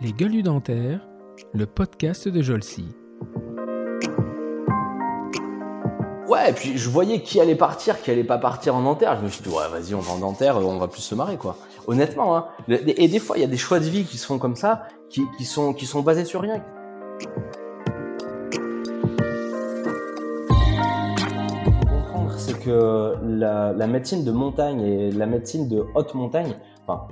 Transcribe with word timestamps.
Les 0.00 0.12
gueules 0.12 0.42
dentaires, 0.42 1.06
le 1.52 1.66
podcast 1.66 2.26
de 2.26 2.40
Jolcy. 2.40 2.86
Ouais, 6.26 6.50
et 6.50 6.52
puis 6.52 6.78
je 6.78 6.88
voyais 6.88 7.22
qui 7.22 7.40
allait 7.40 7.56
partir, 7.56 8.00
qui 8.00 8.10
allait 8.10 8.24
pas 8.24 8.38
partir 8.38 8.76
en 8.76 8.82
dentaire. 8.82 9.18
Je 9.18 9.24
me 9.24 9.28
suis 9.28 9.42
dit, 9.42 9.50
ouais, 9.50 9.68
vas-y, 9.70 9.94
on 9.94 10.00
va 10.00 10.12
en 10.12 10.18
dentaire, 10.18 10.56
on 10.56 10.78
va 10.78 10.88
plus 10.88 11.02
se 11.02 11.14
marrer, 11.14 11.36
quoi. 11.36 11.56
Honnêtement, 11.86 12.36
hein. 12.36 12.46
Et 12.68 13.08
des 13.08 13.18
fois, 13.18 13.36
il 13.36 13.40
y 13.40 13.44
a 13.44 13.48
des 13.48 13.56
choix 13.56 13.78
de 13.78 13.84
vie 13.84 14.04
qui 14.04 14.16
se 14.16 14.26
font 14.26 14.38
comme 14.38 14.56
ça, 14.56 14.84
qui, 15.10 15.44
sont, 15.44 15.74
basés 16.02 16.24
sur 16.24 16.40
rien. 16.40 16.64
Comprendre, 21.82 22.32
c'est 22.38 22.58
que 22.58 23.16
la 23.22 23.86
médecine 23.86 24.24
de 24.24 24.32
montagne 24.32 24.80
et 24.80 25.10
la 25.10 25.26
médecine 25.26 25.68
de 25.68 25.84
haute 25.94 26.14
montagne, 26.14 26.54
enfin, 26.86 27.06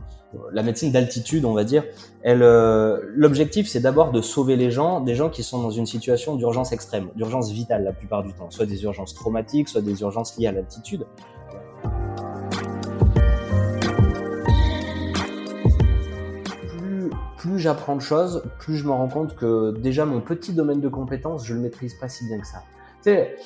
la 0.52 0.62
médecine 0.62 0.92
d'altitude, 0.92 1.44
on 1.44 1.54
va 1.54 1.64
dire, 1.64 1.84
euh, 2.26 3.00
l'objectif, 3.14 3.68
c'est 3.68 3.80
d'abord 3.80 4.12
de 4.12 4.20
sauver 4.20 4.56
les 4.56 4.70
gens, 4.70 5.00
des 5.00 5.14
gens 5.14 5.30
qui 5.30 5.42
sont 5.42 5.62
dans 5.62 5.70
une 5.70 5.86
situation 5.86 6.36
d'urgence 6.36 6.72
extrême, 6.72 7.08
d'urgence 7.16 7.50
vitale 7.50 7.84
la 7.84 7.92
plupart 7.92 8.22
du 8.22 8.32
temps, 8.32 8.50
soit 8.50 8.66
des 8.66 8.82
urgences 8.84 9.14
traumatiques, 9.14 9.68
soit 9.68 9.80
des 9.80 10.00
urgences 10.00 10.36
liées 10.36 10.48
à 10.48 10.52
l'altitude. 10.52 11.06
Plus, 17.36 17.58
j'apprends 17.58 17.96
de 17.96 18.02
choses, 18.02 18.42
plus 18.58 18.76
je 18.76 18.84
me 18.84 18.90
rends 18.90 19.08
compte 19.08 19.36
que 19.36 19.70
déjà 19.78 20.04
mon 20.04 20.20
petit 20.20 20.52
domaine 20.52 20.80
de 20.80 20.88
compétences, 20.88 21.46
je 21.46 21.54
le 21.54 21.60
maîtrise 21.60 21.94
pas 21.94 22.08
si 22.08 22.26
bien 22.26 22.40
que 22.40 22.46
ça. 22.46 22.62
Tu 23.02 23.10
sais, 23.10 23.36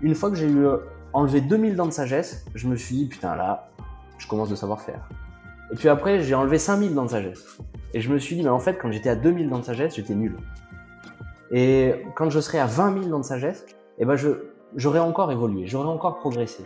une 0.00 0.14
fois 0.14 0.30
que 0.30 0.36
j'ai 0.36 0.46
eu 0.46 0.66
enlevé 1.12 1.40
2000 1.40 1.74
dents 1.74 1.86
de 1.86 1.92
sagesse, 1.92 2.44
je 2.54 2.68
me 2.68 2.76
suis 2.76 2.94
dit, 2.94 3.06
putain 3.06 3.34
là, 3.34 3.70
je 4.18 4.28
commence 4.28 4.48
de 4.48 4.54
savoir 4.54 4.80
faire. 4.80 5.08
Et 5.72 5.76
puis 5.76 5.88
après, 5.88 6.20
j'ai 6.20 6.34
enlevé 6.34 6.58
5000 6.58 6.94
dents 6.94 7.04
de 7.04 7.10
sagesse. 7.10 7.58
Et 7.94 8.00
je 8.00 8.12
me 8.12 8.18
suis 8.18 8.36
dit, 8.36 8.42
mais 8.42 8.48
en 8.48 8.58
fait, 8.58 8.78
quand 8.80 8.90
j'étais 8.90 9.08
à 9.08 9.16
2000 9.16 9.48
dents 9.48 9.58
de 9.58 9.64
sagesse, 9.64 9.96
j'étais 9.96 10.14
nul. 10.14 10.36
Et 11.50 11.94
quand 12.16 12.30
je 12.30 12.40
serai 12.40 12.58
à 12.58 12.66
20 12.66 12.94
000 12.94 13.06
dents 13.06 13.18
de 13.18 13.24
sagesse, 13.24 13.66
eh 13.98 14.04
ben 14.04 14.16
encore 15.00 15.32
évolué, 15.32 15.66
j'aurais 15.66 15.88
encore 15.88 16.18
progressé. 16.18 16.64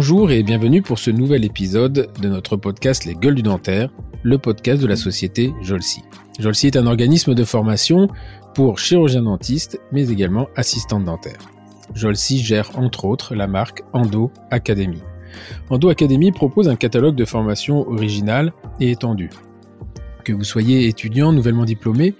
Bonjour 0.00 0.30
et 0.30 0.44
bienvenue 0.44 0.80
pour 0.80 1.00
ce 1.00 1.10
nouvel 1.10 1.44
épisode 1.44 2.08
de 2.22 2.28
notre 2.28 2.56
podcast 2.56 3.04
Les 3.04 3.16
Gueules 3.16 3.34
du 3.34 3.42
Dentaire, 3.42 3.90
le 4.22 4.38
podcast 4.38 4.80
de 4.80 4.86
la 4.86 4.94
société 4.94 5.52
Jolsi. 5.60 6.04
Jolsi 6.38 6.68
est 6.68 6.76
un 6.76 6.86
organisme 6.86 7.34
de 7.34 7.42
formation 7.42 8.06
pour 8.54 8.78
chirurgiens 8.78 9.24
dentistes, 9.24 9.80
mais 9.90 10.08
également 10.08 10.46
assistantes 10.54 11.04
dentaires. 11.04 11.40
Jolsi 11.96 12.38
gère 12.38 12.78
entre 12.78 13.06
autres 13.06 13.34
la 13.34 13.48
marque 13.48 13.82
Endo 13.92 14.30
Academy. 14.52 15.02
Endo 15.68 15.88
Academy 15.88 16.30
propose 16.30 16.68
un 16.68 16.76
catalogue 16.76 17.16
de 17.16 17.24
formation 17.24 17.88
original 17.88 18.52
et 18.78 18.92
étendu 18.92 19.30
que 20.28 20.32
vous 20.34 20.44
soyez 20.44 20.88
étudiant, 20.88 21.32
nouvellement 21.32 21.64
diplômé, 21.64 22.14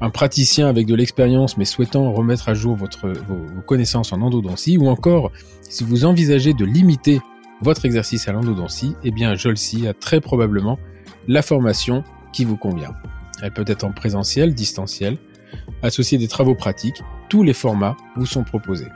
un 0.00 0.10
praticien 0.10 0.66
avec 0.66 0.86
de 0.86 0.96
l'expérience 0.96 1.56
mais 1.56 1.64
souhaitant 1.64 2.12
remettre 2.12 2.48
à 2.48 2.54
jour 2.54 2.74
votre, 2.74 3.08
vos, 3.08 3.62
connaissances 3.64 4.12
en 4.12 4.20
endodontie, 4.22 4.76
ou 4.76 4.88
encore 4.88 5.30
si 5.62 5.84
vous 5.84 6.04
envisagez 6.04 6.52
de 6.52 6.64
limiter 6.64 7.20
votre 7.60 7.84
exercice 7.84 8.26
à 8.26 8.32
l'endodontie, 8.32 8.96
eh 9.04 9.12
bien 9.12 9.36
Jolsi 9.36 9.86
a 9.86 9.94
très 9.94 10.20
probablement 10.20 10.80
la 11.28 11.42
formation 11.42 12.02
qui 12.32 12.44
vous 12.44 12.56
convient. 12.56 12.96
Elle 13.40 13.52
peut 13.52 13.62
être 13.68 13.84
en 13.84 13.92
présentiel, 13.92 14.52
distanciel, 14.52 15.16
associée 15.82 16.18
des 16.18 16.26
travaux 16.26 16.56
pratiques, 16.56 17.04
tous 17.28 17.44
les 17.44 17.54
formats 17.54 17.96
vous 18.16 18.26
sont 18.26 18.42
proposés. 18.42 18.88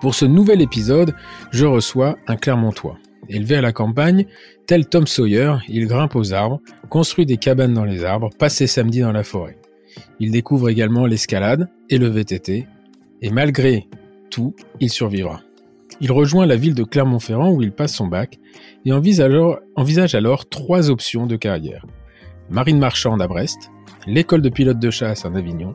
Pour 0.00 0.14
ce 0.14 0.24
nouvel 0.24 0.62
épisode, 0.62 1.14
je 1.50 1.66
reçois 1.66 2.16
un 2.26 2.36
Clermontois. 2.36 2.98
Élevé 3.28 3.56
à 3.56 3.60
la 3.60 3.72
campagne, 3.72 4.26
tel 4.66 4.86
Tom 4.86 5.06
Sawyer, 5.06 5.56
il 5.68 5.86
grimpe 5.86 6.14
aux 6.14 6.32
arbres, 6.32 6.60
construit 6.88 7.26
des 7.26 7.38
cabanes 7.38 7.74
dans 7.74 7.84
les 7.84 8.04
arbres, 8.04 8.30
passe 8.38 8.56
ses 8.56 8.66
samedis 8.66 9.00
dans 9.00 9.12
la 9.12 9.24
forêt. 9.24 9.58
Il 10.20 10.30
découvre 10.30 10.68
également 10.68 11.06
l'escalade 11.06 11.68
et 11.90 11.98
le 11.98 12.08
VTT, 12.08 12.66
et 13.22 13.30
malgré 13.30 13.88
tout, 14.30 14.54
il 14.80 14.90
survivra. 14.90 15.40
Il 16.00 16.12
rejoint 16.12 16.46
la 16.46 16.56
ville 16.56 16.74
de 16.74 16.84
Clermont-Ferrand 16.84 17.52
où 17.52 17.62
il 17.62 17.72
passe 17.72 17.94
son 17.94 18.06
bac 18.06 18.38
et 18.84 18.92
envisage 18.92 20.14
alors, 20.14 20.48
trois 20.48 20.90
options 20.90 21.26
de 21.26 21.36
carrière. 21.36 21.86
Marine 22.50 22.78
marchande 22.78 23.22
à 23.22 23.26
Brest, 23.26 23.70
l'école 24.06 24.42
de 24.42 24.48
pilote 24.48 24.78
de 24.78 24.90
chasse 24.90 25.24
en 25.24 25.34
Avignon 25.34 25.74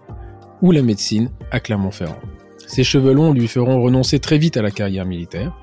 ou 0.62 0.72
la 0.72 0.82
médecine 0.82 1.32
à 1.52 1.60
Clermont-Ferrand. 1.60 2.20
Ses 2.68 2.84
cheveux 2.84 3.14
longs 3.14 3.34
lui 3.34 3.48
feront 3.48 3.82
renoncer 3.82 4.20
très 4.20 4.38
vite 4.38 4.58
à 4.58 4.62
la 4.62 4.72
carrière 4.72 5.06
militaire. 5.06 5.54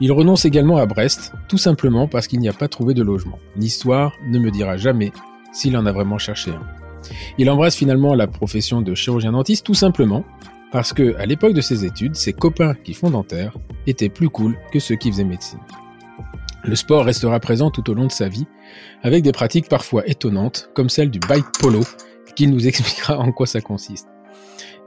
Il 0.00 0.12
renonce 0.12 0.44
également 0.44 0.76
à 0.76 0.86
Brest, 0.86 1.32
tout 1.48 1.58
simplement 1.58 2.06
parce 2.06 2.26
qu'il 2.26 2.40
n'y 2.40 2.48
a 2.48 2.52
pas 2.52 2.68
trouvé 2.68 2.94
de 2.94 3.02
logement. 3.02 3.38
L'histoire 3.56 4.12
ne 4.28 4.38
me 4.38 4.50
dira 4.50 4.76
jamais 4.76 5.12
s'il 5.52 5.76
en 5.76 5.86
a 5.86 5.92
vraiment 5.92 6.18
cherché 6.18 6.50
un. 6.50 6.62
Il 7.38 7.50
embrasse 7.50 7.76
finalement 7.76 8.14
la 8.14 8.26
profession 8.26 8.82
de 8.82 8.94
chirurgien 8.94 9.32
dentiste 9.32 9.66
tout 9.66 9.74
simplement 9.74 10.24
parce 10.74 10.92
que, 10.92 11.14
à 11.18 11.24
l'époque 11.24 11.52
de 11.52 11.60
ses 11.60 11.84
études, 11.84 12.16
ses 12.16 12.32
copains 12.32 12.74
qui 12.74 12.94
font 12.94 13.08
dentaire 13.08 13.56
étaient 13.86 14.08
plus 14.08 14.28
cool 14.28 14.58
que 14.72 14.80
ceux 14.80 14.96
qui 14.96 15.08
faisaient 15.08 15.22
médecine. 15.22 15.60
Le 16.64 16.74
sport 16.74 17.04
restera 17.04 17.38
présent 17.38 17.70
tout 17.70 17.88
au 17.88 17.94
long 17.94 18.06
de 18.06 18.10
sa 18.10 18.28
vie, 18.28 18.48
avec 19.04 19.22
des 19.22 19.30
pratiques 19.30 19.68
parfois 19.68 20.04
étonnantes, 20.08 20.70
comme 20.74 20.88
celle 20.88 21.12
du 21.12 21.20
bike 21.20 21.46
polo, 21.60 21.82
qu'il 22.34 22.50
nous 22.50 22.66
expliquera 22.66 23.20
en 23.20 23.30
quoi 23.30 23.46
ça 23.46 23.60
consiste. 23.60 24.08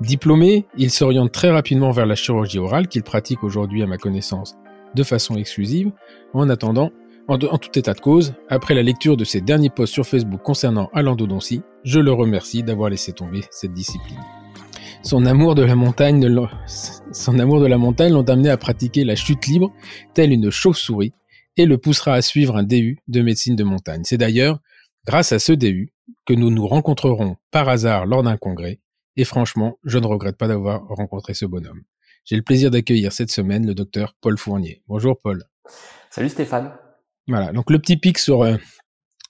Diplômé, 0.01 0.65
il 0.77 0.91
s'oriente 0.91 1.31
très 1.31 1.51
rapidement 1.51 1.91
vers 1.91 2.05
la 2.05 2.15
chirurgie 2.15 2.59
orale, 2.59 2.89
qu'il 2.89 3.03
pratique 3.03 3.41
aujourd'hui 3.45 3.81
à 3.81 3.87
ma 3.87 3.97
connaissance 3.97 4.57
de 4.93 5.03
façon 5.03 5.37
exclusive. 5.37 5.93
En 6.33 6.49
attendant, 6.49 6.91
en, 7.29 7.37
tout 7.37 7.79
état 7.79 7.93
de 7.93 8.01
cause, 8.01 8.33
après 8.49 8.73
la 8.73 8.83
lecture 8.83 9.15
de 9.15 9.23
ses 9.23 9.39
derniers 9.39 9.69
posts 9.69 9.93
sur 9.93 10.05
Facebook 10.05 10.41
concernant 10.43 10.89
l'endodontie, 10.93 11.61
je 11.85 12.01
le 12.01 12.11
remercie 12.11 12.61
d'avoir 12.61 12.89
laissé 12.89 13.13
tomber 13.13 13.45
cette 13.51 13.71
discipline. 13.71 14.19
Son 15.07 15.25
amour 15.25 15.55
de 15.55 15.61
la 15.63 15.75
montagne, 15.75 16.27
son 17.13 17.39
amour 17.39 17.61
de 17.61 17.65
la 17.65 17.77
montagne 17.77 18.11
l'ont 18.11 18.29
amené 18.29 18.49
à 18.49 18.57
pratiquer 18.57 19.05
la 19.05 19.15
chute 19.15 19.47
libre, 19.47 19.71
telle 20.13 20.33
une 20.33 20.49
chauve-souris, 20.49 21.13
et 21.55 21.65
le 21.65 21.77
poussera 21.77 22.15
à 22.15 22.21
suivre 22.21 22.57
un 22.57 22.63
DU 22.63 22.99
de 23.07 23.21
médecine 23.21 23.55
de 23.55 23.63
montagne. 23.63 24.01
C'est 24.03 24.17
d'ailleurs 24.17 24.59
grâce 25.05 25.31
à 25.31 25.39
ce 25.39 25.53
DU 25.53 25.93
que 26.25 26.33
nous 26.33 26.49
nous 26.49 26.67
rencontrerons 26.67 27.37
par 27.51 27.69
hasard 27.69 28.05
lors 28.05 28.21
d'un 28.21 28.35
congrès, 28.35 28.81
et 29.15 29.23
franchement, 29.23 29.79
je 29.85 29.97
ne 29.97 30.07
regrette 30.07 30.35
pas 30.35 30.49
d'avoir 30.49 30.85
rencontré 30.89 31.33
ce 31.33 31.45
bonhomme. 31.45 31.83
J'ai 32.25 32.35
le 32.35 32.41
plaisir 32.41 32.69
d'accueillir 32.69 33.13
cette 33.13 33.31
semaine 33.31 33.65
le 33.65 33.75
docteur 33.75 34.13
Paul 34.19 34.37
Fournier. 34.37 34.81
Bonjour 34.89 35.17
Paul. 35.21 35.45
Salut 36.09 36.27
Stéphane. 36.27 36.73
Voilà, 37.29 37.53
donc 37.53 37.71
le 37.71 37.79
petit 37.79 37.95
pic 37.95 38.17
sur, 38.17 38.41
euh, 38.41 38.57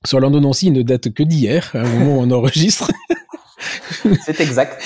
sur 0.08 0.20
ne 0.20 0.82
date 0.82 1.14
que 1.14 1.22
d'hier, 1.22 1.70
au 1.76 1.88
moment 1.88 2.18
où 2.18 2.22
on 2.22 2.32
enregistre. 2.32 2.90
C'est 4.26 4.40
exact. 4.40 4.82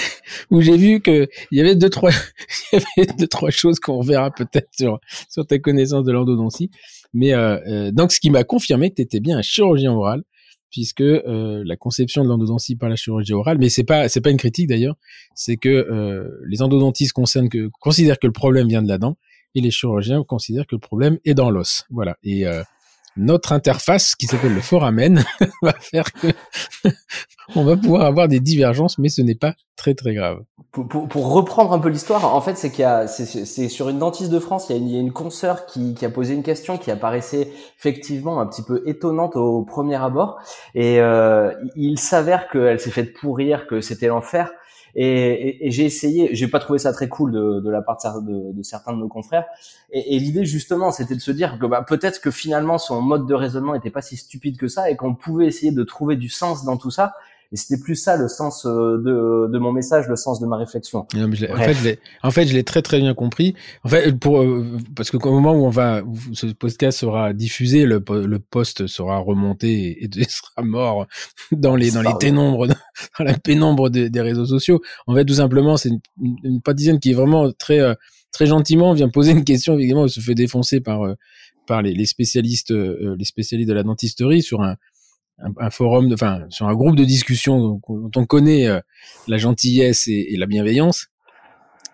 Où 0.49 0.61
j'ai 0.61 0.77
vu 0.77 1.01
que 1.01 1.27
il 1.51 1.57
y 1.57 1.61
avait 1.61 1.75
deux 1.75 1.89
trois, 1.89 2.11
y 2.73 2.75
avait 2.75 3.13
deux 3.17 3.27
trois 3.27 3.51
choses 3.51 3.79
qu'on 3.79 4.01
verra 4.01 4.31
peut-être 4.31 4.69
sur 4.77 4.99
sur 5.29 5.45
ta 5.45 5.59
connaissance 5.59 6.05
de 6.05 6.11
l'endodontie. 6.11 6.71
Mais 7.13 7.33
euh, 7.33 7.59
euh, 7.67 7.91
donc 7.91 8.11
ce 8.11 8.19
qui 8.19 8.29
m'a 8.29 8.43
confirmé 8.43 8.89
que 8.89 8.95
tu 8.95 9.01
étais 9.01 9.19
bien 9.19 9.37
un 9.37 9.41
chirurgien 9.41 9.91
oral, 9.91 10.23
puisque 10.71 11.01
euh, 11.01 11.61
la 11.65 11.75
conception 11.75 12.23
de 12.23 12.29
l'endodontie 12.29 12.75
par 12.75 12.89
la 12.89 12.95
chirurgie 12.95 13.33
orale, 13.33 13.57
mais 13.59 13.69
c'est 13.69 13.83
pas 13.83 14.09
c'est 14.09 14.21
pas 14.21 14.31
une 14.31 14.37
critique 14.37 14.67
d'ailleurs, 14.67 14.95
c'est 15.35 15.57
que 15.57 15.69
euh, 15.69 16.29
les 16.47 16.61
endodontistes 16.61 17.13
concernent 17.13 17.49
que 17.49 17.69
considèrent 17.79 18.17
que 18.17 18.27
le 18.27 18.33
problème 18.33 18.67
vient 18.67 18.81
de 18.81 18.87
la 18.87 18.97
dent 18.97 19.17
et 19.53 19.61
les 19.61 19.71
chirurgiens 19.71 20.23
considèrent 20.23 20.65
que 20.65 20.75
le 20.75 20.79
problème 20.79 21.19
est 21.25 21.33
dans 21.33 21.51
l'os. 21.51 21.83
Voilà. 21.89 22.17
Et 22.23 22.47
euh, 22.47 22.63
notre 23.17 23.51
interface 23.51 24.15
qui 24.15 24.25
s'appelle 24.25 24.53
le 24.53 24.61
foramen 24.61 25.23
va 25.61 25.73
faire 25.73 26.11
que 26.13 26.27
on 27.55 27.63
va 27.63 27.75
pouvoir 27.75 28.05
avoir 28.05 28.27
des 28.27 28.39
divergences, 28.39 28.97
mais 28.97 29.09
ce 29.09 29.21
n'est 29.21 29.35
pas 29.35 29.53
très 29.75 29.93
très 29.93 30.13
grave. 30.13 30.39
Pour, 30.71 31.33
reprendre 31.33 31.73
un 31.73 31.79
peu 31.79 31.89
l'histoire, 31.89 32.33
en 32.33 32.39
fait, 32.39 32.55
c'est 32.55 32.69
qu'il 32.69 32.81
y 32.81 32.85
a, 32.85 33.05
c'est 33.07 33.67
sur 33.67 33.89
une 33.89 33.99
dentiste 33.99 34.31
de 34.31 34.39
France, 34.39 34.67
il 34.69 34.77
y 34.77 34.95
a 34.95 34.99
une, 34.99 35.07
il 35.07 35.11
consoeur 35.11 35.65
qui, 35.65 35.95
qui, 35.95 36.05
a 36.05 36.09
posé 36.09 36.33
une 36.33 36.43
question 36.43 36.77
qui 36.77 36.91
apparaissait 36.91 37.51
effectivement 37.77 38.39
un 38.39 38.47
petit 38.47 38.63
peu 38.63 38.81
étonnante 38.85 39.35
au 39.35 39.63
premier 39.63 39.95
abord, 39.95 40.39
et 40.75 41.01
euh, 41.01 41.51
il 41.75 41.99
s'avère 41.99 42.47
qu'elle 42.47 42.79
s'est 42.79 42.91
faite 42.91 43.13
pourrir, 43.13 43.67
que 43.67 43.81
c'était 43.81 44.07
l'enfer. 44.07 44.51
Et, 44.95 45.67
et, 45.67 45.71
j'ai 45.71 45.85
essayé, 45.85 46.29
j'ai 46.33 46.47
pas 46.47 46.59
trouvé 46.59 46.79
ça 46.79 46.91
très 46.93 47.07
cool 47.07 47.31
de, 47.31 47.59
de 47.59 47.69
la 47.69 47.81
part 47.81 47.97
de, 48.21 48.51
de, 48.51 48.63
certains 48.63 48.93
de 48.93 48.97
nos 48.97 49.07
confrères. 49.07 49.45
Et, 49.91 50.15
et 50.15 50.19
l'idée 50.19 50.45
justement, 50.45 50.91
c'était 50.91 51.15
de 51.15 51.21
se 51.21 51.31
dire 51.31 51.57
que 51.59 51.65
bah, 51.65 51.83
peut-être 51.87 52.19
que 52.21 52.31
finalement 52.31 52.77
son 52.77 53.01
mode 53.01 53.27
de 53.27 53.33
raisonnement 53.33 53.75
était 53.75 53.89
pas 53.89 54.01
si 54.01 54.17
stupide 54.17 54.57
que 54.57 54.67
ça 54.67 54.89
et 54.89 54.95
qu'on 54.95 55.15
pouvait 55.15 55.47
essayer 55.47 55.71
de 55.71 55.83
trouver 55.83 56.15
du 56.15 56.29
sens 56.29 56.65
dans 56.65 56.77
tout 56.77 56.91
ça 56.91 57.13
et 57.53 57.57
c'était 57.57 57.81
plus 57.81 57.95
ça 57.95 58.15
le 58.15 58.29
sens 58.29 58.65
euh, 58.65 58.97
de, 58.97 59.51
de 59.51 59.59
mon 59.59 59.73
message, 59.73 60.07
le 60.07 60.15
sens 60.15 60.39
de 60.39 60.45
ma 60.45 60.55
réflexion. 60.55 61.05
en 61.13 61.57
fait, 61.57 61.73
je 61.73 61.83
l'ai, 61.83 61.99
en 62.23 62.31
fait, 62.31 62.45
je 62.45 62.53
l'ai 62.53 62.63
très 62.63 62.81
très 62.81 62.99
bien 62.99 63.13
compris. 63.13 63.55
En 63.83 63.89
fait, 63.89 64.17
pour 64.17 64.41
euh, 64.41 64.77
parce 64.95 65.11
que 65.11 65.17
au 65.17 65.31
moment 65.31 65.53
où 65.53 65.65
on 65.65 65.69
va, 65.69 66.01
ce 66.31 66.47
podcast 66.47 66.99
sera 66.99 67.33
diffusé, 67.33 67.85
le, 67.85 68.01
le 68.09 68.39
post 68.39 68.87
sera 68.87 69.17
remonté 69.17 70.01
et, 70.03 70.09
sera 70.29 70.61
mort 70.63 71.07
dans 71.51 71.75
les 71.75 71.91
dans 71.91 72.01
les 72.01 72.17
ténèbres, 72.19 72.67
dans 72.67 73.25
la 73.25 73.37
pénombre 73.37 73.89
des, 73.89 74.21
réseaux 74.21 74.45
sociaux. 74.45 74.81
En 75.05 75.13
fait, 75.13 75.25
tout 75.25 75.33
simplement, 75.33 75.75
c'est 75.75 75.89
une, 75.89 75.99
une, 76.21 76.61
une 76.63 76.99
qui 76.99 77.11
est 77.11 77.15
vraiment 77.15 77.51
très 77.51 77.81
euh, 77.81 77.95
très 78.31 78.45
gentiment 78.45 78.93
vient 78.93 79.09
poser 79.09 79.31
une 79.31 79.43
question. 79.43 79.77
Évidemment, 79.77 80.05
elle 80.05 80.09
se 80.09 80.21
fait 80.21 80.35
défoncer 80.35 80.79
par 80.79 81.01
par 81.67 81.81
les, 81.81 81.93
les 81.93 82.05
spécialistes 82.05 82.71
les 82.71 83.25
spécialistes 83.25 83.69
de 83.69 83.73
la 83.73 83.83
dentisterie 83.83 84.41
sur 84.41 84.61
un 84.61 84.77
un, 85.57 85.69
forum, 85.69 86.11
enfin 86.13 86.45
sur 86.49 86.67
un 86.67 86.73
groupe 86.73 86.95
de 86.95 87.05
discussion 87.05 87.79
dont 87.87 88.11
on 88.15 88.25
connaît 88.25 88.67
euh, 88.67 88.79
la 89.27 89.37
gentillesse 89.37 90.07
et, 90.07 90.35
la 90.37 90.45
bienveillance. 90.45 91.07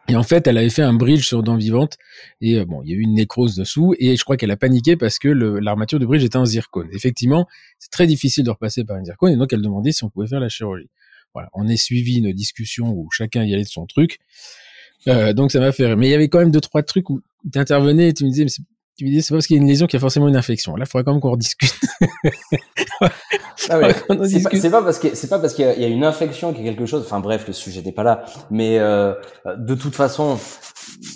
Et 0.09 0.15
en 0.15 0.23
fait, 0.23 0.47
elle 0.47 0.57
avait 0.57 0.69
fait 0.69 0.83
un 0.83 0.93
bridge 0.93 1.25
sur 1.25 1.43
Dents 1.43 1.57
Vivante 1.57 1.97
et 2.39 2.59
euh, 2.59 2.65
bon, 2.65 2.81
il 2.83 2.89
y 2.89 2.93
a 2.93 2.95
eu 2.95 3.01
une 3.01 3.13
nécrose 3.13 3.55
dessous 3.55 3.93
et 3.99 4.15
je 4.15 4.23
crois 4.23 4.37
qu'elle 4.37 4.51
a 4.51 4.57
paniqué 4.57 4.95
parce 4.95 5.19
que 5.19 5.27
l'armature 5.27 5.99
de 5.99 6.05
bridge 6.05 6.23
était 6.23 6.37
en 6.37 6.45
zircone. 6.45 6.87
Effectivement, 6.93 7.45
c'est 7.79 7.91
très 7.91 8.07
difficile 8.07 8.45
de 8.45 8.49
repasser 8.49 8.85
par 8.85 8.97
une 8.97 9.05
zircone 9.05 9.33
et 9.33 9.37
donc 9.37 9.51
elle 9.51 9.61
demandait 9.61 9.91
si 9.91 10.03
on 10.03 10.09
pouvait 10.09 10.27
faire 10.27 10.39
la 10.39 10.49
chirurgie. 10.49 10.89
Voilà, 11.33 11.49
on 11.53 11.67
est 11.67 11.77
suivi 11.77 12.17
une 12.17 12.31
discussion 12.31 12.89
où 12.89 13.09
chacun 13.11 13.43
y 13.43 13.53
allait 13.53 13.63
de 13.63 13.67
son 13.67 13.85
truc. 13.85 14.19
Euh, 15.07 15.33
donc 15.33 15.51
ça 15.51 15.59
m'a 15.59 15.71
fait 15.71 15.85
rire. 15.85 15.97
Mais 15.97 16.07
il 16.07 16.11
y 16.11 16.15
avait 16.15 16.29
quand 16.29 16.39
même 16.39 16.51
deux 16.51 16.61
trois 16.61 16.83
trucs 16.83 17.09
où 17.09 17.21
tu 17.51 17.59
intervenais 17.59 18.09
et 18.09 18.13
tu 18.13 18.25
me 18.25 18.29
disais 18.29 18.45
mais 18.45 18.65
tu 18.97 19.05
me 19.05 19.11
dis 19.11 19.21
c'est 19.21 19.29
pas 19.29 19.35
parce 19.35 19.47
qu'il 19.47 19.55
y 19.55 19.59
a 19.59 19.61
une 19.61 19.67
lésion 19.67 19.85
qu'il 19.85 19.97
y 19.97 19.97
a 19.97 20.01
forcément 20.01 20.27
une 20.27 20.35
infection. 20.35 20.75
Là, 20.75 20.85
il 20.87 20.89
faudrait 20.89 21.03
quand 21.03 21.11
même 21.11 21.21
qu'on 21.21 21.31
rediscute. 21.31 21.73
ah 23.01 23.09
c'est 24.25 24.71
pas, 24.71 24.81
parce 24.81 24.97
que 24.97 25.13
c'est 25.13 25.27
pas 25.27 25.37
parce 25.37 25.53
qu'il 25.53 25.65
y, 25.65 25.83
a 25.83 25.87
une 25.87 26.03
infection 26.03 26.51
qu'il 26.51 26.65
y 26.65 26.67
a 26.67 26.71
quelque 26.73 26.87
chose. 26.87 27.03
Enfin 27.05 27.19
bref, 27.19 27.45
le 27.47 27.53
sujet 27.53 27.83
n'est 27.83 27.91
pas 27.91 28.03
là. 28.03 28.25
Mais 28.49 28.79
euh, 28.79 29.13
de 29.57 29.75
toute 29.75 29.95
façon, 29.95 30.39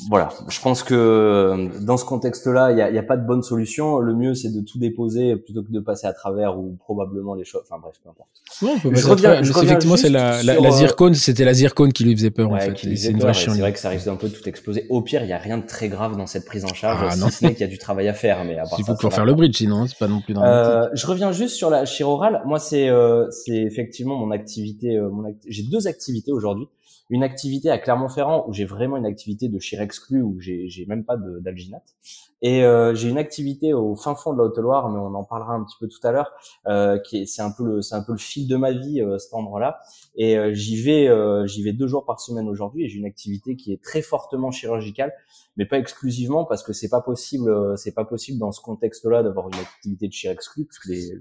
voilà, 0.10 0.30
je 0.48 0.60
pense 0.62 0.83
que 0.83 0.94
euh, 0.94 1.69
dans 1.80 1.98
ce 1.98 2.06
contexte-là, 2.06 2.72
il 2.72 2.75
n'y 2.75 2.81
a, 2.81 2.92
y 2.92 2.98
a, 2.98 3.04
pas 3.04 3.18
de 3.18 3.25
bonne 3.25 3.42
solution. 3.42 4.00
Le 4.00 4.13
mieux, 4.13 4.36
c'est 4.36 4.50
de 4.50 4.62
tout 4.62 4.77
déposer 4.77 5.36
plutôt 5.38 5.63
que 5.63 5.72
de 5.72 5.80
passer 5.80 6.07
à 6.07 6.13
travers 6.13 6.60
ou 6.60 6.77
probablement 6.80 7.34
les 7.34 7.45
choses. 7.45 7.63
Enfin 7.66 7.80
bref, 7.81 7.95
peu 8.04 8.10
importe. 8.10 8.30
Non, 8.62 8.77
je 8.84 9.07
reviens, 9.07 9.42
je 9.42 9.51
effectivement, 9.51 9.98
c'est 9.98 10.10
la, 10.10 10.44
la, 10.44 10.60
la, 10.60 10.69
euh, 10.69 10.72
zircone, 10.72 11.13
c'était 11.13 11.45
la 11.45 11.54
zircone 11.54 11.94
qui 11.94 12.04
lui 12.04 12.16
faisait 12.16 12.31
peur 12.31 12.51
en 12.51 12.60
fait. 12.60 12.75
C'est 12.95 13.12
une 13.12 13.19
vraie 13.19 13.34
C'est 13.34 13.50
vrai 13.50 13.74
que 13.74 13.80
ça 13.80 13.89
risque 13.89 14.06
d'un 14.06 14.16
peu 14.16 14.30
tout 14.30 14.48
exploser. 14.48 14.86
Au 14.89 15.01
pire, 15.01 15.24
il 15.24 15.30
y 15.30 15.34
a 15.34 15.38
rien 15.38 15.57
de 15.57 15.66
très 15.66 15.89
grave 15.89 16.18
dans 16.18 16.27
cette 16.27 16.45
prise 16.45 16.66
en 16.66 16.74
charge, 16.74 17.07
ah, 17.10 17.16
si 17.16 17.31
ce 17.31 17.45
n'est 17.45 17.54
qu'il 17.54 17.62
y 17.62 17.69
a 17.69 17.71
du 17.72 17.78
travail 17.78 18.08
à 18.08 18.14
faire. 18.14 18.44
Mais 18.44 18.58
il 18.78 18.86
faut 18.86 18.94
pouvoir 18.94 19.14
faire 19.14 19.26
le 19.26 19.34
bridge, 19.34 19.58
sinon 19.58 19.88
c'est 19.88 19.98
pas 19.98 20.08
non 20.08 20.22
plus 20.22 20.34
dans 20.34 20.44
euh, 20.44 20.88
Je 20.94 21.08
reviens 21.08 21.32
juste 21.32 21.56
sur 21.56 21.70
la 21.70 21.86
chirurale. 21.86 22.42
Moi, 22.46 22.60
c'est 22.60 22.90
euh, 22.90 23.30
c'est 23.32 23.58
effectivement 23.58 24.18
mon 24.18 24.32
activité. 24.32 24.98
Euh, 24.98 25.10
mon 25.10 25.24
J'ai 25.48 25.64
deux 25.64 25.88
activités 25.88 26.32
aujourd'hui 26.32 26.68
une 27.12 27.24
activité 27.24 27.69
à 27.69 27.78
Clermont-Ferrand 27.78 28.46
où 28.48 28.54
j'ai 28.54 28.63
vraiment 28.63 28.96
une 28.96 29.06
activité 29.06 29.50
de 29.50 29.60
chir 29.60 29.81
exclu 29.81 30.22
où 30.22 30.40
j'ai 30.40 30.69
j'ai 30.69 30.86
même 30.86 31.04
pas 31.04 31.18
d'alginate. 31.18 31.94
Et 32.42 32.63
euh, 32.63 32.96
j'ai 32.96 33.10
une 33.10 33.18
activité 33.18 33.74
au 33.74 33.96
fin 33.98 34.16
fond 34.16 34.31
de 34.31 34.38
la 34.38 34.46
Haute-Loire 34.46 34.90
mais 34.90 34.98
on 34.98 35.13
en 35.13 35.24
parlera 35.25 35.54
un 35.54 35.63
petit 35.63 35.75
peu 35.80 35.90
tout 35.90 36.00
à 36.04 36.12
l'heure 36.12 36.31
euh, 36.68 36.98
qui 37.00 37.28
c'est 37.28 37.42
un 37.42 37.52
peu 37.52 37.66
le 37.66 37.81
c'est 37.81 37.96
un 37.96 38.02
peu 38.02 38.13
le 38.13 38.18
fil 38.18 38.48
de 38.48 38.56
ma 38.56 38.72
vie 38.72 39.02
euh, 39.02 39.18
cet 39.18 39.34
endroit-là. 39.34 39.81
Et 40.16 40.38
euh, 40.38 40.54
j'y 40.54 40.81
vais 40.81 41.10
euh, 41.10 41.46
j'y 41.46 41.62
vais 41.63 41.74
deux 41.74 41.88
jours 41.88 42.06
par 42.06 42.22
semaine 42.22 42.48
aujourd'hui 42.48 42.86
et 42.86 42.90
j'ai 42.90 42.98
une 42.98 43.06
activité 43.06 43.58
qui 43.58 43.74
est 43.74 43.84
très 43.84 44.02
fortement 44.02 44.52
chirurgicale 44.52 45.13
mais 45.58 45.66
pas 45.66 45.80
exclusivement 45.80 46.46
parce 46.46 46.63
que 46.63 46.72
c'est 46.72 46.90
pas 46.90 47.02
possible 47.02 47.78
c'est 47.78 47.94
pas 47.94 48.06
possible 48.06 48.40
dans 48.40 48.54
ce 48.54 48.62
contexte-là 48.62 49.22
d'avoir 49.22 49.50
une 49.50 49.60
activité 49.60 50.08
de 50.08 50.13
chir 50.13 50.31
exclu 50.31 50.63
parce 50.63 50.80
que 50.80 50.92
les, 50.92 51.12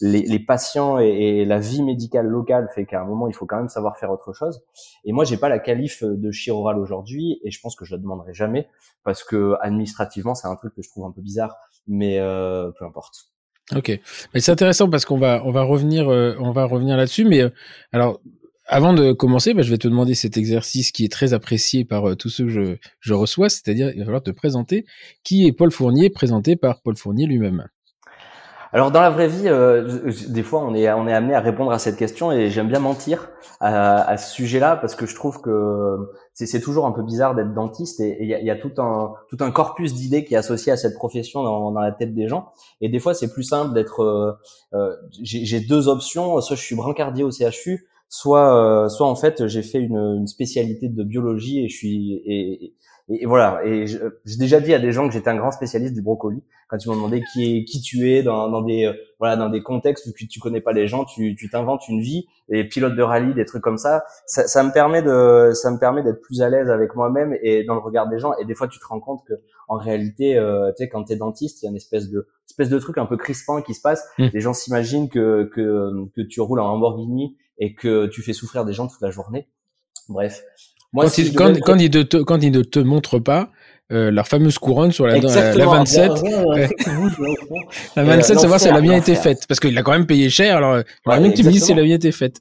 les, 0.00 0.22
les 0.22 0.38
patients 0.38 0.98
et, 0.98 1.44
la 1.44 1.58
vie 1.58 1.82
médicale 1.82 2.26
locale 2.26 2.68
fait 2.74 2.86
qu'à 2.86 3.00
un 3.00 3.04
moment 3.04 3.28
il 3.28 3.34
faut 3.34 3.46
quand 3.46 3.56
même 3.56 3.68
savoir 3.68 3.98
faire 3.98 4.10
autre 4.10 4.32
chose. 4.32 4.62
Et 5.04 5.12
moi 5.12 5.24
j'ai 5.24 5.36
pas 5.36 5.48
la 5.48 5.58
qualif 5.58 6.02
de 6.02 6.30
chiroral 6.30 6.78
aujourd'hui 6.78 7.40
et 7.44 7.50
je 7.50 7.60
pense 7.60 7.76
que 7.76 7.84
je 7.84 7.94
la 7.94 7.98
demanderai 8.00 8.32
jamais 8.34 8.68
parce 9.04 9.22
que 9.24 9.54
administrativement 9.60 10.34
c'est 10.34 10.48
un 10.48 10.56
truc 10.56 10.74
que 10.74 10.82
je 10.82 10.88
trouve 10.88 11.04
un 11.04 11.12
peu 11.12 11.20
bizarre, 11.20 11.56
mais 11.86 12.18
euh, 12.18 12.70
peu 12.78 12.84
importe. 12.84 13.26
Ok, 13.76 14.00
mais 14.34 14.40
c'est 14.40 14.52
intéressant 14.52 14.88
parce 14.88 15.04
qu'on 15.04 15.18
va 15.18 15.42
on 15.44 15.52
va 15.52 15.62
revenir 15.62 16.08
euh, 16.08 16.34
on 16.40 16.50
va 16.50 16.64
revenir 16.64 16.96
là-dessus, 16.96 17.24
mais 17.24 17.40
euh, 17.40 17.50
alors 17.92 18.20
avant 18.72 18.94
de 18.94 19.12
commencer, 19.12 19.52
bah, 19.52 19.62
je 19.62 19.70
vais 19.70 19.78
te 19.78 19.88
demander 19.88 20.14
cet 20.14 20.36
exercice 20.36 20.92
qui 20.92 21.04
est 21.04 21.10
très 21.10 21.34
apprécié 21.34 21.84
par 21.84 22.16
tous 22.16 22.28
ceux 22.28 22.44
que 22.44 22.50
je, 22.50 22.76
je 23.00 23.14
reçois, 23.14 23.48
c'est-à-dire 23.48 23.90
il 23.90 23.98
va 23.98 24.04
falloir 24.04 24.22
te 24.22 24.30
présenter. 24.30 24.86
Qui 25.24 25.48
est 25.48 25.52
Paul 25.52 25.72
Fournier, 25.72 26.08
présenté 26.08 26.54
par 26.54 26.80
Paul 26.80 26.96
Fournier 26.96 27.26
lui-même? 27.26 27.66
Alors 28.72 28.90
dans 28.90 29.00
la 29.00 29.10
vraie 29.10 29.28
vie, 29.28 29.48
euh, 29.48 30.12
des 30.28 30.42
fois 30.42 30.60
on 30.60 30.74
est 30.74 30.90
on 30.92 31.08
est 31.08 31.12
amené 31.12 31.34
à 31.34 31.40
répondre 31.40 31.72
à 31.72 31.78
cette 31.78 31.96
question 31.96 32.30
et 32.30 32.50
j'aime 32.50 32.68
bien 32.68 32.78
mentir 32.78 33.28
à, 33.58 34.02
à 34.02 34.16
ce 34.16 34.32
sujet-là 34.32 34.76
parce 34.76 34.94
que 34.94 35.06
je 35.06 35.14
trouve 35.14 35.40
que 35.40 36.10
c'est 36.34 36.60
toujours 36.60 36.86
un 36.86 36.92
peu 36.92 37.02
bizarre 37.02 37.34
d'être 37.34 37.52
dentiste 37.52 38.00
et 38.00 38.18
il 38.20 38.28
y 38.28 38.34
a, 38.34 38.40
y 38.40 38.50
a, 38.50 38.56
tout 38.56 38.72
un 38.78 39.12
tout 39.28 39.38
un 39.40 39.50
corpus 39.50 39.94
d'idées 39.94 40.24
qui 40.24 40.34
est 40.34 40.38
associé 40.38 40.70
à 40.70 40.76
cette 40.76 40.94
profession 40.94 41.42
dans, 41.42 41.72
dans 41.72 41.80
la 41.80 41.92
tête 41.92 42.14
des 42.14 42.28
gens. 42.28 42.52
Et 42.80 42.88
des 42.88 43.00
fois 43.00 43.12
c'est 43.12 43.32
plus 43.32 43.42
simple 43.42 43.74
d'être 43.74 44.02
euh, 44.02 44.32
euh 44.74 44.94
j'ai 45.20 45.60
deux 45.60 45.88
options. 45.88 46.40
Soit 46.40 46.56
je 46.56 46.62
suis 46.62 46.76
brancardier 46.76 47.24
au 47.24 47.30
CHU 47.30 47.86
soit 48.10 48.56
euh, 48.56 48.88
soit 48.88 49.06
en 49.06 49.14
fait 49.14 49.46
j'ai 49.46 49.62
fait 49.62 49.78
une, 49.78 49.96
une, 49.96 50.26
spécialité 50.26 50.88
de 50.88 51.04
biologie 51.04 51.64
et 51.64 51.68
je 51.68 51.76
suis 51.76 52.14
et, 52.26 52.64
et, 52.64 52.74
voilà. 53.24 53.60
Et 53.64 53.86
j'ai 53.86 54.36
déjà 54.38 54.60
dit 54.60 54.72
à 54.72 54.78
des 54.78 54.92
gens 54.92 55.06
que 55.08 55.12
j'étais 55.12 55.30
un 55.30 55.36
grand 55.36 55.50
spécialiste 55.50 55.94
du 55.94 56.02
brocoli. 56.02 56.42
Quand 56.68 56.76
ils 56.84 56.88
m'ont 56.88 56.94
demandé 56.94 57.22
qui 57.32 57.44
est 57.44 57.64
qui 57.64 57.80
tu 57.80 58.12
es 58.12 58.22
dans, 58.22 58.48
dans 58.48 58.62
des 58.62 58.84
euh, 58.84 58.92
voilà 59.18 59.36
dans 59.36 59.48
des 59.48 59.62
contextes 59.62 60.06
où 60.06 60.12
tu 60.12 60.38
connais 60.38 60.60
pas 60.60 60.72
les 60.72 60.86
gens, 60.86 61.04
tu 61.04 61.36
t'inventes 61.50 61.88
une 61.88 62.00
vie. 62.00 62.26
Et 62.48 62.64
pilote 62.68 62.94
de 62.94 63.02
rallye, 63.02 63.34
des 63.34 63.44
trucs 63.44 63.62
comme 63.62 63.78
ça, 63.78 64.04
ça, 64.26 64.46
ça 64.46 64.62
me 64.62 64.72
permet 64.72 65.02
de 65.02 65.50
ça 65.54 65.70
me 65.70 65.78
permet 65.78 66.02
d'être 66.02 66.20
plus 66.20 66.42
à 66.42 66.48
l'aise 66.48 66.70
avec 66.70 66.94
moi-même 66.94 67.36
et 67.42 67.64
dans 67.64 67.74
le 67.74 67.80
regard 67.80 68.08
des 68.08 68.18
gens. 68.18 68.32
Et 68.40 68.44
des 68.44 68.54
fois, 68.54 68.68
tu 68.68 68.78
te 68.78 68.86
rends 68.86 69.00
compte 69.00 69.24
que 69.26 69.34
en 69.68 69.76
réalité, 69.76 70.36
euh, 70.36 70.70
tu 70.76 70.84
sais, 70.84 70.88
quand 70.88 71.04
t'es 71.04 71.16
dentiste, 71.16 71.62
il 71.62 71.64
y 71.64 71.68
a 71.68 71.70
une 71.70 71.76
espèce 71.76 72.10
de 72.10 72.28
espèce 72.48 72.68
de 72.68 72.78
truc 72.78 72.98
un 72.98 73.06
peu 73.06 73.16
crispant 73.16 73.62
qui 73.62 73.74
se 73.74 73.80
passe. 73.80 74.04
Mmh. 74.18 74.26
Les 74.32 74.40
gens 74.40 74.52
s'imaginent 74.52 75.08
que 75.08 75.50
que 75.52 75.92
que 76.14 76.22
tu 76.22 76.40
roules 76.40 76.60
en 76.60 76.68
Lamborghini 76.68 77.36
et 77.58 77.74
que 77.74 78.06
tu 78.06 78.22
fais 78.22 78.32
souffrir 78.32 78.64
des 78.64 78.72
gens 78.72 78.86
toute 78.86 79.02
la 79.02 79.10
journée. 79.10 79.48
Bref, 80.08 80.42
quand, 80.94 81.18
il, 81.18 81.34
quand, 81.34 81.60
quand, 81.60 81.76
il 81.76 81.90
te, 81.90 82.16
quand 82.18 82.42
il 82.42 82.52
ne 82.52 82.62
te 82.62 82.78
montre 82.78 83.18
pas 83.18 83.50
euh, 83.92 84.10
leur 84.10 84.28
fameuse 84.28 84.58
couronne 84.58 84.92
sur 84.92 85.06
la, 85.06 85.18
la, 85.18 85.54
la 85.54 85.66
27. 85.66 86.12
la 87.96 88.04
27, 88.04 88.38
savoir 88.38 88.60
si 88.60 88.68
elle 88.68 88.76
a 88.76 88.80
bien 88.80 88.96
été 88.96 89.14
faite. 89.14 89.46
Parce 89.48 89.58
qu'il 89.60 89.76
a 89.76 89.82
quand 89.82 89.92
même 89.92 90.06
payé 90.06 90.30
cher, 90.30 90.56
alors 90.56 90.78
il 90.78 91.10
ouais, 91.10 91.18
bien 91.18 91.30
que 91.30 91.36
tu 91.36 91.44
me 91.44 91.50
dises 91.50 91.64
si 91.64 91.72
elle 91.72 91.80
a 91.80 91.84
bien 91.84 91.96
été 91.96 92.12
faite. 92.12 92.40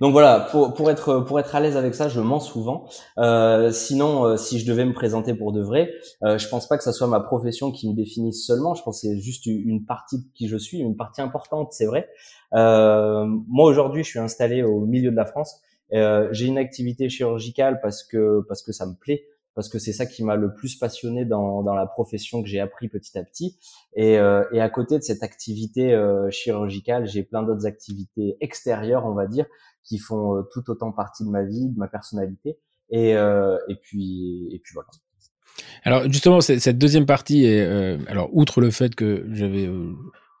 Donc 0.00 0.12
voilà, 0.12 0.48
pour, 0.50 0.72
pour 0.74 0.90
être 0.90 1.20
pour 1.20 1.40
être 1.40 1.54
à 1.54 1.60
l'aise 1.60 1.76
avec 1.76 1.94
ça, 1.94 2.08
je 2.08 2.20
mens 2.20 2.40
souvent. 2.40 2.86
Euh, 3.18 3.70
sinon, 3.72 4.24
euh, 4.24 4.36
si 4.36 4.58
je 4.58 4.66
devais 4.66 4.84
me 4.84 4.92
présenter 4.92 5.34
pour 5.34 5.52
de 5.52 5.62
vrai, 5.62 5.90
euh, 6.22 6.38
je 6.38 6.48
pense 6.48 6.68
pas 6.68 6.78
que 6.78 6.84
ça 6.84 6.92
soit 6.92 7.08
ma 7.08 7.20
profession 7.20 7.72
qui 7.72 7.88
me 7.88 7.94
définisse 7.94 8.46
seulement. 8.46 8.74
Je 8.74 8.82
pense 8.82 9.02
que 9.02 9.08
c'est 9.08 9.18
juste 9.18 9.46
une 9.46 9.84
partie 9.84 10.18
de 10.18 10.24
qui 10.34 10.48
je 10.48 10.56
suis, 10.56 10.78
une 10.78 10.96
partie 10.96 11.20
importante, 11.20 11.72
c'est 11.72 11.86
vrai. 11.86 12.08
Euh, 12.54 13.26
moi 13.48 13.68
aujourd'hui, 13.68 14.04
je 14.04 14.10
suis 14.10 14.18
installé 14.18 14.62
au 14.62 14.86
milieu 14.86 15.10
de 15.10 15.16
la 15.16 15.26
France. 15.26 15.60
Euh, 15.92 16.28
j'ai 16.32 16.46
une 16.46 16.58
activité 16.58 17.08
chirurgicale 17.08 17.80
parce 17.80 18.04
que 18.04 18.42
parce 18.48 18.62
que 18.62 18.72
ça 18.72 18.86
me 18.86 18.94
plaît, 18.94 19.26
parce 19.54 19.68
que 19.68 19.78
c'est 19.78 19.92
ça 19.92 20.06
qui 20.06 20.22
m'a 20.24 20.36
le 20.36 20.54
plus 20.54 20.76
passionné 20.76 21.24
dans, 21.24 21.62
dans 21.62 21.74
la 21.74 21.86
profession 21.86 22.42
que 22.42 22.48
j'ai 22.48 22.60
appris 22.60 22.88
petit 22.88 23.18
à 23.18 23.24
petit. 23.24 23.58
Et, 23.94 24.18
euh, 24.18 24.44
et 24.52 24.60
à 24.60 24.68
côté 24.70 24.98
de 24.98 25.02
cette 25.02 25.22
activité 25.22 25.92
euh, 25.92 26.30
chirurgicale, 26.30 27.06
j'ai 27.06 27.22
plein 27.22 27.42
d'autres 27.42 27.66
activités 27.66 28.36
extérieures, 28.40 29.04
on 29.06 29.14
va 29.14 29.26
dire, 29.26 29.46
qui 29.84 29.98
font 29.98 30.36
euh, 30.36 30.42
tout 30.52 30.70
autant 30.70 30.92
partie 30.92 31.24
de 31.24 31.30
ma 31.30 31.42
vie, 31.42 31.68
de 31.68 31.78
ma 31.78 31.88
personnalité. 31.88 32.58
Et, 32.90 33.16
euh, 33.16 33.58
et 33.68 33.76
puis 33.76 34.48
et 34.52 34.58
puis 34.58 34.72
voilà. 34.74 34.88
Alors 35.84 36.04
justement, 36.10 36.40
cette 36.40 36.78
deuxième 36.78 37.06
partie 37.06 37.44
est 37.44 37.60
alors 38.08 38.30
outre 38.32 38.60
le 38.60 38.70
fait 38.70 38.94
que 38.94 39.26
j'avais 39.32 39.68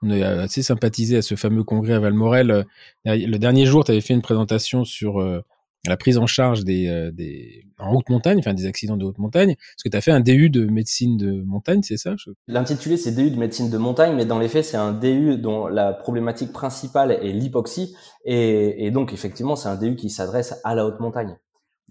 on 0.02 0.10
a 0.10 0.42
assez 0.42 0.62
sympathisé 0.62 1.16
à 1.16 1.22
ce 1.22 1.34
fameux 1.34 1.64
congrès 1.64 1.94
à 1.94 2.00
Valmorel. 2.00 2.50
Euh, 2.50 2.64
le 3.04 3.36
dernier 3.38 3.66
jour, 3.66 3.84
tu 3.84 3.92
avais 3.92 4.00
fait 4.00 4.14
une 4.14 4.22
présentation 4.22 4.84
sur 4.84 5.20
euh, 5.20 5.44
la 5.86 5.96
prise 5.96 6.18
en 6.18 6.26
charge 6.26 6.64
des, 6.64 6.88
euh, 6.88 7.10
des 7.10 7.64
en 7.78 7.94
haute 7.94 8.08
montagne, 8.08 8.38
enfin 8.38 8.54
des 8.54 8.66
accidents 8.66 8.96
de 8.96 9.04
haute 9.04 9.18
montagne. 9.18 9.56
Parce 9.56 9.82
que 9.84 9.88
tu 9.88 9.96
as 9.96 10.00
fait 10.00 10.10
un 10.10 10.20
DU 10.20 10.50
de 10.50 10.66
médecine 10.66 11.16
de 11.16 11.42
montagne, 11.42 11.82
c'est 11.82 11.96
ça 11.96 12.14
L'intitulé 12.48 12.96
c'est 12.96 13.12
DU 13.12 13.30
de 13.30 13.38
médecine 13.38 13.70
de 13.70 13.78
montagne, 13.78 14.14
mais 14.16 14.24
dans 14.24 14.38
les 14.38 14.48
faits 14.48 14.64
c'est 14.64 14.76
un 14.76 14.92
DU 14.92 15.36
dont 15.38 15.66
la 15.66 15.92
problématique 15.92 16.52
principale 16.52 17.12
est 17.12 17.32
l'hypoxie, 17.32 17.94
et, 18.24 18.86
et, 18.86 18.90
donc 18.90 19.12
effectivement 19.12 19.56
c'est 19.56 19.68
un 19.68 19.76
DU 19.76 19.96
qui 19.96 20.10
s'adresse 20.10 20.54
à 20.64 20.74
la 20.74 20.86
haute 20.86 21.00
montagne. 21.00 21.36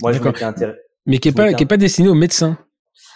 Moi 0.02 0.14
je 0.14 0.22
m'étais 0.22 0.44
intéressé. 0.44 0.80
Mais 1.06 1.18
qui 1.18 1.30
est 1.30 1.36
pas 1.36 1.54
qui 1.54 1.64
est 1.64 1.68
pas 1.68 1.78
destiné 1.78 2.10
aux 2.10 2.16
médecins. 2.16 2.58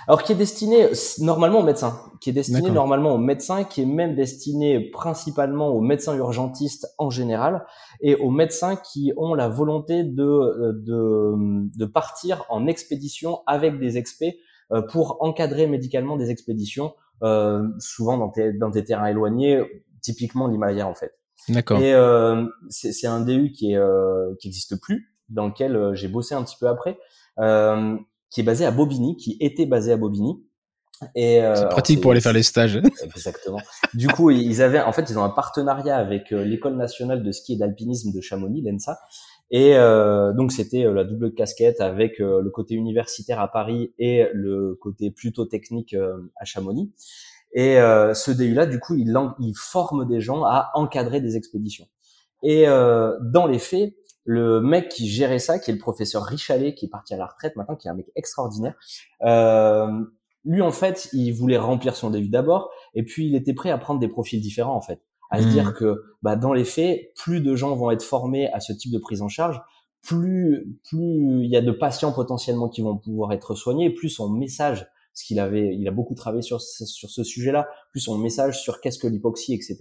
Alors 0.07 0.23
qui 0.23 0.31
est 0.31 0.35
destiné 0.35 0.87
normalement 1.19 1.59
aux 1.59 1.63
médecins, 1.63 1.99
qui 2.19 2.29
est 2.29 2.33
destiné 2.33 2.69
normalement 2.69 3.13
aux 3.13 3.17
médecins, 3.17 3.63
qui 3.63 3.81
est 3.81 3.85
même 3.85 4.15
destiné 4.15 4.79
principalement 4.79 5.69
aux 5.69 5.81
médecins 5.81 6.15
urgentistes 6.15 6.87
en 6.97 7.09
général 7.09 7.65
et 8.01 8.15
aux 8.15 8.31
médecins 8.31 8.75
qui 8.75 9.13
ont 9.17 9.33
la 9.33 9.47
volonté 9.47 10.03
de 10.03 10.73
de, 10.73 11.33
de 11.77 11.85
partir 11.85 12.45
en 12.49 12.67
expédition 12.67 13.41
avec 13.47 13.79
des 13.79 13.97
experts 13.97 14.33
euh, 14.71 14.81
pour 14.81 15.17
encadrer 15.21 15.67
médicalement 15.67 16.17
des 16.17 16.31
expéditions, 16.31 16.93
euh, 17.21 17.67
souvent 17.79 18.17
dans, 18.17 18.31
dans 18.59 18.69
des 18.69 18.83
terrains 18.83 19.07
éloignés, 19.07 19.61
typiquement 20.01 20.47
l'Himalaya 20.47 20.87
en 20.87 20.93
fait. 20.93 21.13
D'accord. 21.49 21.79
Et 21.79 21.93
euh, 21.93 22.45
c'est 22.69 23.07
un 23.07 23.19
DU 23.19 23.51
qui 23.51 23.73
est 23.73 23.77
euh, 23.77 24.33
qui 24.39 24.47
existe 24.47 24.79
plus, 24.79 25.13
dans 25.29 25.47
lequel 25.47 25.75
euh, 25.75 25.93
j'ai 25.93 26.07
bossé 26.07 26.35
un 26.35 26.43
petit 26.43 26.55
peu 26.59 26.67
après, 26.67 26.97
euh, 27.39 27.97
qui 28.33 28.41
est 28.41 28.43
basé 28.43 28.65
à 28.65 28.71
Bobigny, 28.71 29.15
qui 29.15 29.37
était 29.39 29.65
basé 29.65 29.91
à 29.93 29.97
Bobigny. 29.97 30.43
Et 31.15 31.41
c'est 31.55 31.67
pratique 31.69 32.01
pour 32.01 32.11
aller 32.11 32.21
faire 32.21 32.33
les 32.33 32.43
stages. 32.43 32.79
Exactement. 33.03 33.59
du 33.93 34.07
coup, 34.07 34.31
ils 34.31 34.61
avaient, 34.61 34.81
en 34.81 34.91
fait, 34.93 35.09
ils 35.09 35.19
ont 35.19 35.23
un 35.23 35.29
partenariat 35.29 35.97
avec 35.97 36.31
l'école 36.31 36.77
nationale 36.77 37.23
de 37.23 37.31
ski 37.31 37.53
et 37.53 37.57
d'alpinisme 37.57 38.13
de 38.13 38.21
Chamonix, 38.21 38.61
l'ENSA. 38.61 38.99
Et 39.51 39.75
donc 40.35 40.51
c'était 40.51 40.83
la 40.83 41.03
double 41.03 41.33
casquette 41.33 41.81
avec 41.81 42.19
le 42.19 42.49
côté 42.49 42.75
universitaire 42.75 43.39
à 43.41 43.51
Paris 43.51 43.93
et 43.99 44.27
le 44.33 44.77
côté 44.81 45.11
plutôt 45.11 45.45
technique 45.45 45.95
à 46.37 46.45
Chamonix. 46.45 46.91
Et 47.53 47.77
euh, 47.77 48.13
ce 48.13 48.31
DU-là, 48.31 48.65
du 48.65 48.79
coup, 48.79 48.95
il, 48.95 49.15
il, 49.39 49.53
forme 49.55 50.07
des 50.07 50.21
gens 50.21 50.43
à 50.43 50.71
encadrer 50.73 51.21
des 51.21 51.37
expéditions. 51.37 51.85
Et 52.41 52.67
euh, 52.67 53.15
dans 53.21 53.45
les 53.45 53.59
faits, 53.59 53.93
le 54.25 54.61
mec 54.61 54.89
qui 54.89 55.07
gérait 55.07 55.39
ça, 55.39 55.59
qui 55.59 55.71
est 55.71 55.73
le 55.73 55.79
professeur 55.79 56.23
Richalet, 56.23 56.75
qui 56.75 56.85
est 56.85 56.89
parti 56.89 57.13
à 57.13 57.17
la 57.17 57.25
retraite 57.25 57.55
maintenant, 57.55 57.75
qui 57.75 57.87
est 57.87 57.91
un 57.91 57.95
mec 57.95 58.09
extraordinaire, 58.15 58.75
euh, 59.23 59.87
lui, 60.45 60.61
en 60.61 60.71
fait, 60.71 61.09
il 61.13 61.31
voulait 61.31 61.57
remplir 61.57 61.95
son 61.95 62.09
DU 62.09 62.27
d'abord, 62.27 62.69
et 62.95 63.03
puis 63.03 63.27
il 63.27 63.35
était 63.35 63.53
prêt 63.53 63.69
à 63.69 63.77
prendre 63.77 63.99
des 63.99 64.09
profils 64.09 64.41
différents, 64.41 64.75
en 64.75 64.81
fait. 64.81 64.99
À 65.31 65.41
se 65.41 65.47
dire 65.47 65.69
mmh. 65.69 65.73
que, 65.73 66.03
bah, 66.21 66.35
dans 66.35 66.53
les 66.53 66.65
faits, 66.65 67.11
plus 67.15 67.41
de 67.41 67.55
gens 67.55 67.75
vont 67.75 67.89
être 67.89 68.03
formés 68.03 68.51
à 68.51 68.59
ce 68.59 68.71
type 68.71 68.91
de 68.91 68.99
prise 68.99 69.23
en 69.23 69.29
charge, 69.29 69.59
plus 70.03 70.77
plus 70.83 71.43
il 71.43 71.49
y 71.49 71.55
a 71.55 71.61
de 71.61 71.71
patients 71.71 72.11
potentiellement 72.11 72.69
qui 72.69 72.81
vont 72.81 72.97
pouvoir 72.97 73.31
être 73.31 73.55
soignés, 73.55 73.89
plus 73.89 74.09
son 74.09 74.29
message 74.29 74.85
parce 75.13 75.23
qu'il 75.23 75.39
avait, 75.39 75.75
il 75.75 75.87
a 75.87 75.91
beaucoup 75.91 76.15
travaillé 76.15 76.41
sur 76.41 76.59
ce, 76.59 76.85
sur 76.85 77.11
ce 77.11 77.23
sujet-là, 77.23 77.67
plus 77.91 77.99
son 77.99 78.17
message 78.17 78.59
sur 78.59 78.81
qu'est-ce 78.81 78.97
que 78.97 79.05
l'hypoxie, 79.05 79.53
etc., 79.53 79.77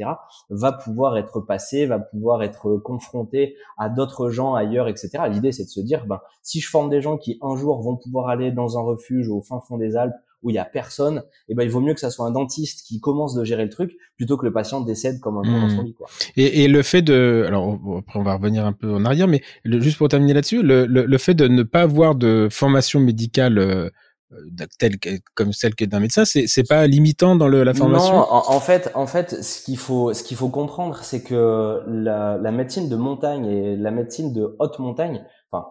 va 0.50 0.72
pouvoir 0.72 1.16
être 1.16 1.40
passé, 1.40 1.86
va 1.86 1.98
pouvoir 1.98 2.42
être 2.42 2.76
confronté 2.76 3.56
à 3.78 3.88
d'autres 3.88 4.28
gens 4.28 4.54
ailleurs, 4.54 4.88
etc. 4.88 5.10
L'idée, 5.30 5.50
c'est 5.50 5.64
de 5.64 5.70
se 5.70 5.80
dire, 5.80 6.04
ben, 6.06 6.20
si 6.42 6.60
je 6.60 6.68
forme 6.68 6.90
des 6.90 7.00
gens 7.00 7.16
qui 7.16 7.38
un 7.40 7.56
jour 7.56 7.80
vont 7.80 7.96
pouvoir 7.96 8.28
aller 8.28 8.52
dans 8.52 8.78
un 8.78 8.82
refuge 8.82 9.30
au 9.30 9.40
fin 9.40 9.60
fond 9.66 9.78
des 9.78 9.96
Alpes 9.96 10.12
où 10.42 10.50
il 10.50 10.54
y 10.54 10.58
a 10.58 10.64
personne, 10.64 11.22
eh 11.48 11.54
ben 11.54 11.62
il 11.62 11.70
vaut 11.70 11.80
mieux 11.80 11.94
que 11.94 12.00
ça 12.00 12.10
soit 12.10 12.26
un 12.26 12.32
dentiste 12.32 12.84
qui 12.84 13.00
commence 13.00 13.34
de 13.34 13.44
gérer 13.44 13.62
le 13.62 13.70
truc 13.70 13.92
plutôt 14.16 14.36
que 14.36 14.44
le 14.44 14.52
patient 14.52 14.80
décède 14.80 15.20
comme 15.20 15.38
un 15.38 15.42
mmh. 15.42 15.60
dans 15.60 15.68
son 15.70 15.82
lit. 15.82 15.94
Quoi. 15.94 16.08
Et, 16.36 16.64
et, 16.64 16.68
le 16.68 16.82
fait 16.82 17.00
de, 17.00 17.44
alors 17.46 17.78
après 17.98 18.18
on 18.18 18.24
va 18.24 18.34
revenir 18.34 18.66
un 18.66 18.72
peu 18.72 18.92
en 18.92 19.04
arrière, 19.04 19.28
mais 19.28 19.40
juste 19.64 19.98
pour 19.98 20.08
terminer 20.08 20.34
là-dessus, 20.34 20.62
le, 20.62 20.84
le, 20.86 21.06
le, 21.06 21.18
fait 21.18 21.34
de 21.34 21.46
ne 21.46 21.62
pas 21.62 21.82
avoir 21.82 22.16
de 22.16 22.48
formation 22.50 22.98
médicale 22.98 23.92
euh, 24.32 24.66
telle 24.78 24.96
comme 25.34 25.52
celle 25.52 25.74
que 25.74 25.84
d'un 25.84 26.00
médecin, 26.00 26.24
c'est 26.24 26.46
c'est 26.46 26.66
pas 26.66 26.86
limitant 26.86 27.36
dans 27.36 27.48
le, 27.48 27.62
la 27.62 27.74
formation. 27.74 28.12
Non, 28.14 28.26
en, 28.30 28.60
fait, 28.60 28.90
en 28.94 29.06
fait, 29.06 29.42
ce 29.42 29.62
qu'il 29.64 29.78
faut 29.78 30.12
ce 30.14 30.22
qu'il 30.22 30.36
faut 30.36 30.48
comprendre, 30.48 30.98
c'est 31.02 31.22
que 31.22 31.80
la, 31.86 32.38
la 32.38 32.52
médecine 32.52 32.88
de 32.88 32.96
montagne 32.96 33.46
et 33.46 33.76
la 33.76 33.90
médecine 33.90 34.32
de 34.32 34.56
haute 34.58 34.78
montagne, 34.78 35.24
enfin 35.50 35.66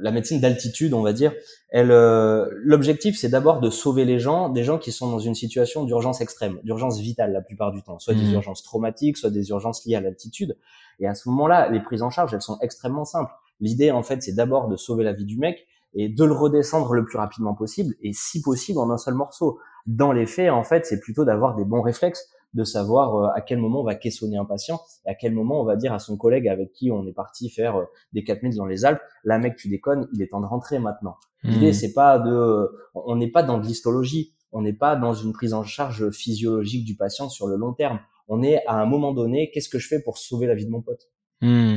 la 0.00 0.10
médecine 0.10 0.40
d'altitude, 0.40 0.94
on 0.94 1.02
va 1.02 1.12
dire, 1.12 1.32
elle, 1.68 1.90
euh, 1.90 2.48
l'objectif, 2.52 3.18
c'est 3.18 3.28
d'abord 3.28 3.60
de 3.60 3.70
sauver 3.70 4.04
les 4.04 4.18
gens, 4.18 4.48
des 4.48 4.64
gens 4.64 4.78
qui 4.78 4.92
sont 4.92 5.10
dans 5.10 5.18
une 5.18 5.34
situation 5.34 5.84
d'urgence 5.84 6.20
extrême, 6.20 6.58
d'urgence 6.64 6.98
vitale 7.00 7.32
la 7.32 7.40
plupart 7.40 7.72
du 7.72 7.82
temps, 7.82 7.98
soit 7.98 8.14
des 8.14 8.22
mmh. 8.22 8.34
urgences 8.34 8.62
traumatiques, 8.62 9.16
soit 9.16 9.30
des 9.30 9.50
urgences 9.50 9.84
liées 9.84 9.96
à 9.96 10.00
l'altitude. 10.00 10.56
Et 11.00 11.06
à 11.06 11.14
ce 11.14 11.28
moment-là, 11.28 11.68
les 11.70 11.80
prises 11.80 12.02
en 12.02 12.10
charge, 12.10 12.34
elles 12.34 12.42
sont 12.42 12.58
extrêmement 12.60 13.04
simples. 13.04 13.32
L'idée, 13.60 13.90
en 13.90 14.02
fait, 14.02 14.22
c'est 14.22 14.34
d'abord 14.34 14.68
de 14.68 14.76
sauver 14.76 15.04
la 15.04 15.12
vie 15.12 15.24
du 15.24 15.38
mec, 15.38 15.66
et 15.94 16.08
de 16.08 16.24
le 16.24 16.32
redescendre 16.32 16.92
le 16.94 17.04
plus 17.04 17.18
rapidement 17.18 17.54
possible 17.54 17.94
et 18.02 18.12
si 18.12 18.42
possible 18.42 18.78
en 18.78 18.90
un 18.90 18.98
seul 18.98 19.14
morceau. 19.14 19.58
Dans 19.86 20.12
les 20.12 20.26
faits, 20.26 20.50
en 20.50 20.64
fait, 20.64 20.86
c'est 20.86 21.00
plutôt 21.00 21.24
d'avoir 21.24 21.54
des 21.56 21.64
bons 21.64 21.82
réflexes, 21.82 22.28
de 22.54 22.64
savoir 22.64 23.16
euh, 23.16 23.28
à 23.34 23.40
quel 23.40 23.58
moment 23.58 23.80
on 23.80 23.84
va 23.84 23.94
caissonner 23.94 24.36
un 24.36 24.44
patient 24.44 24.80
et 25.06 25.10
à 25.10 25.14
quel 25.14 25.32
moment 25.32 25.60
on 25.60 25.64
va 25.64 25.76
dire 25.76 25.92
à 25.92 25.98
son 25.98 26.16
collègue 26.16 26.48
avec 26.48 26.72
qui 26.72 26.90
on 26.90 27.06
est 27.06 27.12
parti 27.12 27.50
faire 27.50 27.76
euh, 27.76 27.84
des 28.12 28.24
4000 28.24 28.56
dans 28.56 28.66
les 28.66 28.84
Alpes, 28.84 29.02
là 29.24 29.38
mec 29.38 29.56
tu 29.56 29.68
déconnes, 29.68 30.08
il 30.14 30.22
est 30.22 30.28
temps 30.28 30.40
de 30.40 30.46
rentrer 30.46 30.78
maintenant. 30.78 31.16
Mmh. 31.42 31.50
L'idée 31.50 31.72
c'est 31.72 31.92
pas 31.92 32.18
de 32.18 32.70
on 32.94 33.16
n'est 33.16 33.30
pas 33.30 33.42
dans 33.42 33.58
de 33.58 33.66
l'histologie, 33.66 34.34
on 34.52 34.62
n'est 34.62 34.72
pas 34.72 34.96
dans 34.96 35.14
une 35.14 35.32
prise 35.32 35.52
en 35.52 35.64
charge 35.64 36.10
physiologique 36.10 36.84
du 36.84 36.96
patient 36.96 37.28
sur 37.28 37.48
le 37.48 37.56
long 37.56 37.72
terme. 37.72 37.98
On 38.28 38.42
est 38.42 38.64
à 38.66 38.74
un 38.80 38.86
moment 38.86 39.12
donné, 39.12 39.50
qu'est-ce 39.52 39.68
que 39.68 39.78
je 39.78 39.88
fais 39.88 40.00
pour 40.00 40.16
sauver 40.16 40.46
la 40.46 40.54
vie 40.54 40.64
de 40.64 40.70
mon 40.70 40.80
pote? 40.80 41.10
Mmh. 41.42 41.76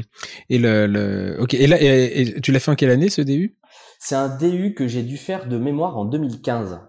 Et 0.49 0.59
le, 0.59 0.87
le, 0.87 1.41
ok. 1.41 1.55
Et 1.55 1.67
là, 1.67 1.77
et 1.81 2.39
tu 2.41 2.51
l'as 2.51 2.59
fait 2.59 2.71
en 2.71 2.75
quelle 2.75 2.91
année 2.91 3.09
ce 3.09 3.21
début? 3.21 3.57
C'est 3.99 4.15
un 4.15 4.29
DU 4.29 4.73
que 4.73 4.87
j'ai 4.87 5.03
dû 5.03 5.17
faire 5.17 5.47
de 5.47 5.57
mémoire 5.57 5.97
en 5.97 6.05
2015. 6.05 6.79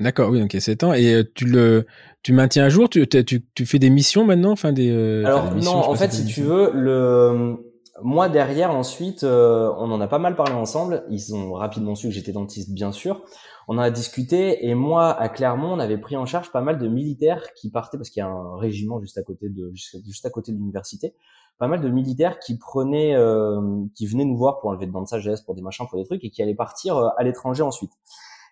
D'accord, 0.00 0.30
oui, 0.30 0.42
ok, 0.42 0.56
7 0.58 0.84
ans. 0.84 0.92
Et 0.92 1.12
euh, 1.12 1.24
tu 1.34 1.44
le, 1.44 1.86
tu 2.22 2.32
maintiens 2.32 2.64
à 2.64 2.68
jour? 2.68 2.88
Tu, 2.88 3.06
tu, 3.08 3.44
tu 3.54 3.66
fais 3.66 3.78
des 3.78 3.90
missions 3.90 4.24
maintenant, 4.24 4.52
enfin 4.52 4.72
des. 4.72 4.90
Euh, 4.90 5.24
Alors 5.24 5.54
non, 5.54 5.72
en 5.72 5.94
fait, 5.94 6.12
si 6.12 6.24
tu 6.24 6.42
veux, 6.42 6.70
le 6.72 7.56
moi 8.02 8.28
derrière 8.28 8.70
ensuite, 8.70 9.24
euh, 9.24 9.72
on 9.78 9.90
en 9.90 10.00
a 10.00 10.06
pas 10.06 10.18
mal 10.18 10.36
parlé 10.36 10.52
ensemble. 10.52 11.04
Ils 11.10 11.34
ont 11.34 11.52
rapidement 11.52 11.94
su 11.94 12.08
que 12.08 12.14
j'étais 12.14 12.32
dentiste, 12.32 12.72
bien 12.72 12.92
sûr. 12.92 13.22
On 13.66 13.76
en 13.76 13.82
a 13.82 13.90
discuté 13.90 14.66
et 14.66 14.74
moi 14.74 15.10
à 15.10 15.28
Clermont, 15.28 15.72
on 15.72 15.78
avait 15.78 15.98
pris 15.98 16.16
en 16.16 16.24
charge 16.24 16.50
pas 16.52 16.62
mal 16.62 16.78
de 16.78 16.88
militaires 16.88 17.42
qui 17.54 17.70
partaient 17.70 17.98
parce 17.98 18.10
qu'il 18.10 18.20
y 18.20 18.24
a 18.24 18.28
un 18.28 18.56
régiment 18.56 19.00
juste 19.00 19.18
à 19.18 19.22
côté 19.22 19.48
de 19.48 19.70
juste 19.74 20.24
à 20.24 20.30
côté 20.30 20.52
de 20.52 20.56
l'université 20.56 21.14
pas 21.58 21.66
mal 21.66 21.80
de 21.80 21.88
militaires 21.88 22.38
qui 22.38 22.56
prenaient, 22.56 23.14
euh, 23.14 23.60
qui 23.94 24.06
venaient 24.06 24.24
nous 24.24 24.36
voir 24.36 24.60
pour 24.60 24.70
enlever 24.70 24.86
de 24.86 24.92
dents 24.92 25.02
de 25.02 25.08
sagesse, 25.08 25.42
pour 25.42 25.54
des 25.54 25.62
machins, 25.62 25.86
pour 25.88 25.98
des 25.98 26.04
trucs, 26.04 26.24
et 26.24 26.30
qui 26.30 26.42
allaient 26.42 26.54
partir 26.54 26.96
euh, 26.96 27.08
à 27.16 27.24
l'étranger 27.24 27.62
ensuite. 27.62 27.90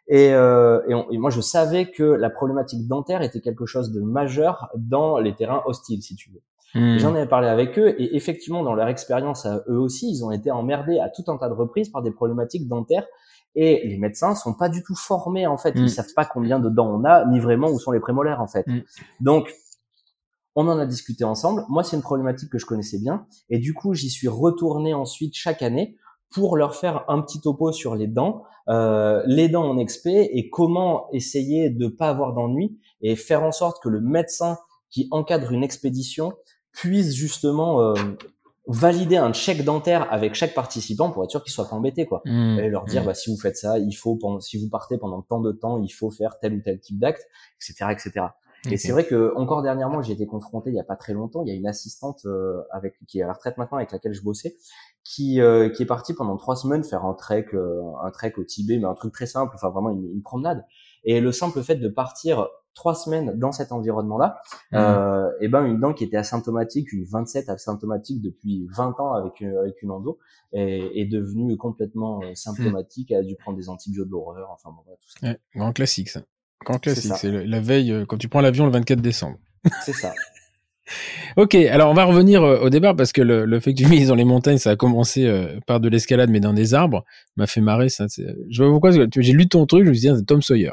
Et, 0.09 0.33
euh, 0.33 0.81
et, 1.11 1.19
moi, 1.19 1.31
je 1.31 1.41
savais 1.41 1.91
que 1.91 2.05
la 2.05 2.31
problématique 2.31 2.87
dentaire 2.87 3.23
était 3.23 3.41
quelque 3.41 3.67
chose 3.67 3.93
de 3.93 4.01
majeur 4.01 4.69
dans 4.77 5.19
les 5.19 5.35
terrains 5.35 5.63
hostiles, 5.67 6.03
si 6.03 6.15
tu 6.15 6.31
veux. 6.31 6.43
Hmm. 6.75 6.99
J'en 6.99 7.15
avais 7.15 7.27
parlé 7.27 7.49
avec 7.49 7.79
eux, 7.79 7.95
et 8.01 8.17
effectivement, 8.17 8.63
dans 8.63 8.75
leur 8.75 8.89
expérience 8.89 9.47
eux 9.69 9.79
aussi, 9.79 10.11
ils 10.11 10.25
ont 10.25 10.31
été 10.31 10.51
emmerdés 10.51 10.99
à 10.99 11.09
tout 11.09 11.25
un 11.29 11.37
tas 11.39 11.49
de 11.49 11.55
reprises 11.55 11.89
par 11.89 12.03
des 12.03 12.11
problématiques 12.11 12.69
dentaires. 12.69 13.07
Et 13.59 13.89
les 13.89 13.97
médecins 13.97 14.35
sont 14.35 14.53
pas 14.53 14.69
du 14.69 14.83
tout 14.83 14.95
formés 14.95 15.47
en 15.47 15.57
fait, 15.57 15.73
ils 15.77 15.85
hmm. 15.85 15.89
savent 15.89 16.13
pas 16.15 16.27
combien 16.27 16.59
de 16.59 16.69
dents 16.69 16.91
on 16.91 17.05
a, 17.05 17.25
ni 17.25 17.41
vraiment 17.41 17.69
où 17.69 17.79
sont 17.79 17.91
les 17.91 18.01
prémolaires 18.01 18.43
en 18.43 18.47
fait. 18.47 18.67
Hmm. 18.67 18.81
Donc 19.21 19.51
on 20.57 20.69
en 20.69 20.79
a 20.79 20.87
discuté 20.87 21.23
ensemble. 21.23 21.65
Moi, 21.69 21.85
c'est 21.85 21.97
une 21.97 22.03
problématique 22.03 22.51
que 22.51 22.59
je 22.59 22.67
connaissais 22.67 22.99
bien. 22.99 23.27
Et 23.51 23.59
du 23.59 23.75
coup, 23.75 23.95
j'y 23.95 24.11
suis 24.11 24.29
retourné 24.29 24.95
ensuite 24.95 25.35
chaque 25.35 25.63
année 25.63 25.97
pour 26.31 26.57
leur 26.57 26.75
faire 26.75 27.05
un 27.09 27.21
petit 27.21 27.41
topo 27.41 27.73
sur 27.73 27.95
les 27.95 28.09
dents, 28.09 28.43
euh, 28.69 29.23
les 29.27 29.49
dents 29.49 29.69
en 29.69 29.79
expé 29.79 30.31
et 30.33 30.51
comment 30.51 31.09
essayer 31.13 31.71
de 31.71 31.87
pas 31.87 32.09
avoir 32.09 32.35
d'ennui 32.35 32.79
et 33.01 33.15
faire 33.15 33.45
en 33.45 33.53
sorte 33.53 33.83
que 33.83 33.89
le 33.89 34.01
médecin 34.01 34.59
qui 34.91 35.09
encadre 35.13 35.53
une 35.53 35.63
expédition 35.63 36.33
puisse 36.73 37.15
justement 37.15 37.81
euh, 37.81 37.95
valider 38.67 39.17
un 39.17 39.33
chèque 39.33 39.65
dentaire 39.65 40.13
avec 40.13 40.35
chaque 40.35 40.55
participant 40.55 41.11
pour 41.11 41.23
être 41.23 41.31
sûr 41.31 41.43
qu'il 41.43 41.53
soit 41.53 41.69
pas 41.69 41.77
embêté 41.77 42.07
quoi 42.07 42.23
mmh. 42.25 42.59
et 42.59 42.69
leur 42.69 42.85
dire 42.85 43.03
mmh. 43.03 43.07
bah 43.07 43.15
si 43.15 43.31
vous 43.31 43.39
faites 43.39 43.57
ça 43.57 43.79
il 43.79 43.93
faut 43.93 44.19
si 44.41 44.59
vous 44.61 44.69
partez 44.69 44.99
pendant 44.99 45.23
tant 45.23 45.41
de 45.41 45.53
temps 45.53 45.79
il 45.79 45.89
faut 45.89 46.11
faire 46.11 46.39
tel 46.41 46.55
ou 46.55 46.61
tel 46.61 46.81
type 46.81 46.99
d'acte 46.99 47.23
etc 47.61 47.93
etc 47.93 48.27
et 48.71 48.77
c'est 48.77 48.93
vrai 48.93 49.07
que 49.07 49.33
encore 49.37 49.63
dernièrement, 49.63 50.03
j'ai 50.03 50.13
été 50.13 50.27
confronté 50.27 50.71
il 50.71 50.77
y 50.77 50.81
a 50.81 50.85
pas 50.85 50.97
très 50.97 51.13
longtemps. 51.13 51.43
Il 51.43 51.49
y 51.49 51.53
a 51.53 51.55
une 51.55 51.67
assistante 51.67 52.27
euh, 52.27 52.63
avec 52.71 52.99
qui 53.07 53.19
est 53.19 53.23
à 53.23 53.27
la 53.27 53.33
retraite 53.33 53.59
maintenant, 53.59 53.79
avec 53.79 53.93
laquelle 53.93 54.15
je 54.15 54.23
bossais, 54.23 54.57
qui 55.07 55.41
euh, 55.41 55.69
qui 55.69 55.83
est 55.83 55.87
partie 55.87 56.15
pendant 56.15 56.37
trois 56.37 56.57
semaines 56.57 56.83
faire 56.83 57.05
un 57.05 57.15
trek, 57.15 57.47
euh, 57.55 57.81
un 58.03 58.11
trek 58.11 58.35
au 58.39 58.45
Tibet, 58.45 58.79
mais 58.79 58.87
un 58.87 58.95
truc 58.95 59.13
très 59.13 59.27
simple, 59.27 59.53
enfin 59.55 59.71
vraiment 59.71 59.91
une, 59.91 60.23
promenade. 60.23 60.65
Et 61.05 61.21
le 61.21 61.31
simple 61.33 61.63
fait 61.63 61.77
de 61.77 61.89
partir 61.89 62.49
trois 62.75 62.95
semaines 62.95 63.39
dans 63.39 63.53
cet 63.53 63.73
environnement-là, 63.73 64.41
mmh. 64.73 64.77
euh, 64.77 65.31
et 65.41 65.49
ben 65.49 65.65
une 65.65 65.81
dent 65.81 65.95
qui 65.95 66.05
était 66.05 66.17
asymptomatique, 66.17 66.93
une 66.93 67.05
27 67.05 67.49
asymptomatique 67.49 68.21
depuis 68.21 68.67
20 68.77 69.01
ans 69.01 69.15
avec 69.15 69.41
une, 69.41 69.57
avec 69.57 69.81
une 69.83 69.93
endo, 69.93 70.19
est, 70.53 70.91
est 70.95 71.07
devenue 71.07 71.57
complètement 71.57 72.21
symptomatique. 72.35 73.13
Elle 73.13 73.19
a 73.19 73.23
dû 73.23 73.37
prendre 73.37 73.57
des 73.57 73.69
antibiotiques 73.69 74.09
de 74.09 74.11
l'horreur, 74.11 74.51
enfin 74.51 74.71
bon, 74.71 74.83
tout 75.01 75.09
ça. 75.09 75.27
Ouais, 75.29 75.39
grand 75.55 75.73
classique 75.73 76.09
ça. 76.09 76.23
Grand 76.65 76.79
classique, 76.79 77.13
c'est 77.17 77.31
la 77.31 77.61
veille 77.61 77.93
euh, 77.93 78.05
quand 78.07 78.17
tu 78.17 78.29
prends 78.29 78.41
l'avion 78.41 78.67
le 78.67 78.73
24 78.73 79.01
décembre. 79.01 79.39
C'est 79.85 79.93
ça. 79.93 80.13
ok, 81.37 81.55
alors 81.55 81.91
on 81.91 81.95
va 81.95 82.05
revenir 82.05 82.43
euh, 82.43 82.59
au 82.61 82.71
départ 82.71 82.97
parce 82.97 83.13
que 83.13 83.23
le, 83.23 83.45
le 83.45 83.61
fait 83.61 83.75
que 83.75 83.83
tu 83.83 83.87
mises 83.91 84.09
dans 84.09 84.15
les 84.15 84.25
montagnes, 84.25 84.59
ça 84.59 84.71
a 84.71 84.77
commencé 84.77 85.27
euh, 85.27 85.59
par 85.67 85.81
de 85.81 85.89
l'escalade 85.89 86.31
mais 86.31 86.41
dans 86.41 86.53
des 86.53 86.75
arbres, 86.75 87.05
m'a 87.37 87.47
fait 87.47 87.61
marrer 87.61 87.89
ça. 87.89 88.07
Je 88.09 88.63
vois 88.63 88.73
pourquoi 88.73 88.91
j'ai 88.91 89.33
lu 89.33 89.49
ton 89.49 89.67
truc, 89.67 89.85
je 89.85 89.91
me 89.91 89.95
suis 89.95 90.03
dit 90.03 90.09
ah, 90.09 90.17
c'est 90.17 90.27
Tom 90.27 90.43
Sawyer. 90.43 90.73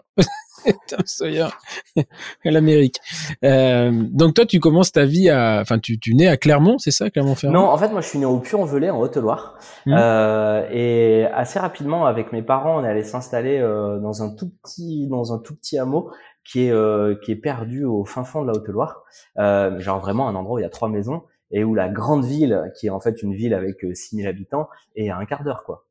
Tom 0.87 1.01
Sawyer 1.05 1.47
l'Amérique. 2.45 2.99
Euh, 3.43 3.91
donc 4.11 4.33
toi, 4.35 4.45
tu 4.45 4.59
commences 4.59 4.91
ta 4.91 5.05
vie 5.05 5.29
à, 5.29 5.59
enfin, 5.61 5.79
tu, 5.79 5.99
tu 5.99 6.15
nais 6.15 6.27
à 6.27 6.37
Clermont, 6.37 6.77
c'est 6.77 6.91
ça, 6.91 7.09
Clermont-Ferrand? 7.09 7.53
Non, 7.53 7.65
en 7.65 7.77
fait, 7.77 7.89
moi, 7.89 8.01
je 8.01 8.07
suis 8.07 8.19
né 8.19 8.25
au 8.25 8.39
Puy-en-Velay, 8.39 8.89
en 8.89 8.99
Haute-Loire, 8.99 9.57
mmh. 9.85 9.95
euh, 9.97 10.67
et 10.71 11.25
assez 11.33 11.59
rapidement, 11.59 12.05
avec 12.05 12.31
mes 12.31 12.41
parents, 12.41 12.79
on 12.79 12.85
est 12.85 12.89
allé 12.89 13.03
s'installer 13.03 13.59
euh, 13.59 13.99
dans 13.99 14.23
un 14.23 14.33
tout 14.35 14.51
petit, 14.63 15.07
dans 15.07 15.33
un 15.33 15.39
tout 15.39 15.55
petit 15.55 15.77
hameau 15.77 16.11
qui 16.45 16.65
est 16.65 16.71
euh, 16.71 17.15
qui 17.23 17.31
est 17.31 17.37
perdu 17.37 17.85
au 17.85 18.03
fin 18.05 18.23
fond 18.23 18.41
de 18.41 18.47
la 18.47 18.53
Haute-Loire, 18.53 19.03
euh, 19.37 19.79
genre 19.79 19.99
vraiment 19.99 20.27
un 20.27 20.35
endroit 20.35 20.55
où 20.55 20.59
il 20.59 20.63
y 20.63 20.65
a 20.65 20.69
trois 20.69 20.89
maisons 20.89 21.23
et 21.51 21.63
où 21.63 21.75
la 21.75 21.87
grande 21.87 22.25
ville, 22.25 22.71
qui 22.77 22.87
est 22.87 22.89
en 22.89 22.99
fait 22.99 23.21
une 23.21 23.33
ville 23.33 23.53
avec 23.53 23.85
6000 23.93 24.27
habitants, 24.27 24.67
est 24.95 25.09
à 25.09 25.17
un 25.17 25.25
quart 25.25 25.43
d'heure, 25.43 25.63
quoi. 25.63 25.85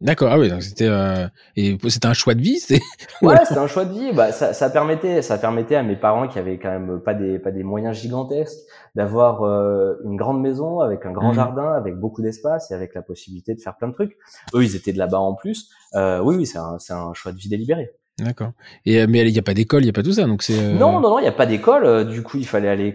D'accord, 0.00 0.32
ah 0.32 0.38
oui, 0.38 0.50
donc 0.50 0.62
c'était 0.62 0.88
euh, 0.88 1.28
et 1.56 1.78
c'était 1.88 2.06
un 2.06 2.14
choix 2.14 2.34
de 2.34 2.40
vie, 2.42 2.58
c'est 2.58 2.80
Ouais, 3.22 3.36
c'était 3.46 3.60
un 3.60 3.68
choix 3.68 3.84
de 3.84 3.92
vie. 3.92 4.12
Bah, 4.12 4.32
ça, 4.32 4.52
ça 4.52 4.68
permettait, 4.68 5.22
ça 5.22 5.38
permettait 5.38 5.76
à 5.76 5.82
mes 5.82 5.96
parents 5.96 6.26
qui 6.26 6.38
avaient 6.38 6.58
quand 6.58 6.70
même 6.70 7.00
pas 7.00 7.14
des 7.14 7.38
pas 7.38 7.52
des 7.52 7.62
moyens 7.62 7.96
gigantesques 7.96 8.58
d'avoir 8.96 9.44
euh, 9.44 9.94
une 10.04 10.16
grande 10.16 10.42
maison 10.42 10.80
avec 10.80 11.06
un 11.06 11.12
grand 11.12 11.30
mmh. 11.30 11.36
jardin, 11.36 11.72
avec 11.72 11.96
beaucoup 11.96 12.22
d'espace 12.22 12.70
et 12.70 12.74
avec 12.74 12.94
la 12.94 13.02
possibilité 13.02 13.54
de 13.54 13.60
faire 13.60 13.76
plein 13.76 13.88
de 13.88 13.94
trucs. 13.94 14.18
Eux, 14.54 14.64
ils 14.64 14.74
étaient 14.74 14.92
de 14.92 14.98
là-bas 14.98 15.20
en 15.20 15.34
plus. 15.34 15.70
Euh, 15.94 16.18
oui, 16.18 16.36
oui, 16.36 16.46
c'est 16.46 16.58
un 16.58 16.78
c'est 16.78 16.92
un 16.92 17.14
choix 17.14 17.32
de 17.32 17.38
vie 17.38 17.48
délibéré. 17.48 17.94
D'accord. 18.18 18.52
Et 18.86 19.00
euh, 19.00 19.06
mais 19.08 19.26
il 19.26 19.32
n'y 19.32 19.38
a 19.40 19.42
pas 19.42 19.54
d'école, 19.54 19.82
il 19.82 19.86
n'y 19.86 19.90
a 19.90 19.92
pas 19.92 20.04
tout 20.04 20.12
ça, 20.12 20.24
donc 20.24 20.44
c'est. 20.44 20.56
Euh, 20.56 20.74
non, 20.74 21.00
non, 21.00 21.10
non, 21.10 21.18
il 21.18 21.22
n'y 21.22 21.28
a 21.28 21.32
pas 21.32 21.46
d'école. 21.46 21.84
Euh, 21.84 22.04
du 22.04 22.22
coup, 22.22 22.38
il 22.38 22.46
fallait 22.46 22.68
aller 22.68 22.94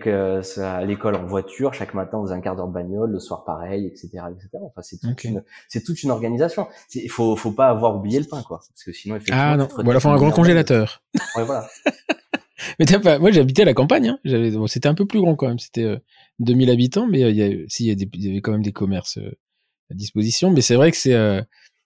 à 0.58 0.86
l'école 0.86 1.16
en 1.16 1.26
voiture 1.26 1.74
chaque 1.74 1.94
matin, 1.94 2.20
dans 2.20 2.32
un 2.32 2.40
quart 2.40 2.56
d'heure 2.56 2.70
de 2.70 2.74
bagnole, 2.74 3.12
le 3.12 3.20
soir 3.20 3.44
pareil, 3.44 3.86
etc., 3.86 4.08
etc. 4.08 4.50
Enfin, 4.54 4.82
c'est 4.82 4.98
toute 4.98 5.26
une, 5.26 5.44
c'est 5.68 5.84
toute 5.84 6.02
une 6.04 6.12
organisation. 6.12 6.68
Il 6.96 7.12
faut, 7.12 7.36
faut 7.36 7.52
pas 7.52 7.68
avoir 7.68 7.98
oublié 7.98 8.20
le 8.20 8.26
pain, 8.26 8.42
quoi, 8.44 8.60
parce 8.60 8.84
que 8.84 8.94
sinon, 8.94 9.18
effectivement. 9.18 9.42
Ah 9.44 9.58
non, 9.58 9.68
voilà, 9.84 10.00
faut 10.00 10.10
un 10.10 10.16
grand 10.16 10.32
congélateur. 10.32 11.04
Ouais, 11.36 11.44
voilà. 11.44 11.68
mais 12.80 12.86
t'as 12.86 13.00
pas, 13.00 13.20
moi, 13.20 13.32
j'habitais 13.32 13.64
à 13.64 13.66
la 13.66 13.74
campagne. 13.74 14.08
Hein. 14.08 14.20
J'avais, 14.24 14.52
bon, 14.52 14.68
c'était 14.68 14.88
un 14.88 14.96
peu 14.96 15.06
plus 15.06 15.20
grand 15.20 15.36
quand 15.36 15.50
même. 15.50 15.60
C'était 15.60 16.02
2000 16.40 16.70
habitants, 16.70 17.08
mais 17.08 17.20
il 17.20 17.36
y 17.36 17.44
a, 17.44 17.50
si, 17.68 17.88
il 17.88 18.02
y, 18.02 18.30
avait 18.32 18.42
quand 18.42 18.54
même 18.54 18.64
des 18.64 18.72
commerces 18.72 19.20
à 19.92 19.94
disposition. 19.94 20.50
Mais 20.50 20.62
c'est 20.62 20.76
vrai 20.76 20.92
que 20.92 20.98
c'est 20.98 21.14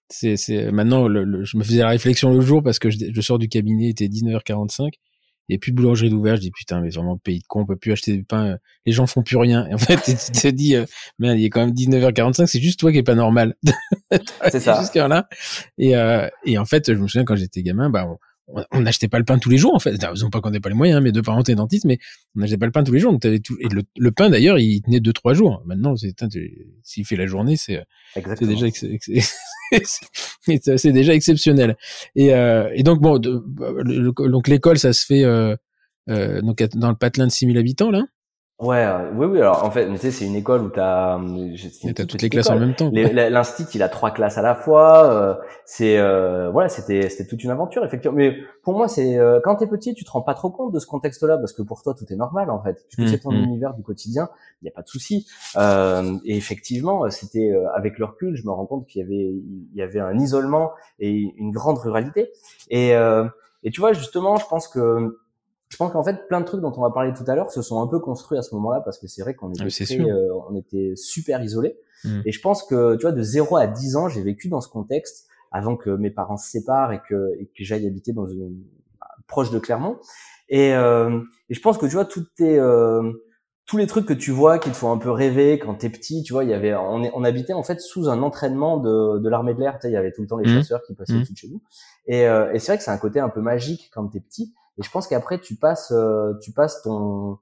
c'est, 0.10 0.38
c'est 0.38 0.72
maintenant, 0.72 1.07
le, 1.07 1.43
je 1.43 1.57
me 1.57 1.63
faisais 1.63 1.79
la 1.79 1.89
réflexion 1.89 2.33
le 2.33 2.41
jour 2.41 2.62
parce 2.63 2.79
que 2.79 2.89
je, 2.89 2.98
je 3.13 3.22
sors 3.22 3.39
du 3.39 3.48
cabinet, 3.48 3.86
il 3.86 3.89
était 3.89 4.07
19h45 4.07 4.91
et 5.50 5.57
plus 5.57 5.72
de 5.72 5.77
boulangerie 5.77 6.10
d'ouvert. 6.10 6.36
Je 6.36 6.41
dis 6.41 6.51
putain, 6.51 6.81
mais 6.81 6.89
vraiment 6.89 7.17
pays 7.17 7.39
de 7.39 7.45
con, 7.48 7.62
on 7.62 7.65
peut 7.65 7.75
plus 7.75 7.91
acheter 7.91 8.15
du 8.15 8.24
pain. 8.24 8.57
Les 8.86 8.91
gens 8.91 9.07
font 9.07 9.24
plus 9.24 9.38
rien. 9.38 9.67
Et 9.67 9.74
en 9.74 9.77
fait, 9.77 9.98
tu 10.03 10.13
te 10.15 10.48
dis, 10.48 10.75
euh, 10.75 10.86
mais 11.19 11.39
il 11.39 11.45
est 11.45 11.50
quand 11.50 11.65
même 11.65 11.74
19h45. 11.74 12.48
C'est 12.48 12.62
juste 12.62 12.79
toi 12.79 12.91
qui 12.91 12.98
est 12.98 13.03
pas 13.03 13.15
normal. 13.15 13.55
c'est 14.50 14.60
ça. 14.60 14.79
Jusqu'à 14.79 15.07
là. 15.07 15.27
Et, 15.77 15.95
euh, 15.95 16.27
et 16.45 16.57
en 16.57 16.65
fait, 16.65 16.93
je 16.93 16.98
me 16.98 17.07
souviens 17.07 17.25
quand 17.25 17.36
j'étais 17.36 17.63
gamin, 17.63 17.89
bah 17.89 18.07
on 18.48 18.82
n'achetait 18.82 19.08
pas 19.08 19.20
le 19.20 19.26
pain 19.26 19.40
tous 19.40 19.50
les 19.50 19.58
jours 19.58 19.74
en 19.74 19.80
fait. 19.80 19.96
Disons 20.14 20.30
pas 20.30 20.42
qu'on 20.42 20.50
n'avait 20.50 20.60
pas 20.60 20.70
les 20.70 20.76
moyens, 20.76 20.98
hein, 20.98 21.02
mes 21.02 21.12
deux 21.12 21.22
parents 21.22 21.42
étaient 21.42 21.56
dentistes, 21.56 21.86
mais 21.86 21.98
on 22.36 22.42
n'achetait 22.42 22.58
pas 22.58 22.66
le 22.66 22.72
pain 22.72 22.84
tous 22.84 22.92
les 22.92 23.00
jours. 23.00 23.12
Donc 23.14 23.22
tout... 23.42 23.58
Et 23.60 23.68
le, 23.70 24.12
pain 24.12 24.30
d'ailleurs, 24.30 24.60
il 24.60 24.82
tenait 24.82 25.00
deux 25.00 25.14
trois 25.14 25.34
jours. 25.34 25.64
Maintenant, 25.66 25.96
c'est 25.96 26.14
s'il 26.84 27.06
fait 27.06 27.16
la 27.16 27.26
journée, 27.26 27.56
c'est 27.56 27.84
déjà 28.42 28.68
c'est 30.78 30.92
déjà 30.92 31.14
exceptionnel. 31.14 31.78
Et, 32.16 32.34
euh, 32.34 32.70
et 32.74 32.84
donc 32.84 33.02
bon, 33.02 33.18
donc 33.18 34.48
l'école, 34.48 34.78
ça 34.78 34.94
se 34.94 35.06
fait 35.06 35.24
euh, 35.24 35.56
euh, 36.10 36.42
donc 36.42 36.62
dans 36.76 36.90
le 36.90 36.96
patelin 36.96 37.28
de 37.28 37.32
6000 37.32 37.58
habitants 37.58 37.92
là. 37.92 38.04
Ouais, 38.60 38.86
euh, 38.86 39.12
oui, 39.15 39.25
oui. 39.25 39.39
Alors 39.39 39.63
en 39.63 39.72
fait, 39.72 39.89
tu 39.89 39.98
sais, 39.98 40.12
c'est 40.12 40.25
une 40.25 40.36
école 40.36 40.62
où 40.62 40.69
t'as, 40.69 41.15
as 41.17 42.05
toutes 42.05 42.22
les 42.22 42.29
classes 42.29 42.50
en 42.50 42.60
même 42.60 42.75
temps. 42.75 42.91
L'instit, 42.93 43.65
il 43.74 43.81
a 43.81 43.89
trois 43.89 44.12
classes 44.12 44.38
à 44.38 44.43
la 44.43 44.53
fois. 44.53 45.12
Euh, 45.12 45.36
c'est, 45.65 45.98
euh, 45.98 46.50
voilà, 46.51 46.69
c'était, 46.69 47.10
c'était 47.10 47.27
toute 47.27 47.43
une 47.43 47.50
aventure 47.50 47.83
effectivement. 47.83 48.15
Mais 48.15 48.38
pour 48.62 48.77
moi, 48.77 48.88
c'est 48.88 49.17
euh, 49.17 49.39
quand 49.43 49.55
t'es 49.55 49.65
petit, 49.65 49.95
tu 49.95 50.05
te 50.05 50.12
rends 50.12 50.22
pas 50.22 50.36
trop 50.36 50.51
compte 50.51 50.72
de 50.72 50.79
ce 50.79 50.86
contexte-là 50.86 51.38
parce 51.39 51.51
que 51.51 51.63
pour 51.63 51.81
toi, 51.81 51.95
tout 51.95 52.05
est 52.13 52.15
normal 52.15 52.51
en 52.51 52.62
fait. 52.62 52.86
Tu 52.89 53.07
c'est 53.07 53.19
ton 53.19 53.31
mmh, 53.31 53.41
mmh. 53.41 53.43
univers 53.43 53.74
du 53.74 53.81
quotidien, 53.81 54.29
il 54.62 54.65
y 54.65 54.69
a 54.69 54.72
pas 54.72 54.83
de 54.83 54.88
souci. 54.88 55.27
et 55.57 56.38
effectivement, 56.38 57.10
c'était 57.10 57.51
avec 57.74 57.98
le 57.98 58.05
recul, 58.05 58.36
je 58.36 58.45
me 58.45 58.51
rends 58.51 58.67
compte 58.67 58.86
qu'il 58.86 59.01
y 59.01 59.03
avait, 59.03 59.33
il 59.33 59.75
y 59.75 59.81
avait 59.81 60.00
un 60.00 60.17
isolement 60.19 60.72
et 61.00 61.33
une 61.38 61.51
grande 61.51 61.79
ruralité. 61.79 62.31
Et, 62.69 62.91
et 63.63 63.72
tu 63.72 63.81
vois, 63.81 63.93
justement, 63.93 64.38
je 64.38 64.45
pense 64.45 64.67
que 64.67 65.17
je 65.74 65.77
pense 65.77 65.92
qu'en 65.92 66.03
fait, 66.03 66.27
plein 66.27 66.39
de 66.39 66.46
trucs 66.46 66.62
dont 66.62 66.72
on 66.77 66.82
va 66.82 66.92
parler 66.92 67.13
tout 67.13 67.24
à 67.25 67.34
l'heure 67.34 67.50
se 67.50 67.63
sont 67.63 67.82
un 67.82 67.88
peu 67.88 68.00
construits 68.00 68.38
à 68.38 68.44
ce 68.44 68.53
moment-là 68.53 68.82
parce 68.82 69.00
que 69.00 69.08
c'est 69.08 69.24
vrai 69.24 69.34
qu'on 69.34 69.51
était, 69.51 69.63
ah, 69.63 70.03
euh, 70.03 70.30
on 70.48 70.56
était 70.56 70.94
super 70.96 71.42
isolés. 71.42 71.80
Hmm. 72.03 72.22
Et 72.27 72.32
je 72.32 72.39
pense 72.42 72.62
que, 72.62 72.96
tu 72.96 73.01
vois, 73.01 73.12
de 73.12 73.24
0 73.24 73.56
à 73.58 73.65
10 73.65 73.96
ans, 73.96 74.08
j'ai 74.08 74.22
vécu 74.22 74.50
dans 74.50 74.62
ce 74.62 74.70
contexte 74.70 75.25
avant 75.51 75.75
que 75.75 75.89
mes 75.89 76.12
parents 76.12 76.38
se 76.38 76.48
séparent 76.48 76.94
et 76.94 77.01
que, 77.10 77.32
et 77.39 77.48
que 77.48 77.63
j'aille 77.63 77.88
habiter 77.88 78.13
dans 78.13 78.27
une, 78.27 78.62
proche 79.25 79.50
de 79.50 79.58
Clermont. 79.58 79.98
Et, 80.48 80.75
euh, 80.75 81.22
et 81.50 81.56
je 81.56 81.60
pense 81.60 81.80
que, 81.80 81.88
tu 81.88 81.94
vois, 81.94 82.06
tout 82.06 82.27
est, 82.38 82.60
euh, 82.60 83.12
tous 83.65 83.77
les 83.77 83.88
trucs 83.88 84.06
que 84.06 84.13
tu 84.13 84.29
vois 84.29 84.59
qui 84.59 84.70
te 84.70 84.75
font 84.75 84.92
un 84.92 85.00
peu 85.00 85.09
rêver 85.09 85.57
quand 85.57 85.74
t'es 85.74 85.90
petit, 85.90 86.22
tu 86.22 86.33
vois, 86.33 86.44
il 86.44 86.51
y 86.51 86.53
avait, 86.53 86.75
on, 86.75 87.01
on 87.16 87.24
habitait 87.24 87.53
en 87.53 87.64
fait 87.64 87.81
sous 87.81 88.09
un 88.09 88.22
entraînement 88.22 88.77
de, 88.77 89.18
de 89.18 89.29
l'armée 89.29 89.55
de 89.55 89.59
l'air, 89.59 89.79
tu 89.79 89.88
sais, 89.88 89.90
il 89.90 89.94
y 89.94 89.98
avait 89.98 90.12
tout 90.12 90.22
le 90.22 90.27
temps 90.27 90.38
les 90.38 90.51
hmm. 90.51 90.57
chasseurs 90.57 90.83
qui 90.86 90.94
passaient 90.94 91.14
hmm. 91.14 91.18
au-dessus 91.18 91.33
de 91.33 91.38
chez 91.38 91.48
nous. 91.48 91.64
Et, 92.05 92.27
euh, 92.27 92.53
et 92.53 92.59
c'est 92.59 92.74
vrai 92.74 92.77
que 92.77 92.83
c'est 92.83 92.92
un 92.92 93.00
côté 93.00 93.20
un 93.20 93.29
peu 93.29 93.42
magique 93.42 93.90
quand 93.92 94.07
t'es 94.07 94.20
petit. 94.20 94.53
Et 94.79 94.83
je 94.83 94.90
pense 94.90 95.07
qu'après, 95.07 95.40
tu 95.40 95.55
passes, 95.55 95.92
euh, 95.92 96.33
tu 96.42 96.51
passes 96.51 96.81
ton, 96.81 97.38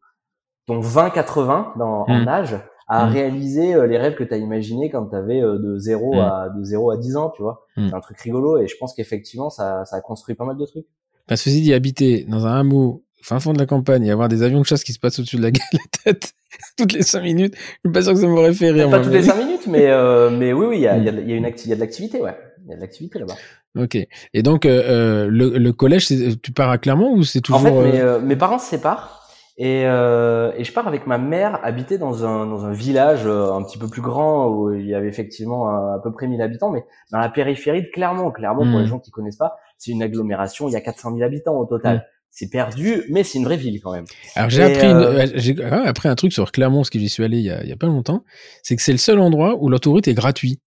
ton 0.68 0.80
20-80 0.82 1.78
dans, 1.78 2.06
en 2.08 2.24
hmm. 2.24 2.28
âge 2.28 2.60
à 2.88 3.06
hmm. 3.06 3.10
réaliser 3.10 3.74
euh, 3.74 3.88
les 3.88 3.98
rêves 3.98 4.16
que 4.16 4.24
tu 4.24 4.34
as 4.34 4.38
imaginés 4.38 4.90
quand 4.90 5.08
tu 5.08 5.16
avais 5.16 5.42
euh, 5.42 5.58
de 5.58 5.78
0 5.78 6.16
hmm. 6.16 6.20
à 6.20 6.50
de 6.50 6.64
0 6.64 6.92
à 6.92 6.98
10 6.98 7.16
ans, 7.18 7.32
tu 7.36 7.42
vois. 7.42 7.66
C'est 7.78 7.94
un 7.94 8.02
truc 8.02 8.20
rigolo 8.20 8.58
et 8.60 8.68
je 8.68 8.76
pense 8.78 8.94
qu'effectivement 8.94 9.50
ça, 9.50 9.86
ça 9.86 9.96
a 9.96 10.02
construit 10.02 10.36
pas 10.36 10.46
mal 10.46 10.58
de 10.58 10.66
trucs. 10.66 10.86
Que 11.28 11.36
si 11.38 11.62
dit 11.62 11.74
habiter 11.74 12.26
dans 12.28 12.46
un 12.46 12.60
hameau 12.60 13.06
fin 13.24 13.40
fond 13.40 13.54
de 13.54 13.60
la 13.60 13.66
campagne 13.66 14.06
et 14.06 14.12
avoir 14.12 14.28
des 14.28 14.44
avions 14.44 14.60
de 14.60 14.66
chasse 14.66 14.84
qui 14.84 14.92
se 14.92 15.00
passent 15.00 15.20
au-dessus 15.20 15.38
de 15.38 15.44
la, 15.44 15.52
tête 16.04 16.34
toutes 16.78 16.92
les 16.92 17.02
5 17.02 17.22
minutes, 17.22 17.56
je 17.56 17.90
suis 17.90 17.94
pas 17.94 18.02
sûr 18.02 18.14
que 18.14 18.20
ça 18.20 18.28
m'aurait 18.28 18.54
fait 18.54 18.72
rire. 18.72 18.90
Pas 18.90 19.00
toutes 19.00 19.14
les 19.14 19.24
5 19.24 19.38
minutes, 19.38 19.68
mais 19.68 19.88
mais 20.32 20.52
oui 20.52 20.66
oui, 20.66 20.78
il 20.78 20.82
y 20.82 20.88
a, 20.88 20.98
y, 20.98 21.08
a, 21.08 21.12
y 21.14 21.32
a 21.32 21.36
une 21.36 21.48
il 21.48 21.70
y 21.70 21.72
a 21.72 21.76
de 21.76 21.80
l'activité, 21.80 22.22
ouais. 22.22 22.38
Il 22.64 22.70
y 22.70 22.74
a 22.74 22.76
de 22.76 22.82
l'activité 22.82 23.20
là-bas. 23.20 23.36
Ok. 23.78 23.98
Et 24.34 24.44
donc, 24.44 24.66
euh, 24.66 24.84
euh 25.26 25.28
le, 25.30 25.58
le, 25.58 25.74
collège, 25.74 26.08
tu 26.42 26.52
pars 26.52 26.70
à 26.70 26.78
Clermont 26.78 27.14
ou 27.14 27.24
c'est 27.24 27.42
toujours... 27.42 27.62
En 27.62 27.64
fait, 27.64 27.72
mes, 27.72 28.00
euh, 28.00 28.18
euh, 28.18 28.20
mes 28.20 28.36
parents 28.36 28.60
se 28.60 28.70
séparent. 28.70 29.20
Et, 29.58 29.84
euh, 29.86 30.52
et, 30.58 30.64
je 30.64 30.74
pars 30.74 30.88
avec 30.88 31.08
ma 31.08 31.18
mère 31.18 31.60
habiter 31.64 31.98
dans 31.98 32.26
un, 32.26 32.48
dans 32.48 32.66
un 32.66 32.72
village 32.72 33.28
un 33.28 33.62
petit 33.64 33.78
peu 33.78 33.88
plus 33.88 34.02
grand 34.02 34.48
où 34.48 34.74
il 34.74 34.88
y 34.88 34.96
avait 34.96 35.08
effectivement 35.08 35.68
à, 35.68 36.00
peu 36.04 36.12
près 36.12 36.28
1000 36.28 36.42
habitants, 36.42 36.72
mais 36.72 36.84
dans 37.12 37.20
la 37.20 37.30
périphérie 37.30 37.84
de 37.84 37.90
Clermont. 37.94 38.32
Clermont, 38.32 38.70
pour 38.70 38.80
les 38.80 38.86
hmm. 38.86 38.88
gens 38.88 39.00
qui 39.00 39.12
connaissent 39.12 39.38
pas, 39.38 39.58
c'est 39.78 39.92
une 39.92 40.02
agglomération, 40.02 40.68
il 40.68 40.72
y 40.72 40.76
a 40.76 40.82
400 40.82 41.12
000 41.14 41.24
habitants 41.24 41.58
au 41.58 41.66
total. 41.66 41.98
Hmm. 41.98 42.02
C'est 42.34 42.50
perdu, 42.50 43.04
mais 43.10 43.24
c'est 43.24 43.40
une 43.40 43.44
vraie 43.44 43.58
ville 43.58 43.82
quand 43.82 43.92
même. 43.92 44.06
Alors 44.36 44.50
j'ai 44.50 44.64
appris, 44.64 44.88
j'ai 45.36 45.62
appris 45.62 46.08
un 46.08 46.16
truc 46.16 46.32
sur 46.32 46.52
Clermont, 46.54 46.80
parce 46.80 46.90
que 46.90 46.98
j'y 46.98 47.10
suis 47.10 47.26
allé 47.26 47.38
il 47.40 47.44
y, 47.44 47.52
a, 47.52 47.62
il 47.62 47.70
y 47.70 47.74
a 47.74 47.78
pas 47.78 47.88
longtemps, 47.88 48.24
c'est 48.64 48.78
que 48.78 48.82
c'est 48.82 48.94
le 48.94 48.98
seul 48.98 49.20
endroit 49.20 49.58
où 49.62 49.70
l'autoroute 49.70 50.08
est 50.08 50.14
gratuite. 50.14 50.62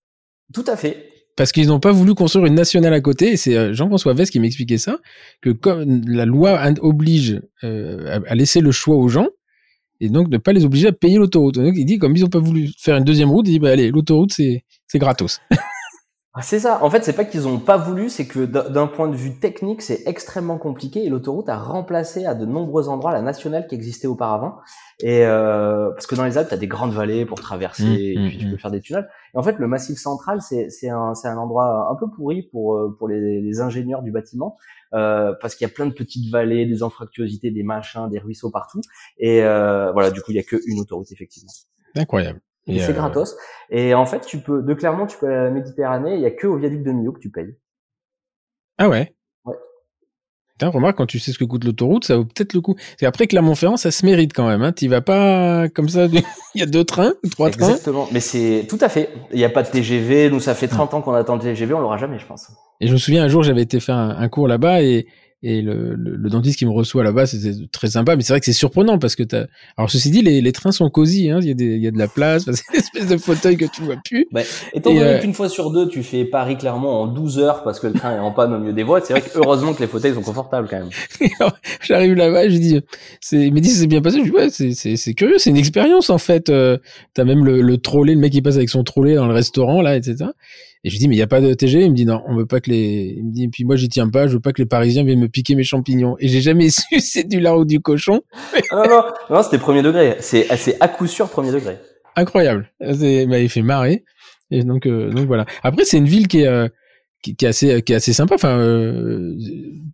Tout 0.53 0.65
à 0.69 0.77
fait 0.77 1.14
parce 1.37 1.53
qu'ils 1.53 1.69
n'ont 1.69 1.81
pas 1.81 1.93
voulu 1.93 2.15
construire 2.15 2.47
une 2.47 2.55
nationale 2.55 2.95
à 2.95 3.01
côté. 3.01 3.33
Et 3.33 3.37
c'est 3.37 3.57
euh, 3.57 3.73
Jean-François 3.73 4.15
Vest 4.15 4.33
qui 4.33 4.41
m'expliquait 4.41 4.79
ça, 4.79 4.99
que 5.41 5.51
comme 5.51 6.03
la 6.07 6.25
loi 6.25 6.61
oblige 6.81 7.41
euh, 7.63 8.21
à 8.27 8.35
laisser 8.35 8.61
le 8.61 8.73
choix 8.73 8.97
aux 8.97 9.09
gens, 9.09 9.29
et 10.01 10.09
donc 10.09 10.29
ne 10.29 10.39
pas 10.39 10.53
les 10.53 10.65
obliger 10.65 10.89
à 10.89 10.93
payer 10.93 11.19
l'autoroute. 11.19 11.57
Il 11.57 11.85
dit, 11.85 11.99
comme 11.99 12.17
ils 12.17 12.23
n'ont 12.23 12.29
pas 12.29 12.41
voulu 12.41 12.71
faire 12.79 12.97
une 12.97 13.05
deuxième 13.05 13.31
route, 13.31 13.47
il 13.49 13.53
dit, 13.53 13.59
bah 13.59 13.71
allez, 13.71 13.91
l'autoroute, 13.91 14.33
c'est 14.33 14.63
gratos. 14.95 15.41
Ah, 16.37 16.43
c'est 16.43 16.59
ça. 16.59 16.83
En 16.83 16.91
fait, 16.91 17.05
c'est 17.05 17.13
pas 17.13 17.25
qu'ils 17.25 17.47
ont 17.47 17.61
pas 17.61 17.77
voulu, 17.77 18.09
c'est 18.09 18.27
que 18.27 18.45
d'un 18.45 18.89
point 18.89 19.07
de 19.07 19.15
vue 19.15 19.39
technique, 19.39 19.83
c'est 19.83 20.03
extrêmement 20.07 20.59
compliqué 20.59 21.05
et 21.05 21.09
l'autoroute 21.09 21.49
a 21.49 21.57
remplacé 21.57 22.27
à 22.27 22.35
de 22.35 22.45
nombreux 22.45 22.89
endroits 22.89 23.13
la 23.13 23.23
nationale 23.23 23.69
qui 23.69 23.77
existait 23.77 24.09
auparavant. 24.09 24.57
Et 25.01 25.25
euh, 25.25 25.91
parce 25.91 26.09
que 26.09 26.17
dans 26.17 26.25
les 26.25 26.37
Alpes, 26.37 26.49
tu 26.49 26.55
as 26.55 26.59
des 26.59 26.67
grandes 26.67 26.93
vallées 26.93 27.25
pour 27.25 27.41
traverser 27.41 27.85
mmh, 27.85 28.21
et 28.21 28.29
puis 28.29 28.39
tu 28.39 28.47
mmh, 28.47 28.51
peux 28.51 28.57
mmh. 28.57 28.59
faire 28.59 28.71
des 28.73 28.81
tunnels. 28.81 29.09
Et 29.33 29.39
en 29.39 29.45
fait, 29.45 29.61
le 29.61 29.69
Massif 29.69 29.97
Central, 29.97 30.41
c'est 30.41 30.89
un 30.89 31.13
un 31.25 31.37
endroit 31.37 31.89
un 31.93 31.95
peu 31.95 32.11
pourri 32.11 32.43
pour 32.51 32.75
euh, 32.75 32.97
pour 32.99 33.07
les, 33.07 33.41
les 33.41 33.61
ingénieurs 33.61 34.03
du 34.03 34.11
bâtiment 34.11 34.57
euh, 34.95 35.35
parce 35.41 35.55
qu'il 35.55 35.67
y 35.67 35.71
a 35.71 35.73
plein 35.73 35.87
de 35.87 35.93
petites 35.93 36.31
vallées, 36.31 36.67
des 36.67 36.83
anfractuosités, 36.83 37.51
des 37.51 37.63
machins, 37.63 38.09
des 38.09 38.19
ruisseaux 38.19 38.51
partout. 38.51 38.81
Et 39.19 39.43
euh, 39.43 39.93
voilà, 39.93 40.11
du 40.11 40.21
coup, 40.21 40.31
il 40.31 40.37
y 40.37 40.41
a 40.41 40.43
qu'une 40.43 40.81
autoroute 40.81 41.11
effectivement. 41.11 41.53
Incroyable. 41.97 42.41
Et 42.67 42.79
c'est 42.79 42.91
euh, 42.91 42.95
gratos. 42.95 43.37
Et 43.71 43.95
en 43.95 44.07
fait, 44.07 44.21
tu 44.21 44.39
peux, 44.39 44.63
de 44.63 44.75
Clermont, 44.75 45.07
tu 45.07 45.19
peux 45.19 45.27
aller 45.27 45.37
à 45.37 45.45
la 45.45 45.51
Méditerranée, 45.51 46.15
il 46.15 46.21
y 46.21 46.27
a 46.27 46.31
que 46.31 46.47
au 46.47 46.57
viaduc 46.57 46.83
de 46.83 46.93
Millau 46.93 47.13
que 47.13 47.21
tu 47.21 47.31
payes. 47.31 47.55
Ah 48.79 48.89
ouais? 48.89 49.15
Ouais. 49.45 49.55
Putain, 50.53 50.69
remarque, 50.69 50.97
quand 50.97 51.07
tu 51.07 51.19
sais 51.19 51.33
ce 51.33 51.39
que 51.39 51.45
coûte 51.45 51.65
l'autoroute, 51.65 52.05
ça 52.05 52.17
vaut 52.17 52.25
peut-être 52.25 52.55
le 52.55 52.61
coup. 52.61 52.77
C'est 52.99 53.07
après 53.07 53.27
Clermont-Ferrand, 53.27 53.77
ça 53.77 53.91
se 53.91 54.07
mérite 54.07 54.33
quand 54.33 54.47
même, 54.47 54.63
hein. 54.63 54.73
Tu 54.73 54.89
vas 54.89 55.01
pas 55.01 55.69
comme 55.69 55.89
ça, 55.89 56.07
il 56.55 56.61
y 56.61 56.63
a 56.63 56.67
deux 56.67 56.85
trains, 56.85 57.13
trois 57.31 57.51
trains. 57.51 57.69
Exactement. 57.69 58.09
Mais 58.13 58.21
c'est 58.21 58.67
tout 58.69 58.79
à 58.81 58.89
fait. 58.89 59.11
Il 59.33 59.39
n'y 59.39 59.45
a 59.45 59.51
pas 59.51 59.63
de 59.63 59.69
TGV. 59.69 60.31
Nous, 60.31 60.41
ça 60.41 60.55
fait 60.55 60.69
30 60.69 60.95
ans 60.95 61.03
qu'on 61.03 61.13
attend 61.13 61.35
le 61.35 61.43
TGV, 61.43 61.75
on 61.75 61.81
l'aura 61.81 61.99
jamais, 61.99 62.19
je 62.19 62.27
pense. 62.27 62.51
Et 62.81 62.87
je 62.87 62.93
me 62.93 62.99
souviens, 62.99 63.25
un 63.25 63.29
jour, 63.29 63.43
j'avais 63.43 63.63
été 63.63 63.81
faire 63.81 63.97
un, 63.97 64.29
cours 64.29 64.49
là-bas 64.49 64.83
et, 64.83 65.07
Et 65.47 65.61
le, 65.61 65.95
le, 65.95 66.31
dentiste 66.31 66.59
qui 66.59 66.65
me 66.65 66.71
reçoit 66.71 67.05
là-bas, 67.05 67.27
c'était 67.27 67.53
très 67.71 67.89
sympa, 67.89 68.17
mais 68.17 68.23
c'est 68.23 68.33
vrai 68.33 68.41
que 68.41 68.47
c'est 68.47 68.55
surprenant 68.55 68.99
parce 68.99 69.15
que 69.15 69.23
t'as. 69.23 69.45
Alors 69.77 69.91
ceci 69.91 70.11
dit, 70.11 70.23
les, 70.23 70.41
les 70.41 70.53
trains 70.53 70.73
sont 70.73 70.89
cosy, 70.89 71.29
hein. 71.29 71.39
Il 71.43 71.49
y 71.49 71.51
a 71.51 71.55
des, 71.55 71.77
il 71.77 71.83
y 71.83 71.87
a 71.87 71.91
de 71.91 71.99
la 71.99 72.09
place, 72.09 72.45
c'est 72.51 72.63
une 72.73 72.81
espèce 72.81 73.07
de 73.09 73.19
fauteuil 73.19 73.59
que 73.59 73.67
tu 73.67 73.83
vois 73.83 73.97
plus. 74.03 74.27
Bah, 74.33 74.41
étant 74.73 74.95
donné 74.95 75.05
euh, 75.05 75.21
qu'une 75.21 75.35
fois 75.35 75.51
sur 75.51 75.71
deux, 75.71 75.87
tu 75.87 76.03
fais 76.03 76.25
Paris 76.25 76.57
clairement 76.57 77.03
en 77.03 77.09
12 77.09 77.41
heures 77.41 77.63
parce 77.63 77.79
que 77.79 77.89
le 77.89 77.93
train 77.93 78.17
est 78.17 78.21
en 78.21 78.33
panne 78.33 78.55
au 78.55 78.59
milieu 78.59 78.73
des 78.73 78.85
voies, 78.85 79.03
c'est 79.03 79.13
vrai 79.13 79.21
que 79.21 79.37
heureusement 79.37 79.75
que 79.75 79.83
les 79.83 79.87
fauteuils 79.87 80.15
sont 80.15 80.23
confortables 80.23 80.67
quand 80.67 80.79
même. 80.79 80.89
J'arrive 81.83 82.15
là-bas, 82.15 82.49
je 82.49 82.57
dis, 82.57 82.81
c'est, 83.21 83.43
il 83.43 83.53
me 83.53 83.61
dit 83.61 83.69
c'est 83.69 83.87
bien 83.87 84.01
passé. 84.01 84.21
Je 84.21 84.23
dis 84.23 84.31
ouais, 84.31 84.49
c'est, 84.49 84.73
c'est, 84.73 84.97
c'est 84.97 85.13
curieux, 85.13 85.37
c'est 85.37 85.51
une 85.51 85.59
expérience 85.59 86.09
en 86.09 86.17
fait. 86.19 86.49
Euh, 86.49 86.79
t'as 87.13 87.25
même 87.25 87.45
le, 87.45 87.61
le 87.61 87.77
trolley, 87.77 88.15
le 88.15 88.21
mec 88.21 88.33
qui 88.33 88.41
passe 88.41 88.57
avec 88.57 88.71
son 88.71 88.83
trolley 88.83 89.17
dans 89.17 89.27
le 89.27 89.35
restaurant 89.35 89.83
là, 89.83 89.95
etc. 89.95 90.31
Et 90.85 90.91
je 90.91 90.95
lui 90.95 90.99
dis, 90.99 91.09
mais 91.09 91.15
il 91.15 91.19
n'y 91.19 91.23
a 91.23 91.27
pas 91.27 91.41
de 91.41 91.55
TG. 91.55 91.83
Il 91.83 91.91
me 91.91 91.97
dit, 91.97 92.05
non, 92.05 92.23
on 92.27 92.37
veut 92.37 92.45
pas 92.45 92.61
que 92.61 92.71
les, 92.71 93.15
il 93.17 93.25
me 93.25 93.33
dit, 93.33 93.49
puis 93.49 93.65
moi, 93.65 93.75
j'y 93.75 93.89
tiens 93.89 94.09
pas, 94.09 94.29
je 94.29 94.35
veux 94.35 94.41
pas 94.41 94.53
que 94.53 94.61
les 94.61 94.69
Parisiens 94.69 95.03
viennent 95.03 95.21
me 95.21 95.29
piquer 95.29 95.55
mes 95.55 95.65
champignons. 95.65 96.17
Et 96.21 96.29
j'ai 96.29 96.43
jamais 96.43 96.69
su 96.71 97.01
c'est 97.01 97.25
du 97.25 97.41
lard 97.41 97.59
ou 97.59 97.65
du 97.65 97.81
cochon. 97.81 98.21
non, 98.71 98.89
non, 98.89 99.03
non, 99.31 99.43
c'était 99.43 99.59
premier 99.59 99.81
degré. 99.83 100.17
C'est, 100.21 100.47
à 100.81 100.89
coup 100.89 101.07
sûr 101.07 101.29
premier 101.31 101.53
degré. 101.53 101.79
Incroyable. 102.17 102.71
C'est, 102.93 103.27
bah, 103.27 103.39
il 103.39 103.49
fait 103.49 103.63
marrer. 103.63 104.05
Et 104.51 104.63
donc, 104.63 104.87
euh, 104.87 105.11
donc 105.11 105.27
voilà. 105.27 105.47
Après, 105.63 105.85
c'est 105.85 105.97
une 105.97 106.05
ville 106.05 106.29
qui 106.29 106.43
est, 106.43 106.47
euh, 106.47 106.69
qui, 107.23 107.35
est 107.41 107.45
assez, 107.47 107.81
qui 107.81 107.95
est 107.95 107.97
assez 107.97 108.13
sympa. 108.13 108.35
Enfin, 108.35 108.59
euh, 108.59 109.35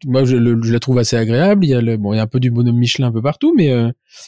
moi, 0.07 0.25
je, 0.25 0.37
je, 0.37 0.73
la 0.73 0.81
trouve 0.81 0.99
assez 0.99 1.17
agréable. 1.17 1.65
Il 1.65 1.69
y 1.69 1.75
a 1.75 1.81
le, 1.81 1.99
bon, 1.99 2.13
il 2.13 2.17
y 2.17 2.19
a 2.19 2.23
un 2.23 2.27
peu 2.27 2.41
du 2.41 2.51
bonhomme 2.51 2.77
Michelin 2.77 3.07
un 3.07 3.13
peu 3.13 3.23
partout, 3.23 3.55
mais 3.57 3.73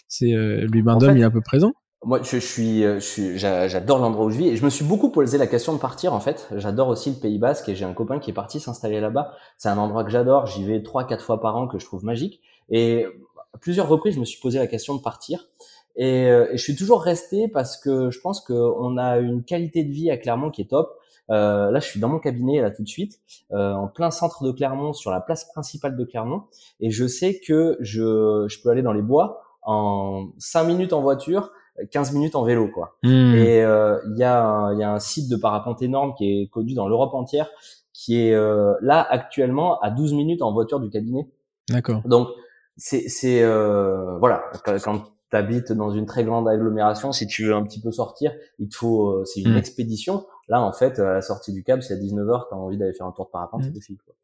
c'est, 0.07 0.33
lui, 0.71 0.83
Bindom, 0.83 1.13
il 1.17 1.23
est 1.23 1.25
un 1.25 1.31
peu 1.31 1.43
présent. 1.43 1.73
Moi, 2.05 2.21
je, 2.23 2.37
euh, 2.37 2.99
je 2.99 2.99
suis, 3.01 3.39
j'adore 3.39 3.99
l'endroit 3.99 4.27
où 4.27 4.31
je 4.31 4.39
vis 4.39 4.49
et 4.49 4.57
je 4.57 4.65
me 4.65 4.71
suis 4.71 4.85
beaucoup 4.85 5.11
posé 5.11 5.39
la 5.39 5.47
question 5.47 5.73
de 5.73 5.79
partir 5.79 6.13
en 6.13 6.21
fait. 6.21 6.49
J'adore 6.57 6.89
aussi 6.89 7.11
le 7.11 7.17
Pays 7.17 7.39
Basque 7.39 7.69
et 7.69 7.77
j'ai 7.77 7.85
un 7.85 7.93
copain 7.93 8.19
qui 8.19 8.31
est 8.31 8.35
parti 8.35 8.59
s'installer 8.59 9.01
là-bas. 9.01 9.35
C'est 9.57 9.69
un 9.69 9.79
endroit 9.79 10.03
que 10.03 10.11
j'adore. 10.11 10.47
J'y 10.47 10.65
vais 10.65 10.83
trois, 10.83 11.07
quatre 11.07 11.25
fois 11.25 11.41
par 11.41 11.57
an 11.57 11.69
que 11.69 11.79
je 11.79 11.85
trouve 11.85 12.05
magique. 12.05 12.41
Et 12.71 13.07
à 13.55 13.59
plusieurs 13.59 13.89
reprises, 13.89 14.15
je 14.15 14.21
me 14.21 14.25
suis 14.25 14.41
posé 14.41 14.59
la 14.59 14.67
question 14.67 14.97
de 14.97 15.01
partir. 15.01 15.49
Et, 15.95 16.27
euh, 16.27 16.53
et 16.53 16.57
je 16.57 16.63
suis 16.63 16.75
toujours 16.75 17.03
resté 17.03 17.47
parce 17.47 17.77
que 17.77 18.11
je 18.11 18.19
pense 18.21 18.41
qu'on 18.41 18.99
a 18.99 19.19
une 19.19 19.45
qualité 19.45 19.85
de 19.85 19.93
vie 19.93 20.11
à 20.11 20.17
Clermont 20.17 20.51
qui 20.51 20.63
est 20.63 20.71
top. 20.71 20.99
Euh, 21.31 21.71
là, 21.71 21.79
je 21.79 21.87
suis 21.87 22.01
dans 22.01 22.09
mon 22.09 22.19
cabinet 22.19 22.61
là 22.61 22.71
tout 22.71 22.83
de 22.83 22.89
suite, 22.89 23.21
euh, 23.53 23.73
en 23.73 23.87
plein 23.87 24.11
centre 24.11 24.43
de 24.43 24.51
Clermont, 24.51 24.93
sur 24.93 25.11
la 25.11 25.21
place 25.21 25.45
principale 25.45 25.97
de 25.97 26.05
Clermont, 26.05 26.43
et 26.81 26.91
je 26.91 27.07
sais 27.07 27.39
que 27.39 27.77
je, 27.81 28.45
je 28.49 28.61
peux 28.61 28.71
aller 28.71 28.83
dans 28.83 28.93
les 28.93 29.03
bois 29.03 29.43
en 29.63 30.31
cinq 30.39 30.65
minutes 30.65 30.93
en 30.93 31.01
voiture 31.01 31.53
15 31.91 32.13
minutes 32.13 32.35
en 32.35 32.45
vélo 32.45 32.69
quoi. 32.69 32.97
Hmm. 33.03 33.35
Et 33.35 33.63
euh, 33.63 33.99
il 34.11 34.19
y, 34.19 34.25
a 34.25 34.43
un, 34.43 34.79
y 34.79 34.83
a 34.83 34.93
un 34.93 34.99
site 34.99 35.31
de 35.31 35.37
parapente 35.37 35.83
énorme 35.83 36.15
qui 36.17 36.43
est 36.43 36.47
connu 36.49 36.75
dans 36.75 36.89
l'Europe 36.89 37.15
entière 37.15 37.51
qui 37.93 38.19
est 38.21 38.35
euh, 38.35 38.75
là 38.81 39.07
actuellement 39.09 39.79
à 39.81 39.91
12 39.91 40.15
minutes 40.15 40.43
en 40.43 40.53
voiture 40.53 40.81
du 40.81 40.91
cabinet. 40.91 41.29
D'accord. 41.69 42.03
Donc 42.05 42.29
c'est 42.77 43.09
c'est 43.09 43.43
euh, 43.43 44.19
voilà 44.19 44.45
quand 44.65 45.05
tu 45.31 45.37
habites 45.37 45.73
dans 45.73 45.91
une 45.91 46.07
très 46.07 46.25
grande 46.25 46.49
agglomération, 46.49 47.13
si 47.13 47.27
tu 47.27 47.45
veux 47.47 47.55
un 47.55 47.63
petit 47.63 47.81
peu 47.81 47.93
sortir, 47.93 48.33
il 48.59 48.69
te 48.69 48.77
faut 48.77 49.25
c'est 49.25 49.41
une 49.41 49.55
hmm. 49.55 49.59
expédition. 49.59 50.27
Là 50.49 50.61
en 50.61 50.73
fait 50.73 50.99
à 50.99 51.15
la 51.15 51.23
sortie 51.23 51.53
du 51.53 51.63
câble, 51.63 51.83
c'est 51.83 51.95
à 51.95 51.97
19h, 51.97 52.49
tu 52.49 52.55
as 52.55 52.59
envie 52.59 52.77
d'aller 52.77 52.93
faire 52.93 53.07
un 53.07 53.13
tour 53.13 53.27
de 53.27 53.31
parapente, 53.31 53.61
hmm. 53.61 53.65
c'est 53.65 53.75
possible 53.75 53.99
quoi. 54.05 54.15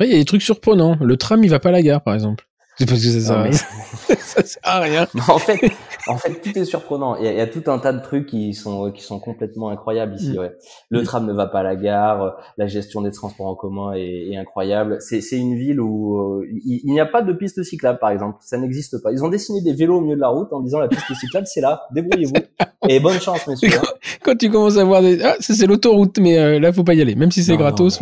Oui, 0.00 0.06
il 0.06 0.12
y 0.12 0.14
a 0.14 0.18
des 0.18 0.24
trucs 0.24 0.42
surprenants. 0.42 0.96
Le 1.00 1.16
tram, 1.16 1.42
il 1.44 1.50
va 1.50 1.60
pas 1.60 1.68
à 1.68 1.72
la 1.72 1.82
gare, 1.82 2.02
par 2.02 2.14
exemple. 2.14 2.46
C'est 2.78 2.86
parce 2.86 3.02
que 3.02 3.08
ça 3.08 3.20
sert, 3.20 3.54
ça 4.18 4.42
sert 4.44 4.60
à 4.62 4.80
rien. 4.80 5.06
en 5.28 5.38
fait, 5.38 5.58
en 6.08 6.18
fait, 6.18 6.42
tout 6.42 6.58
est 6.58 6.64
surprenant. 6.66 7.16
Il 7.16 7.24
y, 7.24 7.28
a, 7.28 7.32
il 7.32 7.38
y, 7.38 7.40
a, 7.40 7.46
tout 7.46 7.62
un 7.68 7.78
tas 7.78 7.94
de 7.94 8.02
trucs 8.02 8.26
qui 8.26 8.52
sont 8.52 8.90
qui 8.90 9.02
sont 9.02 9.18
complètement 9.18 9.70
incroyables 9.70 10.14
ici. 10.14 10.34
Mm. 10.34 10.38
Ouais. 10.38 10.52
Le 10.90 11.02
tram 11.02 11.26
ne 11.26 11.32
va 11.32 11.46
pas 11.46 11.60
à 11.60 11.62
la 11.62 11.74
gare, 11.74 12.36
la 12.58 12.66
gestion 12.66 13.00
des 13.00 13.12
transports 13.12 13.46
en 13.46 13.54
commun 13.54 13.94
est, 13.94 14.30
est 14.30 14.36
incroyable. 14.36 14.98
C'est 15.00 15.22
c'est 15.22 15.38
une 15.38 15.56
ville 15.56 15.80
où 15.80 16.18
euh, 16.18 16.46
il, 16.66 16.82
il 16.84 16.92
n'y 16.92 17.00
a 17.00 17.06
pas 17.06 17.22
de 17.22 17.32
piste 17.32 17.62
cyclable, 17.62 17.98
par 17.98 18.10
exemple. 18.10 18.36
Ça 18.42 18.58
n'existe 18.58 19.02
pas. 19.02 19.10
Ils 19.10 19.24
ont 19.24 19.28
dessiné 19.28 19.62
des 19.62 19.72
vélos 19.72 19.96
au 19.96 20.00
milieu 20.02 20.16
de 20.16 20.20
la 20.20 20.28
route 20.28 20.52
en 20.52 20.60
disant 20.60 20.78
la 20.78 20.88
piste 20.88 21.14
cyclable, 21.14 21.46
c'est 21.46 21.62
là, 21.62 21.86
débrouillez-vous. 21.94 22.34
Et 22.90 23.00
bonne 23.00 23.20
chance, 23.20 23.46
messieurs. 23.46 23.70
Quand, 23.72 23.88
quand 24.22 24.36
tu 24.36 24.50
commences 24.50 24.76
à 24.76 24.84
voir 24.84 25.00
des 25.00 25.22
ah, 25.22 25.36
c'est 25.40 25.66
l'autoroute, 25.66 26.18
mais 26.18 26.38
euh, 26.38 26.60
là 26.60 26.72
faut 26.72 26.84
pas 26.84 26.94
y 26.94 27.00
aller, 27.00 27.14
même 27.14 27.32
si 27.32 27.42
c'est 27.42 27.56
gratos. 27.56 28.00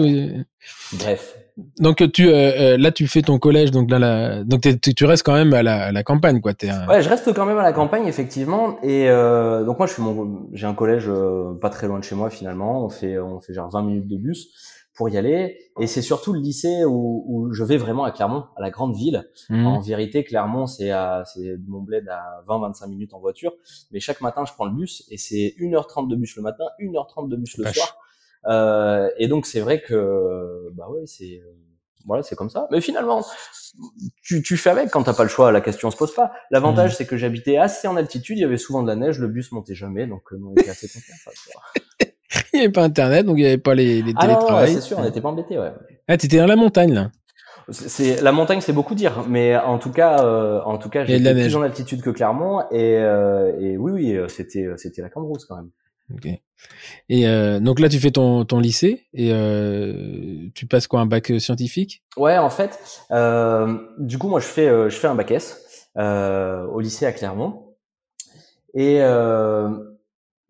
Bref. 0.95 1.44
Donc 1.57 2.11
tu 2.13 2.29
euh, 2.29 2.33
euh, 2.33 2.77
là 2.77 2.91
tu 2.91 3.07
fais 3.07 3.23
ton 3.23 3.39
collège 3.39 3.71
donc 3.71 3.89
là 3.89 4.01
la, 4.01 4.43
donc 4.43 4.63
tu 4.81 5.05
restes 5.05 5.25
quand 5.25 5.35
même 5.35 5.55
à 5.55 5.63
la, 5.63 5.85
à 5.85 5.93
la 5.93 6.03
campagne 6.03 6.41
quoi. 6.41 6.53
Es 6.61 6.71
Ouais 6.89 7.01
je 7.01 7.09
reste 7.09 7.33
quand 7.33 7.47
même 7.47 7.59
à 7.59 7.63
la 7.63 7.73
campagne 7.73 8.07
effectivement. 8.07 8.77
Et 8.83 9.09
euh, 9.09 9.63
donc 9.65 9.79
moi 9.79 9.87
je 9.87 9.93
suis 9.93 10.03
mon 10.03 10.49
j'ai 10.53 10.67
un 10.67 10.75
collège 10.75 11.05
euh, 11.09 11.55
pas 11.61 11.71
très 11.71 11.87
loin 11.87 12.01
de 12.01 12.05
chez 12.05 12.17
moi 12.17 12.29
finalement. 12.29 12.85
On 12.85 12.89
fait 12.89 13.21
on 13.21 13.39
fait 13.39 13.55
genre 13.55 13.71
20 13.71 13.83
minutes 13.85 14.09
de 14.09 14.17
bus 14.17 14.49
pour 14.97 15.09
y 15.09 15.17
aller. 15.17 15.57
Et 15.79 15.87
c'est 15.87 16.03
surtout 16.03 16.33
le 16.33 16.41
lycée 16.41 16.85
où, 16.85 17.25
où, 17.27 17.53
je 17.53 17.65
vais 17.65 17.77
vraiment 17.77 18.05
à 18.05 18.11
Clermont 18.11 18.45
à 18.57 18.63
la 18.63 18.71
grande 18.71 18.97
ville. 18.97 19.29
Mmh. 19.49 19.67
en 19.67 19.81
vérité 19.81 20.25
Clermont 20.25 20.67
c'est 20.67 20.91
à 20.91 21.23
c'est 21.25 21.57
mon 21.69 21.83
bled 21.83 22.09
à 22.09 22.43
20-25 22.49 22.89
minutes 22.89 23.15
en 23.15 23.21
voiture. 23.21 23.53
Mais 23.93 24.01
chaque 24.01 24.21
matin 24.23 24.45
je 24.45 24.53
prends 24.53 24.65
le 24.65 24.73
bus 24.73 25.05
et 25.09 25.19
c'est 25.19 25.55
1h30 25.61 26.09
de 26.09 26.17
bus 26.17 26.35
le 26.35 26.43
matin 26.43 26.65
1h30 26.81 27.29
de 27.29 27.37
bus 27.37 27.57
le 27.59 27.73
soir 27.73 27.97
euh, 28.47 29.09
et 29.19 29.29
donc 29.29 29.47
c'est 29.47 29.61
vrai 29.61 29.81
que 29.81 30.71
bah 30.75 30.89
ouais, 30.91 31.03
c'est 31.07 31.41
euh, 31.45 31.53
voilà, 32.07 32.23
c'est 32.23 32.37
comme 32.37 32.51
ça. 32.51 32.69
Mais 32.71 32.81
finalement, 32.81 33.25
tu, 34.23 34.43
tu 34.43 34.57
fais 34.57 34.71
avec 34.71 34.91
quand 34.91 35.03
t'as 35.05 35.15
pas 35.15 35.23
le 35.23 35.29
choix. 35.29 35.51
La 35.53 35.61
question 35.61 35.91
se 35.91 35.97
pose 35.97 36.15
pas. 36.15 36.33
L'avantage, 36.51 36.93
mmh. 36.93 36.95
c'est 36.97 37.07
que 37.07 37.17
j'habitais 37.17 37.57
assez 37.57 37.89
en 37.89 37.97
altitude. 37.97 38.39
Il 38.39 38.43
y 38.43 38.45
avait 38.45 38.59
souvent 38.59 38.83
de 38.83 38.89
la 38.89 38.97
neige. 38.97 39.19
Le 39.19 39.29
bus 39.29 39.53
montait 39.53 39.75
jamais, 39.75 40.07
donc 40.07 40.23
euh, 40.33 40.39
on 40.45 40.53
était 40.53 40.71
assez 40.71 40.89
contents. 40.89 42.11
il 42.53 42.57
n'y 42.59 42.61
avait 42.61 42.73
pas 42.73 42.83
internet, 42.83 43.27
donc 43.27 43.39
il 43.39 43.43
n'y 43.43 43.47
avait 43.47 43.59
pas 43.59 43.75
les, 43.75 44.03
les 44.03 44.13
ah 44.17 44.67
c'est 44.67 44.81
sûr, 44.81 44.99
on 44.99 45.03
n'était 45.03 45.21
pas 45.21 45.31
embêtés. 45.31 45.59
Ouais. 45.59 45.73
Ah, 46.09 46.17
t'étais 46.17 46.39
dans 46.39 46.47
la 46.47 46.57
montagne 46.57 46.93
là. 46.93 47.11
C'est 47.71 48.21
la 48.21 48.33
montagne, 48.33 48.61
c'est 48.61 48.75
beaucoup 48.75 48.95
dire, 48.95 49.25
mais 49.27 49.57
en 49.57 49.79
tout 49.79 49.91
cas, 49.91 50.23
euh, 50.23 50.61
en 50.65 50.77
tout 50.77 50.91
cas, 50.91 51.07
j'étais 51.07 51.33
plus 51.33 51.57
en 51.57 51.63
altitude 51.63 52.03
que 52.03 52.11
Clermont, 52.11 52.61
et, 52.71 52.99
euh, 52.99 53.59
et 53.59 53.79
oui, 53.79 53.93
oui, 53.93 54.19
c'était 54.29 54.67
c'était 54.77 55.01
la 55.01 55.09
cambrousse 55.09 55.47
quand 55.47 55.57
même. 55.57 55.71
Ok. 56.13 56.29
Et 57.09 57.27
euh, 57.27 57.61
donc 57.61 57.81
là, 57.81 57.89
tu 57.89 57.99
fais 57.99 58.11
ton, 58.11 58.45
ton 58.45 58.61
lycée 58.61 59.07
et 59.13 59.31
euh, 59.33 60.49
tu 60.55 60.67
passes 60.67 60.87
quoi 60.87 61.01
un 61.01 61.07
bac 61.07 61.31
euh, 61.31 61.39
scientifique? 61.39 62.03
Ouais, 62.17 62.39
en 62.39 62.51
fait, 62.51 62.79
euh, 63.11 63.79
du 63.99 64.19
coup, 64.19 64.29
moi, 64.29 64.41
je 64.41 64.47
fais 64.47 64.69
je 64.69 64.97
fais 64.97 65.09
un 65.09 65.15
bac 65.15 65.31
S 65.31 65.89
au 65.97 66.81
lycée 66.81 67.07
à 67.07 67.13
Clermont 67.13 67.75
et 68.75 68.99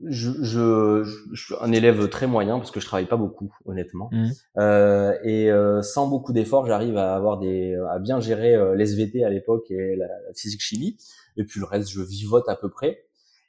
je, 0.07 0.31
je, 0.43 1.05
je, 1.33 1.45
suis 1.45 1.55
un 1.61 1.73
élève 1.73 2.09
très 2.09 2.27
moyen 2.27 2.59
parce 2.59 2.71
que 2.71 2.81
je 2.81 2.87
travaille 2.87 3.07
pas 3.07 3.17
beaucoup, 3.17 3.55
honnêtement. 3.65 4.11
Mmh. 4.13 5.13
et 5.25 5.51
sans 5.83 6.09
beaucoup 6.09 6.33
d'efforts, 6.33 6.67
j'arrive 6.67 6.97
à 6.97 7.15
avoir 7.15 7.39
des 7.39 7.77
à 7.91 7.99
bien 7.99 8.21
gérer 8.21 8.57
l'SVT 8.75 9.25
à 9.25 9.31
l'époque 9.31 9.71
et 9.71 9.97
la 9.97 10.09
physique 10.35 10.63
chimie. 10.63 10.97
Et 11.37 11.45
puis 11.45 11.61
le 11.61 11.67
reste, 11.67 11.91
je 11.91 12.01
vivote 12.01 12.49
à 12.49 12.57
peu 12.57 12.71
près. 12.71 13.04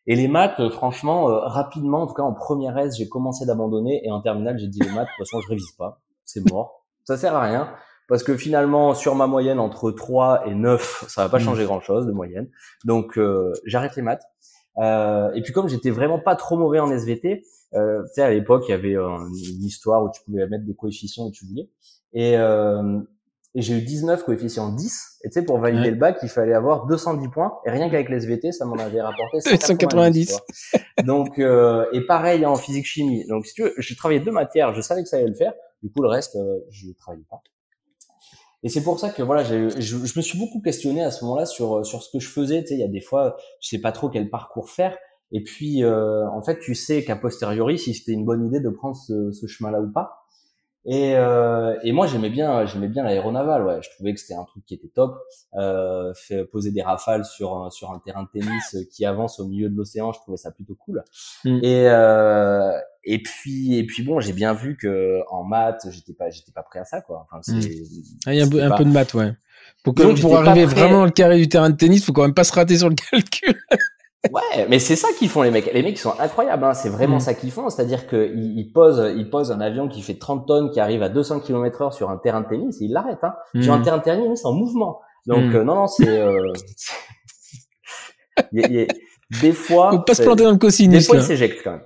Et 0.08 0.16
les 0.16 0.28
maths, 0.28 0.60
euh, 0.60 0.70
franchement, 0.70 1.30
euh, 1.30 1.40
rapidement, 1.40 2.04
en 2.04 2.08
tout 2.08 2.14
cas 2.14 2.24
en 2.24 2.34
première 2.34 2.78
S, 2.78 2.98
j'ai 2.98 3.10
commencé 3.10 3.46
d'abandonner 3.46 4.06
et 4.06 4.12
en 4.12 4.22
terminale, 4.22 4.58
j'ai 4.60 4.68
dit 4.68 4.80
les 4.80 4.92
maths, 4.92 5.08
de 5.08 5.16
toute 5.18 5.28
façon, 5.28 5.42
je 5.42 5.50
révise 5.50 5.72
pas, 5.72 6.02
c'est 6.26 6.48
mort, 6.52 6.86
ça 7.04 7.18
sert 7.18 7.36
à 7.36 7.42
rien. 7.42 7.70
Parce 8.08 8.22
que 8.22 8.38
finalement, 8.38 8.94
sur 8.94 9.16
ma 9.16 9.26
moyenne 9.26 9.60
entre 9.60 9.92
3 9.92 10.48
et 10.48 10.54
9, 10.54 11.06
ça 11.08 11.24
va 11.24 11.30
pas 11.30 11.38
mmh. 11.38 11.42
changer 11.42 11.66
grand-chose 11.66 12.06
de 12.06 12.12
moyenne. 12.12 12.50
Donc, 12.84 13.18
euh, 13.18 13.52
j'arrête 13.66 13.96
les 13.96 14.04
maths. 14.04 14.24
Euh, 14.78 15.32
et 15.34 15.42
puis 15.42 15.54
comme 15.54 15.70
j'étais 15.70 15.90
vraiment 15.90 16.20
pas 16.20 16.36
trop 16.36 16.58
mauvais 16.58 16.80
en 16.80 16.92
SVT, 16.92 17.44
euh, 17.74 18.04
tu 18.04 18.14
sais 18.14 18.22
à 18.22 18.30
l'époque 18.30 18.66
il 18.68 18.72
y 18.72 18.74
avait 18.74 18.94
une 18.94 19.64
histoire 19.64 20.04
où 20.04 20.12
tu 20.14 20.22
pouvais 20.24 20.48
mettre 20.48 20.66
des 20.66 20.76
coefficients 20.76 21.26
où 21.26 21.32
tu 21.32 21.46
voulais. 21.46 21.70
Et, 22.14 22.38
euh, 22.38 23.00
et 23.56 23.62
j'ai 23.62 23.78
eu 23.78 23.82
19 23.82 24.26
coefficients 24.26 24.74
10. 24.74 25.20
Et 25.24 25.30
tu 25.30 25.34
sais, 25.34 25.46
pour 25.46 25.58
valider 25.60 25.90
le 25.90 25.96
bac, 25.96 26.18
il 26.22 26.28
fallait 26.28 26.54
avoir 26.54 26.86
210 26.88 27.30
points. 27.30 27.54
Et 27.66 27.72
rien 27.72 27.90
qu'avec 27.90 28.10
les 28.10 28.18
SVT, 28.18 28.52
ça 28.52 28.66
m'en 28.66 28.76
avait 28.76 29.02
rapporté 29.02 29.40
190. 29.40 30.38
Donc, 31.06 31.40
euh, 31.40 31.86
et 31.94 32.02
pareil 32.02 32.46
en 32.46 32.56
physique 32.56 32.86
chimie. 32.86 33.26
Donc, 33.28 33.46
si 33.46 33.54
tu 33.54 33.64
veux, 33.64 33.74
j'ai 33.78 33.96
travaillé 33.96 34.20
deux 34.20 34.32
matières, 34.32 34.74
je 34.74 34.82
savais 34.82 35.04
que 35.04 35.08
ça 35.08 35.18
allait 35.18 35.30
le 35.30 35.36
faire. 35.36 35.54
Du 35.82 35.90
coup, 35.90 36.02
le 36.02 36.10
reste, 36.10 36.36
euh, 36.36 36.60
je 36.70 36.88
travaillais 37.00 37.26
pas. 37.30 37.42
Et 38.64 38.70
c'est 38.70 38.84
pour 38.84 39.00
ça 39.00 39.10
que 39.10 39.24
voilà, 39.24 39.44
je, 39.44 39.70
je, 39.80 39.98
me 39.98 40.22
suis 40.22 40.38
beaucoup 40.38 40.60
questionné 40.60 41.02
à 41.02 41.12
ce 41.12 41.24
moment-là 41.24 41.46
sur 41.46 41.86
sur 41.86 42.02
ce 42.02 42.10
que 42.12 42.20
je 42.20 42.28
faisais. 42.28 42.62
Tu 42.62 42.70
sais, 42.70 42.74
il 42.74 42.80
y 42.80 42.84
a 42.84 42.88
des 42.88 43.00
fois, 43.00 43.38
je 43.62 43.70
sais 43.70 43.80
pas 43.80 43.92
trop 43.94 44.10
quel 44.10 44.30
parcours 44.30 44.70
faire. 44.70 44.98
Et 45.32 45.44
puis, 45.44 45.84
euh, 45.84 46.28
en 46.30 46.42
fait, 46.42 46.60
tu 46.60 46.76
sais 46.76 47.06
qu'à 47.06 47.16
posteriori, 47.16 47.80
si 47.80 47.94
c'était 47.94 48.12
une 48.12 48.26
bonne 48.26 48.46
idée 48.46 48.60
de 48.60 48.70
prendre 48.70 48.96
ce, 48.96 49.32
ce 49.32 49.48
chemin-là 49.48 49.80
ou 49.82 49.92
pas. 49.92 50.25
Et, 50.88 51.16
euh, 51.16 51.76
et 51.84 51.92
moi 51.92 52.06
j'aimais 52.06 52.30
bien 52.30 52.66
j'aimais 52.68 52.88
bien 52.88 53.04
l'aéronaval 53.04 53.66
ouais. 53.66 53.80
Je 53.82 53.90
trouvais 53.96 54.14
que 54.14 54.20
c'était 54.20 54.36
un 54.36 54.44
truc 54.44 54.64
qui 54.66 54.76
était 54.76 54.88
top. 54.88 55.18
Euh, 55.56 56.14
fait 56.14 56.46
poser 56.46 56.72
des 56.72 56.84
rafales 56.84 57.26
sur 57.26 57.58
un, 57.58 57.72
sur 57.72 57.92
un 57.92 58.00
terrain 58.00 58.24
de 58.24 58.40
tennis 58.40 58.78
qui 58.94 59.04
avance 59.04 59.40
au 59.40 59.48
milieu 59.48 59.70
de 59.70 59.76
l'océan 59.76 60.14
je 60.14 60.20
trouvais 60.20 60.38
ça 60.38 60.52
plutôt 60.52 60.76
cool. 60.76 61.04
Mm. 61.44 61.60
et 61.64 61.90
euh, 61.90 62.72
et 63.04 63.22
puis 63.22 63.78
et 63.78 63.86
puis 63.86 64.04
bon 64.04 64.20
j'ai 64.20 64.34
bien 64.34 64.54
vu 64.54 64.78
que 64.78 65.22
en 65.30 65.44
maths 65.44 65.88
j'étais 65.90 66.14
pas 66.14 66.30
j'étais 66.30 66.52
pas 66.52 66.64
prêt 66.64 66.80
à 66.80 66.86
ça 66.86 67.02
quoi. 67.02 67.26
Enfin 67.32 67.42
mm. 67.52 67.62
ah, 68.28 68.34
il 68.34 68.38
y 68.38 68.42
a 68.42 68.46
un, 68.46 68.78
peu, 68.78 68.86
de 68.86 68.92
maths 68.92 69.16
ouais. 69.16 69.34
Pour, 69.84 69.96
que, 69.96 70.22
pour 70.22 70.38
arriver 70.38 70.66
vraiment 70.66 71.04
au 71.04 71.10
carré 71.10 71.38
du 71.38 71.50
terrain 71.50 71.72
de 71.72 71.76
tennis 71.76 72.06
faut 72.06 72.14
quand 72.14 72.22
même 72.22 72.36
pas 72.36 72.44
se 72.44 72.54
rater 72.54 72.78
sur 72.78 72.90
le 72.90 72.96
calcul 73.12 73.56
ouais, 74.32 74.68
mais 74.70 74.80
c'est 74.80 74.96
ça 74.96 75.08
qu'ils 75.18 75.30
font 75.30 75.42
les 75.42 75.52
mecs. 75.52 75.72
Les 75.74 75.82
mecs 75.84 75.96
ils 75.96 76.00
sont 76.00 76.14
incroyables, 76.20 76.64
hein. 76.64 76.74
c'est 76.74 76.90
vraiment 76.90 77.18
Mm. 77.18 77.22
ça 77.22 77.34
qu'ils 77.34 77.52
font. 77.52 77.70
C'est-à-dire 77.70 78.08
qu'ils 78.08 78.58
ils 78.58 78.72
posent, 78.74 79.14
ils 79.16 79.30
posent 79.30 79.52
un 79.52 79.62
avion 79.62 79.88
qui 79.88 80.02
fait 80.02 80.16
30 80.16 80.48
tonnes, 80.48 80.72
qui 80.72 80.80
arrive 80.80 81.04
à 81.04 81.10
200 81.10 81.40
km 81.42 81.82
heure 81.82 81.94
sur 81.94 82.10
un 82.10 82.18
terrain 82.18 82.42
de 82.42 82.48
tennis, 82.48 82.82
et 82.82 82.86
ils 82.86 82.92
l'arrêtent. 82.94 83.24
Hein. 83.24 83.34
Sur 83.62 83.74
un 83.74 83.80
Mm. 83.80 83.84
terrain 83.84 83.98
de 83.98 84.04
tennis 84.04 84.46
en 84.46 84.54
mouvement. 84.54 85.00
Donc 85.28 85.44
Mm. 85.44 85.56
euh, 85.56 85.64
non, 85.64 85.76
non, 85.76 85.88
c'est... 85.88 86.08
Euh... 86.08 86.54
y 88.52 88.64
a- 88.64 88.68
il 88.68 88.74
y 88.74 88.82
a- 88.84 88.88
des 89.42 89.54
fois... 89.54 89.92
Faut 89.92 90.00
pas 90.00 90.14
se 90.14 90.18
c'est- 90.18 90.24
planter 90.24 90.44
dans 90.44 90.50
le 90.52 90.56
des 90.56 90.60
cosinus, 90.60 91.06
fois, 91.08 91.16
là. 91.16 91.22
il 91.22 91.26
s'éjecte 91.26 91.62
quand 91.64 91.72
même. 91.72 91.84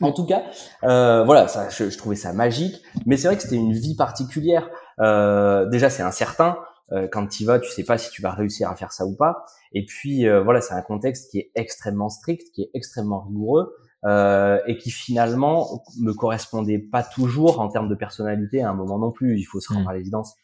En 0.00 0.12
tout 0.12 0.26
cas, 0.26 0.42
euh, 0.84 1.24
voilà, 1.24 1.48
ça, 1.48 1.68
je, 1.70 1.90
je 1.90 1.98
trouvais 1.98 2.14
ça 2.14 2.32
magique, 2.32 2.76
mais 3.04 3.16
c'est 3.16 3.26
vrai 3.26 3.36
que 3.36 3.42
c'était 3.42 3.56
une 3.56 3.72
vie 3.72 3.96
particulière. 3.96 4.70
Euh, 5.00 5.66
déjà, 5.66 5.90
c'est 5.90 6.04
incertain. 6.04 6.56
Euh, 6.92 7.06
quand 7.10 7.26
tu 7.26 7.42
y 7.42 7.46
vas, 7.46 7.58
tu 7.58 7.70
sais 7.70 7.84
pas 7.84 7.98
si 7.98 8.10
tu 8.10 8.22
vas 8.22 8.32
réussir 8.32 8.70
à 8.70 8.76
faire 8.76 8.92
ça 8.92 9.04
ou 9.04 9.14
pas. 9.14 9.44
Et 9.72 9.84
puis, 9.84 10.26
euh, 10.26 10.42
voilà, 10.42 10.60
c'est 10.60 10.74
un 10.74 10.82
contexte 10.82 11.30
qui 11.30 11.38
est 11.38 11.50
extrêmement 11.54 12.08
strict, 12.08 12.50
qui 12.54 12.62
est 12.62 12.70
extrêmement 12.74 13.20
rigoureux, 13.20 13.74
euh, 14.04 14.58
et 14.66 14.78
qui 14.78 14.90
finalement 14.90 15.82
me 16.00 16.12
correspondait 16.12 16.78
pas 16.78 17.02
toujours 17.02 17.60
en 17.60 17.68
termes 17.68 17.88
de 17.88 17.94
personnalité 17.94 18.62
à 18.62 18.70
un 18.70 18.74
moment 18.74 18.98
non 18.98 19.10
plus. 19.10 19.38
Il 19.38 19.44
faut 19.44 19.60
se 19.60 19.72
rendre 19.72 19.86
Mm. 19.86 19.90
à 19.90 19.94
l'évidence. 19.94 20.34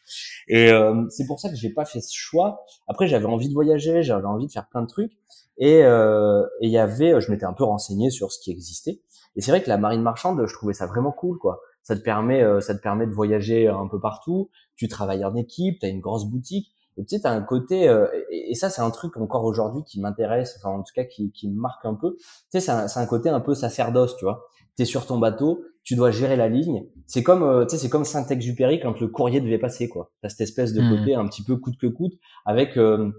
Et 0.47 0.69
euh, 0.71 1.05
c'est 1.09 1.25
pour 1.25 1.39
ça 1.39 1.49
que 1.49 1.55
j'ai 1.55 1.69
pas 1.69 1.85
fait 1.85 2.01
ce 2.01 2.13
choix. 2.13 2.63
Après, 2.87 3.07
j'avais 3.07 3.25
envie 3.25 3.47
de 3.49 3.53
voyager, 3.53 4.03
j'avais 4.03 4.25
envie 4.25 4.45
de 4.47 4.51
faire 4.51 4.67
plein 4.67 4.81
de 4.81 4.87
trucs, 4.87 5.13
et 5.57 5.83
euh, 5.83 6.43
et 6.61 6.67
il 6.67 6.71
y 6.71 6.77
avait, 6.77 7.19
je 7.21 7.31
m'étais 7.31 7.45
un 7.45 7.53
peu 7.53 7.63
renseigné 7.63 8.09
sur 8.11 8.31
ce 8.31 8.39
qui 8.39 8.51
existait. 8.51 8.99
Et 9.37 9.41
c'est 9.41 9.51
vrai 9.51 9.63
que 9.63 9.69
la 9.69 9.77
marine 9.77 10.01
marchande, 10.01 10.45
je 10.45 10.53
trouvais 10.53 10.73
ça 10.73 10.85
vraiment 10.85 11.11
cool, 11.11 11.37
quoi. 11.37 11.59
Ça 11.85 11.95
te 11.95 12.01
permet, 12.01 12.43
euh, 12.43 12.59
ça 12.59 12.75
te 12.75 12.81
permet 12.81 13.07
de 13.07 13.13
voyager 13.13 13.69
un 13.69 13.87
peu 13.87 13.99
partout. 14.01 14.49
Tu 14.75 14.89
travailles 14.89 15.23
en 15.23 15.33
équipe, 15.35 15.79
t'as 15.79 15.87
une 15.87 16.01
grosse 16.01 16.25
boutique. 16.25 16.67
Et 16.97 17.05
tu 17.05 17.15
sais, 17.15 17.21
t'as 17.21 17.31
un 17.31 17.41
côté, 17.41 17.87
euh, 17.87 18.07
et, 18.31 18.51
et 18.51 18.55
ça, 18.55 18.69
c'est 18.69 18.81
un 18.81 18.89
truc 18.91 19.15
encore 19.17 19.43
aujourd'hui 19.45 19.83
qui 19.85 20.01
m'intéresse, 20.01 20.57
enfin 20.59 20.75
en 20.77 20.81
tout 20.81 20.93
cas 20.95 21.03
qui, 21.03 21.31
qui 21.31 21.49
me 21.49 21.59
marque 21.59 21.85
un 21.85 21.93
peu. 21.93 22.15
Tu 22.17 22.25
sais, 22.49 22.59
c'est 22.59 22.71
un, 22.71 22.87
c'est 22.87 22.99
un 22.99 23.05
côté 23.05 23.29
un 23.29 23.39
peu 23.39 23.53
sacerdoce, 23.53 24.17
tu 24.17 24.25
vois. 24.25 24.45
T'es 24.75 24.85
sur 24.85 25.05
ton 25.05 25.19
bateau, 25.19 25.63
tu 25.83 25.95
dois 25.95 26.11
gérer 26.11 26.35
la 26.35 26.49
ligne. 26.49 26.85
C'est 27.05 27.21
comme, 27.23 27.43
euh, 27.43 27.65
tu 27.65 27.71
sais, 27.75 27.77
c'est 27.81 27.89
comme 27.89 28.03
Saint-Exupéry 28.05 28.79
quand 28.81 28.99
le 28.99 29.07
courrier 29.07 29.39
devait 29.41 29.59
passer, 29.59 29.87
quoi. 29.87 30.11
T'as 30.21 30.29
cette 30.29 30.41
espèce 30.41 30.73
de 30.73 30.81
Mhm. 30.81 30.97
côté 30.97 31.15
un 31.15 31.25
petit 31.27 31.43
peu 31.43 31.55
coûte 31.57 31.75
que 31.79 31.87
coûte, 31.87 32.13
avec 32.45 32.77
euh, 32.77 33.11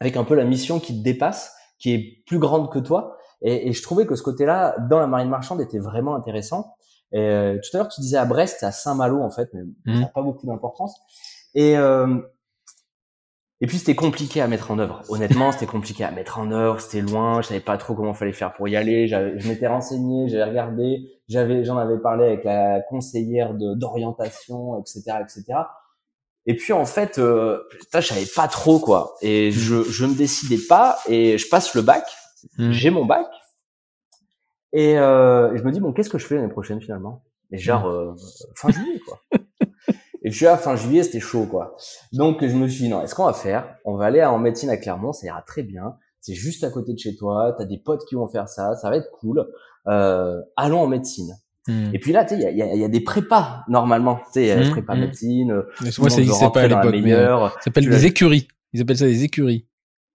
avec 0.00 0.16
un 0.16 0.24
peu 0.24 0.34
la 0.34 0.44
mission 0.44 0.80
qui 0.80 0.98
te 0.98 1.02
dépasse, 1.04 1.52
qui 1.78 1.92
est 1.92 2.22
plus 2.26 2.38
grande 2.38 2.70
que 2.72 2.78
toi. 2.78 3.16
Et, 3.42 3.68
et 3.68 3.72
je 3.72 3.82
trouvais 3.82 4.06
que 4.06 4.16
ce 4.16 4.22
côté-là, 4.22 4.74
dans 4.90 4.98
la 4.98 5.06
marine 5.06 5.28
marchande, 5.28 5.60
était 5.60 5.78
vraiment 5.78 6.14
intéressant. 6.16 6.74
Et, 7.12 7.20
euh, 7.20 7.54
tout 7.54 7.76
à 7.76 7.78
l'heure, 7.78 7.88
tu 7.88 8.00
disais 8.00 8.16
à 8.16 8.24
Brest, 8.24 8.58
c'est 8.60 8.66
à 8.66 8.72
Saint-Malo 8.72 9.20
en 9.22 9.30
fait, 9.30 9.48
mais 9.54 9.62
ça 9.94 10.00
n'a 10.00 10.06
pas 10.06 10.22
beaucoup 10.22 10.46
d'importance. 10.46 10.94
Et 11.54 11.76
euh, 11.76 12.20
et 13.60 13.66
puis 13.66 13.78
c'était 13.78 13.96
compliqué 13.96 14.40
à 14.40 14.46
mettre 14.46 14.70
en 14.70 14.78
œuvre. 14.78 15.02
Honnêtement, 15.08 15.50
c'était 15.50 15.66
compliqué 15.66 16.04
à 16.04 16.12
mettre 16.12 16.38
en 16.38 16.52
œuvre. 16.52 16.80
C'était 16.80 17.00
loin. 17.00 17.42
Je 17.42 17.48
savais 17.48 17.60
pas 17.60 17.76
trop 17.76 17.94
comment 17.94 18.14
fallait 18.14 18.32
faire 18.32 18.52
pour 18.52 18.68
y 18.68 18.76
aller. 18.76 19.08
Je 19.08 19.48
m'étais 19.48 19.66
renseigné, 19.66 20.28
j'avais 20.28 20.44
regardé, 20.44 21.10
j'avais, 21.28 21.64
j'en 21.64 21.76
avais 21.76 21.98
parlé 21.98 22.24
avec 22.26 22.44
la 22.44 22.80
conseillère 22.88 23.54
de 23.54 23.74
d'orientation, 23.74 24.78
etc., 24.80 25.18
etc. 25.20 25.58
Et 26.46 26.54
puis 26.54 26.72
en 26.72 26.84
fait, 26.84 27.18
euh, 27.18 27.58
putain, 27.80 28.00
je 28.00 28.08
savais 28.08 28.26
pas 28.34 28.46
trop 28.46 28.78
quoi. 28.78 29.16
Et 29.22 29.50
je 29.50 29.82
je 29.82 30.06
me 30.06 30.14
décidais 30.14 30.62
pas. 30.68 30.96
Et 31.08 31.36
je 31.36 31.48
passe 31.48 31.74
le 31.74 31.82
bac. 31.82 32.04
Mm. 32.58 32.70
J'ai 32.70 32.90
mon 32.90 33.06
bac. 33.06 33.26
Et 34.72 34.98
euh, 34.98 35.56
je 35.56 35.62
me 35.62 35.72
dis 35.72 35.80
bon, 35.80 35.92
qu'est-ce 35.92 36.10
que 36.10 36.18
je 36.18 36.26
fais 36.26 36.36
l'année 36.36 36.48
prochaine 36.48 36.80
finalement? 36.80 37.22
Et 37.50 37.58
genre 37.58 37.86
euh, 37.86 38.14
fin 38.54 38.70
juillet 38.70 39.00
quoi. 39.06 39.20
Et 40.24 40.30
je 40.30 40.36
suis 40.36 40.46
à 40.46 40.56
fin 40.56 40.76
juillet, 40.76 41.02
c'était 41.04 41.20
chaud 41.20 41.46
quoi. 41.46 41.76
Donc 42.12 42.44
je 42.44 42.54
me 42.54 42.68
suis 42.68 42.84
dit 42.84 42.88
non, 42.90 43.02
est-ce 43.02 43.14
qu'on 43.14 43.24
va 43.24 43.32
faire? 43.32 43.76
On 43.84 43.96
va 43.96 44.06
aller 44.06 44.22
en 44.22 44.38
médecine 44.38 44.68
à 44.68 44.76
Clermont, 44.76 45.12
ça 45.12 45.26
ira 45.26 45.42
très 45.42 45.62
bien. 45.62 45.94
C'est 46.20 46.34
juste 46.34 46.64
à 46.64 46.70
côté 46.70 46.92
de 46.92 46.98
chez 46.98 47.16
toi, 47.16 47.54
t'as 47.56 47.64
des 47.64 47.78
potes 47.78 48.04
qui 48.06 48.16
vont 48.16 48.28
faire 48.28 48.48
ça, 48.48 48.74
ça 48.74 48.90
va 48.90 48.96
être 48.96 49.10
cool. 49.12 49.46
Euh, 49.86 50.40
allons 50.56 50.80
en 50.80 50.88
médecine. 50.88 51.32
Mm. 51.68 51.94
Et 51.94 51.98
puis 51.98 52.12
là, 52.12 52.24
tu 52.24 52.34
sais, 52.34 52.52
il 52.52 52.58
y 52.58 52.62
y 52.62 52.78
y 52.80 52.84
a 52.84 52.88
des 52.88 53.00
prépas 53.00 53.64
normalement. 53.68 54.16
Tu 54.16 54.32
sais, 54.32 54.42
il 54.42 54.48
y 54.48 54.50
a 54.50 54.56
des 54.56 54.70
prépas 54.70 54.94
mhm. 54.94 55.00
médecine. 55.00 55.62
Mais 55.82 55.90
Moi, 55.98 56.10
ça 56.10 56.16
n'existait 56.16 56.50
pas 56.50 56.62
à 56.62 56.68
l'époque. 56.68 57.52
Ça 57.54 57.60
s'appelle 57.64 57.88
des 57.88 58.06
écuries. 58.06 58.48
Ils 58.72 58.82
appellent 58.82 58.98
ça 58.98 59.06
des 59.06 59.24
écuries. 59.24 59.67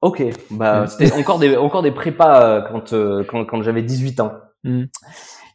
Ok, 0.03 0.21
bah 0.51 0.85
c'était 0.87 1.13
encore 1.13 1.39
des 1.39 1.55
encore 1.55 1.81
des 1.81 1.91
prépas 1.91 2.43
euh, 2.43 2.61
quand 2.69 2.91
euh, 2.91 3.23
quand, 3.23 3.45
quand 3.45 3.61
j'avais 3.61 3.81
18 3.81 4.19
ans. 4.19 4.33
Mm. 4.65 4.83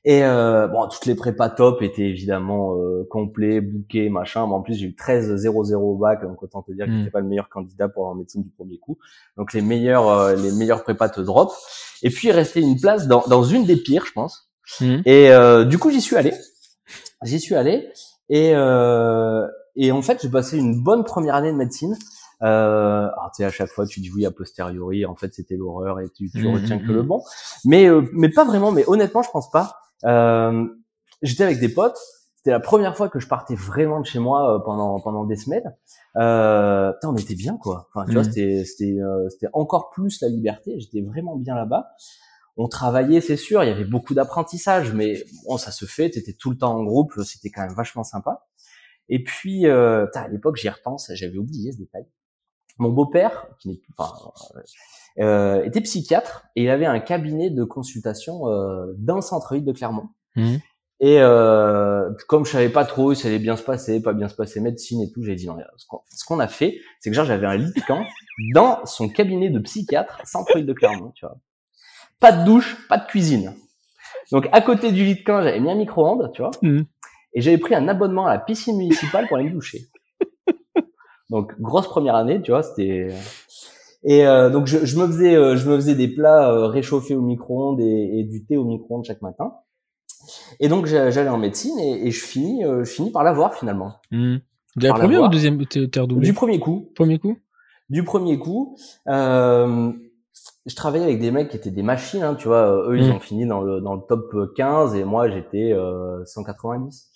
Et 0.07 0.25
euh, 0.25 0.67
bon, 0.69 0.89
toutes 0.89 1.05
les 1.05 1.15
prépas 1.15 1.51
top 1.51 1.83
étaient 1.83 2.09
évidemment 2.09 2.75
euh, 2.77 3.07
complets, 3.11 3.61
bookés, 3.61 4.09
machin. 4.09 4.47
Mais 4.47 4.55
en 4.55 4.63
plus, 4.63 4.79
j'ai 4.79 4.87
eu 4.87 4.97
13-0-0 4.99 5.75
au 5.75 5.97
bac, 5.97 6.23
donc 6.23 6.43
autant 6.43 6.63
te 6.63 6.73
dire 6.73 6.87
que 6.87 6.91
Mm. 6.93 6.99
j'étais 6.99 7.11
pas 7.11 7.21
le 7.21 7.27
meilleur 7.27 7.51
candidat 7.51 7.89
pour 7.89 8.05
avoir 8.05 8.15
en 8.15 8.19
médecine 8.19 8.43
du 8.43 8.49
premier 8.49 8.79
coup. 8.79 8.97
Donc 9.37 9.53
les 9.53 9.61
meilleurs, 9.61 10.09
euh, 10.09 10.35
les 10.35 10.51
meilleurs 10.53 10.83
prépas 10.83 11.11
te 11.11 11.21
drop. 11.21 11.53
Et 12.03 12.09
puis 12.09 12.29
il 12.29 12.33
restait 12.33 12.63
une 12.63 12.81
place 12.81 13.07
dans, 13.07 13.25
dans 13.27 13.43
une 13.43 13.67
des 13.67 13.77
pires, 13.77 14.07
je 14.07 14.13
pense. 14.13 14.49
Mm. 14.81 15.01
Et 15.05 15.31
euh, 15.31 15.67
du 15.67 15.77
coup, 15.77 15.91
j'y 15.91 16.01
suis 16.01 16.17
allé. 16.17 16.33
J'y 17.23 17.39
suis 17.39 17.55
allé. 17.55 17.87
Et 18.31 18.53
euh, 18.55 19.47
et 19.77 19.93
en 19.93 20.01
fait, 20.01 20.21
j'ai 20.23 20.31
passé 20.31 20.57
une 20.57 20.83
bonne 20.83 21.05
première 21.05 21.35
année 21.35 21.53
de 21.53 21.57
médecine. 21.59 21.95
Euh, 22.43 23.03
alors, 23.09 23.31
tu 23.35 23.43
sais, 23.43 23.45
à 23.45 23.51
chaque 23.51 23.71
fois, 23.71 23.87
tu 23.87 24.01
dis 24.01 24.11
oui 24.11 24.25
a 24.27 24.31
posteriori. 24.31 25.05
En 25.07 25.15
fait, 25.17 25.35
c'était 25.35 25.57
l'horreur 25.57 26.01
et 26.01 26.09
tu, 26.11 26.31
tu 26.31 26.47
Mhm, 26.47 26.55
retiens 26.55 26.79
que 26.79 26.85
mhm. 26.85 26.95
le 26.95 27.03
bon. 27.03 27.23
Mais 27.65 27.89
euh, 27.89 28.03
mais 28.13 28.29
pas 28.29 28.45
vraiment. 28.45 28.71
Mais 28.73 28.85
honnêtement, 28.89 29.23
je 29.23 29.31
pense 29.31 29.51
pas. 29.51 29.77
Euh, 30.05 30.67
J'étais 31.23 31.43
avec 31.45 31.59
des 31.59 31.69
potes. 31.69 31.99
C'était 32.37 32.51
la 32.53 32.61
première 32.61 32.97
fois 32.97 33.09
que 33.09 33.19
je 33.19 33.27
partais 33.27 33.57
vraiment 33.57 33.99
de 34.01 34.07
chez 34.07 34.21
moi 34.21 34.55
euh, 34.55 34.59
pendant 34.61 35.01
pendant 35.01 35.25
des 35.25 35.35
semaines. 35.35 35.75
Euh, 36.17 36.93
putain, 36.93 37.09
on 37.09 37.17
était 37.17 37.35
bien 37.35 37.57
quoi. 37.57 37.89
Enfin, 37.93 38.07
tu 38.07 38.13
vois, 38.13 38.23
Mhm. 38.23 38.29
c'était 38.33 38.65
c'était 38.65 39.01
euh, 39.01 39.29
c'était 39.31 39.49
encore 39.53 39.91
plus 39.91 40.21
la 40.23 40.29
liberté. 40.29 40.79
J'étais 40.79 41.01
vraiment 41.03 41.35
bien 41.37 41.57
là-bas. 41.57 41.89
On 42.57 42.69
travaillait, 42.69 43.21
c'est 43.21 43.37
sûr. 43.37 43.65
Il 43.65 43.69
y 43.69 43.73
avait 43.73 43.85
beaucoup 43.85 44.15
d'apprentissage, 44.15 44.93
mais 44.93 45.25
bon, 45.49 45.59
ça 45.59 45.73
se 45.73 45.85
fait. 45.87 46.11
T'étais 46.11 46.33
tout 46.35 46.51
le 46.51 46.57
temps 46.59 46.77
en 46.77 46.85
groupe. 46.85 47.13
C'était 47.25 47.51
quand 47.51 47.63
même 47.63 47.75
vachement 47.75 48.05
sympa. 48.05 48.47
Et 49.09 49.23
puis, 49.25 49.67
euh, 49.67 50.07
putain, 50.07 50.23
à 50.23 50.29
l'époque, 50.29 50.57
j'y 50.57 50.69
repense. 50.69 51.11
J'avais 51.15 51.39
oublié 51.39 51.73
ce 51.73 51.79
détail. 51.79 52.07
Mon 52.79 52.91
beau-père, 52.91 53.47
qui 53.59 53.69
n'est 53.69 53.77
plus, 53.77 53.93
enfin, 53.97 54.31
euh, 55.19 55.65
était 55.65 55.81
psychiatre 55.81 56.47
et 56.55 56.63
il 56.63 56.71
avait 56.71 56.87
un 56.87 57.01
cabinet 57.01 57.51
de 57.51 57.65
consultation 57.65 58.49
euh, 58.49 58.95
dans 58.99 59.17
le 59.17 59.21
centre-ville 59.21 59.65
de 59.65 59.73
Clermont. 59.73 60.09
Mm. 60.37 60.57
Et 61.01 61.21
euh, 61.21 62.11
comme 62.29 62.45
je 62.45 62.53
savais 62.53 62.69
pas 62.69 62.85
trop 62.85 63.15
si 63.15 63.23
ça 63.23 63.29
allait 63.29 63.39
bien 63.39 63.57
se 63.57 63.63
passer, 63.63 64.01
pas 64.01 64.13
bien 64.13 64.29
se 64.29 64.35
passer, 64.35 64.61
médecine 64.61 65.01
et 65.03 65.11
tout, 65.11 65.23
j'ai 65.23 65.35
dit 65.35 65.47
non. 65.47 65.57
Ce 65.77 65.87
qu'on 65.87 66.01
ce 66.09 66.25
qu'on 66.25 66.41
a 66.41 66.49
fait, 66.49 66.81
c'est 67.01 67.11
que 67.11 67.17
genre 67.17 67.25
j'avais 67.25 67.47
un 67.47 67.57
lit 67.57 67.73
de 67.73 67.81
camp 67.87 68.05
dans 68.53 68.85
son 68.85 69.09
cabinet 69.09 69.51
de 69.51 69.59
psychiatre, 69.61 70.21
centre-ville 70.25 70.67
de 70.67 70.73
Clermont, 70.73 71.13
tu 71.15 71.25
vois. 71.25 71.37
Pas 72.21 72.33
de 72.33 72.45
douche, 72.45 72.77
pas 72.89 72.99
de 72.99 73.07
cuisine. 73.07 73.55
Donc 74.33 74.49
à 74.53 74.61
côté 74.61 74.91
du 74.93 75.05
lit 75.05 75.17
de 75.17 75.23
camp, 75.23 75.43
j'avais 75.43 75.61
mis 75.61 75.71
un 75.71 75.77
micro-ondes, 75.77 76.31
tu 76.33 76.43
vois. 76.43 76.51
Mhm. 76.63 76.85
Et 77.33 77.41
j'avais 77.41 77.59
pris 77.59 77.75
un 77.75 77.87
abonnement 77.87 78.27
à 78.27 78.35
la 78.35 78.39
piscine 78.39 78.77
municipale 78.77 79.29
pour 79.29 79.37
aller 79.37 79.47
me 79.47 79.53
doucher. 79.53 79.89
Donc 81.31 81.61
grosse 81.61 81.87
première 81.89 82.15
année, 82.15 82.41
tu 82.43 82.51
vois, 82.51 82.63
c'était. 82.63 83.09
Et 84.05 84.27
euh, 84.27 84.49
donc 84.51 84.67
je, 84.67 84.85
je 84.87 84.97
me 84.99 85.07
faisais, 85.07 85.35
euh, 85.35 85.57
je 85.57 85.69
me 85.69 85.75
faisais 85.77 85.95
des 85.95 86.09
plats 86.09 86.51
euh, 86.53 86.67
réchauffés 86.67 87.15
au 87.17 87.21
micro-ondes 87.23 87.81
et, 87.81 88.21
et 88.21 88.25
du 88.25 88.45
thé 88.45 88.57
au 88.57 88.65
micro-ondes 88.65 89.05
chaque 89.05 89.23
matin. 89.23 89.55
Et 90.61 90.69
donc 90.69 90.87
j'a- 90.87 91.11
j'allais 91.11 91.29
en 91.31 91.39
médecine 91.39 91.79
et, 91.79 92.07
et 92.07 92.11
je 92.11 92.25
finis, 92.25 92.65
euh, 92.65 92.85
je 92.85 92.91
finis 92.91 93.11
par 93.11 93.25
l'avoir 93.25 93.55
finalement. 93.55 93.95
Mm. 94.11 94.37
De 94.77 94.83
la 94.85 94.91
Par 94.91 95.01
première 95.01 95.23
ou 95.25 95.29
deuxième 95.29 95.65
t'es 95.67 95.81
redoublé 96.01 96.27
Du 96.27 96.33
premier 96.35 96.61
coup, 96.61 96.91
Premier 96.95 97.19
coup? 97.19 97.37
Du 97.91 98.05
premier 98.05 98.39
coup, 98.39 98.77
euh, 99.09 99.91
je 100.67 100.75
travaillais 100.77 101.05
avec 101.05 101.21
des 101.21 101.31
mecs 101.31 101.49
qui 101.49 101.57
étaient 101.57 101.71
des 101.71 101.83
machines, 101.83 102.23
hein, 102.23 102.35
tu 102.37 102.47
vois. 102.49 102.69
euh, 102.71 102.91
Eux, 102.91 102.99
ils 102.99 103.09
Mm. 103.09 103.13
ont 103.17 103.21
fini 103.21 103.47
dans 103.47 103.61
le 103.63 103.81
dans 103.81 103.95
le 103.95 104.03
top 104.09 104.33
15 104.55 104.95
et 104.95 105.05
moi 105.05 105.29
j'étais 105.31 105.73
euh, 105.73 106.25
190. 106.27 107.11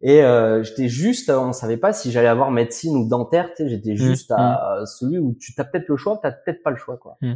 Et 0.00 0.22
euh, 0.22 0.62
j'étais 0.62 0.88
juste, 0.88 1.30
on 1.30 1.52
savait 1.52 1.76
pas 1.78 1.92
si 1.94 2.10
j'allais 2.12 2.28
avoir 2.28 2.50
médecine 2.50 2.94
ou 2.96 3.08
dentaire. 3.08 3.48
Tu 3.56 3.62
sais, 3.62 3.68
j'étais 3.70 3.96
juste 3.96 4.30
à 4.32 4.80
à 4.80 4.86
celui 4.86 5.18
où 5.18 5.34
tu 5.40 5.52
as 5.56 5.64
peut-être 5.64 5.88
le 5.88 5.96
choix, 5.96 6.18
t'as 6.22 6.32
peut-être 6.32 6.62
pas 6.62 6.70
le 6.70 6.76
choix, 6.76 6.96
quoi. 6.98 7.16
Mm. 7.22 7.34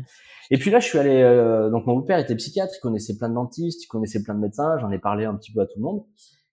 Et 0.51 0.59
puis 0.59 0.71
là, 0.71 0.79
je 0.81 0.87
suis 0.87 0.99
allé. 0.99 1.23
euh, 1.23 1.71
donc 1.71 1.87
mon 1.87 2.03
père 2.03 2.19
était 2.19 2.35
psychiatre, 2.37 2.73
il 2.77 2.81
connaissait 2.81 3.17
plein 3.17 3.29
de 3.31 3.35
dentistes, 3.35 3.85
il 3.85 3.87
connaissait 3.87 4.23
plein 4.23 4.35
de 4.35 4.41
médecins. 4.41 4.77
J'en 4.79 4.91
ai 4.91 4.99
parlé 4.99 5.25
un 5.25 5.35
petit 5.37 5.53
peu 5.53 5.61
à 5.61 5.67
tout 5.67 5.77
le 5.79 5.83
monde. 5.83 6.05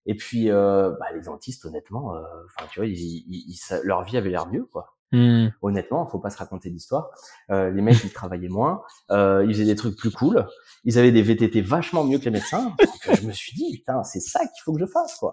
Et 0.06 0.16
puis, 0.16 0.52
euh, 0.52 0.92
bah, 1.00 1.08
les 1.14 1.22
dentistes, 1.22 1.66
honnêtement, 1.66 2.16
euh, 2.16 2.20
enfin, 2.46 2.68
tu 2.72 2.80
vois, 2.80 2.88
ils, 2.88 2.94
ils- 2.94 3.46
ils- 3.50 3.80
leur 3.84 4.04
vie 4.04 4.18
avait 4.18 4.30
l'air 4.30 4.48
mieux, 4.48 4.64
quoi 4.72 4.95
Mm. 5.16 5.54
honnêtement, 5.62 6.06
faut 6.08 6.20
pas 6.20 6.30
se 6.30 6.38
raconter 6.38 6.70
d'histoire. 6.70 7.10
Euh, 7.50 7.70
les 7.72 7.82
mecs, 7.82 8.04
ils 8.04 8.12
travaillaient 8.12 8.50
moins, 8.50 8.82
euh, 9.12 9.46
ils 9.48 9.54
faisaient 9.54 9.66
des 9.66 9.76
trucs 9.76 9.96
plus 9.98 10.12
cool, 10.12 10.46
ils 10.84 11.00
avaient 11.00 11.12
des 11.14 11.22
VTT 11.22 11.62
vachement 11.62 12.04
mieux 12.04 12.18
que 12.20 12.26
les 12.26 12.32
médecins. 12.32 12.76
Donc, 13.08 13.16
je 13.22 13.26
me 13.26 13.32
suis 13.32 13.54
dit, 13.56 13.78
putain, 13.78 14.04
c'est 14.04 14.20
ça 14.20 14.40
qu'il 14.42 14.62
faut 14.66 14.74
que 14.74 14.80
je 14.80 14.86
fasse, 14.86 15.16
quoi. 15.16 15.32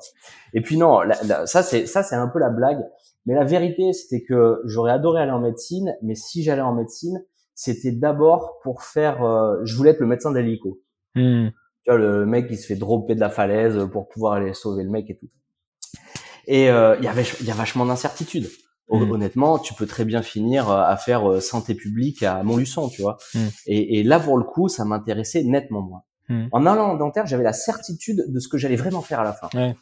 Et 0.54 0.60
puis 0.60 0.76
non, 0.76 1.00
la- 1.00 1.20
la- 1.24 1.46
ça 1.46 1.62
c'est 1.62 1.86
ça 1.86 2.02
c'est 2.02 2.14
un 2.14 2.28
peu 2.28 2.38
la 2.38 2.50
blague, 2.50 2.80
mais 3.26 3.34
la 3.34 3.44
vérité, 3.44 3.92
c'était 3.92 4.22
que 4.22 4.60
j'aurais 4.66 4.92
adoré 4.92 5.20
aller 5.22 5.32
en 5.32 5.40
médecine, 5.40 5.96
mais 6.02 6.14
si 6.14 6.42
j'allais 6.44 6.62
en 6.62 6.74
médecine, 6.74 7.20
c'était 7.54 7.92
d'abord 7.92 8.60
pour 8.62 8.82
faire, 8.82 9.24
euh, 9.24 9.56
je 9.64 9.76
voulais 9.76 9.90
être 9.90 10.00
le 10.00 10.06
médecin 10.06 10.30
d'hélico. 10.32 10.80
Mm. 11.16 11.48
Tu 11.84 11.90
vois, 11.90 11.98
le 11.98 12.24
mec 12.26 12.46
qui 12.48 12.56
se 12.56 12.66
fait 12.66 12.76
dropper 12.76 13.14
de 13.16 13.20
la 13.20 13.30
falaise 13.30 13.88
pour 13.90 14.08
pouvoir 14.08 14.34
aller 14.34 14.54
sauver 14.54 14.84
le 14.84 14.90
mec 14.90 15.10
et 15.10 15.16
tout. 15.16 15.28
Et 16.46 16.70
euh, 16.70 16.96
il 16.98 17.04
y 17.04 17.08
avait 17.08 17.24
il 17.40 17.46
y 17.46 17.50
a 17.50 17.54
vachement 17.54 17.84
d'incertitudes. 17.84 18.48
Hon- 18.88 19.10
Honnêtement, 19.10 19.58
tu 19.58 19.74
peux 19.74 19.86
très 19.86 20.04
bien 20.04 20.22
finir 20.22 20.70
euh, 20.70 20.82
à 20.82 20.96
faire 20.96 21.30
euh, 21.30 21.40
santé 21.40 21.74
publique 21.74 22.22
à 22.22 22.42
Montluçon, 22.42 22.88
tu 22.88 23.02
vois. 23.02 23.16
Mm. 23.34 23.38
Et, 23.66 23.98
et 24.00 24.02
là, 24.02 24.20
pour 24.20 24.36
le 24.36 24.44
coup, 24.44 24.68
ça 24.68 24.84
m'intéressait 24.84 25.44
nettement 25.44 25.80
moins. 25.82 26.02
Mm. 26.28 26.46
En 26.52 26.66
allant 26.66 26.90
en 26.90 26.94
dentaire, 26.96 27.26
j'avais 27.26 27.44
la 27.44 27.52
certitude 27.54 28.24
de 28.28 28.38
ce 28.40 28.48
que 28.48 28.58
j'allais 28.58 28.76
vraiment 28.76 29.00
faire 29.02 29.20
à 29.20 29.24
la 29.24 29.32
fin. 29.32 29.48
Ouais. 29.54 29.76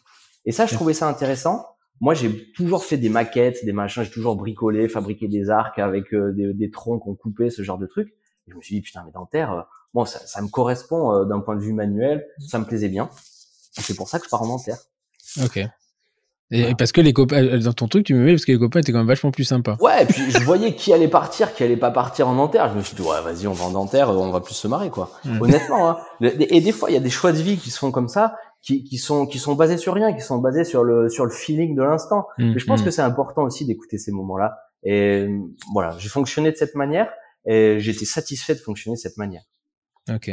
Et 0.44 0.52
ça, 0.52 0.66
je 0.66 0.74
trouvais 0.74 0.94
ça 0.94 1.08
intéressant. 1.08 1.66
Moi, 2.00 2.14
j'ai 2.14 2.50
toujours 2.52 2.84
fait 2.84 2.96
des 2.96 3.10
maquettes, 3.10 3.62
des 3.64 3.72
machins, 3.72 4.02
j'ai 4.04 4.10
toujours 4.10 4.36
bricolé, 4.36 4.88
fabriqué 4.88 5.28
des 5.28 5.50
arcs 5.50 5.78
avec 5.78 6.14
euh, 6.14 6.32
des, 6.32 6.54
des 6.54 6.70
troncs 6.70 7.02
qu'on 7.02 7.14
coupait, 7.14 7.50
ce 7.50 7.62
genre 7.62 7.76
de 7.78 7.86
trucs. 7.86 8.08
Et 8.46 8.52
je 8.52 8.56
me 8.56 8.62
suis 8.62 8.76
dit, 8.76 8.80
putain, 8.80 9.02
mais 9.04 9.12
dentaire, 9.12 9.52
euh, 9.52 9.60
bon, 9.92 10.04
ça, 10.06 10.18
ça 10.20 10.40
me 10.40 10.48
correspond 10.48 11.12
euh, 11.14 11.24
d'un 11.26 11.40
point 11.40 11.56
de 11.56 11.60
vue 11.60 11.74
manuel, 11.74 12.26
ça 12.38 12.58
me 12.58 12.64
plaisait 12.64 12.88
bien. 12.88 13.10
C'est 13.72 13.94
pour 13.94 14.08
ça 14.08 14.18
que 14.18 14.24
je 14.24 14.30
pars 14.30 14.42
en 14.42 14.46
dentaire. 14.48 14.78
Ok. 15.44 15.60
Et, 16.52 16.62
Voilà. 16.62 16.74
parce 16.74 16.90
que 16.90 17.00
les 17.00 17.12
copains, 17.12 17.44
euh, 17.44 17.58
dans 17.60 17.72
ton 17.72 17.86
truc, 17.86 18.04
tu 18.06 18.14
me 18.14 18.24
mets 18.24 18.32
parce 18.32 18.44
que 18.44 18.50
les 18.52 18.58
copains 18.58 18.80
étaient 18.80 18.90
quand 18.90 18.98
même 18.98 19.06
vachement 19.06 19.30
plus 19.30 19.44
sympas. 19.44 19.76
Ouais, 19.80 20.02
et 20.02 20.06
puis 20.06 20.30
je 20.30 20.38
voyais 20.40 20.74
qui 20.74 20.92
allait 20.92 21.06
partir, 21.06 21.54
qui 21.54 21.62
allait 21.62 21.76
pas 21.76 21.92
partir 21.92 22.26
en 22.26 22.34
dentaire. 22.34 22.70
Je 22.72 22.78
me 22.78 22.82
suis 22.82 22.96
dit, 22.96 23.02
ouais, 23.02 23.20
vas-y, 23.24 23.46
on 23.46 23.52
va 23.52 23.66
en 23.66 23.70
dentaire, 23.70 24.10
on 24.10 24.30
va 24.30 24.40
plus 24.40 24.54
se 24.54 24.66
marrer, 24.66 24.90
quoi. 24.90 25.12
Mm. 25.24 25.42
Honnêtement, 25.42 25.90
hein. 25.90 25.98
Et 26.20 26.60
des 26.60 26.72
fois, 26.72 26.90
il 26.90 26.94
y 26.94 26.96
a 26.96 27.00
des 27.00 27.10
choix 27.10 27.32
de 27.32 27.38
vie 27.38 27.56
qui 27.56 27.70
se 27.70 27.78
font 27.78 27.92
comme 27.92 28.08
ça, 28.08 28.34
qui, 28.62 28.82
qui 28.82 28.98
sont, 28.98 29.26
qui 29.26 29.38
sont 29.38 29.54
basés 29.54 29.78
sur 29.78 29.94
rien, 29.94 30.12
qui 30.12 30.22
sont 30.22 30.38
basés 30.38 30.64
sur 30.64 30.82
le, 30.82 31.08
sur 31.08 31.24
le 31.24 31.30
feeling 31.30 31.76
de 31.76 31.82
l'instant. 31.82 32.26
Mm, 32.38 32.52
Mais 32.54 32.58
je 32.58 32.66
pense 32.66 32.82
mm. 32.82 32.84
que 32.84 32.90
c'est 32.90 33.02
important 33.02 33.42
aussi 33.42 33.64
d'écouter 33.64 33.98
ces 33.98 34.10
moments-là. 34.10 34.56
Et 34.82 35.20
euh, 35.28 35.38
voilà, 35.72 35.94
j'ai 35.98 36.08
fonctionné 36.08 36.50
de 36.50 36.56
cette 36.56 36.74
manière 36.74 37.08
et 37.46 37.76
j'étais 37.78 38.06
satisfait 38.06 38.54
de 38.54 38.60
fonctionner 38.60 38.96
de 38.96 39.00
cette 39.00 39.18
manière. 39.18 39.42
Ok. 40.12 40.30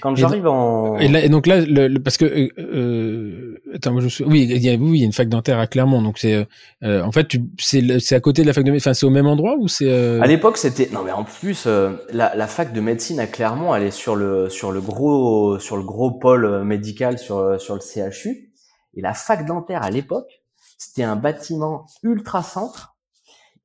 Quand 0.00 0.14
j'arrive 0.14 0.46
en... 0.46 0.96
Et, 0.98 1.08
là, 1.08 1.24
et 1.24 1.28
donc 1.28 1.48
là, 1.48 1.60
le, 1.60 1.88
le- 1.88 2.00
parce 2.00 2.16
que 2.16 2.24
euh, 2.24 2.48
euh, 2.58 3.51
oui, 3.90 4.42
il 4.42 4.62
y 4.62 4.68
a, 4.68 4.72
il 4.74 4.96
y 4.96 5.02
a 5.02 5.04
une 5.04 5.12
fac 5.12 5.28
dentaire 5.28 5.58
à 5.58 5.66
Clermont, 5.66 6.02
donc 6.02 6.18
c'est, 6.18 6.46
euh, 6.82 7.02
en 7.02 7.12
fait, 7.12 7.36
c'est, 7.58 7.98
c'est 8.00 8.14
à 8.14 8.20
côté 8.20 8.42
de 8.42 8.46
la 8.46 8.52
fac 8.52 8.64
de 8.64 8.70
médecine, 8.70 8.90
enfin, 8.90 8.94
c'est 8.94 9.06
au 9.06 9.10
même 9.10 9.26
endroit 9.26 9.56
ou 9.58 9.68
c'est 9.68 9.90
euh, 9.90 10.20
À 10.20 10.26
l'époque, 10.26 10.58
c'était 10.58 10.88
non 10.92 11.02
mais 11.04 11.12
en 11.12 11.24
plus 11.24 11.64
euh, 11.66 11.90
la, 12.12 12.34
la 12.34 12.46
fac 12.46 12.72
de 12.72 12.80
médecine 12.80 13.20
à 13.20 13.26
Clermont, 13.26 13.74
elle 13.74 13.84
est 13.84 13.90
sur 13.90 14.16
le 14.16 14.48
sur 14.48 14.72
le 14.72 14.80
gros 14.80 15.58
sur 15.58 15.76
le 15.76 15.82
gros 15.82 16.10
pôle 16.10 16.44
euh, 16.44 16.64
médical 16.64 17.18
sur 17.18 17.38
euh, 17.38 17.58
sur 17.58 17.74
le 17.74 17.80
CHU 17.80 18.52
et 18.94 19.00
la 19.00 19.14
fac 19.14 19.46
dentaire 19.46 19.82
à 19.82 19.90
l'époque, 19.90 20.42
c'était 20.78 21.02
un 21.02 21.16
bâtiment 21.16 21.86
ultra 22.02 22.42
centre, 22.42 22.96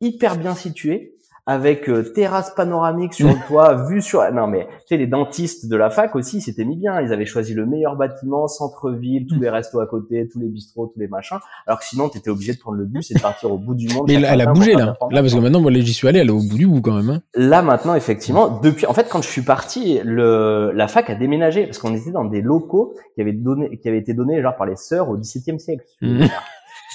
hyper 0.01 0.37
bien 0.37 0.55
situé 0.55 1.16
avec 1.47 1.89
euh, 1.89 2.03
terrasse 2.03 2.51
panoramique 2.51 3.13
sur 3.13 3.29
le 3.29 3.35
toit, 3.47 3.87
vue 3.87 4.01
sur 4.01 4.21
non 4.33 4.47
mais 4.47 4.67
tu 4.81 4.87
sais 4.89 4.97
les 4.97 5.07
dentistes 5.07 5.67
de 5.69 5.75
la 5.77 5.89
fac 5.89 6.15
aussi, 6.15 6.41
s'étaient 6.41 6.65
mis 6.65 6.75
bien, 6.75 7.01
ils 7.01 7.13
avaient 7.13 7.25
choisi 7.25 7.53
le 7.53 7.65
meilleur 7.65 7.95
bâtiment, 7.95 8.47
centre-ville, 8.47 9.25
tous 9.27 9.39
les 9.39 9.49
restos 9.49 9.79
à 9.79 9.87
côté, 9.87 10.27
tous 10.31 10.39
les 10.39 10.47
bistrots, 10.47 10.91
tous 10.93 10.99
les 10.99 11.07
machins, 11.07 11.37
alors 11.65 11.79
que 11.79 11.85
sinon 11.85 12.09
tu 12.09 12.17
étais 12.17 12.29
obligé 12.29 12.53
de 12.53 12.59
prendre 12.59 12.77
le 12.77 12.85
bus 12.85 13.09
et 13.11 13.13
de 13.13 13.21
partir 13.21 13.51
au 13.51 13.57
bout 13.57 13.75
du 13.75 13.87
monde. 13.93 14.05
Mais 14.07 14.15
elle, 14.15 14.25
elle 14.25 14.41
a 14.41 14.51
bougé 14.51 14.73
là, 14.73 14.97
là 15.09 15.21
parce 15.21 15.33
que 15.33 15.39
maintenant, 15.39 15.61
moi, 15.61 15.71
j'y 15.71 15.93
suis 15.93 16.07
allé, 16.07 16.19
elle 16.19 16.27
est 16.27 16.31
au 16.31 16.41
bout 16.41 16.57
du 16.57 16.67
bout 16.67 16.81
quand 16.81 16.95
même. 16.95 17.09
Hein. 17.09 17.21
Là 17.33 17.61
maintenant, 17.61 17.95
effectivement, 17.95 18.59
depuis, 18.61 18.85
en 18.85 18.93
fait, 18.93 19.07
quand 19.09 19.21
je 19.21 19.29
suis 19.29 19.41
parti, 19.41 20.01
le, 20.03 20.71
la 20.73 20.87
fac 20.89 21.09
a 21.09 21.15
déménagé 21.15 21.65
parce 21.65 21.79
qu'on 21.79 21.95
était 21.95 22.11
dans 22.11 22.25
des 22.25 22.41
locaux 22.41 22.93
qui 23.15 23.21
avaient 23.21 23.31
donné, 23.31 23.77
qui 23.77 23.87
avaient 23.87 23.99
été 23.99 24.13
donnés 24.13 24.41
genre 24.41 24.55
par 24.57 24.67
les 24.67 24.75
sœurs 24.75 25.09
au 25.09 25.17
XVIIe 25.17 25.59
siècle. 25.59 25.85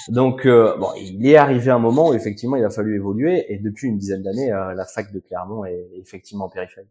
Donc 0.09 0.45
euh, 0.45 0.75
bon, 0.77 0.89
il 0.97 1.25
est 1.25 1.37
arrivé 1.37 1.71
un 1.71 1.79
moment 1.79 2.09
où 2.09 2.13
effectivement 2.13 2.55
il 2.55 2.63
a 2.63 2.69
fallu 2.69 2.95
évoluer 2.95 3.45
et 3.53 3.57
depuis 3.57 3.87
une 3.87 3.97
dizaine 3.97 4.23
d'années, 4.23 4.51
euh, 4.51 4.73
la 4.73 4.85
fac 4.85 5.11
de 5.13 5.19
Clermont 5.19 5.65
est 5.65 5.87
effectivement 5.95 6.45
en 6.45 6.49
périphérie. 6.49 6.87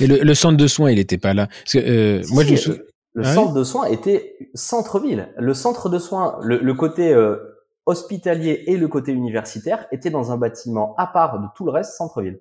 Mais 0.00 0.06
le, 0.06 0.18
le 0.18 0.34
centre 0.34 0.56
de 0.56 0.66
soins, 0.66 0.90
il 0.90 0.98
était 0.98 1.18
pas 1.18 1.34
là. 1.34 1.46
Parce 1.46 1.72
que 1.72 1.78
euh, 1.78 2.22
Si, 2.22 2.34
moi, 2.34 2.44
si, 2.44 2.56
je 2.56 2.70
me 2.70 2.76
le- 2.76 2.86
Ah 3.24 3.28
oui 3.28 3.34
centre 3.34 3.52
de 3.52 3.64
soins 3.64 3.86
était 3.86 4.36
centre-ville. 4.54 5.28
Le 5.36 5.54
centre 5.54 5.88
de 5.88 5.98
soins, 5.98 6.38
le, 6.42 6.58
le 6.58 6.74
côté 6.74 7.12
euh, 7.12 7.36
hospitalier 7.84 8.64
et 8.66 8.76
le 8.76 8.88
côté 8.88 9.12
universitaire 9.12 9.86
étaient 9.92 10.10
dans 10.10 10.32
un 10.32 10.38
bâtiment 10.38 10.94
à 10.96 11.06
part 11.06 11.40
de 11.40 11.46
tout 11.54 11.64
le 11.64 11.72
reste 11.72 11.92
centre-ville. 11.92 12.40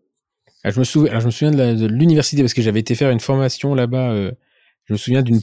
Ah, 0.64 0.70
je 0.70 0.80
me 0.80 0.86
souviens, 0.86 1.10
alors 1.10 1.22
je 1.22 1.26
me 1.26 1.32
souviens 1.32 1.52
de, 1.52 1.88
l'université 1.88 2.44
parce 2.44 2.54
que 2.54 2.62
j'avais 2.62 2.80
été 2.80 2.96
faire 2.96 3.10
une 3.10 3.20
formation 3.20 3.74
là-bas. 3.74 4.32
Je 4.86 4.94
me 4.94 4.98
souviens 4.98 5.22
d'une 5.22 5.40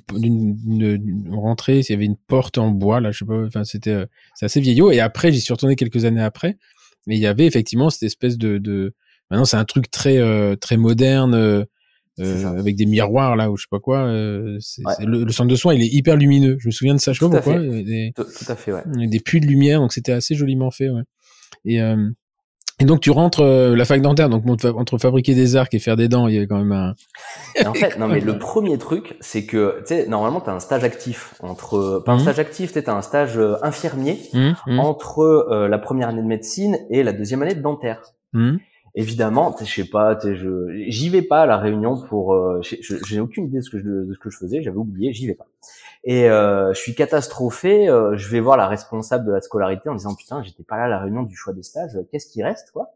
rentrée, 1.31 1.81
il 1.81 1.91
y 1.91 1.95
avait 1.95 2.05
une 2.05 2.17
porte 2.17 2.59
en 2.59 2.71
bois 2.71 3.01
là, 3.01 3.11
je 3.13 3.19
sais 3.19 3.25
pas. 3.25 3.45
Enfin, 3.47 3.65
c'était 3.65 3.91
euh, 3.93 4.07
c'est 4.35 4.47
assez 4.47 4.61
vieillot. 4.61 4.91
Et 4.91 5.01
après, 5.01 5.33
j'y 5.33 5.41
suis 5.41 5.53
retourné 5.53 5.77
quelques 5.77 6.05
années 6.05 6.23
après. 6.23 6.51
Et 7.09 7.15
il 7.15 7.19
y 7.19 7.27
avait 7.27 7.47
effectivement 7.47 7.89
cette 7.91 8.03
espèce 8.03 8.37
de, 8.37 8.59
de... 8.59 8.95
maintenant 9.31 9.45
c'est 9.47 9.57
un 9.57 9.65
truc 9.65 9.91
très 9.91 10.19
euh, 10.19 10.57
très 10.57 10.77
moderne. 10.77 11.35
euh, 11.35 11.65
avec 12.19 12.75
des 12.75 12.85
miroirs 12.85 13.37
là 13.37 13.49
ou 13.49 13.57
je 13.57 13.63
sais 13.63 13.69
pas 13.71 13.79
quoi 13.79 14.01
euh, 14.07 14.59
Ouais. 14.85 15.07
le, 15.07 15.23
le 15.23 15.31
centre 15.33 15.49
de 15.49 15.55
soins 15.55 15.73
il 15.75 15.83
est 15.83 15.87
hyper 15.95 16.17
lumineux 16.17 16.57
je 16.59 16.67
me 16.67 16.73
souviens 16.73 16.95
de 16.97 17.01
ça 17.01 17.13
je 17.13 17.21
sais 17.21 17.25
pas 17.29 17.37
pourquoi 17.37 17.61
euh, 17.61 17.85
des, 17.85 18.13
Tout, 18.17 18.25
tout 18.25 18.51
à 18.53 18.57
fait, 18.57 18.73
ouais. 18.73 18.83
des 19.07 19.21
puits 19.21 19.39
de 19.41 19.47
lumière 19.47 19.79
donc 19.79 19.93
c'était 19.93 20.11
assez 20.11 20.35
joliment 20.35 20.73
fait 20.73 20.91
ouais. 20.91 21.03
et 21.65 21.81
euh, 21.81 22.11
et 22.81 22.85
donc 22.85 23.01
tu 23.01 23.11
rentres 23.11 23.41
euh, 23.41 23.75
la 23.75 23.85
fac 23.85 24.01
dentaire 24.01 24.29
donc 24.29 24.45
entre 24.65 24.99
fabriquer 24.99 25.35
des 25.35 25.57
arcs 25.57 25.75
et 25.75 25.79
faire 25.79 25.97
des 25.97 26.09
dents 26.09 26.29
il 26.29 26.35
y 26.35 26.37
avait 26.37 26.47
quand 26.47 26.59
même 26.59 26.73
un 26.73 26.95
Et 27.61 27.67
en 27.67 27.75
fait, 27.75 27.99
non 27.99 28.09
mais 28.09 28.21
le 28.21 28.39
premier 28.39 28.79
truc, 28.79 29.17
c'est 29.21 29.45
que 29.47 29.79
tu 29.81 29.87
sais, 29.87 30.07
normalement 30.07 30.41
t'as 30.41 30.53
un 30.53 30.61
stage 30.61 30.85
actif 30.85 31.35
entre, 31.41 32.03
pas 32.05 32.13
un 32.13 32.17
Mhm. 32.17 32.21
stage 32.23 32.39
actif, 32.39 32.73
t'as 32.73 32.95
un 32.95 33.03
stage 33.03 33.37
euh, 33.39 33.57
infirmier 33.63 34.19
Hum, 34.33 34.55
hum, 34.67 34.79
entre 34.81 35.21
euh, 35.21 35.69
la 35.69 35.79
première 35.79 36.09
année 36.09 36.23
de 36.23 36.27
médecine 36.27 36.79
et 36.91 37.03
la 37.03 37.13
deuxième 37.13 37.43
année 37.43 37.55
de 37.55 37.63
dentaire. 37.63 38.01
Évidemment, 38.95 39.55
je 39.61 39.65
sais 39.65 39.85
pas, 39.89 40.19
je, 40.25 40.85
j'y 40.89 41.09
vais 41.09 41.23
pas 41.23 41.43
à 41.43 41.47
la 41.47 41.57
réunion 41.57 42.01
pour, 42.09 42.35
euh, 42.35 42.61
j'ai 42.63 43.21
aucune 43.21 43.47
idée 43.47 43.59
de 43.59 43.63
ce 43.63 43.71
que 43.71 43.79
je, 43.79 43.85
de 43.85 44.13
ce 44.13 44.19
que 44.19 44.31
je 44.31 44.39
faisais, 44.39 44.63
j'avais 44.63 44.77
oublié, 44.77 45.13
j'y 45.13 45.27
vais 45.27 45.35
pas. 45.35 45.47
Et 46.11 46.31
euh, 46.31 46.73
je 46.73 46.81
suis 46.81 46.95
catastrophé, 46.95 47.87
euh, 47.87 48.17
je 48.17 48.31
vais 48.31 48.41
voir 48.41 48.57
la 48.57 48.67
responsable 48.67 49.27
de 49.27 49.33
la 49.33 49.43
scolarité 49.43 49.91
en 49.91 49.95
disant 49.95 50.15
putain, 50.15 50.43
j'étais 50.43 50.63
pas 50.63 50.79
là 50.79 50.85
à 50.85 50.89
la 50.89 50.99
réunion 51.01 51.23
du 51.23 51.37
choix 51.37 51.53
des 51.53 51.63
stages, 51.63 51.99
qu'est-ce 52.11 52.33
qui 52.33 52.43
reste 52.43 52.71
quoi? 52.73 52.95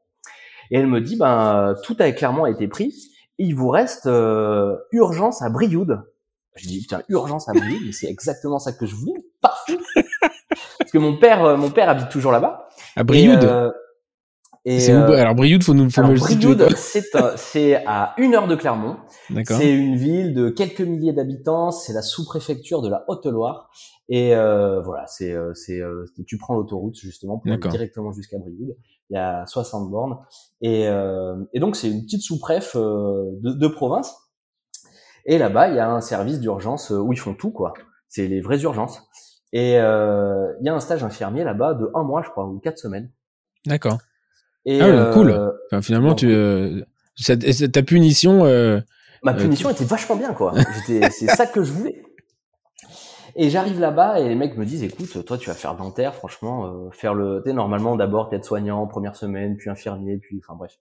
Et 0.70 0.78
elle 0.78 0.86
me 0.86 0.98
dit 0.98 1.16
ben 1.16 1.76
tout 1.84 1.94
a 1.98 2.10
clairement 2.12 2.46
été 2.46 2.68
pris, 2.68 2.94
il 3.36 3.54
vous 3.54 3.68
reste 3.68 4.06
euh, 4.06 4.78
urgence 4.92 5.42
à 5.42 5.50
Brioude. 5.50 6.00
Je 6.54 6.66
dis 6.66 6.80
putain 6.80 7.02
urgence 7.10 7.50
à 7.50 7.52
Brioude, 7.52 7.82
mais 7.84 7.92
c'est 7.92 8.08
exactement 8.08 8.58
ça 8.58 8.72
que 8.72 8.86
je 8.86 8.94
voulais, 8.94 9.22
parfait. 9.42 9.76
Parce 10.78 10.90
que 10.90 10.96
mon 10.96 11.18
père, 11.18 11.44
euh, 11.44 11.56
mon 11.58 11.70
père 11.70 11.90
habite 11.90 12.08
toujours 12.08 12.32
là-bas. 12.32 12.66
à 12.96 13.04
Brioude 13.04 13.74
Et, 14.64 14.90
euh, 14.92 15.08
où 15.08 15.12
euh, 15.12 15.16
alors 15.20 15.34
Brioude 15.34 15.64
faut 15.64 15.74
nous 15.74 15.90
faut 15.90 16.00
alors, 16.02 16.12
me 16.12 16.16
le 16.16 16.20
situer, 16.20 16.54
Brioude, 16.54 16.68
quoi. 16.68 16.76
c'est 16.76 17.16
un- 17.16 17.36
c'est 17.36 17.84
à 17.84 18.14
une 18.18 18.34
heure 18.34 18.46
de 18.46 18.54
Clermont. 18.54 18.96
d'accord 19.30 19.56
C'est 19.58 19.72
une 19.72 19.96
ville 19.96 20.34
de 20.34 20.50
quelques 20.50 20.80
milliers 20.82 21.12
d'habitants. 21.12 21.72
C'est 21.72 21.92
la 21.92 22.02
sous-préfecture 22.02 22.80
de 22.80 22.88
la 22.88 23.04
Haute-Loire. 23.08 23.70
Et 24.08 24.36
euh, 24.36 24.80
voilà, 24.82 25.06
c'est 25.08 25.32
euh, 25.32 25.52
c'est 25.54 25.80
euh, 25.80 26.04
tu 26.26 26.38
prends 26.38 26.54
l'autoroute 26.54 26.96
justement 26.96 27.38
pour 27.38 27.46
aller 27.50 27.60
directement 27.70 28.12
jusqu'à 28.12 28.38
Brioude. 28.38 28.76
Il 29.10 29.14
y 29.14 29.18
a 29.18 29.44
60 29.46 29.90
bornes. 29.90 30.18
Et, 30.60 30.86
euh, 30.88 31.34
et 31.52 31.58
donc 31.60 31.74
c'est 31.76 31.90
une 31.90 32.02
petite 32.04 32.22
sous-préf 32.22 32.76
euh, 32.76 33.24
de, 33.42 33.52
de 33.52 33.66
province. 33.68 34.14
Et 35.26 35.38
là-bas, 35.38 35.68
il 35.68 35.76
y 35.76 35.78
a 35.80 35.90
un 35.90 36.00
service 36.00 36.40
d'urgence 36.40 36.92
euh, 36.92 36.98
où 36.98 37.12
ils 37.12 37.18
font 37.18 37.34
tout 37.34 37.50
quoi. 37.50 37.72
C'est 38.08 38.26
les 38.28 38.40
vraies 38.40 38.60
urgences. 38.62 39.02
Et 39.52 39.78
euh, 39.78 40.52
il 40.60 40.66
y 40.66 40.68
a 40.68 40.74
un 40.74 40.80
stage 40.80 41.02
infirmier 41.04 41.44
là-bas 41.44 41.74
de 41.74 41.90
un 41.94 42.04
mois, 42.04 42.22
je 42.22 42.30
crois, 42.30 42.46
ou 42.46 42.58
quatre 42.58 42.78
semaines. 42.78 43.10
d'accord 43.66 43.98
Et, 44.64 44.80
Ah 44.80 44.86
ouais, 44.88 44.92
euh, 44.92 45.12
cool. 45.12 45.52
Enfin, 45.66 45.82
finalement 45.82 46.10
donc, 46.10 46.18
tu 46.18 46.28
euh, 46.30 46.82
ça- 47.16 47.36
ta 47.36 47.82
punition 47.82 48.44
euh, 48.44 48.80
Ma 49.22 49.34
punition 49.34 49.70
était 49.70 49.84
vachement 49.84 50.16
bien, 50.16 50.32
quoi. 50.34 50.54
J'étais, 50.86 51.10
c'est 51.10 51.28
ça 51.28 51.46
que 51.46 51.62
je 51.62 51.72
voulais. 51.72 52.02
Et 53.34 53.48
j'arrive 53.50 53.80
là-bas 53.80 54.20
et 54.20 54.28
les 54.28 54.34
mecs 54.34 54.56
me 54.56 54.66
disent, 54.66 54.82
écoute, 54.82 55.24
toi, 55.24 55.38
tu 55.38 55.48
vas 55.48 55.54
faire 55.54 55.74
dentaire, 55.74 56.14
franchement, 56.14 56.66
euh, 56.66 56.90
faire 56.90 57.14
le, 57.14 57.42
tu 57.44 57.52
normalement, 57.54 57.96
d'abord, 57.96 58.28
t'es 58.28 58.42
soignant, 58.42 58.86
première 58.86 59.16
semaine, 59.16 59.56
puis 59.56 59.70
infirmier, 59.70 60.18
puis, 60.18 60.40
enfin, 60.44 60.54
bref. 60.56 60.72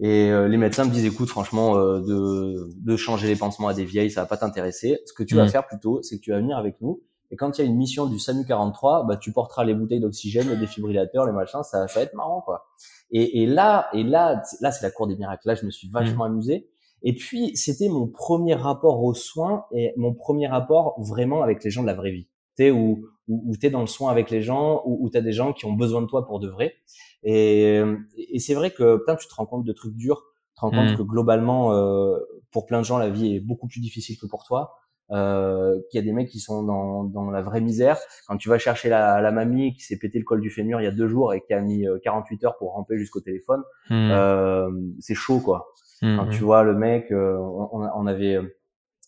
Et 0.00 0.30
euh, 0.30 0.48
les 0.48 0.56
médecins 0.56 0.84
me 0.84 0.90
disent, 0.90 1.06
écoute, 1.06 1.28
franchement, 1.30 1.76
euh, 1.78 2.00
de, 2.00 2.68
de 2.76 2.96
changer 2.96 3.28
les 3.28 3.36
pansements 3.36 3.68
à 3.68 3.74
des 3.74 3.84
vieilles, 3.84 4.10
ça 4.10 4.22
va 4.22 4.26
pas 4.26 4.36
t'intéresser. 4.36 4.98
Ce 5.06 5.12
que 5.14 5.22
tu 5.22 5.36
vas 5.36 5.44
Mm. 5.44 5.48
faire 5.48 5.66
plutôt, 5.66 6.02
c'est 6.02 6.16
que 6.16 6.20
tu 6.20 6.32
vas 6.32 6.38
venir 6.38 6.58
avec 6.58 6.80
nous. 6.80 7.00
Et 7.34 7.36
quand 7.36 7.58
il 7.58 7.62
y 7.62 7.64
a 7.64 7.66
une 7.66 7.74
mission 7.76 8.06
du 8.06 8.20
SAMU 8.20 8.44
43, 8.46 9.06
bah, 9.08 9.16
tu 9.16 9.32
porteras 9.32 9.64
les 9.64 9.74
bouteilles 9.74 9.98
d'oxygène, 9.98 10.48
les 10.48 10.56
défibrillateurs, 10.56 11.26
les 11.26 11.32
machins, 11.32 11.64
ça, 11.64 11.88
ça 11.88 11.98
va 11.98 12.04
être 12.04 12.14
marrant, 12.14 12.42
quoi. 12.42 12.66
Et, 13.10 13.42
et 13.42 13.46
là, 13.46 13.88
et 13.92 14.04
là, 14.04 14.40
là, 14.60 14.70
c'est 14.70 14.84
la 14.86 14.92
cour 14.92 15.08
des 15.08 15.16
miracles. 15.16 15.48
Là, 15.48 15.56
je 15.56 15.66
me 15.66 15.72
suis 15.72 15.88
vachement 15.88 16.22
amusé. 16.22 16.68
Et 17.02 17.12
puis, 17.12 17.56
c'était 17.56 17.88
mon 17.88 18.06
premier 18.06 18.54
rapport 18.54 19.02
aux 19.02 19.14
soins 19.14 19.64
et 19.72 19.92
mon 19.96 20.14
premier 20.14 20.46
rapport 20.46 20.94
vraiment 21.00 21.42
avec 21.42 21.64
les 21.64 21.70
gens 21.70 21.82
de 21.82 21.88
la 21.88 21.94
vraie 21.94 22.12
vie. 22.12 22.28
Tu 22.56 22.66
sais, 22.66 22.70
où, 22.70 23.04
où, 23.26 23.42
où 23.50 23.56
tu 23.56 23.66
es 23.66 23.70
dans 23.70 23.80
le 23.80 23.88
soin 23.88 24.12
avec 24.12 24.30
les 24.30 24.40
gens, 24.40 24.80
où, 24.84 25.04
où 25.04 25.10
tu 25.10 25.18
as 25.18 25.20
des 25.20 25.32
gens 25.32 25.52
qui 25.52 25.66
ont 25.66 25.72
besoin 25.72 26.02
de 26.02 26.06
toi 26.06 26.24
pour 26.24 26.38
de 26.38 26.48
vrai. 26.48 26.76
Et, 27.24 27.82
et 28.16 28.38
c'est 28.38 28.54
vrai 28.54 28.70
que 28.70 28.98
putain, 28.98 29.16
tu 29.16 29.26
te 29.26 29.34
rends 29.34 29.46
compte 29.46 29.64
de 29.64 29.72
trucs 29.72 29.96
durs, 29.96 30.22
tu 30.50 30.54
te 30.54 30.60
rends 30.60 30.70
compte 30.70 30.92
Mm. 30.92 30.96
que 30.96 31.02
globalement, 31.02 31.72
euh, 31.72 32.16
pour 32.52 32.64
plein 32.64 32.78
de 32.78 32.84
gens, 32.84 32.98
la 32.98 33.10
vie 33.10 33.34
est 33.34 33.40
beaucoup 33.40 33.66
plus 33.66 33.80
difficile 33.80 34.16
que 34.18 34.26
pour 34.26 34.44
toi. 34.44 34.76
Euh, 35.10 35.78
qu'il 35.90 36.00
y 36.00 36.02
a 36.02 36.04
des 36.04 36.12
mecs 36.12 36.30
qui 36.30 36.40
sont 36.40 36.62
dans, 36.62 37.04
dans 37.04 37.30
la 37.30 37.42
vraie 37.42 37.60
misère. 37.60 37.98
Quand 38.26 38.38
tu 38.38 38.48
vas 38.48 38.56
chercher 38.58 38.88
la, 38.88 39.20
la 39.20 39.32
mamie 39.32 39.74
qui 39.74 39.82
s'est 39.82 39.98
pété 39.98 40.18
le 40.18 40.24
col 40.24 40.40
du 40.40 40.48
fémur 40.50 40.80
il 40.80 40.84
y 40.84 40.86
a 40.86 40.90
deux 40.92 41.08
jours 41.08 41.34
et 41.34 41.42
qui 41.42 41.52
a 41.52 41.60
mis 41.60 41.86
euh, 41.86 41.98
48 42.02 42.42
heures 42.44 42.56
pour 42.56 42.72
ramper 42.72 42.96
jusqu'au 42.96 43.20
téléphone, 43.20 43.62
hum, 43.90 44.10
euh, 44.10 44.70
c'est 45.00 45.14
chaud 45.14 45.40
quoi. 45.40 45.66
hum, 46.02 46.16
Quand 46.16 46.24
hum. 46.24 46.30
tu 46.30 46.42
vois 46.42 46.62
le 46.62 46.74
mec, 46.74 47.12
euh, 47.12 47.36
on, 47.38 47.82
on 47.94 48.06
avait 48.06 48.36
euh, 48.36 48.56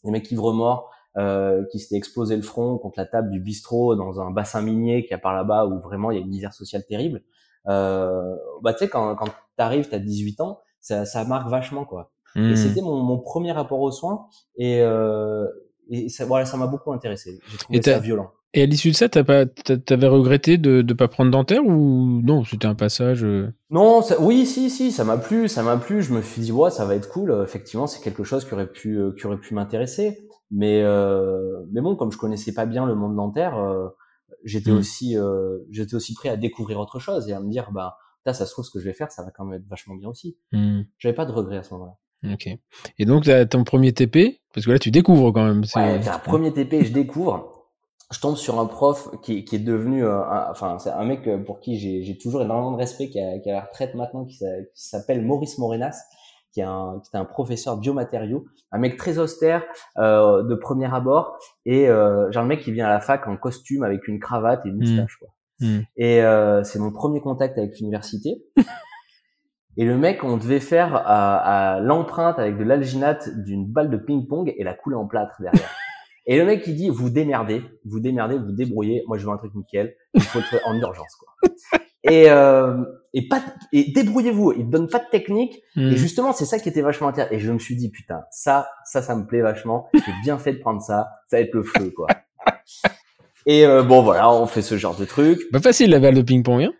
des 0.05 0.11
mecs 0.11 0.31
ivres 0.31 0.53
morts 0.53 0.91
euh, 1.17 1.65
qui 1.73 1.79
s'étaient 1.79 1.97
explosé 1.97 2.37
le 2.37 2.43
front 2.43 2.77
contre 2.77 2.99
la 3.01 3.07
table 3.07 3.31
du 3.31 3.41
bistrot 3.41 3.97
dans 3.97 4.21
un 4.21 4.31
bassin 4.31 4.61
minier 4.61 5.07
qui 5.07 5.15
a 5.15 5.19
par 5.19 5.35
là-bas 5.35 5.65
où 5.67 5.81
vraiment 5.81 6.11
il 6.11 6.17
y 6.17 6.19
a 6.19 6.23
une 6.23 6.29
misère 6.31 6.53
sociale 6.53 6.85
terrible. 6.87 7.23
euh, 7.69 8.37
bah 8.63 8.73
tu 8.75 8.81
sais 8.81 8.89
quand 8.89 9.15
quand 9.17 9.29
t'arrives, 9.57 9.89
t'as 9.89 9.99
18 9.99 10.41
ans, 10.43 10.61
ça, 10.81 11.05
ça 11.07 11.25
marque 11.25 11.49
vachement 11.49 11.85
quoi. 11.87 12.13
Et 12.37 12.41
Hmm. 12.41 12.55
c'était 12.55 12.83
mon, 12.83 12.97
mon 13.03 13.19
premier 13.19 13.53
rapport 13.53 13.81
aux 13.81 13.91
soins 13.91 14.27
et 14.57 14.83
euh, 14.83 15.47
et 15.89 16.09
ça 16.09 16.25
voilà 16.25 16.45
ça 16.47 16.57
m'a 16.57 16.67
beaucoup 16.67 16.93
intéressé. 16.93 17.41
J'ai 17.49 17.59
trouvé 17.59 17.79
Et 17.79 17.83
ça 17.83 17.99
violent. 17.99 18.31
Et 18.55 18.63
à 18.63 18.67
l'issue 18.67 18.91
de 18.91 18.97
ça, 18.97 19.09
t'as 19.11 19.23
pas, 19.25 19.45
t'a- 19.45 19.77
t'avais 19.77 20.07
regretté 20.07 20.57
de 20.57 20.81
ne 20.81 20.93
pas 20.95 21.09
prendre 21.09 21.31
dentaire 21.31 21.63
ou 21.67 22.23
non 22.23 22.43
C'était 22.45 22.67
un 22.67 22.75
passage. 22.75 23.23
euh, 23.23 23.53
Non, 23.69 24.01
ça- 24.01 24.19
oui, 24.21 24.47
si, 24.47 24.71
si, 24.71 24.93
ça 24.93 25.05
m'a 25.05 25.19
plu, 25.19 25.47
ça 25.49 25.63
m'a 25.63 25.77
plu. 25.77 26.01
Je 26.03 26.15
me 26.15 26.23
suis 26.23 26.41
dit, 26.41 26.53
ouais, 26.53 26.71
ça 26.71 26.87
va 26.87 26.95
être 26.95 27.11
cool. 27.11 27.39
Effectivement, 27.45 27.87
c'est 27.87 28.03
quelque 28.03 28.25
chose 28.25 28.47
qui 28.47 28.55
aurait 28.55 28.71
pu, 28.71 28.97
euh, 28.99 29.13
qui 29.13 29.27
aurait 29.27 29.37
pu 29.37 29.53
m'intéresser. 29.53 30.27
Mais, 30.51 30.81
euh, 30.83 31.67
mais 31.71 31.83
bon, 31.83 31.97
comme 31.97 32.11
je 32.13 32.17
connaissais 32.17 32.55
pas 32.55 32.65
bien 32.65 32.87
le 32.87 32.95
monde 32.95 33.15
dentaire, 33.17 33.59
euh, 33.59 33.89
j'étais 34.45 34.71
Mm. 34.71 34.77
aussi, 34.79 35.19
euh, 35.19 35.59
j'étais 35.71 35.95
aussi 35.97 36.15
prêt 36.15 36.31
à 36.31 36.37
découvrir 36.39 36.79
autre 36.81 36.99
chose 36.99 37.29
et 37.29 37.35
à 37.35 37.41
me 37.41 37.51
dire, 37.51 37.73
bah, 37.73 37.97
ça 38.25 38.33
se 38.47 38.51
trouve 38.53 38.65
ce 38.65 38.71
que 38.71 38.79
je 38.81 38.85
vais 38.87 38.95
faire, 38.95 39.11
ça 39.13 39.23
va 39.23 39.31
quand 39.33 39.45
même 39.45 39.61
être 39.61 39.69
vachement 39.69 39.97
bien 39.97 40.09
aussi. 40.09 40.39
hmm, 40.53 40.83
J'avais 40.99 41.15
pas 41.15 41.27
de 41.27 41.33
regrets 41.33 41.59
à 41.59 41.63
ce 41.63 41.75
moment-là. 41.75 41.93
Ok. 42.25 42.49
Et 42.99 43.05
donc, 43.05 43.29
ton 43.51 43.65
premier 43.65 43.93
TP, 43.93 44.41
parce 44.55 44.67
que 44.67 44.73
là, 44.73 44.79
tu 44.79 44.91
découvres 44.91 45.33
quand 45.33 45.45
même. 45.45 45.65
c'est- 45.65 45.79
Ouais, 45.79 46.03
c'est 46.03 46.09
un 46.11 46.19
premier 46.19 46.53
TP, 46.53 46.85
je 46.85 46.93
découvre. 46.93 47.53
Je 48.13 48.21
tombe 48.21 48.37
sur 48.37 48.61
un 48.61 48.67
prof 48.67 49.09
qui, 49.23 49.45
qui 49.45 49.57
est 49.57 49.61
devenu, 49.61 50.05
euh, 50.05 50.21
un- 50.23 50.51
enfin, 50.51 50.79
c'est 50.79 50.91
un 50.91 51.05
mec 51.05 51.27
euh, 51.27 51.39
pour 51.39 51.59
qui 51.61 51.77
j'ai 52.05 52.17
toujours 52.19 52.41
énormément 52.43 52.71
de 52.73 52.77
respect, 52.77 53.09
qui 53.09 53.19
a, 53.21 53.39
qui 53.41 53.51
a 53.51 53.55
la 53.55 53.61
retraite 53.63 53.95
maintenant, 53.97 54.25
qui 54.25 54.37
s'a- 54.37 54.63
qui 54.75 54.89
s'appelle 54.89 55.23
Maurice 55.25 55.59
Morenas, 55.59 55.97
qui 56.53 56.61
est 56.61 56.65
un, 56.65 57.01
qui 57.05 57.11
est 57.17 57.19
un 57.19 57.25
professeur 57.25 57.77
biomatériaux, 57.77 58.47
un 58.73 58.79
mec 58.79 58.97
très 58.97 59.19
austère 59.19 59.65
euh, 59.99 60.43
de 60.45 60.55
premier 60.55 60.87
abord, 60.95 61.37
et 61.65 61.89
euh, 61.89 62.31
genre 62.31 62.45
le 62.45 62.49
mec 62.49 62.61
qui 62.63 62.71
vient 62.73 62.87
à 62.87 62.91
la 62.91 63.01
fac 63.01 63.27
en 63.27 63.37
costume 63.37 63.83
avec 63.83 64.07
une 64.09 64.21
cravate 64.21 64.65
et 64.65 64.69
une 64.69 64.77
moustache, 64.79 65.17
quoi. 65.19 65.29
Hmm. 65.61 65.81
Et 65.97 66.23
euh, 66.23 66.63
c'est 66.65 66.79
mon 66.79 66.93
premier 66.93 67.21
contact 67.21 67.59
avec 67.59 67.77
l'université. 67.81 68.43
Et 69.77 69.85
le 69.85 69.97
mec, 69.99 70.25
on 70.25 70.37
devait 70.37 70.61
faire 70.61 70.95
à, 70.95 71.75
à 71.75 71.81
l'empreinte 71.81 72.39
avec 72.39 72.57
de 72.57 72.65
l'alginate 72.65 73.29
d'une 73.45 73.67
balle 73.67 73.91
de 73.91 73.97
ping-pong 73.97 74.53
et 74.57 74.65
la 74.65 74.75
couler 74.75 74.97
en 74.97 75.07
plâtre 75.07 75.37
derrière. 75.41 75.71
Et 76.29 76.37
le 76.39 76.45
mec, 76.45 76.65
il 76.67 76.75
dit, 76.75 76.91
vous 76.91 77.09
démerdez, 77.09 77.63
vous 77.85 78.01
démerdez, 78.01 78.37
vous 78.37 78.51
débrouillez. 78.51 79.05
Moi, 79.07 79.17
je 79.17 79.25
veux 79.25 79.31
un 79.31 79.37
truc 79.37 79.55
nickel. 79.55 79.95
Il 80.13 80.23
faut 80.23 80.41
le 80.41 80.45
faire 80.45 80.61
en 80.65 80.77
urgence, 80.77 81.15
quoi. 81.15 81.51
Et, 82.09 82.31
euh, 82.31 82.85
et 83.15 83.27
pas, 83.27 83.43
et 83.73 83.91
débrouillez-vous. 83.91 84.53
Il 84.53 84.67
te 84.67 84.71
donne 84.71 84.87
pas 84.87 85.01
de 85.01 85.09
technique. 85.11 85.61
Hmm. 85.75 85.89
Et 85.89 85.97
justement, 85.97 86.33
c'est 86.33 86.45
ça 86.45 86.61
qui 86.61 86.69
était 86.69 86.81
vachement 86.81 87.09
intéressant. 87.09 87.35
Et 87.35 87.41
je 87.41 87.51
me 87.51 87.59
suis 87.59 87.75
dit, 87.75 87.91
putain, 87.91 88.21
ça, 88.31 88.69
ça, 88.85 89.03
ça 89.03 89.17
me 89.17 89.27
plaît 89.27 89.41
vachement. 89.41 89.89
J'ai 89.93 90.13
bien 90.23 90.39
fait 90.39 90.53
de 90.53 90.59
prendre 90.59 90.81
ça. 90.81 91.09
Ça 91.27 91.39
va 91.39 91.41
être 91.41 91.53
le 91.53 91.65
feu, 91.65 91.91
quoi. 91.91 92.07
Et 93.47 93.67
euh, 93.67 93.83
bon, 93.83 94.03
voilà, 94.03 94.31
on 94.31 94.47
fait 94.47 94.63
ce 94.63 94.77
genre 94.77 94.97
de 94.97 95.05
truc. 95.05 95.51
Pas 95.51 95.61
facile 95.61 95.91
la 95.91 95.99
balle 95.99 96.15
de 96.15 96.23
ping-pong, 96.23 96.63
hein 96.63 96.73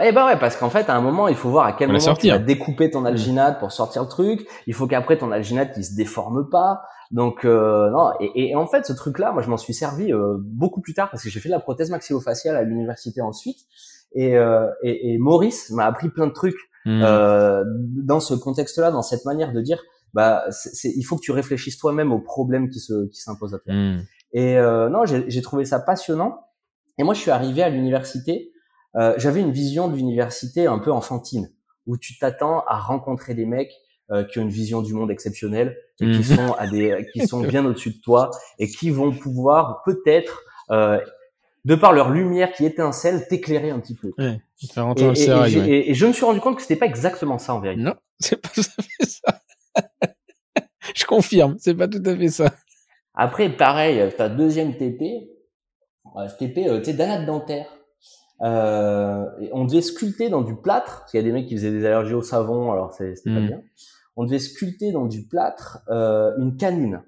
Eh 0.00 0.12
ben 0.12 0.26
ouais, 0.26 0.38
parce 0.38 0.56
qu'en 0.56 0.70
fait, 0.70 0.88
à 0.88 0.96
un 0.96 1.00
moment, 1.00 1.28
il 1.28 1.36
faut 1.36 1.50
voir 1.50 1.66
à 1.66 1.72
quel 1.72 1.88
moment 1.88 2.14
tu 2.14 2.28
vas 2.28 2.38
découper 2.38 2.90
ton 2.90 3.04
alginate 3.04 3.58
pour 3.58 3.72
sortir 3.72 4.02
le 4.02 4.08
truc. 4.08 4.46
Il 4.66 4.74
faut 4.74 4.86
qu'après 4.86 5.18
ton 5.18 5.32
alginate 5.32 5.72
il 5.76 5.84
se 5.84 5.94
déforme 5.94 6.48
pas. 6.48 6.82
Donc 7.10 7.44
euh, 7.44 7.90
non. 7.90 8.12
Et, 8.20 8.50
et 8.50 8.56
en 8.56 8.66
fait, 8.66 8.86
ce 8.86 8.92
truc-là, 8.92 9.32
moi, 9.32 9.42
je 9.42 9.50
m'en 9.50 9.56
suis 9.56 9.74
servi 9.74 10.12
euh, 10.12 10.36
beaucoup 10.38 10.80
plus 10.80 10.94
tard 10.94 11.10
parce 11.10 11.22
que 11.22 11.30
j'ai 11.30 11.40
fait 11.40 11.48
de 11.48 11.54
la 11.54 11.60
prothèse 11.60 11.90
maxillofaciale 11.90 12.56
à 12.56 12.62
l'université 12.62 13.20
ensuite. 13.20 13.58
Et, 14.14 14.36
euh, 14.36 14.66
et, 14.82 15.14
et 15.14 15.18
Maurice 15.18 15.70
m'a 15.70 15.86
appris 15.86 16.08
plein 16.08 16.26
de 16.26 16.32
trucs 16.32 16.58
Hmm. 16.84 17.00
euh, 17.04 17.62
dans 18.04 18.18
ce 18.18 18.34
contexte-là, 18.34 18.90
dans 18.90 19.02
cette 19.02 19.24
manière 19.24 19.52
de 19.52 19.60
dire, 19.60 19.80
bah, 20.14 20.44
c'est, 20.50 20.90
il 20.90 21.04
faut 21.04 21.16
que 21.16 21.20
tu 21.22 21.30
réfléchisses 21.30 21.78
toi-même 21.78 22.12
aux 22.12 22.18
problèmes 22.18 22.68
qui 22.70 22.80
se 22.80 23.08
qui 23.08 23.20
s'imposent 23.20 23.54
à 23.54 23.60
toi. 23.60 23.72
Hmm. 23.72 24.00
Et 24.32 24.58
euh, 24.58 24.88
non, 24.88 25.04
j'ai 25.04 25.24
j'ai 25.30 25.42
trouvé 25.42 25.64
ça 25.64 25.78
passionnant. 25.78 26.40
Et 26.98 27.04
moi, 27.04 27.14
je 27.14 27.20
suis 27.20 27.30
arrivé 27.30 27.62
à 27.62 27.68
l'université. 27.68 28.51
Euh, 28.96 29.14
J'avais 29.16 29.40
une 29.40 29.52
vision 29.52 29.88
de 29.88 29.96
l'université 29.96 30.66
un 30.66 30.78
peu 30.78 30.92
enfantine, 30.92 31.50
où 31.86 31.96
tu 31.96 32.18
t'attends 32.18 32.60
à 32.66 32.78
rencontrer 32.78 33.34
des 33.34 33.46
mecs 33.46 33.72
euh, 34.10 34.24
qui 34.24 34.38
ont 34.38 34.42
une 34.42 34.48
vision 34.50 34.82
du 34.82 34.92
monde 34.94 35.10
exceptionnelle 35.10 35.76
et 36.00 36.04
qui 36.10 36.18
Mhm. 36.18 36.36
sont 36.36 36.52
à 36.54 36.66
des, 36.66 37.06
qui 37.12 37.26
sont 37.26 37.40
bien 37.40 37.64
au-dessus 37.64 37.90
de 37.90 38.00
toi 38.00 38.30
et 38.58 38.68
qui 38.68 38.90
vont 38.90 39.12
pouvoir 39.12 39.82
peut-être, 39.84 40.42
euh, 40.70 41.00
de 41.64 41.74
par 41.76 41.92
leur 41.92 42.10
lumière 42.10 42.52
qui 42.52 42.66
étincelle, 42.66 43.26
t'éclairer 43.28 43.70
un 43.70 43.78
petit 43.80 43.94
peu. 43.94 44.12
Ouais. 44.18 44.40
Et, 44.96 45.30
ouais. 45.88 45.94
je 45.94 46.06
me 46.06 46.12
suis 46.12 46.24
rendu 46.24 46.40
compte 46.40 46.56
que 46.56 46.62
c'était 46.62 46.76
pas 46.76 46.86
exactement 46.86 47.38
ça 47.38 47.54
en 47.54 47.60
vérité. 47.60 47.80
Non, 47.82 47.94
c'est 48.20 48.36
pas 48.36 48.48
tout 48.48 48.60
à 48.60 48.82
fait 48.82 49.06
ça. 49.06 49.40
Je 50.94 51.04
confirme, 51.04 51.56
c'est 51.58 51.74
pas 51.74 51.86
tout 51.88 52.02
à 52.04 52.16
fait 52.16 52.28
ça. 52.28 52.52
Après, 53.14 53.48
pareil, 53.48 54.12
ta 54.16 54.28
deuxième 54.28 54.76
TP, 54.76 55.30
euh, 56.16 56.28
TP, 56.38 56.66
euh, 56.66 56.78
tu 56.80 56.86
sais, 56.86 56.92
d'anate 56.94 57.24
dentaire. 57.24 57.66
Euh, 58.42 59.24
et 59.40 59.50
on 59.52 59.64
devait 59.64 59.82
sculpter 59.82 60.28
dans 60.28 60.42
du 60.42 60.56
plâtre, 60.56 61.00
parce 61.00 61.10
qu'il 61.10 61.20
y 61.20 61.22
a 61.22 61.26
des 61.26 61.32
mecs 61.32 61.46
qui 61.46 61.56
faisaient 61.56 61.70
des 61.70 61.84
allergies 61.86 62.14
au 62.14 62.22
savon, 62.22 62.72
alors 62.72 62.92
c'était 62.92 63.14
pas 63.24 63.40
Mm. 63.40 63.46
bien. 63.46 63.62
On 64.16 64.24
devait 64.24 64.38
sculpter 64.38 64.92
dans 64.92 65.06
du 65.06 65.22
plâtre 65.26 65.78
euh, 65.88 66.32
une 66.38 66.56
canine. 66.56 67.02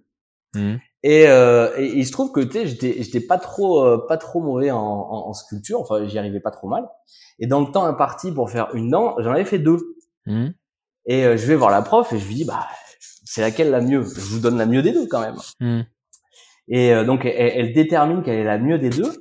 Hmm. 0.55 0.77
Et, 1.03 1.27
euh, 1.29 1.69
et, 1.77 1.99
il 1.99 2.07
se 2.07 2.13
trouve 2.13 2.33
que 2.33 2.41
tu 2.41 2.53
sais, 2.53 2.67
j'étais, 2.67 3.21
pas 3.21 3.37
trop, 3.37 3.85
euh, 3.85 4.07
pas 4.09 4.17
trop 4.17 4.41
mauvais 4.41 4.71
en, 4.71 4.79
en, 4.79 5.29
en 5.29 5.33
sculpture, 5.35 5.81
enfin 5.81 6.07
j'y 6.07 6.19
arrivais 6.19 6.41
pas 6.41 6.53
trop 6.53 6.69
mal. 6.69 6.89
Et 7.41 7.47
dans 7.47 7.61
le 7.61 7.67
temps 7.73 7.85
imparti 7.85 8.33
pour 8.33 8.49
faire 8.51 8.75
une 8.75 8.89
dent, 8.91 9.17
j'en 9.19 9.33
avais 9.33 9.45
fait 9.45 9.59
deux. 9.59 9.81
Hmm. 10.27 10.51
Et 11.07 11.27
euh, 11.27 11.37
je 11.37 11.45
vais 11.47 11.57
voir 11.57 11.71
la 11.71 11.83
prof 11.83 12.11
et 12.13 12.19
je 12.19 12.27
lui 12.27 12.37
dis 12.37 12.45
bah 12.47 12.67
c'est 13.27 13.43
laquelle 13.43 13.71
la 13.71 13.81
mieux? 13.81 14.03
Je 14.03 14.21
vous 14.21 14.39
donne 14.39 14.57
la 14.57 14.65
mieux 14.65 14.81
des 14.81 14.93
deux 14.93 15.07
quand 15.07 15.21
même. 15.21 15.37
Hmm. 15.61 15.83
Et 16.69 16.95
euh, 16.95 17.05
donc 17.05 17.27
elle, 17.27 17.53
elle 17.55 17.73
détermine 17.75 18.23
quelle 18.23 18.39
est 18.39 18.45
la 18.45 18.59
mieux 18.59 18.79
des 18.79 18.91
deux. 18.91 19.13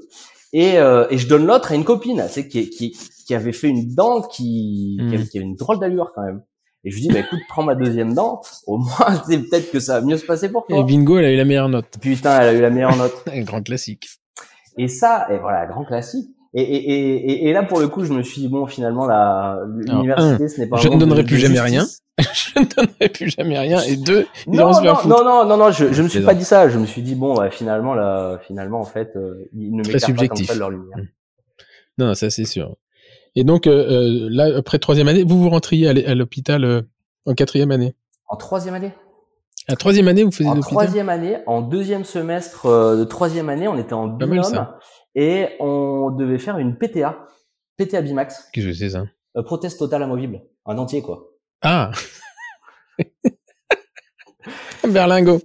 Et, 0.54 0.78
euh, 0.78 1.06
et 1.10 1.18
je 1.18 1.28
donne 1.28 1.46
l'autre 1.46 1.72
à 1.72 1.76
une 1.76 1.84
copine, 1.84 2.24
tu 2.28 2.34
sais, 2.34 2.48
qui, 2.48 2.70
qui, 2.70 2.96
qui 3.26 3.34
avait 3.36 3.52
fait 3.54 3.70
une 3.70 3.94
dent 3.96 4.22
qui, 4.22 4.98
Mm. 5.02 5.10
qui, 5.10 5.16
avait, 5.16 5.28
qui 5.28 5.38
avait 5.40 5.48
une 5.48 5.56
drôle 5.56 5.80
d'allure 5.80 6.12
quand 6.16 6.22
même. 6.24 6.42
Et 6.86 6.92
je 6.92 6.96
lui 6.98 7.02
dis, 7.04 7.08
bah 7.14 7.20
écoute, 7.20 7.40
prends 7.50 7.64
ma 7.64 7.76
deuxième 7.76 8.14
dent, 8.14 8.42
au 8.68 8.78
moins 8.78 9.22
c'est 9.28 9.40
peut-être 9.40 9.72
que 9.72 9.80
ça 9.80 10.00
va 10.00 10.06
mieux 10.06 10.18
se 10.18 10.26
passer 10.26 10.50
pour 10.50 10.66
Et 10.70 10.74
toi. 10.74 10.84
bingo, 10.84 11.18
elle 11.18 11.26
a 11.26 11.32
eu 11.32 11.38
la 11.38 11.46
meilleure 11.46 11.70
note. 11.70 11.98
Putain, 12.02 12.42
elle 12.42 12.50
a 12.50 12.54
eu 12.54 12.62
la 12.62 12.70
meilleure 12.70 12.96
note. 12.98 13.14
Un 13.34 13.42
grand 13.44 13.62
classique. 13.64 14.08
Et 14.78 14.88
ça, 14.88 15.28
et 15.32 15.38
voilà, 15.40 15.66
grand 15.66 15.86
classique. 15.86 16.30
Et, 16.54 16.62
et, 16.62 16.92
et, 16.94 17.32
et, 17.32 17.50
et 17.50 17.54
là, 17.54 17.64
pour 17.64 17.80
le 17.80 17.88
coup, 17.88 18.04
je 18.06 18.14
me 18.14 18.22
suis 18.22 18.42
dit, 18.42 18.48
bon, 18.48 18.68
finalement, 18.68 19.08
la, 19.08 19.60
l'université, 19.76 20.48
ce 20.50 20.62
n'est 20.62 20.68
pas 20.68 20.78
je 20.78 20.88
ne 20.88 20.98
donnerai 21.00 21.24
plus 21.24 21.38
jamais 21.40 21.56
justice. 21.68 22.03
je 22.34 22.60
ne 22.60 22.66
donnerai 22.66 23.10
plus 23.10 23.30
jamais 23.30 23.58
rien. 23.58 23.82
Et 23.82 23.98
deux, 23.98 24.28
ils 24.46 24.54
Non, 24.54 24.68
vont 24.68 24.74
se 24.74 24.82
faire 24.82 25.08
non, 25.08 25.24
non, 25.24 25.24
non, 25.24 25.46
non, 25.46 25.58
non, 25.58 25.72
je, 25.72 25.92
je 25.92 26.02
me 26.04 26.08
suis 26.08 26.22
pas 26.22 26.36
dit 26.36 26.46
ça. 26.46 26.70
Je 26.70 26.78
me 26.78 26.86
suis 26.86 27.02
dit, 27.02 27.16
bon, 27.16 27.34
bah, 27.34 27.50
finalement, 27.50 27.96
là, 27.96 28.40
finalement, 28.46 28.80
en 28.80 28.86
fait, 28.86 29.16
euh, 29.16 29.50
ils 29.54 29.72
ne 29.72 29.78
m'écartent 29.78 30.02
pas 30.02 30.28
comme 30.28 30.38
subjectif. 30.38 30.48
ça 30.48 30.54
de 30.54 30.60
leur 30.60 30.70
lumière. 30.70 30.98
Mm. 30.98 31.08
Non, 31.98 32.08
non, 32.08 32.14
ça 32.14 32.30
c'est 32.30 32.46
sûr. 32.46 32.76
Et 33.36 33.44
donc, 33.44 33.68
euh, 33.68 33.72
euh, 33.72 34.28
là, 34.30 34.58
après 34.58 34.80
troisième 34.80 35.08
année, 35.08 35.24
vous 35.24 35.42
vous 35.42 35.50
rentriez 35.50 35.88
à 35.88 36.16
l'hôpital 36.16 36.64
euh, 36.64 36.82
en 37.26 37.34
quatrième 37.34 37.72
année? 37.72 37.96
En 38.28 38.36
troisième 38.36 38.76
année? 38.76 38.94
À 39.68 39.76
troisième 39.76 40.08
année, 40.08 40.24
vous 40.24 40.32
faisiez 40.32 40.52
En 40.52 40.60
troisième 40.60 41.10
année, 41.10 41.38
en 41.48 41.62
deuxième 41.62 42.04
semestre 42.04 42.68
de 42.68 43.04
troisième 43.06 43.48
année, 43.50 43.68
on 43.68 43.78
était 43.78 43.94
en 43.94 44.08
binôme 44.08 44.68
et 45.16 45.50
on 45.60 46.12
devait 46.12 46.38
faire 46.38 46.58
une 46.58 46.78
PTA, 46.78 47.28
PTA 47.78 48.02
Bimax, 48.02 48.50
Qu'est-ce 48.52 48.66
que 48.68 48.74
c'est 48.74 48.90
ça? 48.90 49.06
Prothèse 49.46 49.78
totale 49.78 50.04
amovible, 50.04 50.42
un 50.66 50.76
dentier 50.76 51.02
quoi. 51.02 51.33
Ah 51.64 51.92
Berlingo. 54.88 55.40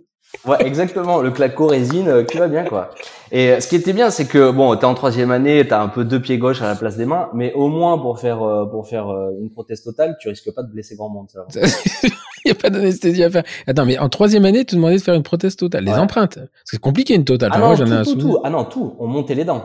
Ouais, 0.47 0.57
exactement, 0.67 1.21
le 1.21 1.31
claco 1.31 1.67
résine 1.67 2.09
euh, 2.09 2.23
qui 2.25 2.37
va 2.39 2.49
bien 2.49 2.65
quoi. 2.65 2.91
Et 3.33 3.51
euh, 3.51 3.61
ce 3.61 3.69
qui 3.69 3.77
était 3.77 3.93
bien, 3.93 4.11
c'est 4.11 4.27
que 4.27 4.51
bon, 4.51 4.77
t'es 4.77 4.85
en 4.85 4.95
troisième 4.95 5.31
année, 5.31 5.67
t'as 5.67 5.81
un 5.81 5.89
peu 5.89 6.05
deux 6.05 6.21
pieds 6.21 6.39
gauche 6.39 6.61
à 6.63 6.67
la 6.67 6.75
place 6.75 6.97
des 6.97 7.07
mains, 7.07 7.29
mais 7.35 7.53
au 7.55 7.69
moins 7.69 7.99
pour 7.99 8.19
faire 8.21 8.43
euh, 8.43 8.67
pour 8.67 8.87
faire 8.89 9.07
une 9.41 9.51
prothèse 9.51 9.83
totale, 9.83 10.17
tu 10.21 10.29
risques 10.29 10.53
pas 10.55 10.63
de 10.63 10.71
blesser 10.71 10.97
grand 10.97 11.09
monde. 11.09 11.29
Ça. 11.31 11.45
Il 12.05 12.11
n'y 12.47 12.51
a 12.53 12.55
pas 12.55 12.71
d'anesthésie 12.71 13.25
à 13.25 13.31
faire. 13.31 13.43
Attends, 13.67 13.87
mais 13.87 13.99
en 13.99 14.09
troisième 14.09 14.45
année, 14.45 14.65
tu 14.65 14.75
demandais 14.77 14.97
de 14.97 15.03
faire 15.03 15.15
une 15.15 15.23
prothèse 15.23 15.57
totale. 15.57 15.85
Les 15.85 15.93
Ouais. 15.93 15.99
empreintes. 15.99 16.39
C'est 16.65 16.79
compliqué 16.81 17.15
une 17.15 17.25
totale. 17.25 17.51
Ah 17.53 17.59
Enfin, 17.63 17.85
non, 17.85 17.91
moi, 17.91 17.99
tout, 17.99 18.05
tout, 18.05 18.11
souvenir. 18.21 18.35
tout. 18.37 18.41
Ah 18.45 18.51
non, 18.51 18.65
tout. 18.65 18.97
On 18.99 19.07
montait 19.07 19.35
les 19.35 19.45
dents. 19.45 19.65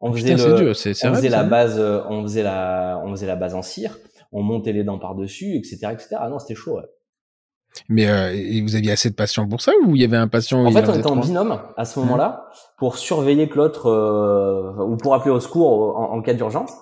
On 0.00 0.12
faisait 0.12 0.34
Putain, 0.34 0.56
le, 0.56 0.72
faisait 0.74 1.28
la 1.28 1.42
base, 1.42 1.78
on 2.08 2.22
faisait 2.22 2.42
la, 2.42 3.02
on 3.04 3.10
faisait 3.10 3.26
la 3.26 3.36
base 3.36 3.54
en 3.54 3.60
cire, 3.60 3.98
on 4.32 4.42
montait 4.42 4.72
les 4.72 4.84
dents 4.84 4.98
par 4.98 5.14
dessus, 5.14 5.56
etc., 5.56 5.78
etc. 5.92 6.08
Ah 6.18 6.28
non, 6.28 6.38
c'était 6.38 6.54
chaud. 6.54 6.76
ouais. 6.76 6.84
Mais 7.88 8.08
euh, 8.08 8.32
et 8.34 8.60
vous 8.62 8.74
aviez 8.74 8.90
assez 8.90 9.10
de 9.10 9.14
patients 9.14 9.46
pour 9.48 9.60
ça 9.60 9.70
ou 9.84 9.94
il 9.94 10.02
y 10.02 10.04
avait 10.04 10.16
un 10.16 10.26
patient 10.26 10.64
En 10.66 10.72
fait, 10.72 10.88
on 10.88 10.94
était 10.94 11.06
en 11.06 11.16
binôme 11.16 11.60
à 11.76 11.84
ce 11.84 12.00
moment-là 12.00 12.48
pour 12.78 12.98
surveiller 12.98 13.48
que 13.48 13.56
l'autre 13.56 13.86
euh, 13.86 14.72
ou 14.84 14.96
pour 14.96 15.14
appeler 15.14 15.30
au 15.30 15.38
secours 15.38 15.96
en, 15.96 16.12
en 16.16 16.22
cas 16.22 16.34
d'urgence. 16.34 16.72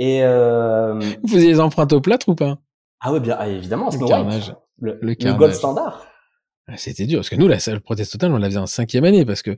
Et 0.00 0.24
euh, 0.24 0.98
Vous 1.22 1.28
faisiez 1.28 1.48
les 1.48 1.60
empreintes 1.60 1.92
au 1.92 2.00
plâtre 2.00 2.28
ou 2.28 2.34
pas? 2.34 2.58
Ah 3.00 3.12
ouais, 3.12 3.20
bien 3.20 3.36
ah, 3.38 3.48
évidemment, 3.48 3.88
Le 3.92 4.06
carnage. 4.08 4.54
Le, 4.80 4.94
Le 4.94 4.98
le 5.08 5.14
carnage. 5.14 5.38
gold 5.38 5.54
standard. 5.54 6.06
Ah, 6.66 6.76
C'était 6.76 7.06
dur 7.06 7.18
parce 7.20 7.28
que 7.30 7.36
nous, 7.36 7.46
la 7.46 7.60
salle 7.60 7.80
prothèse 7.80 8.10
totale, 8.10 8.32
on 8.32 8.38
la 8.38 8.48
faisait 8.48 8.58
en 8.58 8.66
cinquième 8.66 9.04
année 9.04 9.24
parce 9.24 9.42
que 9.42 9.52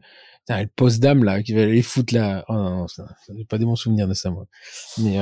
putain, 0.46 0.60
le 0.62 0.68
poste 0.74 1.00
d'âme 1.02 1.24
là 1.24 1.42
qui 1.42 1.54
va 1.54 1.62
aller 1.62 1.80
foutre 1.82 2.12
là. 2.14 2.44
Oh 2.48 2.54
non, 2.54 2.80
non, 2.98 3.04
j'ai 3.34 3.44
pas 3.46 3.56
des 3.56 3.64
bons 3.64 3.76
souvenirs 3.76 4.06
de 4.08 4.12
ça 4.14 4.30
moi. 4.30 4.44
Mais 4.98 5.18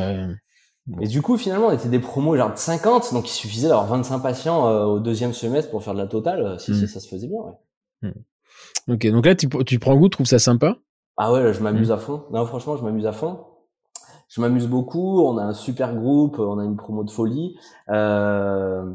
euh, 0.91 1.01
Et 1.01 1.07
du 1.07 1.23
coup, 1.23 1.37
finalement, 1.37 1.69
on 1.69 1.73
était 1.73 1.89
des 1.89 1.99
promos 2.01 2.37
genre 2.37 2.53
de 2.53 2.57
50, 2.59 3.13
donc 3.15 3.29
il 3.29 3.33
suffisait 3.33 3.69
d'avoir 3.69 3.87
25 3.87 4.19
patients 4.21 4.67
euh, 4.69 4.85
au 4.85 4.99
deuxième 5.01 5.33
semestre 5.33 5.71
pour 5.71 5.83
faire 5.83 5.95
de 5.95 5.99
la 5.99 6.07
totale. 6.07 6.43
euh, 6.45 6.59
Si, 6.59 6.75
si, 6.75 6.89
ça 6.89 7.01
se 7.01 7.09
faisait 7.09 7.29
bien. 7.29 7.39
Ouais. 8.03 8.13
ok, 8.89 9.07
donc 9.13 9.27
là 9.27 9.35
tu, 9.35 9.49
tu 9.67 9.79
prends 9.79 9.97
goût, 9.97 10.09
trouves 10.09 10.27
ça 10.27 10.39
sympa? 10.39 10.77
Ah 11.17 11.33
ouais, 11.33 11.53
je 11.53 11.61
m'amuse 11.63 11.91
Mm. 11.91 11.95
à 11.95 11.99
fond. 11.99 12.25
Non, 12.33 12.47
franchement, 12.47 12.77
je 12.77 12.83
m'amuse 12.83 13.07
à 13.07 13.13
fond. 13.13 13.39
je 14.29 14.41
m'amuse 14.41 14.67
beaucoup. 14.67 15.23
On 15.23 15.37
a 15.39 15.43
un 15.43 15.53
super 15.55 15.95
groupe, 15.95 16.39
on 16.39 16.59
a 16.59 16.65
une 16.65 16.77
promo 16.77 17.05
de 17.05 17.11
folie. 17.11 17.57
Euh, 17.91 18.91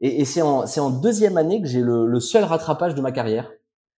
et, 0.00 0.20
et 0.20 0.24
c'est 0.26 0.42
en, 0.42 0.64
en 0.64 0.90
deuxième 0.90 1.38
année 1.38 1.60
que 1.62 1.66
j'ai 1.66 1.80
le, 1.80 2.06
le 2.06 2.20
seul 2.20 2.44
rattrapage 2.44 2.94
de 2.94 3.00
ma 3.00 3.10
carrière. 3.10 3.50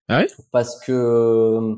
Ah 0.09 0.21
oui 0.21 0.27
Parce 0.53 0.79
que, 0.85 1.77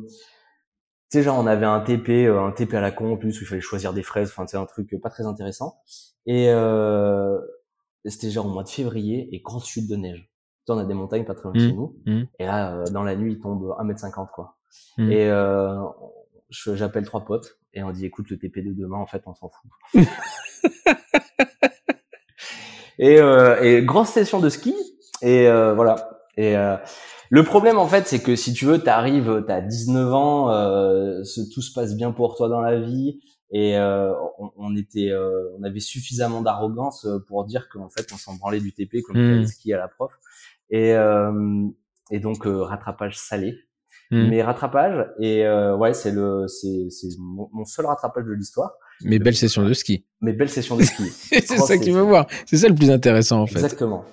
tu 1.10 1.18
sais, 1.18 1.22
genre, 1.22 1.38
on 1.38 1.46
avait 1.46 1.66
un 1.66 1.80
TP, 1.80 2.26
euh, 2.26 2.40
un 2.44 2.52
TP 2.52 2.74
à 2.74 2.80
la 2.80 2.90
con 2.90 3.12
en 3.12 3.16
plus, 3.16 3.40
où 3.40 3.44
il 3.44 3.46
fallait 3.46 3.60
choisir 3.60 3.92
des 3.92 4.02
fraises. 4.02 4.28
Enfin, 4.30 4.46
c'est 4.46 4.56
un 4.56 4.66
truc 4.66 4.94
pas 5.00 5.10
très 5.10 5.24
intéressant. 5.24 5.80
Et 6.26 6.50
euh, 6.50 7.38
c'était 8.04 8.30
genre 8.30 8.46
au 8.46 8.50
mois 8.50 8.64
de 8.64 8.68
février 8.68 9.28
et 9.34 9.40
grosse 9.40 9.66
chute 9.66 9.88
de 9.88 9.96
neige. 9.96 10.30
Tu 10.66 10.72
on 10.72 10.78
a 10.78 10.84
des 10.84 10.94
montagnes 10.94 11.24
pas 11.24 11.34
très 11.34 11.44
loin 11.44 11.52
de 11.52 11.58
Mmh. 11.58 11.68
chez 11.68 11.72
nous. 11.72 11.96
Mmh. 12.06 12.22
Et 12.40 12.46
là, 12.46 12.74
euh, 12.74 12.84
dans 12.86 13.04
la 13.04 13.14
nuit, 13.14 13.34
il 13.34 13.40
tombe 13.40 13.74
1m50, 13.78 14.30
quoi. 14.32 14.56
Mm. 14.98 15.12
Et 15.12 15.30
euh, 15.30 15.80
j'appelle 16.50 17.04
trois 17.04 17.24
potes 17.24 17.58
et 17.72 17.82
on 17.82 17.90
dit, 17.90 18.04
écoute, 18.06 18.30
le 18.30 18.38
TP 18.38 18.58
de 18.64 18.72
demain, 18.72 18.98
en 18.98 19.06
fait, 19.06 19.22
on 19.26 19.34
s'en 19.34 19.50
fout. 19.50 19.70
et, 22.98 23.20
euh, 23.20 23.60
et 23.62 23.82
grosse 23.84 24.08
session 24.10 24.40
de 24.40 24.48
ski. 24.48 24.74
Et 25.22 25.46
euh, 25.48 25.74
voilà. 25.74 26.10
Et 26.36 26.56
euh, 26.56 26.76
le 27.30 27.42
problème, 27.44 27.78
en 27.78 27.86
fait, 27.86 28.06
c'est 28.06 28.22
que 28.22 28.36
si 28.36 28.52
tu 28.52 28.64
veux, 28.66 28.78
t'arrives, 28.78 29.44
t'as 29.46 29.60
19 29.60 30.12
ans, 30.12 30.50
euh, 30.50 31.22
ce- 31.24 31.40
tout 31.52 31.62
se 31.62 31.72
passe 31.72 31.96
bien 31.96 32.12
pour 32.12 32.36
toi 32.36 32.48
dans 32.48 32.60
la 32.60 32.78
vie. 32.80 33.20
Et 33.52 33.76
euh, 33.78 34.12
on, 34.38 34.50
on 34.56 34.76
était, 34.76 35.10
euh, 35.10 35.50
on 35.58 35.62
avait 35.62 35.80
suffisamment 35.80 36.40
d'arrogance 36.42 37.04
euh, 37.06 37.18
pour 37.28 37.44
dire 37.44 37.68
qu'en 37.68 37.88
fait, 37.88 38.06
on 38.12 38.16
s'en 38.16 38.34
branlait 38.34 38.60
du 38.60 38.72
TP 38.72 39.02
comme 39.02 39.16
Mm. 39.16 39.40
mmh. 39.42 39.46
ski 39.46 39.72
à 39.72 39.78
la 39.78 39.88
prof. 39.88 40.12
Et, 40.70 40.94
euh, 40.94 41.32
et 42.10 42.18
donc 42.18 42.46
euh, 42.46 42.62
rattrapage 42.62 43.16
salé 43.18 43.54
Mm. 44.12 44.28
mes 44.28 44.40
rattrapages 44.42 45.04
et 45.18 45.44
euh, 45.44 45.76
ouais 45.76 45.92
c'est 45.92 46.12
le 46.12 46.46
c'est 46.46 46.90
c'est 46.90 47.08
mon, 47.18 47.48
mon 47.52 47.64
seul 47.64 47.86
rattrapage 47.86 48.24
de 48.24 48.32
l'histoire 48.34 48.70
Mais 49.02 49.18
belle 49.18 49.34
session 49.34 49.64
de 49.64 49.72
ski. 49.74 50.04
mes 50.20 50.32
belles 50.32 50.48
sessions 50.48 50.76
de 50.76 50.84
ski 50.84 51.02
c'est 51.10 51.44
ça 51.44 51.56
Grosse 51.56 51.68
qu'il 51.70 51.78
session. 51.78 51.94
faut 52.02 52.06
voir. 52.06 52.26
C'est 52.46 52.56
ça 52.58 52.68
le 52.68 52.76
plus 52.76 52.88
intéressant 52.92 53.40
en 53.40 53.46
fait. 53.46 53.54
exactement 53.56 54.04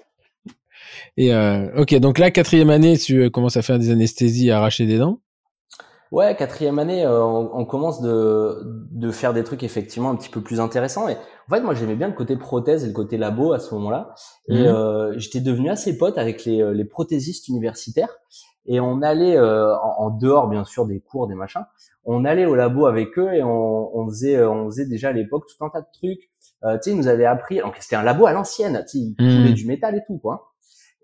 Et 1.17 1.33
euh, 1.33 1.69
ok, 1.75 1.95
donc 1.95 2.17
là 2.19 2.29
quatrième 2.31 2.69
année, 2.69 2.97
tu 2.97 3.19
euh, 3.23 3.29
commences 3.29 3.57
à 3.57 3.61
faire 3.63 3.79
des 3.79 3.89
anesthésies, 3.91 4.51
à 4.51 4.57
arracher 4.57 4.85
des 4.85 4.97
dents? 4.99 5.19
ouais 6.11 6.35
quatrième 6.35 6.77
année 6.79 7.05
euh, 7.05 7.23
on, 7.23 7.49
on 7.53 7.65
commence 7.65 8.01
de 8.01 8.61
de 8.91 9.11
faire 9.11 9.33
des 9.33 9.43
trucs 9.43 9.63
effectivement 9.63 10.11
un 10.11 10.15
petit 10.15 10.29
peu 10.29 10.41
plus 10.41 10.59
intéressants. 10.59 11.07
Et 11.09 11.13
en 11.15 11.55
fait 11.55 11.61
moi 11.61 11.73
j'aimais 11.73 11.95
bien 11.95 12.07
le 12.07 12.13
côté 12.13 12.37
prothèse 12.37 12.83
et 12.83 12.87
le 12.87 12.93
côté 12.93 13.17
labo 13.17 13.53
à 13.53 13.59
ce 13.59 13.73
moment-là. 13.75 14.13
Et 14.47 14.67
Mhm. 14.67 14.67
euh, 14.67 15.17
j'étais 15.17 15.41
devenu 15.41 15.69
assez 15.69 15.97
pote 15.97 16.17
avec 16.17 16.45
les 16.45 16.61
euh, 16.61 16.73
les 16.73 16.85
prothésistes 16.85 17.47
universitaires. 17.47 18.09
Et 18.65 18.79
on 18.79 19.01
allait 19.01 19.35
euh, 19.37 19.75
en, 19.77 20.05
en 20.05 20.09
dehors 20.11 20.47
bien 20.47 20.63
sûr 20.63 20.85
des 20.85 20.99
cours 21.01 21.27
des 21.27 21.35
machins 21.35 21.65
on 22.05 22.25
allait 22.25 22.45
au 22.45 22.55
labo 22.55 22.85
avec 22.85 23.17
eux 23.17 23.33
et 23.33 23.43
on, 23.43 23.97
on 23.97 24.07
faisait 24.09 24.43
on 24.45 24.65
faisait 24.65 24.85
déjà 24.85 25.09
à 25.09 25.13
l'époque 25.13 25.45
tout 25.47 25.63
un 25.65 25.69
tas 25.69 25.81
de 25.81 25.87
trucs. 25.93 26.29
Euh, 26.63 26.75
tu 26.77 26.83
sais 26.83 26.91
ils 26.91 26.97
nous 26.97 27.07
avaient 27.07 27.25
appris 27.25 27.59
donc 27.59 27.75
c'était 27.79 27.95
un 27.95 28.03
labo 28.03 28.25
à 28.25 28.33
l'ancienne 28.33 28.83
tu 28.89 28.99
sais 28.99 29.03
ils 29.03 29.17
coulaient 29.33 29.51
du 29.51 29.65
métal 29.65 29.95
et 29.95 30.01
tout 30.07 30.17
quoi 30.19 30.52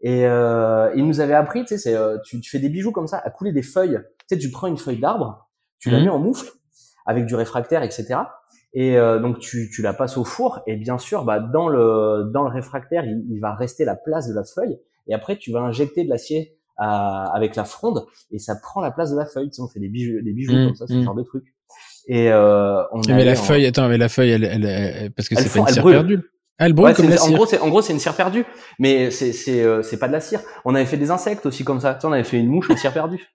et 0.01 0.25
euh, 0.25 0.91
ils 0.95 1.05
nous 1.05 1.19
avaient 1.19 1.33
appris 1.33 1.61
tu 1.61 1.67
sais 1.69 1.77
c'est 1.77 1.95
euh, 1.95 2.17
tu, 2.25 2.39
tu 2.39 2.49
fais 2.49 2.59
des 2.59 2.69
bijoux 2.69 2.91
comme 2.91 3.07
ça 3.07 3.17
à 3.23 3.29
couler 3.29 3.51
des 3.51 3.61
feuilles 3.63 3.99
tu 4.27 4.35
sais 4.35 4.37
tu 4.37 4.49
prends 4.51 4.67
une 4.67 4.77
feuille 4.77 4.99
d'arbre 4.99 5.49
tu 5.79 5.89
la 5.89 5.97
Mhm. 5.99 6.03
mets 6.05 6.09
en 6.11 6.19
moufle 6.19 6.49
avec 7.05 7.25
du 7.25 7.35
réfractaire 7.35 7.83
etc 7.83 8.15
et 8.73 8.97
euh, 8.97 9.19
donc 9.19 9.39
tu, 9.39 9.69
tu 9.73 9.81
la 9.81 9.93
passes 9.93 10.15
au 10.17 10.23
four 10.23 10.61
et 10.67 10.75
bien 10.77 10.97
sûr 10.97 11.25
bah 11.25 11.39
dans 11.39 11.67
le 11.67 12.29
dans 12.33 12.43
le 12.43 12.49
réfractaire 12.49 13.03
il, 13.05 13.25
il 13.29 13.39
va 13.39 13.55
rester 13.55 13.83
la 13.85 13.95
place 13.95 14.27
de 14.29 14.33
la 14.35 14.43
feuille 14.43 14.77
et 15.07 15.13
après 15.13 15.37
tu 15.37 15.51
vas 15.51 15.59
injecter 15.61 16.03
de 16.03 16.09
l'acier 16.09 16.55
à- 16.77 17.31
avec 17.35 17.55
la 17.57 17.65
fronde 17.65 18.05
et 18.31 18.39
ça 18.39 18.55
prend 18.55 18.79
la 18.79 18.91
place 18.91 19.11
de 19.11 19.17
la 19.17 19.25
feuille 19.25 19.49
tu 19.49 19.55
sais, 19.55 19.61
on 19.61 19.67
fait 19.67 19.79
des 19.81 19.89
bijoux 19.89 20.21
des 20.21 20.31
bijoux 20.33 20.53
Mhm, 20.55 20.65
comme 20.65 20.75
ça 20.75 20.87
ce 20.87 20.93
mhm. 20.93 21.03
genre 21.03 21.15
de 21.15 21.23
truc 21.23 21.43
et 22.07 22.31
euh, 22.31 22.81
on 22.91 23.01
mais 23.07 23.23
la 23.25 23.33
en- 23.33 23.35
feuille, 23.35 23.65
attends, 23.67 23.87
mais 23.87 23.97
la 23.97 24.09
feuille, 24.09 24.31
elle, 24.31 24.43
elle, 24.43 24.65
elle- 24.65 25.11
parce 25.11 25.29
que 25.29 25.35
c'est 25.35 25.49
pas 25.61 25.69
une 25.69 25.83
perdue. 25.83 26.19
Ah, 26.59 26.65
elle 26.65 26.73
brûle 26.73 26.89
Ouais, 26.89 26.93
comme 26.93 27.09
la 27.09 27.15
en 27.15 27.25
cire. 27.25 27.35
gros, 27.35 27.45
c'est 27.45 27.59
en 27.59 27.69
gros 27.69 27.81
c'est 27.81 27.93
une 27.93 27.99
cire 27.99 28.15
perdue, 28.15 28.45
mais 28.79 29.11
c'est 29.11 29.31
c'est 29.31 29.63
euh, 29.63 29.81
c'est 29.81 29.97
pas 29.97 30.07
de 30.07 30.13
la 30.13 30.19
cire. 30.19 30.41
On 30.65 30.75
avait 30.75 30.85
fait 30.85 30.97
des 30.97 31.09
insectes 31.09 31.45
aussi 31.45 31.63
comme 31.63 31.79
ça. 31.79 31.93
Tu 31.95 32.01
sais, 32.01 32.07
on 32.07 32.11
avait 32.11 32.23
fait 32.25 32.37
une 32.37 32.49
mouche 32.49 32.69
en 32.69 32.75
cire 32.75 32.91
perdue. 32.93 33.25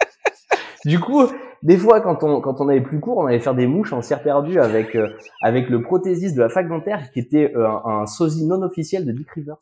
du 0.84 0.98
coup, 0.98 1.22
des 1.62 1.76
fois 1.78 2.00
quand 2.00 2.24
on 2.24 2.40
quand 2.40 2.60
on 2.60 2.68
avait 2.68 2.80
plus 2.80 2.98
court, 2.98 3.18
on 3.18 3.26
allait 3.26 3.38
faire 3.40 3.54
des 3.54 3.68
mouches 3.68 3.92
en 3.92 4.02
cire 4.02 4.22
perdue 4.22 4.58
avec 4.58 4.96
euh, 4.96 5.08
avec 5.42 5.70
le 5.70 5.80
prothésiste 5.80 6.34
de 6.34 6.40
la 6.42 6.48
fac 6.48 6.68
dentaire 6.68 7.10
qui 7.12 7.20
était 7.20 7.52
euh, 7.54 7.68
un, 7.68 8.02
un 8.02 8.06
sosie 8.06 8.44
non 8.46 8.62
officiel 8.62 9.06
de 9.06 9.12
Dick 9.12 9.30
Rivers. 9.30 9.56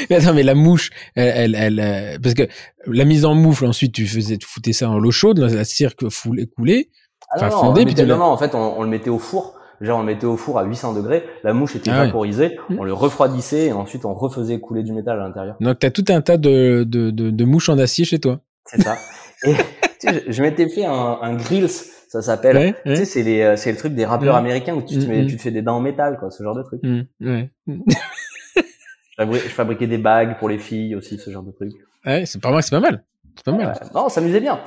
Mais 0.09 0.15
attends, 0.15 0.33
mais 0.33 0.43
la 0.43 0.55
mouche, 0.55 0.89
elle, 1.15 1.53
elle, 1.55 1.79
elle, 1.79 2.19
parce 2.21 2.33
que 2.33 2.47
la 2.87 3.05
mise 3.05 3.25
en 3.25 3.35
moufle, 3.35 3.65
ensuite 3.65 3.93
tu 3.93 4.07
faisais, 4.07 4.37
tu 4.37 4.47
foutais 4.47 4.73
ça 4.73 4.89
en 4.89 4.97
l'eau 4.97 5.11
chaude, 5.11 5.39
la, 5.39 5.63
cire 5.65 5.95
que 5.95 6.09
foulée, 6.09 6.89
Ah 7.33 7.39
non, 7.49 7.55
non, 7.55 7.61
fondé, 7.61 7.85
puis 7.85 8.11
en 8.11 8.37
fait, 8.37 8.55
on, 8.55 8.79
on 8.79 8.83
le 8.83 8.89
mettait 8.89 9.09
au 9.09 9.19
four. 9.19 9.55
Genre, 9.79 9.97
on 9.97 10.01
le 10.01 10.05
mettait 10.05 10.25
au 10.27 10.37
four 10.37 10.59
à 10.59 10.63
800 10.63 10.93
degrés. 10.93 11.23
La 11.43 11.53
mouche 11.53 11.75
était 11.75 11.89
Ah 11.91 12.05
vaporisée. 12.05 12.59
Mm. 12.69 12.75
On 12.79 12.83
le 12.83 12.93
refroidissait 12.93 13.67
et 13.67 13.73
ensuite 13.73 14.05
on 14.05 14.13
refaisait 14.13 14.59
couler 14.59 14.83
du 14.83 14.91
métal 14.93 15.19
à 15.19 15.23
l'intérieur. 15.27 15.55
Donc 15.59 15.79
t'as 15.79 15.89
tout 15.89 16.05
un 16.09 16.21
tas 16.21 16.37
de, 16.37 16.83
de, 16.87 17.09
de, 17.09 17.31
de 17.31 17.45
mouches 17.45 17.69
en 17.69 17.77
acier 17.79 18.05
chez 18.05 18.19
toi. 18.19 18.41
C'est 18.65 18.81
ça. 18.81 18.95
Et 19.47 19.53
tu 19.55 19.63
sais, 20.07 20.23
je, 20.27 20.31
je 20.31 20.41
m'étais 20.43 20.69
fait 20.69 20.85
un, 20.85 21.17
un 21.21 21.33
grills, 21.35 21.67
ça 21.67 22.21
s'appelle. 22.21 22.57
Ouais, 22.57 22.75
Tu 22.83 22.89
ouais. 22.89 22.95
sais, 22.97 23.05
c'est 23.05 23.23
les, 23.23 23.41
euh, 23.41 23.55
c'est 23.55 23.71
le 23.71 23.77
truc 23.77 23.95
des 23.95 24.05
rappeurs 24.05 24.35
Mm. 24.35 24.37
américains 24.37 24.75
où 24.75 24.83
tu 24.83 24.99
te, 24.99 25.05
Mm, 25.05 25.09
mets, 25.09 25.25
tu 25.25 25.37
te 25.37 25.41
fais 25.41 25.49
des 25.51 25.63
dents 25.63 25.77
en 25.77 25.81
métal, 25.81 26.17
quoi, 26.19 26.29
ce 26.29 26.43
genre 26.43 26.53
de 26.55 26.61
truc. 26.61 26.81
Ouais. 27.19 27.49
Je 27.65 29.23
fabri- 29.23 29.39
je 29.43 29.49
fabriquais 29.49 29.87
des 29.87 29.97
bagues 29.97 30.37
pour 30.37 30.49
les 30.49 30.57
filles 30.59 30.95
aussi, 30.95 31.17
ce 31.17 31.29
genre 31.31 31.43
de 31.43 31.51
truc. 31.51 31.71
Ouais, 32.05 32.25
c'est 32.27 32.39
pas 32.41 32.51
mal, 32.51 32.61
c'est 32.63 32.71
pas 32.71 32.79
mal. 32.79 33.03
C'est 33.35 33.45
pas 33.45 33.51
mal. 33.51 33.67
Ouais. 33.67 33.87
Non, 33.95 34.05
on 34.05 34.09
s'amusait 34.09 34.39
bien. 34.41 34.59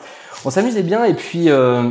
On 0.44 0.50
s'amusait 0.50 0.82
bien 0.82 1.04
et 1.04 1.14
puis 1.14 1.50
euh, 1.50 1.90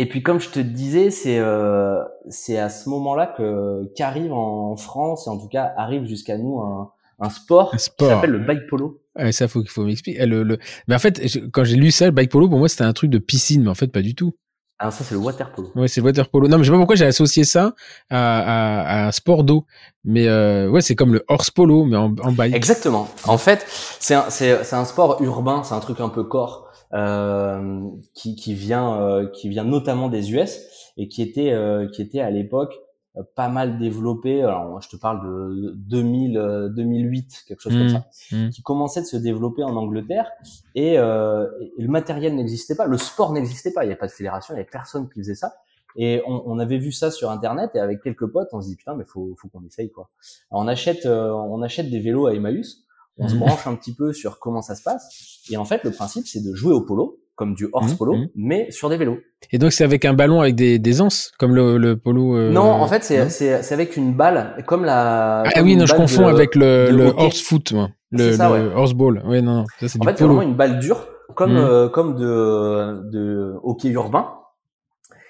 et 0.00 0.08
puis 0.08 0.22
comme 0.22 0.40
je 0.40 0.48
te 0.50 0.60
disais, 0.60 1.10
c'est 1.10 1.38
euh, 1.38 2.02
c'est 2.28 2.58
à 2.58 2.68
ce 2.70 2.88
moment-là 2.88 3.26
que 3.26 3.84
qu'arrive 3.96 4.32
en 4.32 4.76
France 4.76 5.26
et 5.26 5.30
en 5.30 5.38
tout 5.38 5.48
cas 5.48 5.72
arrive 5.76 6.04
jusqu'à 6.06 6.38
nous 6.38 6.60
un, 6.60 6.90
un 7.20 7.30
sport, 7.30 7.74
Un 7.74 7.76
qui 7.78 7.84
s'appelle 8.06 8.30
le 8.30 8.38
bike 8.38 8.66
polo. 8.68 9.00
Ouais, 9.18 9.32
ça 9.32 9.48
faut 9.48 9.60
qu'il 9.60 9.70
faut 9.70 9.82
m'expliquer. 9.84 10.20
Eh, 10.22 10.26
Le, 10.26 10.42
le... 10.44 10.58
Mais 10.86 10.94
en 10.94 10.98
fait, 11.00 11.26
je- 11.26 11.40
quand 11.40 11.64
j'ai 11.64 11.76
lu 11.76 11.90
ça, 11.90 12.04
le 12.06 12.12
bike 12.12 12.30
polo, 12.30 12.48
pour 12.48 12.58
moi, 12.58 12.68
c'était 12.68 12.84
un 12.84 12.92
truc 12.92 13.10
de 13.10 13.18
piscine, 13.18 13.64
mais 13.64 13.70
en 13.70 13.74
fait, 13.74 13.88
pas 13.88 14.02
du 14.02 14.14
tout. 14.14 14.34
Alors 14.80 14.92
ça 14.92 15.02
c'est 15.02 15.16
le 15.16 15.20
water 15.20 15.50
polo. 15.50 15.72
Ouais, 15.74 15.88
c'est 15.88 16.00
le 16.00 16.06
water 16.06 16.28
polo. 16.28 16.46
Non, 16.46 16.56
mais 16.56 16.62
je 16.62 16.68
sais 16.68 16.72
pas 16.72 16.78
pourquoi 16.78 16.94
j'ai 16.94 17.04
associé 17.04 17.42
ça 17.42 17.74
à, 18.10 18.38
à, 18.38 18.82
à 18.82 19.06
un 19.08 19.10
sport 19.10 19.42
d'eau. 19.42 19.64
Mais 20.04 20.28
euh, 20.28 20.70
ouais, 20.70 20.80
c'est 20.82 20.94
comme 20.94 21.12
le 21.14 21.24
horse 21.26 21.50
polo, 21.50 21.84
mais 21.84 21.96
en, 21.96 22.14
en 22.22 22.30
bike. 22.30 22.54
Exactement. 22.54 23.08
En 23.26 23.38
fait, 23.38 23.66
c'est 23.98 24.14
un, 24.14 24.26
c'est, 24.30 24.72
un 24.72 24.84
sport 24.84 25.20
urbain, 25.20 25.64
c'est 25.64 25.74
un 25.74 25.80
truc 25.80 25.98
un 25.98 26.08
peu 26.08 26.22
corps 26.22 26.67
qui, 26.92 28.34
qui 28.36 28.54
vient 28.54 29.00
euh, 29.00 29.28
qui 29.28 29.48
vient 29.48 29.64
notamment 29.64 30.08
des 30.08 30.32
US 30.32 30.92
et 30.96 31.08
qui 31.08 31.22
était 31.22 31.52
euh, 31.52 31.88
qui 31.88 32.02
était 32.02 32.20
à 32.20 32.30
l'époque 32.30 32.74
euh, 33.16 33.22
pas 33.34 33.48
mal 33.48 33.78
développé. 33.78 34.42
Alors, 34.42 34.80
je 34.80 34.88
te 34.88 34.96
parle 34.96 35.24
de 35.26 35.72
2000 35.76 36.36
euh, 36.36 36.68
2008, 36.68 37.44
quelque 37.46 37.60
chose 37.60 37.72
comme 37.72 37.84
Mm, 37.84 37.88
ça, 37.88 38.36
mm. 38.36 38.50
qui 38.50 38.62
commençait 38.62 39.00
de 39.00 39.06
se 39.06 39.16
développer 39.16 39.62
en 39.62 39.76
Angleterre 39.76 40.30
et, 40.74 40.98
euh, 40.98 41.46
et 41.60 41.82
le 41.82 41.88
matériel 41.88 42.34
n'existait 42.34 42.74
pas, 42.74 42.86
le 42.86 42.98
sport 42.98 43.32
n'existait 43.32 43.72
pas, 43.72 43.84
il 43.84 43.86
n'y 43.86 43.92
avait 43.92 43.98
pas 43.98 44.06
de 44.06 44.12
fédération, 44.12 44.54
il 44.54 44.56
n'y 44.56 44.60
avait 44.60 44.70
personne 44.70 45.08
qui 45.08 45.20
faisait 45.20 45.34
ça. 45.34 45.54
Et 45.96 46.22
on, 46.26 46.42
on 46.46 46.58
avait 46.58 46.78
vu 46.78 46.92
ça 46.92 47.10
sur 47.10 47.30
internet 47.30 47.70
et 47.74 47.80
avec 47.80 48.02
quelques 48.02 48.26
potes, 48.26 48.48
on 48.52 48.60
se 48.60 48.68
dit 48.68 48.76
putain 48.76 48.94
mais 48.94 49.04
faut 49.04 49.34
faut 49.38 49.48
qu'on 49.48 49.64
essaye 49.64 49.90
quoi. 49.90 50.10
Alors, 50.50 50.62
on 50.64 50.68
achète 50.68 51.06
euh, 51.06 51.30
on 51.32 51.62
achète 51.62 51.90
des 51.90 51.98
vélos 51.98 52.26
à 52.26 52.34
Emmaüs, 52.34 52.84
on 53.18 53.28
se 53.28 53.34
Mhm. 53.34 53.40
branche 53.40 53.66
un 53.66 53.74
petit 53.74 53.94
peu 53.94 54.12
sur 54.12 54.38
comment 54.38 54.62
ça 54.62 54.74
se 54.74 54.82
passe 54.82 55.40
et 55.50 55.56
en 55.56 55.64
fait 55.64 55.82
le 55.84 55.90
principe 55.90 56.26
c'est 56.26 56.40
de 56.42 56.54
jouer 56.54 56.72
au 56.72 56.80
polo 56.82 57.18
comme 57.34 57.54
du 57.54 57.68
horse 57.72 57.92
Mhm, 57.92 57.96
polo 57.98 58.14
mhm. 58.16 58.28
mais 58.34 58.70
sur 58.70 58.88
des 58.88 58.96
vélos. 58.96 59.18
Et 59.52 59.58
donc, 59.58 59.70
c'est 59.72 59.84
avec 59.84 60.04
un 60.04 60.12
ballon 60.12 60.40
avec 60.40 60.56
des, 60.56 60.80
des 60.80 61.00
anses, 61.00 61.30
comme 61.38 61.54
le, 61.54 61.78
le 61.78 61.96
polo. 61.96 62.36
euh, 62.36 62.50
non, 62.50 62.62
en 62.62 62.86
fait 62.88 63.04
c'est 63.04 63.30
c'est 63.30 63.62
c'est 63.62 63.74
avec 63.74 63.96
une 63.96 64.12
balle 64.14 64.56
comme 64.66 64.84
la 64.84 65.42
Ah 65.42 65.50
comme 65.54 65.62
oui, 65.64 65.76
non, 65.76 65.86
je 65.86 65.94
confonds 65.94 66.26
de- 66.26 66.34
avec 66.34 66.56
le, 66.56 66.90
le 66.90 67.06
horse 67.16 67.40
foot, 67.40 67.70
moi. 67.72 67.90
Le, 68.10 68.32
ça, 68.32 68.48
le 68.58 68.72
horse 68.74 68.94
ball. 68.94 69.22
Ouais, 69.24 69.40
non, 69.40 69.54
non. 69.58 69.64
Ça, 69.78 69.86
c'est 69.86 69.98
En 70.00 70.04
du 70.04 70.08
fait, 70.08 70.16
c'est 70.18 70.24
vraiment 70.24 70.42
une 70.42 70.56
balle 70.56 70.80
dure, 70.80 71.06
comme 71.36 71.52
Mhm. 71.52 71.58
euh, 71.58 71.88
comme 71.88 72.16
de 72.16 73.08
de 73.12 73.54
hockey 73.62 73.90
urbain. 73.90 74.26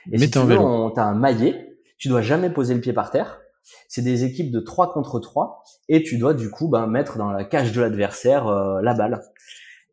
Et 0.06 0.12
Mais 0.12 0.18
si 0.20 0.30
tu 0.30 0.38
veux, 0.38 0.46
vélo. 0.46 0.62
on 0.62 0.90
t'as 0.90 1.04
un 1.04 1.14
maillet. 1.14 1.76
Tu 1.98 2.08
dois 2.08 2.22
jamais 2.22 2.48
poser 2.48 2.72
le 2.74 2.80
pied 2.80 2.94
par 2.94 3.10
terre. 3.10 3.40
C'est 3.88 4.02
des 4.02 4.24
équipes 4.24 4.50
de 4.50 4.60
3 4.60 4.92
contre 4.92 5.18
3 5.20 5.62
et 5.88 6.02
tu 6.02 6.18
dois 6.18 6.34
du 6.34 6.50
coup 6.50 6.68
ben, 6.68 6.86
mettre 6.86 7.18
dans 7.18 7.30
la 7.30 7.44
cage 7.44 7.72
de 7.72 7.80
l'adversaire 7.80 8.46
euh, 8.46 8.80
la 8.82 8.94
balle. 8.94 9.20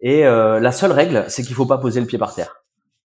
Et 0.01 0.26
euh, 0.26 0.59
la 0.59 0.71
seule 0.71 0.91
règle, 0.91 1.26
c'est 1.30 1.43
qu'il 1.43 1.55
faut 1.55 1.65
pas 1.65 1.78
poser 1.78 1.99
le 2.01 2.05
pied 2.07 2.17
par 2.19 2.36
terre. 2.36 2.63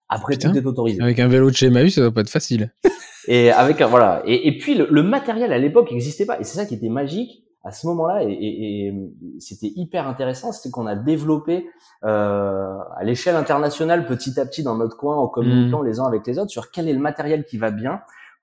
Après, 0.09 0.35
Putain. 0.35 0.51
tout 0.53 0.57
est 0.59 0.65
autorisé. 0.67 1.03
Avec 1.03 1.19
un 1.21 1.29
vélo 1.29 1.51
de 1.51 1.55
chez 1.57 1.69
Maus, 1.71 1.95
ça 1.95 2.01
doit 2.01 2.13
pas 2.13 2.23
être 2.23 2.31
facile. 2.31 2.73
Et 3.29 3.51
avec 3.51 3.81
un 3.83 3.87
voilà. 3.87 4.23
Et, 4.25 4.49
et 4.49 4.57
puis 4.57 4.75
le, 4.75 4.87
le 4.91 5.03
matériel 5.03 5.53
à 5.53 5.59
l'époque 5.59 5.91
n'existait 5.93 6.25
pas. 6.25 6.41
Et 6.41 6.45
c'est 6.45 6.57
ça 6.57 6.65
qui 6.65 6.75
était 6.75 6.89
magique 6.89 7.45
à 7.63 7.73
ce 7.73 7.87
moment-là. 7.89 8.25
Et, 8.25 8.33
et- 8.33 8.87
et 8.89 8.95
c'était 9.39 9.71
hyper 9.77 10.09
intéressant. 10.09 10.51
C'était 10.51 10.71
qu'on 10.71 10.87
a 10.87 10.97
développé 10.97 11.67
euh, 12.05 12.75
à 12.97 13.05
l'échelle 13.05 13.37
internationale, 13.37 14.07
petit 14.07 14.41
à 14.41 14.47
petit, 14.47 14.63
dans 14.63 14.77
notre 14.79 14.97
coin, 14.97 15.17
en 15.17 15.29
communiquant 15.29 15.83
les 15.83 16.01
uns 16.01 16.05
avec 16.07 16.27
les 16.27 16.39
autres, 16.39 16.51
sur 16.51 16.71
quel 16.71 16.89
est 16.89 16.95
le 16.95 17.01
matériel 17.01 17.45
qui 17.45 17.59
va 17.59 17.71
bien 17.71 18.01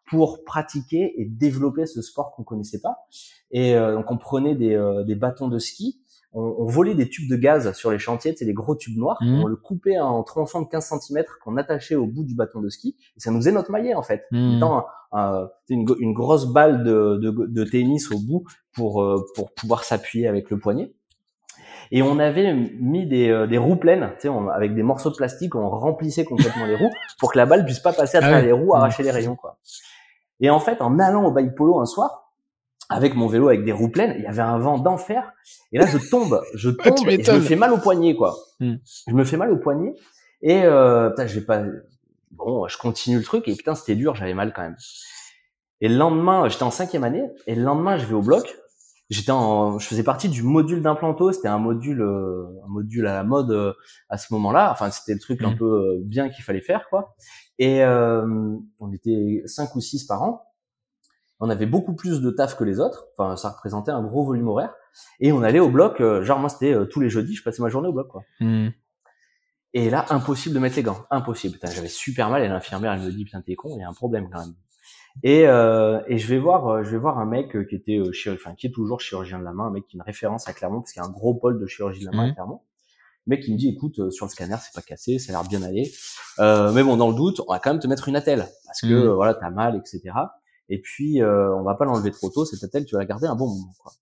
pour 0.07 0.43
pratiquer 0.43 1.13
et 1.19 1.25
développer 1.25 1.85
ce 1.85 2.01
sport 2.01 2.31
qu'on 2.35 2.43
connaissait 2.43 2.81
pas. 2.81 3.05
Et 3.51 3.75
euh, 3.75 3.95
donc 3.95 4.11
on 4.11 4.17
prenait 4.17 4.55
des, 4.55 4.75
euh, 4.75 5.03
des 5.03 5.15
bâtons 5.15 5.47
de 5.47 5.59
ski. 5.59 5.99
on, 6.37 6.65
volait 6.65 6.95
des 6.95 7.07
tubes 7.07 7.29
de 7.29 7.37
gaz 7.37 7.71
sur 7.77 7.91
les 7.91 7.97
chantiers, 7.97 8.35
c'est 8.37 8.43
des 8.43 8.53
gros 8.53 8.75
tubes 8.75 8.97
noirs, 8.97 9.17
Mhm. 9.21 9.43
on 9.43 9.45
le 9.47 9.55
coupait 9.55 9.97
en 9.99 10.21
tronçons 10.21 10.61
de 10.61 10.67
15 10.67 10.91
cm 10.99 11.23
qu'on 11.41 11.55
attachait 11.55 11.95
au 11.95 12.05
bout 12.07 12.25
du 12.25 12.35
bâton 12.35 12.59
de 12.59 12.67
ski, 12.67 12.97
et 13.15 13.19
ça 13.21 13.31
nous 13.31 13.37
faisait 13.37 13.53
notre 13.53 13.71
maillet 13.71 13.93
en 13.93 14.03
fait. 14.03 14.25
Étant 14.57 14.79
un- 14.79 14.85
un- 15.13 15.49
une, 15.69 15.85
grosse 16.13 16.45
balle 16.51 16.83
de, 16.83 17.17
de, 17.21 17.31
de 17.47 17.63
tennis 17.63 18.11
au 18.11 18.19
bout 18.19 18.43
pour, 18.73 19.01
euh, 19.01 19.25
pour 19.35 19.53
pouvoir 19.53 19.85
s'appuyer 19.85 20.27
avec 20.27 20.49
le 20.49 20.59
poignet. 20.59 20.93
Et 21.91 22.01
on 22.01 22.19
avait 22.19 22.53
mis 22.81 23.05
des, 23.07 23.29
euh, 23.29 23.47
des 23.47 23.57
roues 23.57 23.77
pleines, 23.77 24.09
tu 24.15 24.23
sais, 24.23 24.29
on- 24.29 24.49
avec 24.49 24.75
des 24.75 24.83
morceaux 24.83 25.11
de 25.11 25.15
plastique, 25.15 25.55
on 25.55 25.69
remplissait 25.69 26.25
complètement 26.25 26.65
les 26.65 26.75
roues 26.75 26.91
pour 27.19 27.31
que 27.31 27.37
la 27.37 27.45
balle 27.45 27.63
puisse 27.63 27.79
pas 27.79 27.93
passer 27.93 28.17
à 28.17 28.21
Ah 28.23 28.23
travers 28.27 28.43
les 28.43 28.51
roues, 28.51 28.73
Mhm. 28.73 28.79
arracher 28.79 29.03
les 29.03 29.11
rayons, 29.11 29.35
quoi. 29.37 29.57
Et 30.39 30.49
en 30.49 30.59
fait, 30.59 30.81
en 30.81 30.99
allant 30.99 31.25
au 31.25 31.31
bike 31.31 31.55
polo 31.55 31.79
un 31.79 31.85
soir, 31.85 32.31
avec 32.89 33.15
mon 33.15 33.27
vélo 33.27 33.47
avec 33.47 33.63
des 33.63 33.71
roues 33.71 33.89
pleines, 33.89 34.15
il 34.17 34.23
y 34.23 34.27
avait 34.27 34.41
un 34.41 34.57
vent 34.59 34.77
d'enfer. 34.77 35.33
Et 35.71 35.77
là, 35.77 35.85
je 35.87 35.97
tombe, 35.97 36.41
je 36.53 36.69
tombe 36.83 37.07
et 37.07 37.23
je 37.23 37.31
me 37.31 37.39
fais 37.39 37.55
mal 37.55 37.71
au 37.71 37.77
poignet, 37.77 38.15
quoi. 38.15 38.35
Mhm. 38.59 38.79
Je 39.07 39.13
me 39.13 39.23
fais 39.23 39.37
mal 39.37 39.51
au 39.51 39.57
poignet 39.57 39.95
et 40.41 40.63
euh, 40.63 41.09
putain, 41.09 41.27
je 41.27 41.39
vais 41.39 41.45
pas. 41.45 41.63
Bon, 42.31 42.67
je 42.67 42.77
continue 42.77 43.17
le 43.17 43.23
truc 43.23 43.47
et 43.47 43.55
putain, 43.55 43.75
c'était 43.75 43.95
dur, 43.95 44.15
j'avais 44.15 44.33
mal 44.33 44.53
quand 44.53 44.61
même. 44.61 44.75
Et 45.81 45.87
le 45.87 45.95
lendemain, 45.95 46.47
j'étais 46.47 46.63
en 46.63 46.71
cinquième 46.71 47.03
année 47.03 47.23
et 47.47 47.55
le 47.55 47.63
lendemain, 47.63 47.97
je 47.97 48.05
vais 48.05 48.13
au 48.13 48.21
bloc. 48.21 48.55
J'étais 49.11 49.31
en, 49.31 49.77
je 49.77 49.85
faisais 49.87 50.03
partie 50.03 50.29
du 50.29 50.41
module 50.41 50.81
d'implanto. 50.81 51.31
C'était 51.31 51.47
un 51.47 51.59
module, 51.59 52.01
euh, 52.01 52.45
un 52.65 52.69
module 52.69 53.05
à 53.07 53.13
la 53.13 53.23
mode 53.23 53.51
euh, 53.51 53.73
à 54.09 54.17
ce 54.17 54.33
moment-là. 54.33 54.71
Enfin, 54.71 54.89
c'était 54.89 55.13
le 55.13 55.19
truc 55.19 55.43
un 55.43 55.51
Mhm. 55.51 55.57
peu 55.57 55.65
euh, 55.65 56.01
bien 56.03 56.29
qu'il 56.29 56.43
fallait 56.43 56.61
faire, 56.61 56.87
quoi. 56.89 57.15
Et 57.59 57.83
euh, 57.83 58.25
on 58.79 58.91
était 58.91 59.43
cinq 59.45 59.75
ou 59.75 59.81
six 59.81 60.05
par 60.05 60.23
an. 60.23 60.41
On 61.39 61.49
avait 61.49 61.65
beaucoup 61.67 61.93
plus 61.95 62.21
de 62.21 62.31
taf 62.31 62.57
que 62.57 62.63
les 62.63 62.79
autres. 62.79 63.07
Enfin, 63.17 63.35
ça 63.35 63.49
représentait 63.49 63.91
un 63.91 64.01
gros 64.03 64.23
volume 64.25 64.47
horaire. 64.47 64.73
Et 65.19 65.31
on 65.31 65.43
allait 65.43 65.59
au 65.59 65.69
bloc. 65.69 66.01
euh, 66.01 66.23
genre 66.23 66.39
moi, 66.39 66.49
c'était 66.49 66.73
euh, 66.73 66.85
tous 66.85 66.99
les 67.01 67.09
jeudis, 67.09 67.35
je 67.35 67.43
passais 67.43 67.61
ma 67.61 67.69
journée 67.69 67.89
au 67.89 67.93
bloc, 67.93 68.07
quoi. 68.07 68.23
Mhm. 68.39 68.71
Et 69.73 69.89
là, 69.89 70.05
impossible 70.09 70.55
de 70.55 70.59
mettre 70.59 70.77
les 70.77 70.83
gants. 70.83 71.03
Impossible. 71.11 71.59
J'avais 71.61 71.89
super 71.89 72.29
mal 72.29 72.41
et 72.41 72.47
l'infirmière, 72.47 72.93
elle 72.93 73.01
me 73.01 73.11
dit, 73.11 73.25
putain, 73.25 73.41
t'es 73.41 73.55
con, 73.55 73.75
il 73.77 73.81
y 73.81 73.83
a 73.83 73.89
un 73.89 73.93
problème 73.93 74.29
quand 74.31 74.39
même. 74.39 74.55
Et, 75.23 75.47
euh, 75.47 76.01
et 76.07 76.17
je 76.17 76.27
vais 76.27 76.37
voir, 76.39 76.67
euh, 76.67 76.83
je 76.83 76.91
vais 76.91 76.97
voir 76.97 77.17
un 77.19 77.25
mec 77.25 77.55
euh, 77.55 77.63
qui 77.63 77.75
était 77.75 77.97
euh, 77.97 78.11
chirurgien, 78.11 78.43
enfin, 78.45 78.55
qui 78.55 78.67
est 78.67 78.71
toujours 78.71 78.99
chirurgien 79.01 79.39
de 79.39 79.43
la 79.43 79.53
main, 79.53 79.65
un 79.67 79.71
mec 79.71 79.85
qui 79.87 79.95
est 79.95 79.97
une 79.97 80.03
référence 80.03 80.47
à 80.47 80.53
Clermont, 80.53 80.81
parce 80.81 80.91
qu'il 80.93 81.01
y 81.01 81.05
a 81.05 81.07
un 81.07 81.11
gros 81.11 81.33
pôle 81.33 81.59
de 81.59 81.65
chirurgie 81.67 82.01
de 82.01 82.05
la 82.05 82.11
main 82.11 82.23
à 82.23 82.27
Mhm. 82.27 82.33
Clermont. 82.33 82.61
Le 83.27 83.31
mec 83.31 83.43
qui 83.43 83.51
me 83.53 83.57
dit, 83.57 83.69
écoute, 83.69 84.11
sur 84.11 84.25
le 84.27 84.29
scanner, 84.29 84.57
c'est 84.61 84.73
pas 84.75 84.81
cassé, 84.83 85.17
ça 85.17 85.31
a 85.35 85.41
l'air 85.41 85.49
bien 85.49 85.63
aller. 85.63 85.91
Euh, 86.39 86.71
mais 86.73 86.83
bon, 86.83 86.95
dans 86.95 87.09
le 87.09 87.15
doute, 87.15 87.41
on 87.47 87.53
va 87.53 87.59
quand 87.59 87.71
même 87.71 87.79
te 87.79 87.87
mettre 87.87 88.07
une 88.07 88.15
attelle, 88.15 88.45
parce 88.65 88.81
que, 88.81 88.87
euh, 88.93 89.13
voilà, 89.15 89.33
t'as 89.33 89.49
mal, 89.49 89.75
etc. 89.77 90.01
Et 90.69 90.79
puis, 90.79 91.21
euh, 91.23 91.55
on 91.55 91.63
va 91.63 91.73
pas 91.75 91.85
l'enlever 91.85 92.11
trop 92.11 92.29
tôt, 92.29 92.45
cette 92.45 92.63
attelle, 92.63 92.85
tu 92.85 92.93
vas 92.95 92.99
la 93.01 93.05
garder 93.05 93.25
un 93.25 93.35
bon 93.35 93.47
moment, 93.47 93.73
quoi. 93.79 93.93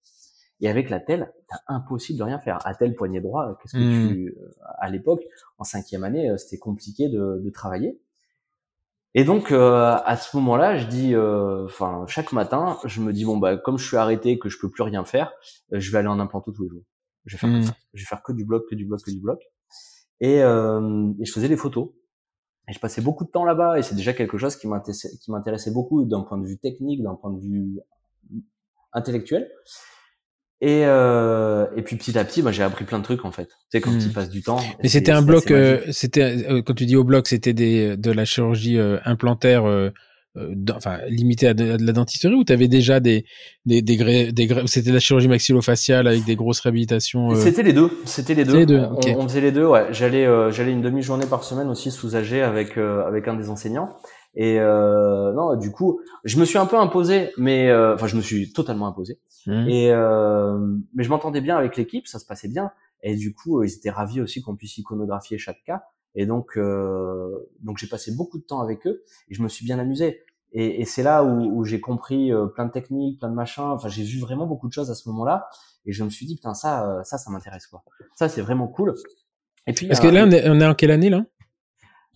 Et 0.62 0.70
avec 0.70 0.90
la 0.90 1.00
telle, 1.00 1.32
t'as 1.50 1.58
impossible 1.74 2.20
de 2.20 2.24
rien 2.24 2.40
faire. 2.40 2.58
Attelle, 2.66 2.96
poignet 2.96 3.22
droit, 3.22 3.58
qu'est-ce 3.62 3.74
que 3.74 3.82
Mhm. 3.84 4.10
tu, 4.14 4.36
à 4.80 4.90
l'époque, 4.90 5.22
en 5.58 5.64
cinquième 5.64 6.04
année, 6.04 6.34
c'était 6.38 6.58
compliqué 6.58 7.08
de, 7.10 7.40
de 7.44 7.50
travailler. 7.50 8.00
Et 9.16 9.24
donc 9.26 9.52
euh, 9.52 9.96
à 10.04 10.18
ce 10.18 10.36
moment-là, 10.38 10.78
je 10.78 10.88
dis, 10.88 11.14
euh, 11.14 11.66
enfin 11.66 12.06
chaque 12.08 12.32
matin, 12.32 12.80
je 12.86 13.00
me 13.02 13.14
dis 13.14 13.26
bon 13.26 13.38
bah 13.38 13.58
comme 13.58 13.78
je 13.78 13.86
suis 13.86 13.98
arrêté, 13.98 14.40
que 14.40 14.50
je 14.50 14.58
peux 14.60 14.70
plus 14.70 14.84
rien 14.84 15.06
faire, 15.06 15.32
euh, 15.72 15.80
je 15.80 15.92
vais 15.92 16.00
aller 16.00 16.08
en 16.08 16.20
implanto 16.20 16.52
tous 16.52 16.64
les 16.64 16.70
jours. 16.70 16.84
Je 17.26 17.36
vais 17.36 17.40
faire 17.40 17.60
que 17.60 17.66
ça. 17.66 17.76
Je 17.94 18.02
vais 18.04 18.08
faire 18.08 18.24
que 18.24 18.34
du 18.34 18.44
bloc, 18.44 18.66
que 18.70 18.76
du 18.76 18.86
bloc, 18.86 19.02
que 19.04 19.12
du 19.12 19.20
bloc. 19.20 19.40
Et, 20.20 20.42
euh, 20.42 21.12
et 21.20 21.26
je 21.26 21.32
faisais 21.32 21.48
des 21.48 21.56
photos. 21.56 21.90
Et 22.68 22.74
je 22.74 22.80
passais 22.80 23.02
beaucoup 23.02 23.24
de 23.24 23.30
temps 23.30 23.46
là-bas. 23.46 23.80
Et 23.80 23.84
c'est 23.84 23.96
déjà 23.96 24.14
quelque 24.14 24.38
chose 24.38 24.56
qui 24.56 24.68
m'intéressait, 24.68 25.18
qui 25.22 25.32
m'intéressait 25.32 25.72
beaucoup 25.72 26.04
d'un 26.06 26.22
point 26.22 26.38
de 26.38 26.46
vue 26.46 26.58
technique, 26.58 27.02
d'un 27.02 27.16
point 27.16 27.32
de 27.32 27.40
vue 27.40 27.80
intellectuel. 28.92 29.50
Et, 30.66 30.84
euh, 30.86 31.66
et 31.76 31.82
puis 31.82 31.98
petit 31.98 32.18
à 32.18 32.24
petit, 32.24 32.42
bah, 32.42 32.54
j'ai 32.54 32.64
appris 32.64 32.86
plein 32.86 33.00
de 33.00 33.04
trucs 33.04 33.26
en 33.26 33.32
fait. 33.34 33.48
Tu 33.48 33.54
sais, 33.74 33.82
quand 33.82 33.92
Mhm. 33.92 34.00
tu 34.00 34.08
passes 34.10 34.30
du 34.30 34.42
temps. 34.42 34.62
Mais 34.82 34.88
c'était 34.88 35.12
un 35.12 35.22
bloc, 35.22 35.52
euh, 35.52 35.80
c'était 35.92 36.46
euh, 36.50 36.62
quand 36.62 36.74
tu 36.74 36.86
dis 36.86 36.96
au 36.96 37.04
bloc, 37.04 37.28
c'était 37.28 37.52
des 37.52 37.98
de 37.98 38.12
la 38.12 38.24
chirurgie 38.24 38.80
implantaire, 39.04 39.66
enfin 40.74 41.00
limitée 41.10 41.48
à 41.50 41.54
de, 41.54 41.74
à 41.74 41.78
de 41.78 41.86
la 41.86 41.92
dentisterie, 41.92 42.34
ou 42.34 42.46
t'avais 42.46 42.70
déjà 42.70 43.02
des 43.02 43.26
des 43.66 43.82
des, 43.82 43.98
gré- 43.98 44.32
des 44.32 44.48
gré- 44.48 44.64
c'était 44.68 44.90
de 44.90 44.94
la 44.96 45.00
chirurgie 45.02 45.28
maxillofaciale 45.28 46.08
avec 46.08 46.24
des 46.24 46.36
grosses 46.38 46.62
réhabilitations. 46.62 47.36
C'était 47.36 47.64
les 47.64 47.74
deux. 47.74 47.92
C'était 48.06 48.34
les 48.34 48.46
deux. 48.46 48.58
les 48.60 48.66
deux, 48.66 48.80
On, 49.18 49.28
faisait 49.28 49.42
les 49.42 49.52
deux. 49.52 49.66
Ouais. 49.66 49.88
J'allais, 49.92 50.26
j'allais 50.52 50.72
une 50.72 50.82
demi-journée 50.82 51.26
par 51.26 51.44
semaine 51.44 51.68
aussi 51.68 51.92
sous 51.92 52.16
AG 52.16 52.34
avec 52.36 52.78
avec 52.78 53.28
un 53.28 53.34
des 53.36 53.50
enseignants. 53.50 53.90
Et 54.36 54.60
euh, 54.60 55.32
non, 55.34 55.56
du 55.56 55.72
coup, 55.72 56.00
je 56.24 56.40
me 56.40 56.46
suis 56.46 56.58
un 56.58 56.66
peu 56.66 56.78
imposé, 56.78 57.32
mais 57.38 57.70
euh, 57.70 57.94
enfin, 57.94 58.08
je 58.08 58.16
me 58.16 58.22
suis 58.22 58.52
totalement 58.52 58.88
imposé. 58.88 59.20
Mhm. 59.46 59.68
Et 59.70 59.92
euh, 59.92 60.58
mais 60.96 61.04
je 61.04 61.10
m'entendais 61.10 61.42
bien 61.42 61.56
avec 61.58 61.78
l'équipe, 61.78 62.08
ça 62.08 62.20
se 62.20 62.26
passait 62.26 62.48
bien. 62.48 62.72
Et 63.04 63.16
du 63.16 63.34
coup, 63.34 63.60
euh, 63.60 63.68
ils 63.68 63.74
étaient 63.74 63.92
ravis 63.92 64.22
aussi 64.22 64.42
qu'on 64.42 64.56
puisse 64.56 64.78
iconographier 64.78 65.38
chaque 65.38 65.64
cas. 65.66 65.84
Et 66.16 66.26
donc, 66.26 66.58
euh, 66.58 67.30
donc 67.62 67.78
j'ai 67.78 67.88
passé 67.88 68.12
beaucoup 68.16 68.38
de 68.38 68.44
temps 68.44 68.62
avec 68.62 68.88
eux 68.88 69.04
et 69.30 69.34
je 69.34 69.42
me 69.44 69.48
suis 69.50 69.66
bien 69.66 69.78
amusé. 69.80 70.22
Et, 70.52 70.82
et 70.82 70.86
c'est 70.86 71.04
là 71.04 71.24
où, 71.24 71.60
où 71.60 71.64
j'ai 71.64 71.82
compris 71.82 72.32
euh, 72.32 72.46
plein 72.46 72.66
de 72.66 72.72
techniques, 72.72 73.20
plein 73.20 73.30
de 73.30 73.36
machins. 73.36 73.64
Enfin, 73.64 73.88
j'ai 73.88 74.04
vu 74.04 74.20
vraiment 74.20 74.46
beaucoup 74.46 74.68
de 74.68 74.74
choses 74.74 74.90
à 74.90 74.96
ce 74.96 75.10
moment-là. 75.10 75.48
Et 75.86 75.92
je 75.92 76.04
me 76.04 76.10
suis 76.10 76.26
dit, 76.26 76.36
putain, 76.36 76.54
ça, 76.54 77.02
ça, 77.04 77.18
ça 77.18 77.30
m'intéresse 77.32 77.68
quoi. 77.68 77.84
Ça, 78.16 78.30
c'est 78.30 78.42
vraiment 78.42 78.68
cool. 78.68 78.94
Et 79.68 79.74
puis, 79.74 79.88
Parce 79.88 80.00
que 80.00 80.08
là, 80.08 80.24
on 80.26 80.32
est, 80.32 80.48
on 80.50 80.60
est 80.60 80.66
en 80.66 80.74
quelle 80.76 80.92
année 80.92 81.10
là? 81.10 81.26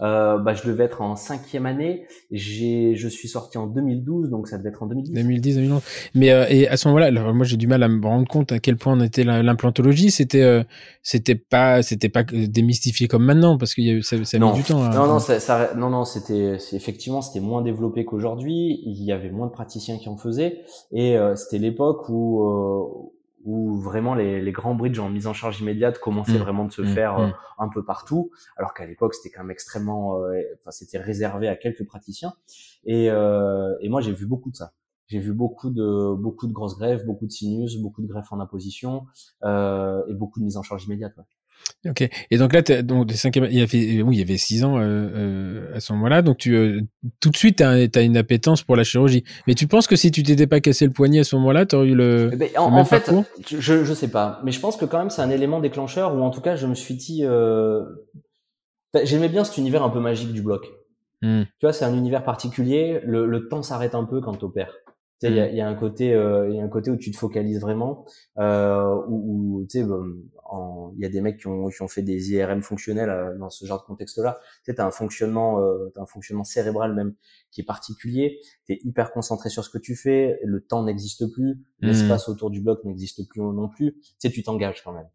Euh, 0.02 0.38
bah, 0.38 0.54
je 0.54 0.68
devais 0.68 0.84
être 0.84 1.02
en 1.02 1.16
cinquième 1.16 1.66
année. 1.66 2.06
J'ai, 2.32 2.96
je 2.96 3.08
suis 3.08 3.28
sorti 3.28 3.58
en 3.58 3.68
2012, 3.68 4.30
donc 4.30 4.48
ça 4.48 4.58
devait 4.58 4.70
être 4.70 4.84
en 4.84 4.88
2010. 4.88 5.12
2010, 5.14 5.56
2011. 5.56 5.82
Mais 6.16 6.32
euh, 6.32 6.46
et 6.50 6.68
à 6.68 6.78
ce 6.78 6.88
moment-là, 6.90 7.08
alors, 7.08 7.34
moi 7.34 7.46
j'ai 7.46 7.58
du 7.58 7.68
mal 7.68 7.82
à 7.84 7.88
me 7.88 8.06
rendre 8.06 8.28
compte 8.28 8.52
à 8.52 8.60
quel 8.60 8.78
point 8.78 8.94
on 8.94 9.02
était 9.02 9.24
la- 9.24 9.42
l'implantologie. 9.44 10.12
C'était 10.12 10.42
euh, 10.44 10.64
c'était 11.02 11.36
pas 11.36 11.82
c'était 11.82 12.10
pas 12.10 12.24
démystifié 12.24 13.08
comme 13.08 13.24
maintenant 13.26 13.58
parce 13.58 13.74
qu'il 13.74 13.86
y 13.86 13.90
a 13.90 13.94
eu 13.94 14.04
ça, 14.04 14.24
ça 14.24 14.38
a 14.38 14.40
mis 14.40 14.46
Non. 14.46 14.54
du 14.54 14.64
temps. 14.64 14.84
à- 14.84 14.90
Non, 14.96 15.08
non, 15.08 15.20
ça, 15.20 15.40
ça- 15.40 15.74
non, 15.76 15.90
non, 15.90 16.06
c'était, 16.06 16.58
c'est- 16.60 16.76
effectivement, 16.76 17.22
c'était 17.22 17.40
moins 17.40 17.62
développé 17.62 18.06
qu'aujourd'hui. 18.06 18.82
Il 18.86 19.04
y 19.04 19.12
avait 19.12 19.32
moins 19.32 19.48
de 19.48 19.52
praticiens 19.52 19.98
qui 19.98 20.10
en 20.10 20.18
faisaient, 20.18 20.62
et 20.92 21.18
euh, 21.18 21.36
c'était 21.36 21.58
l'époque 21.60 22.08
où, 22.10 22.44
euh, 22.44 22.84
où 23.48 23.80
vraiment 23.80 24.14
les, 24.14 24.42
les 24.42 24.52
grands 24.52 24.76
bridges 24.76 25.00
en 25.00 25.10
mise 25.10 25.26
en 25.26 25.34
charge 25.34 25.62
immédiate 25.62 26.00
commençaient 26.00 26.34
Mm. 26.34 26.48
vraiment 26.48 26.66
de 26.66 26.72
se 26.74 26.82
Mm, 26.82 26.88
faire 26.88 27.18
euh, 27.18 27.28
mm. 27.28 27.34
un 27.60 27.70
peu 27.70 27.84
partout, 27.84 28.30
alors 28.58 28.74
qu'à 28.74 28.86
l'époque 28.86 29.14
c'était 29.16 29.30
quand 29.34 29.42
même 29.44 29.52
extrêmement, 29.52 30.22
euh, 30.22 30.42
enfin 30.60 30.72
c'était 30.72 31.00
réservé 31.00 31.48
à 31.48 31.56
quelques 31.56 31.86
praticiens. 31.86 32.34
Et, 32.84 33.10
euh, 33.10 33.74
et 33.80 33.88
moi 33.90 34.02
j'ai 34.02 34.12
vu 34.12 34.26
beaucoup 34.26 34.52
de 34.52 34.58
ça. 34.58 34.74
J'ai 35.08 35.20
vu 35.20 35.32
beaucoup 35.32 35.70
de 35.70 36.14
beaucoup 36.16 36.48
de 36.48 36.52
grosses 36.52 36.78
greffes, 36.78 37.06
beaucoup 37.06 37.26
de 37.26 37.32
sinus, 37.32 37.78
beaucoup 37.78 38.02
de 38.02 38.08
greffes 38.08 38.34
en 38.34 38.42
imposition 38.42 39.06
euh, 39.44 40.04
et 40.10 40.14
beaucoup 40.14 40.40
de 40.42 40.46
mise 40.46 40.58
en 40.58 40.64
charge 40.64 40.84
immédiate. 40.86 41.16
ouais. 41.18 41.24
Ok. 41.86 42.08
Et 42.32 42.38
donc 42.38 42.54
là, 42.54 42.62
donc 42.82 43.08
des 43.08 43.16
cinquièmes, 43.16 43.48
il 43.50 43.58
y 43.58 43.62
avait, 43.62 44.02
oui, 44.02 44.16
il 44.16 44.20
y 44.20 44.22
avait 44.22 44.38
six 44.38 44.64
ans 44.64 44.78
euh, 44.78 44.82
euh, 44.84 45.76
à 45.76 45.80
ce 45.80 45.94
moment-là. 45.94 46.22
Donc 46.22 46.38
tu, 46.38 46.56
euh, 46.56 46.82
tout 47.20 47.30
de 47.30 47.38
suite, 47.38 47.58
t'as 47.58 47.88
as 47.94 48.02
une 48.02 48.18
appétence 48.18 48.64
pour 48.64 48.76
la 48.76 48.84
chirurgie. 48.84 49.24
Mais 49.48 49.54
tu 49.54 49.68
penses 49.68 49.88
que 49.88 49.96
si 49.96 50.12
tu 50.12 50.24
t'étais 50.24 50.48
pas 50.48 50.60
cassé 50.60 50.86
le 50.86 50.92
poignet 50.92 51.20
à 51.20 51.24
ce 51.24 51.36
moment-là, 51.36 51.66
t'aurais 51.66 51.88
eu 51.88 51.96
le. 51.96 52.32
Eh 52.34 52.36
ben, 52.36 52.50
en, 52.58 52.66
le 52.66 52.72
même 52.72 52.82
en 52.82 52.86
fait, 52.86 53.06
parcours? 53.06 53.26
je, 53.48 53.84
je 53.84 53.94
sais 53.94 54.10
pas, 54.10 54.42
mais 54.44 54.52
je 54.52 54.60
pense 54.60 54.76
que 54.76 54.86
quand 54.86 55.00
même 55.00 55.10
c'est 55.10 55.22
un 55.22 55.30
élément 55.30 55.60
déclencheur 55.60 56.16
où 56.16 56.22
en 56.22 56.30
tout 56.30 56.42
cas 56.42 56.56
je 56.56 56.68
me 56.68 56.76
suis 56.76 56.96
dit, 56.96 57.22
euh, 57.24 57.84
ben, 58.94 59.06
j'aimais 59.06 59.30
bien 59.30 59.44
cet 59.44 59.58
univers 59.58 59.84
un 59.84 59.90
peu 59.90 60.00
magique 60.00 60.34
du 60.34 60.42
bloc. 60.42 60.66
Hmm. 61.22 61.44
Tu 61.44 61.66
vois, 61.66 61.74
c'est 61.74 61.86
un 61.86 61.96
univers 61.96 62.24
particulier. 62.24 63.00
Le, 63.04 63.26
le 63.26 63.48
temps 63.48 63.64
s'arrête 63.64 63.96
un 63.96 64.04
peu 64.04 64.22
quand 64.22 64.34
t'opères. 64.34 64.74
Tu 65.20 65.28
sais, 65.28 65.34
il 65.34 65.38
y, 65.38 65.40
a, 65.40 65.50
il 65.50 65.56
y 65.56 65.62
a 65.62 65.68
un 65.68 65.74
côté, 65.76 66.14
euh, 66.14 66.48
il 66.50 66.56
y 66.56 66.60
a 66.60 66.64
un 66.64 66.68
côté 66.68 66.92
où 66.92 66.96
tu 66.98 67.10
te 67.12 67.18
focalises 67.18 67.60
vraiment. 67.60 68.06
Euh, 68.38 69.02
où, 69.08 69.58
où, 69.60 69.66
tu 69.66 69.80
sais, 69.80 69.86
il 69.86 71.02
y 71.02 71.06
a 71.06 71.10
des 71.10 71.22
mecs 71.22 71.40
qui 71.40 71.48
ont, 71.48 71.68
qui 71.70 71.82
ont 71.82 71.88
fait 71.88 72.04
des 72.04 72.32
IRM 72.34 72.62
fonctionnels 72.62 73.10
euh, 73.10 73.38
dans 73.38 73.50
ce 73.50 73.66
genre 73.66 73.82
de 73.82 73.86
contexte-là. 73.86 74.38
Tu 74.64 74.72
sais, 74.72 74.76
t'as 74.76 74.86
un 74.86 74.92
fonctionnement, 74.92 75.60
euh, 75.60 75.92
un 75.96 76.06
fonctionnement 76.06 76.44
cérébral 76.44 76.94
même 76.94 77.16
qui 77.52 77.62
est 77.62 77.66
particulier. 77.66 78.40
T'es 78.68 78.80
hyper 78.84 79.12
concentré 79.12 79.50
sur 79.50 79.64
ce 79.64 79.70
que 79.70 79.80
tu 79.80 79.96
fais. 79.96 80.40
Le 80.44 80.62
temps 80.62 80.84
n'existe 80.84 81.32
plus. 81.34 81.56
Mm. 81.82 81.88
L'espace 81.88 82.30
autour 82.30 82.50
du 82.50 82.62
bloc 82.62 82.84
n'existe 82.84 83.28
plus 83.28 83.42
non 83.42 83.70
plus. 83.70 83.94
Tu 84.02 84.14
sais, 84.20 84.30
tu 84.30 84.44
t'engages 84.44 84.84
quand 84.84 84.94
même. 84.94 85.10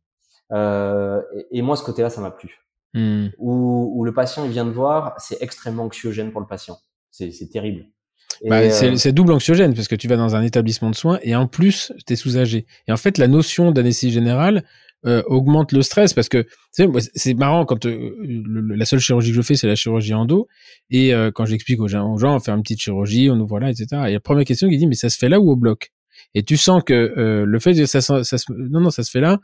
Euh, 0.53 1.23
et, 1.35 1.59
et 1.59 1.63
moi, 1.63 1.77
ce 1.77 1.85
côté-là, 1.85 2.11
ça 2.11 2.21
m'a 2.21 2.31
plu 2.31 2.59
Hmm. 2.95 3.29
où, 3.39 3.91
où 3.97 4.05
le 4.05 4.13
patient 4.13 4.45
il 4.45 4.51
vient 4.51 4.67
de 4.67 4.71
voir, 4.71 5.15
c'est 5.17 5.41
extrêmement 5.41 5.85
anxiogène 5.85 6.31
pour 6.31 6.43
le 6.43 6.47
patient. 6.47 6.77
C'est 7.11 7.31
c'est 7.31 7.49
terrible. 7.49 7.87
Et, 8.43 8.49
Bah, 8.49 8.61
euh, 8.61 8.97
c'est 8.97 9.13
double 9.13 9.33
anxiogène 9.33 9.75
parce 9.75 9.89
que 9.89 9.95
tu 9.95 10.09
vas 10.09 10.17
dans 10.17 10.35
un 10.37 10.43
établissement 10.43 10.91
de 10.91 10.95
soins 10.97 11.19
et 11.23 11.35
en 11.37 11.47
plus 11.47 11.93
t'es 12.07 12.17
soulagé. 12.17 12.67
Et 12.89 12.93
en 12.93 12.97
fait, 12.97 13.19
la 13.19 13.29
notion 13.29 13.71
d'anesthésie 13.73 14.13
générale 14.13 14.65
euh, 15.05 15.23
augmente 15.27 15.73
le 15.73 15.83
stress 15.83 16.15
parce 16.15 16.29
que 16.29 16.47
tu 16.77 16.87
c'est 17.15 17.35
marrant 17.35 17.65
quand 17.65 17.87
euh, 17.87 18.15
le- 18.23 18.77
la 18.77 18.85
seule 18.85 19.01
chirurgie 19.01 19.31
que 19.31 19.37
je 19.37 19.43
fais 19.43 19.57
c'est 19.57 19.67
la 19.67 19.75
chirurgie 19.75 20.15
endo 20.15 20.47
et 20.91 21.13
euh, 21.13 21.33
quand 21.35 21.45
j'explique 21.45 21.81
aux 21.81 21.89
gens, 21.89 22.13
aux 22.15 22.19
gens 22.19 22.37
on 22.37 22.39
fait 22.41 22.53
une 22.53 22.63
petite 22.63 22.81
chirurgie, 22.81 23.29
on 23.29 23.35
ouvre 23.41 23.59
là, 23.59 23.69
etc. 23.71 23.87
Et 24.09 24.13
la 24.13 24.21
première 24.21 24.45
question 24.45 24.69
qui 24.69 24.79
dit 24.79 24.87
mais 24.87 24.95
ça 24.95 25.11
se 25.11 25.19
fait 25.19 25.29
là 25.29 25.41
ou 25.41 25.51
au 25.51 25.57
bloc? 25.57 25.91
Et 26.35 26.45
tu 26.45 26.57
sens 26.57 26.83
que 26.85 27.45
le 27.45 27.59
fait 27.59 27.75
que 27.75 27.85
ça, 27.87 28.01
ça 28.01 28.23
se, 28.25 28.45
non 28.53 28.81
non 28.81 28.91
ça 28.91 29.03
se 29.03 29.11
fait 29.11 29.21
là. 29.21 29.39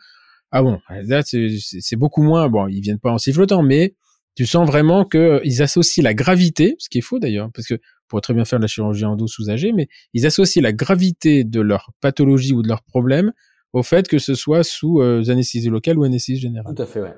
Ah 0.53 0.63
bon, 0.63 0.79
là 1.07 1.23
c'est 1.25 1.97
beaucoup 1.97 2.23
moins. 2.23 2.49
Bon, 2.49 2.69
ils 2.69 2.81
viennent 2.81 3.01
pas 3.01 3.11
en 3.11 3.19
sifflotant, 3.19 3.63
mais 3.63 3.95
tu 4.39 4.47
sens 4.47 4.69
vraiment 4.69 5.05
que 5.05 5.19
euh, 5.19 5.63
associent 5.65 6.05
la 6.05 6.15
gravité, 6.15 6.77
ce 6.79 6.89
qui 6.89 6.99
est 6.99 7.03
faux 7.03 7.19
d'ailleurs, 7.19 7.51
parce 7.53 7.67
que 7.67 7.75
pourrait 8.07 8.21
très 8.21 8.35
bien 8.35 8.45
faire 8.45 8.61
de 8.61 8.63
la 8.63 8.69
chirurgie 8.69 9.05
endo 9.05 9.27
sous 9.27 9.51
âgé, 9.51 9.73
mais 9.73 9.89
ils 10.15 10.27
associent 10.27 10.63
la 10.63 10.73
gravité 10.73 11.43
de 11.43 11.61
leur 11.61 11.91
pathologie 12.01 12.55
ou 12.55 12.63
de 12.63 12.69
leur 12.69 12.85
problème 12.85 13.33
au 13.73 13.83
fait 13.83 14.07
que 14.07 14.21
ce 14.21 14.37
soit 14.37 14.63
sous 14.63 15.01
anesthésie 15.01 15.69
locale 15.69 15.99
ou 15.99 16.05
anesthésie 16.05 16.41
générale. 16.41 16.73
Tout 16.73 16.83
à 16.83 16.87
fait, 16.87 17.03
ouais. 17.03 17.15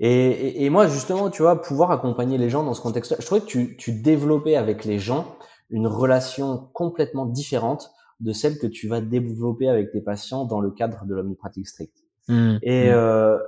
Et, 0.00 0.64
et, 0.64 0.70
moi, 0.70 0.88
justement, 0.88 1.30
tu 1.30 1.42
vois, 1.42 1.62
pouvoir 1.62 1.92
accompagner 1.92 2.36
les 2.36 2.50
gens 2.50 2.64
dans 2.64 2.74
ce 2.74 2.80
contexte-là, 2.80 3.18
je 3.20 3.26
trouvais 3.26 3.40
que 3.40 3.46
tu, 3.46 3.76
tu 3.76 3.92
développais 3.92 4.56
avec 4.56 4.84
les 4.84 4.98
gens 4.98 5.36
une 5.70 5.86
relation 5.86 6.68
complètement 6.72 7.26
différente 7.26 7.92
de 8.20 8.32
celle 8.32 8.58
que 8.58 8.66
tu 8.66 8.88
vas 8.88 9.00
développer 9.00 9.68
avec 9.68 9.92
tes 9.92 10.00
patients 10.00 10.44
dans 10.44 10.60
le 10.60 10.70
cadre 10.70 11.04
de 11.04 11.14
l'omnipratique 11.14 11.68
stricte. 11.68 12.04
Mmh, 12.28 12.56
et, 12.62 12.88
mmh. 12.88 12.94
Euh, 12.94 13.38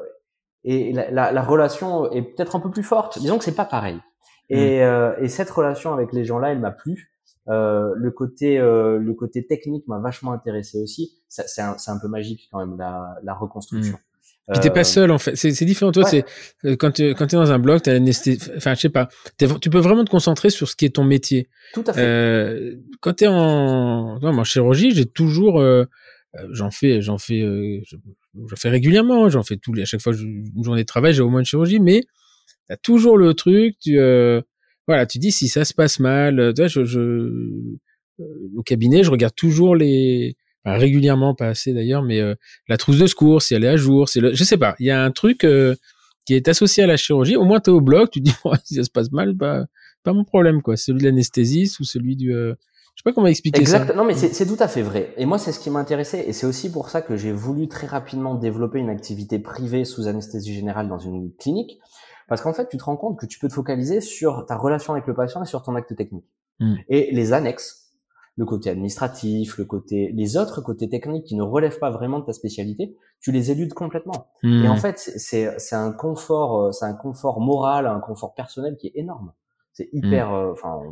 et 0.65 0.93
la, 0.93 1.11
la, 1.11 1.33
la, 1.33 1.43
relation 1.43 2.11
est 2.13 2.23
peut-être 2.23 2.57
un 2.57 2.61
peu 2.61 2.71
plus 2.71 2.83
forte. 2.83 3.19
Disons 3.19 3.39
que 3.39 3.45
c'est 3.45 3.55
pas 3.55 3.65
pareil. 3.65 3.99
Et, 4.49 4.81
mmh. 4.81 4.83
euh, 4.83 5.17
et 5.21 5.29
cette 5.29 5.51
relation 5.51 5.93
avec 5.93 6.13
les 6.13 6.25
gens-là, 6.25 6.53
elle 6.53 6.61
m'a 6.61 6.71
plu. 6.71 7.13
Euh, 7.49 7.93
le 7.97 8.11
côté 8.11 8.59
euh, 8.59 8.99
le 8.99 9.15
côté 9.15 9.47
technique 9.47 9.89
m'a 9.89 9.99
vachement 9.99 10.33
intéressé 10.33 10.79
aussi. 10.83 11.19
C'est 11.29 11.63
un, 11.63 11.75
un, 11.87 11.99
peu 11.99 12.09
magique 12.09 12.49
quand 12.53 12.59
même 12.59 12.77
la, 12.77 13.17
la 13.23 13.35
reconstruction. 13.35 13.99
Puis 14.53 14.61
t'es 14.61 14.71
pas 14.71 14.81
euh, 14.81 14.85
seul 14.85 15.11
en 15.11 15.19
fait. 15.19 15.37
C'est 15.37 15.65
différent. 15.65 15.93
Toi, 15.93 16.05
c'est 16.05 16.25
euh, 16.65 16.77
quand 16.77 16.91
tu 16.91 17.15
quand 17.15 17.33
es 17.33 17.37
dans 17.37 17.53
un 17.53 17.59
blog, 17.59 17.83
t'as. 17.83 17.99
Enfin, 18.57 18.75
je 18.75 18.81
sais 18.81 18.89
pas. 18.89 19.09
Tu 19.39 19.71
peux 19.71 19.79
vraiment 19.79 20.05
te 20.05 20.11
concentrer 20.11 20.51
sur 20.51 20.69
ce 20.69 20.75
qui 20.75 20.85
est 20.85 20.97
ton 20.97 21.05
métier. 21.05 21.49
Tout 21.73 21.85
à 21.87 21.93
fait. 21.93 22.01
Euh, 22.01 22.77
quand 23.01 23.15
t'es 23.15 23.29
en, 23.29 24.19
non, 24.19 24.39
en 24.39 24.45
chirurgie, 24.45 24.91
j'ai 24.93 25.07
toujours, 25.07 25.61
euh, 25.61 25.85
j'en 26.51 26.71
fais, 26.71 27.01
j'en 27.01 27.19
fais, 27.19 27.43
j'en 28.35 28.57
fais 28.57 28.71
régulièrement. 28.71 29.29
J'en 29.29 29.43
fais 29.43 29.57
tous 29.57 29.73
les. 29.73 29.83
À 29.83 29.85
chaque 29.87 30.01
fois, 30.01 30.13
une 30.15 30.65
journée 30.65 30.83
de 30.83 30.87
travail, 30.87 31.15
j'ai 31.15 31.23
au 31.23 31.31
moins 31.31 31.41
une 31.41 31.47
chirurgie, 31.47 31.81
mais 31.81 32.03
t'as 32.69 32.77
toujours 32.77 33.19
le 33.19 33.35
truc. 33.35 33.77
Tu, 33.81 33.97
voilà, 34.87 35.07
tu 35.07 35.19
dis 35.19 35.33
si 35.33 35.49
ça 35.49 35.65
se 35.65 35.75
passe 35.75 36.01
mal. 36.01 36.53
Tu 36.55 36.63
vois, 36.63 36.69
je, 36.69 36.85
je 36.85 37.77
au 38.57 38.63
cabinet, 38.63 39.03
je 39.03 39.11
regarde 39.11 39.35
toujours 39.35 39.77
les 39.77 40.37
régulièrement, 40.65 41.35
pas 41.35 41.49
assez 41.49 41.73
d'ailleurs, 41.73 42.03
mais 42.03 42.21
euh, 42.21 42.35
la 42.69 42.77
trousse 42.77 42.99
de 42.99 43.07
secours, 43.07 43.43
si 43.43 43.55
elle 43.55 43.65
est 43.65 43.69
à 43.69 43.77
jour, 43.77 44.09
c'est 44.09 44.21
le, 44.21 44.35
je 44.35 44.45
sais 44.45 44.59
pas, 44.59 44.75
il 44.79 44.87
y 44.87 44.91
a 44.91 45.03
un 45.03 45.11
truc 45.11 45.45
euh, 45.45 45.75
qui 46.27 46.35
est 46.35 46.49
associé 46.49 46.85
à 46.85 46.87
la 46.87 46.97
chirurgie. 46.97 47.37
Au 47.37 47.45
moins, 47.45 47.61
tu 47.61 47.71
es 47.71 47.73
au 47.73 47.81
bloc, 47.81 48.11
tu 48.11 48.21
dis, 48.21 48.35
si 48.65 48.75
ça 48.75 48.85
se 48.85 48.91
passe 48.91 49.11
mal, 49.11 49.33
bah, 49.33 49.67
pas 50.03 50.13
mon 50.13 50.25
problème, 50.25 50.63
quoi. 50.63 50.77
Celui 50.77 51.01
de 51.01 51.05
l'anesthésie 51.05 51.71
ou 51.81 51.85
celui 51.85 52.17
du. 52.17 52.35
Je 53.01 53.05
sais 53.05 53.13
pas 53.13 53.15
comment 53.15 53.29
expliquer 53.29 53.63
exact. 53.63 53.87
ça. 53.87 53.95
Non, 53.95 54.05
mais 54.05 54.13
c'est 54.13 54.45
tout 54.45 54.63
à 54.63 54.69
fait 54.69 54.83
vrai. 54.83 55.15
Et 55.17 55.25
moi, 55.25 55.39
c'est 55.39 55.53
ce 55.53 55.59
qui 55.59 55.71
m'intéressait. 55.71 56.29
Et 56.29 56.35
c'est 56.35 56.47
aussi 56.47 56.71
pour 56.71 56.91
ça 56.91 57.01
que 57.01 57.17
j'ai 57.17 57.33
voulu 57.33 57.67
très 57.67 57.87
rapidement 57.87 58.35
développer 58.35 58.79
une 58.79 58.91
activité 58.91 59.39
privée 59.39 59.87
sous 59.87 60.07
anesthésie 60.07 60.53
générale 60.53 60.87
dans 60.87 60.99
une 60.99 61.35
clinique. 61.35 61.81
Parce 62.29 62.43
qu'en 62.43 62.53
fait, 62.53 62.69
tu 62.69 62.77
te 62.77 62.85
rends 62.85 62.99
compte 62.99 63.19
que 63.19 63.25
tu 63.25 63.39
peux 63.39 63.49
te 63.49 63.55
focaliser 63.55 64.03
sur 64.03 64.45
ta 64.45 64.55
relation 64.55 64.93
avec 64.93 65.07
le 65.07 65.15
patient 65.15 65.43
et 65.43 65.47
sur 65.47 65.63
ton 65.63 65.77
acte 65.77 65.97
technique. 65.97 66.27
Hmm. 66.59 66.75
Et 66.91 67.09
les 67.11 67.33
annexes, 67.33 67.95
le 68.37 68.45
côté 68.45 68.69
administratif, 68.69 69.57
le 69.57 69.65
côté, 69.65 70.13
les 70.13 70.37
autres 70.37 70.61
côtés 70.61 70.91
techniques 70.91 71.25
qui 71.25 71.37
ne 71.37 71.43
relèvent 71.43 71.79
pas 71.79 71.91
vraiment 71.91 72.19
de 72.19 72.27
ta 72.27 72.35
spécialité, 72.35 72.99
tu 73.19 73.33
les 73.33 73.51
éludes 73.51 73.73
complètement. 73.73 74.27
Et 74.43 74.69
en 74.69 74.75
hmm. 74.75 74.77
fait, 74.77 74.99
c'est 74.99 75.59
c'est 75.59 75.75
un 75.75 75.93
confort, 75.93 76.67
euh, 76.67 76.73
c'est 76.73 76.85
un 76.85 76.93
confort 76.93 77.41
moral, 77.41 77.87
un 77.87 78.01
confort 78.01 78.35
personnel 78.35 78.77
qui 78.77 78.89
est 78.89 78.93
énorme. 78.97 79.33
C'est 79.73 79.89
hyper, 79.95 80.29
hmm. 80.29 80.35
euh, 80.35 80.53
enfin, 80.53 80.83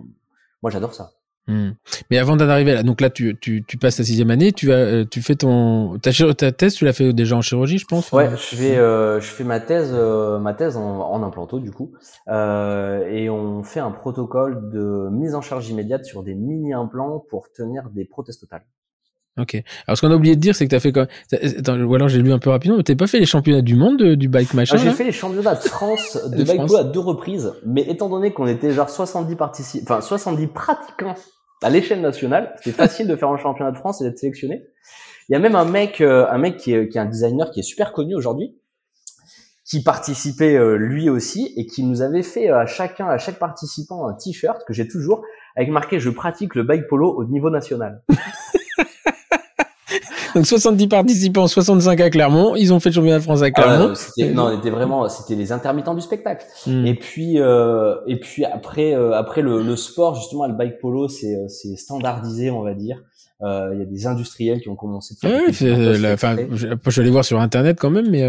moi 0.63 0.71
j'adore 0.71 0.95
ça. 0.95 1.11
Hmm. 1.49 1.71
Mais 2.11 2.19
avant 2.19 2.37
d'en 2.37 2.47
arriver 2.47 2.75
là, 2.75 2.83
donc 2.83 3.01
là 3.01 3.09
tu, 3.09 3.35
tu, 3.41 3.65
tu 3.67 3.79
passes 3.79 3.97
ta 3.97 4.05
sixième 4.05 4.31
année, 4.31 4.53
tu 4.53 4.67
vas, 4.67 4.75
euh, 4.75 5.05
tu 5.11 5.23
fais 5.23 5.35
ton 5.35 5.99
ta, 5.99 6.13
ta 6.13 6.53
thèse, 6.53 6.75
tu 6.75 6.85
l'as 6.85 6.93
fait 6.93 7.15
déjà 7.15 7.37
en 7.37 7.41
chirurgie, 7.41 7.79
je 7.79 7.87
pense. 7.87 8.13
Ouais, 8.13 8.29
je 8.31 8.37
fais 8.37 8.77
euh, 8.77 9.19
je 9.19 9.27
fais 9.27 9.45
ma 9.45 9.59
thèse 9.59 9.91
euh, 9.95 10.39
ma 10.39 10.53
thèse 10.53 10.77
en, 10.77 11.01
en 11.01 11.23
implanto 11.23 11.59
du 11.59 11.71
coup, 11.71 11.93
et 12.29 13.31
on 13.31 13.63
fait 13.63 13.81
un 13.81 13.91
protocole 13.93 14.69
de 14.69 15.09
mise 15.11 15.35
en 15.35 15.41
charge 15.41 15.71
immédiate 15.71 16.05
sur 16.05 16.23
des 16.23 16.35
mini 16.35 16.75
implants 16.75 17.25
pour 17.31 17.51
tenir 17.51 17.89
des 17.89 18.05
prothèses 18.05 18.39
totales. 18.39 18.67
Ok. 19.39 19.63
Alors 19.87 19.97
ce 19.97 20.05
qu'on 20.05 20.13
a 20.13 20.17
oublié 20.17 20.37
de 20.37 20.41
dire, 20.41 20.55
c'est 20.55 20.65
que 20.65 20.71
tu 20.71 20.77
as 20.77 20.81
fait 20.81 20.93
quand 20.93 21.07
Attends, 21.33 21.81
ou 21.81 21.95
alors 21.95 22.09
j'ai 22.09 22.21
lu 22.21 22.33
un 22.33 22.39
peu 22.39 22.51
rapidement, 22.51 22.77
mais 22.77 22.83
t'as 22.83 22.95
pas 22.95 23.07
fait 23.07 23.21
les 23.21 23.27
championnats 23.27 23.63
du 23.63 23.77
monde 23.77 24.03
du 24.03 24.29
bike 24.29 24.53
machin 24.53 24.77
ah, 24.79 24.83
J'ai 24.83 24.91
fait 24.91 25.05
les 25.05 25.13
championnats 25.13 25.55
de 25.55 25.61
France 25.61 26.19
de, 26.31 26.45
bike 26.45 26.73
à 26.75 26.85
deux 26.85 27.01
reprises, 27.01 27.55
mais 27.65 27.83
étant 27.83 28.09
donné 28.09 28.33
qu'on 28.33 28.47
était 28.47 28.73
genre 28.73 28.91
70 28.91 29.37
participants, 29.37 29.95
enfin 29.95 30.01
70 30.01 30.49
pratiquants 30.49 31.15
à 31.63 31.71
l'échelle 31.71 32.01
nationale. 32.01 32.55
C'était 32.57 32.77
facile 32.77 33.07
de 33.07 33.17
faire 33.17 33.29
un 33.29 33.37
championnat 33.37 33.73
de 33.73 33.77
France 33.79 34.01
et 34.01 34.05
d'être 34.05 34.19
sélectionné. 34.19 34.67
Il 35.29 35.33
y 35.33 35.37
a 35.37 35.39
même 35.39 35.57
un 35.57 35.65
mec, 35.65 36.01
euh, 36.01 36.27
un 36.31 36.39
mec 36.39 36.57
qui 36.57 36.73
est, 36.73 36.89
qui 36.89 36.99
est 36.99 37.01
un 37.01 37.07
designer 37.07 37.51
qui 37.51 37.61
est 37.61 37.65
super 37.65 37.93
connu 37.93 38.15
aujourd'hui, 38.15 38.57
qui 39.65 39.83
participait 39.83 40.57
euh, 40.57 40.77
lui 40.77 41.11
aussi 41.11 41.53
et 41.57 41.67
qui 41.67 41.83
nous 41.85 42.01
avait 42.01 42.23
fait 42.23 42.51
euh, 42.51 42.61
à 42.61 42.67
chacun, 42.67 43.07
à 43.09 43.19
chaque 43.19 43.39
participant, 43.39 44.09
un 44.09 44.15
t-shirt 44.15 44.65
que 44.67 44.73
j'ai 44.73 44.89
toujours 44.89 45.23
avec 45.57 45.69
marqué 45.71 46.01
"Je 46.01 46.09
pratique 46.09 46.55
le 46.55 46.63
bike 46.63 46.87
polo 46.89 47.15
au 47.15 47.25
niveau 47.25 47.51
national". 47.51 48.03
Donc 50.39 50.47
70 50.47 50.87
participants, 50.87 51.49
65 51.49 52.01
à 52.01 52.11
Clermont. 52.11 52.55
Ils 52.55 52.73
ont 52.73 52.79
fait 52.79 52.91
le 52.91 52.95
championnat 52.95 53.19
de 53.19 53.25
France 53.25 53.43
à 53.43 53.47
ah 53.47 53.51
Clermont. 53.51 53.93
non, 54.35 54.45
on 54.45 54.57
était 54.57 54.71
vraiment, 54.71 55.09
c'était 55.09 55.35
les 55.35 55.51
intermittents 55.51 55.97
du 55.97 56.01
spectacle. 56.01 56.47
Hmm. 56.65 56.87
Et 56.87 56.95
puis, 56.95 57.41
euh, 57.41 57.97
et 58.07 58.21
puis 58.21 58.45
après, 58.45 58.95
euh, 58.95 59.19
après 59.19 59.43
le, 59.43 59.65
le, 59.65 59.75
sport 59.75 60.15
justement, 60.15 60.47
le 60.47 60.55
bike 60.55 60.79
polo, 60.79 61.09
c'est, 61.09 61.35
euh, 61.35 61.49
standardisé, 61.77 62.53
on 62.53 62.63
va 62.63 62.75
dire. 62.75 63.03
Euh, 63.43 63.71
il 63.73 63.81
y 63.81 63.83
a 63.83 63.85
des 63.85 64.07
industriels 64.07 64.61
qui 64.61 64.69
ont 64.69 64.77
commencé. 64.77 65.17
Faire 65.21 65.41
la, 65.99 66.13
enfin, 66.13 66.37
je, 66.53 66.69
je 66.85 66.91
suis 66.91 67.01
allé 67.01 67.11
voir 67.11 67.25
sur 67.25 67.41
internet 67.41 67.77
quand 67.81 67.91
même, 67.91 68.09
mais 68.09 68.23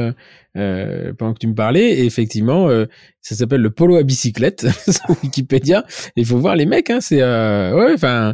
euh, 0.58 1.14
pendant 1.14 1.36
que 1.36 1.40
tu 1.40 1.48
me 1.48 1.56
parlais, 1.56 1.92
et 1.92 2.06
effectivement, 2.06 2.70
ça 3.22 3.36
s'appelle 3.36 3.62
le 3.62 3.70
polo 3.70 3.98
à 3.98 4.04
bicyclette 4.04 4.62
sur 4.88 5.12
Wikipédia. 5.22 5.86
Il 6.16 6.26
faut 6.26 6.40
voir 6.40 6.56
les 6.56 6.66
mecs, 6.66 6.90
hein, 6.90 7.02
c'est 7.02 7.22
ouais, 7.24 7.94
enfin 7.94 8.34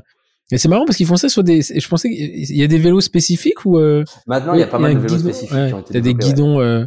et 0.52 0.58
c'est 0.58 0.68
marrant 0.68 0.86
parce 0.86 0.98
qu'ils 0.98 1.08
font 1.08 1.18
ça 1.18 1.28
sur 1.28 1.44
des. 1.44 1.62
Je 1.62 1.88
pensais 1.88 2.10
qu'il 2.10 2.56
y 2.56 2.64
a 2.64 2.68
des 2.68 2.78
vélos 2.78 3.02
spécifiques 3.02 3.66
ou. 3.66 3.80
Euh... 3.80 4.04
Maintenant, 4.28 4.54
il 4.54 4.60
y 4.60 4.64
a 4.64 4.68
pas 4.68 4.78
mal 4.78 4.94
de 4.94 5.00
vélos 5.00 5.18
spécifiques 5.18 5.52
ouais, 5.52 5.70
qui 5.70 5.74
ont 5.74 5.80
été. 5.80 6.02
des 6.02 6.14
guidons. 6.14 6.60
Euh... 6.60 6.86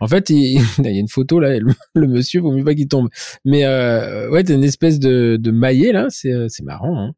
En 0.00 0.08
fait, 0.08 0.28
il... 0.30 0.60
il, 0.78 0.84
y 0.84 0.96
a 0.96 1.00
une 1.00 1.08
photo 1.08 1.38
là. 1.38 1.56
Le, 1.94 2.06
monsieur, 2.08 2.40
vaut 2.40 2.50
mieux 2.50 2.64
pas 2.64 2.74
qu'il 2.74 2.88
tombe. 2.88 3.08
Mais 3.44 3.64
euh, 3.64 4.28
ouais, 4.30 4.42
t'as 4.42 4.54
une 4.54 4.64
espèce 4.64 4.98
de, 4.98 5.38
de 5.40 5.50
maillet 5.52 5.92
là. 5.92 6.06
C'est 6.10 6.32
euh, 6.32 6.46
c'est 6.48 6.64
marrant. 6.64 6.98
Hein. 6.98 7.12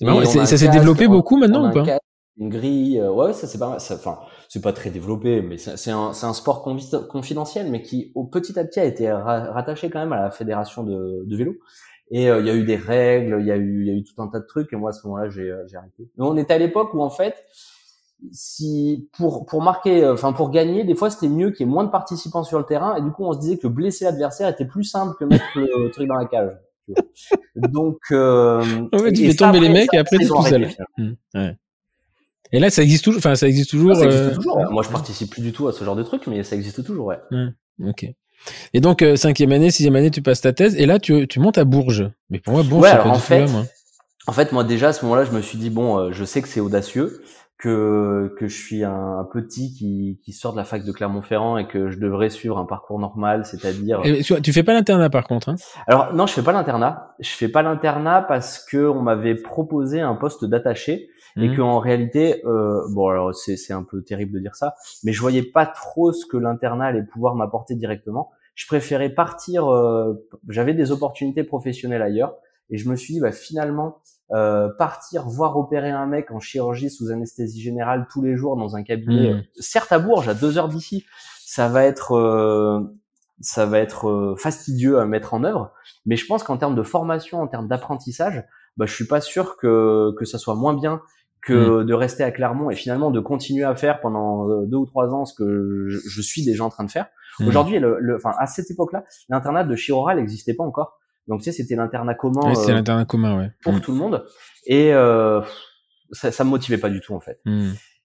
Marrant. 0.00 0.24
ça 0.24 0.46
s'est 0.46 0.68
développé 0.68 1.06
beaucoup 1.06 1.36
maintenant 1.36 1.68
ou 1.68 1.72
pas? 1.72 1.98
Une 2.38 2.48
grille. 2.48 2.98
Euh, 2.98 3.12
ouais, 3.12 3.34
ça 3.34 3.46
c'est 3.46 3.58
pas. 3.58 3.76
Enfin, 3.76 4.18
c'est 4.48 4.62
pas 4.62 4.72
très 4.72 4.90
développé, 4.90 5.42
mais 5.42 5.58
c'est 5.58 5.90
un, 5.90 6.12
un 6.20 6.32
sport 6.32 6.62
confidentiel, 6.62 7.70
mais 7.70 7.82
qui 7.82 8.10
au 8.14 8.24
petit 8.24 8.58
à 8.58 8.64
petit 8.64 8.80
a 8.80 8.84
été 8.84 9.10
rattaché 9.10 9.90
quand 9.90 9.98
même 9.98 10.12
à 10.12 10.22
la 10.22 10.30
fédération 10.30 10.82
de, 10.82 11.24
de 11.26 11.36
vélo. 11.36 11.56
Et 12.10 12.30
euh, 12.30 12.40
il 12.40 12.46
y 12.46 12.50
a 12.50 12.54
eu 12.54 12.64
des 12.64 12.76
règles, 12.76 13.38
il 13.40 13.46
y 13.46 13.50
a 13.50 13.56
eu, 13.56 13.82
il 13.82 13.86
y 13.86 13.90
a 13.90 13.94
eu 13.94 14.04
tout 14.04 14.20
un 14.22 14.28
tas 14.28 14.38
de 14.38 14.46
trucs. 14.46 14.72
Et 14.72 14.76
moi, 14.76 14.90
à 14.90 14.92
ce 14.92 15.06
moment-là, 15.06 15.28
j'ai, 15.28 15.50
euh, 15.50 15.66
j'ai 15.66 15.76
arrêté. 15.76 16.08
Mais 16.16 16.24
on 16.24 16.36
était 16.36 16.54
à 16.54 16.58
l'époque 16.58 16.94
où, 16.94 17.00
en 17.00 17.10
fait, 17.10 17.44
si 18.32 19.08
pour 19.16 19.46
pour 19.46 19.62
marquer, 19.62 20.04
euh, 20.04 20.14
enfin 20.14 20.32
pour 20.32 20.50
gagner, 20.50 20.84
des 20.84 20.94
fois 20.94 21.10
c'était 21.10 21.28
mieux 21.28 21.50
qu'il 21.50 21.66
y 21.66 21.68
ait 21.68 21.72
moins 21.72 21.84
de 21.84 21.90
participants 21.90 22.44
sur 22.44 22.58
le 22.58 22.64
terrain. 22.64 22.96
Et 22.96 23.02
du 23.02 23.10
coup, 23.10 23.24
on 23.24 23.32
se 23.32 23.38
disait 23.38 23.58
que 23.58 23.66
blesser 23.66 24.04
l'adversaire 24.04 24.48
était 24.48 24.64
plus 24.64 24.84
simple 24.84 25.14
que 25.18 25.24
mettre 25.24 25.44
le 25.54 25.90
truc 25.92 26.08
dans 26.08 26.16
la 26.16 26.26
cage. 26.26 26.52
Donc, 27.56 27.98
euh, 28.12 28.62
en 28.92 28.98
fait, 28.98 29.12
tu 29.12 29.26
fais 29.26 29.34
tomber 29.34 29.60
les 29.60 29.68
mecs 29.68 29.92
et 29.92 29.98
après 29.98 30.18
tu 30.18 30.26
tout 30.26 30.42
seul. 30.42 30.68
Mmh, 30.98 31.12
ouais. 31.34 31.56
Et 32.52 32.60
là, 32.60 32.70
ça 32.70 32.82
existe 32.82 33.04
toujours. 33.04 33.18
Enfin, 33.18 33.34
ça 33.34 33.48
existe 33.48 33.70
toujours. 33.70 33.96
ça 33.96 34.04
existe 34.04 34.34
toujours. 34.34 34.70
Moi, 34.70 34.82
je 34.82 34.88
participe 34.88 35.30
plus 35.30 35.42
du 35.42 35.52
tout 35.52 35.66
à 35.66 35.72
ce 35.72 35.84
genre 35.84 35.96
de 35.96 36.04
truc, 36.04 36.26
mais 36.28 36.44
ça 36.44 36.54
existe 36.54 36.84
toujours. 36.84 37.06
Ouais. 37.06 37.18
ouais. 37.32 37.48
Ok. 37.88 38.06
Et 38.72 38.80
donc, 38.80 39.02
euh, 39.02 39.16
cinquième 39.16 39.52
année, 39.52 39.70
sixième 39.70 39.96
année, 39.96 40.10
tu 40.10 40.22
passes 40.22 40.40
ta 40.40 40.52
thèse, 40.52 40.76
et 40.76 40.86
là, 40.86 40.98
tu, 40.98 41.26
tu 41.28 41.40
montes 41.40 41.58
à 41.58 41.64
Bourges. 41.64 42.10
Mais 42.30 42.38
pour 42.38 42.54
moi, 42.54 42.62
Bourges, 42.62 42.84
ouais, 42.84 42.98
en 42.98 43.14
fait, 43.14 43.46
En 44.26 44.32
fait, 44.32 44.52
moi, 44.52 44.64
déjà, 44.64 44.88
à 44.88 44.92
ce 44.92 45.04
moment-là, 45.04 45.24
je 45.24 45.32
me 45.32 45.40
suis 45.40 45.58
dit, 45.58 45.70
bon, 45.70 45.98
euh, 45.98 46.12
je 46.12 46.24
sais 46.24 46.42
que 46.42 46.48
c'est 46.48 46.60
audacieux, 46.60 47.22
que, 47.58 48.34
que 48.38 48.48
je 48.48 48.56
suis 48.56 48.84
un, 48.84 49.26
petit 49.32 49.72
qui, 49.72 50.20
qui 50.22 50.32
sort 50.32 50.52
de 50.52 50.58
la 50.58 50.64
fac 50.64 50.84
de 50.84 50.92
Clermont-Ferrand 50.92 51.56
et 51.56 51.66
que 51.66 51.90
je 51.90 51.98
devrais 51.98 52.28
suivre 52.28 52.58
un 52.58 52.66
parcours 52.66 52.98
normal, 52.98 53.46
c'est-à-dire... 53.46 54.02
Tu 54.42 54.52
fais 54.52 54.62
pas 54.62 54.74
l'internat, 54.74 55.08
par 55.08 55.24
contre, 55.24 55.48
hein? 55.48 55.56
Alors, 55.86 56.12
non, 56.12 56.26
je 56.26 56.34
fais 56.34 56.42
pas 56.42 56.52
l'internat. 56.52 57.14
Je 57.18 57.30
fais 57.30 57.48
pas 57.48 57.62
l'internat 57.62 58.22
parce 58.22 58.58
que 58.58 58.86
on 58.86 59.00
m'avait 59.00 59.34
proposé 59.34 60.00
un 60.00 60.14
poste 60.14 60.44
d'attaché 60.44 61.08
et 61.36 61.48
mmh. 61.48 61.56
que 61.56 61.60
en 61.62 61.78
réalité, 61.78 62.42
euh, 62.46 62.82
bon 62.90 63.08
alors 63.08 63.34
c'est 63.34 63.56
c'est 63.56 63.72
un 63.72 63.82
peu 63.82 64.02
terrible 64.02 64.32
de 64.32 64.40
dire 64.40 64.54
ça, 64.54 64.74
mais 65.04 65.12
je 65.12 65.20
voyais 65.20 65.42
pas 65.42 65.66
trop 65.66 66.12
ce 66.12 66.26
que 66.26 66.36
l'internat 66.36 66.86
allait 66.86 67.02
pouvoir 67.02 67.34
m'apporter 67.34 67.74
directement. 67.74 68.30
Je 68.54 68.66
préférais 68.66 69.10
partir. 69.10 69.70
Euh, 69.70 70.14
J'avais 70.48 70.74
des 70.74 70.90
opportunités 70.92 71.44
professionnelles 71.44 72.02
ailleurs 72.02 72.36
et 72.70 72.78
je 72.78 72.88
me 72.88 72.96
suis 72.96 73.14
dit 73.14 73.20
bah 73.20 73.32
finalement 73.32 73.98
euh, 74.32 74.68
partir 74.76 75.28
voir 75.28 75.56
opérer 75.56 75.90
un 75.90 76.06
mec 76.06 76.32
en 76.32 76.40
chirurgie 76.40 76.90
sous 76.90 77.12
anesthésie 77.12 77.60
générale 77.60 78.08
tous 78.10 78.22
les 78.22 78.36
jours 78.36 78.56
dans 78.56 78.74
un 78.74 78.82
cabinet, 78.82 79.34
mmh. 79.34 79.44
certes 79.60 79.92
à 79.92 80.00
Bourges, 80.00 80.28
à 80.28 80.34
deux 80.34 80.58
heures 80.58 80.68
d'ici, 80.68 81.04
ça 81.44 81.68
va 81.68 81.84
être 81.84 82.12
euh, 82.16 82.80
ça 83.40 83.66
va 83.66 83.78
être 83.78 84.08
euh, 84.08 84.34
fastidieux 84.36 84.98
à 84.98 85.06
mettre 85.06 85.32
en 85.32 85.44
œuvre, 85.44 85.72
mais 86.06 86.16
je 86.16 86.26
pense 86.26 86.42
qu'en 86.42 86.56
termes 86.56 86.74
de 86.74 86.82
formation, 86.82 87.40
en 87.40 87.46
termes 87.46 87.68
d'apprentissage, 87.68 88.44
bah, 88.76 88.86
je 88.86 88.92
suis 88.92 89.06
pas 89.06 89.20
sûr 89.20 89.56
que 89.56 90.12
que 90.18 90.24
ça 90.24 90.38
soit 90.38 90.56
moins 90.56 90.74
bien 90.74 91.02
que 91.46 91.82
mm. 91.82 91.84
de 91.84 91.94
rester 91.94 92.24
à 92.24 92.30
Clermont 92.30 92.70
et 92.70 92.74
finalement 92.74 93.10
de 93.10 93.20
continuer 93.20 93.64
à 93.64 93.74
faire 93.74 94.00
pendant 94.00 94.48
euh, 94.48 94.66
deux 94.66 94.76
ou 94.76 94.86
trois 94.86 95.14
ans 95.14 95.24
ce 95.24 95.34
que 95.34 95.88
je, 95.88 96.20
suis 96.20 96.44
déjà 96.44 96.64
en 96.64 96.70
train 96.70 96.84
de 96.84 96.90
faire. 96.90 97.06
Mm. 97.40 97.48
Aujourd'hui, 97.48 97.78
le, 97.78 98.16
enfin 98.16 98.32
à 98.38 98.46
cette 98.46 98.70
époque-là, 98.70 99.04
l'internat 99.28 99.64
de 99.64 99.76
chirurgie 99.76 100.16
n'existait 100.16 100.54
pas 100.54 100.64
encore. 100.64 100.98
Donc 101.28 101.40
tu 101.40 101.44
sais, 101.44 101.52
c'était 101.52 101.76
l'internat 101.76 102.14
commun. 102.14 102.42
Oui, 102.44 102.56
c'est 102.56 102.72
euh, 102.72 102.74
l'internat 102.74 103.04
commun, 103.04 103.38
ouais. 103.38 103.50
Pour 103.62 103.72
mm. 103.72 103.80
tout 103.80 103.92
le 103.92 103.98
monde. 103.98 104.24
Et 104.66 104.92
euh, 104.92 105.40
ça, 106.10 106.32
ça 106.32 106.44
me 106.44 106.50
motivait 106.50 106.78
pas 106.78 106.90
du 106.90 107.00
tout 107.00 107.14
en 107.14 107.20
fait. 107.20 107.40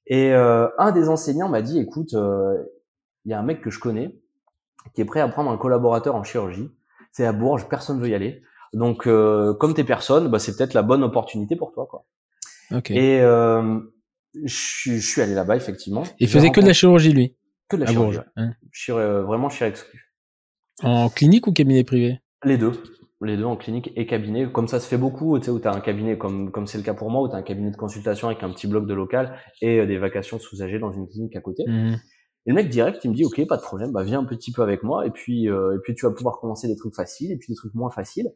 Et 0.07 0.33
euh, 0.33 0.67
un 0.77 0.91
des 0.91 1.09
enseignants 1.09 1.49
m'a 1.49 1.61
dit, 1.61 1.79
écoute, 1.79 2.13
euh, 2.15 2.61
il 3.25 3.31
y 3.31 3.33
a 3.33 3.39
un 3.39 3.43
mec 3.43 3.61
que 3.61 3.69
je 3.69 3.79
connais 3.79 4.19
qui 4.93 5.01
est 5.01 5.05
prêt 5.05 5.21
à 5.21 5.27
prendre 5.27 5.51
un 5.51 5.57
collaborateur 5.57 6.15
en 6.15 6.23
chirurgie. 6.23 6.69
C'est 7.11 7.25
à 7.25 7.31
Bourges, 7.33 7.67
personne 7.69 8.01
veut 8.01 8.09
y 8.09 8.15
aller. 8.15 8.41
Donc, 8.73 9.05
euh, 9.05 9.53
comme 9.53 9.73
t'es 9.73 9.83
personne, 9.83 10.27
bah, 10.29 10.39
c'est 10.39 10.57
peut-être 10.57 10.73
la 10.73 10.81
bonne 10.81 11.03
opportunité 11.03 11.55
pour 11.55 11.71
toi, 11.71 11.87
quoi. 11.89 12.05
Et 12.89 13.19
euh, 13.21 13.79
je, 14.43 14.93
je, 14.93 14.99
suis 14.99 15.21
allé 15.21 15.33
là-bas, 15.33 15.55
effectivement. 15.55 16.03
Il 16.19 16.27
faisait 16.27 16.49
que 16.49 16.61
de 16.61 16.67
la 16.67 16.73
chirurgie, 16.73 17.13
lui 17.13 17.35
Que 17.67 17.75
de 17.75 17.81
la 17.81 17.91
chirurgie. 17.91 18.19
Hein. 18.35 18.51
Je 18.71 18.91
euh, 18.91 19.23
vraiment, 19.23 19.49
je 19.49 19.55
suis 19.55 19.65
exclu. 19.65 20.13
En 20.83 21.09
clinique 21.09 21.47
ou 21.47 21.51
cabinet 21.51 21.83
privé? 21.83 22.19
Les 22.43 22.57
deux. 22.57 22.71
Les 23.23 23.37
deux 23.37 23.45
en 23.45 23.55
clinique 23.55 23.91
et 23.95 24.07
cabinet. 24.07 24.51
Comme 24.51 24.67
ça 24.67 24.79
se 24.79 24.87
fait 24.87 24.97
beaucoup, 24.97 25.37
tu 25.37 25.45
sais, 25.45 25.51
où 25.51 25.59
tu 25.59 25.67
as 25.67 25.73
un 25.73 25.81
cabinet, 25.81 26.17
comme 26.17 26.51
comme 26.51 26.65
c'est 26.65 26.79
le 26.79 26.83
cas 26.83 26.95
pour 26.95 27.11
moi, 27.11 27.21
où 27.21 27.29
tu 27.29 27.35
as 27.35 27.37
un 27.37 27.43
cabinet 27.43 27.69
de 27.69 27.75
consultation 27.75 28.29
avec 28.29 28.41
un 28.41 28.49
petit 28.51 28.65
bloc 28.65 28.87
de 28.87 28.93
local 28.93 29.37
et 29.61 29.79
euh, 29.79 29.85
des 29.85 29.97
vacations 29.97 30.39
sous-âgées 30.39 30.79
dans 30.79 30.91
une 30.91 31.07
clinique 31.07 31.35
à 31.35 31.41
côté. 31.41 31.63
Mmh. 31.67 31.97
Et 32.47 32.49
le 32.49 32.55
mec 32.55 32.69
direct, 32.69 33.05
il 33.05 33.11
me 33.11 33.15
dit, 33.15 33.23
ok, 33.23 33.45
pas 33.47 33.57
de 33.57 33.61
problème, 33.61 33.91
bah 33.91 34.03
viens 34.03 34.19
un 34.19 34.25
petit 34.25 34.51
peu 34.51 34.63
avec 34.63 34.81
moi 34.81 35.05
et 35.05 35.11
puis 35.11 35.47
euh, 35.47 35.75
et 35.75 35.79
puis 35.83 35.93
tu 35.93 36.07
vas 36.07 36.11
pouvoir 36.11 36.39
commencer 36.39 36.67
des 36.67 36.75
trucs 36.75 36.95
faciles 36.95 37.31
et 37.31 37.37
puis 37.37 37.49
des 37.49 37.55
trucs 37.55 37.75
moins 37.75 37.91
faciles. 37.91 38.31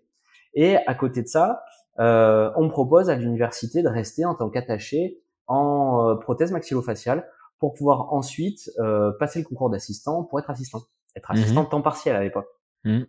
Et 0.53 0.77
à 0.85 0.93
côté 0.93 1.23
de 1.23 1.27
ça, 1.27 1.63
euh, 1.99 2.51
on 2.55 2.65
me 2.65 2.69
propose 2.69 3.09
à 3.09 3.15
l'université 3.15 3.83
de 3.83 3.87
rester 3.87 4.25
en 4.25 4.35
tant 4.35 4.49
qu'attaché 4.49 5.21
en 5.47 6.09
euh, 6.09 6.15
prothèse 6.15 6.51
maxillofaciale 6.51 7.27
pour 7.59 7.73
pouvoir 7.73 8.13
ensuite 8.13 8.69
euh, 8.79 9.11
passer 9.19 9.39
le 9.39 9.45
concours 9.45 9.69
d'assistant 9.69 10.23
pour 10.23 10.39
être 10.39 10.49
assistant, 10.49 10.81
être 11.15 11.31
mmh 11.31 11.37
assistant 11.37 11.65
temps 11.65 11.81
partiel 11.81 12.15
à 12.15 12.21
l'époque. 12.21 12.47
Mmh. 12.83 13.01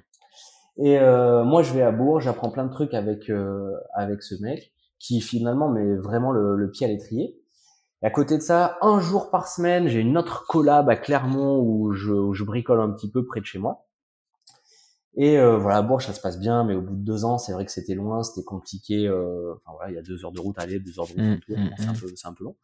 Et 0.79 0.99
euh, 0.99 1.45
moi, 1.45 1.63
je 1.63 1.73
vais 1.73 1.83
à 1.83 1.91
Bourges, 1.91 2.25
j'apprends 2.25 2.51
plein 2.51 2.65
de 2.65 2.71
trucs 2.71 2.95
avec 2.95 3.31
euh, 3.31 3.73
avec 3.95 4.23
ce 4.23 4.35
mec 4.43 4.73
qui 4.99 5.21
finalement 5.21 5.69
met 5.69 5.97
vraiment 5.97 6.33
le, 6.33 6.57
le 6.57 6.71
pied 6.71 6.87
à 6.87 6.89
l'étrier. 6.89 7.39
Et 8.03 8.07
à 8.07 8.11
côté 8.11 8.37
de 8.37 8.43
ça, 8.43 8.77
un 8.83 9.01
jour 9.01 9.31
par 9.31 9.49
semaine, 9.49 9.89
j'ai 9.89 10.01
une 10.01 10.19
autre 10.19 10.47
collab 10.47 10.89
à 10.91 10.97
Clermont 10.97 11.59
où 11.61 11.93
je, 11.93 12.13
où 12.13 12.35
je 12.35 12.45
bricole 12.45 12.81
un 12.81 12.91
petit 12.91 13.11
peu 13.11 13.25
près 13.25 13.41
de 13.41 13.47
chez 13.47 13.59
moi. 13.59 13.86
Et 15.17 15.39
euh, 15.39 15.57
voilà, 15.57 15.81
Bourges, 15.81 16.07
ça 16.07 16.13
se 16.13 16.21
passe 16.21 16.39
bien, 16.39 16.63
mais 16.65 16.75
au 16.75 16.83
bout 16.83 16.95
de 16.95 17.03
deux 17.03 17.25
ans, 17.25 17.39
c'est 17.39 17.53
vrai 17.53 17.65
que 17.65 17.73
c'était 17.73 17.95
loin, 17.95 18.23
c'était 18.23 18.45
compliqué. 18.45 19.07
Euh, 19.07 19.55
enfin 19.55 19.75
voilà, 19.77 19.91
il 19.91 19.95
y 19.95 19.99
a 19.99 20.03
deux 20.03 20.25
heures 20.25 20.33
de 20.33 20.41
route 20.41 20.59
à 20.59 20.63
aller, 20.63 20.79
deux 20.79 20.99
heures 21.01 21.07
de 21.07 21.13
route 21.13 21.23
mmh, 21.23 21.33
retour, 21.33 21.59
mmh, 21.59 21.71
c'est 21.79 21.87
un 21.87 21.93
mmh. 21.93 21.97
peu, 21.97 22.07
c'est 22.15 22.29
un 22.29 22.33
peu 22.35 22.45
long. 22.45 22.57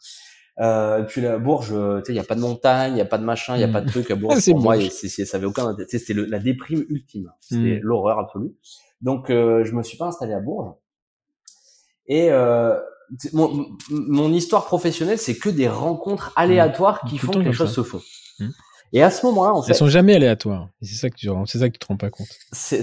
Euh, 0.61 1.03
puis 1.05 1.23
la 1.23 1.39
Bourges, 1.39 1.69
tu 1.69 2.05
sais, 2.05 2.13
il 2.13 2.17
y 2.17 2.19
a 2.19 2.25
pas 2.25 2.35
de 2.35 2.41
montagne, 2.41 2.93
il 2.93 2.99
y 2.99 3.01
a 3.01 3.07
pas 3.07 3.17
de 3.17 3.25
machin, 3.25 3.57
il 3.57 3.61
y 3.61 3.65
a 3.65 3.69
pas 3.69 3.81
de 3.81 3.89
truc 3.89 4.11
à 4.11 4.17
Bourges. 4.17 4.45
pour 4.45 4.61
moi, 4.61 4.77
c'est, 4.91 5.09
ça 5.09 5.39
avait 5.39 5.47
aucun, 5.47 5.75
c'était 5.89 6.13
la 6.13 6.39
déprime 6.39 6.85
ultime, 6.91 7.33
c'était 7.41 7.81
l'horreur 7.83 8.19
absolue. 8.19 8.55
Donc, 9.01 9.31
euh, 9.31 9.65
je 9.65 9.73
me 9.73 9.83
suis 9.83 9.97
pas 9.97 10.07
installé 10.07 10.35
à 10.35 10.41
Bourges. 10.41 10.75
Et 12.07 12.31
euh, 12.31 12.79
mon, 13.33 13.67
mon, 13.91 14.33
histoire 14.33 14.67
professionnelle, 14.67 15.19
c'est 15.19 15.39
que 15.39 15.49
des 15.49 15.69
rencontres 15.69 16.33
aléatoires 16.37 17.01
qui 17.09 17.17
font 17.17 17.33
que 17.33 17.39
les 17.39 17.53
choses 17.53 17.75
se 17.75 17.83
font. 17.83 18.03
Et 18.95 19.03
à 19.03 19.11
ce 19.11 19.25
moment-là, 19.27 19.55
en 19.55 19.63
fait, 19.63 19.73
elles 19.73 19.77
sont 19.77 19.89
jamais 19.89 20.15
aléatoires. 20.15 20.69
C'est 20.83 20.95
ça 20.95 21.09
que 21.09 21.17
tu, 21.17 21.29
c'est 21.47 21.59
ça 21.59 21.69
que 21.69 21.73
tu 21.73 21.79
te 21.79 21.87
rends 21.87 21.97
pas 21.97 22.11
compte. 22.11 22.29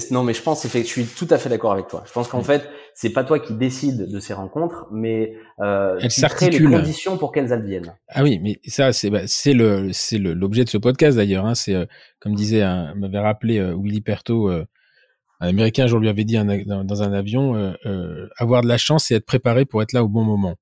Non, 0.09 0.23
mais 0.23 0.33
je 0.33 0.41
pense 0.41 0.63
que 0.63 0.79
je 0.79 0.83
suis 0.83 1.05
tout 1.05 1.27
à 1.29 1.37
fait 1.37 1.49
d'accord 1.49 1.71
avec 1.71 1.87
toi. 1.87 2.03
Je 2.07 2.11
pense 2.11 2.27
qu'en 2.27 2.39
mm. 2.39 2.45
fait, 2.45 2.69
c'est 2.95 3.11
pas 3.11 3.23
toi 3.23 3.39
qui 3.39 3.53
décides 3.53 4.09
de 4.09 4.19
ces 4.19 4.33
rencontres, 4.33 4.87
mais 4.91 5.33
euh, 5.59 5.99
elles 6.01 6.09
qui 6.09 6.49
les 6.49 6.63
conditions 6.63 7.17
pour 7.17 7.31
qu'elles 7.31 7.53
adviennent. 7.53 7.93
Ah 8.07 8.23
oui, 8.23 8.39
mais 8.41 8.59
ça, 8.65 8.91
c'est 8.91 9.11
bah, 9.11 9.21
c'est 9.27 9.53
le 9.53 9.93
c'est 9.93 10.17
l'objet 10.17 10.63
de 10.63 10.69
ce 10.69 10.77
podcast 10.77 11.17
d'ailleurs. 11.17 11.45
Hein, 11.45 11.53
c'est 11.53 11.75
euh, 11.75 11.85
comme 12.19 12.33
disait, 12.33 12.61
m'avait 12.95 13.19
rappelé 13.19 13.59
euh, 13.59 13.75
Willy 13.75 14.01
Perto. 14.01 14.49
Euh, 14.49 14.65
un 15.41 15.47
Américain, 15.47 15.87
je 15.87 15.95
lui 15.95 16.09
avais 16.09 16.25
dit 16.25 16.35
dans, 16.35 16.83
dans, 16.83 17.01
un 17.01 17.13
avion, 17.13 17.55
euh, 17.85 18.27
avoir 18.37 18.61
de 18.61 18.67
la 18.67 18.77
chance 18.77 19.09
et 19.09 19.15
être 19.15 19.25
préparé 19.25 19.63
pour 19.63 19.81
être 19.81 19.93
là 19.93 20.03
au 20.03 20.09
bon 20.09 20.23
moment. 20.23 20.57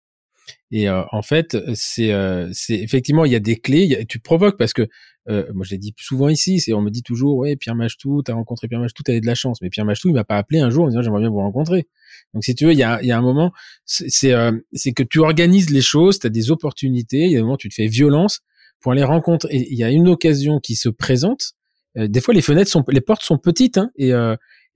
Et 0.72 0.90
euh, 0.90 1.04
en 1.12 1.22
fait, 1.22 1.58
c'est 1.74 2.12
euh, 2.12 2.50
c'est 2.54 2.76
effectivement 2.76 3.26
il 3.26 3.32
y 3.32 3.36
a 3.36 3.40
des 3.40 3.58
clés. 3.58 4.06
tu 4.08 4.20
provoques 4.20 4.58
parce 4.58 4.74
que 4.74 4.88
euh, 5.30 5.46
moi 5.54 5.66
je 5.66 5.72
l'ai 5.72 5.78
dit 5.78 5.94
souvent 5.98 6.30
ici, 6.30 6.60
c'est 6.60 6.74
on 6.74 6.82
me 6.82 6.90
dit 6.90 7.04
toujours 7.04 7.38
ouais 7.38 7.56
Pierre 7.56 7.76
Machtou, 7.76 8.22
t'as 8.24 8.34
rencontré 8.34 8.68
Pierre 8.68 8.80
Machtou, 8.80 9.04
t'avais 9.04 9.22
de 9.22 9.26
la 9.26 9.36
chance. 9.36 9.62
Mais 9.62 9.70
Pierre 9.70 9.86
Machtou 9.86 10.10
il 10.10 10.14
m'a 10.14 10.24
pas 10.24 10.38
appelé 10.38 10.60
un 10.60 10.70
jour 10.70 10.86
en 10.86 10.88
disant 10.88 11.02
j'aimerais 11.02 11.22
bien 11.22 11.30
vous 11.30 11.38
rencontrer. 11.38 11.88
Donc 12.34 12.44
si 12.44 12.56
tu 12.56 12.66
veux, 12.66 12.74
il 12.74 12.80
y 12.80 12.84
a, 12.84 13.02
y 13.04 13.12
a 13.12 13.18
un 13.18 13.22
moment, 13.22 13.52
c'est 13.86 14.34
c'est 14.74 14.94
que 14.94 15.04
tu 15.04 15.20
organises 15.20 15.70
les 15.70 15.82
choses, 15.82 16.20
t'as 16.20 16.30
des 16.30 16.52
opportunités. 16.52 17.26
Il 17.26 17.32
y 17.32 17.38
a 17.38 17.40
un 17.40 17.44
moment 17.44 17.58
tu 17.58 17.70
te 17.70 17.76
fais 17.76 17.88
violence 17.88 18.42
pour 18.80 18.94
les 18.94 19.04
rencontrer. 19.04 19.68
Il 19.70 19.78
y 19.78 19.84
a 19.84 19.90
une 19.92 20.08
occasion 20.08 20.60
qui 20.60 20.76
se 20.76 20.90
présente. 20.90 21.54
des 21.96 22.22
fois 22.22 22.34
les 22.34 22.42
fenêtres 22.42 22.72
sont, 22.72 22.84
les 22.90 23.02
portes 23.02 23.24
sont 23.24 23.38
petites 23.38 23.78
hein, 23.78 23.92
et 23.98 24.14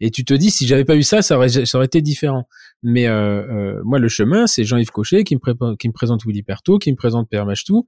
et 0.02 0.10
tu 0.10 0.26
te 0.26 0.34
dis, 0.34 0.50
si 0.50 0.66
j'avais 0.66 0.84
pas 0.84 0.96
eu 0.96 1.04
ça, 1.04 1.22
ça 1.22 1.38
aurait, 1.38 1.50
ça 1.50 1.78
aurait 1.78 1.86
été 1.86 2.02
différent. 2.02 2.48
Mais 2.82 3.08
euh, 3.08 3.14
euh, 3.14 3.82
moi, 3.86 4.00
le 4.00 4.10
chemin, 4.10 4.48
c'est 4.48 4.64
Jean-Yves 4.64 4.90
Cochet 4.90 5.24
qui 5.24 5.36
me, 5.36 5.76
qui 5.76 5.88
me 5.88 5.94
présente 5.94 6.26
Willy 6.26 6.42
Perto, 6.42 6.80
qui 6.80 6.92
me 6.92 6.98
présente 6.98 7.30
Père 7.30 7.46
Machtou. 7.46 7.86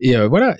Et 0.00 0.16
euh, 0.16 0.26
voilà. 0.26 0.56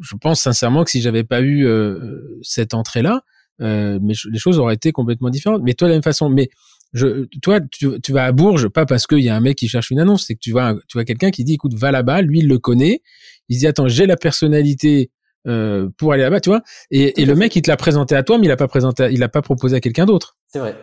Je 0.00 0.16
pense 0.16 0.40
sincèrement 0.40 0.84
que 0.84 0.90
si 0.90 1.00
j'avais 1.00 1.24
pas 1.24 1.40
eu 1.40 1.66
euh, 1.66 2.38
cette 2.42 2.74
entrée-là, 2.74 3.22
euh, 3.60 3.98
mais 4.02 4.14
les 4.30 4.38
choses 4.38 4.58
auraient 4.58 4.74
été 4.74 4.92
complètement 4.92 5.30
différentes. 5.30 5.62
Mais 5.62 5.74
toi, 5.74 5.88
de 5.88 5.92
la 5.92 5.96
même 5.96 6.02
façon. 6.02 6.28
Mais 6.28 6.48
je, 6.92 7.26
toi, 7.42 7.60
tu, 7.60 8.00
tu 8.00 8.12
vas 8.12 8.24
à 8.24 8.32
Bourges, 8.32 8.68
pas 8.68 8.86
parce 8.86 9.06
qu'il 9.06 9.20
y 9.20 9.28
a 9.28 9.36
un 9.36 9.40
mec 9.40 9.56
qui 9.56 9.68
cherche 9.68 9.90
une 9.90 10.00
annonce, 10.00 10.26
c'est 10.26 10.34
que 10.34 10.40
tu 10.40 10.52
vois, 10.52 10.74
tu 10.88 10.96
vois 10.96 11.04
quelqu'un 11.04 11.30
qui 11.30 11.44
dit, 11.44 11.54
écoute, 11.54 11.74
va 11.74 11.90
là-bas. 11.90 12.22
Lui, 12.22 12.40
il 12.40 12.48
le 12.48 12.58
connaît. 12.58 13.02
Il 13.48 13.56
se 13.56 13.60
dit, 13.60 13.66
attends, 13.66 13.88
j'ai 13.88 14.06
la 14.06 14.16
personnalité 14.16 15.10
euh, 15.46 15.88
pour 15.96 16.12
aller 16.12 16.22
là-bas, 16.22 16.40
tu 16.40 16.50
vois. 16.50 16.62
Et, 16.90 17.20
et 17.20 17.26
le 17.26 17.34
mec, 17.34 17.54
il 17.56 17.62
te 17.62 17.70
l'a 17.70 17.76
présenté 17.76 18.14
à 18.14 18.22
toi, 18.22 18.38
mais 18.38 18.46
il 18.46 18.50
a 18.50 18.56
pas 18.56 18.68
présenté, 18.68 19.08
il 19.12 19.22
a 19.22 19.28
pas 19.28 19.42
proposé 19.42 19.76
à 19.76 19.80
quelqu'un 19.80 20.06
d'autre. 20.06 20.36
C'est 20.48 20.58
vrai. 20.58 20.76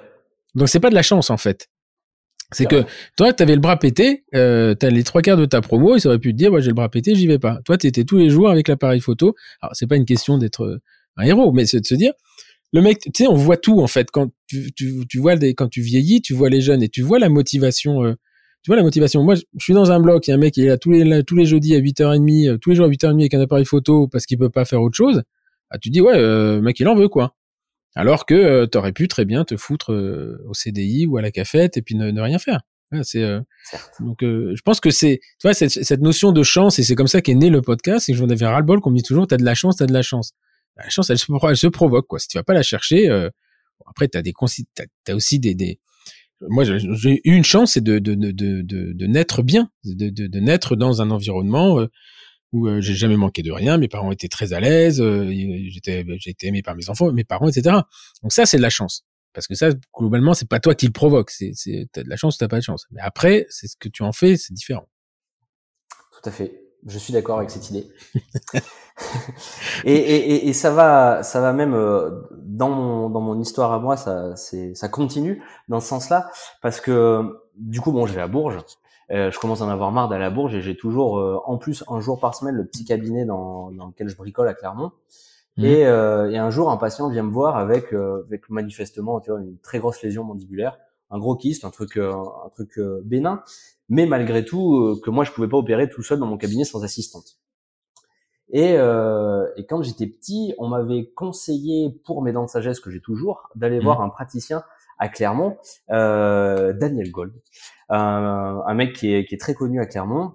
Donc 0.56 0.70
c'est 0.70 0.80
pas 0.80 0.90
de 0.90 0.96
la 0.96 1.04
chance 1.04 1.30
en 1.30 1.38
fait. 1.38 1.70
C'est 2.52 2.68
que 2.68 2.84
toi, 3.18 3.34
tu 3.34 3.44
avais 3.44 3.56
le 3.56 3.62
bras 3.62 3.78
pété, 3.78 4.24
euh, 4.36 4.76
tu 4.80 4.86
as 4.86 4.90
les 4.90 5.04
trois 5.04 5.22
quarts 5.22 5.38
de 5.38 5.46
ta 5.46 5.62
promo, 5.62 5.98
ils 5.98 6.08
auraient 6.08 6.20
pu 6.20 6.32
te 6.32 6.38
dire, 6.38 6.52
moi 6.52 6.62
j'ai 6.62 6.70
le 6.70 6.76
bras 6.76 6.90
pété, 6.90 7.16
j'y 7.16 7.28
vais 7.28 7.40
pas. 7.40 7.60
Toi, 7.66 7.78
tu 7.78 7.88
étais 7.88 8.04
tous 8.04 8.18
les 8.18 8.30
jours 8.30 8.50
avec 8.50 8.68
l'appareil 8.68 9.02
photo. 9.02 9.36
Alors 9.62 9.76
c'est 9.76 9.88
pas 9.88 9.96
une 9.96 10.06
question 10.06 10.38
d'être 10.38 10.64
euh, 10.64 10.82
un 11.18 11.24
héros, 11.26 11.52
mais 11.52 11.66
c'est 11.66 11.82
de 11.82 11.86
se 11.86 11.96
dire, 11.96 12.14
le 12.72 12.82
mec, 12.82 13.00
tu 13.00 13.12
sais, 13.16 13.28
on 13.28 13.36
voit 13.36 13.58
tout 13.58 13.82
en 13.82 13.88
fait. 13.88 14.12
Quand 14.12 14.32
tu, 14.48 14.72
tu, 14.74 15.06
tu 15.08 15.20
vois 15.20 15.36
des, 15.36 15.54
quand 15.54 15.70
tu 15.70 15.82
vieillis, 15.82 16.22
tu 16.22 16.34
vois 16.34 16.50
les 16.50 16.62
jeunes 16.62 16.84
et 16.84 16.90
tu 16.90 17.02
vois 17.02 17.20
la 17.20 17.30
motivation. 17.30 18.04
Euh, 18.04 18.14
tu 18.64 18.70
vois 18.70 18.78
la 18.78 18.84
motivation. 18.84 19.24
Moi, 19.24 19.36
je 19.36 19.44
suis 19.60 19.74
dans 19.74 19.92
un 19.92 20.00
bloc, 20.00 20.28
il 20.28 20.32
y 20.32 20.34
a 20.34 20.36
un 20.38 20.40
mec 20.40 20.56
qui 20.56 20.64
est 20.64 20.70
là 20.70 20.78
tous 20.78 20.92
les 20.92 21.24
tous 21.24 21.36
les 21.36 21.46
jeudis 21.46 21.76
à 21.76 21.80
8h30, 21.80 22.50
euh, 22.50 22.58
tous 22.58 22.72
les 22.72 22.76
jours 22.76 22.86
à 22.86 22.90
8h30 22.90 23.20
avec 23.20 23.34
un 23.34 23.42
appareil 23.42 23.66
photo 23.66 24.08
parce 24.08 24.26
qu'il 24.26 24.38
peut 24.38 24.50
pas 24.50 24.66
faire 24.66 24.82
autre 24.82 24.96
chose. 24.96 25.24
Ah, 25.70 25.78
tu 25.78 25.90
dis 25.90 26.02
ouais, 26.02 26.16
euh, 26.16 26.62
mec, 26.62 26.80
il 26.80 26.88
en 26.88 26.96
veut 26.96 27.08
quoi. 27.08 27.36
Alors 27.96 28.26
que 28.26 28.34
euh, 28.34 28.68
tu 28.68 28.78
aurais 28.78 28.92
pu 28.92 29.08
très 29.08 29.26
bien 29.26 29.46
te 29.46 29.56
foutre 29.56 29.94
euh, 29.94 30.44
au 30.48 30.54
CDI 30.54 31.06
ou 31.06 31.18
à 31.18 31.22
la 31.22 31.32
cafette 31.32 31.78
et 31.78 31.82
puis 31.82 31.96
ne, 31.96 32.20
rien 32.20 32.40
faire. 32.40 32.62
c'est 33.04 33.24
euh, 33.24 33.40
donc 34.00 34.18
je 34.22 34.62
pense 34.64 34.80
que 34.80 34.92
c'est 34.92 35.20
tu 35.40 35.48
vois 35.48 35.54
cette, 35.54 35.72
cette, 35.72 36.02
notion 36.02 36.32
de 36.32 36.44
chance 36.44 36.78
et 36.78 36.84
c'est 36.84 36.96
comme 36.96 37.08
ça 37.08 37.22
qu'est 37.22 37.34
né 37.34 37.50
le 37.50 37.62
podcast. 37.62 38.06
C'est 38.06 38.12
que 38.12 38.18
j'en 38.18 38.30
avais 38.30 38.46
ras 38.46 38.60
le 38.60 38.66
bol 38.66 38.82
qu'on 38.82 38.92
me 38.92 38.98
dit 38.98 39.04
toujours 39.04 39.28
t'as 39.28 39.38
de 39.38 39.46
la 39.46 39.56
chance, 39.56 39.78
t'as 39.78 39.86
de 39.86 39.94
la 39.94 40.02
chance. 40.02 40.34
La 40.76 40.90
chance 40.90 41.10
elle 41.10 41.18
se, 41.18 41.32
elle 41.50 41.58
se 41.58 41.68
provoque 41.68 42.08
quoi. 42.08 42.20
Si 42.20 42.28
tu 42.28 42.38
vas 42.38 42.44
pas 42.44 42.54
la 42.54 42.64
chercher, 42.64 43.10
après 43.88 44.10
t'as 44.10 44.22
des 44.22 44.34
t'as, 44.76 44.84
as 45.08 45.16
aussi 45.16 45.40
des, 45.40 45.56
des 45.56 45.80
moi 46.42 46.66
j'ai 46.66 47.22
eu 47.24 47.34
une 47.34 47.46
chance 47.46 47.74
c'est 47.74 47.84
de 47.84 47.98
de, 48.00 48.14
de 48.14 48.32
de 48.32 48.62
de 48.62 49.08
naître 49.08 49.42
bien, 49.42 49.70
de, 49.86 50.10
de, 50.10 50.28
de 50.28 50.40
naître 50.40 50.76
dans 50.76 51.02
un 51.02 51.12
environnement 51.12 51.88
où 52.56 52.68
euh, 52.68 52.80
j'ai 52.80 52.96
jamais 52.96 53.18
manqué 53.18 53.44
de 53.44 53.52
rien, 53.52 53.78
mes 53.78 53.90
parents 53.90 54.12
étaient 54.12 54.30
très 54.30 54.54
à 54.54 54.62
l'aise, 54.62 55.02
euh, 55.02 55.30
j'étais 55.68 56.06
bah, 56.06 56.14
j'ai 56.18 56.30
été 56.30 56.48
aimé 56.48 56.62
par 56.62 56.76
mes 56.76 56.90
enfants, 56.90 57.12
mes 57.12 57.26
parents, 57.26 57.50
etc. 57.50 57.76
Donc 58.24 58.32
ça 58.32 58.46
c'est 58.46 58.58
de 58.58 58.62
la 58.62 58.70
chance, 58.70 59.06
parce 59.34 59.46
que 59.46 59.56
ça 59.56 59.72
globalement 59.94 60.34
c'est 60.34 60.48
pas 60.48 60.62
toi 60.62 60.74
qui 60.74 60.86
le 60.86 60.94
provoque, 60.94 61.32
c'est 61.32 61.52
c'est 61.54 61.88
t'as 61.92 62.04
de 62.04 62.10
la 62.10 62.16
chance 62.16 62.36
ou 62.36 62.38
t'as 62.40 62.48
pas 62.48 62.60
de 62.60 62.64
chance. 62.64 62.88
Mais 62.92 63.02
après 63.02 63.46
c'est 63.50 63.68
ce 63.68 63.76
que 63.78 63.90
tu 63.90 64.04
en 64.04 64.14
fais, 64.14 64.38
c'est 64.38 64.54
différent. 64.54 64.88
Tout 66.14 66.30
à 66.30 66.32
fait, 66.32 66.62
je 66.86 66.98
suis 66.98 67.12
d'accord 67.12 67.40
avec 67.40 67.52
cette 67.52 67.70
idée. 67.70 67.88
et, 69.84 69.94
et, 69.94 70.48
et, 70.48 70.54
ça 70.54 70.72
va, 70.72 71.22
ça 71.22 71.42
va 71.42 71.52
même 71.52 71.74
euh, 71.74 72.22
dans 72.38 72.70
mon 72.70 73.10
dans 73.10 73.20
mon 73.20 73.38
histoire 73.42 73.74
à 73.74 73.80
moi, 73.80 73.98
ça 73.98 74.34
c'est 74.38 74.74
ça 74.76 74.88
continue 74.88 75.44
dans 75.68 75.82
ce 75.82 75.90
sens-là 75.90 76.32
parce 76.62 76.80
que 76.80 77.22
du 77.58 77.82
coup 77.82 77.92
bon, 77.92 78.06
je 78.06 78.14
vais 78.14 78.22
à 78.22 78.30
Bourges 78.30 78.60
euh, 79.12 79.30
je 79.32 79.40
commence 79.40 79.62
à 79.62 79.66
en 79.66 79.70
avoir 79.70 79.92
marre 79.92 80.10
d'aller 80.10 80.26
à 80.26 80.30
Bourges 80.30 80.56
et 80.56 80.62
j'ai 80.62 80.76
toujours, 80.76 81.20
euh, 81.20 81.40
en 81.46 81.58
plus, 81.58 81.84
un 81.88 82.00
jour 82.00 82.20
par 82.20 82.36
semaine, 82.36 82.56
le 82.56 82.66
petit 82.66 82.86
cabinet 82.86 83.26
dans, 83.26 83.72
dans 83.72 83.88
lequel 83.88 84.10
je 84.10 84.16
bricole 84.16 84.48
à 84.48 84.54
Clermont. 84.54 84.92
Mmh. 85.58 85.66
Et, 85.66 85.86
euh, 85.86 86.32
et, 86.32 86.38
un 86.38 86.50
jour, 86.50 86.72
un 86.72 86.78
patient 86.78 87.10
vient 87.10 87.24
me 87.24 87.32
voir 87.32 87.58
avec, 87.58 87.94
avec 87.94 88.50
manifestement, 88.50 89.20
tu 89.20 89.32
vois, 89.32 89.40
une 89.40 89.58
très 89.60 89.80
grosse 89.80 90.02
lésion 90.02 90.24
mandibulaire, 90.24 90.78
un 91.12 91.20
gros 91.20 91.36
kyste, 91.36 91.66
un 91.66 91.70
truc, 91.70 91.98
un 91.98 92.50
truc 92.54 92.80
bénin, 93.04 93.44
mais 93.90 94.06
malgré 94.06 94.44
tout 94.44 95.00
que 95.04 95.12
moi 95.12 95.24
je 95.24 95.32
pouvais 95.32 95.48
pas 95.48 95.58
opérer 95.58 95.88
tout 95.88 96.02
seul 96.02 96.20
dans 96.20 96.26
mon 96.26 96.38
cabinet 96.38 96.66
sans 96.66 96.84
assistante. 96.84 97.38
Et, 98.50 98.74
et 98.74 99.66
quand 99.66 99.82
j'étais 99.82 100.08
petit, 100.08 100.56
on 100.58 100.68
m'avait 100.68 101.12
conseillé 101.16 101.92
pour 102.06 102.22
mes 102.22 102.34
dents 102.34 102.44
de 102.44 102.50
sagesse 102.50 102.80
que 102.80 102.90
j'ai 102.90 103.00
toujours 103.00 103.50
d'aller 103.56 103.80
mmh. 103.80 103.84
voir 103.84 104.02
un 104.02 104.10
praticien 104.10 104.64
à 104.98 105.10
Clermont, 105.10 105.58
euh, 105.92 106.74
Daniel 106.74 107.12
Gold, 107.12 107.34
un, 107.90 108.62
un 108.66 108.74
mec 108.74 108.94
qui 108.94 109.14
est, 109.14 109.26
qui 109.26 109.36
est, 109.36 109.40
très 109.40 109.54
connu 109.54 109.80
à 109.82 109.86
Clermont. 109.86 110.34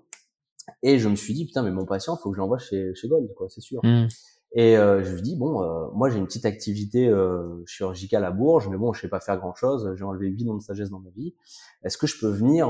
Et 0.83 0.99
je 0.99 1.09
me 1.09 1.17
suis 1.17 1.35
dit 1.35 1.47
putain 1.47 1.63
mais 1.63 1.71
mon 1.71 1.85
patient 1.85 2.17
faut 2.17 2.31
que 2.31 2.37
je 2.37 2.41
l'envoie 2.41 2.59
chez, 2.59 2.95
chez 2.95 3.09
Gold 3.09 3.33
quoi 3.35 3.49
c'est 3.49 3.61
sûr. 3.61 3.81
Hmm. 3.83 4.07
Et 4.53 4.77
euh, 4.77 5.05
je 5.05 5.15
lui 5.15 5.23
dis 5.23 5.37
bon, 5.37 5.63
euh, 5.63 5.87
moi 5.95 6.11
j'ai 6.11 6.19
une 6.19 6.27
petite 6.27 6.45
activité 6.45 7.07
euh, 7.07 7.63
chirurgicale 7.67 8.25
à 8.25 8.33
Bourges, 8.33 8.69
mais 8.69 8.77
bon, 8.77 8.93
je 8.93 9.01
sais 9.01 9.09
pas 9.09 9.21
faire 9.21 9.39
grand 9.39 9.55
chose. 9.55 9.93
J'ai 9.97 10.05
enlevé 10.05 10.27
huit 10.27 10.49
ans 10.49 10.57
de 10.57 10.63
sagesse 10.63 10.91
dans 10.91 10.99
ma 10.99 11.11
vie. 11.11 11.35
Est-ce 11.85 11.97
que 11.97 12.09
je 12.09 12.19
peux 12.19 12.31
venir 12.31 12.69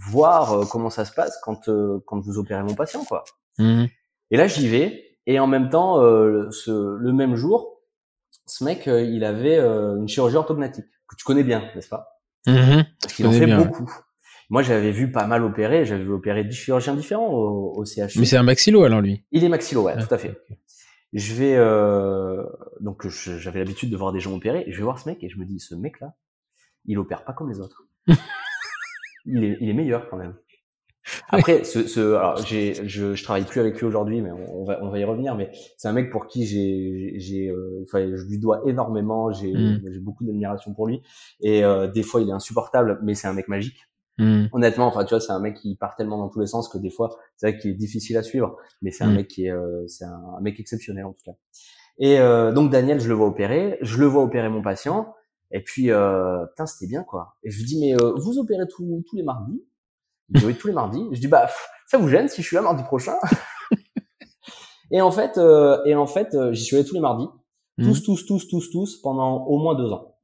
voir 0.00 0.66
comment 0.70 0.90
ça 0.90 1.04
se 1.04 1.12
passe 1.12 1.38
quand 1.42 1.68
quand 2.06 2.20
vous 2.20 2.38
opérez 2.38 2.62
mon 2.62 2.74
patient, 2.74 3.04
quoi? 3.04 3.24
Mhm. 3.58 3.88
Et 4.30 4.36
là 4.36 4.46
j'y 4.46 4.68
vais. 4.68 5.02
Et 5.26 5.38
en 5.38 5.46
même 5.46 5.70
temps, 5.70 6.00
ce, 6.50 6.96
le 6.96 7.12
même 7.12 7.34
jour, 7.34 7.73
ce 8.58 8.64
mec, 8.64 8.86
il 8.86 9.24
avait 9.24 9.58
une 9.58 10.06
chirurgie 10.08 10.36
orthognatique 10.36 10.86
que 11.08 11.16
tu 11.16 11.24
connais 11.24 11.42
bien, 11.44 11.70
n'est-ce 11.74 11.88
pas? 11.88 12.20
Mhm. 12.46 12.84
Parce 13.00 13.14
qu'il 13.14 13.26
en 13.26 13.32
fait 13.32 13.46
bien, 13.46 13.62
beaucoup. 13.62 13.90
Moi, 14.50 14.62
j'avais 14.62 14.90
vu 14.92 15.10
pas 15.10 15.26
mal 15.26 15.42
opérer. 15.42 15.84
J'avais 15.84 16.04
vu 16.04 16.12
opérer 16.12 16.44
10 16.44 16.54
chirurgiens 16.54 16.94
différents 16.94 17.28
au, 17.28 17.72
au 17.76 17.84
CHU. 17.84 18.18
Mais 18.18 18.26
c'est 18.26 18.36
un 18.36 18.42
maxillo 18.42 18.84
alors 18.84 19.00
lui. 19.00 19.24
Il 19.32 19.42
est 19.42 19.48
maxillo, 19.48 19.82
ouais, 19.82 19.94
Ah, 19.96 20.04
tout 20.04 20.14
à 20.14 20.18
fait. 20.18 20.30
ok. 20.30 20.56
Je 21.12 21.34
vais 21.34 21.54
euh, 21.56 22.44
donc 22.80 23.06
j'avais 23.08 23.60
l'habitude 23.60 23.88
de 23.90 23.96
voir 23.96 24.12
des 24.12 24.18
gens 24.20 24.34
opérer. 24.34 24.64
Et 24.66 24.72
je 24.72 24.78
vais 24.78 24.82
voir 24.82 24.98
ce 24.98 25.08
mec 25.08 25.22
et 25.22 25.28
je 25.28 25.38
me 25.38 25.44
dis 25.44 25.60
ce 25.60 25.74
mec 25.74 26.00
là, 26.00 26.14
il 26.86 26.98
opère 26.98 27.24
pas 27.24 27.32
comme 27.32 27.48
les 27.48 27.60
autres. 27.60 27.84
il 29.26 29.44
est 29.44 29.56
il 29.60 29.68
est 29.68 29.74
meilleur 29.74 30.08
quand 30.10 30.16
même. 30.16 30.34
Après, 31.28 31.64
ce, 31.64 31.86
ce 31.86 32.14
alors 32.14 32.36
j'ai 32.46 32.74
je, 32.88 33.14
je 33.14 33.24
travaille 33.24 33.44
plus 33.44 33.60
avec 33.60 33.78
lui 33.78 33.86
aujourd'hui, 33.86 34.20
mais 34.22 34.30
on, 34.32 34.62
on 34.62 34.64
va 34.64 34.78
on 34.82 34.90
va 34.90 34.98
y 34.98 35.04
revenir. 35.04 35.34
Mais 35.36 35.50
c'est 35.76 35.88
un 35.88 35.92
mec 35.92 36.10
pour 36.10 36.26
qui 36.26 36.46
j'ai 36.46 37.14
j'ai 37.18 37.48
euh, 37.50 37.82
enfin, 37.86 38.06
je 38.14 38.24
lui 38.24 38.38
dois 38.38 38.62
énormément. 38.66 39.32
J'ai 39.32 39.52
Mm. 39.52 39.80
j'ai 39.92 40.00
beaucoup 40.00 40.24
d'admiration 40.24 40.72
pour 40.74 40.86
lui. 40.86 41.02
Et 41.40 41.64
euh, 41.64 41.88
des 41.88 42.02
fois 42.02 42.20
il 42.20 42.28
est 42.28 42.32
insupportable, 42.32 42.98
mais 43.02 43.14
c'est 43.14 43.28
un 43.28 43.34
mec 43.34 43.48
magique 43.48 43.78
Mhm. 44.16 44.48
honnêtement, 44.52 44.86
enfin, 44.86 45.04
tu 45.04 45.10
vois, 45.10 45.18
c'est 45.20 45.32
un 45.32 45.40
mec 45.40 45.56
qui 45.56 45.74
part 45.74 45.96
tellement 45.96 46.18
dans 46.18 46.28
tous 46.28 46.38
les 46.38 46.46
sens 46.46 46.68
que 46.68 46.78
des 46.78 46.88
fois, 46.90 47.18
c'est 47.36 47.50
vrai 47.50 47.58
qu'il 47.58 47.72
est 47.72 47.74
difficile 47.74 48.16
à 48.16 48.22
suivre, 48.22 48.56
mais 48.80 48.92
c'est 48.92 49.02
un 49.02 49.10
Mm. 49.10 49.14
mec 49.14 49.26
qui 49.28 49.46
est, 49.46 49.50
euh, 49.50 49.84
c'est 49.88 50.04
un, 50.04 50.22
un 50.38 50.40
mec 50.40 50.60
exceptionnel 50.60 51.04
en 51.04 51.12
tout 51.12 51.24
cas. 51.24 51.32
Et 51.98 52.18
euh, 52.20 52.52
donc 52.52 52.70
Daniel, 52.70 53.00
je 53.00 53.08
le 53.08 53.14
vois 53.14 53.26
opérer, 53.26 53.78
je 53.82 53.98
le 53.98 54.06
vois 54.06 54.22
opérer 54.22 54.48
mon 54.48 54.62
patient, 54.62 55.14
et 55.50 55.60
puis 55.62 55.90
euh, 55.90 56.46
putain, 56.46 56.66
c'était 56.66 56.86
bien 56.88 57.02
quoi. 57.04 57.36
Et 57.42 57.50
je 57.50 57.58
lui 57.58 57.64
dis 57.66 57.80
mais 57.80 57.94
euh, 58.00 58.12
vous 58.16 58.38
opérez 58.38 58.66
tous 58.68 59.04
les 59.14 59.22
mardis? 59.24 59.62
Il 60.30 60.40
dit 60.40 60.46
oui 60.46 60.54
tous 60.56 60.68
les 60.68 60.72
mardis. 60.74 61.06
Je 61.12 61.20
dis 61.20 61.28
bah 61.28 61.42
pff, 61.42 61.66
ça 61.86 61.98
vous 61.98 62.08
gêne 62.08 62.28
si 62.28 62.42
je 62.42 62.46
suis 62.46 62.56
là 62.56 62.62
mardi 62.62 62.82
prochain 62.84 63.14
Et 64.90 65.00
en 65.00 65.10
fait, 65.10 65.38
euh, 65.38 65.78
et 65.86 65.94
en 65.94 66.06
fait, 66.06 66.34
euh, 66.34 66.52
j'y 66.52 66.62
suis 66.64 66.76
allé 66.76 66.84
tous 66.84 66.94
les 66.94 67.00
mardis, 67.00 67.26
Mhm. 67.78 67.86
tous, 67.86 68.02
tous, 68.04 68.26
tous, 68.26 68.46
tous, 68.48 68.70
tous, 68.70 68.96
pendant 69.02 69.44
au 69.46 69.58
moins 69.58 69.74
deux 69.74 69.90
ans. 69.90 70.14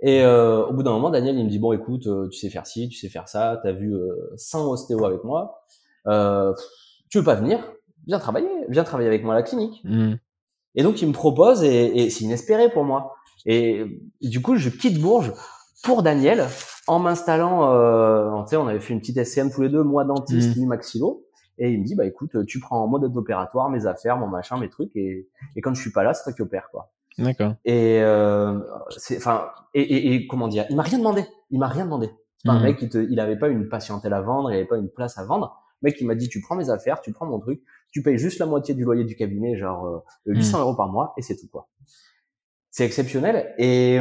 Et 0.00 0.22
euh, 0.22 0.64
au 0.66 0.72
bout 0.72 0.82
d'un 0.84 0.92
moment, 0.92 1.10
Daniel, 1.10 1.36
il 1.36 1.44
me 1.44 1.50
dit 1.50 1.58
bon, 1.58 1.72
écoute, 1.72 2.06
euh, 2.06 2.28
tu 2.28 2.38
sais 2.38 2.50
faire 2.50 2.66
ci, 2.66 2.88
tu 2.88 2.96
sais 2.98 3.08
faire 3.08 3.28
ça, 3.28 3.58
t'as 3.62 3.72
vu 3.72 3.92
euh, 3.94 4.14
100 4.36 4.70
ostéos 4.70 5.04
avec 5.04 5.24
moi, 5.24 5.64
euh, 6.06 6.52
tu 7.10 7.18
veux 7.18 7.24
pas 7.24 7.34
venir? 7.34 7.58
Viens 8.06 8.18
travailler, 8.18 8.48
viens 8.68 8.84
travailler 8.84 9.08
avec 9.08 9.24
moi 9.24 9.34
à 9.34 9.38
la 9.38 9.42
clinique. 9.42 9.80
Mhm. 9.84 10.18
Et 10.76 10.82
donc, 10.82 11.00
il 11.02 11.08
me 11.08 11.12
propose, 11.12 11.64
et, 11.64 11.96
et 12.04 12.10
c'est 12.10 12.24
inespéré 12.24 12.70
pour 12.70 12.84
moi. 12.84 13.14
Et 13.46 13.84
du 14.20 14.40
coup, 14.42 14.56
je 14.56 14.68
quitte 14.68 15.00
Bourges 15.00 15.32
pour 15.84 16.02
Daniel 16.02 16.46
en 16.86 16.98
m'installant. 16.98 17.70
Euh, 17.72 18.42
tu 18.44 18.50
sais, 18.50 18.56
on 18.56 18.66
avait 18.66 18.80
fait 18.80 18.92
une 18.94 19.00
petite 19.00 19.18
SCM 19.24 19.50
tous 19.52 19.62
les 19.62 19.68
deux, 19.68 19.82
moi 19.82 20.04
dentiste, 20.04 20.56
lui 20.56 20.66
maxillo. 20.66 21.24
Et 21.58 21.70
il 21.70 21.80
me 21.80 21.84
dit, 21.84 21.94
bah 21.94 22.04
écoute, 22.04 22.44
tu 22.46 22.58
prends 22.58 22.82
en 22.82 22.88
mode 22.88 23.04
opératoire 23.16 23.70
mes 23.70 23.86
affaires, 23.86 24.16
mon 24.16 24.26
machin, 24.26 24.58
mes 24.58 24.68
trucs, 24.68 24.90
et, 24.96 25.28
et 25.54 25.60
quand 25.60 25.72
je 25.72 25.80
suis 25.80 25.92
pas 25.92 26.02
là, 26.02 26.12
c'est 26.12 26.24
toi 26.24 26.32
qui 26.32 26.42
opères, 26.42 26.68
quoi. 26.72 26.90
D'accord. 27.16 27.54
Et 27.64 28.00
euh, 28.02 28.58
c'est, 28.96 29.18
enfin, 29.18 29.46
et, 29.72 29.82
et, 29.82 30.14
et 30.14 30.26
comment 30.26 30.48
dire, 30.48 30.66
il 30.68 30.74
m'a 30.74 30.82
rien 30.82 30.98
demandé. 30.98 31.24
Il 31.50 31.60
m'a 31.60 31.68
rien 31.68 31.84
demandé. 31.84 32.10
C'est 32.38 32.48
pas 32.48 32.54
un 32.54 32.58
Mhm. 32.58 32.64
mec 32.64 32.78
qui 32.78 32.88
te, 32.88 32.98
il 32.98 33.20
avait 33.20 33.38
pas 33.38 33.46
une 33.48 33.68
patientèle 33.68 34.12
à 34.14 34.20
vendre, 34.20 34.50
il 34.50 34.56
avait 34.56 34.64
pas 34.66 34.78
une 34.78 34.88
place 34.90 35.16
à 35.16 35.24
vendre. 35.24 35.56
Le 35.80 35.90
mec, 35.90 36.00
il 36.00 36.08
m'a 36.08 36.16
dit, 36.16 36.28
tu 36.28 36.40
prends 36.40 36.56
mes 36.56 36.70
affaires, 36.70 37.00
tu 37.02 37.12
prends 37.12 37.26
mon 37.26 37.38
truc, 37.38 37.62
tu 37.92 38.02
payes 38.02 38.18
juste 38.18 38.40
la 38.40 38.46
moitié 38.46 38.74
du 38.74 38.82
loyer 38.82 39.04
du 39.04 39.14
cabinet, 39.14 39.56
genre 39.56 39.86
euh, 39.86 40.00
800 40.26 40.58
euros 40.60 40.74
par 40.74 40.88
mois, 40.88 41.12
et 41.16 41.22
c'est 41.22 41.36
tout 41.36 41.46
quoi. 41.52 41.68
C'est 42.72 42.84
exceptionnel. 42.84 43.54
Et 43.58 44.00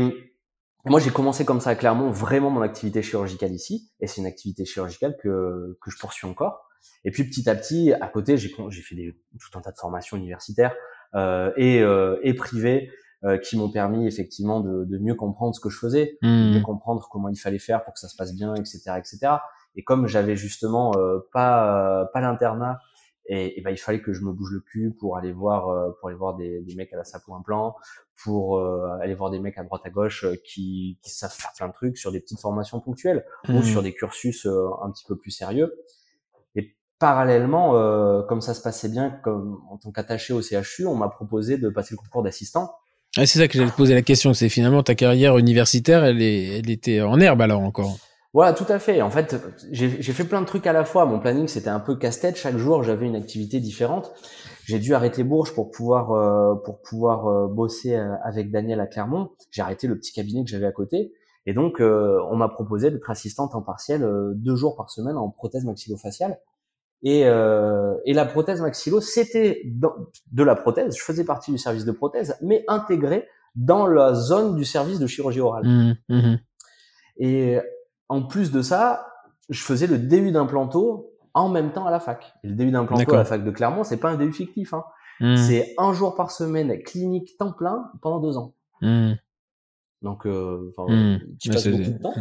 moi, 0.86 0.99
j'ai 0.99 1.11
commencé 1.11 1.45
comme 1.45 1.61
ça 1.61 1.71
à 1.71 1.75
Clermont, 1.75 2.09
vraiment 2.11 2.49
mon 2.49 2.61
activité 2.61 3.01
chirurgicale 3.01 3.51
ici, 3.53 3.89
et 3.99 4.07
c'est 4.07 4.19
une 4.21 4.27
activité 4.27 4.65
chirurgicale 4.65 5.15
que 5.21 5.77
que 5.81 5.91
je 5.91 5.97
poursuis 5.97 6.27
encore. 6.27 6.67
Et 7.05 7.11
puis 7.11 7.23
petit 7.23 7.49
à 7.49 7.55
petit, 7.55 7.93
à 7.93 8.07
côté, 8.07 8.38
j'ai 8.38 8.53
j'ai 8.69 8.81
fait 8.81 8.95
des, 8.95 9.15
tout 9.39 9.57
un 9.57 9.61
tas 9.61 9.71
de 9.71 9.77
formations 9.77 10.17
universitaires 10.17 10.75
euh, 11.15 11.51
et 11.57 11.81
euh, 11.81 12.17
et 12.23 12.34
privées 12.34 12.89
euh, 13.23 13.38
qui 13.38 13.57
m'ont 13.57 13.71
permis 13.71 14.05
effectivement 14.07 14.59
de, 14.59 14.84
de 14.84 14.97
mieux 14.97 15.15
comprendre 15.15 15.55
ce 15.55 15.61
que 15.61 15.69
je 15.69 15.77
faisais, 15.77 16.17
de 16.21 16.27
mieux 16.27 16.57
Mhm. 16.59 16.63
comprendre 16.63 17.07
comment 17.09 17.29
il 17.29 17.38
fallait 17.38 17.59
faire 17.59 17.81
pour 17.84 17.93
que 17.93 17.99
ça 17.99 18.09
se 18.09 18.15
passe 18.17 18.34
bien, 18.36 18.53
etc., 18.55 18.79
etc. 18.97 19.36
Et 19.75 19.84
comme 19.84 20.07
j'avais 20.07 20.36
justement 20.36 20.91
euh, 20.97 21.19
pas 21.31 22.01
euh, 22.01 22.05
pas 22.13 22.19
l'internat, 22.21 22.79
et, 23.26 23.57
et 23.57 23.61
ben 23.61 23.69
il 23.71 23.78
fallait 23.78 24.01
que 24.01 24.13
je 24.13 24.21
me 24.21 24.32
bouge 24.34 24.51
le 24.51 24.59
cul 24.59 24.93
pour 24.99 25.17
aller 25.17 25.32
voir 25.32 25.69
euh, 25.69 25.91
pour 25.99 26.09
aller 26.09 26.17
voir 26.17 26.36
des, 26.36 26.61
des 26.61 26.76
mecs 26.76 26.91
à 26.93 26.97
la 26.97 27.03
sapo 27.03 27.34
implant, 27.34 27.76
pour 28.24 28.57
euh, 28.59 28.88
aller 29.01 29.15
voir 29.15 29.32
des 29.32 29.39
mecs 29.39 29.57
à 29.57 29.63
droite 29.63 29.82
à 29.86 29.89
gauche 29.89 30.24
euh, 30.26 30.36
qui, 30.45 30.97
qui 31.01 31.09
savent 31.11 31.32
faire 31.32 31.51
plein 31.57 31.67
de 31.69 31.74
trucs 31.74 31.97
sur 31.97 32.11
des 32.11 32.19
petites 32.19 32.39
formations 32.39 32.80
ponctuelles 32.80 33.26
ou 33.49 33.53
Mhm. 33.53 33.63
sur 33.63 33.82
des 33.84 33.93
cursus 33.93 34.45
euh, 34.45 34.67
un 34.84 34.91
petit 34.91 35.05
peu 35.07 35.15
plus 35.17 35.32
sérieux. 35.32 35.74
Et 36.55 36.76
parallèlement, 36.99 37.76
euh, 37.78 38.24
comme 38.24 38.41
ça 38.41 38.53
se 38.53 38.61
passait 38.61 38.89
bien, 38.89 39.09
comme 39.24 39.59
en 39.69 39.78
tant 39.78 39.91
qu'attaché 39.91 40.34
au 40.34 40.41
CHU, 40.41 40.86
on 40.86 40.95
m'a 40.95 41.09
proposé 41.09 41.57
de 41.57 41.69
passer 41.69 41.93
le 41.95 41.97
concours 41.97 42.24
d'assistant. 42.24 42.74
Ah, 43.15 43.26
c'est 43.28 43.39
ça 43.39 43.47
que 43.47 43.53
j'allais 43.57 43.69
te 43.69 43.76
poser 43.76 43.93
la 43.93 44.01
question. 44.01 44.34
C'est 44.34 44.49
finalement 44.49 44.82
ta 44.84 44.95
carrière 44.95 45.38
universitaire, 45.38 46.03
elle, 46.03 46.21
est, 46.21 46.59
elle 46.59 46.69
était 46.69 47.01
en 47.01 47.19
herbe 47.19 47.41
alors 47.41 47.61
encore? 47.61 47.97
Voilà, 48.34 48.53
tout 48.53 48.65
à 48.67 48.79
fait. 48.79 49.01
En 49.03 49.11
fait, 49.11 49.36
j'ai 49.71 50.01
fait 50.01 50.23
plein 50.23 50.41
de 50.41 50.47
trucs 50.47 50.65
à 50.65 50.73
la 50.73 50.86
fois. 50.86 51.05
Mon 51.05 51.19
planning, 51.19 51.47
c'était 51.47 51.69
un 51.69 51.79
peu 51.79 51.95
casse-tête. 51.95 52.36
Chaque 52.36 52.57
jour, 52.57 52.81
j'avais 52.81 53.05
une 53.05 53.15
activité 53.15 53.59
différente. 53.59 54.11
J'ai 54.65 54.79
dû 54.79 54.95
arrêter 54.95 55.23
Bourges 55.23 55.53
pour 55.53 55.69
pouvoir 55.69 56.11
euh, 56.13 56.55
pour 56.55 56.81
pouvoir 56.81 57.27
euh, 57.27 57.47
bosser 57.47 57.95
euh, 57.95 58.15
avec 58.23 58.49
Daniel 58.49 58.79
à 58.79 58.88
Clermont. 58.88 59.29
J'ai 59.51 59.61
arrêté 59.61 59.88
le 59.88 59.97
petit 59.97 60.13
cabinet 60.13 60.43
que 60.43 60.49
j'avais 60.49 60.65
à 60.65 60.71
côté. 60.71 61.13
Et 61.45 61.53
donc, 61.53 61.79
euh, 61.81 62.19
on 62.29 62.36
m'a 62.36 62.47
proposé 62.47 62.89
d'être 62.89 63.09
assistante 63.09 63.53
en 63.53 63.61
partiel 63.61 64.03
euh, 64.03 64.31
deux 64.36 64.55
jours 64.55 64.75
par 64.75 64.89
semaine 64.89 65.17
en 65.17 65.29
prothèse 65.29 65.65
maxillofaciale. 65.65 66.39
Et, 67.03 67.25
euh, 67.25 67.95
et 68.05 68.13
la 68.13 68.25
prothèse 68.25 68.61
maxillo, 68.61 69.01
c'était 69.01 69.61
de 69.65 70.43
la 70.43 70.55
prothèse. 70.55 70.95
Je 70.97 71.03
faisais 71.03 71.25
partie 71.25 71.51
du 71.51 71.57
service 71.57 71.84
de 71.84 71.91
prothèse, 71.91 72.38
mais 72.41 72.63
intégré 72.69 73.27
dans 73.55 73.86
la 73.86 74.13
zone 74.13 74.55
du 74.55 74.63
service 74.63 74.99
de 74.99 75.07
chirurgie 75.07 75.41
orale. 75.41 75.67
Mhm. 75.67 75.95
Mhm. 76.07 76.39
Et 77.17 77.59
en 78.14 78.22
plus 78.22 78.51
de 78.51 78.61
ça, 78.61 79.07
je 79.49 79.61
faisais 79.64 79.88
le 79.88 79.97
DU 79.97 80.32
d'implanto 80.32 81.11
en 81.34 81.49
même 81.49 81.72
temps 81.74 81.86
à 81.88 81.91
la 81.91 81.99
fac. 81.99 82.34
Et 82.43 82.47
le 82.47 82.55
DU 82.55 82.72
d'implanto 82.72 83.01
à 83.14 83.18
la 83.18 83.26
fac 83.26 83.43
de 83.43 83.51
Clermont, 83.51 83.84
c'est 83.84 83.97
pas 83.97 84.11
un 84.11 84.18
DU 84.18 84.32
fictif. 84.32 84.74
Hein. 84.74 84.84
Mhm. 85.20 85.38
C'est 85.38 85.74
un 85.78 85.93
jour 85.93 86.16
par 86.16 86.32
semaine 86.32 86.82
clinique 86.84 87.38
temps 87.38 87.51
plein 87.53 87.91
pendant 88.01 88.20
deux 88.20 88.38
ans. 88.38 88.53
Mhm. 88.82 89.18
Donc, 90.03 90.26
euh, 90.28 90.72
Mhm. 90.78 91.20
tu 91.39 91.49
passes 91.49 91.64
beaucoup 91.68 91.91
de 91.97 92.01
temps. 92.03 92.14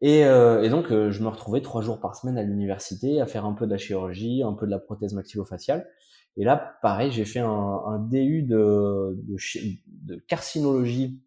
Et, 0.00 0.24
euh, 0.26 0.62
et 0.62 0.68
donc, 0.68 0.92
euh, 0.92 1.10
je 1.10 1.22
me 1.22 1.28
retrouvais 1.28 1.60
trois 1.60 1.82
jours 1.82 1.98
par 2.00 2.14
semaine 2.14 2.38
à 2.38 2.42
l'université 2.42 3.20
à 3.20 3.26
faire 3.26 3.44
un 3.44 3.52
peu 3.54 3.66
de 3.66 3.72
la 3.72 3.78
chirurgie, 3.78 4.42
un 4.44 4.52
peu 4.52 4.66
de 4.66 4.70
la 4.70 4.78
prothèse 4.78 5.12
maxillofaciale. 5.14 5.88
Et 6.36 6.44
là, 6.44 6.76
pareil, 6.82 7.10
j'ai 7.10 7.24
fait 7.24 7.40
un, 7.40 7.48
un 7.86 7.98
DU 7.98 8.42
de, 8.42 9.16
de, 9.22 9.36
chi- 9.38 9.82
de 9.86 10.16
carcinologie 10.28 11.20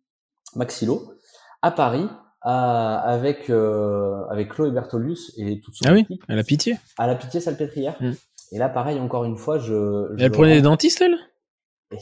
maxillo 0.55 1.13
à 1.61 1.71
Paris 1.71 2.07
à- 2.41 2.99
avec 2.99 3.49
euh, 3.49 4.23
avec 4.29 4.49
Chloé 4.49 4.71
Bertolus 4.71 5.31
et 5.37 5.59
toute 5.61 5.75
son 5.75 5.85
Ah 5.87 5.93
oui, 5.93 6.01
équipe 6.01 6.23
elle 6.27 6.39
a 6.39 6.43
pitié. 6.43 6.77
à 6.97 7.07
la 7.07 7.15
Pitié 7.15 7.39
Salpêtrière. 7.39 7.95
Mm. 7.99 8.11
Et 8.53 8.57
là, 8.57 8.67
pareil, 8.69 8.99
encore 8.99 9.23
une 9.25 9.37
fois, 9.37 9.59
je, 9.59 10.11
je 10.17 10.23
Elle 10.23 10.31
prenait 10.31 10.55
des 10.55 10.61
dentistes, 10.61 11.01
elle? 11.01 11.15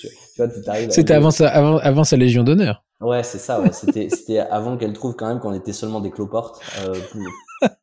Tu 0.00 0.08
vois, 0.42 0.46
à- 0.66 0.90
C'était 0.90 1.14
avant 1.14 1.30
sa, 1.30 1.48
avant, 1.48 1.78
avant 1.78 2.02
sa 2.04 2.16
Légion 2.16 2.42
d'honneur. 2.42 2.82
Ouais, 3.00 3.22
c'est 3.22 3.38
ça. 3.38 3.60
Ouais. 3.60 3.72
C'était, 3.72 4.08
c'était 4.08 4.38
avant 4.40 4.76
qu'elle 4.76 4.92
trouve 4.92 5.14
quand 5.14 5.28
même 5.28 5.38
qu'on 5.38 5.52
était 5.54 5.72
seulement 5.72 6.00
des 6.00 6.10
cloportes, 6.10 6.60
euh, 6.84 6.94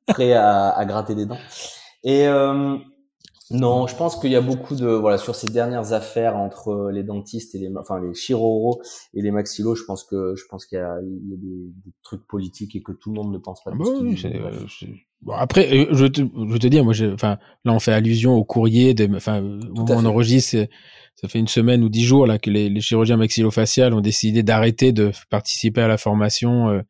prêts 0.08 0.34
à, 0.34 0.70
à 0.70 0.86
gratter 0.86 1.16
des 1.16 1.26
dents. 1.26 1.38
Et 2.04 2.28
euh, 2.28 2.76
non, 3.52 3.88
je 3.88 3.96
pense 3.96 4.20
qu'il 4.20 4.32
y 4.32 4.36
a 4.36 4.42
beaucoup 4.42 4.76
de 4.76 4.88
voilà 4.88 5.18
sur 5.18 5.36
ces 5.36 5.50
dernières 5.50 5.94
affaires 5.94 6.36
entre 6.38 6.90
les 6.92 7.04
dentistes 7.04 7.56
et 7.56 7.60
les, 7.60 7.72
enfin 7.78 8.00
les 8.02 8.14
chirurgos 8.14 8.82
et 9.14 9.22
les 9.22 9.32
maxillos. 9.32 9.76
Je 9.76 9.84
pense 9.84 10.04
que 10.04 10.36
je 10.36 10.44
pense 10.50 10.66
qu'il 10.66 10.78
y 10.78 10.82
a, 10.82 10.98
il 11.04 11.30
y 11.30 11.34
a 11.34 11.38
des, 11.38 11.72
des 11.86 11.94
trucs 12.04 12.26
politiques 12.28 12.76
et 12.76 12.82
que 12.82 12.92
tout 12.92 13.12
le 13.12 13.22
monde 13.22 13.34
ne 13.34 13.38
pense 13.38 13.64
pas. 13.64 13.72
Ah 13.74 13.78
bah 13.78 13.86
oui, 14.02 14.22
euh, 14.26 14.66
bon, 15.22 15.34
après, 15.34 15.72
euh, 15.74 15.88
je 15.92 16.06
te, 16.06 16.22
je 16.22 16.58
te 16.58 16.68
dis, 16.68 16.82
moi, 16.82 16.94
enfin, 17.14 17.38
là, 17.66 17.74
on 17.74 17.80
fait 17.80 17.94
allusion 17.94 18.34
au 18.36 18.44
courrier, 18.44 18.94
de, 18.94 19.14
enfin, 19.16 19.42
on 19.76 19.86
fait. 19.86 19.94
enregistre, 19.94 20.68
ça 21.16 21.28
fait 21.28 21.40
une 21.40 21.48
semaine 21.48 21.84
ou 21.84 21.90
dix 21.90 22.04
jours 22.04 22.26
là 22.26 22.40
que 22.40 22.50
les, 22.50 22.70
les 22.70 22.82
chirurgiens 22.82 23.18
maxillofacials 23.18 23.94
ont 23.94 24.02
décidé 24.02 24.44
d'arrêter 24.44 24.92
de 24.92 25.12
participer 25.30 25.82
à 25.82 25.88
la 25.88 25.98
formation. 25.98 26.70
euh, 26.70 26.82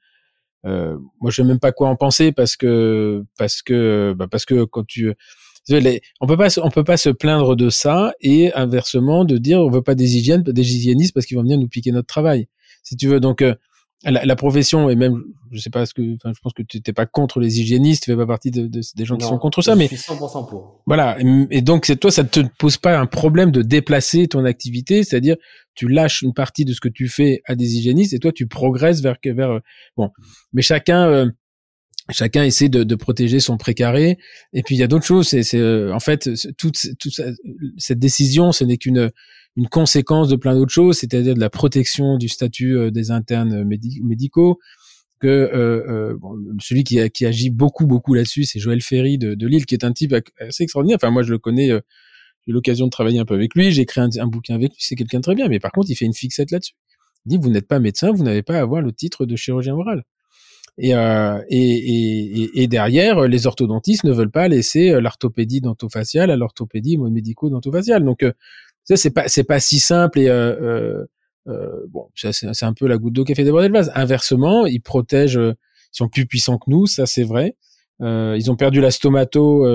euh, 0.66 0.97
moi, 1.20 1.32
je 1.32 1.38
sais 1.38 1.43
même 1.43 1.59
pas 1.59 1.72
quoi 1.72 1.89
en 1.89 1.95
penser 1.95 2.32
parce 2.32 2.55
que, 2.55 3.26
parce 3.38 3.62
que, 3.64 4.14
bah, 4.16 4.28
parce 4.30 4.45
que 4.45 4.64
quand 4.64 4.86
tu 4.86 5.14
les- 5.70 6.01
on 6.20 6.28
peut 6.28 6.38
pas, 6.38 6.47
on 6.59 6.70
peut 6.70 6.84
pas 6.84 6.97
se 6.97 7.09
plaindre 7.09 7.55
de 7.55 7.70
ça 7.70 8.14
et 8.22 8.53
inversement 8.53 9.26
de 9.26 9.38
dire 9.38 9.59
on 9.59 9.70
veut 9.70 9.82
pas 9.82 9.95
des 9.95 10.18
hygiènes, 10.18 10.43
des 10.43 10.76
hygiénistes 10.76 11.14
parce 11.14 11.26
qu'ils 11.26 11.38
vont 11.38 11.43
venir 11.43 11.57
nous 11.57 11.68
piquer 11.68 11.91
notre 11.91 12.07
travail. 12.07 12.47
Si 12.84 12.95
tu 12.95 13.07
veux, 13.07 13.20
donc 13.20 13.41
euh, 13.41 13.53
la, 14.03 14.26
la, 14.26 14.36
profession 14.36 14.89
et 14.89 14.95
même 14.95 15.24
je 15.51 15.59
sais 15.59 15.70
pas 15.70 15.86
ce 15.86 15.93
que 15.93 16.16
enfin, 16.16 16.32
je 16.36 16.39
pense 16.41 16.53
que 16.53 16.64
tu 16.64 16.82
n'es 16.86 16.93
pas 16.93 17.05
contre 17.05 17.39
les 17.39 17.59
hygiénistes 17.59 18.03
tu 18.03 18.12
fais 18.12 18.18
pas 18.18 18.26
partie 18.26 18.49
de, 18.49 18.68
de 18.68 18.82
des 18.95 19.05
gens 19.05 19.16
qui 19.16 19.26
sont 19.26 19.38
contre 19.38 19.62
ça 19.62 19.74
je 19.74 19.78
mais 19.78 19.88
suis 19.88 19.97
100% 19.97 20.49
pour 20.49 20.82
voilà 20.88 21.18
et, 21.51 21.62
donc 21.62 21.86
c'est 21.86 21.97
toi 21.97 22.09
ça 22.09 22.24
te 22.24 22.39
pose 22.57 22.78
pas 22.78 22.97
un 22.97 23.05
problème 23.05 23.51
de 23.51 23.62
déplacer 23.62 24.28
ton 24.28 24.43
activité 24.45 25.03
c'est-à-dire 25.03 25.36
tu 25.76 25.88
lâches 25.88 26.24
une 26.24 26.34
partie 26.34 26.66
de 26.66 26.74
ce 26.74 26.82
que 26.82 26.89
tu 26.89 27.07
fais 27.09 27.41
à 27.45 27.55
des 27.55 27.78
hygiénistes 27.78 28.14
et 28.14 28.20
toi 28.20 28.32
tu 28.32 28.47
progresses 28.47 29.01
vers 29.01 29.18
vers 29.24 29.59
bon 29.95 30.09
mais 30.53 30.64
chacun 30.64 31.07
euh, 31.07 31.28
chacun 32.12 32.43
essaie 32.43 32.70
de, 32.70 32.84
de, 32.84 32.95
protéger 32.95 33.39
son 33.39 33.57
précaré 33.57 34.18
et 34.53 34.64
puis 34.64 34.76
il 34.76 34.80
y 34.80 34.84
a 34.84 34.88
d'autres 34.88 35.05
choses 35.05 35.28
c'est 35.28 35.55
euh, 35.55 35.93
en 35.93 35.99
fait 35.99 36.30
toute 36.57 36.78
toute 36.99 37.22
cette 37.78 37.99
décision 37.99 38.51
ce 38.51 38.64
n'est 38.64 38.78
qu'une 38.78 39.12
une 39.57 39.68
conséquence 39.68 40.30
de 40.30 40.36
plein 40.36 40.55
d'autres 40.55 40.72
choses, 40.72 40.97
c'est-à-dire 40.97 41.36
de 41.36 41.39
la 41.39 41.49
protection 41.49 42.18
du 42.18 42.30
statut 42.30 42.78
euh, 42.78 42.91
des 42.91 43.12
internes 43.12 43.64
médicaux, 43.66 44.59
que 45.20 45.28
euh, 45.28 46.14
euh, 46.14 46.18
celui 46.59 46.84
qui, 46.84 46.97
qui, 47.12 47.26
agit 47.26 47.51
beaucoup 47.51 47.86
beaucoup 47.86 48.14
là-dessus, 48.14 48.45
c'est 48.45 48.59
Joël 48.59 48.82
Ferry 48.82 49.18
de, 49.18 49.36
de, 49.36 49.47
Lille, 49.47 49.66
qui 49.66 49.76
est 49.76 49.84
un 49.84 49.91
type 49.91 50.16
assez 50.39 50.64
extraordinaire. 50.64 50.97
Enfin, 50.99 51.12
moi, 51.12 51.22
je 51.22 51.32
le 51.32 51.38
connais, 51.38 51.68
j'ai 51.68 52.47
eu 52.47 52.53
l'occasion 52.53 52.86
de 52.86 52.91
travailler 52.91 53.20
un 53.20 53.26
peu 53.26 53.36
avec 53.36 53.53
lui, 53.53 53.72
j'ai 53.72 53.84
écrit 53.84 54.01
un, 54.01 54.09
un, 54.18 54.28
bouquin 54.28 54.55
avec 54.55 54.72
lui, 54.72 54.80
c'est 54.80 54.95
quelqu'un 54.95 55.20
de 55.20 55.24
très 55.24 55.36
bien. 55.36 55.47
Mais 55.47 55.59
par 55.59 55.72
contre, 55.72 55.89
il 55.91 55.95
fait 55.95 56.05
une 56.05 56.14
fixette 56.14 56.51
là-dessus. 56.51 56.74
Il 57.26 57.30
dit, 57.30 57.38
vous 57.38 57.51
n'êtes 57.51 57.68
pas 57.68 57.80
médecin, 57.80 58.12
vous 58.12 58.24
n'avez 58.24 58.41
pas 58.41 58.55
à 58.55 58.62
avoir 58.62 58.82
le 58.82 58.91
titre 58.91 59.26
de 59.28 59.36
chirurgien 59.36 59.76
oral. 59.76 60.03
Et, 60.78 60.95
euh, 60.95 61.39
et, 61.49 62.43
et, 62.43 62.63
et, 62.63 62.67
derrière, 62.67 63.28
les 63.28 63.45
orthodontistes 63.45 64.03
ne 64.03 64.11
veulent 64.13 64.32
pas 64.32 64.47
laisser 64.47 64.99
l'orthopédie 65.01 65.61
dentofaciale 65.61 66.32
à 66.32 66.36
l'orthopédie 66.38 66.97
médico-dentofaciale. 66.97 68.03
Donc, 68.03 68.24
ça 68.84 68.97
c'est 68.97 69.11
pas 69.11 69.28
c'est 69.28 69.43
pas 69.43 69.59
si 69.59 69.80
simple 69.80 70.19
et 70.19 70.28
euh, 70.28 70.55
euh, 70.61 71.05
euh 71.47 71.88
bon 71.89 72.09
c'est 72.15 72.63
un 72.63 72.74
peu 72.74 72.88
la 72.88 72.97
goutte 72.97 73.13
d'eau 73.13 73.24
qui 73.24 73.32
a 73.32 73.36
fait 73.36 73.43
déborder 73.43 73.67
le 73.67 73.74
vase. 73.74 73.91
Inversement, 73.95 74.65
ils 74.65 74.82
protègent, 74.82 75.38
euh, 75.38 75.53
ils 75.93 75.97
sont 75.97 76.09
plus 76.09 76.26
puissants 76.26 76.57
que 76.57 76.69
nous, 76.69 76.88
ça 76.88 77.05
c'est 77.05 77.24
vrai. 77.24 77.55
Euh, 78.01 78.36
ils 78.38 78.49
ont 78.49 78.55
perdu 78.55 78.82
la 78.82 78.91
stomato. 78.91 79.65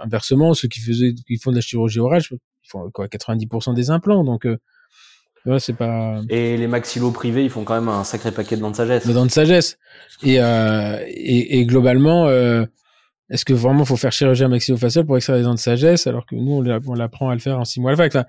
inversement, 0.00 0.54
ceux 0.54 0.68
qui 0.68 0.80
faisaient 0.80 1.14
qui 1.26 1.38
font 1.38 1.50
de 1.50 1.56
la 1.56 1.62
chirurgie 1.62 2.00
orale, 2.00 2.22
ils 2.30 2.68
font 2.68 2.90
quoi 2.90 3.06
90% 3.06 3.74
des 3.74 3.90
implants, 3.90 4.24
donc 4.24 4.46
Ouais, 5.46 5.60
c'est 5.60 5.74
pas. 5.74 6.20
Et 6.28 6.56
les 6.56 6.66
maxillos 6.66 7.12
privés, 7.12 7.44
ils 7.44 7.50
font 7.50 7.62
quand 7.62 7.74
même 7.74 7.88
un 7.88 8.02
sacré 8.02 8.32
paquet 8.32 8.56
de 8.56 8.60
dents 8.60 8.72
de 8.72 8.76
sagesse. 8.76 9.06
De 9.06 9.12
dents 9.12 9.26
de 9.26 9.30
sagesse. 9.30 9.78
Et, 10.24 10.40
euh, 10.40 10.98
et, 11.06 11.60
et, 11.60 11.66
globalement, 11.66 12.26
euh, 12.26 12.64
est-ce 13.28 13.44
que 13.44 13.52
vraiment 13.52 13.84
faut 13.84 13.96
faire 13.96 14.12
chirurgie 14.12 14.46
maxillofaciale 14.46 15.04
pour 15.04 15.16
extraire 15.16 15.36
les 15.36 15.42
dents 15.42 15.54
de 15.54 15.58
sagesse 15.58 16.06
alors 16.06 16.26
que 16.26 16.36
nous 16.36 16.52
on 16.52 16.94
l'apprend 16.94 17.28
à 17.28 17.34
le 17.34 17.40
faire 17.40 17.58
en 17.58 17.64
six 17.64 17.80
mois 17.80 17.90
à 17.90 17.96
la 17.96 18.10
fac 18.10 18.26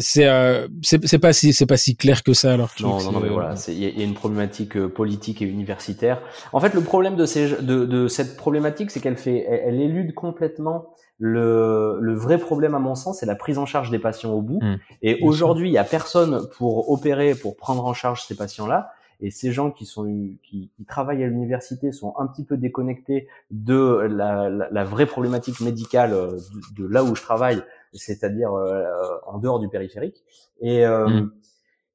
C'est 0.00 0.26
euh, 0.26 0.68
c'est 0.82 1.18
pas 1.18 1.32
si 1.32 1.54
c'est 1.54 1.66
pas 1.66 1.78
si 1.78 1.96
clair 1.96 2.22
que 2.22 2.34
ça 2.34 2.52
alors. 2.52 2.70
Non 2.80 3.02
non, 3.02 3.12
non 3.12 3.20
mais 3.20 3.30
voilà, 3.30 3.54
il 3.68 3.78
y, 3.78 4.02
a 4.02 4.04
une 4.04 4.14
problématique 4.14 4.76
euh, 4.76 4.88
politique 4.88 5.40
et 5.40 5.46
universitaire. 5.46 6.20
En 6.52 6.60
fait, 6.60 6.74
le 6.74 6.82
problème 6.82 7.16
de, 7.16 7.24
ces, 7.24 7.62
de, 7.62 7.86
de 7.86 8.06
cette 8.08 8.36
problématique, 8.36 8.90
c'est 8.90 9.00
qu'elle 9.00 9.16
fait 9.16 9.46
elle, 9.48 9.80
élude 9.80 10.12
complètement 10.12 10.90
le, 11.18 11.98
le 12.00 12.14
vrai 12.14 12.38
problème 12.38 12.74
à 12.74 12.78
mon 12.78 12.94
sens, 12.94 13.20
c'est 13.20 13.26
la 13.26 13.34
prise 13.34 13.58
en 13.58 13.66
charge 13.66 13.90
des 13.90 13.98
patients 13.98 14.32
au 14.32 14.42
bout. 14.42 14.60
Mmh. 14.62 14.76
et 15.02 15.18
aujourd'hui, 15.22 15.68
il 15.68 15.72
y 15.72 15.78
a 15.78 15.84
personne 15.84 16.46
pour 16.56 16.90
opérer, 16.90 17.34
pour 17.34 17.56
prendre 17.56 17.84
en 17.84 17.94
charge 17.94 18.22
ces 18.24 18.36
patients-là. 18.36 18.90
Et 19.20 19.30
ces 19.30 19.50
gens 19.50 19.70
qui 19.70 19.84
sont 19.84 20.04
qui, 20.42 20.70
qui 20.76 20.84
travaillent 20.84 21.24
à 21.24 21.26
l'université 21.26 21.90
sont 21.90 22.14
un 22.18 22.26
petit 22.26 22.44
peu 22.44 22.56
déconnectés 22.56 23.28
de 23.50 24.06
la, 24.08 24.48
la, 24.48 24.68
la 24.70 24.84
vraie 24.84 25.06
problématique 25.06 25.60
médicale 25.60 26.12
euh, 26.12 26.38
de, 26.76 26.86
là 26.86 27.02
où 27.02 27.14
je 27.14 27.22
travaille, 27.22 27.62
c'est-à-dire 27.92 28.52
euh, 28.52 28.84
en 29.26 29.38
dehors 29.38 29.58
du 29.58 29.68
périphérique. 29.68 30.22
Et 30.60 30.86
euh, 30.86 31.08
mmh. 31.08 31.32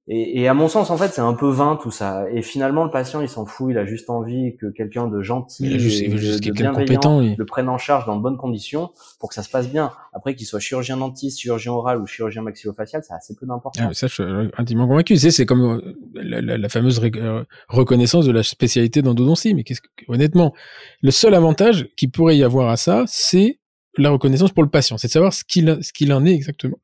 Et, 0.10 0.42
et, 0.42 0.50
à 0.50 0.54
mon 0.54 0.68
sens, 0.68 0.90
en 0.90 0.98
fait, 0.98 1.14
c'est 1.14 1.22
un 1.22 1.34
peu 1.34 1.50
vain 1.50 1.80
tout 1.82 1.90
ça. 1.90 2.26
Et 2.30 2.42
finalement, 2.42 2.84
le 2.84 2.92
patient, 2.92 3.22
il 3.22 3.30
s'en 3.30 3.46
fout. 3.46 3.72
Il 3.72 3.78
a 3.78 3.86
juste 3.86 4.10
envie 4.10 4.58
que 4.58 4.66
quelqu'un 4.66 5.08
de 5.08 5.22
gentil, 5.22 5.64
il 5.64 5.80
juste, 5.80 6.44
de, 6.44 6.52
bienveillant, 6.52 7.22
le 7.22 7.46
prenne 7.46 7.70
en 7.70 7.78
charge 7.78 8.06
dans 8.06 8.18
de 8.18 8.22
bonnes 8.22 8.36
conditions 8.36 8.92
pour 9.22 9.30
que 9.30 9.36
ça 9.36 9.44
se 9.44 9.50
passe 9.50 9.70
bien. 9.70 9.92
Après, 10.12 10.36
qu'il 10.36 10.46
soit 10.46 10.60
chirurgien 10.60 10.98
dentiste, 10.98 11.40
chirurgien 11.40 11.72
oral 11.72 12.02
ou 12.02 12.06
chirurgien 12.06 12.42
maxillofacial, 12.42 13.02
ça 13.02 13.14
a 13.14 13.18
assez 13.18 13.34
peu 13.34 13.46
d'importance. 13.46 13.82
Ah, 13.82 13.94
ça, 13.94 14.08
je 14.08 14.14
suis 14.14 14.24
intimement 14.58 14.90
convaincu. 14.90 15.16
C'est, 15.16 15.46
comme 15.46 15.62
euh, 15.64 15.96
la, 16.16 16.42
la, 16.42 16.58
la 16.58 16.70
fameuse 16.70 17.00
euh, 17.02 17.46
reconnaissance 17.70 18.26
de 18.26 18.34
la 18.34 18.44
spécialité 18.44 19.02
d'endodontie. 19.02 19.54
Mais 19.54 19.64
qu'est-ce 19.64 19.80
que, 19.80 19.88
honnêtement, 20.10 20.54
le 21.02 21.12
seul 21.12 21.34
avantage 21.34 21.88
qu'il 21.96 22.12
pourrait 22.12 22.36
y 22.36 22.44
avoir 22.44 22.68
à 22.68 22.76
ça, 22.76 23.06
c'est 23.08 23.62
la 23.98 24.10
reconnaissance 24.10 24.52
pour 24.52 24.64
le 24.64 24.70
patient. 24.70 24.98
C'est 24.98 25.08
de 25.08 25.14
savoir 25.14 25.32
ce 25.32 25.46
qu'il, 25.46 25.78
ce 25.82 25.94
qu'il 25.94 26.12
en 26.12 26.26
est 26.26 26.34
exactement. 26.34 26.78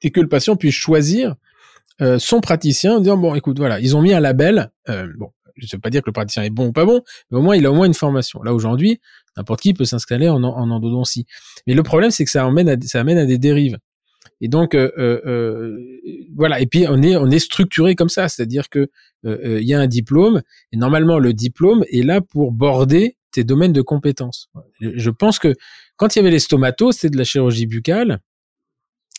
Et 0.00 0.10
que 0.10 0.22
le 0.22 0.28
patient 0.28 0.56
puisse 0.56 0.74
choisir 0.74 1.36
euh, 2.02 2.18
son 2.18 2.40
praticien 2.40 2.96
en 2.96 3.00
disant 3.00 3.16
bon 3.16 3.34
écoute 3.34 3.58
voilà 3.58 3.78
ils 3.78 3.96
ont 3.96 4.02
mis 4.02 4.12
un 4.12 4.20
label 4.20 4.72
euh, 4.88 5.06
bon 5.16 5.30
je 5.56 5.66
ne 5.66 5.70
veux 5.72 5.80
pas 5.80 5.90
dire 5.90 6.02
que 6.02 6.08
le 6.08 6.12
praticien 6.12 6.42
est 6.42 6.50
bon 6.50 6.68
ou 6.68 6.72
pas 6.72 6.84
bon 6.84 7.02
mais 7.30 7.38
au 7.38 7.42
moins 7.42 7.54
il 7.54 7.64
a 7.64 7.70
au 7.70 7.74
moins 7.74 7.86
une 7.86 7.94
formation. 7.94 8.42
Là 8.42 8.52
aujourd'hui 8.52 9.00
n'importe 9.36 9.60
qui 9.60 9.72
peut 9.72 9.84
s'installer 9.84 10.28
en, 10.28 10.42
en 10.42 10.70
endodontie 10.70 11.26
mais 11.66 11.74
le 11.74 11.82
problème 11.82 12.10
c'est 12.10 12.24
que 12.24 12.30
ça 12.30 12.44
amène 12.44 12.68
à, 12.68 12.76
des 13.26 13.38
dérives. 13.38 13.78
Et 14.40 14.48
donc 14.48 14.74
euh, 14.74 14.90
euh 14.98 15.78
voilà. 16.34 16.60
Et 16.60 16.66
puis 16.66 16.86
on 16.88 17.00
est 17.02 17.16
on 17.16 17.30
est 17.30 17.38
structuré 17.38 17.94
comme 17.94 18.08
ça. 18.08 18.28
C'est-à-dire 18.28 18.68
que 18.68 18.88
il 19.24 19.62
y 19.62 19.74
a 19.74 19.78
un 19.78 19.86
diplôme. 19.86 20.42
Et 20.72 20.76
normalement 20.76 21.20
le 21.20 21.32
diplôme 21.32 21.84
est 21.92 22.04
là 22.04 22.20
pour 22.20 22.50
border 22.50 23.16
tes 23.30 23.44
domaines 23.44 23.72
de 23.72 23.82
compétences. 23.82 24.50
Je 24.80 25.10
pense 25.10 25.38
que 25.38 25.54
quand 25.96 26.16
il 26.16 26.18
y 26.18 26.22
avait 26.22 26.30
les 26.30 26.40
stomatos 26.40 26.96
c'était 26.96 27.10
de 27.10 27.18
la 27.18 27.24
chirurgie 27.24 27.66
buccale 27.66 28.20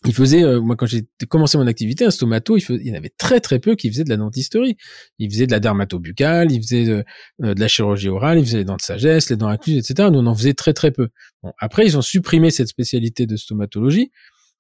il 0.06 0.14
faisait, 0.14 0.44
euh, 0.44 0.60
moi 0.60 0.76
quand 0.76 0.86
j'ai 0.86 1.06
commencé 1.30 1.58
mon 1.58 1.68
activité, 1.68 2.06
un 2.06 2.12
stomato, 2.12 2.58
il, 2.58 2.64
il 2.70 2.88
y 2.88 2.92
en 2.92 2.96
avait 2.96 3.14
très 3.18 3.40
très 3.40 3.60
peu 3.60 3.76
qui 3.76 3.90
faisaient 3.90 4.04
de 4.04 4.10
la 4.10 4.18
dentisterie. 4.18 4.76
Il 5.20 5.32
faisait 5.32 5.48
de 5.48 5.52
la 5.52 5.60
dermatobuccale, 5.60 6.52
il 6.52 6.62
faisait 6.62 6.86
de, 6.86 7.04
euh, 7.44 7.54
de, 7.54 7.60
la 7.60 7.68
chirurgie 7.68 8.10
orale, 8.10 8.40
il 8.40 8.46
faisait 8.46 8.60
les 8.60 8.66
dents 8.66 8.76
de 8.76 8.82
sagesse, 8.82 9.30
les 9.30 9.36
dents 9.36 9.48
incluses, 9.48 9.78
etc. 9.78 10.10
Nous 10.12 10.20
on 10.20 10.26
en 10.26 10.36
faisait 10.36 10.54
très 10.54 10.74
très 10.74 10.92
peu. 10.92 11.10
Bon, 11.42 11.52
après 11.60 11.86
ils 11.86 11.98
ont 11.98 12.02
supprimé 12.02 12.52
cette 12.52 12.68
spécialité 12.68 13.26
de 13.26 13.36
stomatologie 13.36 14.12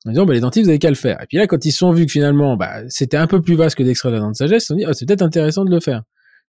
en 0.05 0.11
disant 0.11 0.25
bah, 0.25 0.33
les 0.33 0.39
dentistes 0.39 0.65
vous 0.65 0.69
avez 0.69 0.79
qu'à 0.79 0.89
le 0.89 0.95
faire. 0.95 1.21
Et 1.21 1.25
puis 1.27 1.37
là 1.37 1.47
quand 1.47 1.65
ils 1.65 1.71
sont 1.71 1.91
vus 1.91 2.05
que 2.05 2.11
finalement 2.11 2.55
bah, 2.55 2.81
c'était 2.89 3.17
un 3.17 3.27
peu 3.27 3.41
plus 3.41 3.55
vaste 3.55 3.75
que 3.75 3.83
d'extraire 3.83 4.11
la 4.11 4.19
dent 4.19 4.31
de 4.31 4.35
sagesse, 4.35 4.63
ils 4.63 4.65
se 4.65 4.67
sont 4.67 4.75
dit 4.75 4.85
oh, 4.87 4.93
c'est 4.93 5.05
peut-être 5.05 5.21
intéressant 5.23 5.65
de 5.65 5.71
le 5.71 5.79
faire. 5.79 6.03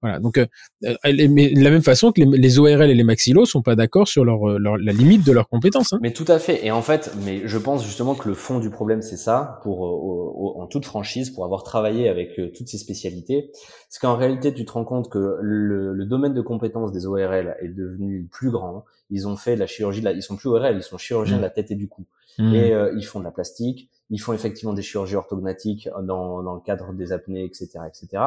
Voilà. 0.02 0.18
Donc, 0.18 0.36
euh, 0.36 0.46
euh 0.84 0.94
de 1.04 1.62
la 1.62 1.70
même 1.70 1.82
façon 1.82 2.10
que 2.10 2.20
les, 2.20 2.38
les, 2.38 2.58
ORL 2.58 2.90
et 2.90 2.94
les 2.94 3.04
maxillos 3.04 3.44
sont 3.44 3.62
pas 3.62 3.76
d'accord 3.76 4.08
sur 4.08 4.24
leur, 4.24 4.50
euh, 4.50 4.58
leur, 4.58 4.76
la 4.76 4.92
limite 4.92 5.24
de 5.24 5.32
leurs 5.32 5.48
compétences. 5.48 5.92
Hein. 5.92 6.00
Mais 6.02 6.12
tout 6.12 6.24
à 6.26 6.40
fait. 6.40 6.66
Et 6.66 6.72
en 6.72 6.82
fait, 6.82 7.14
mais 7.24 7.42
je 7.44 7.58
pense 7.58 7.84
justement 7.84 8.14
que 8.14 8.28
le 8.28 8.34
fond 8.34 8.58
du 8.58 8.70
problème 8.70 9.00
c'est 9.00 9.16
ça. 9.16 9.60
Pour 9.62 9.86
euh, 9.86 10.60
en 10.60 10.66
toute 10.66 10.84
franchise, 10.84 11.30
pour 11.30 11.44
avoir 11.44 11.62
travaillé 11.62 12.08
avec 12.08 12.40
toutes 12.54 12.68
ces 12.68 12.78
spécialités, 12.78 13.52
c'est 13.88 14.00
qu'en 14.00 14.16
réalité, 14.16 14.52
tu 14.52 14.64
te 14.64 14.72
rends 14.72 14.84
compte 14.84 15.08
que 15.08 15.36
le, 15.40 15.92
le, 15.92 16.04
domaine 16.06 16.34
de 16.34 16.42
compétences 16.42 16.92
des 16.92 17.06
ORL 17.06 17.56
est 17.60 17.68
devenu 17.68 18.28
plus 18.30 18.50
grand. 18.50 18.84
Ils 19.10 19.28
ont 19.28 19.36
fait 19.36 19.54
de 19.54 19.60
la 19.60 19.66
chirurgie, 19.66 20.00
de 20.00 20.06
la, 20.06 20.12
ils 20.12 20.22
sont 20.22 20.36
plus 20.36 20.48
ORL, 20.48 20.76
ils 20.76 20.82
sont 20.82 20.98
chirurgiens 20.98 21.36
mmh. 21.36 21.38
de 21.38 21.42
la 21.42 21.50
tête 21.50 21.70
et 21.70 21.76
du 21.76 21.88
cou. 21.88 22.06
Mmh. 22.38 22.54
Et 22.54 22.74
ils 22.96 23.04
font 23.04 23.20
de 23.20 23.24
la 23.24 23.30
plastique, 23.30 23.88
ils 24.12 24.20
font 24.20 24.34
effectivement 24.34 24.74
des 24.74 24.82
chirurgies 24.82 25.16
orthognatiques 25.16 25.88
dans, 26.02 26.42
dans 26.42 26.54
le 26.54 26.60
cadre 26.60 26.92
des 26.92 27.12
apnées, 27.12 27.44
etc., 27.44 27.70
etc. 27.88 28.22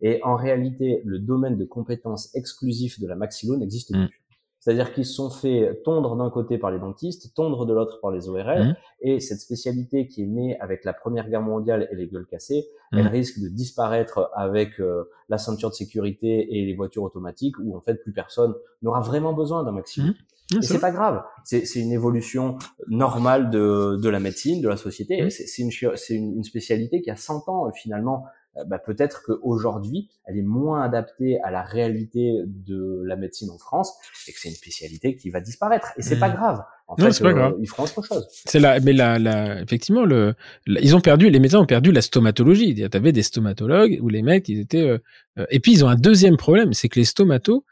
Et 0.00 0.20
en 0.24 0.34
réalité, 0.34 1.00
le 1.04 1.20
domaine 1.20 1.56
de 1.56 1.64
compétences 1.64 2.34
exclusif 2.34 3.00
de 3.00 3.06
la 3.06 3.14
maxillo 3.14 3.56
n'existe 3.56 3.94
mm. 3.94 4.08
plus. 4.08 4.20
C'est-à-dire 4.68 4.92
qu'ils 4.92 5.06
se 5.06 5.14
sont 5.14 5.30
fait 5.30 5.80
tondre 5.82 6.14
d'un 6.14 6.28
côté 6.28 6.58
par 6.58 6.70
les 6.70 6.78
dentistes, 6.78 7.32
tondre 7.34 7.64
de 7.64 7.72
l'autre 7.72 8.00
par 8.02 8.10
les 8.10 8.28
ORL, 8.28 8.68
mm. 8.68 8.76
et 9.00 9.18
cette 9.18 9.40
spécialité 9.40 10.08
qui 10.08 10.24
est 10.24 10.26
née 10.26 10.60
avec 10.60 10.84
la 10.84 10.92
Première 10.92 11.30
Guerre 11.30 11.40
mondiale 11.40 11.88
et 11.90 11.94
les 11.96 12.06
gueules 12.06 12.26
cassées, 12.26 12.66
elle 12.92 13.06
risque 13.06 13.40
de 13.40 13.48
disparaître 13.48 14.30
avec 14.34 14.78
euh, 14.78 15.04
la 15.30 15.38
ceinture 15.38 15.70
de 15.70 15.74
sécurité 15.74 16.58
et 16.58 16.66
les 16.66 16.74
voitures 16.74 17.02
automatiques, 17.02 17.58
où 17.58 17.78
en 17.78 17.80
fait 17.80 17.94
plus 17.94 18.12
personne 18.12 18.54
n'aura 18.82 19.00
vraiment 19.00 19.32
besoin 19.32 19.64
d'un 19.64 19.72
maxillo. 19.72 20.12
Et 20.54 20.60
c'est 20.60 20.80
pas 20.80 20.90
grave. 20.90 21.22
C'est 21.44 21.64
une 21.76 21.92
évolution 21.92 22.58
normale 22.88 23.48
de, 23.48 23.96
de 23.96 24.08
la 24.10 24.20
médecine, 24.20 24.60
de 24.60 24.68
la 24.68 24.76
société. 24.76 25.22
Mmh. 25.22 25.30
C'est 25.30 25.62
une, 25.62 25.70
une, 26.10 26.36
une, 26.36 26.44
spécialité 26.44 27.00
qui 27.00 27.10
a 27.10 27.16
100 27.16 27.48
ans 27.48 27.70
finalement. 27.72 28.26
Euh, 28.58 28.64
bah, 28.64 28.78
peut-être 28.78 29.22
qu'aujourd'hui, 29.24 30.10
elle 30.24 30.38
est 30.38 30.42
moins 30.42 30.82
adaptée 30.82 31.40
à 31.42 31.50
la 31.50 31.62
réalité 31.62 32.42
de 32.46 33.02
la 33.04 33.16
médecine 33.16 33.50
en 33.50 33.58
France 33.58 33.94
et 34.26 34.32
que 34.32 34.38
c'est 34.38 34.48
une 34.48 34.54
spécialité 34.54 35.16
qui 35.16 35.30
va 35.30 35.40
disparaître. 35.40 35.92
Et 35.96 36.02
c'est 36.02 36.16
mmh. 36.16 36.20
pas 36.20 36.30
grave. 36.30 36.62
En 36.86 36.94
non, 36.98 37.10
fait, 37.10 37.22
pas 37.22 37.32
grave. 37.34 37.52
Euh, 37.52 37.60
ils 37.60 37.68
feront 37.68 37.84
autre 37.84 38.02
chose. 38.02 38.26
C'est 38.30 38.60
là, 38.60 38.80
mais 38.80 38.92
la, 38.92 39.18
la, 39.18 39.60
effectivement, 39.60 40.04
le, 40.04 40.34
ils 40.66 40.96
ont 40.96 41.00
perdu, 41.00 41.28
les 41.28 41.38
médecins 41.38 41.60
ont 41.60 41.66
perdu 41.66 41.92
la 41.92 42.00
stomatologie. 42.00 42.70
Il 42.70 42.78
y 42.78 42.84
avait 42.84 43.12
des 43.12 43.22
stomatologues 43.22 43.98
où 44.00 44.08
les 44.08 44.22
mecs, 44.22 44.48
ils 44.48 44.60
étaient, 44.60 44.88
euh, 44.88 44.98
euh, 45.38 45.46
et 45.50 45.60
puis 45.60 45.72
ils 45.72 45.84
ont 45.84 45.88
un 45.88 45.96
deuxième 45.96 46.36
problème, 46.36 46.72
c'est 46.72 46.88
que 46.88 46.98
les 46.98 47.04
stomatos, 47.04 47.62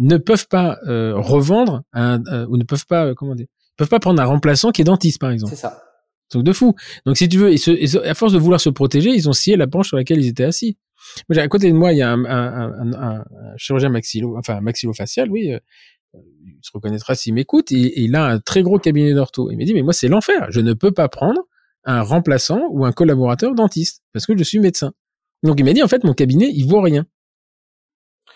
ne 0.00 0.16
peuvent 0.16 0.48
pas 0.48 0.78
euh, 0.88 1.14
revendre 1.16 1.82
un, 1.92 2.22
euh, 2.26 2.46
ou 2.48 2.56
ne 2.56 2.64
peuvent 2.64 2.86
pas 2.86 3.14
comment 3.14 3.34
dire, 3.34 3.46
peuvent 3.76 3.88
pas 3.88 4.00
prendre 4.00 4.20
un 4.20 4.24
remplaçant 4.24 4.70
qui 4.70 4.80
est 4.80 4.84
dentiste 4.84 5.20
par 5.20 5.30
exemple. 5.30 5.54
C'est 5.54 5.60
ça. 5.60 5.82
Truc 6.30 6.44
de 6.44 6.52
fou. 6.52 6.74
Donc 7.06 7.18
si 7.18 7.28
tu 7.28 7.38
veux, 7.38 7.52
ils 7.52 7.98
à 7.98 8.14
force 8.14 8.32
de 8.32 8.38
vouloir 8.38 8.60
se 8.60 8.70
protéger, 8.70 9.10
ils 9.10 9.28
ont 9.28 9.32
scié 9.32 9.56
la 9.56 9.66
branche 9.66 9.88
sur 9.88 9.96
laquelle 9.96 10.20
ils 10.20 10.28
étaient 10.28 10.44
assis. 10.44 10.78
à 11.28 11.48
côté 11.48 11.70
de 11.70 11.76
moi, 11.76 11.92
il 11.92 11.98
y 11.98 12.02
a 12.02 12.10
un, 12.10 12.24
un, 12.24 12.92
un, 12.92 12.92
un 12.92 13.24
chirurgien 13.56 13.88
maxillo, 13.88 14.38
enfin 14.38 14.60
maxillofacial, 14.60 15.28
oui. 15.28 15.52
il 16.14 16.58
se 16.62 16.70
reconnaîtra 16.72 17.16
s'il 17.16 17.34
m'écoute. 17.34 17.72
Et, 17.72 18.00
il 18.02 18.14
a 18.14 18.26
un 18.26 18.38
très 18.38 18.62
gros 18.62 18.78
cabinet 18.78 19.12
d'ortho. 19.12 19.50
Il 19.50 19.58
m'a 19.58 19.64
dit 19.64 19.74
mais 19.74 19.82
moi 19.82 19.92
c'est 19.92 20.08
l'enfer. 20.08 20.46
Je 20.50 20.60
ne 20.60 20.72
peux 20.72 20.92
pas 20.92 21.08
prendre 21.08 21.40
un 21.84 22.02
remplaçant 22.02 22.62
ou 22.70 22.84
un 22.84 22.92
collaborateur 22.92 23.54
dentiste 23.56 24.02
parce 24.12 24.24
que 24.24 24.36
je 24.38 24.44
suis 24.44 24.60
médecin. 24.60 24.92
Donc 25.42 25.58
il 25.58 25.64
m'a 25.64 25.72
dit 25.72 25.82
en 25.82 25.88
fait 25.88 26.04
mon 26.04 26.14
cabinet 26.14 26.50
il 26.54 26.64
vaut 26.66 26.80
rien. 26.80 27.06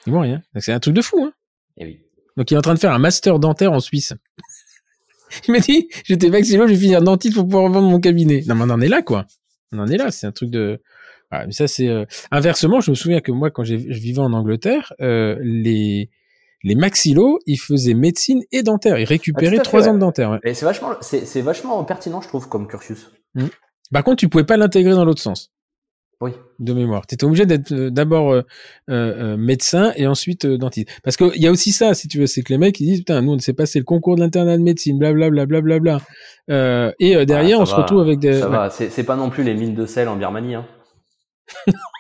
Ils 0.06 0.12
vont 0.12 0.20
rien. 0.20 0.42
C'est 0.56 0.72
un 0.72 0.80
truc 0.80 0.94
de 0.94 1.02
fou. 1.02 1.22
Hein. 1.24 1.32
Et 1.76 1.84
oui. 1.84 2.00
Donc 2.36 2.50
il 2.50 2.54
est 2.54 2.58
en 2.58 2.62
train 2.62 2.74
de 2.74 2.80
faire 2.80 2.92
un 2.92 2.98
master 2.98 3.38
dentaire 3.38 3.70
en 3.70 3.80
Suisse. 3.80 4.14
Il 5.48 5.52
m'a 5.52 5.60
dit, 5.60 5.88
j'étais 6.04 6.28
vacciné, 6.28 6.58
je 6.58 6.72
vais 6.72 6.76
finir 6.76 7.02
dentiste 7.02 7.34
pour 7.34 7.44
pouvoir 7.44 7.70
vendre 7.70 7.88
mon 7.88 8.00
cabinet. 8.00 8.42
Non, 8.46 8.54
mais 8.54 8.64
on 8.64 8.70
en 8.70 8.80
est 8.80 8.88
là, 8.88 9.02
quoi. 9.02 9.26
On 9.72 9.78
en 9.78 9.86
est 9.86 9.96
là. 9.96 10.10
C'est 10.10 10.26
un 10.26 10.32
truc 10.32 10.50
de. 10.50 10.80
mais 11.32 11.52
ça, 11.52 11.66
c'est 11.66 11.88
euh, 11.88 12.04
inversement. 12.30 12.80
Je 12.80 12.90
me 12.90 12.94
souviens 12.94 13.20
que 13.20 13.32
moi, 13.32 13.50
quand 13.50 13.64
je 13.64 13.74
vivais 13.74 14.20
en 14.20 14.32
Angleterre, 14.32 14.92
euh, 15.00 15.36
les 15.42 16.10
les 16.64 16.74
maxillos, 16.74 17.38
ils 17.46 17.58
faisaient 17.58 17.94
médecine 17.94 18.42
et 18.50 18.62
dentaire. 18.62 18.98
Ils 18.98 19.04
récupéraient 19.04 19.58
ah, 19.58 19.62
trois 19.62 19.86
ans 19.88 19.94
de 19.94 19.98
dentaire. 19.98 20.40
Et 20.44 20.54
c'est 20.54 20.64
vachement, 20.64 20.94
c'est 21.02 21.42
vachement 21.42 21.84
pertinent, 21.84 22.22
je 22.22 22.28
trouve, 22.28 22.48
comme 22.48 22.66
cursus. 22.66 23.10
Mmh. 23.34 23.46
Par 23.92 24.02
contre, 24.02 24.16
tu 24.16 24.28
pouvais 24.28 24.44
pas 24.44 24.56
l'intégrer 24.56 24.94
dans 24.94 25.04
l'autre 25.04 25.20
sens. 25.20 25.52
De 26.58 26.72
mémoire. 26.72 27.06
Tu 27.06 27.14
étais 27.14 27.24
obligé 27.24 27.46
d'être 27.46 27.72
euh, 27.72 27.90
d'abord 27.90 28.32
euh, 28.32 28.42
euh, 28.88 29.36
médecin 29.36 29.92
et 29.96 30.06
ensuite 30.06 30.46
dentiste. 30.46 30.88
Parce 31.02 31.16
qu'il 31.16 31.36
y 31.36 31.46
a 31.46 31.50
aussi 31.50 31.72
ça, 31.72 31.94
si 31.94 32.08
tu 32.08 32.18
veux, 32.18 32.26
c'est 32.26 32.42
que 32.42 32.52
les 32.52 32.58
mecs 32.58 32.78
ils 32.80 32.86
disent 32.86 32.98
putain, 33.00 33.22
nous 33.22 33.32
on 33.32 33.38
s'est 33.38 33.52
passé 33.52 33.78
le 33.78 33.84
concours 33.84 34.16
de 34.16 34.20
l'internat 34.20 34.56
de 34.56 34.62
médecine, 34.62 34.98
blablabla, 34.98 35.46
blablabla. 35.46 36.00
Bla, 36.48 36.92
et 36.98 37.26
derrière, 37.26 37.58
ah, 37.58 37.62
on 37.62 37.66
se 37.66 37.74
retrouve 37.74 38.00
avec 38.00 38.18
des. 38.18 38.40
Ça 38.40 38.48
va, 38.48 38.70
c'est 38.70 39.04
pas 39.04 39.16
non 39.16 39.30
plus 39.30 39.42
les 39.42 39.54
mines 39.54 39.74
de 39.74 39.86
sel 39.86 40.08
en 40.08 40.16
Birmanie. 40.16 40.54
Hein. 40.54 40.66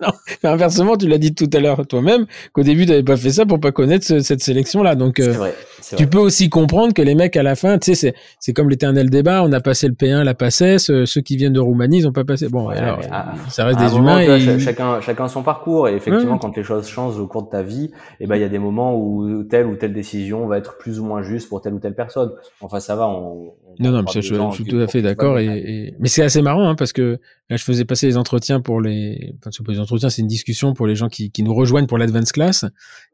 non, 0.44 0.50
inversement, 0.50 0.96
tu 0.96 1.08
l'as 1.08 1.18
dit 1.18 1.34
tout 1.34 1.48
à 1.52 1.60
l'heure 1.60 1.86
toi-même 1.86 2.26
qu'au 2.52 2.62
début, 2.62 2.84
tu 2.84 2.90
n'avais 2.90 3.02
pas 3.02 3.16
fait 3.16 3.30
ça 3.30 3.46
pour 3.46 3.60
pas 3.60 3.72
connaître 3.72 4.04
cette 4.20 4.42
sélection-là. 4.42 4.94
Donc, 4.94 5.20
euh, 5.20 5.32
vrai, 5.32 5.54
tu 5.96 6.06
peux 6.06 6.18
aussi 6.18 6.48
comprendre 6.48 6.94
que 6.94 7.02
les 7.02 7.14
mecs 7.14 7.36
à 7.36 7.42
la 7.42 7.54
fin, 7.54 7.78
tu 7.78 7.94
sais, 7.94 8.14
c'est 8.38 8.52
comme 8.52 8.70
l'éternel 8.70 9.10
débat. 9.10 9.42
On 9.42 9.52
a 9.52 9.60
passé 9.60 9.88
le 9.88 9.94
P1, 9.94 10.22
la 10.22 10.34
PACES. 10.34 10.90
Euh, 10.90 11.06
ceux 11.06 11.20
qui 11.20 11.36
viennent 11.36 11.52
de 11.52 11.60
Roumanie, 11.60 11.98
ils 11.98 12.08
ont 12.08 12.12
pas 12.12 12.24
passé. 12.24 12.48
Bon, 12.48 12.68
alors, 12.68 13.00
ça 13.48 13.64
reste 13.64 13.78
des 13.78 13.96
humains. 13.96 14.20
et... 14.20 14.58
chacun, 14.58 15.00
chacun 15.00 15.28
son 15.28 15.42
parcours. 15.42 15.88
Et 15.88 15.94
effectivement, 15.94 16.38
quand 16.38 16.56
les 16.56 16.62
choses 16.62 16.88
changent 16.88 17.18
au 17.18 17.26
cours 17.26 17.44
de 17.44 17.50
ta 17.50 17.62
vie, 17.62 17.84
et 17.84 18.24
eh 18.24 18.26
ben, 18.26 18.36
il 18.36 18.42
y 18.42 18.44
a 18.44 18.48
des 18.48 18.58
moments 18.58 18.96
où 18.96 19.42
telle 19.44 19.66
ou 19.66 19.76
telle 19.76 19.92
décision 19.92 20.46
va 20.46 20.58
être 20.58 20.78
plus 20.78 21.00
ou 21.00 21.04
moins 21.04 21.22
juste 21.22 21.48
pour 21.48 21.60
telle 21.60 21.74
ou 21.74 21.78
telle 21.78 21.94
personne. 21.94 22.32
Enfin, 22.60 22.80
ça 22.80 22.96
va. 22.96 23.08
On, 23.08 23.52
non, 23.80 23.92
non, 23.92 24.04
je, 24.12 24.20
je, 24.20 24.34
suis 24.52 24.64
tout 24.64 24.78
à 24.78 24.86
fait 24.86 25.00
d'accord. 25.00 25.38
Et, 25.38 25.46
et, 25.46 25.94
mais 25.98 26.08
c'est 26.08 26.22
assez 26.22 26.42
marrant 26.42 26.68
hein, 26.68 26.74
parce 26.74 26.92
que 26.92 27.18
là, 27.48 27.56
je 27.56 27.64
faisais 27.64 27.86
passer 27.86 28.06
les 28.06 28.18
entretiens 28.18 28.60
pour 28.60 28.80
les. 28.80 29.34
Enfin, 29.38 29.50
les 29.68 29.80
entretiens, 29.80 30.10
c'est 30.10 30.20
une 30.20 30.28
discussion 30.28 30.74
pour 30.74 30.86
les 30.86 30.94
gens 30.94 31.08
qui, 31.08 31.30
qui 31.30 31.42
nous 31.42 31.54
rejoignent 31.54 31.86
pour 31.86 31.96
l'advance 31.96 32.32
class. 32.32 32.66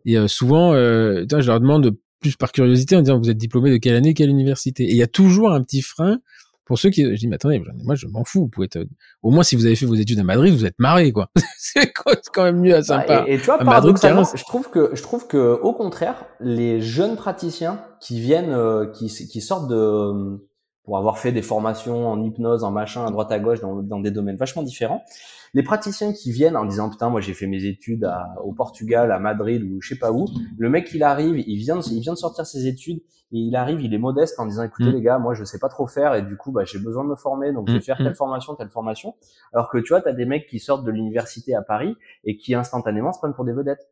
Et 0.05 0.19
euh, 0.19 0.27
souvent, 0.27 0.73
euh, 0.75 1.25
je 1.31 1.47
leur 1.47 1.61
demande 1.61 1.97
plus 2.21 2.37
par 2.37 2.51
curiosité 2.51 2.97
en 2.97 3.03
disant 3.03 3.19
vous 3.19 3.31
êtes 3.31 3.39
diplômé 3.39 3.71
de 3.71 3.77
quelle 3.77 3.95
année, 3.95 4.13
quelle 4.13 4.31
université? 4.31 4.85
Et 4.85 4.91
il 4.91 4.97
y 4.97 5.03
a 5.03 5.07
toujours 5.07 5.53
un 5.53 5.63
petit 5.63 5.83
frein 5.83 6.19
pour 6.65 6.81
ceux 6.81 6.91
qui. 6.91 7.05
Je 7.05 7.15
dis 7.19 7.29
mais 7.29 7.37
attendez, 7.37 7.63
moi 7.85 7.95
je 7.95 8.09
m'en 8.09 8.25
fous. 8.25 8.41
Vous 8.41 8.49
pouvez 8.49 8.67
être... 8.67 8.85
Au 9.23 9.31
moins, 9.31 9.45
si 9.45 9.55
vous 9.55 9.67
avez 9.67 9.77
fait 9.77 9.87
vos 9.87 9.95
études 9.95 10.19
à 10.19 10.25
Madrid, 10.25 10.53
vous 10.53 10.67
êtes 10.67 10.79
marré 10.79 11.13
quoi. 11.13 11.31
c'est 11.59 11.93
quand 11.93 12.43
même 12.43 12.61
mieux 12.61 12.75
à 12.75 12.83
sympa. 12.83 13.25
et, 13.29 13.35
et, 13.35 13.39
tu 13.39 13.45
vois, 13.45 13.59
paradoxalement, 13.59 14.25
je 14.35 14.45
trouve 14.45 14.69
que 14.69 14.91
je 14.95 15.03
trouve 15.03 15.29
que 15.29 15.59
au 15.63 15.73
contraire, 15.73 16.25
les 16.41 16.81
jeunes 16.81 17.17
praticiens 17.17 17.81
qui 18.01 18.21
viennent, 18.21 18.53
euh, 18.53 18.87
qui 18.87 19.07
qui 19.07 19.41
sortent 19.41 19.71
de 19.71 20.41
pour 20.87 20.97
avoir 20.97 21.19
fait 21.19 21.33
des 21.33 21.43
formations 21.43 22.09
en 22.09 22.23
hypnose, 22.23 22.63
en 22.63 22.71
machin, 22.71 23.05
à 23.05 23.11
droite 23.11 23.33
à 23.33 23.41
gauche, 23.41 23.61
dans, 23.61 23.83
dans 23.83 23.99
des 23.99 24.13
domaines 24.13 24.37
vachement 24.37 24.63
différents. 24.63 25.05
Les 25.53 25.65
praticiens 25.65 26.13
qui 26.13 26.31
viennent 26.31 26.57
en 26.57 26.65
disant 26.65 26.89
putain 26.89 27.11
moi 27.11 27.21
j'ai 27.21 27.35
fait 27.35 27.47
mes 27.47 27.65
études 27.65 28.05
à, 28.05 28.37
au 28.45 28.53
Portugal, 28.53 29.11
à 29.11 29.19
Madrid 29.19 29.63
ou 29.63 29.81
je 29.81 29.89
sais 29.89 29.99
pas 29.99 30.13
où, 30.13 30.27
le 30.57 30.71
mec 30.71 30.91
il 30.95 31.03
arrive, 31.03 31.39
il 31.39 31.57
vient, 31.57 31.81
il 31.81 32.01
vient 32.01 32.13
de 32.13 32.19
sortir 32.19 32.47
ses 32.47 32.67
études 32.67 32.99
et 33.33 33.39
il 33.39 33.57
arrive, 33.57 33.81
il 33.81 33.93
est 33.93 33.99
modeste 33.99 34.39
en 34.39 34.47
disant 34.47 34.63
écoutez 34.63 34.91
mm. 34.91 34.93
les 34.93 35.03
gars 35.03 35.19
moi 35.19 35.35
je 35.35 35.43
sais 35.43 35.59
pas 35.59 35.69
trop 35.69 35.87
faire 35.87 36.15
et 36.15 36.23
du 36.23 36.37
coup 36.37 36.53
bah 36.53 36.65
j'ai 36.65 36.79
besoin 36.79 37.05
de 37.05 37.09
me 37.09 37.17
former 37.17 37.53
donc 37.53 37.69
je 37.69 37.73
vais 37.73 37.79
mm. 37.79 37.83
faire 37.83 37.97
telle 37.97 38.11
mm. 38.11 38.17
formation, 38.17 38.55
telle 38.55 38.71
formation. 38.71 39.15
Alors 39.53 39.69
que 39.69 39.79
tu 39.79 39.89
vois 39.89 40.03
t'as 40.03 40.13
des 40.13 40.27
mecs 40.27 40.47
qui 40.47 40.61
sortent 40.61 40.85
de 40.85 40.93
l'université 40.93 41.55
à 41.55 41.63
Paris 41.63 41.97
et 42.25 42.37
qui 42.37 42.55
instantanément 42.55 43.13
se 43.13 43.19
prennent 43.19 43.35
pour 43.35 43.45
des 43.45 43.53
vedettes. 43.53 43.89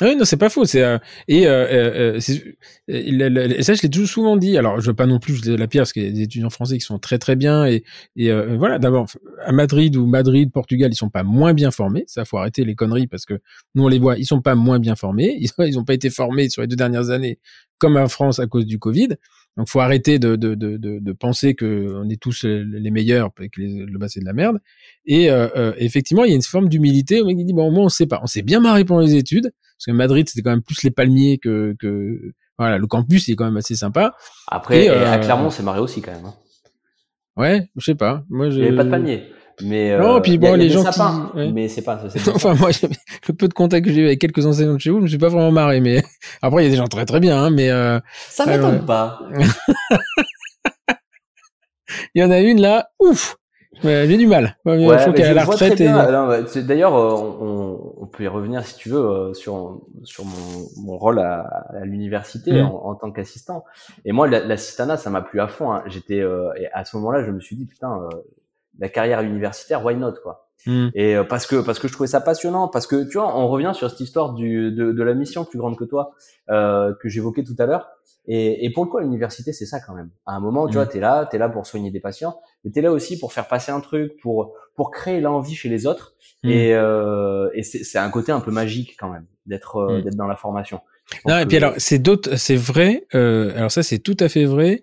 Oui, 0.00 0.16
non, 0.16 0.24
c'est 0.24 0.36
pas 0.36 0.48
faux. 0.48 0.64
C'est 0.64 0.82
euh, 0.82 0.98
et, 1.26 1.46
euh, 1.46 2.16
euh, 2.16 2.18
euh 2.18 3.62
ça, 3.62 3.74
je 3.74 3.82
l'ai 3.82 3.90
toujours 3.90 4.08
souvent 4.08 4.36
dit. 4.36 4.56
Alors, 4.56 4.80
je 4.80 4.86
veux 4.86 4.94
pas 4.94 5.06
non 5.06 5.18
plus 5.18 5.44
la 5.46 5.66
pierre 5.66 5.82
parce 5.82 5.92
qu'il 5.92 6.04
y 6.04 6.08
a 6.08 6.10
des 6.10 6.22
étudiants 6.22 6.50
français 6.50 6.78
qui 6.78 6.84
sont 6.84 6.98
très 6.98 7.18
très 7.18 7.36
bien 7.36 7.66
et, 7.66 7.84
et 8.16 8.32
voilà. 8.56 8.78
D'abord, 8.78 9.06
à 9.44 9.52
Madrid 9.52 9.96
ou 9.96 10.06
Madrid, 10.06 10.52
Portugal, 10.52 10.92
ils 10.92 10.96
sont 10.96 11.10
pas 11.10 11.24
moins 11.24 11.52
bien 11.52 11.70
formés. 11.70 12.04
Ça, 12.06 12.24
faut 12.24 12.38
arrêter 12.38 12.64
les 12.64 12.74
conneries 12.74 13.08
parce 13.08 13.24
que 13.24 13.34
nous 13.74 13.84
on 13.84 13.88
les 13.88 13.98
voit, 13.98 14.16
ils 14.18 14.26
sont 14.26 14.40
pas 14.40 14.54
moins 14.54 14.78
bien 14.78 14.94
formés. 14.94 15.36
Ils, 15.40 15.50
ils 15.66 15.78
ont 15.78 15.84
pas 15.84 15.94
été 15.94 16.10
formés 16.10 16.48
sur 16.48 16.62
les 16.62 16.68
deux 16.68 16.76
dernières 16.76 17.10
années 17.10 17.38
comme 17.78 17.96
en 17.96 18.08
France 18.08 18.38
à 18.38 18.46
cause 18.46 18.66
du 18.66 18.78
Covid. 18.78 19.08
Donc, 19.56 19.68
faut 19.68 19.80
arrêter 19.80 20.20
de, 20.20 20.36
de, 20.36 20.54
de, 20.54 20.76
de, 20.76 21.00
de 21.00 21.12
penser 21.12 21.54
que 21.54 21.92
on 21.96 22.08
est 22.08 22.20
tous 22.20 22.44
les 22.44 22.90
meilleurs 22.92 23.30
et 23.40 23.48
que 23.48 23.60
le 23.60 23.98
bas 23.98 24.08
c'est 24.08 24.20
de 24.20 24.24
la 24.24 24.32
merde. 24.32 24.58
Et 25.04 25.28
effectivement, 25.78 26.24
il 26.24 26.30
y 26.30 26.32
a 26.32 26.36
une 26.36 26.42
forme 26.42 26.68
d'humilité. 26.68 27.22
On 27.22 27.32
dit 27.32 27.52
bon, 27.52 27.72
moins 27.72 27.86
on 27.86 27.88
sait 27.88 28.06
pas. 28.06 28.20
On 28.22 28.26
s'est 28.26 28.42
bien 28.42 28.60
marré 28.60 28.84
pendant 28.84 29.00
les 29.00 29.16
études 29.16 29.50
parce 29.78 29.86
que 29.86 29.92
Madrid 29.92 30.28
c'était 30.28 30.42
quand 30.42 30.50
même 30.50 30.62
plus 30.62 30.82
les 30.82 30.90
palmiers 30.90 31.38
que, 31.38 31.76
que 31.78 32.32
voilà 32.58 32.78
le 32.78 32.86
campus 32.88 33.28
est 33.28 33.36
quand 33.36 33.44
même 33.44 33.56
assez 33.56 33.76
sympa. 33.76 34.14
Après 34.48 34.86
et, 34.86 34.88
à 34.88 35.14
euh, 35.14 35.18
Clermont 35.18 35.50
c'est 35.50 35.62
marré 35.62 35.78
aussi 35.78 36.02
quand 36.02 36.12
même. 36.12 36.24
Hein. 36.26 36.34
Ouais, 37.36 37.70
je 37.76 37.84
sais 37.84 37.94
pas. 37.94 38.24
Moi, 38.28 38.48
il 38.48 38.56
n'y 38.56 38.66
avait 38.66 38.76
pas 38.76 38.84
de 38.84 38.90
palmiers. 38.90 39.30
Mais 39.62 39.96
non, 39.96 40.16
euh, 40.16 40.20
puis 40.20 40.38
bon, 40.38 40.54
les 40.54 40.70
gens 40.70 40.82
sapins, 40.84 41.32
mais 41.52 41.68
c'est 41.68 41.82
pas. 41.82 42.00
enfin, 42.34 42.54
moi, 42.54 42.70
le 43.28 43.34
peu 43.34 43.48
de 43.48 43.54
contact 43.54 43.86
que 43.86 43.92
j'ai 43.92 44.00
eu 44.02 44.06
avec 44.06 44.20
quelques 44.20 44.44
enseignants 44.44 44.74
de 44.74 44.80
chez 44.80 44.90
vous, 44.90 44.98
je 44.98 45.02
me 45.04 45.08
suis 45.08 45.18
pas 45.18 45.28
vraiment 45.28 45.52
marré. 45.52 45.80
Mais 45.80 46.02
après, 46.42 46.62
il 46.62 46.64
y 46.66 46.68
a 46.68 46.70
des 46.70 46.76
gens 46.76 46.88
très 46.88 47.06
très 47.06 47.20
bien, 47.20 47.36
hein, 47.36 47.50
mais 47.50 47.70
euh... 47.70 48.00
ça 48.28 48.44
m'étonne 48.46 48.84
pas. 48.86 49.20
il 52.14 52.20
y 52.20 52.24
en 52.24 52.30
a 52.30 52.40
une 52.40 52.60
là, 52.60 52.88
ouf. 52.98 53.36
J'ai 53.82 54.16
du 54.16 54.26
mal. 54.26 54.56
Ouais, 54.64 54.82
il 54.82 54.98
faut 54.98 55.12
qu'elle 55.12 55.34
la 55.34 55.44
retraite. 55.44 55.80
Et... 55.80 56.62
D'ailleurs, 56.62 56.94
euh, 56.94 57.14
on, 57.40 57.94
on, 58.00 58.06
peut 58.06 58.24
y 58.24 58.28
revenir 58.28 58.64
si 58.64 58.76
tu 58.76 58.88
veux 58.88 59.00
euh, 59.00 59.34
sur 59.34 59.80
sur 60.04 60.24
mon, 60.24 60.82
mon 60.82 60.96
rôle 60.98 61.18
à, 61.18 61.40
à 61.40 61.84
l'université 61.84 62.52
mm. 62.52 62.66
en, 62.66 62.86
en, 62.86 62.94
tant 62.94 63.10
qu'assistant. 63.10 63.64
Et 64.04 64.12
moi, 64.12 64.28
l'assistanat, 64.28 64.96
ça 64.96 65.10
m'a 65.10 65.22
plu 65.22 65.40
à 65.40 65.48
fond. 65.48 65.72
Hein. 65.72 65.82
J'étais 65.86 66.20
euh, 66.20 66.50
et 66.56 66.66
à 66.72 66.84
ce 66.84 66.96
moment-là, 66.96 67.22
je 67.24 67.30
me 67.30 67.40
suis 67.40 67.56
dit 67.56 67.66
putain, 67.66 68.08
la 68.78 68.88
carrière 68.88 69.20
universitaire, 69.22 69.84
why 69.84 69.96
not 69.96 70.14
quoi? 70.22 70.48
Mm. 70.66 70.88
Et 70.94 71.16
parce 71.28 71.46
que 71.46 71.56
parce 71.56 71.78
que 71.78 71.88
je 71.88 71.92
trouvais 71.92 72.08
ça 72.08 72.20
passionnant, 72.20 72.68
parce 72.68 72.86
que 72.86 73.08
tu 73.08 73.18
vois, 73.18 73.36
on 73.36 73.48
revient 73.48 73.72
sur 73.74 73.90
cette 73.90 74.00
histoire 74.00 74.32
du, 74.34 74.72
de, 74.72 74.92
de 74.92 75.02
la 75.02 75.14
mission 75.14 75.44
plus 75.44 75.58
grande 75.58 75.76
que 75.76 75.84
toi 75.84 76.12
euh, 76.50 76.94
que 77.00 77.08
j'évoquais 77.08 77.44
tout 77.44 77.56
à 77.58 77.66
l'heure. 77.66 77.88
Et, 78.30 78.66
et 78.66 78.70
pour 78.70 78.84
le 78.84 78.90
coup, 78.90 78.98
l'université, 78.98 79.54
c'est 79.54 79.64
ça 79.64 79.80
quand 79.80 79.94
même. 79.94 80.10
À 80.26 80.34
un 80.34 80.40
moment, 80.40 80.68
tu 80.68 80.74
vois, 80.74 80.84
mm. 80.84 80.90
t'es 80.90 81.00
là, 81.00 81.26
t'es 81.30 81.38
là 81.38 81.48
pour 81.48 81.66
soigner 81.66 81.90
des 81.90 81.98
patients, 81.98 82.38
mais 82.62 82.70
t'es 82.70 82.82
là 82.82 82.92
aussi 82.92 83.18
pour 83.18 83.32
faire 83.32 83.48
passer 83.48 83.72
un 83.72 83.80
truc, 83.80 84.20
pour 84.20 84.52
pour 84.76 84.90
créer 84.90 85.20
l'envie 85.20 85.54
chez 85.54 85.70
les 85.70 85.86
autres. 85.86 86.14
Mm. 86.44 86.50
Et, 86.50 86.74
euh, 86.74 87.48
et 87.54 87.62
c'est 87.62 87.98
un 87.98 88.10
côté 88.10 88.30
un 88.30 88.40
peu 88.40 88.50
magique 88.50 88.96
quand 88.98 89.10
même 89.10 89.26
d'être 89.46 89.76
euh, 89.76 89.98
mm. 89.98 90.02
d'être 90.02 90.16
dans 90.16 90.26
la 90.26 90.36
formation. 90.36 90.80
Non, 91.26 91.38
et 91.38 91.46
puis 91.46 91.56
alors 91.56 91.72
c'est 91.78 91.98
d'autres, 91.98 92.36
c'est 92.36 92.56
vrai. 92.56 93.06
Euh, 93.14 93.56
alors 93.56 93.70
ça, 93.70 93.82
c'est 93.82 93.98
tout 93.98 94.16
à 94.20 94.28
fait 94.28 94.44
vrai, 94.44 94.82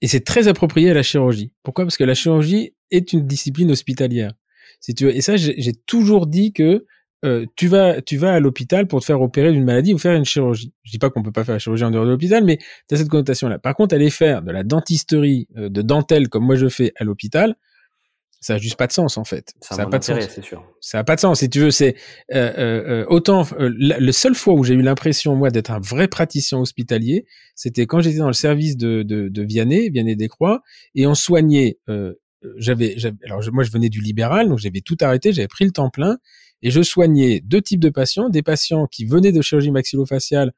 et 0.00 0.08
c'est 0.08 0.24
très 0.24 0.48
approprié 0.48 0.90
à 0.90 0.94
la 0.94 1.04
chirurgie. 1.04 1.52
Pourquoi? 1.62 1.84
Parce 1.84 1.96
que 1.96 2.04
la 2.04 2.14
chirurgie 2.14 2.74
est 2.90 3.12
une 3.12 3.26
discipline 3.26 3.70
hospitalière. 3.70 4.32
Si 4.80 4.92
tu 4.94 5.04
veux, 5.04 5.14
et 5.14 5.20
ça, 5.20 5.36
j'ai 5.36 5.72
toujours 5.86 6.26
dit 6.26 6.52
que 6.52 6.86
euh, 7.24 7.46
tu 7.56 7.68
vas 7.68 8.02
tu 8.02 8.16
vas 8.16 8.32
à 8.32 8.40
l'hôpital 8.40 8.88
pour 8.88 9.00
te 9.00 9.04
faire 9.04 9.20
opérer 9.20 9.52
d'une 9.52 9.64
maladie 9.64 9.94
ou 9.94 9.98
faire 9.98 10.14
une 10.14 10.24
chirurgie. 10.24 10.72
Je 10.82 10.90
dis 10.90 10.98
pas 10.98 11.08
qu'on 11.08 11.22
peut 11.22 11.30
pas 11.30 11.44
faire 11.44 11.54
la 11.54 11.60
chirurgie 11.60 11.84
en 11.84 11.90
dehors 11.90 12.04
de 12.04 12.10
l'hôpital, 12.10 12.44
mais 12.44 12.58
tu 12.88 12.94
as 12.94 12.96
cette 12.96 13.08
connotation 13.08 13.48
là. 13.48 13.58
Par 13.58 13.76
contre, 13.76 13.94
aller 13.94 14.10
faire 14.10 14.42
de 14.42 14.50
la 14.50 14.64
dentisterie 14.64 15.46
euh, 15.56 15.68
de 15.68 15.82
dentelle 15.82 16.28
comme 16.28 16.44
moi 16.44 16.56
je 16.56 16.68
fais 16.68 16.92
à 16.96 17.04
l'hôpital, 17.04 17.54
ça 18.40 18.54
a 18.54 18.58
juste 18.58 18.74
pas 18.74 18.88
de 18.88 18.92
sens 18.92 19.18
en 19.18 19.24
fait. 19.24 19.54
Ça 19.60 19.76
n'a 19.76 19.86
pas 19.86 20.00
de 20.00 20.04
sens. 20.04 20.18
C'est 20.30 20.42
sûr. 20.42 20.64
Ça 20.80 20.98
a 20.98 21.04
pas 21.04 21.14
de 21.14 21.20
sens. 21.20 21.38
Si 21.38 21.48
tu 21.48 21.60
veux, 21.60 21.70
c'est 21.70 21.94
euh, 22.34 22.52
euh 22.56 23.04
autant 23.06 23.46
le 23.56 24.10
seul 24.10 24.34
fois 24.34 24.54
où 24.54 24.64
j'ai 24.64 24.74
eu 24.74 24.82
l'impression 24.82 25.36
moi 25.36 25.50
d'être 25.50 25.70
un 25.70 25.78
vrai 25.78 26.08
praticien 26.08 26.58
hospitalier, 26.58 27.24
c'était 27.54 27.86
quand 27.86 28.00
j'étais 28.00 28.18
dans 28.18 28.26
le 28.26 28.32
service 28.32 28.76
de 28.76 29.04
de, 29.04 29.28
de 29.28 29.42
Vianney, 29.42 29.90
Vianney 29.90 30.16
des 30.16 30.28
Croix, 30.28 30.62
et 30.96 31.06
on 31.06 31.14
soignait. 31.14 31.78
j'avais, 32.56 32.96
alors 33.24 33.42
moi 33.52 33.62
je 33.62 33.70
venais 33.70 33.90
du 33.90 34.00
libéral, 34.00 34.48
donc 34.48 34.58
j'avais 34.58 34.80
tout 34.80 34.96
arrêté, 35.00 35.32
j'avais 35.32 35.46
pris 35.46 35.64
le 35.64 35.70
temps 35.70 35.88
plein 35.88 36.18
et 36.62 36.70
je 36.70 36.82
soignais 36.82 37.40
deux 37.40 37.60
types 37.60 37.80
de 37.80 37.90
patients, 37.90 38.28
des 38.28 38.42
patients 38.42 38.86
qui 38.86 39.04
venaient 39.04 39.32
de 39.32 39.42
chirurgie 39.42 39.70
maxillofaciale 39.70 40.52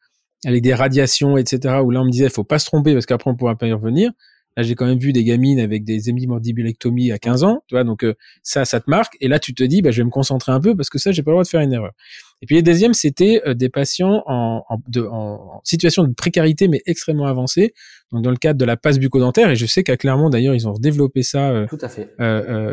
avec 0.45 0.63
des 0.63 0.75
radiations, 0.75 1.37
etc., 1.39 1.77
où 1.83 1.91
là 1.91 2.01
on 2.01 2.05
me 2.05 2.11
disait, 2.11 2.29
faut 2.29 2.45
pas 2.45 2.59
se 2.59 2.67
tromper 2.67 2.93
parce 2.93 3.07
qu'après 3.07 3.31
on 3.31 3.37
pourra 3.37 3.57
pas 3.57 3.67
y 3.67 3.73
revenir. 3.73 4.13
Là, 4.57 4.63
j'ai 4.63 4.77
quand 4.77 4.87
même 4.87 4.99
vu 4.99 5.13
des 5.13 5.25
gamines 5.25 5.59
avec 5.59 5.85
des 5.85 6.09
hémimondibulectomies 6.09 7.11
à 7.11 7.19
15 7.19 7.43
ans, 7.43 7.63
tu 7.67 7.75
vois, 7.75 7.83
donc 7.83 8.05
euh, 8.05 8.15
ça, 8.43 8.65
ça 8.65 8.81
te 8.81 8.89
marque. 8.89 9.17
Et 9.21 9.27
là, 9.27 9.41
tu 9.41 9.53
te 9.53 9.65
dis, 9.65 9.83
bah, 9.83 9.91
je 9.91 10.01
vais 10.01 10.05
me 10.05 10.11
concentrer 10.11 10.53
un 10.53 10.61
peu 10.61 10.77
parce 10.77 10.91
que 10.91 10.99
ça, 10.99 11.11
j'ai 11.11 11.23
pas 11.23 11.33
le 11.33 11.35
droit 11.35 11.43
de 11.43 11.49
faire 11.49 11.61
une 11.61 11.73
erreur. 11.73 11.93
Et 12.41 12.47
puis 12.47 12.57
le 12.57 12.63
deuxième, 12.63 12.95
c'était 12.95 13.43
euh, 13.47 13.55
des 13.55 13.69
patients 13.69 14.23
en, 14.27 14.65
en, 14.69 14.79
de, 14.87 15.03
en, 15.03 15.61
situation 15.65 16.05
de 16.05 16.13
précarité 16.13 16.69
mais 16.69 16.83
extrêmement 16.87 17.27
avancée, 17.27 17.75
donc 18.13 18.23
dans 18.23 18.31
le 18.31 18.37
cadre 18.37 18.59
de 18.59 18.65
la 18.65 18.77
passe 18.77 18.99
bucco-dentaire. 18.99 19.51
Et 19.51 19.57
je 19.57 19.67
sais 19.67 19.83
qu'à 19.83 19.97
Clermont, 19.97 20.31
d'ailleurs, 20.31 20.55
ils 20.55 20.69
ont 20.69 20.73
développé 20.73 21.25
ça. 21.25 21.51
Euh, 21.51 21.67
Tout 21.67 21.79
à 21.81 21.89
fait. 21.89 22.15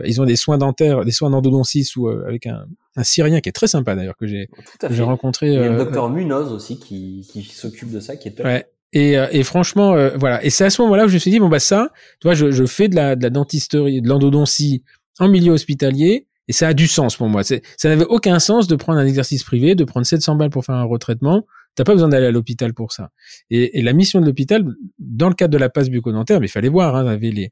ils 0.05 0.21
ont 0.21 0.25
des 0.25 0.35
soins 0.35 0.59
dentaires, 0.59 1.03
des 1.03 1.11
soins 1.11 1.31
d'endodontie 1.31 1.83
sous 1.83 2.07
avec 2.09 2.45
un, 2.45 2.65
un 2.95 3.03
Syrien 3.03 3.39
qui 3.39 3.49
est 3.49 3.53
très 3.53 3.67
sympa 3.67 3.95
d'ailleurs 3.95 4.17
que 4.17 4.27
j'ai 4.27 4.49
j'ai 4.89 5.03
rencontré. 5.03 5.47
Il 5.47 5.53
y 5.53 5.57
a 5.57 5.69
le 5.69 5.77
docteur 5.77 6.09
Munoz 6.09 6.51
aussi 6.51 6.79
qui, 6.79 7.27
qui 7.31 7.43
s'occupe 7.43 7.91
de 7.91 7.99
ça, 7.99 8.17
qui 8.17 8.27
est 8.27 8.31
top. 8.31 8.45
Ouais. 8.45 8.67
Et, 8.93 9.17
euh, 9.17 9.27
et 9.31 9.43
franchement, 9.43 9.93
euh, 9.93 10.11
voilà. 10.17 10.43
Et 10.43 10.49
c'est 10.49 10.65
à 10.65 10.69
ce 10.69 10.81
moment-là 10.81 11.05
où 11.05 11.07
je 11.07 11.13
me 11.13 11.19
suis 11.19 11.31
dit 11.31 11.39
bon 11.39 11.49
bah 11.49 11.59
ça, 11.59 11.89
tu 12.19 12.27
vois, 12.27 12.33
je, 12.33 12.51
je 12.51 12.65
fais 12.65 12.87
de 12.87 12.95
la, 12.95 13.15
de 13.15 13.23
la 13.23 13.29
dentisterie, 13.29 14.01
de 14.01 14.07
l'endodontie 14.07 14.83
en 15.19 15.27
milieu 15.27 15.51
hospitalier, 15.51 16.27
Et 16.47 16.53
ça 16.53 16.67
a 16.69 16.73
du 16.73 16.87
sens 16.87 17.15
pour 17.15 17.29
moi. 17.29 17.43
Ça 17.43 17.59
n'avait 17.85 18.05
aucun 18.05 18.39
sens 18.39 18.67
de 18.67 18.75
prendre 18.75 18.99
un 18.99 19.05
exercice 19.05 19.43
privé, 19.43 19.75
de 19.75 19.83
prendre 19.83 20.05
700 20.05 20.35
balles 20.35 20.49
pour 20.49 20.65
faire 20.65 20.75
un 20.75 20.83
retraitement. 20.83 21.45
T'as 21.75 21.83
pas 21.83 21.93
besoin 21.93 22.09
d'aller 22.09 22.25
à 22.25 22.31
l'hôpital 22.31 22.73
pour 22.73 22.91
ça. 22.91 23.11
Et, 23.49 23.79
et, 23.79 23.81
la 23.81 23.93
mission 23.93 24.19
de 24.19 24.25
l'hôpital, 24.25 24.65
dans 24.99 25.29
le 25.29 25.35
cadre 25.35 25.53
de 25.53 25.57
la 25.57 25.69
passe 25.69 25.89
bucco-dentaire, 25.89 26.41
mais 26.41 26.47
il 26.47 26.49
fallait 26.49 26.69
voir, 26.69 26.95
hein, 26.95 27.07
avait 27.07 27.31
les, 27.31 27.51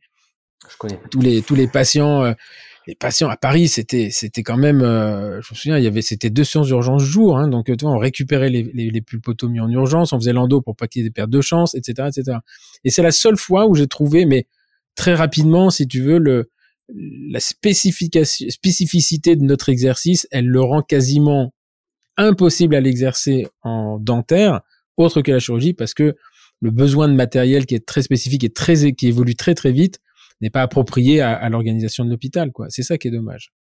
je 0.67 0.77
connais. 0.77 0.99
tous 1.09 1.21
les 1.21 1.41
tous 1.41 1.55
les 1.55 1.67
patients, 1.67 2.23
euh, 2.23 2.33
les 2.89 2.95
patients 2.95 3.29
à 3.29 3.37
Paris, 3.37 3.67
c'était 3.67 4.09
c'était 4.11 4.41
quand 4.41 4.57
même, 4.57 4.81
euh, 4.81 5.39
je 5.41 5.53
me 5.53 5.55
souviens, 5.55 5.77
il 5.77 5.83
y 5.83 5.87
avait 5.87 6.01
c'était 6.01 6.31
deux 6.31 6.43
séances 6.43 6.65
d'urgence 6.65 7.03
jour, 7.03 7.37
hein, 7.37 7.47
donc 7.47 7.67
tu 7.67 7.75
vois, 7.85 7.91
on 7.91 7.99
récupérait 7.99 8.49
les 8.49 8.63
les, 8.63 9.03
en 9.59 9.69
urgence, 9.69 10.11
on 10.11 10.19
faisait 10.19 10.33
l'endo 10.33 10.59
pour 10.59 10.75
pas 10.75 10.87
qu'il 10.87 11.03
y 11.03 11.05
ait 11.05 11.09
des 11.09 11.13
pertes 11.13 11.29
de 11.29 11.41
chance, 11.41 11.75
etc., 11.75 12.09
etc. 12.09 12.39
Et 12.83 12.89
c'est 12.89 13.03
la 13.03 13.11
seule 13.11 13.37
fois 13.37 13.67
où 13.67 13.75
j'ai 13.75 13.85
trouvé, 13.85 14.25
mais 14.25 14.47
très 14.95 15.13
rapidement, 15.13 15.69
si 15.69 15.87
tu 15.87 16.01
veux, 16.01 16.17
le 16.17 16.49
la 17.31 17.39
spécificité 17.39 19.35
de 19.35 19.43
notre 19.43 19.69
exercice, 19.69 20.27
elle 20.31 20.47
le 20.47 20.61
rend 20.61 20.81
quasiment 20.81 21.53
impossible 22.17 22.73
à 22.73 22.81
l'exercer 22.81 23.45
en 23.61 23.99
dentaire, 23.99 24.61
autre 24.97 25.21
que 25.21 25.31
la 25.31 25.37
chirurgie, 25.37 25.73
parce 25.73 25.93
que 25.93 26.15
le 26.59 26.71
besoin 26.71 27.07
de 27.07 27.13
matériel 27.13 27.67
qui 27.67 27.75
est 27.75 27.85
très 27.85 28.01
spécifique 28.01 28.43
et 28.43 28.49
très 28.49 28.93
qui 28.93 29.07
évolue 29.07 29.35
très 29.35 29.53
très 29.53 29.71
vite 29.71 29.99
n'est 30.41 30.49
pas 30.49 30.61
approprié 30.61 31.21
à, 31.21 31.33
à 31.33 31.49
l'organisation 31.49 32.05
de 32.05 32.09
l'hôpital. 32.09 32.51
quoi. 32.51 32.67
C'est 32.69 32.83
ça 32.83 32.97
qui 32.97 33.07
est 33.07 33.11
dommage. 33.11 33.51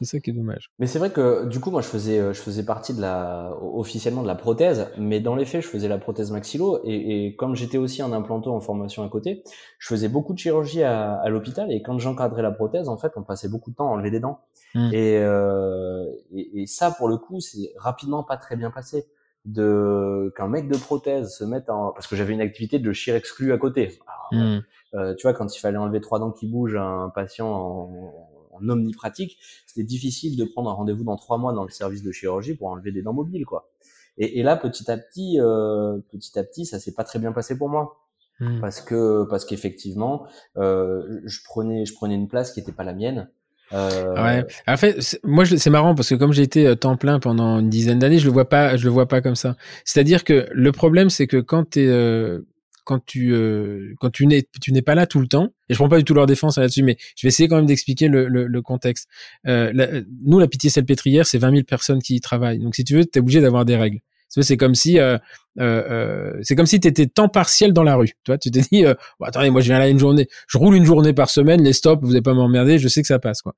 C'est 0.00 0.04
ça 0.04 0.18
qui 0.20 0.30
est 0.30 0.32
dommage. 0.32 0.72
Mais 0.80 0.86
c'est 0.88 0.98
vrai 0.98 1.10
que 1.10 1.46
du 1.46 1.60
coup, 1.60 1.70
moi, 1.70 1.80
je 1.80 1.86
faisais, 1.86 2.18
euh, 2.18 2.32
je 2.32 2.40
faisais 2.40 2.64
partie 2.64 2.92
de 2.92 3.00
la, 3.00 3.56
officiellement 3.60 4.22
de 4.22 4.26
la 4.26 4.34
prothèse, 4.34 4.88
mais 4.98 5.20
dans 5.20 5.36
les 5.36 5.44
faits, 5.44 5.62
je 5.62 5.68
faisais 5.68 5.86
la 5.86 5.98
prothèse 5.98 6.32
maxillo. 6.32 6.80
Et, 6.84 7.26
et 7.26 7.36
comme 7.36 7.54
j'étais 7.54 7.78
aussi 7.78 8.02
un 8.02 8.12
implanto 8.12 8.52
en 8.52 8.60
formation 8.60 9.04
à 9.04 9.08
côté, 9.08 9.44
je 9.78 9.86
faisais 9.86 10.08
beaucoup 10.08 10.34
de 10.34 10.38
chirurgie 10.40 10.82
à, 10.82 11.12
à 11.12 11.28
l'hôpital. 11.28 11.70
Et 11.70 11.82
quand 11.82 11.98
j'encadrais 12.00 12.42
la 12.42 12.50
prothèse, 12.50 12.88
en 12.88 12.96
fait, 12.96 13.12
on 13.14 13.22
passait 13.22 13.48
beaucoup 13.48 13.70
de 13.70 13.76
temps 13.76 13.88
à 13.88 13.92
enlever 13.92 14.10
des 14.10 14.18
dents. 14.20 14.40
Mm. 14.74 14.90
Et, 14.92 15.18
euh, 15.18 16.04
et, 16.34 16.62
et, 16.62 16.66
ça, 16.66 16.90
pour 16.90 17.06
le 17.08 17.16
coup, 17.16 17.40
c'est 17.40 17.72
rapidement 17.76 18.24
pas 18.24 18.36
très 18.36 18.56
bien 18.56 18.72
passé. 18.72 19.06
De 19.44 20.34
qu'un 20.36 20.48
mec 20.48 20.68
de 20.68 20.76
prothèse 20.76 21.32
se 21.32 21.44
mette 21.44 21.70
en 21.70 21.92
parce 21.92 22.08
que 22.08 22.16
j'avais 22.16 22.32
une 22.32 22.40
activité 22.40 22.80
de 22.80 22.92
chir 22.92 23.14
exclu 23.14 23.52
à 23.52 23.58
côté. 23.58 23.96
Alors, 24.04 24.16
Mm. 24.32 24.62
Euh, 24.96 25.14
tu 25.14 25.22
vois, 25.22 25.34
quand 25.34 25.54
il 25.54 25.60
fallait 25.60 25.78
enlever 25.78 26.00
trois 26.00 26.18
dents 26.18 26.32
qui 26.32 26.46
bougent 26.46 26.76
à 26.76 26.84
un 26.84 27.08
patient 27.10 27.48
en, 27.48 28.14
en 28.52 28.68
omnipratique, 28.68 29.38
c'était 29.66 29.84
difficile 29.84 30.36
de 30.36 30.44
prendre 30.44 30.70
un 30.70 30.74
rendez-vous 30.74 31.04
dans 31.04 31.16
trois 31.16 31.38
mois 31.38 31.52
dans 31.52 31.64
le 31.64 31.70
service 31.70 32.02
de 32.02 32.12
chirurgie 32.12 32.54
pour 32.54 32.68
enlever 32.68 32.92
des 32.92 33.02
dents 33.02 33.12
mobiles, 33.12 33.44
quoi. 33.46 33.68
Et, 34.18 34.40
et 34.40 34.42
là, 34.42 34.56
petit 34.56 34.90
à 34.90 34.96
petit, 34.96 35.38
euh, 35.40 35.98
petit 36.10 36.38
à 36.38 36.42
petit, 36.44 36.64
ça 36.64 36.78
s'est 36.78 36.94
pas 36.94 37.04
très 37.04 37.18
bien 37.18 37.32
passé 37.32 37.56
pour 37.56 37.68
moi 37.68 37.98
Mm. 38.40 38.60
parce 38.60 38.80
que 38.82 39.24
parce 39.30 39.44
qu'effectivement, 39.44 40.26
euh, 40.58 41.20
je 41.24 41.38
prenais 41.44 41.86
je 41.86 41.94
prenais 41.94 42.14
une 42.14 42.28
place 42.28 42.52
qui 42.52 42.60
était 42.60 42.72
pas 42.72 42.84
la 42.84 42.92
mienne. 42.92 43.28
Euh, 43.72 44.14
Ouais. 44.14 44.46
En 44.68 44.76
fait, 44.76 45.18
moi, 45.24 45.44
c'est 45.44 45.70
marrant 45.70 45.94
parce 45.94 46.10
que 46.10 46.14
comme 46.14 46.32
j'ai 46.32 46.42
été 46.42 46.66
euh, 46.66 46.74
temps 46.76 46.96
plein 46.96 47.18
pendant 47.18 47.58
une 47.58 47.70
dizaine 47.70 47.98
d'années, 47.98 48.18
je 48.18 48.26
le 48.26 48.32
vois 48.32 48.48
pas, 48.48 48.76
je 48.76 48.84
le 48.84 48.90
vois 48.90 49.06
pas 49.06 49.22
comme 49.22 49.34
ça. 49.34 49.56
C'est-à-dire 49.84 50.22
que 50.22 50.46
le 50.52 50.70
problème, 50.70 51.10
c'est 51.10 51.26
que 51.26 51.38
quand 51.38 51.70
t'es, 51.70 51.86
euh, 51.88 52.42
quand 52.86 53.04
tu, 53.04 53.34
euh, 53.34 53.92
quand 54.00 54.08
tu 54.10 54.26
n'es, 54.26 54.46
tu 54.62 54.72
n'es 54.72 54.80
pas 54.80 54.94
là 54.94 55.06
tout 55.06 55.20
le 55.20 55.26
temps. 55.26 55.50
Et 55.68 55.74
je 55.74 55.78
prends 55.78 55.88
pas 55.90 55.98
du 55.98 56.04
tout 56.04 56.14
leur 56.14 56.26
défense 56.26 56.56
là-dessus, 56.56 56.82
mais 56.82 56.96
je 57.16 57.26
vais 57.26 57.28
essayer 57.28 57.48
quand 57.48 57.56
même 57.56 57.66
d'expliquer 57.66 58.08
le, 58.08 58.28
le, 58.28 58.46
le 58.46 58.62
contexte. 58.62 59.08
Euh, 59.46 59.70
la- 59.74 59.88
nous, 60.24 60.38
la 60.38 60.48
pitié 60.48 60.70
salpêtrière, 60.70 61.26
c'est 61.26 61.38
20 61.38 61.50
000 61.50 61.62
personnes 61.64 62.00
qui 62.00 62.14
y 62.14 62.20
travaillent. 62.20 62.60
Donc, 62.60 62.74
si 62.76 62.84
tu 62.84 62.94
veux, 62.94 63.04
t'es 63.04 63.20
obligé 63.20 63.40
d'avoir 63.42 63.64
des 63.66 63.76
règles. 63.76 63.98
Tu 64.34 64.42
C'est 64.42 64.56
comme 64.56 64.74
si, 64.74 64.98
euh, 64.98 65.16
euh, 65.60 65.82
euh, 65.90 66.32
c'est 66.42 66.56
comme 66.56 66.66
si 66.66 66.78
t'étais 66.80 67.06
temps 67.06 67.28
partiel 67.28 67.72
dans 67.72 67.84
la 67.84 67.94
rue. 67.94 68.08
Tu 68.08 68.14
vois, 68.26 68.38
tu 68.38 68.50
te 68.50 68.58
dis, 68.58 68.84
euh, 68.84 68.92
attendez, 69.22 69.50
moi 69.50 69.60
je 69.60 69.68
viens 69.68 69.78
là 69.78 69.88
une 69.88 69.98
journée, 70.00 70.26
je 70.48 70.58
roule 70.58 70.74
une 70.74 70.84
journée 70.84 71.12
par 71.14 71.30
semaine, 71.30 71.62
les 71.62 71.72
stops, 71.72 72.00
vous 72.02 72.08
n'allez 72.08 72.22
pas 72.22 72.34
m'emmerder, 72.34 72.78
je 72.78 72.88
sais 72.88 73.00
que 73.00 73.06
ça 73.06 73.18
passe 73.18 73.40
quoi. 73.40 73.54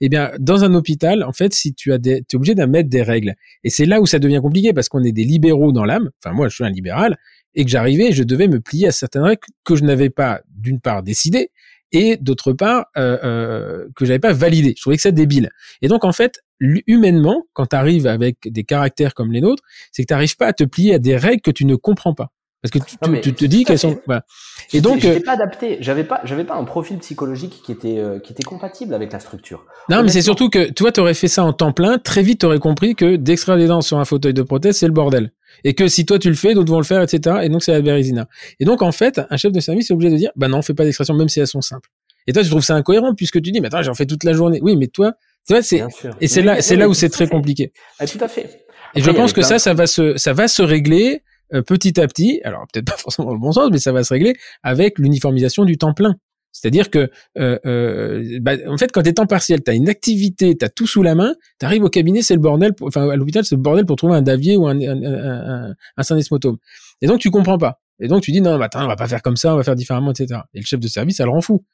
Eh 0.00 0.08
bien, 0.08 0.32
dans 0.38 0.64
un 0.64 0.74
hôpital, 0.74 1.22
en 1.22 1.32
fait, 1.32 1.54
si 1.54 1.72
tu 1.72 1.92
as 1.92 1.98
des, 1.98 2.22
tu 2.28 2.34
es 2.34 2.36
obligé 2.36 2.54
d'en 2.54 2.68
mettre 2.68 2.90
des 2.90 3.02
règles. 3.02 3.34
Et 3.64 3.70
c'est 3.70 3.86
là 3.86 4.00
où 4.00 4.06
ça 4.06 4.18
devient 4.18 4.40
compliqué 4.42 4.72
parce 4.72 4.88
qu'on 4.88 5.02
est 5.04 5.12
des 5.12 5.24
libéraux 5.24 5.72
dans 5.72 5.84
l'âme. 5.84 6.10
Enfin, 6.22 6.34
moi, 6.34 6.48
je 6.48 6.56
suis 6.56 6.64
un 6.64 6.70
libéral 6.70 7.16
et 7.58 7.64
que 7.64 7.70
j'arrivais, 7.70 8.12
je 8.12 8.22
devais 8.22 8.46
me 8.48 8.60
plier 8.60 8.86
à 8.88 8.92
certaines 8.92 9.22
règles 9.22 9.42
que 9.64 9.74
je 9.76 9.82
n'avais 9.84 10.10
pas, 10.10 10.40
d'une 10.48 10.80
part, 10.80 11.02
décidées 11.02 11.50
et 11.90 12.16
d'autre 12.18 12.52
part, 12.52 12.86
euh, 12.96 13.18
euh, 13.24 13.88
que 13.96 14.04
j'avais 14.04 14.18
pas 14.20 14.32
validées. 14.32 14.74
Je 14.76 14.80
trouvais 14.82 14.96
que 14.96 15.02
ça 15.02 15.10
débile. 15.10 15.50
Et 15.82 15.88
donc, 15.88 16.04
en 16.04 16.12
fait, 16.12 16.40
humainement, 16.60 17.44
quand 17.54 17.66
tu 17.66 17.76
arrives 17.76 18.06
avec 18.06 18.36
des 18.44 18.62
caractères 18.64 19.12
comme 19.14 19.32
les 19.32 19.40
nôtres, 19.40 19.62
c'est 19.90 20.02
que 20.02 20.06
tu 20.08 20.14
n'arrives 20.14 20.36
pas 20.36 20.46
à 20.46 20.52
te 20.52 20.64
plier 20.64 20.94
à 20.94 20.98
des 20.98 21.16
règles 21.16 21.40
que 21.42 21.50
tu 21.50 21.64
ne 21.64 21.74
comprends 21.74 22.14
pas. 22.14 22.30
Parce 22.62 22.72
que 22.72 22.78
tu, 22.78 22.96
Non, 23.02 23.08
tu- 23.08 23.10
mais 23.10 23.20
tu 23.20 23.32
te 23.32 23.44
dis 23.44 23.64
qu'elles 23.64 23.78
sont. 23.78 24.00
Voilà. 24.06 24.24
Et 24.72 24.80
donc, 24.80 25.00
j'étais 25.00 25.20
euh, 25.20 25.24
pas 25.24 25.32
adapté. 25.32 25.78
J'avais 25.80 26.02
pas, 26.04 26.20
j'avais 26.24 26.44
pas 26.44 26.56
un 26.56 26.64
profil 26.64 26.98
psychologique 26.98 27.60
qui 27.64 27.70
était, 27.72 27.98
euh, 27.98 28.18
qui 28.18 28.32
était 28.32 28.42
compatible 28.42 28.94
avec 28.94 29.12
la 29.12 29.20
structure. 29.20 29.64
Non, 29.88 30.02
mais 30.02 30.08
c'est 30.10 30.22
surtout 30.22 30.50
que 30.50 30.70
toi, 30.72 30.90
tu 30.92 31.00
aurais 31.00 31.14
fait 31.14 31.28
ça 31.28 31.44
en 31.44 31.52
temps 31.52 31.72
plein. 31.72 31.98
Très 31.98 32.22
vite, 32.22 32.40
tu 32.40 32.46
aurais 32.46 32.58
compris 32.58 32.94
que 32.96 33.16
d'extraire 33.16 33.56
des 33.56 33.68
dents 33.68 33.80
sur 33.80 33.98
un 33.98 34.04
fauteuil 34.04 34.34
de 34.34 34.42
prothèse, 34.42 34.76
c'est 34.76 34.86
le 34.86 34.92
bordel. 34.92 35.32
Et 35.64 35.74
que 35.74 35.88
si 35.88 36.06
toi 36.06 36.18
tu 36.18 36.28
le 36.28 36.34
fais, 36.34 36.54
d'autres 36.54 36.70
vont 36.70 36.78
le 36.78 36.84
faire, 36.84 37.02
etc. 37.02 37.38
Et 37.42 37.48
donc, 37.48 37.62
c'est 37.62 37.72
la 37.72 37.80
bérésina. 37.80 38.28
Et 38.60 38.64
donc, 38.64 38.82
en 38.82 38.92
fait, 38.92 39.20
un 39.30 39.36
chef 39.36 39.52
de 39.52 39.60
service 39.60 39.90
est 39.90 39.94
obligé 39.94 40.10
de 40.10 40.16
dire, 40.16 40.30
bah 40.36 40.48
non, 40.48 40.58
on 40.58 40.62
fait 40.62 40.74
pas 40.74 40.84
d'extraction, 40.84 41.14
même 41.14 41.28
si 41.28 41.40
elles 41.40 41.46
sont 41.46 41.60
simples. 41.60 41.88
Et 42.26 42.32
toi, 42.32 42.42
tu 42.42 42.50
trouves 42.50 42.64
ça 42.64 42.74
incohérent 42.74 43.14
puisque 43.14 43.40
tu 43.40 43.50
dis, 43.50 43.60
mais 43.60 43.68
attends, 43.68 43.82
j'en 43.82 43.94
fais 43.94 44.06
toute 44.06 44.24
la 44.24 44.34
journée. 44.34 44.60
Oui, 44.62 44.76
mais 44.76 44.86
toi, 44.86 45.14
tu 45.46 45.54
vois, 45.54 45.62
c'est, 45.62 45.82
sûr. 45.90 46.14
et 46.20 46.28
c'est 46.28 46.42
là, 46.42 46.60
c'est 46.60 46.76
là 46.76 46.88
où 46.88 46.94
c'est 46.94 47.08
très 47.08 47.26
compliqué. 47.26 47.72
Ah, 47.98 48.06
tout 48.06 48.18
à 48.20 48.28
fait. 48.28 48.66
Et 48.94 49.00
je 49.00 49.10
pense 49.10 49.32
que 49.32 49.40
plein 49.40 49.48
ça, 49.48 49.58
ça 49.58 49.74
va 49.74 49.86
se, 49.86 50.16
ça 50.16 50.32
va 50.32 50.48
se 50.48 50.62
régler 50.62 51.22
euh, 51.54 51.62
petit 51.62 51.98
à 52.00 52.06
petit. 52.06 52.40
Alors 52.44 52.66
peut-être 52.72 52.86
pas 52.86 52.96
forcément 52.98 53.28
dans 53.28 53.34
le 53.34 53.40
bon 53.40 53.52
sens, 53.52 53.70
mais 53.72 53.78
ça 53.78 53.92
va 53.92 54.04
se 54.04 54.12
régler 54.12 54.34
avec 54.62 54.98
l'uniformisation 54.98 55.64
du 55.64 55.78
temps 55.78 55.94
plein. 55.94 56.16
C'est-à-dire 56.52 56.90
que, 56.90 57.10
euh, 57.38 57.58
euh, 57.66 58.38
bah, 58.40 58.52
en 58.66 58.76
fait, 58.78 58.90
quand 58.90 59.02
t'es 59.02 59.12
temps 59.12 59.26
partiel, 59.26 59.62
t'as 59.62 59.74
une 59.74 59.88
activité, 59.88 60.56
t'as 60.56 60.68
tout 60.68 60.86
sous 60.86 61.02
la 61.02 61.14
main, 61.14 61.34
t'arrives 61.58 61.84
au 61.84 61.88
cabinet, 61.88 62.22
c'est 62.22 62.34
le 62.34 62.40
bordel. 62.40 62.74
pour- 62.74 62.88
Enfin, 62.88 63.08
à 63.08 63.16
l'hôpital, 63.16 63.44
c'est 63.44 63.54
le 63.54 63.60
bordel 63.60 63.84
pour 63.86 63.96
trouver 63.96 64.14
un 64.16 64.22
Davier 64.22 64.56
ou 64.56 64.66
un, 64.66 64.80
un, 64.80 65.02
un, 65.02 65.68
un, 65.70 65.74
un 65.96 66.02
syndesmotome. 66.02 66.56
Et 67.02 67.06
donc 67.06 67.20
tu 67.20 67.30
comprends 67.30 67.58
pas. 67.58 67.80
Et 68.00 68.08
donc 68.08 68.22
tu 68.22 68.32
dis 68.32 68.40
non, 68.40 68.58
bah, 68.58 68.64
attends, 68.66 68.84
on 68.84 68.88
va 68.88 68.96
pas 68.96 69.06
faire 69.08 69.22
comme 69.22 69.36
ça, 69.36 69.52
on 69.54 69.56
va 69.56 69.62
faire 69.62 69.76
différemment, 69.76 70.10
etc. 70.12 70.40
Et 70.54 70.60
le 70.60 70.64
chef 70.64 70.80
de 70.80 70.88
service, 70.88 71.16
ça 71.18 71.24
le 71.24 71.30
rend 71.30 71.40
fou. 71.40 71.64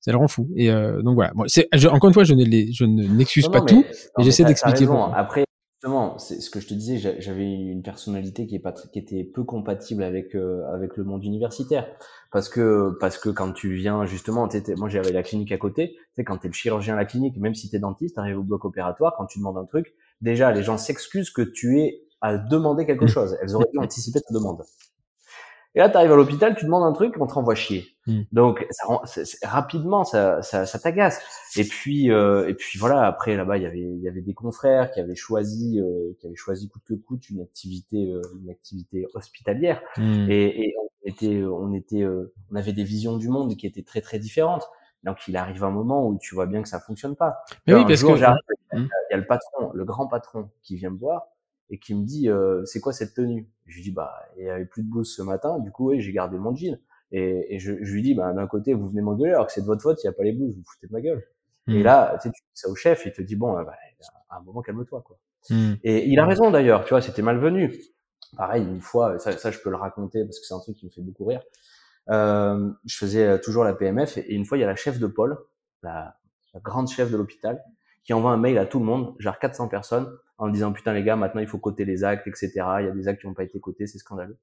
Ça 0.00 0.12
le 0.12 0.16
rend 0.16 0.28
fou. 0.28 0.48
Et 0.56 0.70
euh, 0.70 1.02
donc 1.02 1.14
voilà. 1.14 1.32
Bon, 1.34 1.44
c'est, 1.46 1.68
je- 1.74 1.88
encore 1.88 2.08
une 2.08 2.14
fois, 2.14 2.24
je 2.24 2.32
ne 2.32 2.44
les, 2.44 2.72
je 2.72 2.84
ne- 2.84 3.04
n'excuse 3.06 3.48
pas 3.48 3.60
tout. 3.66 3.84
mais- 4.18 4.24
j'essaie 4.24 4.44
d'expliquer. 4.48 4.86
Après, 5.14 5.44
justement, 5.82 6.18
c'est 6.18 6.40
ce 6.40 6.50
que 6.50 6.60
je 6.60 6.68
te 6.68 6.74
disais, 6.74 6.98
j'a- 6.98 7.18
j'avais 7.20 7.44
une 7.50 7.82
personnalité 7.82 8.46
qui, 8.46 8.54
est 8.56 8.58
pas, 8.58 8.72
qui 8.72 8.98
était 8.98 9.24
peu 9.24 9.44
compatible 9.44 10.02
avec 10.02 10.34
euh, 10.34 10.62
avec 10.74 10.96
le 10.96 11.04
monde 11.04 11.24
universitaire, 11.24 11.86
parce 12.32 12.48
que 12.50 12.96
parce 13.00 13.16
que 13.18 13.30
quand 13.30 13.52
tu 13.52 13.74
viens 13.74 14.04
justement, 14.04 14.46
moi 14.76 14.88
j'avais 14.90 15.12
la 15.12 15.22
clinique 15.22 15.52
à 15.52 15.58
côté, 15.58 15.92
tu 15.96 16.00
sais 16.16 16.24
quand 16.24 16.36
t'es 16.38 16.48
le 16.48 16.54
chirurgien 16.54 16.94
à 16.94 16.96
la 16.98 17.06
clinique, 17.06 17.36
même 17.38 17.54
si 17.54 17.70
t'es 17.70 17.78
dentiste, 17.78 18.16
t'arrives 18.16 18.38
au 18.38 18.42
bloc 18.42 18.64
opératoire, 18.64 19.14
quand 19.16 19.26
tu 19.26 19.38
demandes 19.38 19.56
un 19.58 19.64
truc, 19.64 19.94
déjà 20.20 20.52
les 20.52 20.62
gens 20.62 20.76
s'excusent 20.78 21.30
que 21.30 21.42
tu 21.42 21.80
aies 21.80 22.02
à 22.20 22.36
demander 22.36 22.84
quelque 22.86 23.06
chose. 23.06 23.36
Elles 23.42 23.54
auraient 23.56 23.70
dû 23.72 23.78
anticiper 23.78 24.20
ta 24.20 24.34
demande. 24.34 24.62
Et 25.74 25.78
là, 25.78 25.88
tu 25.88 25.96
arrives 25.96 26.10
à 26.12 26.16
l'hôpital, 26.16 26.56
tu 26.56 26.64
demandes 26.64 26.82
un 26.82 26.92
truc, 26.92 27.14
on 27.20 27.26
te 27.26 27.34
renvoie 27.34 27.54
chier. 27.54 27.86
Mm. 28.06 28.22
Donc, 28.32 28.66
ça, 28.70 28.86
rapidement, 29.44 30.02
ça, 30.04 30.42
ça, 30.42 30.66
ça 30.66 30.78
t'agace. 30.80 31.20
Et 31.56 31.64
puis, 31.64 32.10
euh, 32.10 32.48
et 32.48 32.54
puis 32.54 32.78
voilà. 32.78 33.06
Après, 33.06 33.36
là-bas, 33.36 33.56
il 33.56 33.62
y 33.62 33.66
avait, 33.66 33.78
il 33.80 34.00
y 34.00 34.08
avait 34.08 34.20
des 34.20 34.34
confrères 34.34 34.90
qui 34.90 34.98
avaient 35.00 35.14
choisi, 35.14 35.80
euh, 35.80 36.12
qui 36.18 36.26
avaient 36.26 36.34
choisi 36.36 36.68
coûte 36.68 36.82
que 36.86 36.94
coûte 36.94 37.30
une 37.30 37.40
activité, 37.40 38.10
euh, 38.10 38.20
une 38.42 38.50
activité 38.50 39.06
hospitalière. 39.14 39.80
Hmm. 39.96 40.26
Et, 40.28 40.64
et 40.64 40.74
on 40.76 41.08
était, 41.08 41.44
on 41.44 41.72
était, 41.72 42.02
euh, 42.02 42.32
on 42.50 42.56
avait 42.56 42.72
des 42.72 42.84
visions 42.84 43.16
du 43.16 43.28
monde 43.28 43.56
qui 43.56 43.66
étaient 43.66 43.82
très 43.84 44.00
très 44.00 44.18
différentes. 44.18 44.68
Donc, 45.04 45.16
il 45.28 45.36
arrive 45.36 45.62
un 45.64 45.70
moment 45.70 46.06
où 46.06 46.18
tu 46.18 46.34
vois 46.34 46.46
bien 46.46 46.62
que 46.62 46.68
ça 46.68 46.80
fonctionne 46.80 47.14
pas. 47.16 47.38
Mais 47.66 47.74
oui, 47.74 47.84
parce 47.86 48.00
jour, 48.00 48.12
que 48.14 48.18
il 48.18 48.20
y 48.22 48.24
a- 48.24 48.36
Mm. 48.72 48.88
il 49.10 49.12
y 49.12 49.14
a 49.14 49.16
le 49.16 49.26
patron, 49.26 49.70
le 49.72 49.84
grand 49.84 50.06
patron, 50.08 50.50
qui 50.62 50.76
vient 50.76 50.90
me 50.90 50.98
voir 50.98 51.26
et 51.70 51.78
qui 51.78 51.94
me 51.94 52.04
dit, 52.04 52.28
euh, 52.28 52.64
c'est 52.66 52.80
quoi 52.80 52.92
cette 52.92 53.14
tenue? 53.14 53.48
Je 53.66 53.76
lui 53.76 53.82
dis, 53.82 53.92
bah, 53.92 54.12
il 54.36 54.44
y 54.44 54.50
avait 54.50 54.66
plus 54.66 54.82
de 54.82 54.90
blouse 54.90 55.14
ce 55.14 55.22
matin, 55.22 55.58
du 55.60 55.70
coup, 55.70 55.90
oui, 55.90 56.00
j'ai 56.00 56.12
gardé 56.12 56.38
mon 56.38 56.54
jean. 56.54 56.78
Et, 57.12 57.54
et 57.54 57.58
je, 57.58 57.72
je 57.82 57.92
lui 57.92 58.02
dis, 58.02 58.14
bah, 58.14 58.32
d'un 58.32 58.46
côté, 58.46 58.74
vous 58.74 58.88
venez 58.88 59.02
m'engueuler 59.02 59.32
alors 59.32 59.46
que 59.46 59.52
c'est 59.52 59.62
de 59.62 59.66
votre 59.66 59.82
faute, 59.82 60.02
il 60.02 60.06
n'y 60.06 60.10
a 60.10 60.12
pas 60.12 60.24
les 60.24 60.32
blouses, 60.32 60.54
vous 60.54 60.60
vous 60.62 60.66
foutez 60.72 60.86
de 60.88 60.92
ma 60.92 61.00
gueule. 61.00 61.24
Et 61.70 61.80
Hmm. 61.80 61.82
là, 61.82 62.16
tu 62.20 62.28
sais, 62.28 62.32
tu 62.32 62.42
dis 62.42 62.50
ça 62.54 62.68
au 62.68 62.74
chef, 62.74 63.04
il 63.06 63.12
te 63.12 63.22
dit, 63.22 63.36
bon, 63.36 63.56
euh, 63.56 63.64
bah, 63.64 63.74
à 64.30 64.38
un 64.38 64.40
moment, 64.42 64.62
calme-toi, 64.62 65.02
quoi. 65.02 65.18
Hmm. 65.48 65.74
Et 65.84 66.06
il 66.08 66.18
a 66.18 66.26
raison 66.26 66.50
d'ailleurs, 66.50 66.84
tu 66.84 66.90
vois, 66.90 67.00
c'était 67.02 67.22
malvenu. 67.22 67.74
Pareil, 68.36 68.64
une 68.64 68.80
fois, 68.80 69.18
ça, 69.18 69.32
ça 69.36 69.50
je 69.50 69.58
peux 69.58 69.70
le 69.70 69.76
raconter 69.76 70.24
parce 70.24 70.38
que 70.40 70.46
c'est 70.46 70.54
un 70.54 70.60
truc 70.60 70.76
qui 70.76 70.86
me 70.86 70.90
fait 70.90 71.00
beaucoup 71.02 71.24
rire. 71.24 71.42
Euh, 72.10 72.70
je 72.86 72.96
faisais 72.96 73.26
euh, 73.26 73.38
toujours 73.38 73.64
la 73.64 73.74
PMF 73.74 74.18
et, 74.18 74.20
et 74.22 74.34
une 74.34 74.44
fois, 74.44 74.58
il 74.58 74.62
y 74.62 74.64
a 74.64 74.66
la 74.66 74.76
chef 74.76 74.98
de 74.98 75.06
pôle, 75.06 75.38
la, 75.82 76.16
la 76.54 76.60
grande 76.60 76.88
chef 76.88 77.10
de 77.10 77.16
l'hôpital, 77.16 77.62
qui 78.04 78.12
envoie 78.12 78.30
un 78.32 78.36
mail 78.36 78.58
à 78.58 78.66
tout 78.66 78.78
le 78.78 78.84
monde, 78.84 79.14
genre 79.18 79.38
400 79.38 79.68
personnes, 79.68 80.08
en 80.40 80.48
disant 80.48 80.72
putain 80.72 80.92
les 80.92 81.04
gars, 81.04 81.16
maintenant 81.16 81.40
il 81.40 81.46
faut 81.46 81.58
coter 81.58 81.84
les 81.84 82.02
actes, 82.02 82.26
etc. 82.26 82.50
Il 82.80 82.86
y 82.86 82.88
a 82.88 82.92
des 82.92 83.08
actes 83.08 83.20
qui 83.20 83.26
n'ont 83.26 83.34
pas 83.34 83.44
été 83.44 83.60
cotés, 83.60 83.86
c'est 83.86 83.98
scandaleux. 83.98 84.38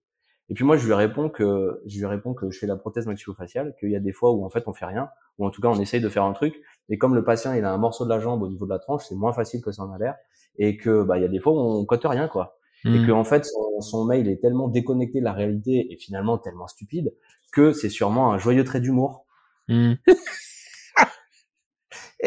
Et 0.49 0.53
puis 0.53 0.63
moi, 0.63 0.77
je 0.77 0.85
lui 0.85 0.93
réponds 0.93 1.29
que 1.29 1.81
je 1.85 1.97
lui 1.97 2.05
réponds 2.05 2.33
que 2.33 2.49
je 2.49 2.57
fais 2.57 2.67
la 2.67 2.77
prothèse 2.77 3.05
maxillofaciale, 3.05 3.75
qu'il 3.79 3.91
y 3.91 3.95
a 3.95 3.99
des 3.99 4.13
fois 4.13 4.31
où 4.31 4.45
en 4.45 4.49
fait 4.49 4.63
on 4.67 4.73
fait 4.73 4.85
rien, 4.85 5.09
ou 5.37 5.45
en 5.45 5.49
tout 5.49 5.61
cas 5.61 5.67
on 5.67 5.79
essaye 5.79 5.99
de 5.99 6.07
faire 6.07 6.23
un 6.23 6.33
truc, 6.33 6.55
et 6.89 6.97
comme 6.97 7.15
le 7.15 7.23
patient 7.23 7.53
il 7.53 7.65
a 7.65 7.73
un 7.73 7.77
morceau 7.77 8.05
de 8.05 8.09
la 8.09 8.19
jambe 8.19 8.43
au 8.43 8.47
niveau 8.47 8.65
de 8.65 8.71
la 8.71 8.79
tranche, 8.79 9.03
c'est 9.09 9.15
moins 9.15 9.33
facile 9.33 9.61
que 9.61 9.71
ça 9.71 9.83
en 9.83 9.91
a 9.91 9.97
l'air, 9.97 10.15
et 10.57 10.77
que 10.77 11.03
bah 11.03 11.17
il 11.17 11.23
y 11.23 11.25
a 11.25 11.29
des 11.29 11.39
fois 11.39 11.53
où 11.53 11.57
on 11.59 11.85
cote 11.85 12.05
rien 12.05 12.27
quoi, 12.29 12.57
et 12.85 12.89
Hmm. 12.89 13.07
que 13.07 13.11
en 13.11 13.23
fait 13.23 13.43
son, 13.43 13.81
son 13.81 14.05
mail 14.05 14.29
est 14.29 14.39
tellement 14.41 14.67
déconnecté 14.67 15.19
de 15.19 15.25
la 15.25 15.33
réalité 15.33 15.91
et 15.91 15.97
finalement 15.97 16.37
tellement 16.37 16.67
stupide 16.67 17.13
que 17.51 17.71
c'est 17.73 17.89
sûrement 17.89 18.31
un 18.31 18.37
joyeux 18.37 18.63
trait 18.63 18.79
d'humour. 18.79 19.25
Hmm. 19.67 19.93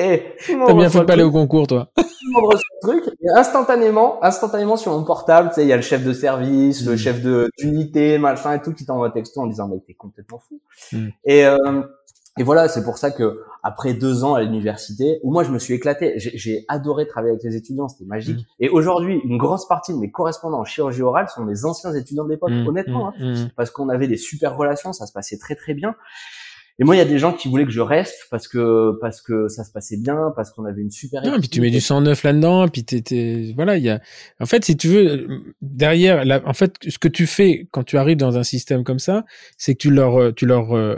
Et 0.03 0.23
T'as 0.47 0.75
bien 0.75 0.89
fait 0.89 0.99
de 1.01 1.05
pas 1.05 1.13
aller 1.13 1.23
au 1.23 1.31
concours, 1.31 1.67
toi. 1.67 1.89
Tout 1.97 2.03
le 2.27 2.33
monde 2.33 2.53
reçoit 2.53 2.63
le 2.83 2.89
truc. 3.01 3.15
Et 3.23 3.29
instantanément, 3.37 4.23
instantanément 4.25 4.77
sur 4.77 4.93
mon 4.93 5.05
portable, 5.05 5.49
tu 5.51 5.57
sais, 5.57 5.63
il 5.63 5.69
y 5.69 5.73
a 5.73 5.77
le 5.77 5.83
chef 5.83 6.05
de 6.05 6.13
service, 6.13 6.85
le 6.87 6.95
Mm. 6.95 6.97
chef 6.97 7.23
de 7.23 7.49
d'unité, 7.59 8.19
machin 8.19 8.55
et 8.55 8.63
tout, 8.63 8.73
qui 8.73 8.87
t'envoie 8.87 9.09
un 9.09 9.11
texto 9.11 9.41
en 9.41 9.47
disant, 9.47 9.69
mec, 9.69 9.85
t'es 9.87 9.95
complètement 9.95 10.39
fou. 10.39 10.61
Mm. 10.93 11.09
Et, 11.25 11.45
euh, 11.47 11.83
et 12.39 12.43
voilà, 12.43 12.69
c'est 12.69 12.85
pour 12.85 12.97
ça 12.99 13.11
que 13.11 13.41
après 13.63 13.93
deux 13.93 14.25
ans 14.25 14.35
à 14.35 14.41
l'université, 14.43 15.19
où 15.25 15.33
moi 15.33 15.43
je 15.45 15.51
me 15.51 15.59
suis 15.59 15.75
éclaté, 15.75 16.15
j'ai 16.17 16.31
j'ai 16.39 16.65
adoré 16.69 17.07
travailler 17.07 17.33
avec 17.33 17.43
les 17.43 17.57
étudiants, 17.57 17.89
c'était 17.89 18.05
magique. 18.07 18.39
Mm. 18.39 18.45
Et 18.65 18.69
aujourd'hui, 18.71 19.21
une 19.25 19.37
grosse 19.37 19.67
partie 19.67 19.93
de 19.93 19.99
mes 19.99 20.11
correspondants 20.11 20.61
en 20.61 20.65
chirurgie 20.65 21.03
orale 21.03 21.29
sont 21.29 21.45
mes 21.45 21.65
anciens 21.65 21.93
étudiants 21.93 22.25
de 22.25 22.31
l'époque, 22.31 22.53
honnêtement. 22.67 23.13
hein 23.21 23.49
parce 23.57 23.71
qu'on 23.71 23.89
avait 23.89 24.09
des 24.09 24.17
super 24.17 24.57
relations, 24.57 24.93
ça 24.93 25.07
se 25.07 25.13
passait 25.13 25.37
très 25.39 25.57
très 25.57 25.75
bien. 25.75 25.95
Et 26.81 26.85
moi, 26.85 26.97
il 26.97 26.98
y 26.98 27.02
a 27.02 27.05
des 27.07 27.19
gens 27.19 27.35
qui 27.35 27.48
voulaient 27.48 27.66
que 27.66 27.70
je 27.70 27.81
reste 27.82 28.27
parce 28.31 28.48
que 28.48 28.98
parce 29.02 29.20
que 29.20 29.48
ça 29.48 29.65
se 29.65 29.70
passait 29.70 29.98
bien, 29.98 30.32
parce 30.35 30.51
qu'on 30.51 30.65
avait 30.65 30.81
une 30.81 30.90
super. 30.90 31.23
Non, 31.23 31.32
puis 31.32 31.40
équipe. 31.40 31.51
tu 31.52 31.61
mets 31.61 31.70
du 31.70 31.78
109 31.81 32.23
là-dedans, 32.23 32.69
puis 32.69 32.85
t'es- 32.85 33.52
voilà, 33.55 33.77
il 33.77 33.85
y 33.85 33.90
a, 33.90 34.01
en 34.40 34.47
fait, 34.47 34.65
si 34.65 34.78
tu 34.78 34.89
veux, 34.89 35.28
derrière, 35.61 36.24
la, 36.24 36.40
en 36.48 36.55
fait, 36.55 36.77
ce 36.89 36.98
que 36.98 37.09
tu 37.09 37.27
fais 37.27 37.69
quand 37.70 37.85
tu 37.85 37.98
arrives 37.98 38.16
dans 38.16 38.39
un 38.39 38.43
système 38.44 38.82
comme 38.82 38.98
ça, 38.98 39.24
c'est 39.59 39.74
que 39.74 39.78
tu 39.78 39.90
leur, 39.90 40.19
euh, 40.19 40.32
tu 40.32 40.47
leur, 40.47 40.74
euh, 40.74 40.97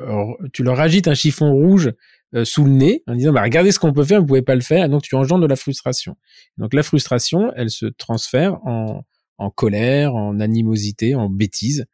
tu 0.53 0.63
leur 0.63 0.79
agites 0.79 1.09
un 1.09 1.15
chiffon 1.15 1.53
rouge 1.53 1.93
euh, 2.35 2.45
sous 2.45 2.65
le 2.65 2.71
nez 2.71 3.03
en 3.09 3.17
disant, 3.17 3.33
bah, 3.33 3.43
regardez 3.43 3.73
ce 3.73 3.81
qu'on 3.81 3.93
peut 3.93 4.05
faire, 4.05 4.21
vous 4.21 4.27
pouvez 4.27 4.43
pas 4.43 4.55
le 4.55 4.61
faire, 4.61 4.85
et 4.85 4.89
donc 4.89 5.03
tu 5.03 5.17
engendres 5.17 5.43
de 5.43 5.49
la 5.49 5.57
frustration. 5.57 6.15
Donc 6.59 6.75
la 6.75 6.85
frustration, 6.85 7.53
elle 7.57 7.71
se 7.71 7.87
transfère 7.87 8.65
en, 8.65 9.03
en 9.39 9.51
colère, 9.51 10.15
en 10.15 10.39
animosité, 10.39 11.17
en 11.17 11.29
bêtise, 11.29 11.87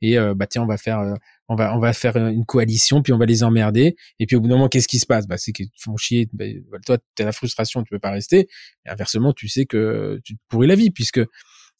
et 0.00 0.18
euh, 0.18 0.34
bah 0.34 0.46
tiens, 0.46 0.62
on 0.62 0.66
va 0.66 0.76
faire, 0.78 1.00
euh, 1.00 1.14
on 1.48 1.56
va, 1.56 1.76
on 1.76 1.78
va 1.78 1.92
faire 1.92 2.16
une 2.16 2.44
coalition, 2.46 3.02
puis 3.02 3.12
on 3.12 3.18
va 3.18 3.26
les 3.26 3.42
emmerder, 3.42 3.96
et 4.18 4.26
puis 4.26 4.36
au 4.36 4.40
bout 4.40 4.48
d'un 4.48 4.54
moment, 4.54 4.68
qu'est-ce 4.68 4.88
qui 4.88 4.98
se 4.98 5.06
passe? 5.06 5.26
Bah 5.26 5.36
c'est 5.36 5.52
qu'ils 5.52 5.68
te 5.70 5.80
font 5.80 5.96
chier. 5.96 6.28
Bah, 6.32 6.44
voilà, 6.68 6.82
toi, 6.84 6.98
t'as 7.14 7.24
la 7.24 7.32
frustration, 7.32 7.82
tu 7.82 7.90
peux 7.90 7.98
pas 7.98 8.10
rester. 8.10 8.48
Et 8.86 8.88
inversement, 8.90 9.32
tu 9.32 9.48
sais 9.48 9.66
que 9.66 10.20
tu 10.24 10.36
te 10.36 10.40
pourris 10.48 10.66
la 10.68 10.74
vie, 10.74 10.90
puisque 10.90 11.20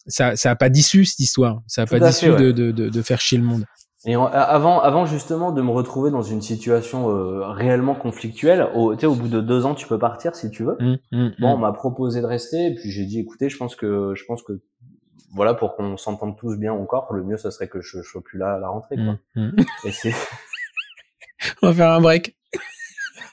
ça, 0.07 0.37
ça 0.37 0.51
a 0.51 0.57
pas 0.57 0.69
d'issue 0.69 1.05
cette 1.07 1.21
histoire. 1.21 1.63
Ça 1.67 1.83
a 1.83 1.87
Tout 1.87 1.93
pas 1.93 2.01
d'issue 2.01 2.31
ouais. 2.31 2.43
de, 2.43 2.53
de, 2.53 2.71
de, 2.73 2.89
de 2.91 3.03
faire 3.03 3.21
chier 3.21 3.39
le 3.39 3.45
monde. 3.45 3.65
Et 4.07 4.17
en- 4.17 4.27
avant, 4.27 4.81
avant 4.81 5.07
justement 5.07 5.51
de 5.51 5.63
me 5.63 5.71
retrouver 5.71 6.11
dans 6.11 6.21
une 6.23 6.43
situation 6.43 7.09
euh, 7.09 7.49
réellement 7.53 7.95
conflictuelle, 7.95 8.69
au, 8.75 8.95
tu 8.95 9.01
sais, 9.01 9.07
au 9.07 9.15
bout 9.15 9.29
de 9.29 9.41
deux 9.41 9.65
ans, 9.65 9.75
tu 9.75 9.87
peux 9.87 9.99
partir 9.99 10.35
si 10.37 10.51
tu 10.51 10.63
veux. 10.63 10.77
Hum, 10.79 10.99
hum, 11.13 11.33
Bon, 11.39 11.53
on 11.53 11.55
hum. 11.55 11.61
m'a 11.63 11.73
proposé 11.73 12.21
de 12.21 12.27
rester, 12.27 12.67
et 12.67 12.75
puis 12.75 12.91
j'ai 12.91 13.07
dit, 13.07 13.21
écoutez, 13.21 13.49
je 13.49 13.57
pense 13.57 13.75
que, 13.77 14.13
je 14.15 14.25
pense 14.27 14.43
que, 14.43 14.53
voilà, 15.35 15.55
pour 15.55 15.77
qu'on 15.77 15.97
s'entende 15.97 16.37
tous 16.39 16.57
bien 16.57 16.73
encore, 16.73 17.13
le 17.13 17.23
mieux, 17.23 17.37
ce 17.37 17.51
serait 17.51 17.69
que 17.69 17.81
je, 17.81 18.03
sois 18.03 18.23
plus 18.23 18.39
là 18.39 18.55
à 18.55 18.59
la 18.59 18.69
rentrée, 18.69 18.97
quoi. 18.97 19.19
Et 19.85 19.93
c'est, 19.93 20.15
On 21.63 21.69
va 21.69 21.75
faire 21.75 21.91
un 21.91 22.01
break. 22.01 22.37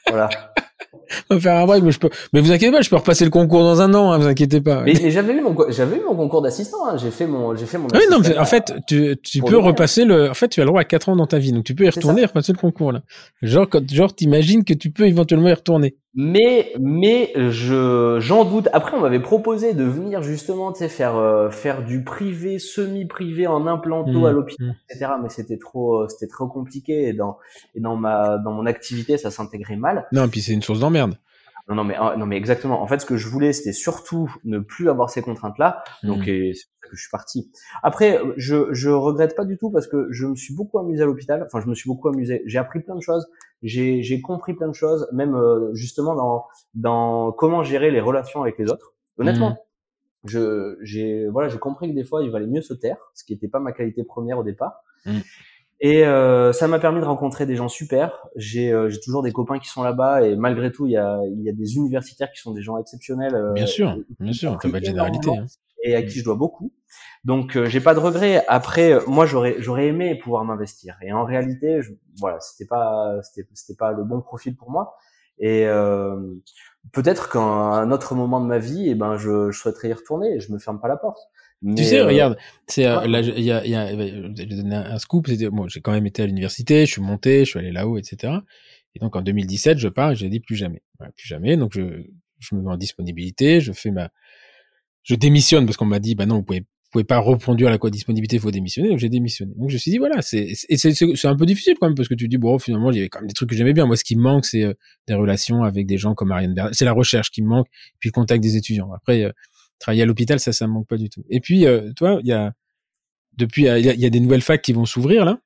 voilà. 0.10 0.30
On 1.30 1.36
va 1.36 1.42
faire 1.42 1.56
un 1.56 1.66
break, 1.66 1.84
mais 1.84 1.92
je 1.92 2.00
peux. 2.00 2.10
Mais 2.34 2.42
vous 2.42 2.52
inquiétez 2.52 2.72
pas, 2.72 2.82
je 2.82 2.90
peux 2.90 2.96
repasser 2.96 3.26
le 3.26 3.32
concours 3.32 3.64
dans 3.64 3.82
un 3.82 3.94
an. 3.94 4.12
Hein, 4.12 4.18
vous 4.18 4.28
inquiétez 4.28 4.62
pas. 4.62 4.82
Mais, 4.84 4.94
mais 5.02 5.12
j'avais 5.12 5.34
eu 5.34 5.42
mon, 5.42 5.56
j'avais 5.70 5.98
eu 5.98 6.02
mon 6.02 6.16
concours 6.16 6.42
d'assistant, 6.42 6.88
hein. 6.88 6.98
j'ai 6.98 7.12
fait 7.12 7.28
mon, 7.28 7.56
j'ai 7.56 7.66
fait 7.66 7.78
mon. 7.78 7.88
Oui, 7.94 8.02
non, 8.10 8.20
mais 8.20 8.38
en 8.38 8.46
fait, 8.46 8.74
tu, 8.88 9.16
tu 9.22 9.42
peux 9.42 9.58
repasser 9.58 10.06
le. 10.06 10.30
En 10.30 10.34
fait, 10.34 10.50
tu 10.50 10.62
as 10.62 10.64
le 10.64 10.70
droit 10.70 10.82
à 10.82 10.86
4 10.86 11.10
ans 11.10 11.16
dans 11.16 11.28
ta 11.28 11.38
vie, 11.38 11.52
donc 11.52 11.66
tu 11.66 11.76
peux 11.76 11.86
y 11.86 11.90
retourner 11.90 12.22
et 12.22 12.26
repasser 12.26 12.54
le 12.54 12.58
concours 12.58 12.92
là. 12.92 13.02
Genre, 13.42 13.68
quand, 13.70 13.90
genre, 13.92 14.14
t'imagines 14.14 14.64
que 14.64 14.74
tu 14.74 14.92
peux 14.92 15.08
éventuellement 15.08 15.50
y 15.50 15.54
retourner. 15.54 15.96
Mais 16.14 16.74
mais 16.80 17.32
je 17.36 18.18
j'en 18.20 18.44
doute. 18.44 18.68
Après, 18.74 18.98
on 18.98 19.00
m'avait 19.00 19.22
proposé 19.22 19.74
de 19.74 19.86
venir 19.86 20.22
justement, 20.22 20.74
tu 20.74 20.80
sais, 20.80 20.90
faire 20.90 21.16
euh, 21.16 21.50
faire 21.50 21.86
du 21.86 22.04
privé, 22.04 22.60
semi-privé 22.60 23.48
en 23.48 23.66
implanto 23.66 24.12
Mmh, 24.12 24.26
à 24.26 24.32
l'hôpital, 24.32 24.68
mmh. 24.68 24.74
etc. 24.90 25.12
Mais 25.24 25.30
c'était 25.30 25.58
trop 25.58 26.02
euh, 26.02 26.08
c'était 26.10 26.28
trop 26.28 26.48
compliqué 26.48 27.08
et 27.08 27.14
dans 27.14 27.38
et 27.76 27.80
dans 27.80 27.96
ma 27.96 28.38
dans 28.38 28.52
mon 28.52 28.66
activité, 28.66 29.18
ça 29.18 29.32
s'intégrait 29.32 29.78
mal. 29.78 30.08
Non, 30.12 30.28
puis 30.28 30.42
c'est 30.42 30.54
une 30.54 30.62
source 30.62 30.80
d'emmerde. 30.80 31.18
Non 31.70 31.76
non 31.76 31.84
mais 31.86 31.98
euh, 31.98 32.18
non 32.18 32.26
mais 32.26 32.36
exactement. 32.36 32.82
En 32.82 32.88
fait, 32.88 33.00
ce 33.00 33.06
que 33.06 33.16
je 33.16 33.30
voulais, 33.30 33.54
c'était 33.54 33.72
surtout 33.72 34.34
ne 34.44 34.60
plus 34.60 34.90
avoir 34.90 35.10
ces 35.10 35.22
contraintes-là. 35.22 35.84
Donc 36.04 36.26
Mmh. 36.26 36.30
et 36.30 36.54
c'est 36.54 36.66
pour 36.66 36.84
ça 36.84 36.90
que 36.90 36.96
je 36.98 37.02
suis 37.02 37.12
parti. 37.12 37.52
Après, 37.84 38.20
je 38.36 38.74
je 38.74 38.90
regrette 38.90 39.36
pas 39.36 39.46
du 39.46 39.58
tout 39.58 39.70
parce 39.70 39.88
que 39.88 40.08
je 40.12 40.26
me 40.26 40.36
suis 40.36 40.54
beaucoup 40.54 40.78
amusé 40.80 41.04
à 41.04 41.06
l'hôpital. 41.06 41.42
Enfin, 41.46 41.62
je 41.64 41.70
me 41.70 41.76
suis 41.76 41.90
beaucoup 41.90 42.10
amusé. 42.10 42.42
J'ai 42.46 42.58
appris 42.58 42.82
plein 42.82 42.96
de 42.96 43.02
choses. 43.02 43.28
J'ai 43.64 44.22
compris 44.22 44.54
plein 44.54 44.68
de 44.68 44.74
choses, 44.74 45.08
même 45.12 45.36
euh, 45.36 45.74
justement 45.74 46.16
dans 46.16 46.46
dans 46.74 47.32
comment 47.32 47.64
gérer 47.64 47.92
les 47.92 48.02
relations 48.02 48.42
avec 48.42 48.58
les 48.58 48.72
autres. 48.72 48.94
Honnêtement, 49.18 49.58
je 50.26 50.78
j'ai 50.82 51.28
voilà 51.28 51.50
j'ai 51.50 51.60
compris 51.60 51.90
que 51.90 51.96
des 51.96 52.04
fois 52.04 52.24
il 52.24 52.32
valait 52.32 52.48
mieux 52.48 52.62
se 52.62 52.74
taire, 52.74 52.98
ce 53.14 53.24
qui 53.24 53.34
n'était 53.34 53.48
pas 53.48 53.60
ma 53.60 53.72
qualité 53.72 54.04
première 54.04 54.40
au 54.40 54.44
départ. 54.44 54.84
Mm. 55.06 55.20
Et 55.84 56.06
euh, 56.06 56.54
ça 56.54 56.68
m'a 56.68 56.78
permis 56.78 57.02
de 57.02 57.06
rencontrer 57.06 57.48
des 57.48 57.56
gens 57.56 57.68
super. 57.68 58.28
J'ai 58.36 58.72
euh, 58.72 58.92
toujours 59.04 59.24
des 59.24 59.32
copains 59.32 59.58
qui 59.58 59.68
sont 59.68 59.82
là-bas 59.82 60.22
et 60.28 60.36
malgré 60.36 60.72
tout 60.72 60.86
il 60.86 60.92
y 60.92 60.98
a 60.98 61.20
y 61.26 61.50
a 61.50 61.54
des 61.54 61.76
universitaires 61.76 62.32
qui 62.32 62.40
sont 62.40 62.54
des 62.54 62.62
gens 62.62 62.78
exceptionnels. 62.78 63.34
euh, 63.34 63.54
Bien 63.54 63.66
sûr, 63.66 63.98
bien 64.20 64.32
sûr, 64.32 64.60
t'as 64.62 64.70
pas 64.70 64.80
de 64.80 64.86
généralité. 64.86 65.32
Hein. 65.36 65.46
et 65.84 65.96
à 65.96 66.04
qui 66.04 66.20
je 66.20 66.24
dois 66.24 66.36
beaucoup. 66.36 66.72
Donc 67.24 67.56
euh, 67.56 67.66
j'ai 67.66 67.82
pas 67.82 67.94
de 67.94 68.00
regrets. 68.00 68.44
Après, 68.48 68.94
euh, 68.94 69.02
moi 69.08 69.26
j'aurais 69.26 69.56
j'aurais 69.60 69.88
aimé 69.88 70.16
pouvoir 70.16 70.44
m'investir. 70.44 70.98
Et 71.02 71.14
en 71.14 71.24
réalité, 71.24 71.82
je, 71.82 71.92
voilà, 72.20 72.40
c'était 72.40 72.68
pas 72.68 73.20
c'était 73.24 73.76
pas 73.76 73.92
le 73.92 74.04
bon 74.04 74.22
profil 74.22 74.56
pour 74.56 74.72
moi. 74.72 74.96
Et 75.40 75.66
euh, 75.66 76.36
peut-être 76.92 77.30
qu'à 77.30 77.40
un 77.40 77.92
autre 77.92 78.16
moment 78.16 78.42
de 78.42 78.46
ma 78.46 78.60
vie, 78.60 78.90
eh 78.90 78.96
ben 78.96 79.18
je, 79.18 79.52
je 79.52 79.58
souhaiterais 79.58 79.90
y 79.90 79.94
retourner. 79.94 80.40
Je 80.40 80.52
me 80.52 80.60
ferme 80.60 80.80
pas 80.80 80.88
la 80.88 80.98
porte. 80.98 81.20
Mais, 81.64 81.76
Tu 81.76 81.84
sais, 81.84 82.00
euh, 82.00 82.08
regarde, 82.08 82.38
c'est 82.68 82.88
ouais. 82.88 83.08
là, 83.08 83.22
il 83.22 83.44
y 83.44 83.52
a, 83.52 83.64
il 83.64 83.70
y 83.70 83.76
a, 83.76 83.92
je 83.92 83.96
vais 83.96 84.46
donner 84.46 84.76
un, 84.76 84.98
scoop. 84.98 85.28
J'ai 85.28 85.82
quand 85.82 85.92
même 85.92 86.08
été 86.08 86.24
à 86.24 86.26
l'université, 86.26 86.86
je 86.88 86.92
suis 86.92 87.02
monté, 87.02 87.46
je 87.46 87.52
suis 87.52 87.60
allé 87.60 87.72
là-haut, 87.72 87.98
etc. 88.00 88.34
Et 88.96 89.00
donc 89.00 89.16
en 89.16 89.22
2017, 89.22 89.78
je 89.78 89.88
pars 89.88 90.12
et 90.12 90.16
j'ai 90.16 90.30
dit 90.30 90.40
plus 90.40 90.56
jamais, 90.56 90.82
Voilà, 90.98 91.12
plus 91.12 91.28
jamais. 91.28 91.58
Donc 91.58 91.72
je, 91.74 92.04
je 92.40 92.56
me 92.56 92.62
mets 92.62 92.72
en 92.72 92.78
disponibilité, 92.78 93.62
je 93.62 93.72
fais 93.74 93.92
ma, 93.92 94.10
je 95.04 95.16
démissionne 95.16 95.66
parce 95.66 95.78
qu'on 95.78 95.86
m'a 95.86 96.00
dit, 96.00 96.16
bah 96.16 96.26
non, 96.26 96.38
vous 96.38 96.44
pouvez, 96.44 96.66
pouvez 96.92 97.04
pas 97.04 97.20
reconduire 97.20 97.70
la 97.70 97.78
disponibilité, 97.90 98.36
il 98.36 98.42
faut 98.42 98.52
démissionner. 98.52 98.90
Donc 98.90 99.00
j'ai 99.00 99.10
démissionné. 99.10 99.54
Donc 99.56 99.70
je 99.70 99.76
me 99.76 99.80
suis 99.80 99.92
dit 99.92 99.98
voilà, 99.98 100.22
c'est, 100.22 100.54
c'est, 100.54 101.26
un 101.26 101.36
peu 101.36 101.46
difficile 101.46 101.76
quand 101.80 101.88
même 101.88 101.96
parce 101.96 102.10
que 102.10 102.16
tu 102.16 102.28
dis 102.28 102.38
bon, 102.38 102.60
finalement, 102.60 102.92
il 102.92 102.98
y 102.98 103.00
avait 103.00 103.10
quand 103.10 103.20
même 103.20 103.28
des 103.28 103.34
trucs 103.34 103.50
que 103.50 103.56
j'aimais 103.56 103.74
bien. 103.74 103.86
Moi, 103.86 103.96
ce 103.96 104.04
qui 104.04 104.16
me 104.16 104.22
manque, 104.22 104.46
c'est 104.46 104.64
euh, 104.64 104.74
des 105.08 105.14
relations 105.14 105.64
avec 105.64 105.88
des 105.88 105.98
gens 105.98 106.14
comme 106.14 106.32
Ariane 106.32 106.54
Bernard. 106.54 106.76
C'est 106.76 106.86
la 106.86 106.94
recherche 106.94 107.32
qui 107.32 107.42
me 107.42 107.48
manque, 107.48 107.68
puis 108.00 108.10
le 108.10 108.14
contact 108.14 108.44
des 108.44 108.58
étudiants. 108.58 108.92
Après. 108.94 109.24
euh, 109.24 109.32
travailler 109.82 110.04
à 110.04 110.06
l'hôpital, 110.06 110.40
ça, 110.40 110.54
ça 110.54 110.68
me 110.68 110.74
manque 110.74 110.88
pas 110.88 110.98
du 110.98 111.10
tout. 111.10 111.26
Et 111.30 111.42
puis, 111.42 111.66
euh, 111.66 111.92
toi, 111.94 112.20
il 112.22 112.28
y 112.28 112.32
a 112.32 112.54
depuis, 113.38 113.64
il 113.64 113.86
y 113.86 114.00
y 114.00 114.06
a 114.06 114.10
des 114.10 114.20
nouvelles 114.20 114.42
facs 114.42 114.62
qui 114.62 114.74
vont 114.74 114.86
s'ouvrir 114.86 115.26
là, 115.26 115.40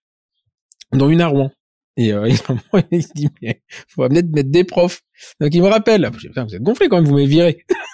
dont 0.91 1.09
une 1.09 1.22
à 1.22 1.27
Rouen. 1.27 1.51
Et 1.97 2.11
euh, 2.13 2.27
il 2.91 3.03
se 3.03 3.13
dit, 3.15 3.30
mais 3.41 3.63
faut 3.88 4.03
amener 4.03 4.22
de 4.22 4.31
mettre 4.31 4.49
des 4.49 4.63
profs. 4.63 5.01
Donc 5.39 5.53
il 5.55 5.61
me 5.61 5.67
rappelle, 5.67 6.09
vous 6.11 6.55
êtes 6.55 6.61
gonflé 6.61 6.89
quand 6.89 6.97
même, 6.97 7.05
vous 7.05 7.13
m'avez 7.13 7.26
viré. 7.26 7.65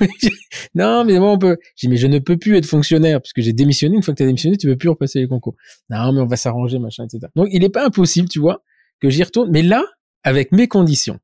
non, 0.74 1.04
mais 1.04 1.18
moi 1.18 1.32
on 1.32 1.38
peut. 1.38 1.56
J'ai 1.76 1.88
dit, 1.88 1.92
mais 1.92 1.96
je 1.96 2.06
ne 2.06 2.18
peux 2.18 2.36
plus 2.36 2.56
être 2.56 2.66
fonctionnaire 2.66 3.20
puisque 3.20 3.40
j'ai 3.40 3.52
démissionné. 3.52 3.96
Une 3.96 4.02
fois 4.02 4.14
que 4.14 4.18
tu 4.18 4.22
as 4.22 4.26
démissionné, 4.26 4.56
tu 4.56 4.66
peux 4.66 4.76
plus 4.76 4.88
repasser 4.88 5.20
les 5.20 5.28
concours. 5.28 5.54
Non, 5.90 6.12
mais 6.12 6.20
on 6.20 6.26
va 6.26 6.36
s'arranger, 6.36 6.78
machin, 6.78 7.04
etc. 7.04 7.30
Donc 7.36 7.48
il 7.52 7.60
n'est 7.60 7.68
pas 7.68 7.84
impossible, 7.84 8.28
tu 8.28 8.38
vois, 8.40 8.62
que 9.00 9.10
j'y 9.10 9.22
retourne. 9.22 9.50
Mais 9.50 9.62
là, 9.62 9.84
avec 10.24 10.52
mes 10.52 10.68
conditions. 10.68 11.18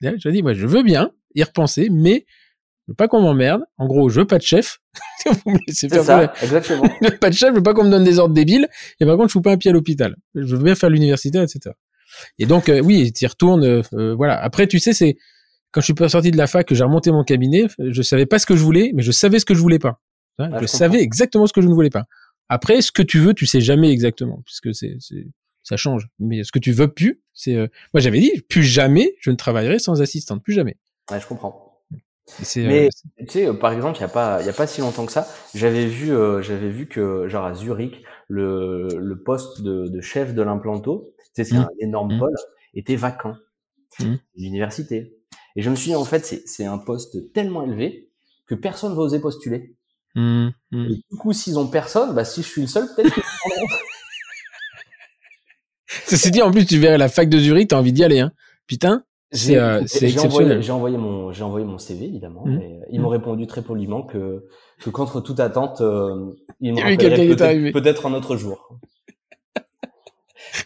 Je 0.00 0.28
dis, 0.28 0.42
moi, 0.42 0.54
je 0.54 0.66
veux 0.66 0.82
bien 0.82 1.10
y 1.34 1.42
repenser, 1.42 1.88
mais 1.90 2.26
je 2.86 2.92
veux 2.92 2.94
pas 2.94 3.08
qu'on 3.08 3.20
m'emmerde. 3.20 3.62
En 3.78 3.86
gros, 3.86 4.08
je 4.08 4.20
veux 4.20 4.26
pas 4.26 4.38
de 4.38 4.42
chef. 4.44 4.78
Vous 5.26 5.50
me 5.50 5.58
laissez 5.66 5.88
C'est 5.88 5.88
faire 5.88 6.04
ça, 6.04 6.32
exactement. 6.42 6.84
je 7.02 7.10
veux 7.10 7.18
pas 7.18 7.30
de 7.30 7.34
chef, 7.34 7.50
je 7.50 7.56
veux 7.56 7.62
pas 7.62 7.74
qu'on 7.74 7.84
me 7.84 7.90
donne 7.90 8.04
des 8.04 8.18
ordres 8.18 8.34
débiles. 8.34 8.68
Et 9.00 9.06
par 9.06 9.16
contre, 9.16 9.28
je 9.28 9.32
fous 9.32 9.42
pas 9.42 9.52
un 9.52 9.56
pied 9.56 9.70
à 9.70 9.74
l'hôpital. 9.74 10.16
Je 10.34 10.54
veux 10.54 10.62
bien 10.62 10.74
faire 10.74 10.90
l'université, 10.90 11.38
etc. 11.40 11.74
Et 12.38 12.46
donc, 12.46 12.68
euh, 12.68 12.80
oui, 12.80 13.12
tu 13.12 13.24
y 13.24 13.26
retournes. 13.26 13.64
euh, 13.64 13.82
euh, 13.94 14.14
voilà. 14.14 14.40
Après, 14.40 14.66
tu 14.68 14.78
sais, 14.78 14.92
c'est 14.92 15.16
quand 15.72 15.80
je 15.80 15.92
suis 15.92 16.08
sorti 16.10 16.30
de 16.30 16.36
la 16.36 16.46
fac, 16.46 16.66
que 16.66 16.74
j'ai 16.74 16.84
remonté 16.84 17.10
mon 17.10 17.24
cabinet, 17.24 17.64
euh, 17.80 17.90
je 17.92 18.02
savais 18.02 18.26
pas 18.26 18.38
ce 18.38 18.46
que 18.46 18.56
je 18.56 18.62
voulais, 18.62 18.92
mais 18.94 19.02
je 19.02 19.12
savais 19.12 19.38
ce 19.38 19.44
que 19.44 19.54
je 19.54 19.60
voulais 19.60 19.78
pas. 19.78 20.00
Hein, 20.38 20.50
Ah, 20.52 20.56
je 20.56 20.62
je 20.62 20.66
savais 20.66 21.00
exactement 21.00 21.46
ce 21.46 21.52
que 21.52 21.60
je 21.62 21.68
ne 21.68 21.74
voulais 21.74 21.90
pas. 21.90 22.04
Après, 22.48 22.80
ce 22.82 22.92
que 22.92 23.02
tu 23.02 23.18
veux, 23.18 23.34
tu 23.34 23.46
sais 23.46 23.60
jamais 23.60 23.90
exactement, 23.90 24.42
puisque 24.44 24.74
c'est, 24.74 24.96
ça 25.62 25.76
change. 25.76 26.08
Mais 26.18 26.44
ce 26.44 26.52
que 26.52 26.58
tu 26.58 26.72
veux 26.72 26.88
plus, 26.88 27.20
c'est, 27.34 27.54
euh, 27.56 27.66
moi 27.92 28.00
j'avais 28.00 28.20
dit, 28.20 28.42
plus 28.48 28.62
jamais, 28.62 29.16
je 29.20 29.30
ne 29.30 29.36
travaillerai 29.36 29.78
sans 29.78 30.00
assistante, 30.02 30.42
plus 30.42 30.52
jamais. 30.54 30.76
Ouais, 31.10 31.20
je 31.20 31.26
comprends. 31.26 31.80
C'est, 32.26 32.64
Mais- 32.66 32.86
euh, 32.86 33.24
Tu 33.26 33.32
sais, 33.32 33.46
euh, 33.46 33.52
par 33.54 33.72
exemple, 33.72 33.98
il 33.98 34.00
y 34.00 34.04
a 34.04 34.08
pas, 34.08 34.40
il 34.40 34.46
y 34.46 34.50
a 34.50 34.52
pas 34.52 34.66
si 34.66 34.80
longtemps 34.80 35.06
que 35.06 35.12
ça, 35.12 35.28
j'avais 35.54 35.86
vu, 35.86 36.12
euh, 36.12 36.42
j'avais 36.42 36.70
vu 36.70 36.86
que 36.88 37.28
genre 37.28 37.44
à 37.46 37.54
Zurich, 37.54 38.02
le, 38.28 38.88
le 38.98 39.22
poste 39.22 39.62
de, 39.62 39.86
de 39.88 40.00
chef 40.00 40.34
de 40.34 40.42
l'implanto, 40.42 41.14
tu 41.18 41.24
sais, 41.34 41.44
c'est 41.44 41.54
Mhm. 41.56 41.62
un 41.62 41.68
énorme 41.80 42.18
pôle, 42.18 42.34
était 42.74 42.96
vacant. 42.96 43.36
Mhm. 44.00 44.18
L'université. 44.36 45.15
Et 45.56 45.62
je 45.62 45.70
me 45.70 45.74
suis 45.74 45.90
dit, 45.90 45.96
en 45.96 46.04
fait, 46.04 46.42
c'est, 46.46 46.64
un 46.64 46.78
poste 46.78 47.32
tellement 47.32 47.64
élevé 47.64 48.10
que 48.46 48.54
personne 48.54 48.94
va 48.94 49.02
oser 49.02 49.20
postuler. 49.20 49.74
hum. 50.14 50.52
Et 50.72 51.02
du 51.10 51.16
coup, 51.18 51.32
s'ils 51.32 51.58
ont 51.58 51.66
personne, 51.66 52.14
bah, 52.14 52.24
si 52.24 52.42
je 52.42 52.48
suis 52.48 52.62
le 52.62 52.68
seul, 52.68 52.86
peut-être 52.94 53.14
que 53.14 53.20
Ceci 56.06 56.30
dit, 56.30 56.42
en 56.42 56.50
plus, 56.50 56.66
tu 56.66 56.78
verrais 56.78 56.98
la 56.98 57.08
fac 57.08 57.28
de 57.28 57.38
Zurich, 57.38 57.68
t'as 57.68 57.78
envie 57.78 57.92
d'y 57.92 58.04
aller, 58.04 58.20
hein. 58.20 58.32
Putain, 58.66 59.04
c'est, 59.32 59.56
euh, 59.56 59.82
c'est 59.86 60.08
j'ai 60.08 60.18
envoyé, 60.18 60.26
exceptionnel. 60.26 60.62
j'ai 60.62 60.72
envoyé 60.72 60.96
mon, 60.96 61.32
j'ai 61.32 61.42
envoyé 61.42 61.66
mon 61.66 61.78
CV 61.78 62.06
évidemment. 62.06 62.44
Et 62.46 62.80
ils 62.90 63.00
m'ont 63.00 63.08
répondu 63.08 63.46
très 63.46 63.62
poliment 63.62 64.02
que, 64.02 64.44
que 64.80 64.90
contre 64.90 65.20
toute 65.20 65.40
attente, 65.40 65.80
euh, 65.80 66.32
ils 66.60 66.72
me 66.72 66.80
rappelleraient 66.80 67.72
peut-être 67.72 68.06
un 68.06 68.14
autre 68.14 68.36
jour. 68.36 68.78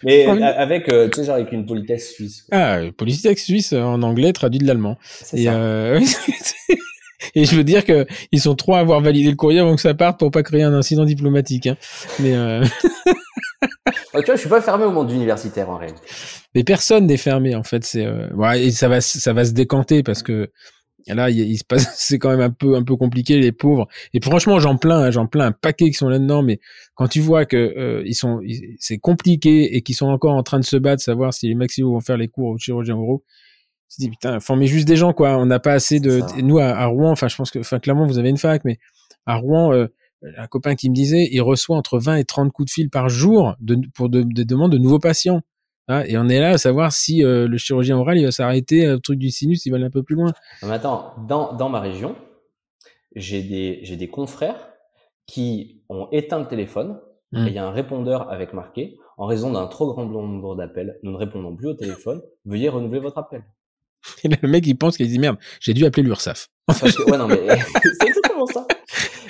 Mais 0.05 0.27
avec, 0.27 0.87
tu 0.87 0.93
sais, 1.15 1.25
genre 1.25 1.37
avec 1.37 1.53
une 1.53 1.67
politesse 1.67 2.13
suisse. 2.13 2.47
Ah, 2.51 2.81
politesse 2.97 3.45
suisse 3.45 3.73
en 3.73 4.03
anglais 4.03 4.33
traduit 4.33 4.59
de 4.59 4.67
l'allemand. 4.67 4.97
Et, 5.33 5.49
euh... 5.49 6.01
Et 7.35 7.45
je 7.45 7.55
veux 7.55 7.65
dire 7.65 7.85
que 7.85 8.07
ils 8.33 8.41
sont 8.41 8.55
trois 8.55 8.79
à 8.79 8.81
avoir 8.81 9.01
validé 9.01 9.31
le 9.31 9.37
courrier 9.37 9.61
avant 9.61 9.75
que 9.75 9.81
ça 9.81 9.95
parte 9.95 10.19
pour 10.19 10.31
pas 10.31 10.43
créer 10.43 10.63
un 10.63 10.75
incident 10.75 11.05
diplomatique. 11.05 11.67
Hein. 11.67 11.77
Mais 12.19 12.35
euh... 12.35 12.65
tu 13.65 14.25
vois, 14.25 14.35
je 14.35 14.41
suis 14.41 14.49
pas 14.49 14.61
fermé 14.61 14.85
au 14.85 14.91
monde 14.91 15.11
universitaire 15.11 15.71
en 15.71 15.77
réalité. 15.77 16.01
Mais 16.55 16.65
personne 16.65 17.07
n'est 17.07 17.17
fermé 17.17 17.55
en 17.55 17.63
fait. 17.63 17.85
C'est 17.85 18.07
euh... 18.07 18.29
ouais, 18.35 18.65
et 18.65 18.71
ça 18.71 18.89
va 18.89 19.01
ça 19.01 19.33
va 19.33 19.45
se 19.45 19.53
décanter 19.53 20.03
parce 20.03 20.23
que 20.23 20.51
là 21.07 21.31
il, 21.31 21.57
se 21.57 21.65
passe 21.65 21.93
c'est 21.97 22.19
quand 22.19 22.31
même 22.31 22.41
un 22.41 22.51
peu 22.51 22.77
un 22.77 22.83
peu 22.83 22.97
compliqué 22.97 23.39
les 23.39 23.53
pauvres. 23.53 23.89
Et 24.15 24.21
franchement 24.21 24.59
j'en 24.59 24.77
plains 24.77 25.01
hein, 25.01 25.11
j'en 25.11 25.27
plains 25.27 25.47
un 25.47 25.53
paquet 25.53 25.87
qui 25.87 25.95
sont 25.95 26.09
là 26.09 26.19
dedans. 26.19 26.43
Mais 26.43 26.61
quand 26.95 27.09
tu 27.09 27.21
vois 27.21 27.45
que 27.45 27.57
euh, 27.57 28.03
ils 28.07 28.15
sont 28.15 28.41
c'est 28.79 28.99
compliqué 28.99 29.77
et 29.77 29.83
qu'ils 29.83 29.97
sont 29.97 30.09
encore 30.09 30.35
en 30.35 30.43
train 30.43 30.59
de 30.59 30.65
se 30.65 30.77
battre 30.77 31.03
savoir 31.03 31.35
si 31.35 31.49
les 31.49 31.55
maximaux 31.55 31.93
vont 31.93 32.01
faire 32.01 32.17
les 32.17 32.29
cours 32.29 32.51
au 32.51 32.59
chirurgien 32.59 32.97
euro 32.97 33.25
je 33.91 33.97
dis 34.05 34.11
putain, 34.11 34.39
formez 34.41 34.67
juste 34.67 34.87
des 34.87 34.97
gens 34.97 35.13
quoi. 35.13 35.37
On 35.37 35.47
n'a 35.47 35.59
pas 35.59 35.73
assez 35.73 36.01
de. 36.01 36.21
Nous 36.41 36.59
à, 36.59 36.87
Rouen, 36.87 37.11
enfin 37.11 37.29
je 37.29 37.37
pense 37.37 37.51
que, 37.51 37.59
enfin 37.59 37.81
clairement 37.81 38.07
vous 38.07 38.19
avez 38.19 38.31
une 38.31 38.39
fac, 38.39 38.65
mais 38.65 38.79
à 39.27 39.37
Rouen, 39.37 39.73
euh, 39.73 39.89
un 40.37 40.47
copain 40.47 40.75
qui 40.75 40.91
me 40.91 40.95
disait, 40.95 41.29
il 41.31 41.41
reçoit 41.41 41.77
entre 41.77 41.99
20 41.99 42.17
et 42.17 42.25
30 42.25 42.53
coups 42.53 42.67
de 42.67 42.71
fil 42.73 42.91
par 42.91 43.09
jour 43.09 43.57
de, 43.61 43.79
pour 43.95 44.09
des 44.09 44.45
demandes 44.45 44.73
de 44.73 44.79
nouveaux 44.79 44.99
patients. 44.99 45.41
Hein, 45.91 46.05
et 46.07 46.17
on 46.17 46.29
est 46.29 46.41
là 46.41 46.51
à 46.51 46.59
savoir 46.59 46.93
si 46.93 47.25
euh, 47.25 47.49
le 47.49 47.59
chirurgien 47.59 47.99
oral 47.99 48.17
il 48.17 48.25
va 48.25 48.31
s'arrêter 48.31 48.89
au 48.89 48.99
truc 48.99 49.19
du 49.19 49.31
sinus, 49.31 49.67
il 49.67 49.71
va 49.71 49.77
aller 49.77 49.87
un 49.87 49.91
peu 49.91 50.03
plus 50.03 50.15
loin. 50.15 50.33
mais 50.63 50.73
attends, 50.73 51.15
dans, 51.29 51.53
dans 51.53 51.69
ma 51.69 51.81
région, 51.81 52.15
j'ai 53.17 53.43
des 53.43 53.81
j'ai 53.83 53.97
des 53.97 54.09
confrères 54.09 54.69
qui 55.27 55.83
ont 55.89 56.09
éteint 56.13 56.39
le 56.39 56.47
téléphone 56.47 57.01
mmh. 57.33 57.47
et 57.47 57.49
il 57.49 57.53
y 57.53 57.59
a 57.59 57.67
un 57.67 57.73
répondeur 57.73 58.31
avec 58.31 58.53
marqué 58.53 58.99
en 59.21 59.27
raison 59.27 59.53
d'un 59.53 59.67
trop 59.67 59.93
grand 59.93 60.07
nombre 60.07 60.57
d'appels, 60.57 60.99
nous 61.03 61.13
ne 61.13 61.17
répondons 61.19 61.55
plus 61.55 61.69
au 61.69 61.75
téléphone, 61.75 62.23
veuillez 62.47 62.71
renouveler 62.71 63.01
votre 63.01 63.19
appel. 63.19 63.45
Et 64.25 64.29
le 64.43 64.49
mec, 64.49 64.67
il 64.67 64.77
pense 64.77 64.97
qu'il 64.97 65.09
dit 65.09 65.19
merde, 65.19 65.37
j'ai 65.61 65.75
dû 65.75 65.85
appeler 65.85 66.05
l'URSAF. 66.05 66.49
ouais, 67.07 67.19
non, 67.19 67.29
mais 67.29 67.37
c'est 68.01 68.09
exactement 68.09 68.47
ça. 68.47 68.67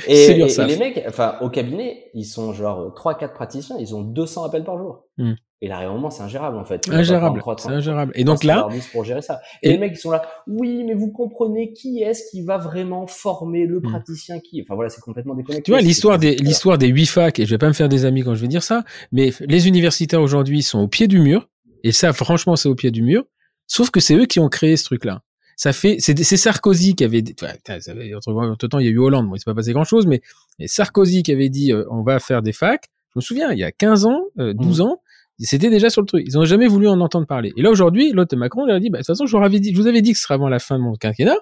Et, 0.07 0.35
les 0.35 0.77
mecs, 0.77 1.03
enfin, 1.09 1.39
au 1.41 1.51
cabinet, 1.51 2.09
ils 2.15 2.25
sont 2.25 2.53
genre 2.53 2.95
3-4 2.95 3.33
praticiens, 3.33 3.77
ils 3.81 3.93
ont 3.95 4.03
200 4.03 4.45
appels 4.45 4.65
par 4.65 4.79
jour. 4.79 5.07
Hmm. 5.19 5.35
Et 5.63 5.69
là, 5.69 5.79
réellement, 5.79 6.09
c'est 6.09 6.23
ingérable, 6.23 6.57
en 6.57 6.65
fait. 6.65 6.89
Ingérable. 6.89 7.43
C'est 7.59 7.69
ingérable. 7.69 8.13
Et 8.15 8.25
donc 8.25 8.45
là. 8.45 8.67
Pour 8.93 9.05
gérer 9.05 9.21
ça. 9.21 9.41
Et, 9.63 9.71
les 9.71 9.79
mecs, 9.79 9.93
ils 9.93 9.99
sont 9.99 10.11
là. 10.11 10.23
Oui, 10.47 10.85
mais 10.85 10.95
vous 10.95 11.13
comprenez 11.13 11.73
qui 11.73 12.03
est-ce 12.03 12.31
qui 12.31 12.43
va 12.43 12.57
vraiment 12.57 13.07
former 13.07 13.67
le 13.67 13.79
hmm. 13.79 13.91
praticien 13.91 14.41
qui, 14.41 14.63
enfin 14.63 14.75
voilà, 14.75 14.89
c'est 14.89 15.03
complètement 15.03 15.35
déconnecté. 15.35 15.65
Tu 15.65 15.71
vois, 15.71 15.83
l'histoire 15.83 16.19
des, 16.19 16.37
l'histoire 16.37 16.79
des 16.79 16.89
huit 16.89 17.07
facs, 17.07 17.39
et 17.39 17.45
je 17.45 17.51
vais 17.51 17.59
pas 17.59 17.69
me 17.69 17.75
faire 17.75 17.91
des 17.91 18.07
amis 18.07 18.23
quand 18.23 18.35
je 18.35 18.41
vais 18.41 18.49
dire 18.49 18.63
ça, 18.63 18.85
mais 19.13 19.33
les 19.41 19.69
universitaires 19.69 20.23
aujourd'hui 20.23 20.63
sont 20.63 20.79
au 20.79 20.89
pied 20.89 21.09
du 21.09 21.21
mur. 21.21 21.49
Et 21.85 21.93
ça, 21.93 22.13
franchement, 22.15 22.57
c'est 22.57 22.69
au 22.69 22.75
pied 22.75 22.91
du 22.91 23.03
mur. 23.03 23.25
Sauf 23.67 23.91
que 23.91 24.01
c'est 24.01 24.15
eux 24.15 24.27
qui 24.27 24.41
ont 24.41 24.49
créé 24.49 24.77
ce 24.77 24.85
truc-là. 24.85 25.23
Ça 25.57 25.75
fait, 25.75 25.97
c'est 25.99 26.25
Sarkozy 26.39 26.95
qui 26.95 27.05
avait, 27.05 27.23
entre 28.17 28.67
temps 28.67 28.79
il 28.79 28.87
y 28.87 28.89
a 28.89 28.93
eu 28.93 28.99
Hollande, 28.99 29.29
bon 29.29 29.35
il 29.35 29.41
s'est 29.41 29.45
pas 29.45 29.55
passé 29.55 29.75
grand-chose, 29.75 30.07
mais 30.07 30.23
Sarkozy 30.65 31.23
qui 31.23 31.33
avait 31.33 31.51
dit 31.51 31.71
euh, 31.71 31.85
on 31.91 32.03
va 32.03 32.19
faire 32.19 32.41
des 32.41 32.55
facs. 32.55 32.87
Je 33.13 33.19
me 33.19 33.21
souviens, 33.21 33.53
il 33.53 33.59
y 33.59 33.65
a 33.65 33.71
15 33.71 34.07
ans, 34.07 34.23
12 34.37 34.39
euh, 34.39 34.55
mmh. 34.55 34.87
ans, 34.87 35.03
c'était 35.47 35.71
déjà 35.71 35.91
sur 35.91 36.03
le 36.03 36.07
truc. 36.07 36.25
Ils 36.27 36.39
ont 36.39 36.45
jamais 36.45 36.67
voulu 36.67 36.89
en 36.89 37.01
entendre 37.01 37.27
parler. 37.27 37.53
Et 37.57 37.63
là 37.63 37.71
aujourd'hui, 37.71 38.13
l'autre 38.13 38.37
Macron 38.37 38.67
il 38.67 38.73
a 38.73 38.81
dit, 38.81 38.91
bah, 38.91 38.99
de 38.99 39.03
toute 39.03 39.07
façon, 39.09 39.27
je 39.27 39.37
vous 39.37 39.43
avais 39.43 39.61
dit, 39.61 39.73
je 39.75 39.81
vous 39.81 39.87
avais 39.87 40.03
dit 40.03 40.13
que 40.13 40.19
ce 40.19 40.25
serait 40.25 40.35
avant 40.35 40.49
la 40.49 40.59
fin 40.59 40.79
de 40.79 40.83
mon 40.83 40.95
quinquennat. 40.95 41.37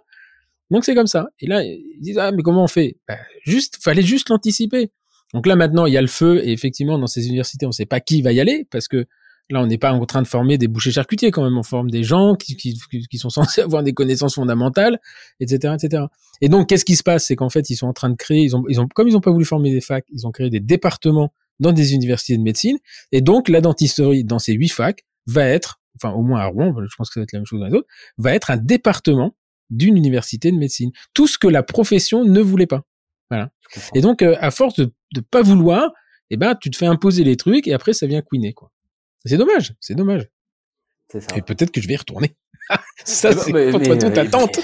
Donc 0.70 0.84
c'est 0.84 0.94
comme 0.94 1.06
ça. 1.06 1.28
Et 1.40 1.46
là, 1.46 1.62
ils 1.62 2.00
disent 2.00 2.18
ah 2.18 2.30
mais 2.32 2.42
comment 2.42 2.64
on 2.64 2.68
fait? 2.68 2.96
Bah, 3.08 3.16
Juste, 3.44 3.78
fallait 3.82 4.02
juste 4.02 4.28
l'anticiper. 4.28 4.90
Donc 5.34 5.46
là 5.46 5.56
maintenant, 5.56 5.86
il 5.86 5.92
y 5.92 5.96
a 5.96 6.02
le 6.02 6.06
feu 6.06 6.40
et 6.44 6.52
effectivement 6.52 6.98
dans 6.98 7.06
ces 7.06 7.26
universités, 7.26 7.66
on 7.66 7.70
ne 7.70 7.72
sait 7.72 7.86
pas 7.86 8.00
qui 8.00 8.22
va 8.22 8.32
y 8.32 8.40
aller 8.40 8.66
parce 8.70 8.88
que 8.88 9.06
Là, 9.50 9.62
on 9.62 9.66
n'est 9.66 9.78
pas 9.78 9.92
en 9.92 10.04
train 10.04 10.20
de 10.20 10.26
former 10.26 10.58
des 10.58 10.68
bouchers 10.68 10.90
charcutiers 10.90 11.30
quand 11.30 11.42
même. 11.42 11.56
On 11.56 11.62
forme 11.62 11.90
des 11.90 12.02
gens 12.02 12.34
qui, 12.34 12.54
qui, 12.56 12.78
qui 13.10 13.18
sont 13.18 13.30
censés 13.30 13.62
avoir 13.62 13.82
des 13.82 13.94
connaissances 13.94 14.34
fondamentales, 14.34 15.00
etc., 15.40 15.74
etc. 15.82 16.04
Et 16.40 16.48
donc, 16.48 16.68
qu'est-ce 16.68 16.84
qui 16.84 16.96
se 16.96 17.02
passe? 17.02 17.26
C'est 17.26 17.36
qu'en 17.36 17.48
fait, 17.48 17.70
ils 17.70 17.76
sont 17.76 17.86
en 17.86 17.94
train 17.94 18.10
de 18.10 18.16
créer, 18.16 18.42
ils 18.42 18.54
ont, 18.54 18.64
ils 18.68 18.80
ont, 18.80 18.86
comme 18.88 19.08
ils 19.08 19.14
n'ont 19.14 19.20
pas 19.20 19.30
voulu 19.30 19.44
former 19.44 19.72
des 19.72 19.80
facs, 19.80 20.04
ils 20.12 20.26
ont 20.26 20.32
créé 20.32 20.50
des 20.50 20.60
départements 20.60 21.32
dans 21.60 21.72
des 21.72 21.94
universités 21.94 22.36
de 22.36 22.42
médecine. 22.42 22.78
Et 23.12 23.20
donc, 23.20 23.48
la 23.48 23.60
dentisterie 23.60 24.24
dans 24.24 24.38
ces 24.38 24.52
huit 24.52 24.68
facs 24.68 25.04
va 25.26 25.44
être, 25.46 25.80
enfin, 25.96 26.14
au 26.14 26.22
moins 26.22 26.40
à 26.40 26.46
Rouen, 26.46 26.74
je 26.88 26.94
pense 26.96 27.08
que 27.08 27.14
ça 27.14 27.20
va 27.20 27.24
être 27.24 27.32
la 27.32 27.40
même 27.40 27.46
chose 27.46 27.60
dans 27.60 27.66
les 27.66 27.74
autres, 27.74 27.88
va 28.16 28.34
être 28.34 28.50
un 28.50 28.56
département 28.56 29.34
d'une 29.70 29.96
université 29.96 30.50
de 30.50 30.56
médecine. 30.56 30.90
Tout 31.14 31.26
ce 31.26 31.38
que 31.38 31.48
la 31.48 31.62
profession 31.62 32.24
ne 32.24 32.40
voulait 32.40 32.66
pas. 32.66 32.82
Voilà. 33.30 33.50
Et 33.94 34.00
donc, 34.00 34.22
euh, 34.22 34.36
à 34.40 34.50
force 34.50 34.76
de, 34.76 34.92
de 35.14 35.20
pas 35.20 35.42
vouloir, 35.42 35.92
eh 36.30 36.36
ben, 36.36 36.54
tu 36.54 36.70
te 36.70 36.76
fais 36.76 36.86
imposer 36.86 37.24
les 37.24 37.36
trucs 37.36 37.66
et 37.68 37.74
après, 37.74 37.92
ça 37.92 38.06
vient 38.06 38.22
couiner, 38.22 38.52
quoi. 38.52 38.70
C'est 39.24 39.36
dommage, 39.36 39.74
c'est 39.80 39.94
dommage. 39.94 40.28
Ça. 41.12 41.18
Et 41.36 41.42
peut-être 41.42 41.70
que 41.70 41.80
je 41.80 41.88
vais 41.88 41.94
y 41.94 41.98
retourner. 41.98 42.34
ça, 43.04 43.32
c'est 43.32 43.52
contre 43.72 43.98
toute 43.98 44.18
attente. 44.18 44.60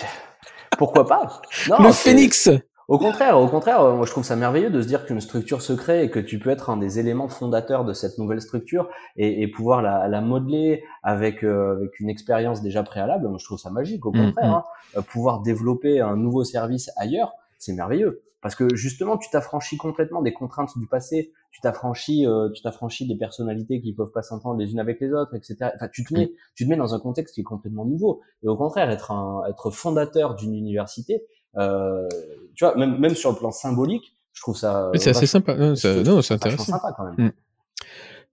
Pourquoi 0.78 1.06
pas? 1.06 1.42
Le 1.78 1.92
phénix 1.92 2.50
Au 2.86 2.98
contraire, 2.98 3.40
au 3.40 3.48
contraire, 3.48 3.80
euh, 3.80 3.96
moi 3.96 4.04
je 4.04 4.10
trouve 4.10 4.24
ça 4.24 4.36
merveilleux 4.36 4.70
de 4.70 4.82
se 4.82 4.86
dire 4.86 5.06
qu'une 5.06 5.20
structure 5.20 5.62
se 5.62 5.72
crée 5.72 6.04
et 6.04 6.10
que 6.10 6.18
tu 6.18 6.38
peux 6.38 6.50
être 6.50 6.68
un 6.68 6.76
des 6.76 6.98
éléments 6.98 7.28
fondateurs 7.28 7.84
de 7.84 7.94
cette 7.94 8.18
nouvelle 8.18 8.42
structure 8.42 8.88
et, 9.16 9.42
et 9.42 9.48
pouvoir 9.48 9.80
la, 9.80 10.06
la, 10.08 10.20
modeler 10.20 10.84
avec, 11.02 11.44
euh, 11.44 11.76
avec 11.76 11.98
une 12.00 12.10
expérience 12.10 12.60
déjà 12.62 12.82
préalable. 12.82 13.26
Moi 13.28 13.38
je 13.38 13.44
trouve 13.44 13.58
ça 13.58 13.70
magique. 13.70 14.04
Au 14.04 14.12
mmh, 14.12 14.26
contraire, 14.26 14.50
mmh. 14.50 14.54
Hein. 14.54 14.64
Euh, 14.98 15.02
pouvoir 15.02 15.40
développer 15.40 16.00
un 16.00 16.16
nouveau 16.16 16.44
service 16.44 16.90
ailleurs, 16.96 17.32
c'est 17.58 17.72
merveilleux 17.72 18.22
parce 18.44 18.56
que 18.56 18.74
justement 18.74 19.16
tu 19.16 19.30
t'affranchis 19.30 19.78
complètement 19.78 20.20
des 20.20 20.34
contraintes 20.34 20.76
du 20.76 20.86
passé, 20.86 21.32
tu 21.50 21.62
t'affranchis, 21.62 22.26
euh, 22.26 22.50
tu 22.50 22.60
t'affranchis 22.60 23.08
des 23.08 23.16
personnalités 23.16 23.80
qui 23.80 23.94
peuvent 23.94 24.12
pas 24.12 24.20
s'entendre 24.20 24.58
les 24.58 24.70
unes 24.70 24.80
avec 24.80 25.00
les 25.00 25.14
autres, 25.14 25.34
etc. 25.34 25.70
Enfin, 25.74 25.88
tu 25.90 26.04
te 26.04 26.12
mets, 26.12 26.30
tu 26.54 26.64
te 26.64 26.68
mets 26.68 26.76
dans 26.76 26.94
un 26.94 27.00
contexte 27.00 27.34
qui 27.34 27.40
est 27.40 27.44
complètement 27.44 27.86
nouveau. 27.86 28.20
Et 28.42 28.48
au 28.48 28.56
contraire, 28.58 28.90
être 28.90 29.12
un, 29.12 29.44
être 29.48 29.70
fondateur 29.70 30.34
d'une 30.34 30.54
université, 30.54 31.24
euh, 31.58 32.08
tu 32.54 32.64
vois, 32.64 32.76
même 32.76 32.98
même 32.98 33.14
sur 33.14 33.30
le 33.30 33.36
plan 33.36 33.50
symbolique, 33.50 34.14
je 34.32 34.42
trouve 34.42 34.56
ça. 34.56 34.90
C'est 34.94 35.10
assez 35.10 35.26
sympa. 35.26 35.54
Non, 35.56 35.74
c'est 35.74 36.34
intéressant. 36.34 36.64
Sympa 36.64 36.94
quand 36.96 37.04
même. 37.04 37.26
Mm. 37.28 37.32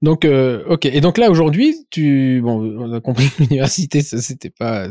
Donc, 0.02 0.26
euh, 0.26 0.64
ok. 0.68 0.86
Et 0.86 1.00
donc 1.00 1.18
là, 1.18 1.30
aujourd'hui, 1.30 1.86
tu, 1.92 2.42
bon, 2.44 2.60
on 2.80 2.94
a 2.94 3.02
compris 3.02 3.30
que 3.30 3.44
l'université, 3.44 4.02
ça, 4.02 4.18
c'était 4.18 4.50
pas, 4.50 4.88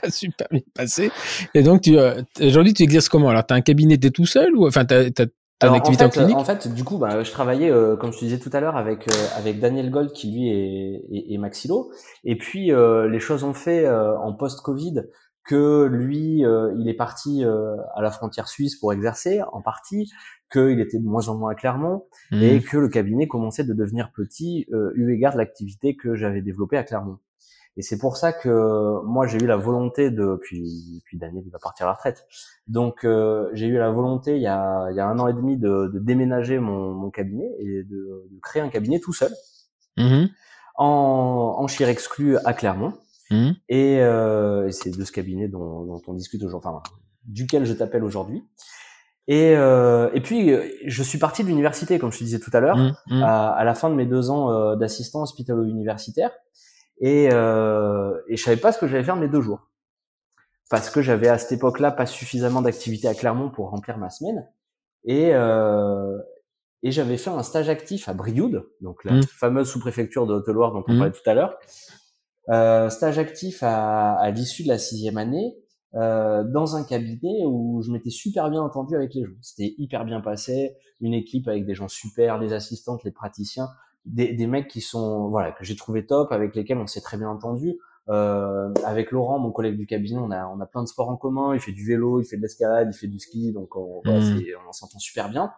pas 0.00 0.10
super 0.10 0.46
bien 0.50 0.60
passé. 0.74 1.10
Et 1.54 1.62
donc, 1.62 1.82
tu, 1.82 1.98
euh, 1.98 2.22
aujourd'hui, 2.40 2.72
tu 2.72 2.82
exerces 2.82 3.08
comment? 3.08 3.28
Alors, 3.28 3.46
tu 3.46 3.52
as 3.52 3.56
un 3.56 3.60
cabinet, 3.60 3.98
tu 3.98 4.10
tout 4.10 4.26
seul 4.26 4.56
ou 4.56 4.66
enfin, 4.66 4.84
tu 4.84 4.94
as, 4.94 5.04
une 5.66 5.74
activité 5.74 6.04
en, 6.04 6.10
fait, 6.10 6.20
clinique? 6.20 6.36
En 6.36 6.44
fait, 6.44 6.72
du 6.72 6.84
coup, 6.84 6.98
bah, 6.98 7.22
je 7.22 7.30
travaillais, 7.30 7.70
euh, 7.70 7.96
comme 7.96 8.12
je 8.12 8.18
te 8.18 8.24
disais 8.24 8.38
tout 8.38 8.50
à 8.52 8.60
l'heure, 8.60 8.76
avec 8.76 9.08
euh, 9.08 9.26
avec 9.36 9.60
Daniel 9.60 9.90
Gold 9.90 10.12
qui 10.12 10.30
lui 10.32 10.48
est, 10.48 11.04
est, 11.12 11.34
est 11.34 11.38
maxillo. 11.38 11.90
Et 12.24 12.36
puis, 12.36 12.70
les 12.70 13.20
choses 13.20 13.44
ont 13.44 13.54
fait 13.54 13.88
en 13.88 14.32
post-Covid 14.32 15.02
que 15.48 15.86
lui, 15.90 16.44
il 16.78 16.88
est 16.88 16.94
parti 16.96 17.42
à 17.44 18.02
la 18.02 18.10
frontière 18.10 18.46
suisse 18.48 18.76
pour 18.76 18.92
exercer 18.92 19.40
en 19.52 19.62
partie, 19.62 20.10
qu'il 20.52 20.78
était 20.80 20.98
de 20.98 21.06
moins 21.06 21.28
en 21.28 21.36
moins 21.36 21.52
à 21.52 21.54
Clermont 21.54 22.04
mmh. 22.30 22.42
et 22.42 22.60
que 22.62 22.76
le 22.76 22.88
cabinet 22.88 23.26
commençait 23.26 23.64
de 23.64 23.72
devenir 23.72 24.12
petit 24.14 24.66
eu 24.94 25.12
égard 25.12 25.32
de 25.32 25.38
l'activité 25.38 25.96
que 25.96 26.14
j'avais 26.14 26.42
développée 26.42 26.76
à 26.76 26.84
Clermont. 26.84 27.18
Et 27.78 27.82
c'est 27.82 27.96
pour 27.96 28.16
ça 28.16 28.32
que 28.32 29.00
moi 29.04 29.28
j'ai 29.28 29.38
eu 29.38 29.46
la 29.46 29.56
volonté 29.56 30.10
de, 30.10 30.36
puis 30.42 31.00
puis 31.04 31.16
Daniel 31.16 31.44
il 31.46 31.52
va 31.52 31.60
partir 31.60 31.86
à 31.86 31.90
la 31.90 31.94
retraite, 31.94 32.26
donc 32.66 33.04
euh, 33.04 33.48
j'ai 33.52 33.66
eu 33.66 33.78
la 33.78 33.92
volonté 33.92 34.34
il 34.34 34.42
y 34.42 34.48
a 34.48 34.88
il 34.90 34.96
y 34.96 35.00
a 35.00 35.06
un 35.06 35.16
an 35.20 35.28
et 35.28 35.32
demi 35.32 35.56
de, 35.56 35.88
de 35.94 36.00
déménager 36.00 36.58
mon, 36.58 36.92
mon 36.92 37.10
cabinet 37.10 37.48
et 37.60 37.84
de, 37.84 38.26
de, 38.32 38.40
créer 38.42 38.62
un 38.62 38.68
cabinet 38.68 38.98
tout 38.98 39.12
seul 39.12 39.30
mmh 39.96 40.26
en 40.74 41.56
en 41.58 41.66
chir 41.66 41.88
exclu 41.88 42.36
à 42.44 42.52
Clermont. 42.52 42.94
Mmh 43.30 43.50
et, 43.68 43.98
euh, 44.00 44.68
et 44.68 44.72
c'est 44.72 44.96
de 44.96 45.04
ce 45.04 45.12
cabinet 45.12 45.48
dont, 45.48 45.84
dont 45.84 46.00
on 46.06 46.14
discute 46.14 46.42
aujourd'hui, 46.42 46.68
enfin 46.68 46.82
duquel 47.24 47.66
je 47.66 47.74
t'appelle 47.74 48.04
aujourd'hui. 48.04 48.42
Et, 49.26 49.54
euh, 49.54 50.08
et 50.14 50.22
puis, 50.22 50.50
je 50.86 51.02
suis 51.02 51.18
parti 51.18 51.42
de 51.42 51.48
l'université, 51.48 51.98
comme 51.98 52.10
je 52.10 52.18
te 52.18 52.24
disais 52.24 52.38
tout 52.38 52.50
à 52.54 52.60
l'heure, 52.60 52.78
mmh, 52.78 53.22
à, 53.22 53.50
à, 53.50 53.64
la 53.64 53.74
fin 53.74 53.90
de 53.90 53.94
mes 53.94 54.06
deux 54.06 54.30
ans 54.30 54.50
euh, 54.50 54.76
d'assistant 54.76 55.22
hospitalo-universitaire 55.22 56.30
et, 57.00 57.28
euh, 57.32 58.18
et 58.28 58.36
je 58.36 58.42
savais 58.42 58.56
pas 58.56 58.72
ce 58.72 58.78
que 58.78 58.86
j'allais 58.86 59.04
faire 59.04 59.16
mes 59.16 59.28
deux 59.28 59.40
jours 59.40 59.68
parce 60.70 60.90
que 60.90 61.00
j'avais 61.00 61.28
à 61.28 61.38
cette 61.38 61.52
époque-là 61.52 61.90
pas 61.90 62.06
suffisamment 62.06 62.62
d'activité 62.62 63.08
à 63.08 63.14
Clermont 63.14 63.50
pour 63.50 63.70
remplir 63.70 63.98
ma 63.98 64.10
semaine 64.10 64.46
et 65.04 65.30
euh, 65.32 66.18
et 66.84 66.92
j'avais 66.92 67.16
fait 67.16 67.30
un 67.30 67.42
stage 67.42 67.68
actif 67.68 68.08
à 68.08 68.14
Brioude, 68.14 68.68
donc 68.80 69.04
la 69.04 69.14
mmh. 69.14 69.22
fameuse 69.24 69.68
sous-préfecture 69.68 70.28
de 70.28 70.34
Haute-Loire 70.34 70.72
dont 70.72 70.84
on 70.86 70.92
mmh. 70.92 70.98
parlait 70.98 71.12
tout 71.12 71.28
à 71.28 71.34
l'heure. 71.34 71.58
Euh, 72.50 72.88
stage 72.88 73.18
actif 73.18 73.62
à, 73.62 74.14
à 74.14 74.30
l'issue 74.30 74.62
de 74.62 74.68
la 74.68 74.78
sixième 74.78 75.18
année 75.18 75.56
euh, 75.94 76.44
dans 76.44 76.76
un 76.76 76.84
cabinet 76.84 77.44
où 77.44 77.82
je 77.82 77.92
m'étais 77.92 78.10
super 78.10 78.50
bien 78.50 78.62
entendu 78.62 78.94
avec 78.96 79.14
les 79.14 79.24
gens. 79.24 79.36
C'était 79.42 79.74
hyper 79.78 80.04
bien 80.04 80.20
passé, 80.20 80.76
une 81.00 81.14
équipe 81.14 81.46
avec 81.48 81.66
des 81.66 81.74
gens 81.74 81.88
super, 81.88 82.38
les 82.38 82.52
assistantes, 82.52 83.04
les 83.04 83.10
praticiens 83.10 83.68
des, 84.04 84.32
des 84.32 84.46
mecs 84.46 84.68
qui 84.68 84.80
sont 84.80 85.28
voilà 85.28 85.52
que 85.52 85.64
j'ai 85.64 85.76
trouvé 85.76 86.06
top, 86.06 86.32
avec 86.32 86.54
lesquels 86.54 86.78
on 86.78 86.86
s'est 86.86 87.00
très 87.00 87.16
bien 87.16 87.28
entendu. 87.28 87.78
Euh, 88.08 88.72
avec 88.86 89.10
Laurent, 89.10 89.38
mon 89.38 89.52
collègue 89.52 89.76
du 89.76 89.86
cabinet, 89.86 90.18
on 90.18 90.30
a 90.30 90.46
on 90.48 90.60
a 90.60 90.66
plein 90.66 90.82
de 90.82 90.88
sports 90.88 91.10
en 91.10 91.16
commun. 91.16 91.54
Il 91.54 91.60
fait 91.60 91.72
du 91.72 91.86
vélo, 91.86 92.20
il 92.20 92.24
fait 92.24 92.38
de 92.38 92.42
l'escalade, 92.42 92.88
il 92.90 92.96
fait 92.96 93.06
du 93.06 93.18
ski, 93.18 93.52
donc 93.52 93.76
on, 93.76 94.00
mmh. 94.04 94.40
on 94.66 94.72
s'entend 94.72 94.98
super 94.98 95.28
bien. 95.28 95.52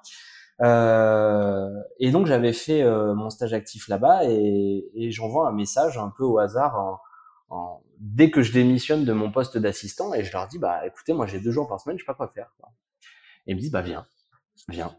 Euh, 0.62 1.70
et 1.99 2.11
donc 2.11 2.27
j'avais 2.27 2.53
fait 2.53 2.82
euh, 2.82 3.15
mon 3.15 3.31
stage 3.31 3.55
actif 3.55 3.89
là-bas 3.89 4.24
et, 4.24 4.91
et 4.95 5.11
j'envoie 5.11 5.49
un 5.49 5.53
message 5.53 5.97
un 5.97 6.12
peu 6.15 6.24
au 6.24 6.39
hasard 6.39 6.78
en, 6.78 7.01
en, 7.57 7.82
dès 7.99 8.31
que 8.31 8.43
je 8.43 8.53
démissionne 8.53 9.05
de 9.07 9.12
mon 9.15 9.32
poste 9.32 9.57
d'assistant 9.57 10.12
et 10.12 10.23
je 10.23 10.32
leur 10.32 10.49
dis 10.49 10.59
bah 10.59 10.87
écoutez 10.87 11.15
moi 11.15 11.27
j'ai 11.27 11.41
deux 11.41 11.51
jours 11.51 11.66
par 11.66 11.81
semaine 11.81 11.99
je 11.99 12.03
sais 12.03 12.07
pas 12.07 12.15
quoi 12.15 12.28
faire. 12.28 12.53
Quoi. 12.59 12.69
Et 13.47 13.53
ils 13.53 13.55
me 13.55 13.61
disent 13.61 13.70
bah 13.70 13.81
viens, 13.81 14.07
viens, 14.69 14.95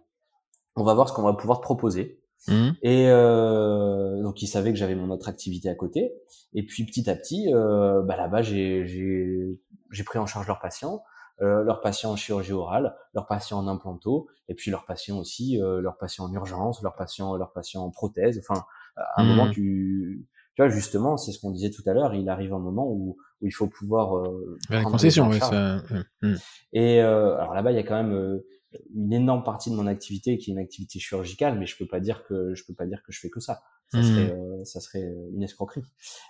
on 0.76 0.84
va 0.84 0.96
voir 0.96 1.08
ce 1.10 1.14
qu'on 1.14 1.24
va 1.24 1.34
pouvoir 1.34 1.60
te 1.60 1.64
proposer. 1.64 2.20
Mmh. 2.48 2.72
Et 2.82 3.08
euh, 3.10 4.24
donc 4.24 4.42
ils 4.42 4.48
savaient 4.48 4.72
que 4.72 4.80
j'avais 4.80 4.96
mon 4.96 5.12
autre 5.12 5.30
activité 5.30 5.70
à 5.70 5.76
côté. 5.76 6.12
Et 6.56 6.66
puis 6.66 6.86
petit 6.86 7.08
à 7.08 7.16
petit, 7.16 7.54
euh, 7.54 8.02
bah 8.02 8.18
là-bas 8.18 8.42
j'ai 8.42 8.84
j'ai 8.88 10.04
pris 10.04 10.18
en 10.18 10.26
charge 10.26 10.48
leurs 10.48 10.60
patients. 10.60 11.04
Euh, 11.42 11.64
leurs 11.64 11.82
patients 11.82 12.12
en 12.12 12.16
chirurgie 12.16 12.54
orale, 12.54 12.96
leurs 13.16 13.26
patients 13.26 13.58
en 13.58 13.68
implanto, 13.68 14.28
et 14.48 14.54
puis 14.54 14.70
leurs 14.70 14.86
patients 14.86 15.18
aussi, 15.18 15.60
euh, 15.60 15.82
leurs 15.82 15.98
patients 15.98 16.26
en 16.26 16.34
urgence, 16.34 16.84
leurs 16.84 16.96
patients, 16.96 17.36
leurs 17.36 17.52
patients 17.52 17.84
en 17.84 17.90
prothèse. 17.90 18.40
Enfin, 18.40 18.64
à 18.96 19.22
un 19.22 19.26
moment, 19.26 19.48
mmh. 19.48 19.54
tu, 19.54 20.28
tu 20.56 20.62
vois, 20.62 20.70
justement, 20.70 21.18
c'est 21.18 21.32
ce 21.32 21.40
qu'on 21.40 21.50
disait 21.50 21.72
tout 21.72 21.82
à 21.88 21.94
l'heure. 21.94 22.14
Il 22.14 22.30
arrive 22.30 22.54
un 22.54 22.60
moment 22.60 22.88
où, 22.88 23.18
où 23.42 23.48
il 23.48 23.52
faut 23.52 23.68
pouvoir 23.68 24.18
euh, 24.18 24.60
la 24.70 24.84
concession, 24.84 25.30
oui, 25.30 25.40
ça... 25.40 25.82
Mmh. 26.22 26.36
Et 26.74 27.02
euh, 27.02 27.38
alors 27.38 27.56
là-bas, 27.56 27.72
il 27.72 27.76
y 27.76 27.80
a 27.80 27.84
quand 27.84 27.96
même 27.96 28.14
euh, 28.14 28.46
une 28.94 29.12
énorme 29.12 29.44
partie 29.44 29.72
de 29.72 29.76
mon 29.76 29.88
activité 29.88 30.38
qui 30.38 30.52
est 30.52 30.54
une 30.54 30.60
activité 30.60 31.00
chirurgicale, 31.00 31.58
mais 31.58 31.66
je 31.66 31.76
peux 31.76 31.88
pas 31.88 32.00
dire 32.00 32.24
que 32.26 32.54
je 32.54 32.64
peux 32.68 32.76
pas 32.76 32.86
dire 32.86 33.02
que 33.04 33.12
je 33.12 33.20
fais 33.20 33.30
que 33.32 33.40
ça. 33.40 33.62
Ça 33.88 33.98
mmh. 33.98 34.04
serait, 34.04 34.38
ça 34.66 34.80
serait 34.80 35.14
une 35.34 35.42
escroquerie. 35.42 35.84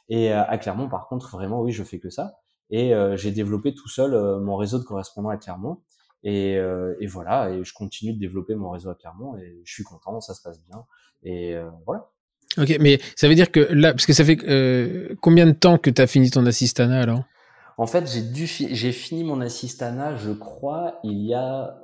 Et 0.08 0.32
à 0.32 0.58
Clermont, 0.58 0.88
par 0.90 1.08
contre, 1.08 1.30
vraiment, 1.32 1.62
oui, 1.62 1.74
je 1.74 1.84
fais 1.84 2.00
que 2.00 2.10
ça. 2.10 2.38
Et 2.72 2.93
euh, 2.95 3.18
j'ai 3.18 3.31
développé 3.31 3.73
tout 3.73 3.89
seul 3.89 4.14
euh, 4.14 4.39
mon 4.39 4.56
réseau 4.56 4.80
de 4.80 4.84
correspondants 4.84 5.30
à 5.30 5.38
Clermont. 5.38 5.81
Et, 6.23 6.57
euh, 6.57 6.95
et, 6.99 7.07
voilà, 7.07 7.49
et 7.49 7.64
je 7.64 7.73
continue 7.73 8.14
de 8.14 8.19
développer 8.19 8.56
mon 8.56 8.69
réseau 8.69 8.89
à 8.89 8.95
Clermont 8.95 9.38
et 9.38 9.60
je 9.65 9.73
suis 9.73 9.84
content, 9.84 10.22
ça 10.22 10.34
se 10.34 10.41
passe 10.41 10.64
bien. 10.65 10.85
Et 11.23 11.56
voilà. 11.85 12.10
Ok, 12.57 12.77
mais 12.80 12.99
ça 13.15 13.27
veut 13.27 13.35
dire 13.35 13.52
que 13.52 13.60
là, 13.60 13.91
parce 13.91 14.06
que 14.06 14.14
ça 14.14 14.23
fait 14.23 14.38
combien 15.19 15.48
de 15.48 15.52
temps 15.52 15.77
que 15.77 15.89
tu 15.89 16.02
as 16.02 16.07
fini 16.07 16.30
ton 16.30 16.45
assistana 16.45 17.02
alors? 17.02 17.23
En 17.77 17.88
fait, 17.88 18.07
j'ai 18.07 18.22
dû 18.22 18.45
j'ai 18.45 18.91
fini 18.91 19.23
mon 19.23 19.41
assistana, 19.41 20.15
je 20.15 20.31
crois, 20.31 20.99
il 21.03 21.26
y 21.26 21.34
a 21.34 21.84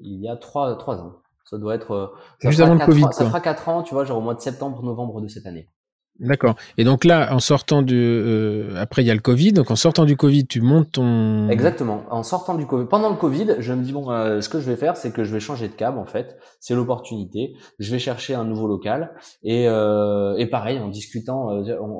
il 0.00 0.20
y 0.20 0.28
a 0.28 0.36
trois 0.36 0.76
trois 0.76 1.00
ans. 1.00 1.16
Ça 1.44 1.58
doit 1.58 1.76
être 1.76 2.14
juste 2.40 2.60
avant 2.60 2.74
le 2.74 2.84
Covid. 2.84 3.06
ça 3.12 3.26
fera 3.26 3.40
quatre 3.40 3.68
ans, 3.68 3.84
tu 3.84 3.94
vois, 3.94 4.04
genre 4.04 4.18
au 4.18 4.22
mois 4.22 4.34
de 4.34 4.40
septembre, 4.40 4.82
novembre 4.82 5.20
de 5.20 5.28
cette 5.28 5.46
année. 5.46 5.68
D'accord. 6.20 6.54
Et 6.78 6.84
donc 6.84 7.04
là, 7.04 7.34
en 7.34 7.40
sortant 7.40 7.82
du, 7.82 7.96
euh, 7.96 8.76
après 8.76 9.02
il 9.02 9.06
y 9.06 9.10
a 9.10 9.14
le 9.14 9.20
Covid. 9.20 9.52
Donc 9.52 9.72
en 9.72 9.76
sortant 9.76 10.04
du 10.04 10.16
Covid, 10.16 10.46
tu 10.46 10.60
montes 10.60 10.92
ton. 10.92 11.48
Exactement. 11.48 12.04
En 12.08 12.22
sortant 12.22 12.54
du 12.54 12.66
Covid, 12.66 12.86
pendant 12.86 13.10
le 13.10 13.16
Covid, 13.16 13.56
je 13.58 13.72
me 13.72 13.82
dis 13.82 13.92
bon, 13.92 14.10
euh, 14.10 14.40
ce 14.40 14.48
que 14.48 14.60
je 14.60 14.70
vais 14.70 14.76
faire, 14.76 14.96
c'est 14.96 15.12
que 15.12 15.24
je 15.24 15.32
vais 15.32 15.40
changer 15.40 15.66
de 15.66 15.74
cab 15.74 15.98
en 15.98 16.06
fait. 16.06 16.38
C'est 16.60 16.74
l'opportunité. 16.74 17.56
Je 17.80 17.90
vais 17.90 17.98
chercher 17.98 18.34
un 18.34 18.44
nouveau 18.44 18.68
local 18.68 19.12
et 19.42 19.68
euh, 19.68 20.36
et 20.36 20.46
pareil, 20.46 20.78
en 20.78 20.88
discutant, 20.88 21.48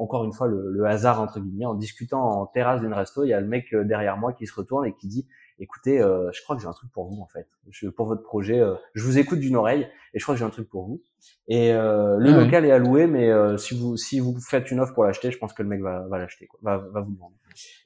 encore 0.01 0.25
une 0.25 0.33
fois 0.33 0.47
le, 0.47 0.71
le, 0.71 0.87
hasard 0.87 1.21
entre 1.21 1.41
guillemets, 1.41 1.67
en 1.67 1.75
discutant 1.75 2.23
en 2.23 2.47
terrasse 2.47 2.81
d'une 2.81 2.95
resto, 2.95 3.25
il 3.25 3.31
y 3.31 3.35
a 3.35 3.41
le 3.41 3.49
mec 3.49 3.75
derrière 3.75 4.17
moi 4.17 4.33
qui 4.33 4.47
se 4.47 4.55
retourne 4.55 4.87
et 4.87 4.95
qui 4.95 5.09
dit 5.09 5.27
écoutez, 5.59 6.01
euh, 6.01 6.31
je 6.33 6.43
crois 6.43 6.57
que 6.57 6.63
j'ai 6.63 6.69
un 6.69 6.73
truc 6.73 6.91
pour 6.93 7.07
vous 7.07 7.21
en 7.21 7.27
fait. 7.27 7.47
Je, 7.71 7.89
pour 7.89 8.07
votre 8.07 8.23
projet, 8.23 8.61
euh, 8.61 8.75
je 8.95 9.05
vous 9.05 9.19
écoute 9.19 9.39
d'une 9.39 9.57
oreille 9.57 9.87
et 10.13 10.19
je 10.19 10.25
crois 10.25 10.35
que 10.35 10.39
j'ai 10.39 10.45
un 10.45 10.51
truc 10.51 10.69
pour 10.69 10.87
vous. 10.87 11.03
Et 11.49 11.73
euh, 11.73 12.17
le 12.19 12.31
ah 12.31 12.45
local 12.45 12.65
est 12.65 12.71
alloué, 12.71 13.07
mais 13.07 13.31
si 13.59 13.79
vous 13.79 13.97
si 13.97 14.21
vous 14.21 14.37
faites 14.41 14.71
une 14.71 14.81
offre 14.81 14.95
pour 14.95 15.05
l'acheter, 15.05 15.31
je 15.31 15.39
pense 15.39 15.53
que 15.53 15.63
le 15.63 15.69
mec 15.69 15.81
va, 15.81 16.07
va 16.09 16.19
l'acheter, 16.19 16.49
va, 16.63 16.79
va 16.79 17.01
vous 17.01 17.13
le 17.13 17.19
vendre. 17.19 17.35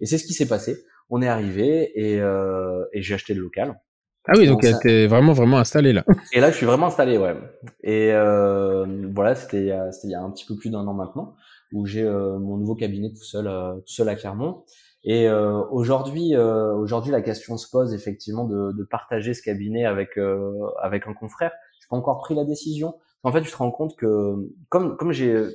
Et 0.00 0.06
c'est 0.06 0.18
ce 0.18 0.24
qui 0.24 0.32
s'est 0.32 0.48
passé. 0.48 0.76
On 1.10 1.22
est 1.22 1.28
arrivé 1.28 1.90
et, 1.94 2.16
et 2.16 3.02
j'ai 3.02 3.14
acheté 3.14 3.34
le 3.34 3.40
local. 3.40 3.80
Ah 4.30 4.34
oui, 4.36 4.46
donc, 4.46 4.62
donc 4.62 4.80
t'es 4.82 5.06
vraiment 5.06 5.32
vraiment 5.32 5.56
installé 5.56 5.94
là. 5.94 6.04
Et 6.34 6.40
là, 6.40 6.50
je 6.50 6.56
suis 6.56 6.66
vraiment 6.66 6.88
installé, 6.88 7.16
ouais. 7.16 7.34
Et 7.82 8.10
voilà, 9.12 9.34
c'était 9.34 9.72
c'était 9.90 10.08
il 10.08 10.10
y 10.10 10.14
a 10.14 10.20
un 10.20 10.30
petit 10.30 10.44
peu 10.44 10.56
plus 10.56 10.70
d'un 10.70 10.86
an 10.86 10.94
maintenant 10.94 11.34
où 11.72 11.86
j'ai 11.86 12.04
mon 12.04 12.56
nouveau 12.56 12.74
cabinet 12.74 13.10
tout 13.10 13.24
seul 13.24 13.44
tout 13.86 13.92
seul 13.92 14.08
à 14.08 14.16
Clermont. 14.16 14.64
Et 15.04 15.28
euh, 15.28 15.62
aujourd'hui, 15.70 16.34
euh, 16.34 16.74
aujourd'hui, 16.74 17.12
la 17.12 17.22
question 17.22 17.56
se 17.56 17.70
pose 17.70 17.94
effectivement 17.94 18.44
de, 18.44 18.72
de 18.72 18.84
partager 18.84 19.34
ce 19.34 19.42
cabinet 19.42 19.84
avec 19.84 20.18
euh, 20.18 20.52
avec 20.82 21.06
un 21.06 21.14
confrère. 21.14 21.52
Je 21.80 21.88
pas 21.88 21.96
encore 21.96 22.18
pris 22.18 22.34
la 22.34 22.44
décision. 22.44 22.94
En 23.22 23.32
fait, 23.32 23.42
tu 23.42 23.50
te 23.50 23.56
rends 23.56 23.70
compte 23.70 23.96
que 23.96 24.34
comme 24.68 24.96
comme 24.96 25.12
j'ai 25.12 25.46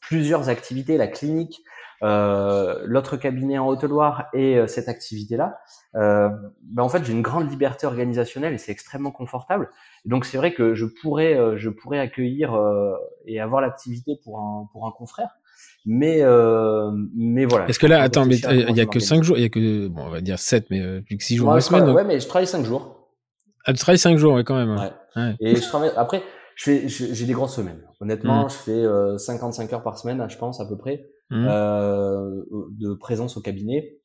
plusieurs 0.00 0.48
activités, 0.48 0.96
la 0.96 1.08
clinique, 1.08 1.62
euh, 2.02 2.82
l'autre 2.84 3.16
cabinet 3.16 3.58
en 3.58 3.68
Haute-Loire 3.68 4.26
et 4.34 4.58
euh, 4.58 4.66
cette 4.66 4.88
activité-là, 4.88 5.58
euh, 5.94 6.28
ben 6.62 6.82
en 6.82 6.88
fait 6.88 7.02
j'ai 7.04 7.12
une 7.12 7.22
grande 7.22 7.50
liberté 7.50 7.86
organisationnelle 7.86 8.52
et 8.52 8.58
c'est 8.58 8.72
extrêmement 8.72 9.10
confortable. 9.10 9.70
donc 10.04 10.26
c'est 10.26 10.36
vrai 10.36 10.52
que 10.52 10.74
je 10.74 10.84
pourrais 10.84 11.56
je 11.56 11.70
pourrais 11.70 11.98
accueillir 11.98 12.54
et 13.24 13.40
avoir 13.40 13.62
l'activité 13.62 14.18
pour 14.22 14.40
un 14.40 14.68
pour 14.72 14.86
un 14.86 14.90
confrère, 14.90 15.38
mais, 15.86 16.18
euh, 16.20 16.90
mais 17.14 17.44
voilà. 17.44 17.68
Est-ce 17.68 17.78
que 17.78 17.86
là, 17.86 18.02
attends, 18.02 18.26
mais 18.26 18.36
il 18.36 18.76
y 18.76 18.80
a 18.80 18.86
que 18.86 18.98
5 18.98 19.22
jours, 19.22 19.38
il 19.38 19.42
y 19.42 19.46
a 19.46 19.48
que, 19.48 19.86
bon, 19.86 20.02
on 20.06 20.10
va 20.10 20.20
dire 20.20 20.38
7, 20.38 20.66
mais 20.70 20.80
euh, 20.80 21.00
plus 21.00 21.16
que 21.16 21.24
6 21.24 21.36
jours 21.36 21.52
la 21.52 21.60
semaine. 21.60 21.88
Ouais, 21.90 22.04
mais 22.04 22.18
je 22.18 22.26
travaille 22.26 22.46
5 22.46 22.64
jours. 22.64 23.10
Ah, 23.64 23.72
tu 23.72 23.78
travailles 23.78 23.98
5 23.98 24.16
jours, 24.16 24.34
ouais, 24.34 24.44
quand 24.44 24.56
même. 24.56 24.76
Ouais. 24.76 24.92
ouais. 25.16 25.36
Et 25.40 25.56
je 25.56 25.62
travaille, 25.62 25.92
après, 25.96 26.22
je 26.56 26.64
fais, 26.64 26.88
j'ai 26.88 27.26
des 27.26 27.32
grosses 27.32 27.54
semaines. 27.54 27.82
Honnêtement, 28.00 28.46
mmh. 28.46 28.50
je 28.50 28.54
fais 28.54 28.72
euh, 28.72 29.18
55 29.18 29.72
heures 29.72 29.82
par 29.82 29.98
semaine, 29.98 30.26
je 30.28 30.36
pense, 30.38 30.60
à 30.60 30.66
peu 30.66 30.76
près, 30.76 31.06
mmh. 31.30 31.46
euh, 31.48 32.42
de 32.78 32.94
présence 32.94 33.36
au 33.36 33.40
cabinet. 33.40 34.00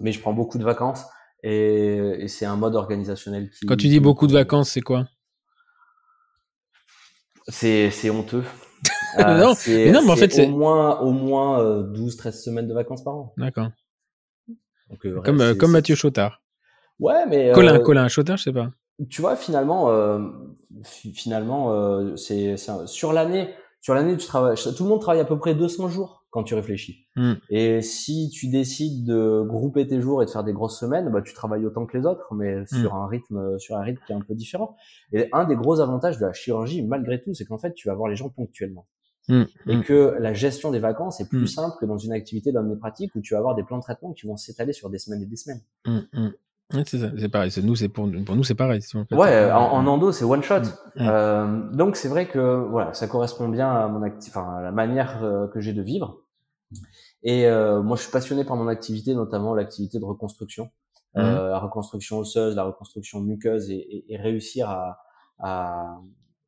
Mais 0.00 0.12
je 0.12 0.20
prends 0.20 0.32
beaucoup 0.32 0.58
de 0.58 0.64
vacances 0.64 1.04
et, 1.42 1.96
et 2.18 2.28
c'est 2.28 2.46
un 2.46 2.56
mode 2.56 2.74
organisationnel 2.74 3.50
qui. 3.50 3.66
Quand 3.66 3.76
tu 3.76 3.88
dis 3.88 4.00
beaucoup 4.00 4.26
de 4.26 4.32
vacances, 4.32 4.70
c'est 4.70 4.80
quoi? 4.80 5.06
C'est, 7.48 7.90
c'est 7.90 8.10
honteux. 8.10 8.44
Euh, 9.18 9.38
non, 9.38 9.54
mais 9.66 9.90
non, 9.90 10.02
mais 10.02 10.10
en 10.10 10.16
fait, 10.16 10.32
c'est 10.32 10.46
au 10.46 10.56
moins, 10.56 11.00
au 11.00 11.10
moins 11.10 11.82
12-13 11.82 12.28
euh, 12.28 12.30
semaines 12.30 12.68
de 12.68 12.74
vacances 12.74 13.02
par 13.02 13.14
an. 13.14 13.34
D'accord. 13.36 13.68
Euh, 15.04 15.20
comme, 15.22 15.54
comme 15.56 15.72
Mathieu 15.72 15.94
Chotard. 15.94 16.42
Ouais, 16.98 17.26
mais. 17.28 17.52
Colin, 17.52 17.78
Colin 17.80 18.08
Chotard, 18.08 18.36
je 18.36 18.44
sais 18.44 18.52
pas. 18.52 18.70
Tu 19.08 19.22
vois, 19.22 19.36
finalement, 19.36 19.88
finalement, 20.84 22.16
c'est 22.16 22.56
sur 22.86 23.12
l'année, 23.12 23.54
sur 23.80 23.94
l'année, 23.94 24.16
tu 24.16 24.26
travailles, 24.26 24.56
tout 24.56 24.82
le 24.82 24.88
monde 24.90 25.00
travaille 25.00 25.22
à 25.22 25.24
peu 25.24 25.38
près 25.38 25.54
200 25.54 25.88
jours 25.88 26.26
quand 26.28 26.44
tu 26.44 26.54
réfléchis. 26.54 27.06
Hmm. 27.16 27.34
Et 27.48 27.80
si 27.80 28.30
tu 28.30 28.48
décides 28.48 29.06
de 29.06 29.42
grouper 29.42 29.86
tes 29.86 30.00
jours 30.00 30.22
et 30.22 30.26
de 30.26 30.30
faire 30.30 30.44
des 30.44 30.52
grosses 30.52 30.78
semaines, 30.78 31.10
bah, 31.10 31.22
tu 31.22 31.32
travailles 31.32 31.64
autant 31.66 31.86
que 31.86 31.96
les 31.96 32.04
autres, 32.04 32.34
mais 32.34 32.60
hmm. 32.60 32.66
sur 32.66 32.94
un 32.94 33.08
rythme, 33.08 33.58
sur 33.58 33.76
un 33.76 33.82
rythme 33.82 34.00
qui 34.06 34.12
est 34.12 34.16
un 34.16 34.20
peu 34.20 34.34
différent. 34.34 34.76
Et 35.12 35.28
un 35.32 35.44
des 35.44 35.56
gros 35.56 35.80
avantages 35.80 36.18
de 36.18 36.26
la 36.26 36.32
chirurgie, 36.32 36.82
malgré 36.82 37.20
tout, 37.20 37.32
c'est 37.32 37.46
qu'en 37.46 37.58
fait, 37.58 37.72
tu 37.74 37.88
vas 37.88 37.94
voir 37.94 38.08
les 38.08 38.16
gens 38.16 38.28
ponctuellement. 38.28 38.86
Hmm. 39.30 39.44
Et 39.68 39.80
que 39.80 40.16
la 40.18 40.34
gestion 40.34 40.72
des 40.72 40.80
vacances 40.80 41.20
est 41.20 41.28
plus 41.28 41.46
simple 41.46 41.76
que 41.80 41.86
dans 41.86 41.98
une 41.98 42.12
activité 42.12 42.52
pratique 42.80 43.14
où 43.14 43.20
tu 43.20 43.34
vas 43.34 43.38
avoir 43.38 43.54
des 43.54 43.62
plans 43.62 43.78
de 43.78 43.82
traitement 43.82 44.12
qui 44.12 44.26
vont 44.26 44.36
s'étaler 44.36 44.72
sur 44.72 44.90
des 44.90 44.98
semaines 44.98 45.22
et 45.22 45.26
des 45.26 45.36
semaines. 45.36 45.62
c'est 46.84 47.28
pareil. 47.28 47.52
Nous, 47.62 47.76
c'est 47.76 47.88
pour, 47.88 48.10
pour 48.26 48.36
nous, 48.36 48.44
c'est 48.44 48.54
pareil. 48.54 48.80
ouais, 49.12 49.50
en, 49.52 49.72
en, 49.72 49.86
endo, 49.86 50.10
c'est 50.10 50.24
one 50.24 50.42
shot. 50.42 50.62
Euh, 50.96 51.70
donc, 51.72 51.96
c'est 51.96 52.08
vrai 52.08 52.26
que 52.26 52.66
voilà, 52.68 52.92
ça 52.92 53.06
correspond 53.06 53.48
bien 53.48 53.70
à 53.70 53.86
mon 53.88 54.02
acti 54.02 54.30
à 54.34 54.60
la 54.62 54.72
manière 54.72 55.22
euh, 55.22 55.46
que 55.48 55.60
j'ai 55.60 55.72
de 55.72 55.82
vivre. 55.82 56.22
Et 57.22 57.46
euh, 57.46 57.82
moi, 57.82 57.96
je 57.96 58.02
suis 58.02 58.12
passionné 58.12 58.44
par 58.44 58.56
mon 58.56 58.68
activité, 58.68 59.14
notamment 59.14 59.54
l'activité 59.54 59.98
de 59.98 60.04
reconstruction, 60.04 60.70
mmh. 61.14 61.20
euh, 61.20 61.50
la 61.50 61.58
reconstruction 61.58 62.18
osseuse, 62.18 62.56
la 62.56 62.64
reconstruction 62.64 63.20
muqueuse, 63.20 63.70
et, 63.70 63.76
et, 63.76 64.14
et 64.14 64.16
réussir 64.16 64.70
à, 64.70 64.98
à, 65.38 66.00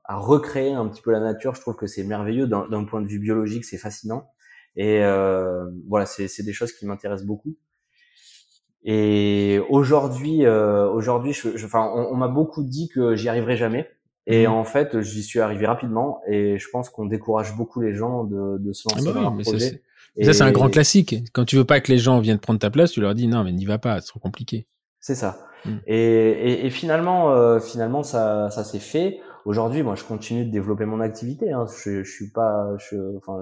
à, 0.05 0.17
recréer 0.17 0.73
un 0.73 0.87
petit 0.89 1.03
peu 1.03 1.11
la 1.11 1.21
nature. 1.21 1.55
Je 1.55 1.61
trouve 1.61 1.77
que 1.77 1.87
c'est 1.87 2.05
merveilleux 2.05 2.47
d'un 2.47 2.85
point 2.85 3.01
de 3.01 3.07
vue 3.07 3.19
biologique, 3.19 3.65
c'est 3.65 3.79
fascinant. 3.79 4.31
Et 4.77 5.05
euh, 5.05 5.65
voilà, 5.89 6.07
c'est 6.07 6.43
des 6.43 6.53
choses 6.53 6.73
qui 6.73 6.87
m'intéressent 6.87 7.27
beaucoup. 7.27 7.57
Et 8.85 9.61
aujourd'hui, 9.69 10.45
euh, 10.45 10.91
aujourd'hui, 10.91 11.33
je, 11.33 11.57
je, 11.57 11.67
enfin, 11.67 11.89
on, 11.95 12.13
on 12.13 12.17
m'a 12.17 12.29
beaucoup 12.29 12.65
dit 12.65 12.89
que 12.89 13.15
j'y 13.15 13.29
arriverais 13.29 13.57
jamais. 13.57 13.89
Et 14.27 14.47
mmh. 14.47 14.51
en 14.51 14.65
fait, 14.65 15.01
j'y 15.01 15.23
suis 15.23 15.41
arrivé 15.41 15.67
rapidement. 15.67 16.21
Et 16.29 16.59
je 16.59 16.69
pense 16.71 16.91
qu'on 16.91 17.07
décourage 17.07 17.57
beaucoup 17.57 17.81
les 17.81 17.95
gens 17.95 18.25
de, 18.25 18.59
de 18.59 18.73
se 18.73 18.89
lancer 18.89 19.07
ah 19.09 19.13
bah 19.13 19.15
dans 19.15 19.31
leur 19.31 19.43
projet. 19.43 19.83
Et 20.17 20.25
ça, 20.25 20.33
c'est 20.33 20.43
un 20.43 20.53
grand 20.53 20.69
classique. 20.69 21.15
Quand 21.33 21.45
tu 21.45 21.57
veux 21.57 21.65
pas 21.65 21.81
que 21.81 21.91
les 21.91 21.99
gens 21.99 22.21
viennent 22.21 22.39
prendre 22.39 22.59
ta 22.59 22.71
place, 22.71 22.93
tu 22.93 23.01
leur 23.01 23.15
dis 23.15 23.27
non, 23.27 23.45
mais 23.45 23.53
n'y 23.53 23.65
va 23.65 23.79
pas, 23.79 24.01
c'est 24.01 24.09
trop 24.09 24.21
compliqué. 24.21 24.67
C'est 25.01 25.15
ça. 25.15 25.47
Mmh. 25.65 25.71
Et, 25.87 25.97
et, 25.97 26.67
et, 26.67 26.71
finalement, 26.71 27.33
euh, 27.33 27.61
finalement, 27.61 28.03
ça, 28.03 28.51
ça 28.51 28.65
s'est 28.65 28.79
fait. 28.79 29.21
Aujourd'hui, 29.45 29.83
moi, 29.83 29.95
je 29.95 30.05
continue 30.05 30.45
de 30.45 30.51
développer 30.51 30.85
mon 30.85 31.01
activité. 31.01 31.53
Hein. 31.53 31.67
Je, 31.85 32.03
je 32.03 32.11
suis 32.11 32.31
pas, 32.31 32.77
je, 32.79 33.17
enfin, 33.17 33.41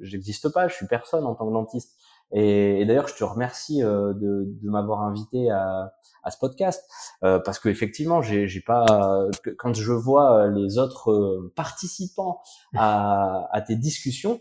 j'existe 0.00 0.48
pas. 0.52 0.68
Je 0.68 0.74
suis 0.74 0.86
personne 0.86 1.24
en 1.24 1.34
tant 1.34 1.46
que 1.46 1.52
dentiste. 1.52 1.96
Et, 2.32 2.84
d'ailleurs, 2.86 3.08
je 3.08 3.16
te 3.16 3.24
remercie 3.24 3.82
euh, 3.82 4.12
de, 4.14 4.44
de 4.46 4.70
m'avoir 4.70 5.02
invité 5.02 5.50
à, 5.50 5.92
à, 6.22 6.30
ce 6.30 6.38
podcast 6.38 6.84
euh, 7.24 7.40
parce 7.44 7.58
que 7.58 7.68
effectivement, 7.68 8.22
j'ai, 8.22 8.46
j'ai 8.46 8.60
pas. 8.60 9.26
Quand 9.58 9.74
je 9.74 9.92
vois 9.92 10.46
les 10.48 10.78
autres 10.78 11.10
euh, 11.10 11.52
participants 11.56 12.40
à, 12.76 13.48
à 13.52 13.60
tes 13.62 13.74
discussions, 13.74 14.40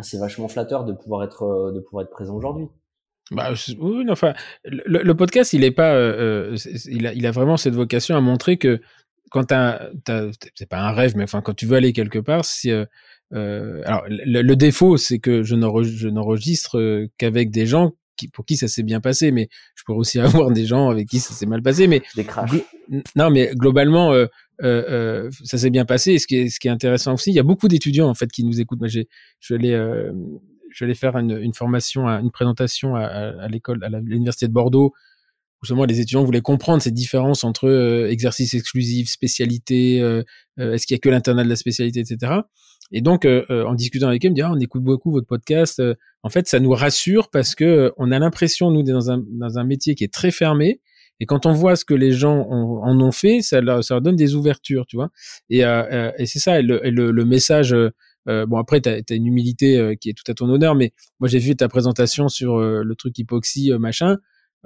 c'est 0.00 0.18
vachement 0.18 0.48
flatteur 0.48 0.84
de 0.84 0.92
pouvoir 0.92 1.24
être 1.24 1.42
euh, 1.42 1.72
de 1.72 1.80
pouvoir 1.80 2.04
être 2.04 2.10
présent 2.10 2.34
aujourd'hui. 2.34 2.68
Bah, 3.30 3.50
oui, 3.78 4.04
enfin, 4.10 4.34
le, 4.64 5.12
podcast, 5.14 5.54
il 5.54 5.64
est 5.64 5.70
pas, 5.70 5.94
euh, 5.94 6.52
euh 6.52 6.56
il, 6.86 7.06
a, 7.06 7.14
il 7.14 7.26
a 7.26 7.30
vraiment 7.30 7.56
cette 7.56 7.74
vocation 7.74 8.16
à 8.16 8.20
montrer 8.20 8.58
que 8.58 8.82
quand 9.34 9.44
t'as, 9.44 9.90
c'est 10.54 10.68
pas 10.68 10.78
un 10.78 10.92
rêve, 10.92 11.16
mais 11.16 11.24
enfin 11.24 11.42
quand 11.42 11.54
tu 11.54 11.66
veux 11.66 11.76
aller 11.76 11.92
quelque 11.92 12.20
part, 12.20 12.44
c'est 12.44 12.70
euh, 12.70 13.82
alors 13.84 14.04
le, 14.08 14.54
défaut, 14.54 14.96
c'est 14.96 15.18
que 15.18 15.42
je 15.42 15.56
n'enregistre 15.56 17.08
qu'avec 17.18 17.50
des 17.50 17.66
gens 17.66 17.94
qui, 18.16 18.28
pour 18.28 18.44
qui 18.44 18.56
ça 18.56 18.68
s'est 18.68 18.84
bien 18.84 19.00
passé, 19.00 19.32
mais 19.32 19.48
je 19.74 19.82
pourrais 19.82 19.98
aussi 19.98 20.20
avoir 20.20 20.50
des 20.52 20.66
gens 20.66 20.88
avec 20.88 21.08
qui 21.08 21.18
ça 21.18 21.34
s'est 21.34 21.46
mal 21.46 21.62
passé. 21.62 21.86
Mais 21.86 22.02
des. 22.14 22.24
Non, 23.16 23.30
mais 23.30 23.50
globalement, 23.54 24.12
euh, 24.12 24.26
euh, 24.62 24.84
euh, 24.88 25.30
ça 25.42 25.58
s'est 25.58 25.70
bien 25.70 25.84
passé. 25.84 26.12
Et 26.12 26.18
ce 26.18 26.28
qui 26.28 26.36
est, 26.36 26.48
ce 26.48 26.60
qui 26.60 26.68
est 26.68 26.72
intéressant 26.72 27.14
aussi, 27.14 27.30
il 27.30 27.34
y 27.34 27.40
a 27.40 27.44
beaucoup 27.44 27.66
d'étudiants 27.68 28.08
en 28.08 28.14
fait 28.14 28.30
qui 28.30 28.44
nous 28.44 28.60
écoutent. 28.60 28.78
Moi, 28.80 28.88
j'ai, 28.88 29.08
je 29.40 29.54
vais 29.54 29.58
aller, 29.58 30.10
je 30.70 30.84
vais 30.84 30.88
aller 30.88 30.94
faire 30.94 31.16
une, 31.16 31.36
une 31.38 31.54
formation, 31.54 32.06
une 32.06 32.30
présentation 32.30 32.94
à, 32.94 33.02
à, 33.02 33.48
l'école, 33.48 33.82
à 33.82 33.88
l'université 33.88 34.46
de 34.46 34.52
Bordeaux. 34.52 34.92
Les 35.88 36.00
étudiants 36.00 36.24
voulaient 36.24 36.40
comprendre 36.40 36.82
ces 36.82 36.90
différences 36.90 37.44
entre 37.44 38.08
exercice 38.10 38.54
exclusif, 38.54 39.08
spécialité, 39.08 39.98
est-ce 40.58 40.86
qu'il 40.86 40.94
y 40.94 40.98
a 40.98 41.00
que 41.00 41.08
l'internat 41.08 41.44
de 41.44 41.48
la 41.48 41.56
spécialité, 41.56 42.00
etc. 42.00 42.42
Et 42.92 43.00
donc, 43.00 43.24
euh, 43.24 43.44
euh, 43.50 43.64
en 43.64 43.74
discutant 43.74 44.08
avec 44.08 44.24
eux, 44.24 44.28
me 44.28 44.34
dit, 44.34 44.42
ah, 44.42 44.52
on 44.52 44.60
écoute 44.60 44.82
beaucoup 44.82 45.10
votre 45.10 45.26
podcast. 45.26 45.80
Euh, 45.80 45.94
en 46.22 46.28
fait, 46.28 46.46
ça 46.46 46.60
nous 46.60 46.70
rassure 46.70 47.30
parce 47.30 47.54
que 47.54 47.92
on 47.96 48.12
a 48.12 48.18
l'impression, 48.18 48.70
nous, 48.70 48.82
dans 48.82 49.10
un, 49.10 49.22
dans 49.32 49.58
un 49.58 49.64
métier 49.64 49.94
qui 49.94 50.04
est 50.04 50.12
très 50.12 50.30
fermé. 50.30 50.80
Et 51.20 51.26
quand 51.26 51.46
on 51.46 51.52
voit 51.52 51.76
ce 51.76 51.84
que 51.84 51.94
les 51.94 52.12
gens 52.12 52.48
en 52.48 53.00
ont 53.00 53.12
fait, 53.12 53.40
ça 53.40 53.60
leur, 53.60 53.84
ça 53.84 53.94
leur 53.94 54.02
donne 54.02 54.16
des 54.16 54.34
ouvertures, 54.34 54.84
tu 54.86 54.96
vois. 54.96 55.10
Et, 55.48 55.60
et 55.60 56.26
c'est 56.26 56.40
ça, 56.40 56.58
et 56.58 56.62
le, 56.62 56.80
le, 56.82 57.24
message. 57.24 57.72
bon, 58.26 58.56
après, 58.56 58.80
tu 58.80 58.88
as, 58.88 59.14
une 59.14 59.26
humilité 59.26 59.96
qui 60.00 60.10
est 60.10 60.12
tout 60.12 60.28
à 60.28 60.34
ton 60.34 60.50
honneur, 60.50 60.74
mais 60.74 60.92
moi, 61.20 61.28
j'ai 61.28 61.38
vu 61.38 61.54
ta 61.54 61.68
présentation 61.68 62.28
sur 62.28 62.58
le 62.58 62.94
truc 62.96 63.16
hypoxie, 63.16 63.70
machin 63.78 64.16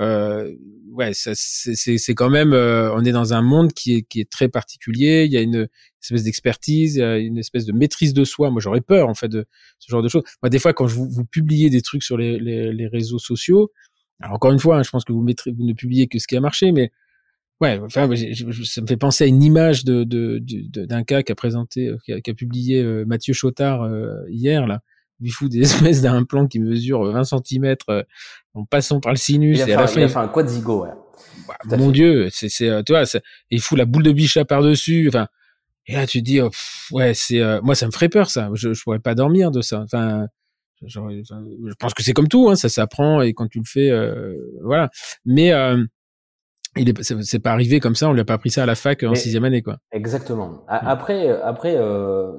euh, 0.01 0.55
ouais, 0.93 1.11
c'est 1.13 2.15
quand 2.15 2.31
même, 2.31 2.53
euh, 2.53 2.93
on 2.95 3.05
est 3.05 3.13
dans 3.13 3.35
un 3.35 3.43
monde 3.43 3.73
qui 3.73 3.97
est, 3.97 4.03
qui 4.03 4.21
est 4.21 4.31
très 4.31 4.49
particulier. 4.49 5.25
Il 5.25 5.33
y 5.33 5.37
a 5.37 5.41
une 5.41 5.69
espèce 6.03 6.23
d'expertise, 6.23 6.99
une 6.99 7.39
espèce 7.39 7.65
de 7.65 7.73
maîtrise 7.73 8.15
de 8.15 8.25
soi. 8.25 8.51
Moi, 8.51 8.61
j'aurais 8.61 8.81
peur 8.81 9.09
en 9.09 9.15
fait 9.15 9.29
de 9.29 9.47
ce 9.79 9.91
genre 9.91 10.03
de 10.03 10.09
choses. 10.09 10.23
Moi, 10.43 10.51
des 10.51 10.59
fois, 10.59 10.73
quand 10.73 10.87
vous, 10.87 11.09
vous 11.09 11.25
publiez 11.25 11.71
des 11.71 11.83
trucs 11.83 12.03
sur 12.03 12.17
les, 12.17 12.39
les, 12.39 12.73
les 12.73 12.87
réseaux 12.87 13.19
sociaux, 13.19 13.73
alors 14.21 14.35
encore 14.35 14.53
une 14.53 14.59
fois, 14.59 14.79
hein, 14.79 14.83
je 14.83 14.91
pense 14.91 15.05
que 15.05 15.13
vous, 15.13 15.23
mettrez, 15.23 15.53
vous 15.53 15.65
ne 15.65 15.73
publiez 15.73 16.09
que 16.09 16.19
ce 16.19 16.27
qui 16.27 16.37
a 16.37 16.41
marché, 16.41 16.73
mais 16.73 16.91
ouais, 17.61 17.79
enfin, 17.79 18.09
ça 18.65 18.81
me 18.81 18.87
fait 18.87 18.97
penser 18.97 19.25
à 19.25 19.27
une 19.27 19.43
image 19.43 19.85
de 19.85 20.05
d'un 20.05 21.01
de, 21.01 21.05
cas 21.05 21.23
qu'a 21.23 21.35
présenté, 21.35 21.89
euh, 21.89 21.97
qui 22.05 22.31
a, 22.31 22.35
publié 22.35 22.83
euh, 22.83 23.05
Mathieu 23.05 23.35
Chotard 23.35 23.89
hier 24.29 24.67
là 24.67 24.81
lui 25.21 25.31
fout 25.31 25.51
des 25.51 25.61
espèces 25.63 26.03
d'implants 26.03 26.47
qui 26.47 26.61
mesurent 26.61 27.13
20 27.13 27.25
cm 27.25 27.77
euh, 27.91 28.03
en 28.55 28.65
passant 28.65 29.01
par 29.01 29.13
le 29.13 29.19
sinus. 29.19 29.59
Il 29.59 29.63
a, 29.63 29.87
fait, 29.87 30.05
il 30.05 30.17
a 30.17 30.21
un 30.21 30.29
quadrigo, 30.29 30.85
ouais. 30.85 30.91
Bah, 31.47 31.77
mon 31.77 31.91
Dieu, 31.91 32.29
c'est, 32.31 32.49
c'est, 32.49 32.69
euh, 32.69 32.83
tu 32.83 32.93
vois, 32.93 33.05
il 33.51 33.61
fout 33.61 33.79
la 33.79 33.85
boule 33.85 34.03
de 34.03 34.13
bichat 34.13 34.45
par-dessus. 34.45 35.09
Enfin, 35.09 35.29
et 35.87 35.95
là, 35.95 36.07
tu 36.07 36.19
te 36.19 36.25
dis, 36.25 36.41
oh, 36.41 36.51
ouais, 36.93 37.15
c'est, 37.15 37.41
euh, 37.41 37.61
moi, 37.63 37.75
ça 37.75 37.87
me 37.87 37.93
ferait 37.93 38.09
peur, 38.09 38.31
ça. 38.31 38.51
Je, 38.55 38.75
je 38.75 38.83
pourrais 38.83 38.99
pas 38.99 39.15
dormir 39.15 39.51
de 39.51 39.63
ça. 39.63 39.81
Enfin, 39.81 40.27
genre, 40.85 41.11
je 41.11 41.75
pense 41.79 41.95
que 41.95 42.03
c'est 42.03 42.13
comme 42.13 42.29
tout, 42.29 42.49
hein, 42.51 42.57
ça 42.57 42.69
s'apprend 42.69 43.23
et 43.23 43.33
quand 43.33 43.49
tu 43.49 43.59
le 43.59 43.65
fais, 43.67 43.91
voilà. 44.63 44.91
Mais 45.25 45.53
il 46.77 46.89
est, 46.89 47.03
c'est, 47.03 47.39
pas 47.39 47.53
arrivé 47.53 47.81
comme 47.81 47.95
ça, 47.95 48.09
on 48.09 48.13
lui 48.13 48.21
a 48.21 48.25
pas 48.25 48.35
appris 48.35 48.51
ça 48.51 48.63
à 48.63 48.67
la 48.67 48.75
fac 48.75 49.03
en 49.03 49.15
sixième 49.15 49.45
année, 49.45 49.63
quoi. 49.63 49.79
Exactement. 49.91 50.49
Mm. 50.49 50.63
Après, 50.69 51.29
après, 51.43 51.77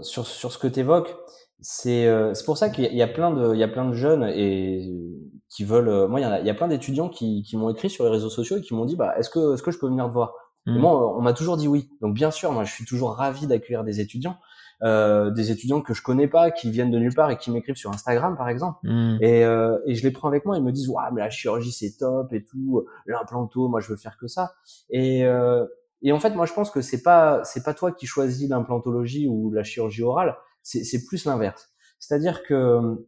sur 0.02 0.28
sur 0.28 0.52
ce 0.52 0.58
que 0.58 0.68
tu 0.68 0.82
évoques, 0.82 1.14
c'est 1.62 2.08
euh, 2.08 2.34
c'est 2.34 2.46
pour 2.46 2.58
ça 2.58 2.70
qu'il 2.70 2.94
y 2.94 3.02
a 3.02 3.08
plein 3.08 3.32
de 3.32 3.54
il 3.54 3.60
y 3.60 3.64
a 3.64 3.68
plein 3.68 3.86
de 3.86 3.94
jeunes 3.94 4.24
et 4.24 4.90
qui 5.50 5.66
veulent 5.66 5.90
euh, 5.90 6.08
moi 6.08 6.20
il 6.20 6.24
y, 6.24 6.26
a, 6.26 6.40
il 6.40 6.46
y 6.46 6.50
a 6.50 6.54
plein 6.54 6.68
d'étudiants 6.68 7.10
qui, 7.10 7.44
qui 7.44 7.58
m'ont 7.58 7.70
écrit 7.70 7.90
sur 7.90 8.06
les 8.06 8.12
réseaux 8.12 8.30
sociaux 8.30 8.58
et 8.58 8.62
qui 8.62 8.74
m'ont 8.74 8.86
dit 8.86 8.96
bah 8.96 9.14
est-ce 9.18 9.30
que 9.30 9.54
est-ce 9.54 9.64
que 9.64 9.72
je 9.72 9.80
peux 9.80 9.88
venir 9.88 10.08
te 10.08 10.14
voir? 10.14 10.34
Et 10.68 10.72
mmh. 10.72 10.78
moi 10.78 11.18
on 11.18 11.22
m'a 11.22 11.34
toujours 11.34 11.58
dit 11.58 11.68
oui. 11.68 11.90
Donc 12.02 12.14
bien 12.14 12.32
sûr 12.32 12.52
moi 12.52 12.64
je 12.64 12.72
suis 12.72 12.86
toujours 12.86 13.12
ravi 13.12 13.46
d'accueillir 13.46 13.84
des 13.84 14.00
étudiants 14.00 14.38
euh, 14.84 15.32
des 15.32 15.52
étudiants 15.52 15.82
que 15.82 15.94
je 15.94 16.02
connais 16.02 16.30
pas 16.30 16.52
qui 16.52 16.72
viennent 16.72 16.92
de 16.92 17.00
nulle 17.00 17.14
part 17.14 17.30
et 17.30 17.38
qui 17.38 17.52
m'écrivent 17.52 17.76
sur 17.76 17.92
Instagram 17.92 18.38
par 18.38 18.48
exemple. 18.48 18.78
Mmh. 18.84 19.18
et, 19.20 19.44
euh, 19.44 19.78
et 19.86 19.96
je 19.96 20.04
les 20.04 20.12
prends 20.12 20.30
avec 20.30 20.46
moi 20.46 20.56
ils 20.58 20.64
me 20.64 20.72
disent 20.72 20.88
ouais 20.88 21.04
mais 21.12 21.20
la 21.20 21.30
chirurgie 21.30 21.74
c'est 21.74 21.98
top 21.98 22.32
et 22.32 22.46
tout 22.46 22.86
l'implanto 23.06 23.68
moi 23.68 23.82
je 23.82 23.90
veux 23.90 23.98
faire 23.98 24.18
que 24.18 24.28
ça. 24.28 24.54
Et 24.90 25.26
euh, 25.26 25.66
et 26.02 26.14
en 26.14 26.20
fait 26.20 26.30
moi 26.30 26.46
je 26.46 26.54
pense 26.54 26.72
que 26.72 26.80
c'est 26.80 27.02
pas 27.02 27.44
c'est 27.44 27.64
pas 27.64 27.74
toi 27.74 27.92
qui 27.92 28.06
choisis 28.06 28.48
l'implantologie 28.48 29.28
ou 29.28 29.52
la 29.52 29.64
chirurgie 29.64 30.04
orale 30.04 30.38
c'est 30.64 31.06
plus 31.06 31.26
l'inverse. 31.26 31.70
C'est-à-dire 32.00 32.44
que 32.44 33.06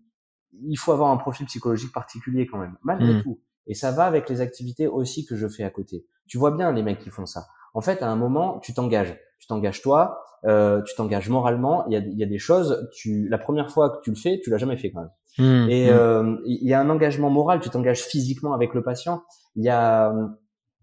il 0.64 0.78
faut 0.78 0.92
avoir 0.92 1.12
un 1.12 1.18
profil 1.18 1.46
psychologique 1.46 1.94
particulier 1.94 2.46
quand 2.46 2.58
même, 2.58 2.78
malgré 2.84 3.14
mmh. 3.14 3.24
tout. 3.24 3.40
Et 3.68 3.74
ça 3.74 3.92
va 3.92 4.06
avec 4.06 4.30
les 4.30 4.42
activités 4.42 4.88
aussi 4.88 5.26
que 5.26 5.36
je 5.36 5.48
fais 5.48 5.64
à 5.64 5.70
côté. 5.70 6.06
Tu 6.28 6.38
vois 6.38 6.52
bien 6.52 6.72
les 6.72 6.84
mecs 6.84 7.00
qui 7.00 7.10
font 7.10 7.26
ça. 7.26 7.48
En 7.74 7.82
fait, 7.82 8.02
à 8.02 8.10
un 8.10 8.16
moment, 8.16 8.60
tu 8.60 8.74
t'engages. 8.74 9.18
Tu 9.40 9.48
t'engages 9.48 9.82
toi, 9.82 10.24
euh, 10.46 10.82
tu 10.84 10.94
t'engages 10.96 11.30
moralement. 11.30 11.86
Il 11.88 11.94
y, 11.94 11.96
a, 11.96 12.00
il 12.00 12.18
y 12.18 12.24
a 12.24 12.28
des 12.28 12.38
choses, 12.38 12.90
tu, 12.94 13.28
la 13.30 13.38
première 13.38 13.72
fois 13.72 13.90
que 13.90 14.02
tu 14.04 14.10
le 14.10 14.16
fais, 14.16 14.40
tu 14.44 14.50
l'as 14.50 14.58
jamais 14.58 14.78
fait 14.78 14.92
quand 14.92 15.02
même. 15.02 15.12
Mmh. 15.38 15.70
Et 15.70 15.90
mmh. 15.90 15.94
Euh, 15.94 16.38
il 16.46 16.68
y 16.68 16.74
a 16.74 16.82
un 16.82 16.90
engagement 16.90 17.30
moral. 17.30 17.60
Tu 17.62 17.70
t'engages 17.70 18.04
physiquement 18.04 18.54
avec 18.54 18.74
le 18.74 18.84
patient. 18.84 19.24
Il 19.56 19.64
y 19.64 19.70
a, 19.70 20.14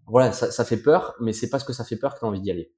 voilà, 0.07 0.31
ça, 0.31 0.51
ça 0.51 0.65
fait 0.65 0.77
peur, 0.81 1.15
mais 1.19 1.33
c'est 1.33 1.49
parce 1.49 1.63
que 1.63 1.73
ça 1.73 1.83
fait 1.83 1.97
peur 1.97 2.15
que 2.15 2.19
tu 2.19 2.25
as 2.25 2.27
envie 2.27 2.41
d'y 2.41 2.51
aller. 2.51 2.73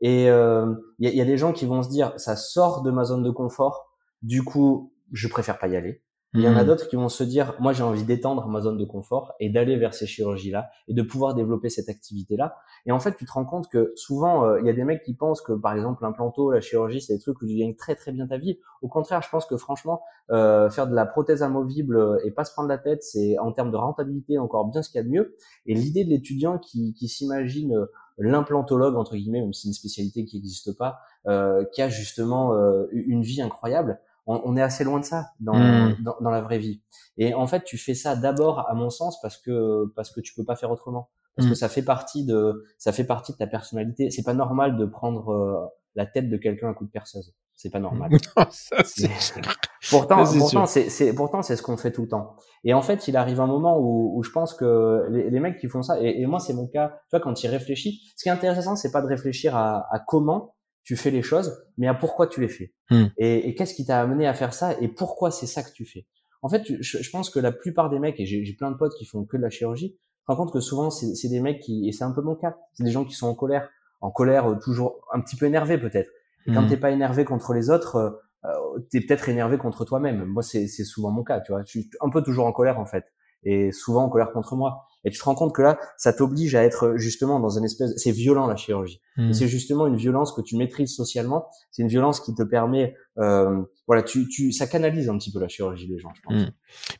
Et 0.00 0.24
il 0.24 0.28
euh, 0.28 0.74
y, 0.98 1.06
a, 1.06 1.10
y, 1.10 1.20
a, 1.20 1.24
des 1.24 1.38
gens 1.38 1.52
qui 1.52 1.64
vont 1.64 1.82
se 1.82 1.88
dire, 1.88 2.12
ça 2.16 2.36
sort 2.36 2.82
de 2.82 2.90
ma 2.90 3.04
zone 3.04 3.22
de 3.22 3.30
confort, 3.30 3.90
du 4.22 4.44
coup, 4.44 4.92
je 5.12 5.28
préfère 5.28 5.58
pas 5.58 5.68
y 5.68 5.76
aller. 5.76 6.02
Il 6.36 6.42
y 6.42 6.48
en 6.48 6.54
a 6.54 6.62
hmm. 6.62 6.66
d'autres 6.66 6.88
qui 6.88 6.96
vont 6.96 7.08
se 7.08 7.24
dire, 7.24 7.54
moi 7.60 7.72
j'ai 7.72 7.82
envie 7.82 8.04
d'étendre 8.04 8.46
ma 8.46 8.60
zone 8.60 8.76
de 8.76 8.84
confort 8.84 9.32
et 9.40 9.48
d'aller 9.48 9.76
vers 9.76 9.94
ces 9.94 10.06
chirurgies-là 10.06 10.68
et 10.86 10.92
de 10.92 11.02
pouvoir 11.02 11.34
développer 11.34 11.70
cette 11.70 11.88
activité-là. 11.88 12.56
Et 12.84 12.92
en 12.92 12.98
fait, 12.98 13.16
tu 13.16 13.24
te 13.24 13.32
rends 13.32 13.46
compte 13.46 13.68
que 13.68 13.92
souvent, 13.96 14.44
euh, 14.44 14.60
il 14.60 14.66
y 14.66 14.68
a 14.68 14.74
des 14.74 14.84
mecs 14.84 15.02
qui 15.02 15.14
pensent 15.14 15.40
que 15.40 15.54
par 15.54 15.72
exemple 15.74 16.02
l'implanto, 16.02 16.50
la 16.50 16.60
chirurgie, 16.60 17.00
c'est 17.00 17.14
des 17.14 17.20
trucs 17.20 17.40
où 17.40 17.46
tu 17.46 17.56
gagnes 17.56 17.74
très 17.74 17.94
très 17.94 18.12
bien 18.12 18.26
ta 18.26 18.36
vie. 18.36 18.58
Au 18.82 18.88
contraire, 18.88 19.22
je 19.22 19.30
pense 19.30 19.46
que 19.46 19.56
franchement, 19.56 20.02
euh, 20.30 20.68
faire 20.68 20.86
de 20.86 20.94
la 20.94 21.06
prothèse 21.06 21.42
amovible 21.42 22.20
et 22.24 22.30
pas 22.30 22.44
se 22.44 22.52
prendre 22.52 22.68
la 22.68 22.78
tête, 22.78 23.02
c'est 23.02 23.38
en 23.38 23.52
termes 23.52 23.70
de 23.70 23.76
rentabilité 23.78 24.38
encore 24.38 24.66
bien 24.66 24.82
ce 24.82 24.90
qu'il 24.90 24.98
y 24.98 25.00
a 25.00 25.04
de 25.04 25.10
mieux. 25.10 25.36
Et 25.64 25.74
l'idée 25.74 26.04
de 26.04 26.10
l'étudiant 26.10 26.58
qui, 26.58 26.92
qui 26.92 27.08
s'imagine 27.08 27.86
l'implantologue 28.18 28.96
entre 28.96 29.16
guillemets, 29.16 29.40
même 29.40 29.52
si 29.52 29.62
c'est 29.62 29.68
une 29.68 29.74
spécialité 29.74 30.24
qui 30.24 30.36
n'existe 30.36 30.76
pas, 30.76 31.00
euh, 31.26 31.64
qui 31.72 31.82
a 31.82 31.88
justement 31.88 32.54
euh, 32.54 32.86
une 32.92 33.22
vie 33.22 33.42
incroyable. 33.42 34.00
On, 34.26 34.40
on, 34.44 34.56
est 34.56 34.62
assez 34.62 34.84
loin 34.84 35.00
de 35.00 35.04
ça 35.04 35.30
dans, 35.40 35.54
hmm. 35.54 35.96
dans, 36.02 36.16
dans, 36.20 36.30
la 36.30 36.40
vraie 36.40 36.58
vie. 36.58 36.82
Et 37.16 37.32
en 37.34 37.46
fait, 37.46 37.64
tu 37.64 37.78
fais 37.78 37.94
ça 37.94 38.16
d'abord, 38.16 38.68
à 38.68 38.74
mon 38.74 38.90
sens, 38.90 39.20
parce 39.20 39.38
que 39.38 39.86
parce 39.94 40.10
que 40.10 40.20
tu 40.20 40.34
peux 40.34 40.44
pas 40.44 40.56
faire 40.56 40.70
autrement, 40.70 41.10
parce 41.36 41.48
que 41.48 41.52
hmm. 41.52 41.56
ça 41.56 41.68
fait 41.68 41.82
partie 41.82 42.24
de 42.24 42.64
ça 42.78 42.92
fait 42.92 43.04
partie 43.04 43.32
de 43.32 43.36
ta 43.36 43.46
personnalité. 43.46 44.10
C'est 44.10 44.24
pas 44.24 44.34
normal 44.34 44.76
de 44.76 44.84
prendre 44.84 45.30
euh, 45.30 45.66
la 45.94 46.06
tête 46.06 46.28
de 46.28 46.36
quelqu'un 46.36 46.70
à 46.70 46.74
coup 46.74 46.84
de 46.84 46.90
perceuse. 46.90 47.34
C'est 47.56 47.70
pas 47.70 47.80
normal. 47.80 48.10
ça, 48.50 48.76
pourtant, 49.90 50.24
pourtant, 50.24 50.66
c'est, 50.66 51.14
pourtant, 51.14 51.42
c'est 51.42 51.56
ce 51.56 51.62
qu'on 51.62 51.78
fait 51.78 51.90
tout 51.90 52.02
le 52.02 52.08
temps. 52.08 52.36
Et 52.64 52.74
en 52.74 52.82
fait, 52.82 53.08
il 53.08 53.16
arrive 53.16 53.40
un 53.40 53.46
moment 53.46 53.78
où, 53.78 54.18
où 54.18 54.22
je 54.22 54.30
pense 54.30 54.52
que 54.52 55.06
les, 55.10 55.30
les, 55.30 55.40
mecs 55.40 55.58
qui 55.58 55.68
font 55.68 55.82
ça, 55.82 56.00
et, 56.00 56.20
et 56.20 56.26
moi, 56.26 56.38
c'est 56.38 56.52
mon 56.52 56.66
cas, 56.66 56.88
tu 57.08 57.16
vois, 57.16 57.20
quand 57.20 57.42
il 57.42 57.48
réfléchit, 57.48 58.02
ce 58.14 58.24
qui 58.24 58.28
est 58.28 58.32
intéressant, 58.32 58.76
c'est 58.76 58.92
pas 58.92 59.00
de 59.00 59.06
réfléchir 59.06 59.56
à, 59.56 59.86
à, 59.90 59.98
comment 60.00 60.54
tu 60.86 60.96
fais 60.96 61.10
les 61.10 61.22
choses, 61.22 61.62
mais 61.76 61.88
à 61.88 61.94
pourquoi 61.94 62.28
tu 62.28 62.40
les 62.40 62.48
fais. 62.48 62.72
Hmm. 62.90 63.06
Et, 63.18 63.48
et 63.48 63.54
qu'est-ce 63.54 63.74
qui 63.74 63.84
t'a 63.84 64.00
amené 64.00 64.26
à 64.26 64.32
faire 64.32 64.54
ça, 64.54 64.80
et 64.80 64.88
pourquoi 64.88 65.30
c'est 65.30 65.46
ça 65.46 65.62
que 65.62 65.72
tu 65.72 65.84
fais? 65.84 66.06
En 66.42 66.48
fait, 66.48 66.62
je, 66.80 66.98
je 67.02 67.10
pense 67.10 67.28
que 67.28 67.40
la 67.40 67.50
plupart 67.50 67.90
des 67.90 67.98
mecs, 67.98 68.20
et 68.20 68.24
j'ai, 68.24 68.54
plein 68.54 68.70
de 68.70 68.76
potes 68.76 68.94
qui 68.96 69.04
font 69.04 69.24
que 69.24 69.36
de 69.36 69.42
la 69.42 69.50
chirurgie, 69.50 69.98
je 69.98 70.32
me 70.32 70.36
rends 70.36 70.44
compte 70.44 70.52
que 70.52 70.60
souvent, 70.60 70.90
c'est, 70.90 71.28
des 71.28 71.40
mecs 71.40 71.60
qui, 71.60 71.88
et 71.88 71.92
c'est 71.92 72.04
un 72.04 72.12
peu 72.12 72.22
mon 72.22 72.36
cas, 72.36 72.56
c'est 72.72 72.84
des 72.84 72.92
gens 72.92 73.04
qui 73.04 73.14
sont 73.14 73.26
en 73.26 73.34
colère, 73.34 73.68
en 74.00 74.12
colère, 74.12 74.48
euh, 74.48 74.54
toujours 74.62 75.00
un 75.12 75.20
petit 75.20 75.36
peu 75.36 75.46
énervé 75.46 75.76
peut-être 75.76 76.10
et 76.46 76.52
quand 76.52 76.62
mmh. 76.62 76.68
t'es 76.68 76.76
pas 76.76 76.90
énervé 76.90 77.24
contre 77.24 77.52
les 77.52 77.70
autres, 77.70 77.96
euh, 77.96 78.10
euh 78.44 78.78
t'es 78.90 79.00
peut-être 79.00 79.28
énervé 79.28 79.58
contre 79.58 79.84
toi-même. 79.84 80.24
Moi, 80.24 80.42
c'est 80.42 80.66
souvent 80.68 81.10
mon 81.10 81.24
cas, 81.24 81.40
tu 81.40 81.52
vois. 81.52 81.62
Je 81.62 81.70
suis 81.70 81.90
un 82.00 82.10
peu 82.10 82.22
toujours 82.22 82.46
en 82.46 82.52
colère 82.52 82.78
en 82.78 82.86
fait, 82.86 83.12
et 83.44 83.72
souvent 83.72 84.04
en 84.04 84.08
colère 84.08 84.32
contre 84.32 84.56
moi. 84.56 84.86
Et 85.04 85.10
tu 85.10 85.20
te 85.20 85.24
rends 85.24 85.36
compte 85.36 85.54
que 85.54 85.62
là, 85.62 85.78
ça 85.96 86.12
t'oblige 86.12 86.56
à 86.56 86.64
être 86.64 86.94
justement 86.96 87.38
dans 87.38 87.56
une 87.56 87.64
espèce. 87.64 87.92
C'est 87.96 88.10
violent 88.10 88.48
la 88.48 88.56
chirurgie. 88.56 89.00
Mmh. 89.16 89.32
C'est 89.32 89.46
justement 89.46 89.86
une 89.86 89.96
violence 89.96 90.32
que 90.32 90.40
tu 90.40 90.56
maîtrises 90.56 90.96
socialement. 90.96 91.46
C'est 91.70 91.82
une 91.82 91.88
violence 91.88 92.18
qui 92.18 92.34
te 92.34 92.42
permet, 92.42 92.96
euh, 93.18 93.62
voilà, 93.86 94.02
tu, 94.02 94.26
tu, 94.28 94.50
ça 94.50 94.66
canalise 94.66 95.08
un 95.08 95.16
petit 95.16 95.30
peu 95.30 95.38
la 95.38 95.46
chirurgie 95.46 95.86
des 95.86 95.98
gens, 95.98 96.10
je 96.12 96.20
pense. 96.22 96.42
Mmh. 96.42 96.50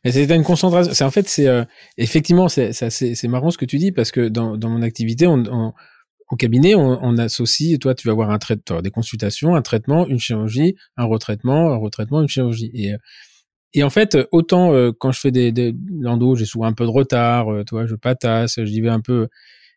Mais 0.04 0.12
c'est 0.12 0.32
une 0.32 0.44
concentration. 0.44 0.94
C'est 0.94 1.02
en 1.02 1.10
fait, 1.10 1.28
c'est 1.28 1.48
euh, 1.48 1.64
effectivement, 1.98 2.48
c'est 2.48 2.72
c'est 2.72 3.28
marrant 3.28 3.50
ce 3.50 3.58
que 3.58 3.64
tu 3.64 3.78
dis 3.78 3.90
parce 3.90 4.12
que 4.12 4.28
dans, 4.28 4.56
dans 4.56 4.68
mon 4.68 4.82
activité, 4.82 5.26
on, 5.26 5.42
on 5.50 5.72
au 6.30 6.36
cabinet, 6.36 6.74
on, 6.74 6.98
on, 7.02 7.18
associe, 7.18 7.78
toi, 7.78 7.94
tu 7.94 8.08
vas 8.08 8.12
avoir 8.12 8.30
un 8.30 8.38
traitement, 8.38 8.82
des 8.82 8.90
consultations, 8.90 9.54
un 9.54 9.62
traitement, 9.62 10.06
une 10.06 10.18
chirurgie, 10.18 10.74
un 10.96 11.04
retraitement, 11.04 11.72
un 11.72 11.76
retraitement, 11.76 12.20
une 12.20 12.28
chirurgie. 12.28 12.70
Et, 12.74 12.94
euh, 12.94 12.98
et 13.74 13.82
en 13.82 13.90
fait, 13.90 14.16
autant 14.32 14.72
euh, 14.72 14.92
quand 14.98 15.12
je 15.12 15.20
fais 15.20 15.30
des, 15.30 15.52
des 15.52 15.74
lando, 16.00 16.34
j'ai 16.36 16.46
souvent 16.46 16.66
un 16.66 16.72
peu 16.72 16.84
de 16.84 16.90
retard, 16.90 17.52
euh, 17.52 17.64
toi, 17.64 17.86
je 17.86 17.94
patasse, 17.94 18.58
j'y 18.64 18.80
vais 18.80 18.88
un 18.88 19.00
peu. 19.00 19.28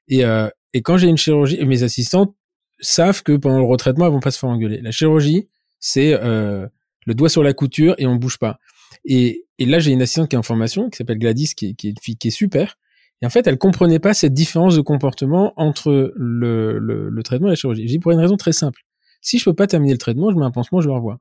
Et, 0.07 0.23
euh, 0.25 0.49
et 0.73 0.81
quand 0.81 0.97
j'ai 0.97 1.07
une 1.07 1.17
chirurgie, 1.17 1.63
mes 1.65 1.83
assistantes 1.83 2.33
savent 2.79 3.23
que 3.23 3.35
pendant 3.35 3.59
le 3.59 3.65
retraitement, 3.65 4.05
elles 4.05 4.13
vont 4.13 4.19
pas 4.19 4.31
se 4.31 4.39
faire 4.39 4.49
engueuler. 4.49 4.81
La 4.81 4.91
chirurgie, 4.91 5.49
c'est 5.79 6.11
le 6.13 7.13
doigt 7.13 7.29
sur 7.29 7.43
la 7.43 7.53
couture 7.53 7.95
et 7.97 8.07
on 8.07 8.15
bouge 8.15 8.37
pas. 8.37 8.59
Et, 9.05 9.45
et 9.57 9.65
là, 9.65 9.79
j'ai 9.79 9.91
une 9.91 10.01
assistante 10.01 10.29
qui 10.29 10.35
est 10.35 10.39
en 10.39 10.43
formation, 10.43 10.89
qui 10.89 10.97
s'appelle 10.97 11.19
Gladys, 11.19 11.53
qui, 11.55 11.75
qui 11.75 11.87
est 11.87 11.89
une 11.91 11.99
fille 12.01 12.17
qui 12.17 12.29
est 12.29 12.31
super 12.31 12.77
Et 13.21 13.25
en 13.25 13.29
fait, 13.29 13.47
elle 13.47 13.57
comprenait 13.57 13.99
pas 13.99 14.13
cette 14.13 14.33
différence 14.33 14.75
de 14.75 14.81
comportement 14.81 15.53
entre 15.57 16.13
le, 16.15 16.79
le, 16.79 17.23
traitement 17.23 17.47
et 17.47 17.51
la 17.51 17.55
chirurgie. 17.55 17.83
Je 17.83 17.93
dis 17.93 17.99
pour 17.99 18.11
une 18.11 18.19
raison 18.19 18.37
très 18.37 18.53
simple. 18.53 18.81
Si 19.21 19.39
je 19.39 19.45
peux 19.45 19.53
pas 19.53 19.67
terminer 19.67 19.93
le 19.93 19.97
traitement, 19.97 20.31
je 20.31 20.37
mets 20.37 20.45
un 20.45 20.51
pansement, 20.51 20.79
je 20.79 20.87
le 20.87 20.93
revois. 20.93 21.19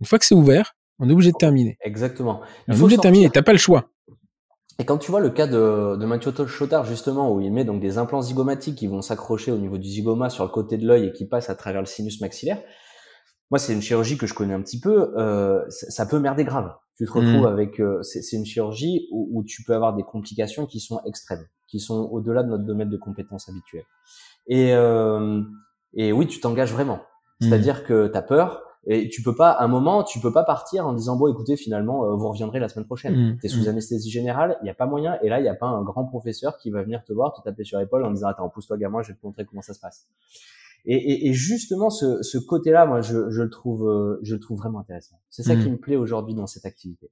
Une 0.00 0.06
fois 0.06 0.18
que 0.18 0.26
c'est 0.26 0.34
ouvert, 0.34 0.74
on 1.02 1.08
est 1.08 1.12
obligé 1.12 1.32
de 1.32 1.36
terminer. 1.36 1.76
Exactement. 1.82 2.40
on 2.68 2.72
est 2.72 2.80
obligé 2.80 2.96
de 2.96 3.02
terminer. 3.02 3.28
T'as 3.28 3.42
pas 3.42 3.52
le 3.52 3.58
choix. 3.58 3.88
Et 4.78 4.84
quand 4.84 4.98
tu 4.98 5.10
vois 5.10 5.20
le 5.20 5.30
cas 5.30 5.46
de, 5.46 5.96
de 5.96 6.06
Mathieu 6.06 6.32
Chotard, 6.46 6.86
justement, 6.86 7.32
où 7.32 7.40
il 7.40 7.52
met 7.52 7.64
donc 7.64 7.80
des 7.80 7.98
implants 7.98 8.22
zygomatiques 8.22 8.76
qui 8.76 8.86
vont 8.86 9.02
s'accrocher 9.02 9.52
au 9.52 9.58
niveau 9.58 9.76
du 9.76 9.88
zygoma 9.88 10.30
sur 10.30 10.44
le 10.44 10.50
côté 10.50 10.78
de 10.78 10.86
l'œil 10.86 11.08
et 11.08 11.12
qui 11.12 11.26
passent 11.26 11.50
à 11.50 11.54
travers 11.54 11.80
le 11.80 11.86
sinus 11.86 12.20
maxillaire, 12.20 12.58
moi, 13.50 13.58
c'est 13.58 13.74
une 13.74 13.82
chirurgie 13.82 14.16
que 14.16 14.26
je 14.26 14.32
connais 14.32 14.54
un 14.54 14.62
petit 14.62 14.80
peu, 14.80 15.12
euh, 15.18 15.62
ça 15.68 16.06
peut 16.06 16.18
merder 16.18 16.42
grave. 16.42 16.72
Tu 16.96 17.04
te 17.04 17.12
retrouves 17.12 17.42
mmh. 17.42 17.46
avec, 17.46 17.80
euh, 17.80 18.00
c'est 18.02 18.34
une 18.34 18.46
chirurgie 18.46 19.08
où, 19.12 19.28
où, 19.30 19.44
tu 19.44 19.62
peux 19.62 19.74
avoir 19.74 19.94
des 19.94 20.04
complications 20.04 20.64
qui 20.64 20.80
sont 20.80 21.00
extrêmes, 21.04 21.46
qui 21.68 21.78
sont 21.78 22.08
au-delà 22.10 22.44
de 22.44 22.48
notre 22.48 22.64
domaine 22.64 22.88
de 22.88 22.96
compétences 22.96 23.50
habituelles. 23.50 23.84
Et, 24.46 24.72
euh, 24.72 25.42
et 25.92 26.12
oui, 26.12 26.26
tu 26.26 26.40
t'engages 26.40 26.72
vraiment. 26.72 26.96
Mmh. 27.40 27.48
C'est-à-dire 27.48 27.84
que 27.84 28.08
tu 28.08 28.16
as 28.16 28.22
peur, 28.22 28.62
et 28.86 29.08
tu 29.08 29.22
peux 29.22 29.34
pas, 29.34 29.50
à 29.50 29.64
un 29.64 29.68
moment, 29.68 30.02
tu 30.02 30.18
peux 30.18 30.32
pas 30.32 30.42
partir 30.42 30.86
en 30.86 30.92
disant 30.92 31.16
bon, 31.16 31.28
écoutez, 31.28 31.56
finalement, 31.56 32.04
euh, 32.04 32.16
vous 32.16 32.28
reviendrez 32.28 32.58
la 32.58 32.68
semaine 32.68 32.86
prochaine. 32.86 33.14
Mmh, 33.14 33.38
tu 33.38 33.46
es 33.46 33.48
sous 33.48 33.64
mmh. 33.64 33.68
anesthésie 33.68 34.10
générale, 34.10 34.58
il 34.62 34.66
y 34.66 34.70
a 34.70 34.74
pas 34.74 34.86
moyen. 34.86 35.18
Et 35.22 35.28
là, 35.28 35.38
il 35.38 35.44
y 35.44 35.48
a 35.48 35.54
pas 35.54 35.66
un 35.66 35.82
grand 35.82 36.04
professeur 36.04 36.58
qui 36.58 36.70
va 36.70 36.82
venir 36.82 37.04
te 37.04 37.12
voir, 37.12 37.32
te 37.32 37.42
taper 37.42 37.62
sur 37.64 37.78
l'épaule 37.78 38.04
en 38.04 38.10
disant 38.10 38.28
attends, 38.28 38.48
pousse-toi 38.48 38.78
gamin, 38.78 39.02
je 39.02 39.08
vais 39.08 39.14
te 39.14 39.24
montrer 39.24 39.44
comment 39.44 39.62
ça 39.62 39.74
se 39.74 39.80
passe. 39.80 40.08
Et, 40.84 40.96
et, 40.96 41.28
et 41.28 41.32
justement, 41.32 41.90
ce, 41.90 42.22
ce 42.22 42.38
côté-là, 42.38 42.86
moi, 42.86 43.02
je, 43.02 43.30
je, 43.30 43.42
le 43.42 43.50
trouve, 43.50 43.88
euh, 43.88 44.18
je 44.22 44.34
le 44.34 44.40
trouve 44.40 44.58
vraiment 44.58 44.80
intéressant. 44.80 45.16
C'est 45.30 45.44
ça 45.44 45.54
qui 45.54 45.68
mmh. 45.68 45.72
me 45.72 45.76
plaît 45.76 45.96
aujourd'hui 45.96 46.34
dans 46.34 46.48
cette 46.48 46.66
activité. 46.66 47.08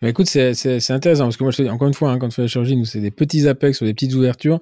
Mais 0.00 0.10
écoute, 0.10 0.26
c'est 0.26 0.90
intéressant 0.90 1.24
parce 1.24 1.36
que 1.36 1.44
moi, 1.44 1.52
je 1.52 1.62
encore 1.64 1.88
une 1.88 1.94
fois, 1.94 2.10
hein, 2.10 2.18
quand 2.18 2.26
on 2.26 2.30
fait 2.30 2.42
la 2.42 2.48
chirurgie, 2.48 2.76
nous, 2.76 2.86
c'est 2.86 3.00
des 3.00 3.10
petits 3.10 3.46
apex 3.46 3.76
sur 3.76 3.86
des 3.86 3.92
petites 3.94 4.14
ouvertures. 4.14 4.60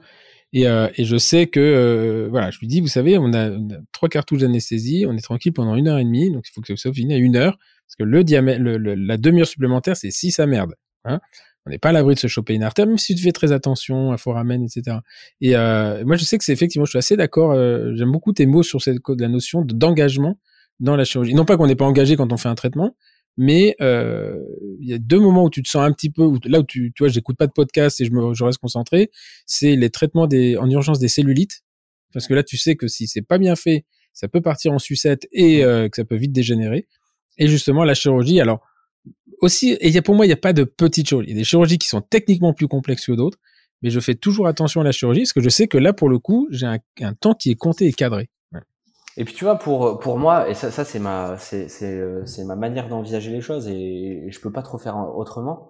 Et, 0.52 0.66
euh, 0.66 0.88
et, 0.96 1.04
je 1.04 1.16
sais 1.16 1.46
que, 1.46 1.60
euh, 1.60 2.28
voilà, 2.28 2.50
je 2.50 2.58
lui 2.58 2.66
dis, 2.66 2.80
vous 2.80 2.88
savez, 2.88 3.18
on 3.18 3.32
a, 3.32 3.50
trois 3.92 4.08
cartouches 4.08 4.40
d'anesthésie, 4.40 5.04
on 5.06 5.16
est 5.16 5.22
tranquille 5.22 5.52
pendant 5.52 5.76
une 5.76 5.86
heure 5.86 5.98
et 5.98 6.04
demie, 6.04 6.30
donc 6.30 6.44
il 6.48 6.52
faut 6.52 6.60
que 6.60 6.74
ça 6.74 6.92
finisse 6.92 7.16
à 7.16 7.18
une 7.18 7.36
heure, 7.36 7.56
parce 7.86 7.96
que 7.96 8.02
le 8.02 8.24
diamètre, 8.24 8.60
le, 8.60 8.76
la 8.76 9.16
demi-heure 9.16 9.46
supplémentaire, 9.46 9.96
c'est 9.96 10.10
si 10.10 10.32
ça 10.32 10.46
merde. 10.46 10.74
Hein 11.04 11.20
on 11.66 11.70
n'est 11.70 11.78
pas 11.78 11.90
à 11.90 11.92
l'abri 11.92 12.14
de 12.14 12.18
se 12.18 12.26
choper 12.26 12.54
une 12.54 12.62
artère, 12.62 12.86
même 12.86 12.98
si 12.98 13.14
tu 13.14 13.22
fais 13.22 13.32
très 13.32 13.52
attention 13.52 14.12
à 14.12 14.16
foramen, 14.16 14.62
etc. 14.62 14.98
Et 15.40 15.56
euh, 15.56 16.04
moi, 16.04 16.16
je 16.16 16.24
sais 16.24 16.38
que 16.38 16.44
c'est 16.44 16.52
effectivement, 16.52 16.84
je 16.84 16.90
suis 16.90 16.98
assez 16.98 17.16
d'accord. 17.16 17.52
Euh, 17.52 17.92
j'aime 17.94 18.10
beaucoup 18.10 18.32
tes 18.32 18.46
mots 18.46 18.62
sur 18.62 18.80
cette 18.80 18.98
la 19.18 19.28
notion 19.28 19.62
d'engagement 19.62 20.38
dans 20.78 20.96
la 20.96 21.04
chirurgie. 21.04 21.34
Non 21.34 21.44
pas 21.44 21.56
qu'on 21.56 21.66
n'est 21.66 21.76
pas 21.76 21.84
engagé 21.84 22.16
quand 22.16 22.32
on 22.32 22.38
fait 22.38 22.48
un 22.48 22.54
traitement, 22.54 22.96
mais 23.42 23.74
euh, 23.80 24.36
il 24.80 24.86
y 24.86 24.92
a 24.92 24.98
deux 24.98 25.18
moments 25.18 25.44
où 25.44 25.50
tu 25.50 25.62
te 25.62 25.68
sens 25.70 25.82
un 25.82 25.92
petit 25.92 26.10
peu 26.10 26.30
là 26.44 26.60
où 26.60 26.62
tu, 26.62 26.92
tu 26.94 27.02
vois 27.02 27.08
j'écoute 27.08 27.38
pas 27.38 27.46
de 27.46 27.52
podcast 27.52 27.98
et 27.98 28.04
je 28.04 28.12
me 28.12 28.34
je 28.34 28.44
reste 28.44 28.58
concentré 28.58 29.10
c'est 29.46 29.76
les 29.76 29.88
traitements 29.88 30.26
des 30.26 30.58
en 30.58 30.68
urgence 30.68 30.98
des 30.98 31.08
cellulites. 31.08 31.62
Parce 32.12 32.26
que 32.26 32.34
là 32.34 32.42
tu 32.42 32.58
sais 32.58 32.76
que 32.76 32.86
si 32.86 33.06
c'est 33.06 33.22
pas 33.22 33.38
bien 33.38 33.56
fait 33.56 33.86
ça 34.12 34.28
peut 34.28 34.42
partir 34.42 34.72
en 34.72 34.78
sucette 34.78 35.26
et 35.32 35.64
euh, 35.64 35.88
que 35.88 35.96
ça 35.96 36.04
peut 36.04 36.16
vite 36.16 36.32
dégénérer. 36.32 36.86
Et 37.38 37.48
justement 37.48 37.82
la 37.82 37.94
chirurgie 37.94 38.42
alors 38.42 38.60
aussi 39.40 39.70
et 39.80 39.88
y 39.88 39.96
a, 39.96 40.02
pour 40.02 40.14
moi 40.14 40.26
il 40.26 40.28
n'y 40.28 40.34
a 40.34 40.36
pas 40.36 40.52
de 40.52 40.64
petites 40.64 41.08
chirurgies. 41.08 41.30
Il 41.30 41.32
y 41.32 41.36
a 41.36 41.40
des 41.40 41.44
chirurgies 41.44 41.78
qui 41.78 41.88
sont 41.88 42.02
techniquement 42.02 42.52
plus 42.52 42.68
complexes 42.68 43.06
que 43.06 43.12
d'autres 43.12 43.38
mais 43.80 43.88
je 43.88 44.00
fais 44.00 44.16
toujours 44.16 44.48
attention 44.48 44.82
à 44.82 44.84
la 44.84 44.92
chirurgie 44.92 45.22
parce 45.22 45.32
que 45.32 45.40
je 45.40 45.48
sais 45.48 45.66
que 45.66 45.78
là 45.78 45.94
pour 45.94 46.10
le 46.10 46.18
coup 46.18 46.46
j'ai 46.50 46.66
un, 46.66 46.78
un 47.00 47.14
temps 47.14 47.32
qui 47.32 47.50
est 47.50 47.56
compté 47.56 47.86
et 47.86 47.92
cadré 47.94 48.28
et 49.20 49.24
puis 49.24 49.34
tu 49.34 49.44
vois, 49.44 49.58
pour 49.58 49.98
pour 49.98 50.16
moi, 50.16 50.48
et 50.48 50.54
ça, 50.54 50.70
ça 50.70 50.82
c'est 50.82 50.98
ma 50.98 51.36
c'est 51.36 51.68
c'est 51.68 52.02
c'est 52.24 52.42
ma 52.42 52.56
manière 52.56 52.88
d'envisager 52.88 53.30
les 53.30 53.42
choses, 53.42 53.68
et, 53.68 54.26
je 54.30 54.40
peux 54.40 54.50
pas 54.50 54.62
trop 54.62 54.78
faire 54.78 54.96
autrement. 55.14 55.68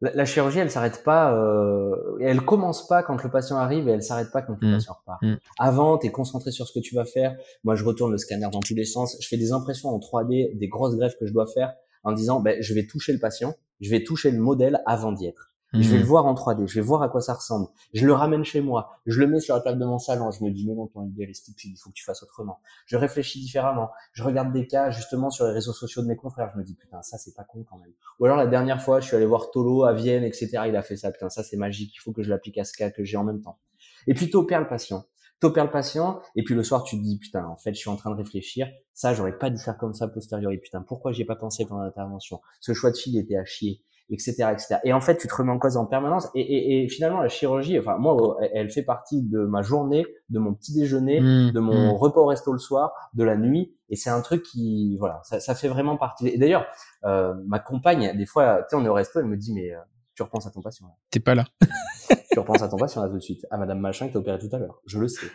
La, 0.00 0.24
chirurgie, 0.24 0.58
elle 0.58 0.68
s'arrête 0.68 1.04
pas, 1.04 1.32
euh, 1.32 2.18
elle 2.20 2.40
commence 2.40 2.88
pas 2.88 3.04
quand 3.04 3.22
le 3.22 3.30
patient 3.30 3.56
arrive 3.56 3.88
et 3.88 3.92
elle 3.92 4.02
s'arrête 4.02 4.32
pas 4.32 4.42
quand 4.42 4.56
le 4.60 4.68
mmh. 4.68 4.72
patient 4.72 4.94
repart. 4.98 5.22
Mmh. 5.22 5.34
Avant, 5.60 5.96
tu 5.96 6.08
es 6.08 6.10
concentré 6.10 6.50
sur 6.50 6.66
ce 6.66 6.72
que 6.72 6.80
tu 6.80 6.96
vas 6.96 7.04
faire. 7.04 7.36
Moi, 7.62 7.76
je 7.76 7.84
retourne 7.84 8.10
le 8.10 8.18
scanner 8.18 8.48
dans 8.50 8.58
tous 8.58 8.74
les 8.74 8.84
sens. 8.84 9.16
Je 9.20 9.28
fais 9.28 9.36
des 9.36 9.52
impressions 9.52 9.90
en 9.90 10.00
3D, 10.00 10.58
des 10.58 10.66
grosses 10.66 10.96
greffes 10.96 11.16
que 11.20 11.26
je 11.26 11.32
dois 11.32 11.46
faire, 11.46 11.72
en 12.02 12.10
disant, 12.10 12.40
ben, 12.40 12.60
je 12.60 12.74
vais 12.74 12.84
toucher 12.84 13.12
le 13.12 13.20
patient, 13.20 13.54
je 13.80 13.90
vais 13.90 14.02
toucher 14.02 14.32
le 14.32 14.40
modèle 14.40 14.82
avant 14.86 15.12
d'y 15.12 15.28
être. 15.28 15.51
Je 15.74 15.88
vais 15.88 15.96
le 15.96 16.02
mhm. 16.02 16.08
voir 16.08 16.26
en 16.26 16.34
3D, 16.34 16.66
je 16.68 16.74
vais 16.74 16.80
voir 16.82 17.02
à 17.02 17.08
quoi 17.08 17.22
ça 17.22 17.32
ressemble. 17.32 17.66
Je 17.94 18.06
le 18.06 18.12
ramène 18.12 18.44
chez 18.44 18.60
moi, 18.60 18.98
je 19.06 19.18
le 19.20 19.26
mets 19.26 19.40
sur 19.40 19.54
la 19.54 19.62
table 19.62 19.78
de 19.78 19.86
mon 19.86 19.98
salon, 19.98 20.30
je 20.30 20.44
me 20.44 20.50
dis 20.50 20.66
mais 20.68 20.74
non 20.74 20.86
ton 20.86 21.06
idée 21.06 21.22
est 21.22 21.32
stupide, 21.32 21.72
il 21.74 21.78
faut 21.78 21.88
que 21.88 21.94
tu 21.94 22.04
fasses 22.04 22.22
autrement. 22.22 22.60
Je 22.84 22.98
réfléchis 22.98 23.40
différemment, 23.40 23.90
je 24.12 24.22
regarde 24.22 24.52
des 24.52 24.66
cas 24.66 24.90
justement 24.90 25.30
sur 25.30 25.46
les 25.46 25.52
réseaux 25.52 25.72
sociaux 25.72 26.02
de 26.02 26.08
mes 26.08 26.16
confrères, 26.16 26.50
je 26.52 26.58
me 26.58 26.64
dis 26.64 26.74
putain 26.74 27.00
ça 27.00 27.16
c'est 27.16 27.34
pas 27.34 27.44
con 27.44 27.64
quand 27.68 27.78
même. 27.78 27.92
Ou 28.20 28.26
alors 28.26 28.36
la 28.36 28.46
dernière 28.46 28.82
fois 28.82 29.00
je 29.00 29.06
suis 29.06 29.16
allé 29.16 29.24
voir 29.24 29.50
Tolo 29.50 29.84
à 29.84 29.94
Vienne 29.94 30.24
etc. 30.24 30.50
Il 30.66 30.76
a 30.76 30.82
fait 30.82 30.96
ça 30.96 31.10
putain 31.10 31.30
ça 31.30 31.42
c'est 31.42 31.56
magique, 31.56 31.94
il 31.94 32.00
faut 32.00 32.12
que 32.12 32.22
je 32.22 32.28
l'applique 32.28 32.58
à 32.58 32.64
ce 32.64 32.74
cas 32.74 32.90
que 32.90 33.02
j'ai 33.02 33.16
en 33.16 33.24
même 33.24 33.40
temps. 33.40 33.58
Et 34.06 34.12
puis 34.12 34.28
t'opères 34.28 34.60
le 34.60 34.68
patient, 34.68 35.06
t'opères 35.40 35.64
le 35.64 35.70
patient 35.70 36.20
et 36.36 36.42
puis 36.42 36.54
le 36.54 36.64
soir 36.64 36.84
tu 36.84 36.98
te 36.98 37.02
dis 37.02 37.18
putain 37.18 37.46
en 37.46 37.56
fait 37.56 37.72
je 37.72 37.78
suis 37.78 37.90
en 37.90 37.96
train 37.96 38.10
de 38.10 38.16
réfléchir, 38.16 38.68
ça 38.92 39.14
j'aurais 39.14 39.38
pas 39.38 39.48
dû 39.48 39.58
faire 39.58 39.78
comme 39.78 39.94
ça 39.94 40.06
posteriori 40.06 40.58
putain 40.58 40.82
pourquoi 40.82 41.12
j'ai 41.12 41.24
pas 41.24 41.36
pensé 41.36 41.64
pendant 41.64 41.82
l'intervention? 41.82 42.42
Ce 42.60 42.74
choix 42.74 42.90
de 42.90 42.96
fille 42.96 43.18
était 43.18 43.36
à 43.36 43.46
chier 43.46 43.82
etc., 44.10 44.48
etc. 44.52 44.76
Et 44.84 44.92
en 44.92 45.00
fait, 45.00 45.16
tu 45.16 45.28
te 45.28 45.34
remets 45.34 45.52
en 45.52 45.58
cause 45.58 45.76
en 45.76 45.86
permanence. 45.86 46.28
Et, 46.34 46.40
et, 46.40 46.84
et 46.84 46.88
finalement, 46.88 47.20
la 47.20 47.28
chirurgie, 47.28 47.78
enfin 47.78 47.96
moi, 47.98 48.36
elle 48.52 48.70
fait 48.70 48.82
partie 48.82 49.22
de 49.22 49.40
ma 49.40 49.62
journée, 49.62 50.06
de 50.28 50.38
mon 50.38 50.54
petit 50.54 50.74
déjeuner, 50.74 51.20
mmh, 51.20 51.52
de 51.52 51.60
mon 51.60 51.92
mmh. 51.92 51.96
repas 51.96 52.20
au 52.20 52.26
resto 52.26 52.52
le 52.52 52.58
soir, 52.58 52.92
de 53.14 53.24
la 53.24 53.36
nuit. 53.36 53.74
Et 53.88 53.96
c'est 53.96 54.10
un 54.10 54.20
truc 54.20 54.42
qui, 54.42 54.96
voilà, 54.98 55.20
ça, 55.24 55.40
ça 55.40 55.54
fait 55.54 55.68
vraiment 55.68 55.96
partie. 55.96 56.28
Et 56.28 56.38
d'ailleurs, 56.38 56.66
euh, 57.04 57.34
ma 57.46 57.58
compagne, 57.58 58.16
des 58.16 58.26
fois, 58.26 58.62
tu 58.62 58.70
sais, 58.70 58.76
on 58.76 58.84
est 58.84 58.88
au 58.88 58.94
resto, 58.94 59.20
elle 59.20 59.26
me 59.26 59.36
dit, 59.36 59.52
mais 59.52 59.72
euh, 59.72 59.78
tu 60.14 60.22
repenses 60.22 60.46
à 60.46 60.50
ton 60.50 60.62
patient. 60.62 60.86
T'es 61.10 61.20
pas 61.20 61.34
là. 61.34 61.44
tu 62.32 62.38
repenses 62.38 62.62
à 62.62 62.68
ton 62.68 62.76
patient 62.76 63.02
là 63.02 63.08
tout 63.08 63.16
de 63.16 63.22
suite. 63.22 63.46
À 63.50 63.56
Madame 63.56 63.78
Machin 63.78 64.06
qui 64.06 64.12
t'a 64.12 64.18
opéré 64.18 64.38
tout 64.38 64.54
à 64.54 64.58
l'heure. 64.58 64.80
Je 64.86 64.98
le 64.98 65.08
sais. 65.08 65.26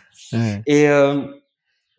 Et 0.65 0.89
euh, 0.89 1.25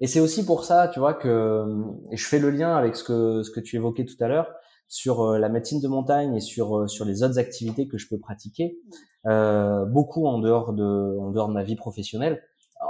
et 0.01 0.07
c'est 0.07 0.20
aussi 0.20 0.45
pour 0.45 0.65
ça, 0.65 0.89
tu 0.89 1.01
vois, 1.01 1.15
que 1.15 1.65
et 2.12 2.16
je 2.16 2.24
fais 2.24 2.39
le 2.39 2.51
lien 2.51 2.77
avec 2.77 2.95
ce 2.95 3.03
que 3.03 3.43
ce 3.43 3.51
que 3.51 3.61
tu 3.61 3.77
évoquais 3.77 4.05
tout 4.05 4.16
à 4.20 4.28
l'heure 4.28 4.49
sur 4.89 5.20
euh, 5.20 5.39
la 5.39 5.48
médecine 5.48 5.81
de 5.81 5.89
montagne 5.89 6.35
et 6.35 6.40
sur 6.40 6.77
euh, 6.77 6.86
sur 6.89 7.05
les 7.05 7.23
autres 7.23 7.39
activités 7.39 7.86
que 7.86 7.98
je 7.98 8.09
peux 8.09 8.19
pratiquer, 8.19 8.78
euh, 9.27 9.85
beaucoup 9.85 10.27
en 10.27 10.39
dehors 10.39 10.73
de 10.73 11.19
en 11.19 11.31
dehors 11.31 11.48
de 11.48 11.52
ma 11.52 11.62
vie 11.62 11.77
professionnelle. 11.77 12.43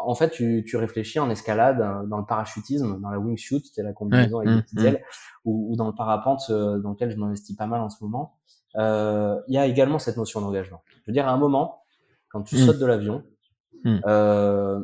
En 0.04 0.14
fait, 0.14 0.28
tu, 0.30 0.64
tu 0.68 0.76
réfléchis 0.76 1.18
en 1.18 1.30
escalade, 1.30 1.78
dans 2.08 2.18
le 2.18 2.26
parachutisme, 2.26 3.00
dans 3.00 3.08
la 3.08 3.18
wingsuit, 3.18 3.62
c'est 3.72 3.82
la 3.82 3.94
combinaison 3.94 4.40
avec 4.40 4.54
des 4.54 4.62
petites 4.62 4.80
ailes, 4.80 5.02
ou, 5.46 5.72
ou, 5.72 5.76
dans 5.76 5.86
le 5.86 5.94
parapente, 5.94 6.50
dans 6.50 6.90
lequel 6.90 7.10
je 7.10 7.16
m'investis 7.16 7.56
pas 7.56 7.66
mal 7.66 7.80
en 7.80 7.88
ce 7.88 8.04
moment. 8.04 8.34
Il 8.74 9.54
y 9.54 9.56
a 9.56 9.64
également 9.64 9.98
cette 9.98 10.18
notion 10.18 10.42
d'engagement. 10.42 10.82
Je 10.90 11.00
veux 11.06 11.14
dire, 11.14 11.26
à 11.26 11.30
un 11.30 11.38
moment, 11.38 11.84
quand 12.28 12.42
tu 12.42 12.56
mm. 12.56 12.66
sautes 12.66 12.78
de 12.78 12.84
l'avion, 12.84 13.24
euh, 13.86 14.78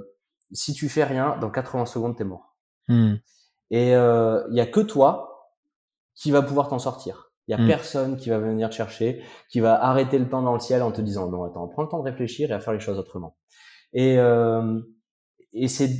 si 0.53 0.73
tu 0.73 0.89
fais 0.89 1.05
rien, 1.05 1.37
dans 1.39 1.51
80 1.51 1.85
secondes, 1.85 2.17
t'es 2.17 2.25
mort. 2.25 2.57
Et 2.89 3.91
il 3.91 4.55
y 4.57 4.61
a 4.61 4.67
que 4.67 4.81
toi 4.81 5.34
qui 6.15 6.31
va 6.31 6.43
pouvoir 6.43 6.69
t'en 6.69 6.79
sortir. 6.79 7.33
Il 7.47 7.51
y 7.51 7.55
a 7.55 7.63
hmm. 7.63 7.67
personne 7.67 8.17
qui 8.17 8.31
va 8.31 8.39
venir 8.39 8.71
te 8.71 8.75
chercher, 8.75 9.23
qui 9.51 9.61
va 9.61 9.83
arrêter 9.83 10.19
le 10.19 10.29
temps 10.29 10.43
dans 10.43 10.55
le 10.55 10.61
ciel 10.61 10.83
en 10.83 10.93
te 10.93 11.03
disant 11.03 11.29
non 11.29 11.45
attends, 11.45 11.69
prends 11.69 11.83
le 11.83 11.89
temps 11.89 11.99
de 11.99 12.05
réfléchir 12.05 12.51
et 12.51 12.55
à 12.55 12.61
faire 12.61 12.73
les 12.73 12.81
choses 12.81 12.99
autrement. 12.99 13.37
Et 13.93 14.19
euh, 14.19 14.81
et 15.53 15.69
c'est 15.69 15.91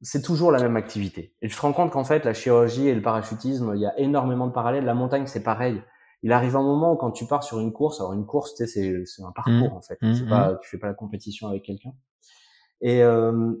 c'est 0.00 0.22
toujours 0.22 0.50
la 0.50 0.60
même 0.60 0.76
activité. 0.76 1.36
Et 1.42 1.48
tu 1.48 1.54
te 1.54 1.60
rends 1.60 1.72
compte 1.72 1.92
qu'en 1.92 2.04
fait 2.04 2.24
la 2.24 2.34
chirurgie 2.34 2.88
et 2.88 2.94
le 2.94 3.02
parachutisme, 3.02 3.72
il 3.76 3.80
y 3.80 3.86
a 3.86 3.96
énormément 4.00 4.48
de 4.48 4.52
parallèles. 4.52 4.84
La 4.84 4.94
montagne 4.94 5.26
c'est 5.26 5.44
pareil. 5.44 5.80
Il 6.24 6.32
arrive 6.32 6.56
un 6.56 6.62
moment 6.62 6.92
où 6.92 6.96
quand 6.96 7.12
tu 7.12 7.26
pars 7.26 7.44
sur 7.44 7.60
une 7.60 7.72
course, 7.72 8.00
alors 8.00 8.12
une 8.12 8.26
course, 8.26 8.54
c'est 8.56 8.66
c'est 8.66 9.22
un 9.22 9.32
parcours 9.32 9.72
hmm. 9.72 9.76
en 9.76 9.82
fait. 9.82 9.98
Hmm, 10.02 10.14
c'est 10.14 10.28
pas 10.28 10.58
tu 10.60 10.68
fais 10.68 10.78
pas 10.78 10.88
la 10.88 10.94
compétition 10.94 11.48
avec 11.48 11.62
quelqu'un. 11.62 11.92
Et 12.80 13.02
euh, 13.04 13.54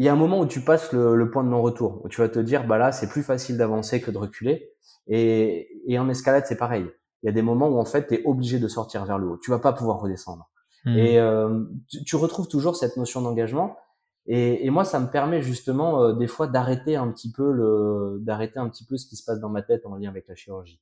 il 0.00 0.06
y 0.06 0.08
a 0.08 0.12
un 0.14 0.16
moment 0.16 0.40
où 0.40 0.46
tu 0.46 0.62
passes 0.62 0.92
le, 0.92 1.14
le 1.14 1.30
point 1.30 1.44
de 1.44 1.50
non-retour, 1.50 2.00
où 2.02 2.08
tu 2.08 2.22
vas 2.22 2.30
te 2.30 2.38
dire 2.38 2.66
bah 2.66 2.78
là 2.78 2.90
c'est 2.90 3.06
plus 3.06 3.22
facile 3.22 3.58
d'avancer 3.58 4.00
que 4.00 4.10
de 4.10 4.16
reculer. 4.16 4.72
Et, 5.08 5.68
et 5.86 5.98
en 5.98 6.08
escalade, 6.08 6.44
c'est 6.46 6.56
pareil. 6.56 6.86
Il 7.22 7.26
y 7.26 7.28
a 7.28 7.32
des 7.32 7.42
moments 7.42 7.68
où 7.68 7.78
en 7.78 7.84
fait, 7.84 8.06
tu 8.06 8.14
es 8.14 8.22
obligé 8.24 8.58
de 8.58 8.66
sortir 8.66 9.04
vers 9.04 9.18
le 9.18 9.28
haut. 9.28 9.36
Tu 9.36 9.50
vas 9.50 9.58
pas 9.58 9.74
pouvoir 9.74 10.00
redescendre. 10.00 10.48
Hmm. 10.86 10.96
Et 10.96 11.18
euh, 11.18 11.64
tu, 12.06 12.16
retrouves 12.16 12.48
toujours 12.48 12.76
cette 12.76 12.96
notion 12.96 13.20
d'engagement. 13.20 13.76
Et, 14.24 14.64
et, 14.64 14.70
moi, 14.70 14.84
ça 14.84 15.00
me 15.00 15.10
permet 15.10 15.42
justement 15.42 16.02
euh, 16.02 16.12
des 16.14 16.28
fois 16.28 16.46
d'arrêter 16.46 16.96
un 16.96 17.10
petit 17.10 17.30
peu 17.30 17.52
le, 17.52 18.20
d'arrêter 18.22 18.58
un 18.58 18.70
petit 18.70 18.86
peu 18.86 18.96
ce 18.96 19.06
qui 19.06 19.16
se 19.16 19.24
passe 19.24 19.38
dans 19.38 19.50
ma 19.50 19.60
tête 19.60 19.84
en 19.84 19.96
lien 19.96 20.08
avec 20.08 20.28
la 20.28 20.34
chirurgie. 20.34 20.80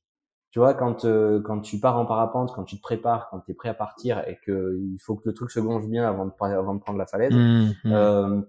Tu 0.51 0.59
vois, 0.59 0.73
quand 0.73 1.03
euh, 1.03 1.41
quand 1.41 1.59
tu 1.59 1.79
pars 1.79 1.97
en 1.97 2.05
parapente, 2.05 2.53
quand 2.55 2.63
tu 2.63 2.77
te 2.77 2.81
prépares, 2.81 3.27
quand 3.29 3.41
tu 3.41 3.51
es 3.51 3.53
prêt 3.53 3.69
à 3.69 3.73
partir 3.73 4.25
et 4.27 4.39
que 4.45 4.79
il 4.81 4.97
faut 4.99 5.15
que 5.15 5.23
le 5.25 5.33
truc 5.33 5.51
se 5.51 5.59
gonge 5.59 5.87
bien 5.87 6.07
avant 6.07 6.25
de 6.25 6.31
avant 6.41 6.73
de 6.73 6.79
prendre 6.79 6.97
la 6.97 7.05
falaise, 7.05 7.33
mmh. 7.33 8.43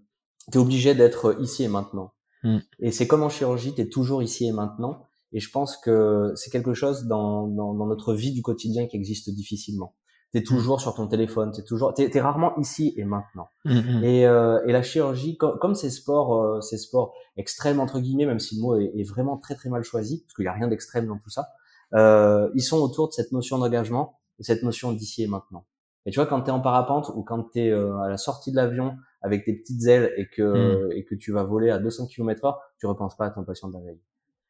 Tu 0.51 0.59
es 0.59 0.61
obligé 0.61 0.95
d'être 0.95 1.41
ici 1.41 1.65
et 1.65 1.69
maintenant. 1.69 2.13
Mmh. 2.43 2.59
Et 2.81 2.93
c'est 2.93 3.07
comme 3.07 3.23
en 3.23 3.29
chirurgie, 3.29 3.75
tu 3.75 3.83
es 3.83 3.89
toujours 3.89 4.23
ici 4.23 4.47
et 4.47 4.53
maintenant. 4.53 5.07
Et 5.33 5.41
je 5.41 5.51
pense 5.51 5.77
que 5.77 6.33
c'est 6.35 6.51
quelque 6.51 6.75
chose 6.75 7.07
dans, 7.07 7.47
dans, 7.47 7.75
dans, 7.75 7.87
notre 7.87 8.15
vie 8.15 8.33
du 8.33 8.43
quotidien 8.43 8.87
qui 8.87 8.97
existe 8.97 9.31
difficilement. 9.31 9.95
T'es 10.33 10.43
toujours 10.43 10.77
mm. 10.77 10.81
sur 10.81 10.95
ton 10.95 11.09
téléphone, 11.09 11.53
t'es 11.53 11.63
toujours, 11.63 11.93
t'es, 11.93 12.09
es 12.13 12.21
rarement 12.21 12.57
ici 12.59 12.95
et 12.97 13.05
maintenant. 13.05 13.49
Mm, 13.65 13.79
mm. 13.79 14.05
Et, 14.05 14.27
euh, 14.27 14.61
et 14.67 14.73
la 14.73 14.83
chirurgie, 14.83 15.37
comme, 15.37 15.59
comme 15.59 15.75
ces 15.75 15.91
sports, 15.91 16.35
euh, 16.35 16.61
ces 16.61 16.79
sports 16.79 17.15
extrêmes 17.37 17.81
entre 17.81 18.01
guillemets, 18.01 18.27
même 18.27 18.39
si 18.39 18.57
le 18.57 18.63
mot 18.63 18.77
est, 18.77 18.93
est 18.97 19.09
vraiment 19.09 19.39
très 19.39 19.55
très 19.55 19.69
mal 19.69 19.83
choisi, 19.83 20.23
parce 20.23 20.35
qu'il 20.35 20.45
y 20.45 20.49
a 20.49 20.53
rien 20.53 20.69
d'extrême 20.69 21.07
dans 21.07 21.19
tout 21.19 21.31
ça, 21.31 21.49
euh, 21.95 22.49
ils 22.55 22.63
sont 22.63 22.79
autour 22.79 23.09
de 23.09 23.13
cette 23.13 23.33
notion 23.33 23.59
d'engagement, 23.59 24.21
de 24.39 24.45
cette 24.45 24.63
notion 24.63 24.93
d'ici 24.93 25.23
et 25.25 25.27
maintenant. 25.27 25.65
Et 26.07 26.13
tu 26.13 26.17
vois, 26.17 26.27
quand 26.27 26.41
tu 26.43 26.49
es 26.49 26.53
en 26.53 26.61
parapente 26.61 27.11
ou 27.15 27.23
quand 27.23 27.51
tu 27.53 27.61
es 27.61 27.73
à 27.73 28.09
la 28.09 28.17
sortie 28.17 28.53
de 28.53 28.57
l'avion 28.57 28.97
avec 29.23 29.45
tes 29.45 29.55
petites 29.55 29.87
ailes 29.87 30.13
et 30.17 30.27
que, 30.27 30.43
Hmm. 30.43 30.93
et 30.93 31.05
que 31.05 31.15
tu 31.15 31.33
vas 31.33 31.45
voler 31.45 31.71
à 31.71 31.79
200 31.79 32.07
km 32.07 32.45
heure, 32.45 32.61
tu 32.79 32.87
repenses 32.87 33.17
pas 33.17 33.27
à 33.27 33.31
ton 33.31 33.45
patient 33.45 33.69
de 33.69 33.75
la 33.75 33.81
veille. 33.81 34.01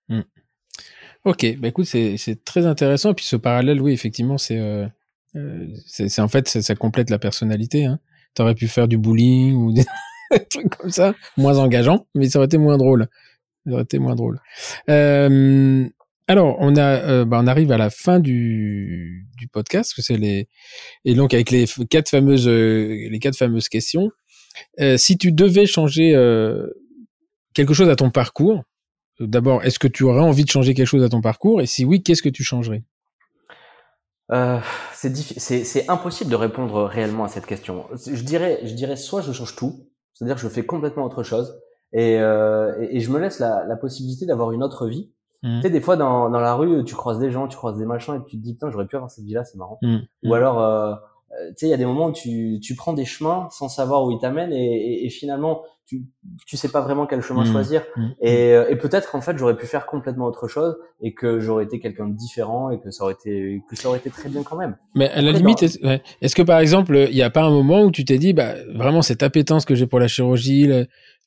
Hmm. 0.08 0.22
Ok, 1.24 1.46
bah 1.58 1.68
écoute, 1.68 1.84
c'est 1.84 2.44
très 2.44 2.66
intéressant. 2.66 3.10
Et 3.10 3.14
puis 3.14 3.26
ce 3.26 3.36
parallèle, 3.36 3.80
oui, 3.82 3.92
effectivement, 3.92 4.38
c'est 4.38 4.58
euh, 4.58 4.86
euh, 5.36 5.66
c'est 5.86 6.20
en 6.20 6.28
fait, 6.28 6.48
ça, 6.48 6.62
ça, 6.62 6.74
complète 6.74 7.10
la 7.10 7.18
personnalité. 7.18 7.84
Hein. 7.84 8.00
Tu 8.34 8.42
aurais 8.42 8.54
pu 8.54 8.68
faire 8.68 8.88
du 8.88 8.98
bowling 8.98 9.54
ou 9.54 9.72
des 9.72 9.84
trucs 10.50 10.74
comme 10.76 10.90
ça, 10.90 11.14
moins 11.36 11.58
engageant, 11.58 12.06
mais 12.14 12.28
ça 12.28 12.38
aurait 12.38 12.46
été 12.46 12.58
moins 12.58 12.78
drôle. 12.78 13.08
Ça 13.66 13.72
aurait 13.72 13.82
été 13.82 13.98
moins 13.98 14.14
drôle. 14.14 14.40
Euh, 14.88 15.86
alors, 16.26 16.56
on 16.60 16.76
a, 16.76 17.00
euh, 17.02 17.24
bah, 17.24 17.38
on 17.42 17.46
arrive 17.46 17.72
à 17.72 17.78
la 17.78 17.90
fin 17.90 18.18
du, 18.20 19.26
du 19.36 19.48
podcast, 19.48 19.94
que 19.94 20.02
c'est 20.02 20.16
les 20.16 20.48
et 21.04 21.14
donc 21.14 21.34
avec 21.34 21.50
les 21.50 21.66
quatre 21.90 22.08
fameuses 22.08 22.48
les 22.48 23.18
quatre 23.20 23.36
fameuses 23.36 23.68
questions. 23.68 24.10
Euh, 24.80 24.96
si 24.96 25.16
tu 25.16 25.32
devais 25.32 25.66
changer 25.66 26.14
euh, 26.14 26.66
quelque 27.54 27.74
chose 27.74 27.88
à 27.88 27.96
ton 27.96 28.10
parcours, 28.10 28.62
d'abord, 29.20 29.62
est-ce 29.64 29.78
que 29.78 29.88
tu 29.88 30.04
aurais 30.04 30.20
envie 30.20 30.44
de 30.44 30.50
changer 30.50 30.74
quelque 30.74 30.86
chose 30.86 31.04
à 31.04 31.08
ton 31.08 31.20
parcours? 31.20 31.60
Et 31.60 31.66
si 31.66 31.84
oui, 31.84 32.02
qu'est-ce 32.02 32.22
que 32.22 32.28
tu 32.28 32.42
changerais? 32.42 32.82
Euh, 34.32 34.60
C'est 34.92 35.88
impossible 35.88 36.30
de 36.30 36.36
répondre 36.36 36.84
réellement 36.84 37.24
à 37.24 37.28
cette 37.28 37.46
question. 37.46 37.86
Je 37.94 38.22
dirais, 38.22 38.60
je 38.64 38.74
dirais 38.74 38.96
soit 38.96 39.22
je 39.22 39.32
change 39.32 39.56
tout, 39.56 39.88
c'est-à-dire 40.14 40.38
je 40.38 40.48
fais 40.48 40.64
complètement 40.64 41.04
autre 41.04 41.22
chose, 41.22 41.58
et, 41.92 42.14
et, 42.14 42.96
et 42.96 43.00
je 43.00 43.10
me 43.10 43.18
laisse 43.18 43.40
la, 43.40 43.64
la 43.66 43.76
possibilité 43.76 44.26
d'avoir 44.26 44.52
une 44.52 44.62
autre 44.62 44.86
vie. 44.86 45.10
Mmh. 45.42 45.56
Tu 45.56 45.62
sais, 45.62 45.70
des 45.70 45.80
fois 45.80 45.96
dans, 45.96 46.28
dans 46.30 46.38
la 46.38 46.54
rue, 46.54 46.84
tu 46.84 46.94
croises 46.94 47.18
des 47.18 47.30
gens, 47.30 47.48
tu 47.48 47.56
croises 47.56 47.78
des 47.78 47.86
machins, 47.86 48.14
et 48.14 48.30
tu 48.30 48.36
te 48.36 48.42
dis 48.42 48.52
putain, 48.52 48.70
j'aurais 48.70 48.86
pu 48.86 48.96
avoir 48.96 49.10
cette 49.10 49.24
vie-là, 49.24 49.44
c'est 49.44 49.56
marrant. 49.56 49.78
Mmh. 49.82 49.98
Ou 50.24 50.34
alors, 50.34 50.60
euh, 50.60 50.94
tu 51.30 51.54
sais, 51.56 51.66
il 51.66 51.70
y 51.70 51.74
a 51.74 51.76
des 51.76 51.86
moments 51.86 52.06
où 52.06 52.12
tu, 52.12 52.58
tu 52.60 52.74
prends 52.74 52.92
des 52.92 53.04
chemins 53.04 53.48
sans 53.50 53.68
savoir 53.68 54.04
où 54.04 54.10
ils 54.10 54.18
t'amènent, 54.18 54.52
et, 54.52 54.56
et, 54.56 55.06
et, 55.06 55.10
finalement, 55.10 55.62
tu, 55.86 56.04
tu 56.46 56.56
sais 56.56 56.68
pas 56.68 56.80
vraiment 56.80 57.06
quel 57.06 57.20
chemin 57.20 57.42
mmh. 57.42 57.52
choisir. 57.52 57.82
Et, 58.20 58.50
et 58.68 58.76
peut-être 58.76 59.10
qu'en 59.10 59.20
fait, 59.20 59.36
j'aurais 59.38 59.56
pu 59.56 59.66
faire 59.66 59.86
complètement 59.86 60.26
autre 60.26 60.48
chose, 60.48 60.76
et 61.00 61.14
que 61.14 61.40
j'aurais 61.40 61.64
été 61.64 61.78
quelqu'un 61.78 62.08
de 62.08 62.16
différent, 62.16 62.70
et 62.70 62.80
que 62.80 62.90
ça 62.90 63.04
aurait 63.04 63.14
été, 63.14 63.62
que 63.68 63.76
ça 63.76 63.88
aurait 63.88 63.98
été 63.98 64.10
très 64.10 64.28
bien 64.28 64.42
quand 64.42 64.56
même. 64.56 64.76
Mais 64.94 65.08
à 65.10 65.22
la 65.22 65.30
Après, 65.30 65.40
limite, 65.40 65.62
est-ce 65.62 65.78
ouais. 65.86 66.02
est 66.20 66.34
que 66.34 66.42
par 66.42 66.58
exemple, 66.58 67.06
il 67.08 67.14
n'y 67.14 67.22
a 67.22 67.30
pas 67.30 67.42
un 67.42 67.50
moment 67.50 67.82
où 67.82 67.90
tu 67.90 68.04
t'es 68.04 68.18
dit, 68.18 68.32
bah 68.32 68.54
vraiment 68.74 69.02
cette 69.02 69.22
appétence 69.22 69.64
que 69.64 69.74
j'ai 69.74 69.86
pour 69.86 70.00
la 70.00 70.08
chirurgie, 70.08 70.68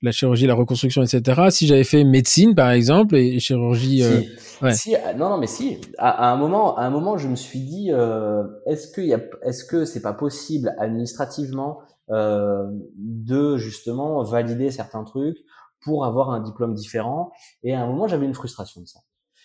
la 0.03 0.11
chirurgie, 0.11 0.45
la 0.45 0.53
reconstruction, 0.53 1.01
etc. 1.01 1.47
Si 1.49 1.65
j'avais 1.65 1.85
fait 1.85 2.03
médecine, 2.03 2.53
par 2.53 2.71
exemple, 2.71 3.15
et 3.15 3.39
chirurgie, 3.39 3.99
si, 3.99 4.03
euh, 4.03 4.21
ouais. 4.61 4.73
si, 4.73 4.95
non, 5.17 5.29
non, 5.29 5.37
mais 5.37 5.47
si. 5.47 5.79
À, 5.97 6.27
à, 6.27 6.33
un 6.33 6.35
moment, 6.35 6.77
à 6.77 6.83
un 6.83 6.89
moment, 6.89 7.17
je 7.17 7.27
me 7.29 7.35
suis 7.35 7.61
dit, 7.61 7.89
euh, 7.91 8.43
est-ce 8.67 8.91
que 8.91 9.01
y 9.01 9.13
a, 9.13 9.19
est-ce 9.43 9.63
que 9.63 9.85
c'est 9.85 10.01
pas 10.01 10.13
possible 10.13 10.75
administrativement 10.77 11.79
euh, 12.09 12.69
de 12.95 13.55
justement 13.55 14.23
valider 14.23 14.71
certains 14.71 15.05
trucs 15.05 15.37
pour 15.81 16.05
avoir 16.05 16.31
un 16.31 16.41
diplôme 16.41 16.73
différent? 16.73 17.31
Et 17.63 17.73
à 17.73 17.81
un 17.81 17.87
moment, 17.87 18.07
j'avais 18.07 18.25
une 18.25 18.35
frustration 18.35 18.81
de 18.81 18.87
ça. 18.87 18.99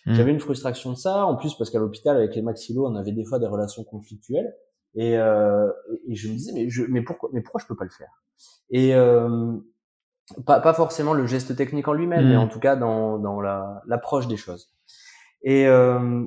Mmh. 0.07 0.15
J'avais 0.15 0.33
une 0.33 0.41
frustration 0.41 0.91
de 0.91 0.97
ça, 0.97 1.25
en 1.25 1.37
plus 1.37 1.55
parce 1.55 1.71
qu'à 1.71 1.79
l'hôpital 1.79 2.17
avec 2.17 2.35
les 2.35 2.43
maxillos, 2.43 2.85
on 2.87 2.97
avait 2.97 3.13
des 3.13 3.25
fois 3.25 3.39
des 3.39 3.47
relations 3.47 3.85
conflictuelles. 3.85 4.53
Et, 4.97 5.17
euh, 5.17 5.71
et 6.09 6.17
je 6.17 6.29
me 6.29 6.35
disais, 6.35 6.53
mais, 6.53 6.69
je, 6.69 6.83
mais 6.89 7.03
pourquoi, 7.03 7.29
mais 7.33 7.43
pourquoi 7.43 7.61
je 7.61 7.67
peux 7.67 7.77
pas 7.77 7.85
le 7.85 7.91
faire? 7.91 8.11
Et 8.71 8.95
euh, 8.95 9.57
pas, 10.47 10.61
pas 10.61 10.75
forcément 10.75 11.15
le 11.15 11.27
geste 11.27 11.57
technique 11.57 11.89
en 11.89 11.93
lui-même, 11.93 12.27
mmh. 12.27 12.29
mais 12.31 12.37
en 12.37 12.49
tout 12.49 12.61
cas 12.61 12.77
dans, 12.77 13.19
dans 13.19 13.41
la, 13.41 13.83
l'approche 13.87 14.29
des 14.29 14.37
choses. 14.37 14.71
Et 15.43 15.67
euh, 15.67 16.25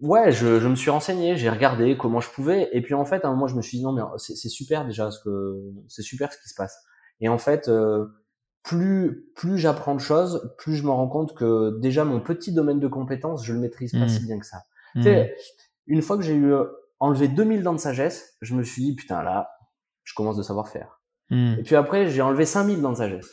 ouais, 0.00 0.32
je, 0.32 0.60
je 0.60 0.68
me 0.68 0.74
suis 0.74 0.90
renseigné, 0.90 1.36
j'ai 1.36 1.50
regardé 1.50 1.96
comment 1.96 2.20
je 2.20 2.30
pouvais, 2.30 2.68
et 2.72 2.80
puis 2.80 2.94
en 2.94 3.04
fait, 3.04 3.24
à 3.24 3.28
un 3.28 3.32
moment, 3.32 3.46
je 3.46 3.56
me 3.56 3.62
suis 3.62 3.78
dit 3.78 3.84
non, 3.84 3.92
mais 3.92 4.02
c'est, 4.18 4.36
c'est 4.36 4.48
super 4.48 4.86
déjà 4.86 5.10
ce 5.10 5.20
que 5.20 5.58
c'est 5.88 6.02
super 6.02 6.32
ce 6.32 6.38
qui 6.38 6.48
se 6.48 6.54
passe. 6.54 6.84
Et 7.20 7.28
en 7.28 7.38
fait, 7.38 7.68
euh, 7.68 8.06
plus 8.62 9.26
plus 9.34 9.58
j'apprends 9.58 9.94
de 9.94 10.00
choses, 10.00 10.54
plus 10.58 10.76
je 10.76 10.84
me 10.84 10.90
rends 10.90 11.08
compte 11.08 11.34
que 11.34 11.78
déjà 11.80 12.04
mon 12.04 12.20
petit 12.20 12.52
domaine 12.52 12.80
de 12.80 12.88
compétences, 12.88 13.44
je 13.44 13.52
le 13.52 13.60
maîtrise 13.60 13.92
pas 13.92 14.06
mmh. 14.06 14.08
si 14.08 14.24
bien 14.24 14.38
que 14.38 14.46
ça. 14.46 14.62
Tu 14.94 15.04
sais, 15.04 15.34
une 15.86 16.02
fois 16.02 16.18
que 16.18 16.22
j'ai 16.22 16.34
eu 16.34 16.52
enlevé 17.00 17.26
2000 17.26 17.62
dents 17.62 17.72
de 17.72 17.78
sagesse, 17.78 18.36
je 18.42 18.54
me 18.54 18.62
suis 18.62 18.82
dit 18.82 18.94
putain 18.94 19.22
là, 19.22 19.50
je 20.04 20.14
commence 20.14 20.36
de 20.36 20.42
savoir 20.42 20.68
faire. 20.68 21.01
Mmh. 21.32 21.54
Et 21.58 21.62
puis 21.62 21.76
après, 21.76 22.08
j'ai 22.10 22.20
enlevé 22.20 22.44
5000 22.44 22.82
dents 22.82 22.92
de 22.92 22.98
sagesse. 22.98 23.30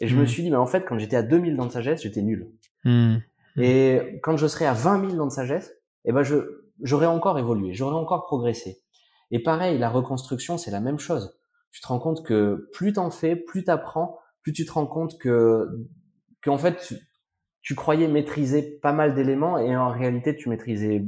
Et 0.00 0.08
je 0.08 0.16
mmh. 0.16 0.20
me 0.20 0.26
suis 0.26 0.42
dit, 0.42 0.50
mais 0.50 0.56
en 0.56 0.66
fait, 0.66 0.84
quand 0.86 0.98
j'étais 0.98 1.16
à 1.16 1.22
2000 1.22 1.56
dents 1.56 1.66
de 1.66 1.70
sagesse, 1.70 2.02
j'étais 2.02 2.22
nul. 2.22 2.50
Mmh. 2.84 3.16
Et 3.58 4.20
quand 4.22 4.38
je 4.38 4.46
serai 4.46 4.66
à 4.66 4.72
20 4.72 5.00
000 5.00 5.16
dents 5.16 5.26
de 5.26 5.32
sagesse, 5.32 5.70
eh 6.06 6.12
ben, 6.12 6.22
je, 6.22 6.36
j'aurais 6.82 7.06
encore 7.06 7.38
évolué, 7.38 7.74
j'aurais 7.74 7.94
encore 7.94 8.24
progressé. 8.24 8.78
Et 9.30 9.38
pareil, 9.38 9.78
la 9.78 9.90
reconstruction, 9.90 10.56
c'est 10.56 10.70
la 10.70 10.80
même 10.80 10.98
chose. 10.98 11.38
Tu 11.72 11.82
te 11.82 11.86
rends 11.86 11.98
compte 11.98 12.24
que 12.24 12.70
plus 12.72 12.94
t'en 12.94 13.10
fais, 13.10 13.36
plus 13.36 13.64
t'apprends, 13.64 14.18
plus 14.42 14.54
tu 14.54 14.64
te 14.64 14.72
rends 14.72 14.86
compte 14.86 15.18
que, 15.18 15.68
qu'en 16.42 16.58
fait, 16.58 16.78
tu, 16.78 16.96
tu 17.60 17.74
croyais 17.74 18.08
maîtriser 18.08 18.78
pas 18.82 18.92
mal 18.92 19.14
d'éléments 19.14 19.58
et 19.58 19.76
en 19.76 19.90
réalité, 19.90 20.34
tu 20.34 20.48
maîtrisais 20.48 21.04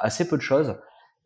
assez 0.00 0.28
peu 0.28 0.36
de 0.36 0.42
choses. 0.42 0.76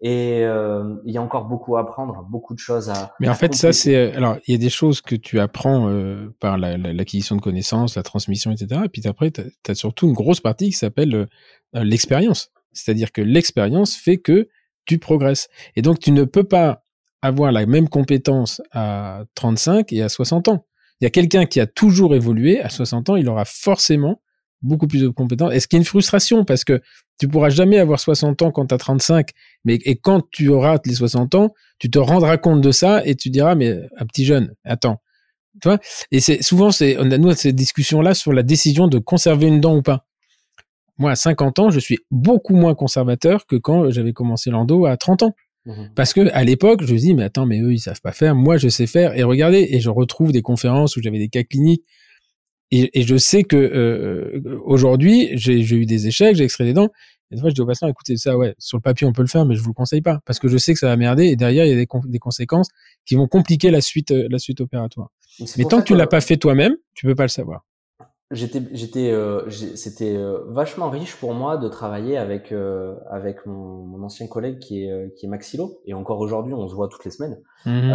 Et 0.03 0.45
euh, 0.45 0.97
il 1.05 1.13
y 1.13 1.19
a 1.19 1.23
encore 1.23 1.45
beaucoup 1.45 1.77
à 1.77 1.81
apprendre, 1.81 2.27
beaucoup 2.31 2.55
de 2.55 2.59
choses 2.59 2.89
à. 2.89 3.15
Mais 3.21 3.29
en 3.29 3.35
fait, 3.35 3.55
ça, 3.55 3.73
c'est. 3.73 4.15
Alors, 4.15 4.39
il 4.47 4.53
y 4.53 4.55
a 4.55 4.59
des 4.59 4.71
choses 4.71 5.03
que 5.03 5.15
tu 5.15 5.39
apprends 5.39 5.91
euh, 5.91 6.35
par 6.41 6.57
la, 6.57 6.79
la, 6.79 6.95
l'acquisition 6.95 7.37
de 7.37 7.43
connaissances, 7.43 7.97
la 7.97 8.03
transmission, 8.03 8.51
etc. 8.51 8.83
Et 8.87 8.89
puis 8.89 9.03
après, 9.07 9.31
tu 9.31 9.43
as, 9.69 9.75
surtout 9.75 10.07
une 10.07 10.15
grosse 10.15 10.41
partie 10.41 10.71
qui 10.71 10.77
s'appelle 10.77 11.15
euh, 11.15 11.27
l'expérience. 11.75 12.51
C'est-à-dire 12.73 13.13
que 13.13 13.21
l'expérience 13.21 13.95
fait 13.95 14.17
que 14.17 14.49
tu 14.87 14.99
progresses. 14.99 15.49
Et 15.77 15.83
donc, 15.83 15.99
tu 15.99 16.13
ne 16.13 16.25
peux 16.25 16.45
pas 16.45 16.83
avoir 17.21 17.53
la 17.53 17.67
même 17.67 17.89
compétence 17.89 18.63
à 18.73 19.25
35 19.35 19.93
et 19.93 20.03
à 20.03 20.09
60 20.09 20.49
ans. 20.49 20.65
Il 21.01 21.05
y 21.05 21.07
a 21.07 21.11
quelqu'un 21.11 21.45
qui 21.45 21.61
a 21.61 21.67
toujours 21.67 22.15
évolué, 22.15 22.61
à 22.61 22.71
60 22.71 23.11
ans, 23.11 23.17
il 23.17 23.29
aura 23.29 23.45
forcément 23.45 24.23
beaucoup 24.63 24.87
plus 24.87 25.03
de 25.03 25.09
compétences. 25.09 25.53
Est-ce 25.53 25.69
qu'il 25.69 25.77
y 25.77 25.81
a 25.81 25.83
une 25.83 25.87
frustration 25.87 26.45
parce 26.45 26.65
que 26.65 26.81
tu 27.21 27.29
pourras 27.29 27.51
jamais 27.51 27.79
avoir 27.79 28.01
60 28.01 28.41
ans 28.41 28.51
quand 28.51 28.67
tu 28.67 28.75
as 28.75 28.79
35, 28.79 29.29
mais 29.65 29.75
et 29.85 29.97
quand 29.97 30.23
tu 30.31 30.49
auras 30.49 30.79
les 30.87 30.95
60 30.95 31.35
ans, 31.35 31.51
tu 31.79 31.91
te 31.91 31.99
rendras 31.99 32.39
compte 32.39 32.63
de 32.63 32.73
ça 32.73 33.05
et 33.05 33.15
tu 33.15 33.29
diras 33.29 33.55
mais 33.55 33.79
un 33.99 34.07
petit 34.07 34.25
jeune, 34.25 34.55
attends. 34.65 35.03
Tu 35.61 35.69
vois? 35.69 35.79
Et 36.11 36.21
c'est 36.21 36.43
souvent 36.43 36.71
c'est 36.71 36.97
on 36.99 37.11
a 37.11 37.19
nous 37.19 37.33
cette 37.33 37.55
discussion 37.55 38.01
là 38.01 38.15
sur 38.15 38.33
la 38.33 38.43
décision 38.43 38.89
de 38.89 38.99
conserver 38.99 39.49
une 39.49 39.61
dent 39.61 39.77
ou 39.77 39.83
pas. 39.83 40.07
Moi 40.97 41.11
à 41.11 41.17
50 41.17 41.59
ans, 41.59 41.71
je 41.71 41.79
suis 41.79 41.99
beaucoup 42.11 42.55
moins 42.55 42.75
conservateur 42.75 43.47
que 43.47 43.57
quand 43.57 43.91
j'avais 43.91 44.15
commencé 44.15 44.49
l'endo 44.49 44.87
à 44.87 44.97
30 44.97 45.25
ans. 45.25 45.35
Mmh. 45.67 45.89
Parce 45.95 46.15
que 46.15 46.31
à 46.33 46.43
l'époque, 46.43 46.83
je 46.87 46.95
me 46.95 46.99
dis 46.99 47.13
mais 47.13 47.25
attends 47.25 47.45
mais 47.45 47.61
eux 47.61 47.75
ils 47.75 47.81
savent 47.81 48.01
pas 48.01 48.13
faire, 48.13 48.35
moi 48.35 48.57
je 48.57 48.71
sais 48.71 48.87
faire 48.87 49.15
et 49.15 49.25
regardez 49.25 49.69
et 49.73 49.81
je 49.81 49.91
retrouve 49.91 50.33
des 50.33 50.41
conférences 50.41 50.97
où 50.97 51.03
j'avais 51.03 51.19
des 51.19 51.29
cas 51.29 51.43
cliniques 51.43 51.85
et, 52.71 53.01
et, 53.01 53.03
je 53.03 53.17
sais 53.17 53.45
que 53.45 53.57
euh, 53.57 54.61
aujourd'hui, 54.65 55.31
j'ai 55.35 55.61
eu 55.61 55.87
des 55.87 56.07
échecs, 56.07 56.37
j'ai 56.37 56.45
extrait 56.45 56.65
des 56.65 56.73
dents. 56.73 56.91
Et 57.31 57.37
des 57.37 57.41
fois, 57.41 57.51
je 57.51 57.55
dis 57.55 57.61
au 57.61 57.67
patient, 57.67 57.89
écoutez, 57.89 58.17
ça, 58.17 58.37
ouais, 58.37 58.55
sur 58.59 58.79
le 58.79 58.83
papier, 58.83 59.07
on 59.07 59.13
peut 59.13 59.23
le 59.23 59.29
faire, 59.29 59.45
mais 59.45 59.55
je 59.55 59.63
vous 59.63 59.71
le 59.71 59.75
conseille 59.75 60.03
pas. 60.03 60.21
Parce 60.25 60.39
que 60.39 60.49
je 60.49 60.59
sais 60.59 60.73
que 60.73 60.79
ça 60.79 60.87
va 60.87 60.97
merder 60.97 61.27
et 61.27 61.37
derrière, 61.37 61.65
il 61.65 61.71
y 61.71 61.73
a 61.73 61.77
des, 61.77 61.89
des 62.07 62.19
conséquences 62.19 62.69
qui 63.07 63.15
vont 63.15 63.29
compliquer 63.29 63.71
la 63.71 63.81
suite, 63.81 64.11
la 64.11 64.39
suite 64.39 64.61
opératoire. 64.61 65.11
Mais 65.57 65.65
tant 65.65 65.79
que 65.79 65.85
tu 65.85 65.93
que 65.93 65.99
l'as 65.99 66.07
pas 66.07 66.21
fait 66.21 66.37
toi-même, 66.37 66.77
tu 66.95 67.07
peux 67.07 67.15
pas 67.15 67.25
le 67.25 67.29
savoir. 67.29 67.65
J'étais, 68.33 68.63
j'étais, 68.73 69.11
euh, 69.11 69.51
c'était 69.51 70.15
euh, 70.17 70.45
vachement 70.47 70.89
riche 70.89 71.17
pour 71.17 71.35
moi 71.35 71.57
de 71.57 71.69
travailler 71.69 72.17
avec 72.17 72.53
euh, 72.53 72.95
avec 73.11 73.45
mon, 73.45 73.85
mon, 73.85 74.05
ancien 74.05 74.29
collègue 74.29 74.61
qui 74.61 74.85
est 74.85 75.15
qui 75.17 75.27
est 75.27 75.29
Maxilo 75.29 75.81
et 75.85 75.95
encore 75.95 76.21
aujourd'hui 76.21 76.55
on 76.55 76.69
se 76.69 76.75
voit 76.77 76.89
toutes 76.89 77.05
les 77.05 77.11
semaines 77.11 77.41
Mmh. 77.67 77.93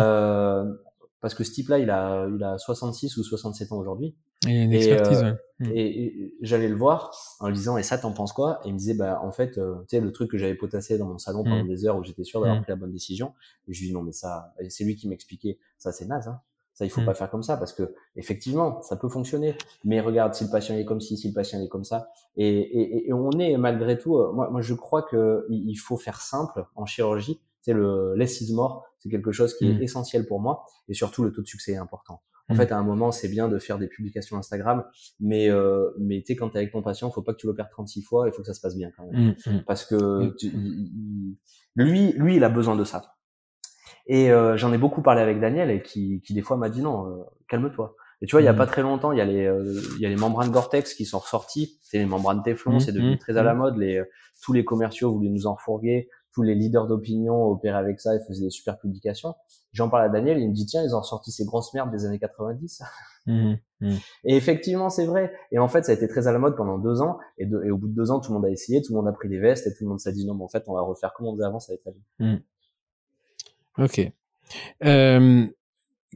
Parce 1.22 1.34
que 1.34 1.44
ce 1.44 1.52
type-là 1.52 1.80
il 1.80 1.90
a 1.90 2.28
il 2.28 2.44
a 2.44 2.58
66 2.58 3.18
ou 3.18 3.24
67 3.24 3.72
ans 3.72 3.78
aujourd'hui 3.78 4.16
Et 4.48 4.64
une 4.64 4.74
et, 4.74 4.78
expertise, 4.78 5.24
euh, 5.24 5.32
ouais. 5.32 5.70
Et, 5.74 6.06
et 6.06 6.36
j'allais 6.42 6.68
le 6.68 6.76
voir 6.76 7.12
en 7.40 7.48
lui 7.48 7.56
disant 7.56 7.78
et 7.78 7.84
ça 7.84 7.98
t'en 7.98 8.12
penses 8.12 8.34
quoi? 8.34 8.60
Et 8.64 8.68
il 8.68 8.74
me 8.74 8.78
disait 8.78 8.94
bah 8.94 9.22
en 9.24 9.32
fait 9.32 9.58
euh, 9.58 9.76
tu 9.90 9.96
sais 9.96 10.02
le 10.02 10.12
truc 10.12 10.30
que 10.30 10.38
j'avais 10.38 10.56
potassé 10.56 10.98
dans 10.98 11.08
mon 11.08 11.18
salon 11.18 11.44
pendant 11.44 11.64
Mm. 11.64 11.68
des 11.68 11.86
heures 11.86 11.98
où 11.98 12.04
j'étais 12.04 12.24
sûr 12.26 12.42
d'avoir 12.42 12.60
Mm. 12.60 12.64
pris 12.64 12.72
la 12.72 12.76
bonne 12.76 12.92
décision 12.92 13.34
et 13.68 13.74
je 13.74 13.80
lui 13.80 13.88
dis 13.88 13.94
non 13.94 14.04
mais 14.04 14.12
ça 14.12 14.54
c'est 14.70 14.84
lui 14.84 14.96
qui 14.96 15.08
m'expliquait 15.08 15.58
ça 15.78 15.92
c'est 15.92 16.06
naze 16.06 16.28
hein 16.28 16.42
ça 16.74 16.84
il 16.84 16.90
faut 16.90 17.00
Mm. 17.02 17.06
pas 17.06 17.14
faire 17.14 17.32
comme 17.32 17.44
ça 17.44 17.56
parce 17.56 17.72
que 17.72 17.94
effectivement 18.18 18.82
ça 18.82 18.98
peut 18.98 19.08
fonctionner 19.08 19.58
mais 19.86 20.02
regarde 20.02 20.34
si 20.34 20.44
le 20.44 20.50
patient 20.50 20.76
est 20.76 20.84
comme 20.84 21.00
ci 21.00 21.16
si 21.18 21.30
le 21.30 21.34
patient 21.34 21.62
est 21.62 21.70
comme 21.70 21.86
ça 21.86 22.10
et, 22.36 23.10
on 23.14 23.32
est 23.40 23.56
malgré 23.56 23.98
tout 23.98 24.18
euh, 24.18 24.34
moi, 24.34 24.50
moi 24.50 24.62
je 24.62 24.74
crois 24.74 25.04
que 25.04 25.46
il 25.50 25.76
faut 25.78 25.96
faire 25.96 26.20
simple 26.20 26.66
en 26.76 26.86
chirurgie 26.86 27.40
c'est 27.66 27.74
le 27.74 28.14
less 28.16 28.42
is 28.42 28.54
more 28.54 28.84
c'est 29.00 29.10
quelque 29.10 29.32
chose 29.32 29.56
qui 29.58 29.66
Mm. 29.68 29.72
est 29.82 29.84
essentiel 29.84 30.26
pour 30.28 30.40
moi 30.40 30.64
et 30.88 30.94
surtout 30.94 31.24
le 31.24 31.32
taux 31.32 31.42
de 31.42 31.48
succès 31.48 31.72
est 31.74 31.78
important 31.78 32.22
en 32.48 32.54
Mm. 32.54 32.58
fait, 32.58 32.72
à 32.72 32.78
un 32.78 32.84
moment, 32.84 33.12
c'est 33.12 33.28
bien 33.28 33.48
de 33.48 33.58
faire 33.58 33.80
des 33.80 33.88
publications 33.88 34.38
Instagram, 34.38 34.84
mais 35.20 35.50
euh, 35.50 35.90
mais 36.00 36.22
tu 36.22 36.36
quand 36.36 36.50
t'es 36.52 36.60
avec 36.60 36.72
ton 36.72 36.84
patient, 36.84 37.10
faut 37.10 37.24
pas 37.24 37.34
que 37.34 37.40
tu 37.40 37.48
l'opères 37.48 37.70
36 37.72 38.04
fois, 38.04 38.28
il 38.28 38.34
faut 38.34 38.44
que 38.44 38.48
ça 38.48 38.54
se 38.54 38.62
passe 38.62 38.76
bien 38.78 38.92
quand 38.96 39.04
même, 39.08 39.34
Mm, 39.48 39.52
mm. 39.52 39.64
parce 39.66 39.84
que 39.84 39.96
Mm. 39.96 40.36
tu- 40.38 40.52
lui, 41.76 42.12
lui, 42.14 42.36
il 42.36 42.44
a 42.44 42.50
besoin 42.50 42.76
de 42.76 42.84
ça. 42.84 43.16
Et 44.08 44.32
euh, 44.32 44.58
j'en 44.58 44.72
ai 44.74 44.78
beaucoup 44.78 45.02
parlé 45.02 45.22
avec 45.22 45.40
Daniel, 45.40 45.72
et 45.72 45.82
qui, 45.82 46.22
qui 46.22 46.36
des 46.36 46.44
fois 46.44 46.58
m'a 46.58 46.70
dit 46.70 46.82
non, 46.82 47.08
euh, 47.10 47.24
calme-toi. 47.48 47.96
Et 48.22 48.28
tu 48.28 48.32
vois, 48.34 48.42
il 48.42 48.46
y 48.46 48.48
a 48.48 48.54
Mm. 48.54 48.58
pas 48.58 48.68
très 48.68 48.82
longtemps, 48.84 49.12
il 49.12 49.18
y 49.18 49.22
a 49.22 49.26
les, 49.26 49.46
euh, 49.46 49.82
il 49.96 50.02
y 50.02 50.06
a 50.06 50.10
les 50.10 50.16
membranes 50.16 50.52
Gore-Tex 50.52 50.94
qui 50.94 51.06
sont 51.06 51.20
ressorties. 51.20 51.80
C'est 51.82 51.98
les 51.98 52.06
membranes 52.06 52.44
Téflon, 52.44 52.76
Mm, 52.76 52.80
c'est 52.80 52.92
devenu 52.92 53.16
mm, 53.16 53.18
très 53.18 53.38
à 53.38 53.44
la 53.44 53.54
mm. 53.54 53.58
mode. 53.58 53.78
Les 53.78 54.04
tous 54.44 54.54
les 54.54 54.64
commerciaux 54.64 55.12
voulaient 55.14 55.30
nous 55.30 55.48
en 55.48 55.58
fourguer. 55.58 56.10
Tous 56.36 56.44
les 56.44 56.54
leaders 56.54 56.86
d'opinion 56.86 57.46
opéraient 57.46 57.80
avec 57.80 58.02
ça 58.02 58.14
et 58.14 58.20
faisaient 58.28 58.44
des 58.44 58.50
super 58.50 58.78
publications. 58.78 59.36
J'en 59.72 59.90
parle 59.90 60.04
à 60.04 60.10
Daniel, 60.10 60.38
il 60.38 60.50
me 60.50 60.54
dit 60.54 60.66
tiens, 60.66 60.84
ils 60.84 60.94
ont 60.94 61.00
ressorti 61.00 61.32
ces 61.32 61.46
grosses 61.46 61.74
merdes 61.74 61.92
des 61.92 62.06
années 62.06 62.20
90. 62.20 62.84
Mmh, 63.28 63.54
mmh. 63.80 63.94
Et 64.26 64.36
effectivement, 64.36 64.90
c'est 64.90 65.06
vrai. 65.06 65.34
Et 65.52 65.60
en 65.60 65.68
fait, 65.70 65.84
ça 65.84 65.94
a 65.94 65.96
été 65.96 66.08
très 66.08 66.28
à 66.28 66.34
la 66.34 66.38
mode 66.40 66.56
pendant 66.56 66.78
deux 66.78 67.02
ans. 67.02 67.18
Et, 67.38 67.46
et, 67.46 67.72
au 67.72 67.78
bout 67.78 67.88
de 67.88 67.96
deux 67.96 68.12
ans, 68.12 68.20
tout 68.20 68.32
le 68.32 68.36
monde 68.36 68.46
a 68.46 68.52
essayé, 68.52 68.82
tout 68.82 68.92
le 68.94 68.98
monde 68.98 69.08
a 69.08 69.14
pris 69.14 69.30
des 69.30 69.40
vestes 69.40 69.66
et 69.66 69.72
tout 69.72 69.84
le 69.86 69.90
monde 69.90 70.00
s'est 70.00 70.12
dit 70.12 70.26
non, 70.26 70.36
mais 70.36 70.44
en 70.44 70.48
fait, 70.50 70.66
on 70.68 70.74
va 70.74 70.82
refaire 70.82 71.14
comme 71.14 71.28
on 71.28 71.34
faisait 71.34 71.46
avant, 71.46 71.60
ça 71.60 71.74
va 71.74 71.78
être. 71.78 71.98
Mmh. 72.20 72.36
Ok. 73.78 74.12
Euh, 74.84 75.48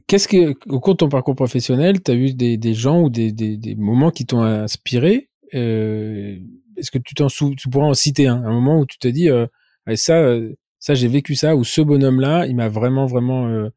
Qu'est-ce 0.06 0.28
que, 0.28 0.54
au 0.68 0.80
cours 0.80 0.94
de 0.94 0.98
ton 0.98 1.08
parcours 1.08 1.34
professionnel, 1.34 2.02
tu 2.02 2.10
as 2.10 2.14
eu 2.14 2.34
des, 2.34 2.56
des, 2.56 2.74
gens 2.74 3.00
ou 3.00 3.10
des, 3.10 3.32
des, 3.32 3.56
des 3.56 3.74
moments 3.74 4.10
qui 4.10 4.26
t'ont 4.26 4.42
inspiré? 4.42 5.30
Euh, 5.54 6.36
Est-ce 6.76 6.90
que 6.90 6.98
tu 6.98 7.14
t'en 7.14 7.28
tu 7.28 7.68
pourrais 7.70 7.86
en 7.86 7.94
citer 7.94 8.26
un, 8.26 8.44
un 8.44 8.52
moment 8.52 8.78
où 8.78 8.86
tu 8.86 8.98
te 8.98 9.08
dis, 9.08 9.30
euh, 9.30 9.46
ça, 9.94 10.16
euh, 10.16 10.52
ça 10.78 10.94
j'ai 10.94 11.08
vécu 11.08 11.34
ça, 11.34 11.56
ou 11.56 11.64
ce 11.64 11.80
bonhomme-là, 11.80 12.46
il 12.46 12.56
m'a 12.56 12.68
vraiment, 12.68 13.06
vraiment, 13.06 13.48
euh, 13.48 13.68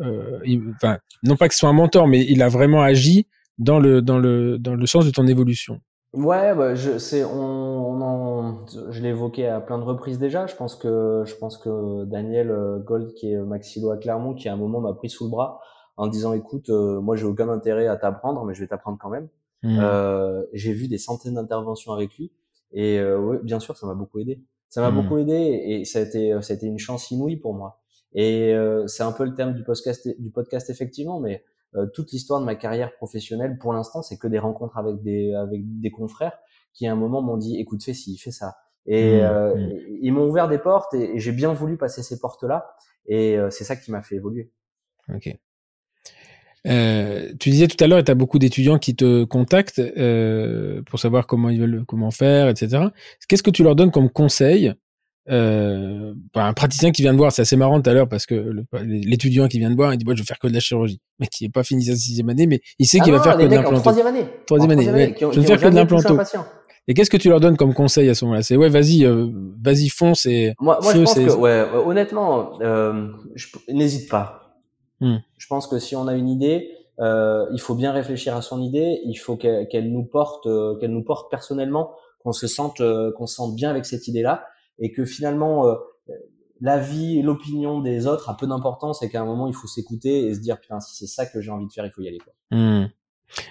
euh 0.00 0.40
enfin, 0.74 0.98
non 1.22 1.36
pas 1.36 1.48
que 1.48 1.54
ce 1.54 1.60
soit 1.60 1.68
un 1.68 1.74
mentor, 1.74 2.06
mais 2.06 2.24
il 2.24 2.42
a 2.42 2.48
vraiment 2.48 2.82
agi 2.82 3.26
dans 3.58 3.78
le, 3.78 4.02
dans 4.02 4.18
le, 4.18 4.58
dans 4.58 4.74
le 4.74 4.86
sens 4.86 5.04
de 5.06 5.10
ton 5.10 5.26
évolution. 5.26 5.80
Ouais, 6.12 6.54
bah, 6.56 6.74
je, 6.74 6.98
c'est, 6.98 7.24
on, 7.24 7.90
on 7.90 8.00
en, 8.00 8.66
je 8.90 9.00
l'ai 9.00 9.10
évoqué 9.10 9.46
à 9.46 9.60
plein 9.60 9.78
de 9.78 9.84
reprises 9.84 10.18
déjà. 10.18 10.46
Je 10.46 10.56
pense 10.56 10.74
que, 10.74 11.22
je 11.24 11.34
pense 11.36 11.56
que 11.56 12.04
Daniel 12.04 12.52
Gold, 12.84 13.14
qui 13.14 13.30
est 13.30 13.36
maxillo 13.36 13.90
à 13.90 13.96
Clermont, 13.96 14.34
qui 14.34 14.48
à 14.48 14.54
un 14.54 14.56
moment 14.56 14.80
m'a 14.80 14.92
pris 14.92 15.08
sous 15.08 15.24
le 15.24 15.30
bras 15.30 15.60
en 16.00 16.06
disant, 16.06 16.32
écoute, 16.32 16.70
euh, 16.70 16.98
moi 16.98 17.14
j'ai 17.14 17.26
aucun 17.26 17.50
intérêt 17.50 17.86
à 17.86 17.94
t'apprendre, 17.94 18.42
mais 18.46 18.54
je 18.54 18.60
vais 18.60 18.66
t'apprendre 18.66 18.96
quand 18.98 19.10
même. 19.10 19.28
Mmh. 19.62 19.78
Euh, 19.82 20.46
j'ai 20.54 20.72
vu 20.72 20.88
des 20.88 20.96
centaines 20.96 21.34
d'interventions 21.34 21.92
avec 21.92 22.16
lui, 22.16 22.32
et 22.72 22.98
euh, 22.98 23.18
ouais, 23.18 23.38
bien 23.42 23.60
sûr, 23.60 23.76
ça 23.76 23.86
m'a 23.86 23.92
beaucoup 23.92 24.18
aidé. 24.18 24.40
Ça 24.70 24.80
m'a 24.80 24.90
mmh. 24.90 25.02
beaucoup 25.02 25.18
aidé, 25.18 25.34
et 25.34 25.84
ça 25.84 25.98
a 25.98 26.02
été, 26.02 26.40
ça 26.40 26.54
a 26.54 26.56
été 26.56 26.66
une 26.66 26.78
chance 26.78 27.10
inouïe 27.10 27.36
pour 27.36 27.54
moi. 27.54 27.80
Et 28.14 28.54
c'est 28.86 29.02
un 29.02 29.12
peu 29.12 29.24
le 29.24 29.34
thème 29.34 29.54
du 29.54 29.62
podcast, 29.62 30.08
du 30.18 30.30
podcast 30.30 30.70
effectivement, 30.70 31.20
mais 31.20 31.44
euh, 31.76 31.86
toute 31.86 32.10
l'histoire 32.10 32.40
de 32.40 32.44
ma 32.44 32.56
carrière 32.56 32.94
professionnelle, 32.94 33.56
pour 33.58 33.72
l'instant, 33.72 34.02
c'est 34.02 34.18
que 34.18 34.26
des 34.26 34.38
rencontres 34.38 34.76
avec 34.76 35.02
des 35.02 35.34
avec 35.34 35.60
des 35.80 35.90
confrères 35.90 36.36
qui 36.72 36.86
à 36.86 36.92
un 36.92 36.96
moment 36.96 37.22
m'ont 37.22 37.36
dit 37.36 37.58
écoute 37.60 37.82
fais 37.82 37.94
ci, 37.94 38.18
fais 38.18 38.32
ça. 38.32 38.56
Et 38.86 39.18
mmh, 39.18 39.24
euh, 39.24 39.54
mmh. 39.54 39.70
ils 40.02 40.12
m'ont 40.12 40.26
ouvert 40.26 40.48
des 40.48 40.58
portes 40.58 40.94
et, 40.94 41.18
j'ai 41.18 41.32
bien 41.32 41.52
voulu 41.52 41.76
passer 41.76 42.02
ces 42.02 42.18
portes-là. 42.18 42.74
Et 43.06 43.38
euh, 43.38 43.50
c'est 43.50 43.64
ça 43.64 43.76
qui 43.76 43.90
m'a 43.92 44.02
fait 44.02 44.16
évoluer. 44.16 44.52
Ok. 45.14 45.36
Euh, 46.66 47.32
tu 47.38 47.50
disais 47.50 47.68
tout 47.68 47.82
à 47.82 47.86
l'heure, 47.86 48.04
tu 48.04 48.10
as 48.10 48.14
beaucoup 48.14 48.38
d'étudiants 48.38 48.78
qui 48.78 48.94
te 48.94 49.24
contactent 49.24 49.78
euh, 49.78 50.82
pour 50.82 50.98
savoir 50.98 51.26
comment 51.26 51.48
ils 51.48 51.60
veulent, 51.60 51.84
comment 51.86 52.10
faire, 52.10 52.48
etc. 52.48 52.84
Qu'est-ce 53.28 53.42
que 53.42 53.50
tu 53.50 53.62
leur 53.62 53.76
donnes 53.76 53.90
comme 53.90 54.10
conseil 54.10 54.74
euh, 55.28 56.12
bah, 56.34 56.46
un 56.46 56.52
praticien 56.54 56.90
qui 56.90 57.02
vient 57.02 57.12
de 57.12 57.18
voir, 57.18 57.30
c'est 57.30 57.42
assez 57.42 57.56
marrant 57.56 57.80
tout 57.80 57.88
à 57.88 57.92
l'heure 57.92 58.08
parce 58.08 58.26
que 58.26 58.64
l'étudiant 58.82 59.46
qui 59.48 59.58
vient 59.58 59.70
de 59.70 59.76
voir, 59.76 59.92
il 59.92 59.98
dit 59.98 60.04
moi 60.04 60.14
je 60.14 60.22
vais 60.22 60.26
faire 60.26 60.38
que 60.38 60.48
de 60.48 60.54
la 60.54 60.60
chirurgie, 60.60 61.00
mais 61.20 61.26
qui 61.28 61.44
n'est 61.44 61.50
pas 61.50 61.62
fini 61.62 61.84
sa 61.84 61.94
sixième 61.94 62.30
année, 62.30 62.46
mais 62.46 62.60
il 62.78 62.86
sait 62.86 62.98
ah 63.00 63.04
qu'il 63.04 63.12
va 63.12 63.22
faire 63.22 63.36
que 63.36 63.44
de 63.44 63.54
l'implanto. 63.54 63.80
Troisième 63.80 64.06
année. 64.06 64.24
Troisième 64.46 64.70
année. 64.72 64.90
Ouais. 64.90 65.14
je 65.20 65.40
vais 65.40 65.46
faire 65.46 65.60
que 65.60 65.68
de 65.68 65.74
l'implanto. 65.74 66.18
Et 66.88 66.94
qu'est-ce 66.94 67.10
que 67.10 67.18
tu 67.18 67.28
leur 67.28 67.38
donnes 67.38 67.56
comme 67.56 67.74
conseil 67.74 68.08
à 68.08 68.14
ce 68.14 68.24
moment-là? 68.24 68.42
C'est 68.42 68.56
ouais, 68.56 68.68
vas-y, 68.70 69.04
euh, 69.04 69.28
vas-y, 69.62 69.90
fonce 69.90 70.26
et. 70.26 70.54
Moi, 70.58 70.78
moi 70.82 70.92
je 70.92 70.98
pense 70.98 71.14
que 71.14 71.36
ouais, 71.36 71.64
honnêtement, 71.86 72.58
euh, 72.62 73.08
n'hésite 73.68 74.10
pas. 74.10 74.39
Hmm. 75.00 75.18
Je 75.36 75.46
pense 75.46 75.66
que 75.66 75.78
si 75.78 75.96
on 75.96 76.06
a 76.06 76.14
une 76.14 76.28
idée, 76.28 76.70
euh, 77.00 77.46
il 77.52 77.60
faut 77.60 77.74
bien 77.74 77.92
réfléchir 77.92 78.36
à 78.36 78.42
son 78.42 78.60
idée. 78.60 79.00
Il 79.04 79.16
faut 79.16 79.36
qu'elle 79.36 79.90
nous 79.90 80.04
porte, 80.04 80.46
euh, 80.46 80.76
qu'elle 80.78 80.92
nous 80.92 81.04
porte 81.04 81.30
personnellement, 81.30 81.94
qu'on 82.22 82.32
se 82.32 82.46
sente, 82.46 82.80
euh, 82.80 83.12
qu'on 83.16 83.26
se 83.26 83.36
sente 83.36 83.54
bien 83.54 83.70
avec 83.70 83.86
cette 83.86 84.06
idée-là 84.08 84.44
et 84.78 84.92
que 84.92 85.04
finalement 85.04 85.66
euh, 85.66 85.74
la 86.60 86.78
vie 86.78 87.18
et 87.18 87.22
l'opinion 87.22 87.80
des 87.80 88.06
autres 88.06 88.28
a 88.28 88.36
peu 88.36 88.46
d'importance 88.46 89.02
et 89.02 89.08
qu'à 89.08 89.20
un 89.20 89.24
moment 89.24 89.46
il 89.46 89.54
faut 89.54 89.66
s'écouter 89.66 90.26
et 90.26 90.34
se 90.34 90.40
dire 90.40 90.60
putain 90.60 90.80
si 90.80 90.96
c'est 90.96 91.06
ça 91.06 91.26
que 91.26 91.40
j'ai 91.40 91.50
envie 91.50 91.66
de 91.66 91.72
faire 91.72 91.86
il 91.86 91.92
faut 91.92 92.02
y 92.02 92.08
aller 92.08 92.18
quoi. 92.18 92.32
Hmm. 92.50 92.88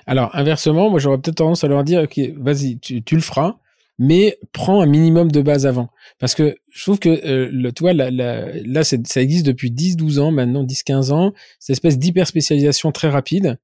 Alors 0.05 0.35
inversement 0.35 0.89
moi 0.89 0.99
j'aurais 0.99 1.17
peut-être 1.17 1.37
tendance 1.37 1.63
à 1.63 1.67
leur 1.67 1.83
dire 1.83 2.03
ok 2.03 2.19
vas-y 2.37 2.79
tu, 2.79 3.03
tu, 3.03 3.15
le 3.15 3.21
feras 3.21 3.55
mais 3.99 4.39
prends 4.53 4.81
un 4.81 4.87
minimum 4.87 5.31
de 5.31 5.41
base 5.41 5.67
avant 5.67 5.89
parce 6.17 6.33
que 6.33 6.55
je 6.71 6.83
trouve 6.83 6.97
que 6.99 7.09
euh, 7.09 7.71
tu 7.75 7.83
vois 7.83 7.93
là, 7.93 8.09
là, 8.09 8.47
là 8.65 8.83
ça 8.83 9.21
existe 9.21 9.45
depuis 9.45 9.69
10-12 9.69 10.19
ans 10.19 10.31
maintenant 10.31 10.63
10-15 10.63 11.11
ans 11.11 11.33
cette 11.59 11.73
espèce 11.73 11.99
d'hyper 11.99 12.25
spécialisation 12.25 12.91
très 12.91 13.09
rapide 13.09 13.59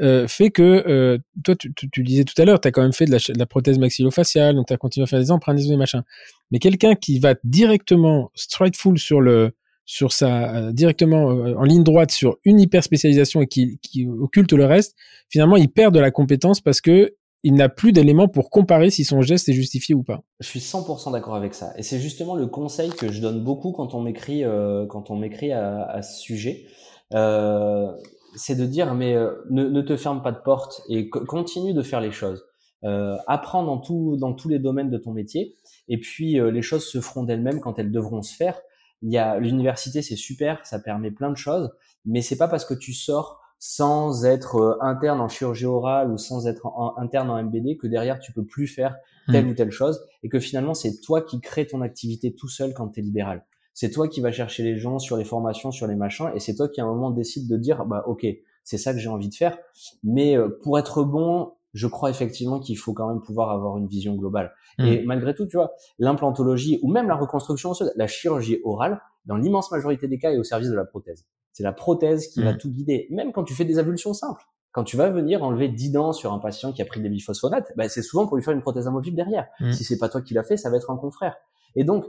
euh, 0.00 0.26
fait 0.26 0.50
que 0.50 0.62
euh, 0.62 1.18
toi, 1.44 1.54
tu, 1.54 1.72
tu, 1.74 2.02
disais 2.02 2.24
tout 2.24 2.40
à 2.40 2.44
l'heure, 2.44 2.60
tu 2.60 2.68
as 2.68 2.70
quand 2.70 2.82
même 2.82 2.94
fait 2.94 3.04
de 3.04 3.18
la, 3.36 3.46
prothèse 3.46 3.78
maxillofaciale, 3.78 4.54
donc 4.54 4.66
tu 4.68 4.72
as 4.72 4.78
continué 4.78 5.04
à 5.04 5.06
faire 5.06 5.18
des 5.18 5.30
empreintes, 5.30 5.58
des 5.58 5.76
machins. 5.76 6.02
Mais 6.50 6.58
quelqu'un 6.58 6.94
qui 6.94 7.18
va 7.18 7.34
directement 7.44 8.30
straight 8.34 8.76
full 8.76 8.98
sur 8.98 9.20
le 9.20 9.52
sur 9.84 10.12
sa 10.12 10.56
euh, 10.56 10.72
directement 10.72 11.30
euh, 11.30 11.54
en 11.56 11.64
ligne 11.64 11.82
droite 11.82 12.12
sur 12.12 12.38
une 12.44 12.60
hyper 12.60 12.84
spécialisation 12.84 13.42
et 13.42 13.46
qui, 13.46 13.78
qui 13.82 14.06
occulte 14.06 14.52
le 14.52 14.64
reste, 14.64 14.96
finalement, 15.28 15.56
il 15.56 15.68
perd 15.68 15.94
de 15.94 16.00
la 16.00 16.10
compétence 16.10 16.60
parce 16.60 16.80
que 16.80 17.14
il 17.42 17.54
n'a 17.54 17.68
plus 17.68 17.92
d'éléments 17.92 18.28
pour 18.28 18.50
comparer 18.50 18.90
si 18.90 19.04
son 19.04 19.20
geste 19.20 19.48
est 19.48 19.52
justifié 19.52 19.94
ou 19.94 20.02
pas. 20.02 20.22
Je 20.40 20.46
suis 20.46 20.60
100% 20.60 21.12
d'accord 21.12 21.34
avec 21.34 21.54
ça. 21.54 21.72
Et 21.76 21.82
c'est 21.82 21.98
justement 21.98 22.36
le 22.36 22.46
conseil 22.46 22.90
que 22.90 23.10
je 23.10 23.20
donne 23.20 23.42
beaucoup 23.42 23.72
quand 23.72 23.94
on 23.94 24.00
m'écrit, 24.00 24.44
euh, 24.44 24.86
quand 24.86 25.10
on 25.10 25.16
m'écrit 25.16 25.52
à, 25.52 25.84
à, 25.84 26.02
ce 26.02 26.20
sujet. 26.20 26.66
Euh, 27.14 27.90
c'est 28.34 28.54
de 28.54 28.64
dire 28.64 28.94
mais 28.94 29.14
euh, 29.14 29.44
ne, 29.50 29.64
ne, 29.64 29.82
te 29.82 29.96
ferme 29.96 30.22
pas 30.22 30.32
de 30.32 30.40
porte 30.42 30.82
et 30.88 31.08
continue 31.10 31.74
de 31.74 31.82
faire 31.82 32.00
les 32.00 32.12
choses. 32.12 32.44
Euh, 32.84 33.16
apprends 33.26 33.62
dans 33.62 33.78
tout 33.78 34.16
dans 34.16 34.32
tous 34.32 34.48
les 34.48 34.58
domaines 34.58 34.90
de 34.90 34.98
ton 34.98 35.12
métier 35.12 35.54
et 35.88 36.00
puis 36.00 36.40
euh, 36.40 36.50
les 36.50 36.62
choses 36.62 36.84
se 36.84 37.00
feront 37.00 37.22
d'elles-mêmes 37.22 37.60
quand 37.60 37.78
elles 37.78 37.92
devront 37.92 38.22
se 38.22 38.34
faire. 38.34 38.60
Il 39.02 39.12
y 39.12 39.18
a 39.18 39.38
l'université, 39.38 40.00
c'est 40.02 40.16
super, 40.16 40.64
ça 40.64 40.78
permet 40.78 41.10
plein 41.10 41.30
de 41.30 41.36
choses, 41.36 41.70
mais 42.04 42.22
c'est 42.22 42.36
pas 42.36 42.48
parce 42.48 42.64
que 42.64 42.74
tu 42.74 42.92
sors 42.92 43.40
sans 43.64 44.24
être 44.24 44.56
euh, 44.56 44.76
interne 44.80 45.20
en 45.20 45.28
chirurgie 45.28 45.66
orale 45.66 46.10
ou 46.10 46.18
sans 46.18 46.48
être 46.48 46.66
en, 46.66 46.98
interne 46.98 47.30
en 47.30 47.40
MBD 47.40 47.76
que 47.76 47.86
derrière 47.86 48.18
tu 48.18 48.32
peux 48.32 48.44
plus 48.44 48.66
faire 48.66 48.96
telle 49.30 49.46
mmh. 49.46 49.50
ou 49.50 49.54
telle 49.54 49.70
chose 49.70 50.04
et 50.24 50.28
que 50.28 50.40
finalement 50.40 50.74
c'est 50.74 51.00
toi 51.00 51.22
qui 51.22 51.40
crée 51.40 51.68
ton 51.68 51.80
activité 51.80 52.34
tout 52.34 52.48
seul 52.48 52.74
quand 52.74 52.88
tu 52.88 52.98
es 52.98 53.02
libéral 53.04 53.44
c'est 53.72 53.90
toi 53.90 54.08
qui 54.08 54.20
vas 54.20 54.32
chercher 54.32 54.64
les 54.64 54.78
gens 54.78 54.98
sur 54.98 55.16
les 55.16 55.24
formations, 55.24 55.70
sur 55.70 55.86
les 55.86 55.94
machins, 55.94 56.30
et 56.34 56.40
c'est 56.40 56.54
toi 56.54 56.68
qui 56.68 56.80
à 56.80 56.84
un 56.84 56.88
moment 56.88 57.10
décide 57.10 57.48
de 57.48 57.56
dire, 57.56 57.86
bah 57.86 58.04
ok, 58.06 58.26
c'est 58.64 58.78
ça 58.78 58.92
que 58.92 58.98
j'ai 58.98 59.08
envie 59.08 59.28
de 59.28 59.34
faire. 59.34 59.56
Mais 60.04 60.36
euh, 60.36 60.48
pour 60.62 60.78
être 60.78 61.04
bon, 61.04 61.52
je 61.72 61.86
crois 61.86 62.10
effectivement 62.10 62.60
qu'il 62.60 62.76
faut 62.76 62.92
quand 62.92 63.08
même 63.08 63.22
pouvoir 63.22 63.50
avoir 63.50 63.78
une 63.78 63.86
vision 63.86 64.14
globale. 64.14 64.52
Mmh. 64.78 64.84
Et 64.84 65.02
malgré 65.04 65.34
tout, 65.34 65.46
tu 65.46 65.56
vois, 65.56 65.72
l'implantologie 65.98 66.80
ou 66.82 66.92
même 66.92 67.08
la 67.08 67.14
reconstruction 67.14 67.70
osseuse, 67.70 67.92
la 67.96 68.06
chirurgie 68.06 68.58
orale, 68.64 69.00
dans 69.24 69.36
l'immense 69.36 69.70
majorité 69.70 70.06
des 70.06 70.18
cas, 70.18 70.32
est 70.32 70.38
au 70.38 70.44
service 70.44 70.68
de 70.68 70.76
la 70.76 70.84
prothèse. 70.84 71.24
C'est 71.52 71.62
la 71.62 71.72
prothèse 71.72 72.28
qui 72.28 72.42
va 72.42 72.54
mmh. 72.54 72.58
tout 72.58 72.70
guider, 72.70 73.06
même 73.10 73.32
quand 73.32 73.44
tu 73.44 73.54
fais 73.54 73.64
des 73.64 73.78
avulsions 73.78 74.14
simples. 74.14 74.42
Quand 74.72 74.84
tu 74.84 74.96
vas 74.96 75.10
venir 75.10 75.42
enlever 75.42 75.68
10 75.68 75.90
dents 75.92 76.12
sur 76.14 76.32
un 76.32 76.38
patient 76.38 76.72
qui 76.72 76.80
a 76.80 76.86
pris 76.86 77.00
des 77.00 77.10
biphosphonates, 77.10 77.72
bah, 77.76 77.90
c'est 77.90 78.00
souvent 78.00 78.26
pour 78.26 78.36
lui 78.36 78.42
faire 78.42 78.54
une 78.54 78.62
prothèse 78.62 78.86
amovible 78.86 79.16
derrière. 79.16 79.46
Mmh. 79.60 79.72
Si 79.72 79.84
c'est 79.84 79.98
pas 79.98 80.08
toi 80.08 80.22
qui 80.22 80.32
l'as 80.32 80.44
fait, 80.44 80.56
ça 80.56 80.70
va 80.70 80.78
être 80.78 80.90
un 80.90 80.96
confrère. 80.96 81.36
Et 81.76 81.84
donc, 81.84 82.06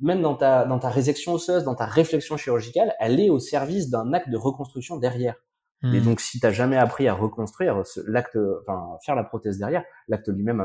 même 0.00 0.20
dans 0.20 0.34
ta, 0.34 0.66
dans 0.66 0.78
ta 0.78 0.90
résection 0.90 1.32
osseuse, 1.32 1.64
dans 1.64 1.74
ta 1.74 1.86
réflexion 1.86 2.36
chirurgicale, 2.36 2.94
elle 3.00 3.20
est 3.20 3.30
au 3.30 3.38
service 3.38 3.88
d'un 3.88 4.12
acte 4.12 4.28
de 4.28 4.36
reconstruction 4.36 4.98
derrière. 4.98 5.36
Et 5.82 6.00
hmm. 6.00 6.04
donc, 6.04 6.20
si 6.20 6.40
t'as 6.40 6.50
jamais 6.50 6.78
appris 6.78 7.08
à 7.08 7.14
reconstruire 7.14 7.82
l'acte, 8.06 8.38
enfin, 8.62 8.96
faire 9.04 9.14
la 9.14 9.24
prothèse 9.24 9.58
derrière, 9.58 9.82
l'acte 10.08 10.28
lui-même 10.28 10.64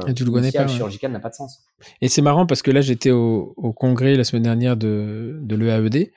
chirurgical 0.70 1.12
n'a 1.12 1.20
pas 1.20 1.30
de 1.30 1.36
sens. 1.36 1.66
Et 2.02 2.08
c'est 2.08 2.22
marrant 2.22 2.46
parce 2.46 2.62
que 2.62 2.72
là, 2.72 2.80
j'étais 2.80 3.12
au, 3.12 3.54
au, 3.58 3.74
congrès 3.74 4.16
la 4.16 4.24
semaine 4.24 4.44
dernière 4.44 4.78
de, 4.78 5.40
de 5.42 5.56
l'EAED 5.56 6.12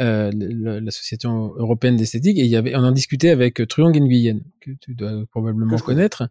euh, 0.00 0.30
l'association 0.32 1.52
européenne 1.56 1.96
d'esthétique, 1.96 2.38
et 2.38 2.42
il 2.42 2.50
y 2.50 2.56
avait, 2.56 2.74
on 2.74 2.84
en 2.84 2.92
discutait 2.92 3.30
avec 3.30 3.66
Truong 3.68 3.96
Nguyen, 3.96 4.40
que 4.60 4.70
tu 4.80 4.94
dois 4.94 5.24
probablement 5.30 5.76
connaître. 5.78 6.28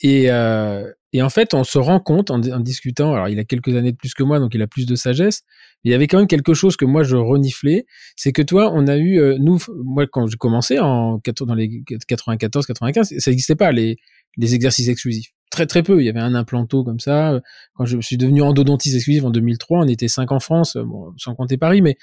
Et, 0.00 0.30
euh, 0.30 0.90
et 1.12 1.22
en 1.22 1.30
fait, 1.30 1.54
on 1.54 1.64
se 1.64 1.78
rend 1.78 2.00
compte 2.00 2.30
en, 2.30 2.42
en, 2.42 2.60
discutant, 2.60 3.14
alors 3.14 3.28
il 3.28 3.38
a 3.38 3.44
quelques 3.44 3.74
années 3.74 3.92
de 3.92 3.96
plus 3.96 4.14
que 4.14 4.22
moi, 4.22 4.38
donc 4.40 4.54
il 4.54 4.60
a 4.60 4.66
plus 4.66 4.84
de 4.84 4.94
sagesse, 4.94 5.42
mais 5.82 5.90
il 5.90 5.92
y 5.92 5.94
avait 5.94 6.06
quand 6.06 6.18
même 6.18 6.26
quelque 6.26 6.54
chose 6.54 6.76
que 6.76 6.84
moi 6.84 7.02
je 7.02 7.16
reniflais, 7.16 7.86
c'est 8.14 8.32
que 8.32 8.42
toi, 8.42 8.70
on 8.74 8.86
a 8.86 8.96
eu, 8.96 9.18
euh, 9.18 9.36
nous, 9.38 9.58
moi 9.84 10.06
quand 10.06 10.26
j'ai 10.26 10.36
commencé 10.36 10.78
en 10.78 11.20
dans 11.40 11.54
les 11.54 11.82
94, 12.06 12.66
95, 12.66 13.14
ça 13.18 13.30
n'existait 13.30 13.56
pas 13.56 13.72
les, 13.72 13.96
les 14.36 14.54
exercices 14.54 14.88
exclusifs. 14.88 15.32
Très 15.50 15.66
très 15.66 15.82
peu. 15.82 16.00
Il 16.00 16.04
y 16.04 16.10
avait 16.10 16.20
un 16.20 16.34
implanto 16.34 16.84
comme 16.84 17.00
ça. 17.00 17.40
Quand 17.74 17.86
je 17.86 17.98
suis 18.00 18.18
devenu 18.18 18.42
endodontiste 18.42 18.96
exclusif 18.96 19.24
en 19.24 19.30
2003, 19.30 19.80
on 19.80 19.88
était 19.88 20.08
cinq 20.08 20.30
en 20.30 20.40
France, 20.40 20.76
bon, 20.76 21.14
sans 21.16 21.34
compter 21.34 21.56
Paris, 21.56 21.80
mais 21.80 21.96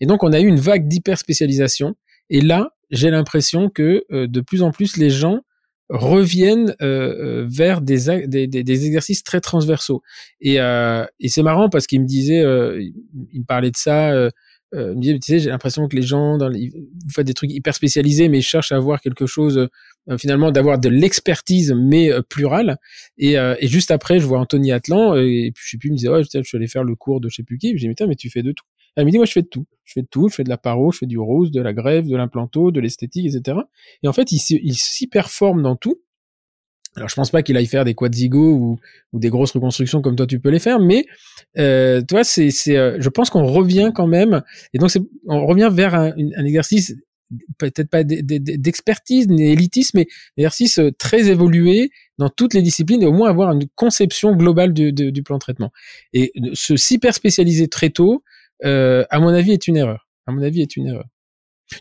et 0.00 0.06
donc, 0.06 0.22
on 0.22 0.32
a 0.32 0.40
eu 0.40 0.46
une 0.46 0.60
vague 0.60 0.88
d'hyper 0.88 1.18
spécialisation. 1.18 1.94
Et 2.28 2.40
là, 2.40 2.70
j'ai 2.90 3.10
l'impression 3.10 3.68
que 3.68 4.04
euh, 4.12 4.26
de 4.26 4.40
plus 4.40 4.62
en 4.62 4.70
plus, 4.70 4.96
les 4.96 5.10
gens 5.10 5.40
reviennent 5.88 6.74
euh, 6.82 7.42
euh 7.42 7.46
vers 7.48 7.80
des, 7.80 8.26
des, 8.26 8.48
des, 8.48 8.86
exercices 8.86 9.22
très 9.22 9.40
transversaux. 9.40 10.02
Et, 10.40 10.60
euh, 10.60 11.04
et 11.20 11.28
c'est 11.28 11.44
marrant 11.44 11.68
parce 11.68 11.86
qu'il 11.86 12.00
me 12.00 12.06
disait, 12.06 12.40
il 12.40 13.40
me 13.40 13.44
parlait 13.46 13.70
de 13.70 13.76
ça, 13.76 14.12
il 14.72 14.78
me 14.80 15.00
disait, 15.00 15.18
tu 15.20 15.32
sais, 15.32 15.38
j'ai 15.38 15.50
l'impression 15.50 15.86
que 15.86 15.94
les 15.94 16.02
gens, 16.02 16.38
dans 16.38 16.48
les, 16.48 16.70
vous 16.70 17.12
faites 17.14 17.26
des 17.26 17.34
trucs 17.34 17.52
hyper 17.52 17.72
spécialisés, 17.72 18.28
mais 18.28 18.38
ils 18.38 18.42
cherchent 18.42 18.72
à 18.72 18.76
avoir 18.76 19.00
quelque 19.00 19.26
chose, 19.26 19.68
finalement, 20.18 20.50
d'avoir 20.50 20.80
de 20.80 20.88
l'expertise, 20.88 21.72
mais 21.72 22.10
plurale. 22.28 22.78
Et, 23.16 23.34
et 23.34 23.68
juste 23.68 23.92
après, 23.92 24.18
je 24.18 24.26
vois 24.26 24.40
Anthony 24.40 24.72
Atlan, 24.72 25.14
et 25.14 25.52
puis 25.54 25.64
je 25.64 25.70
sais 25.70 25.78
plus, 25.78 25.90
il 25.90 25.92
me 25.92 25.96
disait, 25.98 26.08
oh, 26.08 26.20
je 26.20 26.42
suis 26.42 26.56
allé 26.56 26.66
faire 26.66 26.82
le 26.82 26.96
cours 26.96 27.20
de 27.20 27.28
je 27.28 27.36
sais 27.36 27.42
plus 27.44 27.58
qui. 27.58 27.78
Je 27.78 27.86
dis, 27.86 27.88
mais, 27.88 28.06
mais 28.08 28.16
tu 28.16 28.28
fais 28.28 28.42
de 28.42 28.50
tout. 28.50 28.64
Elle 28.96 29.04
me 29.04 29.10
dit, 29.10 29.18
moi, 29.18 29.26
je 29.26 29.32
fais 29.32 29.42
de 29.42 29.48
tout. 29.48 29.66
Je 29.84 29.92
fais 29.92 30.02
de 30.02 30.08
tout. 30.10 30.28
Je 30.28 30.34
fais 30.34 30.44
de 30.44 30.48
la 30.48 30.56
paro, 30.56 30.90
je 30.90 30.98
fais 30.98 31.06
du 31.06 31.18
rose, 31.18 31.50
de 31.50 31.60
la 31.60 31.72
greffe, 31.72 32.06
de 32.06 32.16
l'implanto, 32.16 32.70
de 32.70 32.80
l'esthétique, 32.80 33.26
etc. 33.26 33.58
Et 34.02 34.08
en 34.08 34.12
fait, 34.12 34.32
il, 34.32 34.38
s'y 34.38 35.06
performe 35.06 35.62
dans 35.62 35.76
tout. 35.76 36.00
Alors, 36.96 37.10
je 37.10 37.14
pense 37.14 37.30
pas 37.30 37.42
qu'il 37.42 37.56
aille 37.58 37.66
faire 37.66 37.84
des 37.84 37.94
quadzigos 37.94 38.54
ou, 38.54 38.78
ou 39.12 39.18
des 39.18 39.28
grosses 39.28 39.52
reconstructions 39.52 40.00
comme 40.00 40.16
toi 40.16 40.26
tu 40.26 40.40
peux 40.40 40.48
les 40.48 40.58
faire, 40.58 40.80
mais 40.80 41.04
euh, 41.58 42.00
toi, 42.00 42.24
c'est, 42.24 42.50
c'est, 42.50 42.78
euh, 42.78 42.96
je 42.98 43.08
pense 43.10 43.28
qu'on 43.28 43.44
revient 43.44 43.92
quand 43.94 44.06
même, 44.06 44.42
et 44.72 44.78
donc 44.78 44.90
c'est, 44.90 45.02
on 45.26 45.44
revient 45.44 45.68
vers 45.70 45.94
un, 45.94 46.12
un 46.12 46.44
exercice 46.46 46.94
peut-être 47.58 47.90
pas 47.90 48.04
d'expertise 48.04 49.28
ni 49.28 49.50
élitisme, 49.50 49.98
mais 49.98 50.06
exercice 50.36 50.78
euh, 50.78 50.90
très 50.92 51.28
évolué 51.28 51.90
dans 52.18 52.28
toutes 52.28 52.54
les 52.54 52.62
disciplines 52.62 53.02
et 53.02 53.06
au 53.06 53.12
moins 53.12 53.28
avoir 53.28 53.52
une 53.52 53.66
conception 53.74 54.34
globale 54.36 54.72
du, 54.72 54.92
du, 54.92 55.22
plan 55.22 55.36
de 55.36 55.40
traitement. 55.40 55.72
Et 56.12 56.32
se 56.54 56.76
s'hyper 56.76 57.14
spécialiser 57.14 57.68
très 57.68 57.90
tôt, 57.90 58.22
euh, 58.64 59.04
à 59.10 59.20
mon 59.20 59.28
avis, 59.28 59.52
est 59.52 59.68
une 59.68 59.76
erreur. 59.76 60.08
À 60.26 60.32
mon 60.32 60.42
avis, 60.42 60.62
est 60.62 60.76
une 60.76 60.88
erreur. 60.88 61.04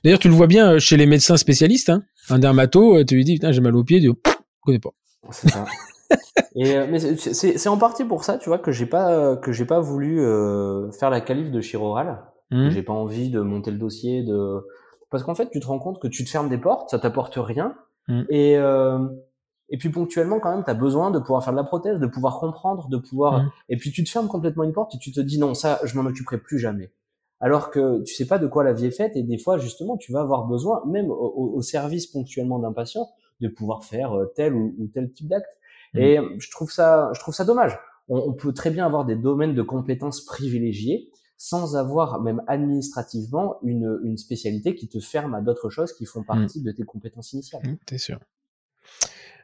D'ailleurs, 0.03 0.19
tu 0.19 0.27
le 0.27 0.33
vois 0.33 0.47
bien 0.47 0.73
euh, 0.73 0.79
chez 0.79 0.97
les 0.97 1.05
médecins 1.05 1.37
spécialistes. 1.37 1.89
Hein. 1.89 2.03
Un 2.29 2.39
dermato, 2.39 3.03
tu 3.03 3.15
lui 3.15 3.23
dis, 3.23 3.35
putain, 3.35 3.51
j'ai 3.51 3.61
mal 3.61 3.75
au 3.75 3.83
pied, 3.83 3.99
tu 3.99 4.07
dis, 4.07 4.13
connais 4.61 4.79
pas. 4.79 4.91
C'est 5.31 5.49
ça. 5.49 5.65
et 6.55 6.87
mais 6.87 6.99
c'est 6.99 7.69
en 7.69 7.77
partie 7.77 8.03
pour 8.03 8.23
ça, 8.23 8.37
tu 8.37 8.49
vois, 8.49 8.59
que 8.59 8.71
j'ai 8.71 8.85
pas 8.85 9.35
que 9.37 9.51
j'ai 9.51 9.65
pas 9.65 9.79
voulu 9.79 10.17
faire 10.99 11.09
la 11.09 11.21
qualif 11.21 11.51
de 11.51 11.61
chiroral. 11.61 12.21
Mmh. 12.51 12.69
J'ai 12.69 12.83
pas 12.83 12.93
envie 12.93 13.29
de 13.29 13.41
monter 13.41 13.71
le 13.71 13.77
dossier 13.77 14.23
de 14.23 14.61
parce 15.15 15.23
qu'en 15.23 15.35
fait, 15.35 15.49
tu 15.49 15.59
te 15.59 15.67
rends 15.67 15.79
compte 15.79 16.01
que 16.01 16.07
tu 16.07 16.25
te 16.25 16.29
fermes 16.29 16.49
des 16.49 16.57
portes, 16.57 16.89
ça 16.89 16.99
t'apporte 16.99 17.35
rien. 17.37 17.75
Mm. 18.07 18.23
Et, 18.29 18.57
euh, 18.57 18.99
et 19.69 19.77
puis 19.77 19.89
ponctuellement, 19.89 20.39
quand 20.39 20.53
même, 20.53 20.63
tu 20.63 20.69
as 20.69 20.75
besoin 20.75 21.11
de 21.11 21.19
pouvoir 21.19 21.43
faire 21.43 21.53
de 21.53 21.57
la 21.57 21.63
prothèse, 21.63 21.99
de 21.99 22.07
pouvoir 22.07 22.39
comprendre, 22.39 22.87
de 22.87 22.97
pouvoir... 22.97 23.43
Mm. 23.43 23.51
Et 23.69 23.77
puis 23.77 23.91
tu 23.91 24.03
te 24.03 24.09
fermes 24.09 24.27
complètement 24.27 24.63
une 24.63 24.73
porte 24.73 24.95
et 24.95 24.99
tu 24.99 25.11
te 25.11 25.19
dis 25.19 25.39
non, 25.39 25.53
ça, 25.53 25.79
je 25.83 25.97
m'en 25.99 26.07
occuperai 26.07 26.37
plus 26.37 26.59
jamais. 26.59 26.91
Alors 27.39 27.71
que 27.71 28.01
tu 28.03 28.13
sais 28.13 28.27
pas 28.27 28.37
de 28.39 28.47
quoi 28.47 28.63
la 28.63 28.73
vie 28.73 28.85
est 28.85 28.91
faite 28.91 29.15
et 29.15 29.23
des 29.23 29.37
fois, 29.37 29.57
justement, 29.57 29.97
tu 29.97 30.11
vas 30.11 30.21
avoir 30.21 30.45
besoin, 30.45 30.83
même 30.85 31.09
au, 31.09 31.61
service 31.61 32.07
ponctuellement 32.07 32.59
d'un 32.59 32.73
patient, 32.73 33.09
de 33.41 33.47
pouvoir 33.47 33.83
faire 33.83 34.13
euh, 34.13 34.31
tel 34.35 34.53
ou, 34.53 34.89
tel 34.93 35.11
type 35.11 35.27
d'acte. 35.27 35.59
Mm. 35.93 35.99
Et 35.99 36.19
je 36.37 36.51
trouve 36.51 36.71
ça, 36.71 37.11
je 37.13 37.19
trouve 37.19 37.33
ça 37.33 37.43
dommage. 37.43 37.77
On, 38.07 38.17
on, 38.17 38.33
peut 38.33 38.53
très 38.53 38.69
bien 38.69 38.85
avoir 38.85 39.03
des 39.03 39.15
domaines 39.15 39.55
de 39.55 39.63
compétences 39.63 40.23
privilégiés 40.23 41.09
sans 41.37 41.75
avoir 41.75 42.21
même 42.21 42.41
administrativement 42.47 43.57
une, 43.63 43.99
une 44.03 44.17
spécialité 44.17 44.75
qui 44.75 44.87
te 44.87 44.99
ferme 44.99 45.33
à 45.33 45.41
d'autres 45.41 45.69
choses 45.69 45.91
qui 45.91 46.05
font 46.05 46.23
partie 46.23 46.61
mm. 46.61 46.63
de 46.63 46.71
tes 46.71 46.83
compétences 46.83 47.33
initiales. 47.33 47.63
T'es 47.85 47.97
sûr. 47.97 48.19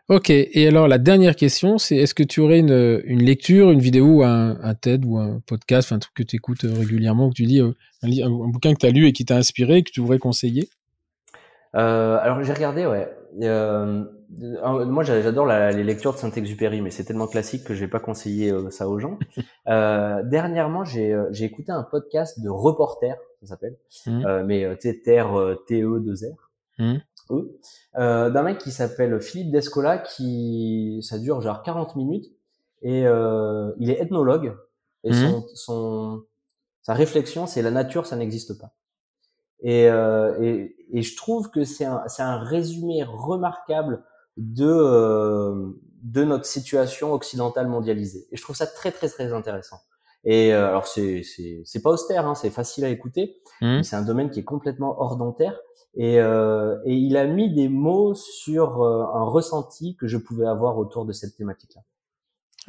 Ok, 0.10 0.30
et 0.30 0.68
alors 0.68 0.88
la 0.88 0.98
dernière 0.98 1.36
question, 1.36 1.78
c'est 1.78 1.95
est-ce 1.95 2.14
que 2.14 2.23
tu 2.23 2.41
aurais 2.41 2.60
une, 2.60 3.02
une 3.06 3.23
lecture, 3.23 3.72
une 3.72 3.80
vidéo, 3.80 4.23
un, 4.23 4.57
un 4.61 4.73
TED 4.73 5.06
ou 5.06 5.18
un 5.18 5.41
podcast, 5.45 5.91
un 5.94 5.99
truc 5.99 6.14
que 6.14 6.23
tu 6.23 6.36
écoutes 6.36 6.65
euh, 6.65 6.73
régulièrement, 6.78 7.30
que 7.30 7.36
tu 7.36 7.44
lis, 7.44 7.61
euh, 7.61 7.72
un, 8.03 8.10
un, 8.10 8.49
bouquin 8.49 8.73
que 8.73 8.80
tu 8.80 8.86
as 8.86 8.90
lu 8.90 9.07
et 9.07 9.14
qui 9.14 9.23
t'a 9.23 9.38
inspiré, 9.38 9.84
que 9.84 9.91
tu 9.91 10.02
voudrais 10.02 10.19
conseiller? 10.19 10.69
Euh, 11.76 12.18
Alors 12.22 12.44
j'ai 12.44 12.53
regardé, 12.53 12.86
ouais. 12.86 13.10
Euh, 13.41 14.03
moi, 14.30 15.03
j'adore 15.03 15.45
les 15.45 15.84
lectures 15.84 16.14
de 16.14 16.18
Saint-Exupéry, 16.18 16.82
mais 16.82 16.90
c'est 16.90 17.03
tellement 17.03 17.28
classique 17.28 17.64
que 17.64 17.73
je 17.73 17.82
vais 17.82 17.90
pas 17.90 17.99
conseiller 17.99 18.52
euh, 18.52 18.69
ça 18.69 18.88
aux 18.88 18.99
gens. 18.99 19.18
Dernièrement, 19.65 20.84
j'ai 20.84 21.15
écouté 21.40 21.72
un 21.72 21.84
podcast 21.84 22.41
de 22.41 22.49
reporter, 22.49 23.15
ça 23.41 23.48
s'appelle, 23.48 23.78
mmh. 24.06 24.44
mais 24.45 24.68
tu 24.78 24.90
sais, 24.90 25.02
Terre 25.03 25.34
TE2R, 25.69 26.36
mmh. 26.80 26.95
E, 27.30 28.30
d'un 28.30 28.43
mec 28.43 28.57
qui 28.57 28.72
s'appelle 28.72 29.22
Philippe 29.22 29.52
Descola, 29.52 29.98
qui 29.98 30.99
ça 31.02 31.18
dure 31.19 31.41
genre 31.41 31.64
40 31.64 31.95
minutes 31.95 32.31
et 32.81 33.02
il 33.02 33.89
est 33.89 34.02
ethnologue 34.02 34.57
et 35.03 35.11
mmh. 35.11 35.14
son, 35.14 35.45
son 35.53 36.23
sa 36.81 36.93
réflexion, 36.93 37.45
c'est 37.45 37.61
la 37.61 37.72
nature, 37.72 38.06
ça 38.06 38.15
n'existe 38.15 38.57
pas. 38.57 38.73
Et, 39.61 39.84
et, 39.85 40.76
et, 40.91 41.02
je 41.03 41.15
trouve 41.15 41.52
que 41.52 41.64
c'est 41.64 41.85
un, 41.85 42.03
un 42.18 42.39
résumé 42.39 43.03
remarquable 43.03 44.03
de 44.38 44.65
euh, 44.65 45.69
de 46.03 46.23
notre 46.23 46.45
situation 46.45 47.14
occidentale 47.14 47.68
mondialisée. 47.68 48.27
Et 48.31 48.38
je 48.38 48.41
trouve 48.41 48.56
ça 48.56 48.68
très 48.68 48.91
très 48.91 49.10
très 49.10 49.34
intéressant. 49.34 49.77
Et 50.23 50.53
euh, 50.53 50.68
alors 50.68 50.88
c'est 50.88 51.23
c'est 51.23 51.61
c'est 51.65 51.81
pas 51.81 51.91
austère, 51.91 52.27
hein, 52.27 52.35
c'est 52.35 52.49
facile 52.49 52.85
à 52.85 52.89
écouter. 52.89 53.38
Mmh. 53.61 53.84
C'est 53.84 53.95
un 53.95 54.02
domaine 54.02 54.30
qui 54.30 54.39
est 54.39 54.43
complètement 54.43 54.99
hors 54.99 55.18
dentaire. 55.18 55.60
Et 55.95 56.19
euh, 56.19 56.77
et 56.85 56.93
il 56.93 57.18
a 57.18 57.27
mis 57.27 57.53
des 57.53 57.68
mots 57.68 58.13
sur 58.13 58.84
un 58.84 59.26
ressenti 59.26 59.95
que 59.95 60.07
je 60.07 60.18
pouvais 60.18 60.47
avoir 60.47 60.77
autour 60.77 61.05
de 61.05 61.11
cette 61.11 61.35
thématique-là. 61.35 61.81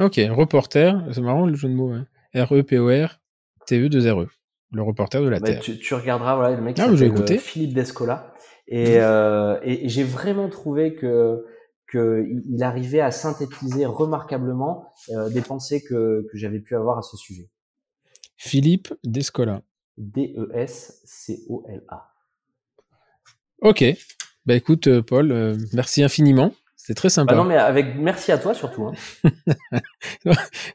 Ok, 0.04 0.20
reporter, 0.30 1.04
c'est 1.12 1.20
marrant 1.20 1.46
le 1.46 1.54
jeu 1.54 1.68
de 1.68 1.74
mots. 1.74 1.92
Hein. 1.92 2.06
R 2.34 2.54
E 2.54 2.62
E 2.62 3.88
2 3.88 4.12
R. 4.12 4.26
Le 4.74 4.82
reporter 4.82 5.22
de 5.22 5.28
la 5.28 5.38
bah, 5.38 5.48
Terre. 5.48 5.60
Tu, 5.60 5.78
tu, 5.78 5.94
regarderas, 5.94 6.34
voilà, 6.34 6.56
le 6.56 6.62
mec 6.62 6.78
ah, 6.78 6.96
s'appelle 6.96 7.38
Philippe 7.38 7.74
Descola. 7.74 8.32
Et, 8.68 8.98
mmh. 8.98 9.58
et 9.64 9.88
j'ai 9.88 10.04
vraiment 10.04 10.48
trouvé 10.48 10.94
que 10.94 11.44
qu'il 11.92 12.62
arrivait 12.62 13.00
à 13.00 13.10
synthétiser 13.10 13.84
remarquablement 13.86 14.86
euh, 15.10 15.28
des 15.28 15.42
pensées 15.42 15.82
que, 15.82 16.26
que 16.30 16.38
j'avais 16.38 16.60
pu 16.60 16.74
avoir 16.74 16.96
à 16.98 17.02
ce 17.02 17.16
sujet. 17.18 17.50
Philippe 18.36 18.94
Descola. 19.04 19.62
D-E-S-C-O-L-A. 19.98 20.52
Ok. 23.62 23.84
Bah 24.44 24.54
écoute, 24.54 24.88
euh, 24.88 25.02
Paul, 25.02 25.32
euh, 25.32 25.56
merci 25.72 26.02
infiniment. 26.02 26.52
C'est 26.76 26.94
très 26.94 27.10
sympa. 27.10 27.32
Bah 27.32 27.38
non, 27.38 27.44
mais 27.44 27.56
avec 27.56 27.94
merci 27.96 28.32
à 28.32 28.38
toi 28.38 28.54
surtout. 28.54 28.88
Hein. 28.88 28.92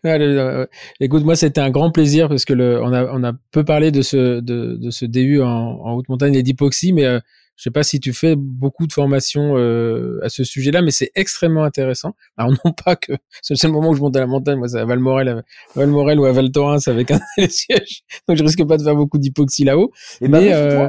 Écoute, 1.01 1.25
moi, 1.25 1.35
c'était 1.35 1.59
un 1.59 1.69
grand 1.69 1.91
plaisir 1.91 2.29
parce 2.29 2.45
que 2.45 2.53
le, 2.53 2.81
on 2.81 2.93
a, 2.93 3.03
on 3.11 3.25
a 3.25 3.33
peu 3.51 3.65
parlé 3.65 3.91
de 3.91 4.01
ce, 4.01 4.39
de, 4.39 4.77
de 4.77 4.89
ce 4.89 5.05
DU 5.05 5.41
en, 5.41 5.47
en 5.47 5.93
haute 5.95 6.07
montagne 6.07 6.35
et 6.35 6.43
d'hypoxie, 6.43 6.93
mais 6.93 7.19
je 7.57 7.63
sais 7.63 7.71
pas 7.71 7.83
si 7.83 7.99
tu 7.99 8.13
fais 8.13 8.35
beaucoup 8.37 8.85
de 8.85 8.93
formations 8.93 9.57
euh, 9.57 10.19
à 10.23 10.29
ce 10.29 10.43
sujet-là, 10.43 10.83
mais 10.83 10.91
c'est 10.91 11.11
extrêmement 11.15 11.63
intéressant. 11.63 12.13
Alors 12.37 12.53
non 12.63 12.71
pas 12.71 12.95
que 12.95 13.13
c'est 13.41 13.61
le 13.63 13.73
moment 13.73 13.89
où 13.89 13.95
je 13.95 14.01
monte 14.01 14.15
à 14.15 14.19
la 14.19 14.27
montagne, 14.27 14.59
moi 14.59 14.67
c'est 14.67 14.79
à 14.79 14.85
Valmorel, 14.85 15.27
à 15.27 15.43
Valmorel 15.75 16.19
ou 16.19 16.25
à 16.25 16.31
Val 16.31 16.51
Thorens 16.51 16.87
avec 16.87 17.09
un 17.09 17.19
siège, 17.49 18.03
donc 18.27 18.37
je 18.37 18.43
risque 18.43 18.63
pas 18.65 18.77
de 18.77 18.83
faire 18.83 18.95
beaucoup 18.95 19.17
d'hypoxie 19.17 19.63
là-haut. 19.63 19.91
Et 20.21 20.27
ben, 20.27 20.39
mais 20.39 20.53
euh, 20.53 20.87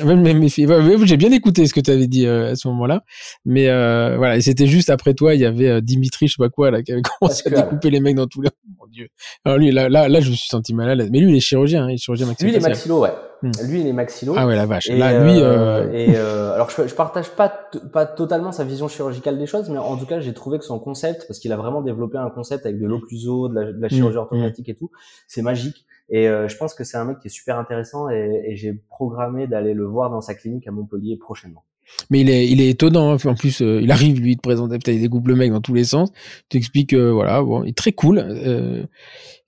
mais, 0.04 0.48
j'ai 0.48 1.16
bien 1.16 1.32
écouté 1.32 1.66
ce 1.66 1.74
que 1.74 1.80
tu 1.80 1.90
avais 1.90 2.06
dit 2.06 2.26
euh, 2.26 2.52
à 2.52 2.56
ce 2.56 2.68
moment-là, 2.68 3.02
mais 3.44 3.68
euh, 3.68 4.16
voilà, 4.16 4.36
et 4.36 4.40
c'était 4.40 4.66
juste 4.66 4.90
après 4.90 5.14
toi, 5.14 5.34
il 5.34 5.40
y 5.40 5.44
avait 5.44 5.68
euh, 5.68 5.80
Dimitri, 5.80 6.28
je 6.28 6.34
sais 6.34 6.42
pas 6.42 6.48
quoi, 6.48 6.70
là, 6.70 6.82
qui 6.82 6.92
avait 6.92 7.02
commencé 7.20 7.42
à 7.46 7.62
découper 7.62 7.90
les 7.90 8.00
mecs 8.00 8.16
dans 8.16 8.26
tous 8.26 8.42
les. 8.42 8.50
Mon 8.78 8.86
Dieu. 8.86 9.08
Alors 9.44 9.58
lui, 9.58 9.70
là, 9.70 9.88
là, 9.88 10.08
là, 10.08 10.20
je 10.20 10.30
me 10.30 10.34
suis 10.34 10.48
senti 10.48 10.74
mal 10.74 10.88
à 10.90 10.94
l'aise. 10.94 11.10
Mais 11.10 11.20
lui, 11.20 11.30
il 11.30 11.36
est 11.36 11.40
chirurgien, 11.40 11.84
hein, 11.84 11.90
il 11.90 11.94
est 11.94 11.98
chirurgien 11.98 12.26
maxillo. 12.26 12.50
Lui, 12.50 12.56
il 12.56 12.60
est 12.64 12.68
maxillo, 12.68 13.00
ouais. 13.00 13.10
Hmm. 13.42 13.50
Lui, 13.64 13.80
il 13.80 13.86
est 13.86 13.92
maxillo. 13.92 14.34
Ah 14.36 14.46
ouais, 14.46 14.56
la 14.56 14.66
vache. 14.66 14.88
là, 14.88 15.24
lui. 15.24 15.38
Et 15.38 16.16
alors, 16.16 16.70
je, 16.70 16.86
je 16.86 16.94
partage 16.94 17.30
pas 17.30 17.48
pas 17.92 18.06
totalement 18.06 18.52
sa 18.52 18.64
vision 18.64 18.88
chirurgicale 18.88 19.38
des 19.38 19.46
choses, 19.46 19.68
mais 19.70 19.78
en 19.78 19.96
tout 19.96 20.06
cas, 20.06 20.20
j'ai 20.20 20.34
trouvé 20.34 20.58
que 20.58 20.64
son 20.64 20.78
concept, 20.78 21.26
parce 21.26 21.38
qu'il 21.38 21.52
a 21.52 21.56
vraiment 21.56 21.82
développé 21.82 22.18
un 22.18 22.30
concept 22.30 22.66
avec 22.66 22.78
de 22.78 22.86
l'occluso, 22.86 23.48
de 23.48 23.54
la, 23.54 23.72
de 23.72 23.80
la 23.80 23.88
chirurgie 23.88 24.16
hmm. 24.16 24.20
orthodontique 24.20 24.68
et 24.68 24.74
tout, 24.74 24.90
c'est 25.26 25.42
magique. 25.42 25.86
Et 26.10 26.28
euh, 26.28 26.48
je 26.48 26.56
pense 26.56 26.74
que 26.74 26.82
c'est 26.82 26.96
un 26.96 27.04
mec 27.04 27.20
qui 27.20 27.28
est 27.28 27.30
super 27.30 27.58
intéressant 27.58 28.10
et, 28.10 28.42
et 28.46 28.56
j'ai 28.56 28.72
programmé 28.72 29.46
d'aller 29.46 29.74
le 29.74 29.84
voir 29.84 30.10
dans 30.10 30.20
sa 30.20 30.34
clinique 30.34 30.66
à 30.66 30.72
Montpellier 30.72 31.16
prochainement. 31.16 31.64
Mais 32.10 32.20
il 32.20 32.30
est, 32.30 32.48
il 32.48 32.60
est 32.60 32.70
étonnant. 32.70 33.12
Hein. 33.12 33.16
En 33.24 33.34
plus, 33.34 33.62
euh, 33.62 33.80
il 33.82 33.90
arrive 33.90 34.20
lui 34.20 34.36
de 34.36 34.40
présenter, 34.40 34.78
peut-être 34.78 34.96
il 34.96 35.00
découpe 35.00 35.28
le 35.28 35.34
mec 35.34 35.50
dans 35.50 35.60
tous 35.60 35.74
les 35.74 35.84
sens. 35.84 36.10
Tu 36.48 36.56
expliques, 36.56 36.92
euh, 36.92 37.12
voilà, 37.12 37.42
bon, 37.42 37.64
il 37.64 37.70
est 37.70 37.76
très 37.76 37.92
cool. 37.92 38.18
Euh, 38.18 38.84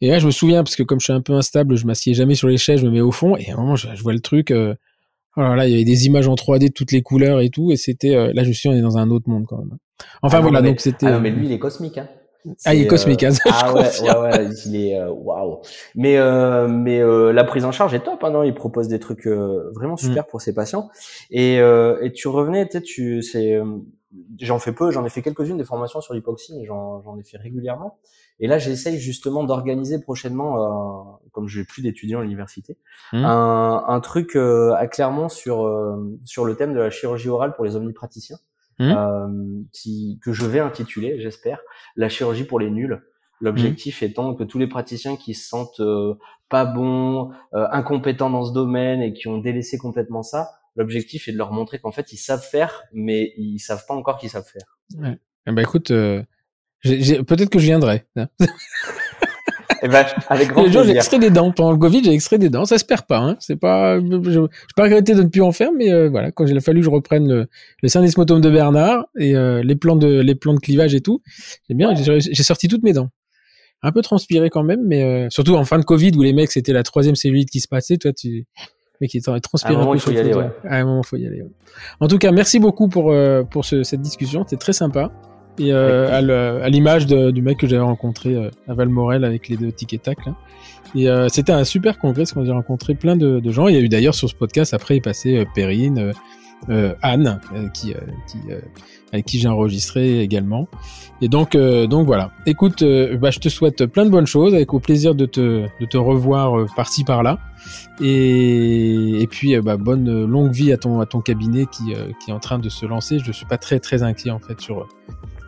et 0.01 0.09
là, 0.09 0.19
je 0.19 0.27
me 0.27 0.31
souviens 0.31 0.63
parce 0.63 0.77
que 0.77 0.83
comme 0.83 1.01
je 1.01 1.05
suis 1.05 1.13
un 1.13 1.21
peu 1.21 1.35
instable, 1.35 1.77
je 1.77 1.87
m'assieds 1.87 2.15
jamais 2.15 2.35
sur 2.35 2.49
les 2.49 2.59
chaises, 2.59 2.81
je 2.81 2.87
me 2.87 2.91
mets 2.91 3.01
au 3.01 3.13
fond. 3.13 3.37
Et 3.37 3.51
à 3.51 3.55
un 3.55 3.57
moment, 3.57 3.77
je, 3.77 3.89
vois 4.03 4.13
le 4.13 4.21
truc. 4.21 4.51
Euh, 4.51 4.75
voilà, 5.37 5.57
là, 5.57 5.67
il 5.67 5.73
y 5.73 5.75
avait 5.75 5.85
des 5.85 6.07
images 6.07 6.29
en 6.29 6.35
3D 6.35 6.69
de 6.69 6.73
toutes 6.73 6.93
les 6.93 7.03
couleurs 7.03 7.41
et 7.41 7.49
tout. 7.49 7.73
Et 7.73 7.77
c'était, 7.77 8.33
là, 8.33 8.45
je 8.45 8.53
suis, 8.53 8.69
on 8.69 8.75
est 8.75 8.83
dans 8.83 8.99
un 8.99 9.11
autre 9.11 9.29
monde 9.29 9.47
quand 9.47 9.59
même. 9.59 9.77
Enfin 10.21 10.39
ah 10.39 10.41
voilà, 10.43 10.63
donc 10.63 10.81
c'était. 10.81 11.07
Ah 11.07 11.13
non, 11.13 11.21
mais 11.21 11.31
lui, 11.31 11.47
il 11.47 11.53
est 11.53 11.59
cosmique. 11.59 11.97
Hein. 11.97 12.09
Ah, 12.65 12.75
il 12.75 12.83
est 12.83 12.87
cosmique. 12.87 13.23
Hein, 13.23 13.33
ah 13.51 13.73
ouais, 13.73 13.89
ouais, 14.03 14.19
ouais, 14.19 14.49
il 14.67 14.77
est 14.77 14.99
euh, 14.99 15.11
waouh. 15.11 15.61
Mais 15.95 16.17
euh, 16.17 16.67
mais 16.67 17.01
euh, 17.01 17.33
la 17.33 17.45
prise 17.45 17.65
en 17.65 17.73
charge 17.73 17.95
est 17.95 18.01
top. 18.01 18.25
Hein, 18.25 18.31
non? 18.31 18.43
Il 18.43 18.55
propose 18.55 18.89
des 18.89 18.99
trucs 18.99 19.27
vraiment 19.27 19.95
mm. 19.95 19.99
super 19.99 20.27
pour 20.27 20.41
ses 20.41 20.55
patients. 20.55 20.91
Et 21.31 21.57
et 21.57 22.13
tu 22.13 22.29
revenais, 22.29 22.69
tu 22.69 23.23
c'est 23.23 23.61
j'en 24.41 24.59
fais 24.59 24.73
peu, 24.73 24.91
j'en 24.91 25.05
ai 25.05 25.09
fait 25.09 25.23
quelques-unes 25.23 25.57
des 25.57 25.65
formations 25.65 26.01
sur 26.01 26.15
l'hypoxie, 26.15 26.55
mais 26.59 26.65
j'en 26.65 27.17
ai 27.19 27.25
fait 27.25 27.39
régulièrement. 27.39 27.99
Et 28.41 28.49
là, 28.49 28.59
j'essaye 28.59 28.99
justement 28.99 29.45
d'organiser 29.45 30.01
prochainement, 30.01 31.21
comme 31.31 31.47
je 31.47 31.61
n'ai 31.61 31.65
plus 31.65 31.83
d'étudiants 31.83 32.19
à 32.19 32.23
l'université, 32.23 32.77
mm. 33.13 33.25
un, 33.25 33.85
un 33.87 34.01
truc 34.01 34.37
à 34.37 34.87
Clermont 34.89 35.29
sur 35.29 35.71
sur 36.25 36.45
le 36.45 36.57
thème 36.57 36.75
de 36.75 36.81
la 36.81 36.91
chirurgie 36.91 37.29
orale 37.29 37.55
pour 37.55 37.65
les 37.65 37.77
omnipraticiens. 37.77 38.39
Mmh. 38.83 38.95
Euh, 38.97 39.63
qui, 39.73 40.19
que 40.25 40.33
je 40.33 40.45
vais 40.45 40.59
intituler, 40.59 41.21
j'espère, 41.21 41.61
la 41.95 42.09
chirurgie 42.09 42.45
pour 42.45 42.59
les 42.59 42.71
nuls. 42.71 43.01
L'objectif 43.41 44.03
mmh. 44.03 44.05
étant 44.05 44.35
que 44.35 44.43
tous 44.43 44.59
les 44.59 44.67
praticiens 44.67 45.17
qui 45.17 45.35
se 45.35 45.49
sentent 45.49 45.81
euh, 45.81 46.15
pas 46.49 46.65
bons, 46.65 47.31
euh, 47.55 47.67
incompétents 47.71 48.31
dans 48.31 48.45
ce 48.45 48.53
domaine 48.53 49.01
et 49.01 49.13
qui 49.13 49.29
ont 49.29 49.39
délaissé 49.39 49.79
complètement 49.79 50.23
ça, 50.23 50.51
l'objectif 50.75 51.29
est 51.29 51.33
de 51.33 51.39
leur 51.39 51.53
montrer 51.53 51.79
qu'en 51.79 51.93
fait 51.93 52.13
ils 52.13 52.19
savent 52.19 52.45
faire, 52.45 52.83
mais 52.93 53.33
ils 53.37 53.61
savent 53.61 53.85
pas 53.87 53.95
encore 53.95 54.19
qu'ils 54.19 54.31
savent 54.31 54.49
faire. 54.49 54.79
Ouais. 54.99 55.19
Eh 55.47 55.53
ben 55.53 55.63
écoute, 55.63 55.89
peut-être 55.89 57.51
que 57.51 57.59
je 57.59 57.67
viendrai. 57.67 58.07
Eh 59.85 59.89
ben, 59.89 60.05
avec 60.29 60.49
grand. 60.49 60.67
J'ai 60.67 60.91
extrait 60.91 61.19
des 61.19 61.31
dents. 61.31 61.51
Pendant 61.51 61.73
le 61.73 61.79
Covid, 61.79 62.05
j'ai 62.05 62.13
extrait 62.13 62.39
des 62.39 62.49
dents. 62.51 62.65
Ça 62.65 62.79
se 62.79 62.85
perd 62.85 63.03
pas. 63.03 63.19
Hein. 63.19 63.37
C'est 63.41 63.57
pas, 63.57 63.99
je, 63.99 64.31
je, 64.31 64.41
pas 64.77 64.85
regretté 64.85 65.15
de 65.15 65.23
ne 65.23 65.29
plus 65.29 65.43
en 65.43 65.51
faire, 65.53 65.71
mais 65.77 65.93
euh, 65.93 66.09
voilà, 66.09 66.31
quand 66.31 66.47
il 66.47 66.57
a 66.57 66.61
fallu 66.61 66.81
que 66.81 66.85
je 66.85 66.91
reprenne 66.91 67.29
le, 67.29 67.47
le 67.83 67.89
syndesmotome 67.89 68.41
de 68.41 68.51
Bernard 68.51 69.07
et 69.19 69.37
euh, 69.37 69.63
les 69.63 69.75
plans 69.75 69.97
de 69.97 70.21
les 70.21 70.35
plans 70.37 70.55
de 70.55 70.61
clivage 70.61 70.95
et 70.95 71.01
tout, 71.01 71.21
j'ai 71.69 71.75
bien, 71.75 71.95
j'ai 71.95 72.43
sorti 72.43 72.69
toutes 72.69 72.85
mes 72.85 72.93
dents. 72.93 73.09
Un 73.83 73.91
peu 73.91 74.03
transpiré 74.03 74.49
quand 74.51 74.63
même, 74.63 74.83
mais 74.87 75.03
euh, 75.03 75.27
surtout 75.31 75.57
en 75.57 75.65
fin 75.65 75.81
de 75.81 75.85
Covid 75.85 76.13
où 76.17 76.23
les 76.23 76.33
mecs 76.33 76.53
c'était 76.53 76.73
la 76.73 76.85
troisième 76.85 77.17
cellulite 77.17 77.51
qui 77.51 77.59
se 77.59 77.67
passait. 77.67 77.97
Toi, 77.97 78.13
tu 78.13 78.47
mais 79.01 79.09
qui 79.09 79.21
transpiré 79.21 79.75
un, 79.75 79.81
un 79.81 79.87
peu. 79.87 79.97
Il 79.97 80.01
faut 80.01 80.13
y 80.13 80.19
aller, 80.19 80.33
ouais. 80.33 80.49
À 80.65 80.77
un 80.77 80.85
moment, 80.85 81.01
il 81.03 81.07
faut 81.07 81.17
y 81.17 81.27
aller. 81.27 81.43
Ouais. 81.43 81.51
En 81.99 82.07
tout 82.07 82.19
cas, 82.19 82.31
merci 82.31 82.61
beaucoup 82.61 82.89
pour 82.89 83.13
pour 83.51 83.65
ce, 83.65 83.83
cette 83.83 84.01
discussion. 84.01 84.45
C'était 84.47 84.61
très 84.61 84.73
sympa. 84.73 85.11
Et 85.59 85.73
euh, 85.73 86.63
à 86.63 86.69
l'image 86.69 87.07
du 87.07 87.43
mec 87.43 87.59
que 87.59 87.67
j'avais 87.67 87.83
rencontré 87.83 88.35
euh, 88.35 88.51
à 88.69 88.75
Valmorel 88.75 89.25
avec 89.25 89.49
les 89.49 89.57
deux 89.57 89.71
tic 89.71 89.93
et 89.93 89.99
tac. 89.99 90.19
Et 90.95 91.09
euh, 91.09 91.29
c'était 91.29 91.53
un 91.53 91.65
super 91.65 91.99
congrès 91.99 92.23
parce 92.23 92.33
qu'on 92.33 92.49
a 92.49 92.53
rencontré 92.53 92.95
plein 92.95 93.17
de, 93.17 93.41
de, 93.41 93.51
gens. 93.51 93.69
Il 93.69 93.75
y 93.75 93.79
a 93.79 93.81
eu 93.81 93.89
d'ailleurs 93.89 94.15
sur 94.15 94.29
ce 94.29 94.35
podcast, 94.35 94.75
après, 94.75 94.97
il 94.97 95.01
passait 95.01 95.39
euh, 95.39 95.45
Perrine, 95.55 96.13
euh, 96.69 96.95
Anne, 97.03 97.41
qui, 97.75 97.95
qui 98.29 98.39
avec 99.13 99.27
qui 99.27 99.41
j'ai 99.41 99.49
enregistré 99.49 100.21
également. 100.21 100.69
Et 101.21 101.29
donc, 101.29 101.57
donc 101.57 102.07
voilà. 102.07 102.31
Écoute, 102.47 102.85
bah, 103.21 103.31
je 103.31 103.41
te 103.41 103.49
souhaite 103.49 103.87
plein 103.87 104.05
de 104.05 104.11
bonnes 104.11 104.27
choses, 104.27 104.55
avec 104.55 104.73
au 104.73 104.81
plaisir 104.81 105.15
de 105.15 105.27
te, 105.27 105.67
de 105.81 105.87
te 105.87 105.97
revoir 105.97 106.67
par-ci 106.77 107.05
par-là. 107.05 107.39
Et, 108.01 109.21
et 109.21 109.27
puis, 109.27 109.59
bah, 109.61 109.77
bonne 109.77 110.25
longue 110.25 110.53
vie 110.53 110.73
à 110.73 110.77
ton, 110.77 111.01
à 111.01 111.07
ton 111.07 111.21
cabinet 111.21 111.67
qui, 111.67 111.95
qui 112.25 112.31
est 112.31 112.35
en 112.35 112.41
train 112.41 112.59
de 112.61 112.69
se 112.69 112.87
lancer. 112.87 113.19
Je 113.19 113.33
suis 113.33 113.47
pas 113.47 113.59
très 113.59 113.81
très 113.81 114.03
inquiet 114.05 114.31
en 114.31 114.39
fait 114.39 114.61
sur 114.61 114.87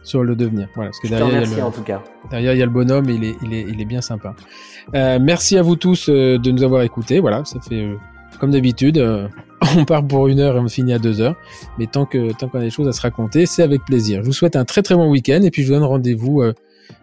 sur 0.04 0.22
le 0.22 0.36
devenir. 0.36 0.68
Voilà, 0.74 0.90
parce 0.90 1.00
que 1.00 1.08
derrière, 1.08 1.42
il 1.42 1.50
y 1.50 1.54
a 1.54 1.56
le, 1.56 1.62
en 1.62 1.70
tout 1.70 1.82
cas. 1.82 2.02
Derrière, 2.30 2.52
il 2.52 2.58
y 2.58 2.62
a 2.62 2.66
le 2.66 2.70
bonhomme 2.70 3.08
il 3.10 3.24
est, 3.24 3.36
il 3.42 3.52
est, 3.52 3.62
il 3.62 3.80
est 3.80 3.84
bien 3.84 4.00
sympa. 4.00 4.34
Euh, 4.94 5.18
merci 5.20 5.56
à 5.56 5.62
vous 5.62 5.76
tous 5.76 6.08
euh, 6.08 6.38
de 6.38 6.50
nous 6.50 6.62
avoir 6.62 6.82
écoutés. 6.82 7.18
Voilà, 7.18 7.44
ça 7.44 7.58
fait 7.60 7.82
euh, 7.82 7.96
comme 8.38 8.50
d'habitude. 8.50 8.98
On 9.78 9.84
part 9.84 10.06
pour 10.06 10.28
une 10.28 10.40
heure 10.40 10.56
et 10.56 10.60
on 10.60 10.68
finit 10.68 10.92
à 10.92 10.98
deux 10.98 11.22
heures. 11.22 11.36
Mais 11.78 11.86
tant 11.86 12.04
que 12.04 12.32
tant 12.32 12.48
qu'on 12.48 12.58
a 12.58 12.62
des 12.62 12.70
choses 12.70 12.86
à 12.86 12.92
se 12.92 13.00
raconter, 13.00 13.46
c'est 13.46 13.62
avec 13.62 13.82
plaisir. 13.86 14.20
Je 14.20 14.26
vous 14.26 14.34
souhaite 14.34 14.56
un 14.56 14.66
très 14.66 14.82
très 14.82 14.94
bon 14.94 15.08
week-end 15.08 15.40
et 15.42 15.50
puis 15.50 15.62
je 15.62 15.68
vous 15.68 15.74
donne 15.74 15.84
rendez-vous 15.84 16.42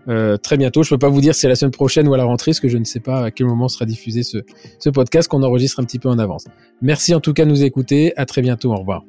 très 0.06 0.58
bientôt. 0.58 0.84
Je 0.84 0.92
peux 0.92 1.00
pas 1.00 1.10
vous 1.10 1.22
dire 1.22 1.34
si 1.34 1.42
c'est 1.42 1.48
la 1.48 1.56
semaine 1.56 1.72
prochaine 1.72 2.08
ou 2.08 2.14
à 2.14 2.18
la 2.18 2.24
rentrée, 2.26 2.52
parce 2.52 2.60
que 2.60 2.70
je 2.70 2.78
ne 2.78 2.84
sais 2.84 3.00
pas 3.00 3.26
à 3.26 3.32
quel 3.32 3.48
moment 3.48 3.68
sera 3.68 3.86
diffusé 3.86 4.22
ce, 4.22 4.38
ce 4.78 4.90
podcast 4.92 5.28
qu'on 5.28 5.42
enregistre 5.42 5.80
un 5.80 5.86
petit 5.86 5.98
peu 5.98 6.08
en 6.08 6.20
avance. 6.20 6.46
Merci 6.84 7.16
en 7.16 7.20
tout 7.20 7.34
cas 7.34 7.46
de 7.46 7.50
nous 7.50 7.64
écouter. 7.64 8.14
À 8.16 8.28
très 8.28 8.44
bientôt. 8.44 8.72
Au 8.74 8.78
revoir. 8.78 9.04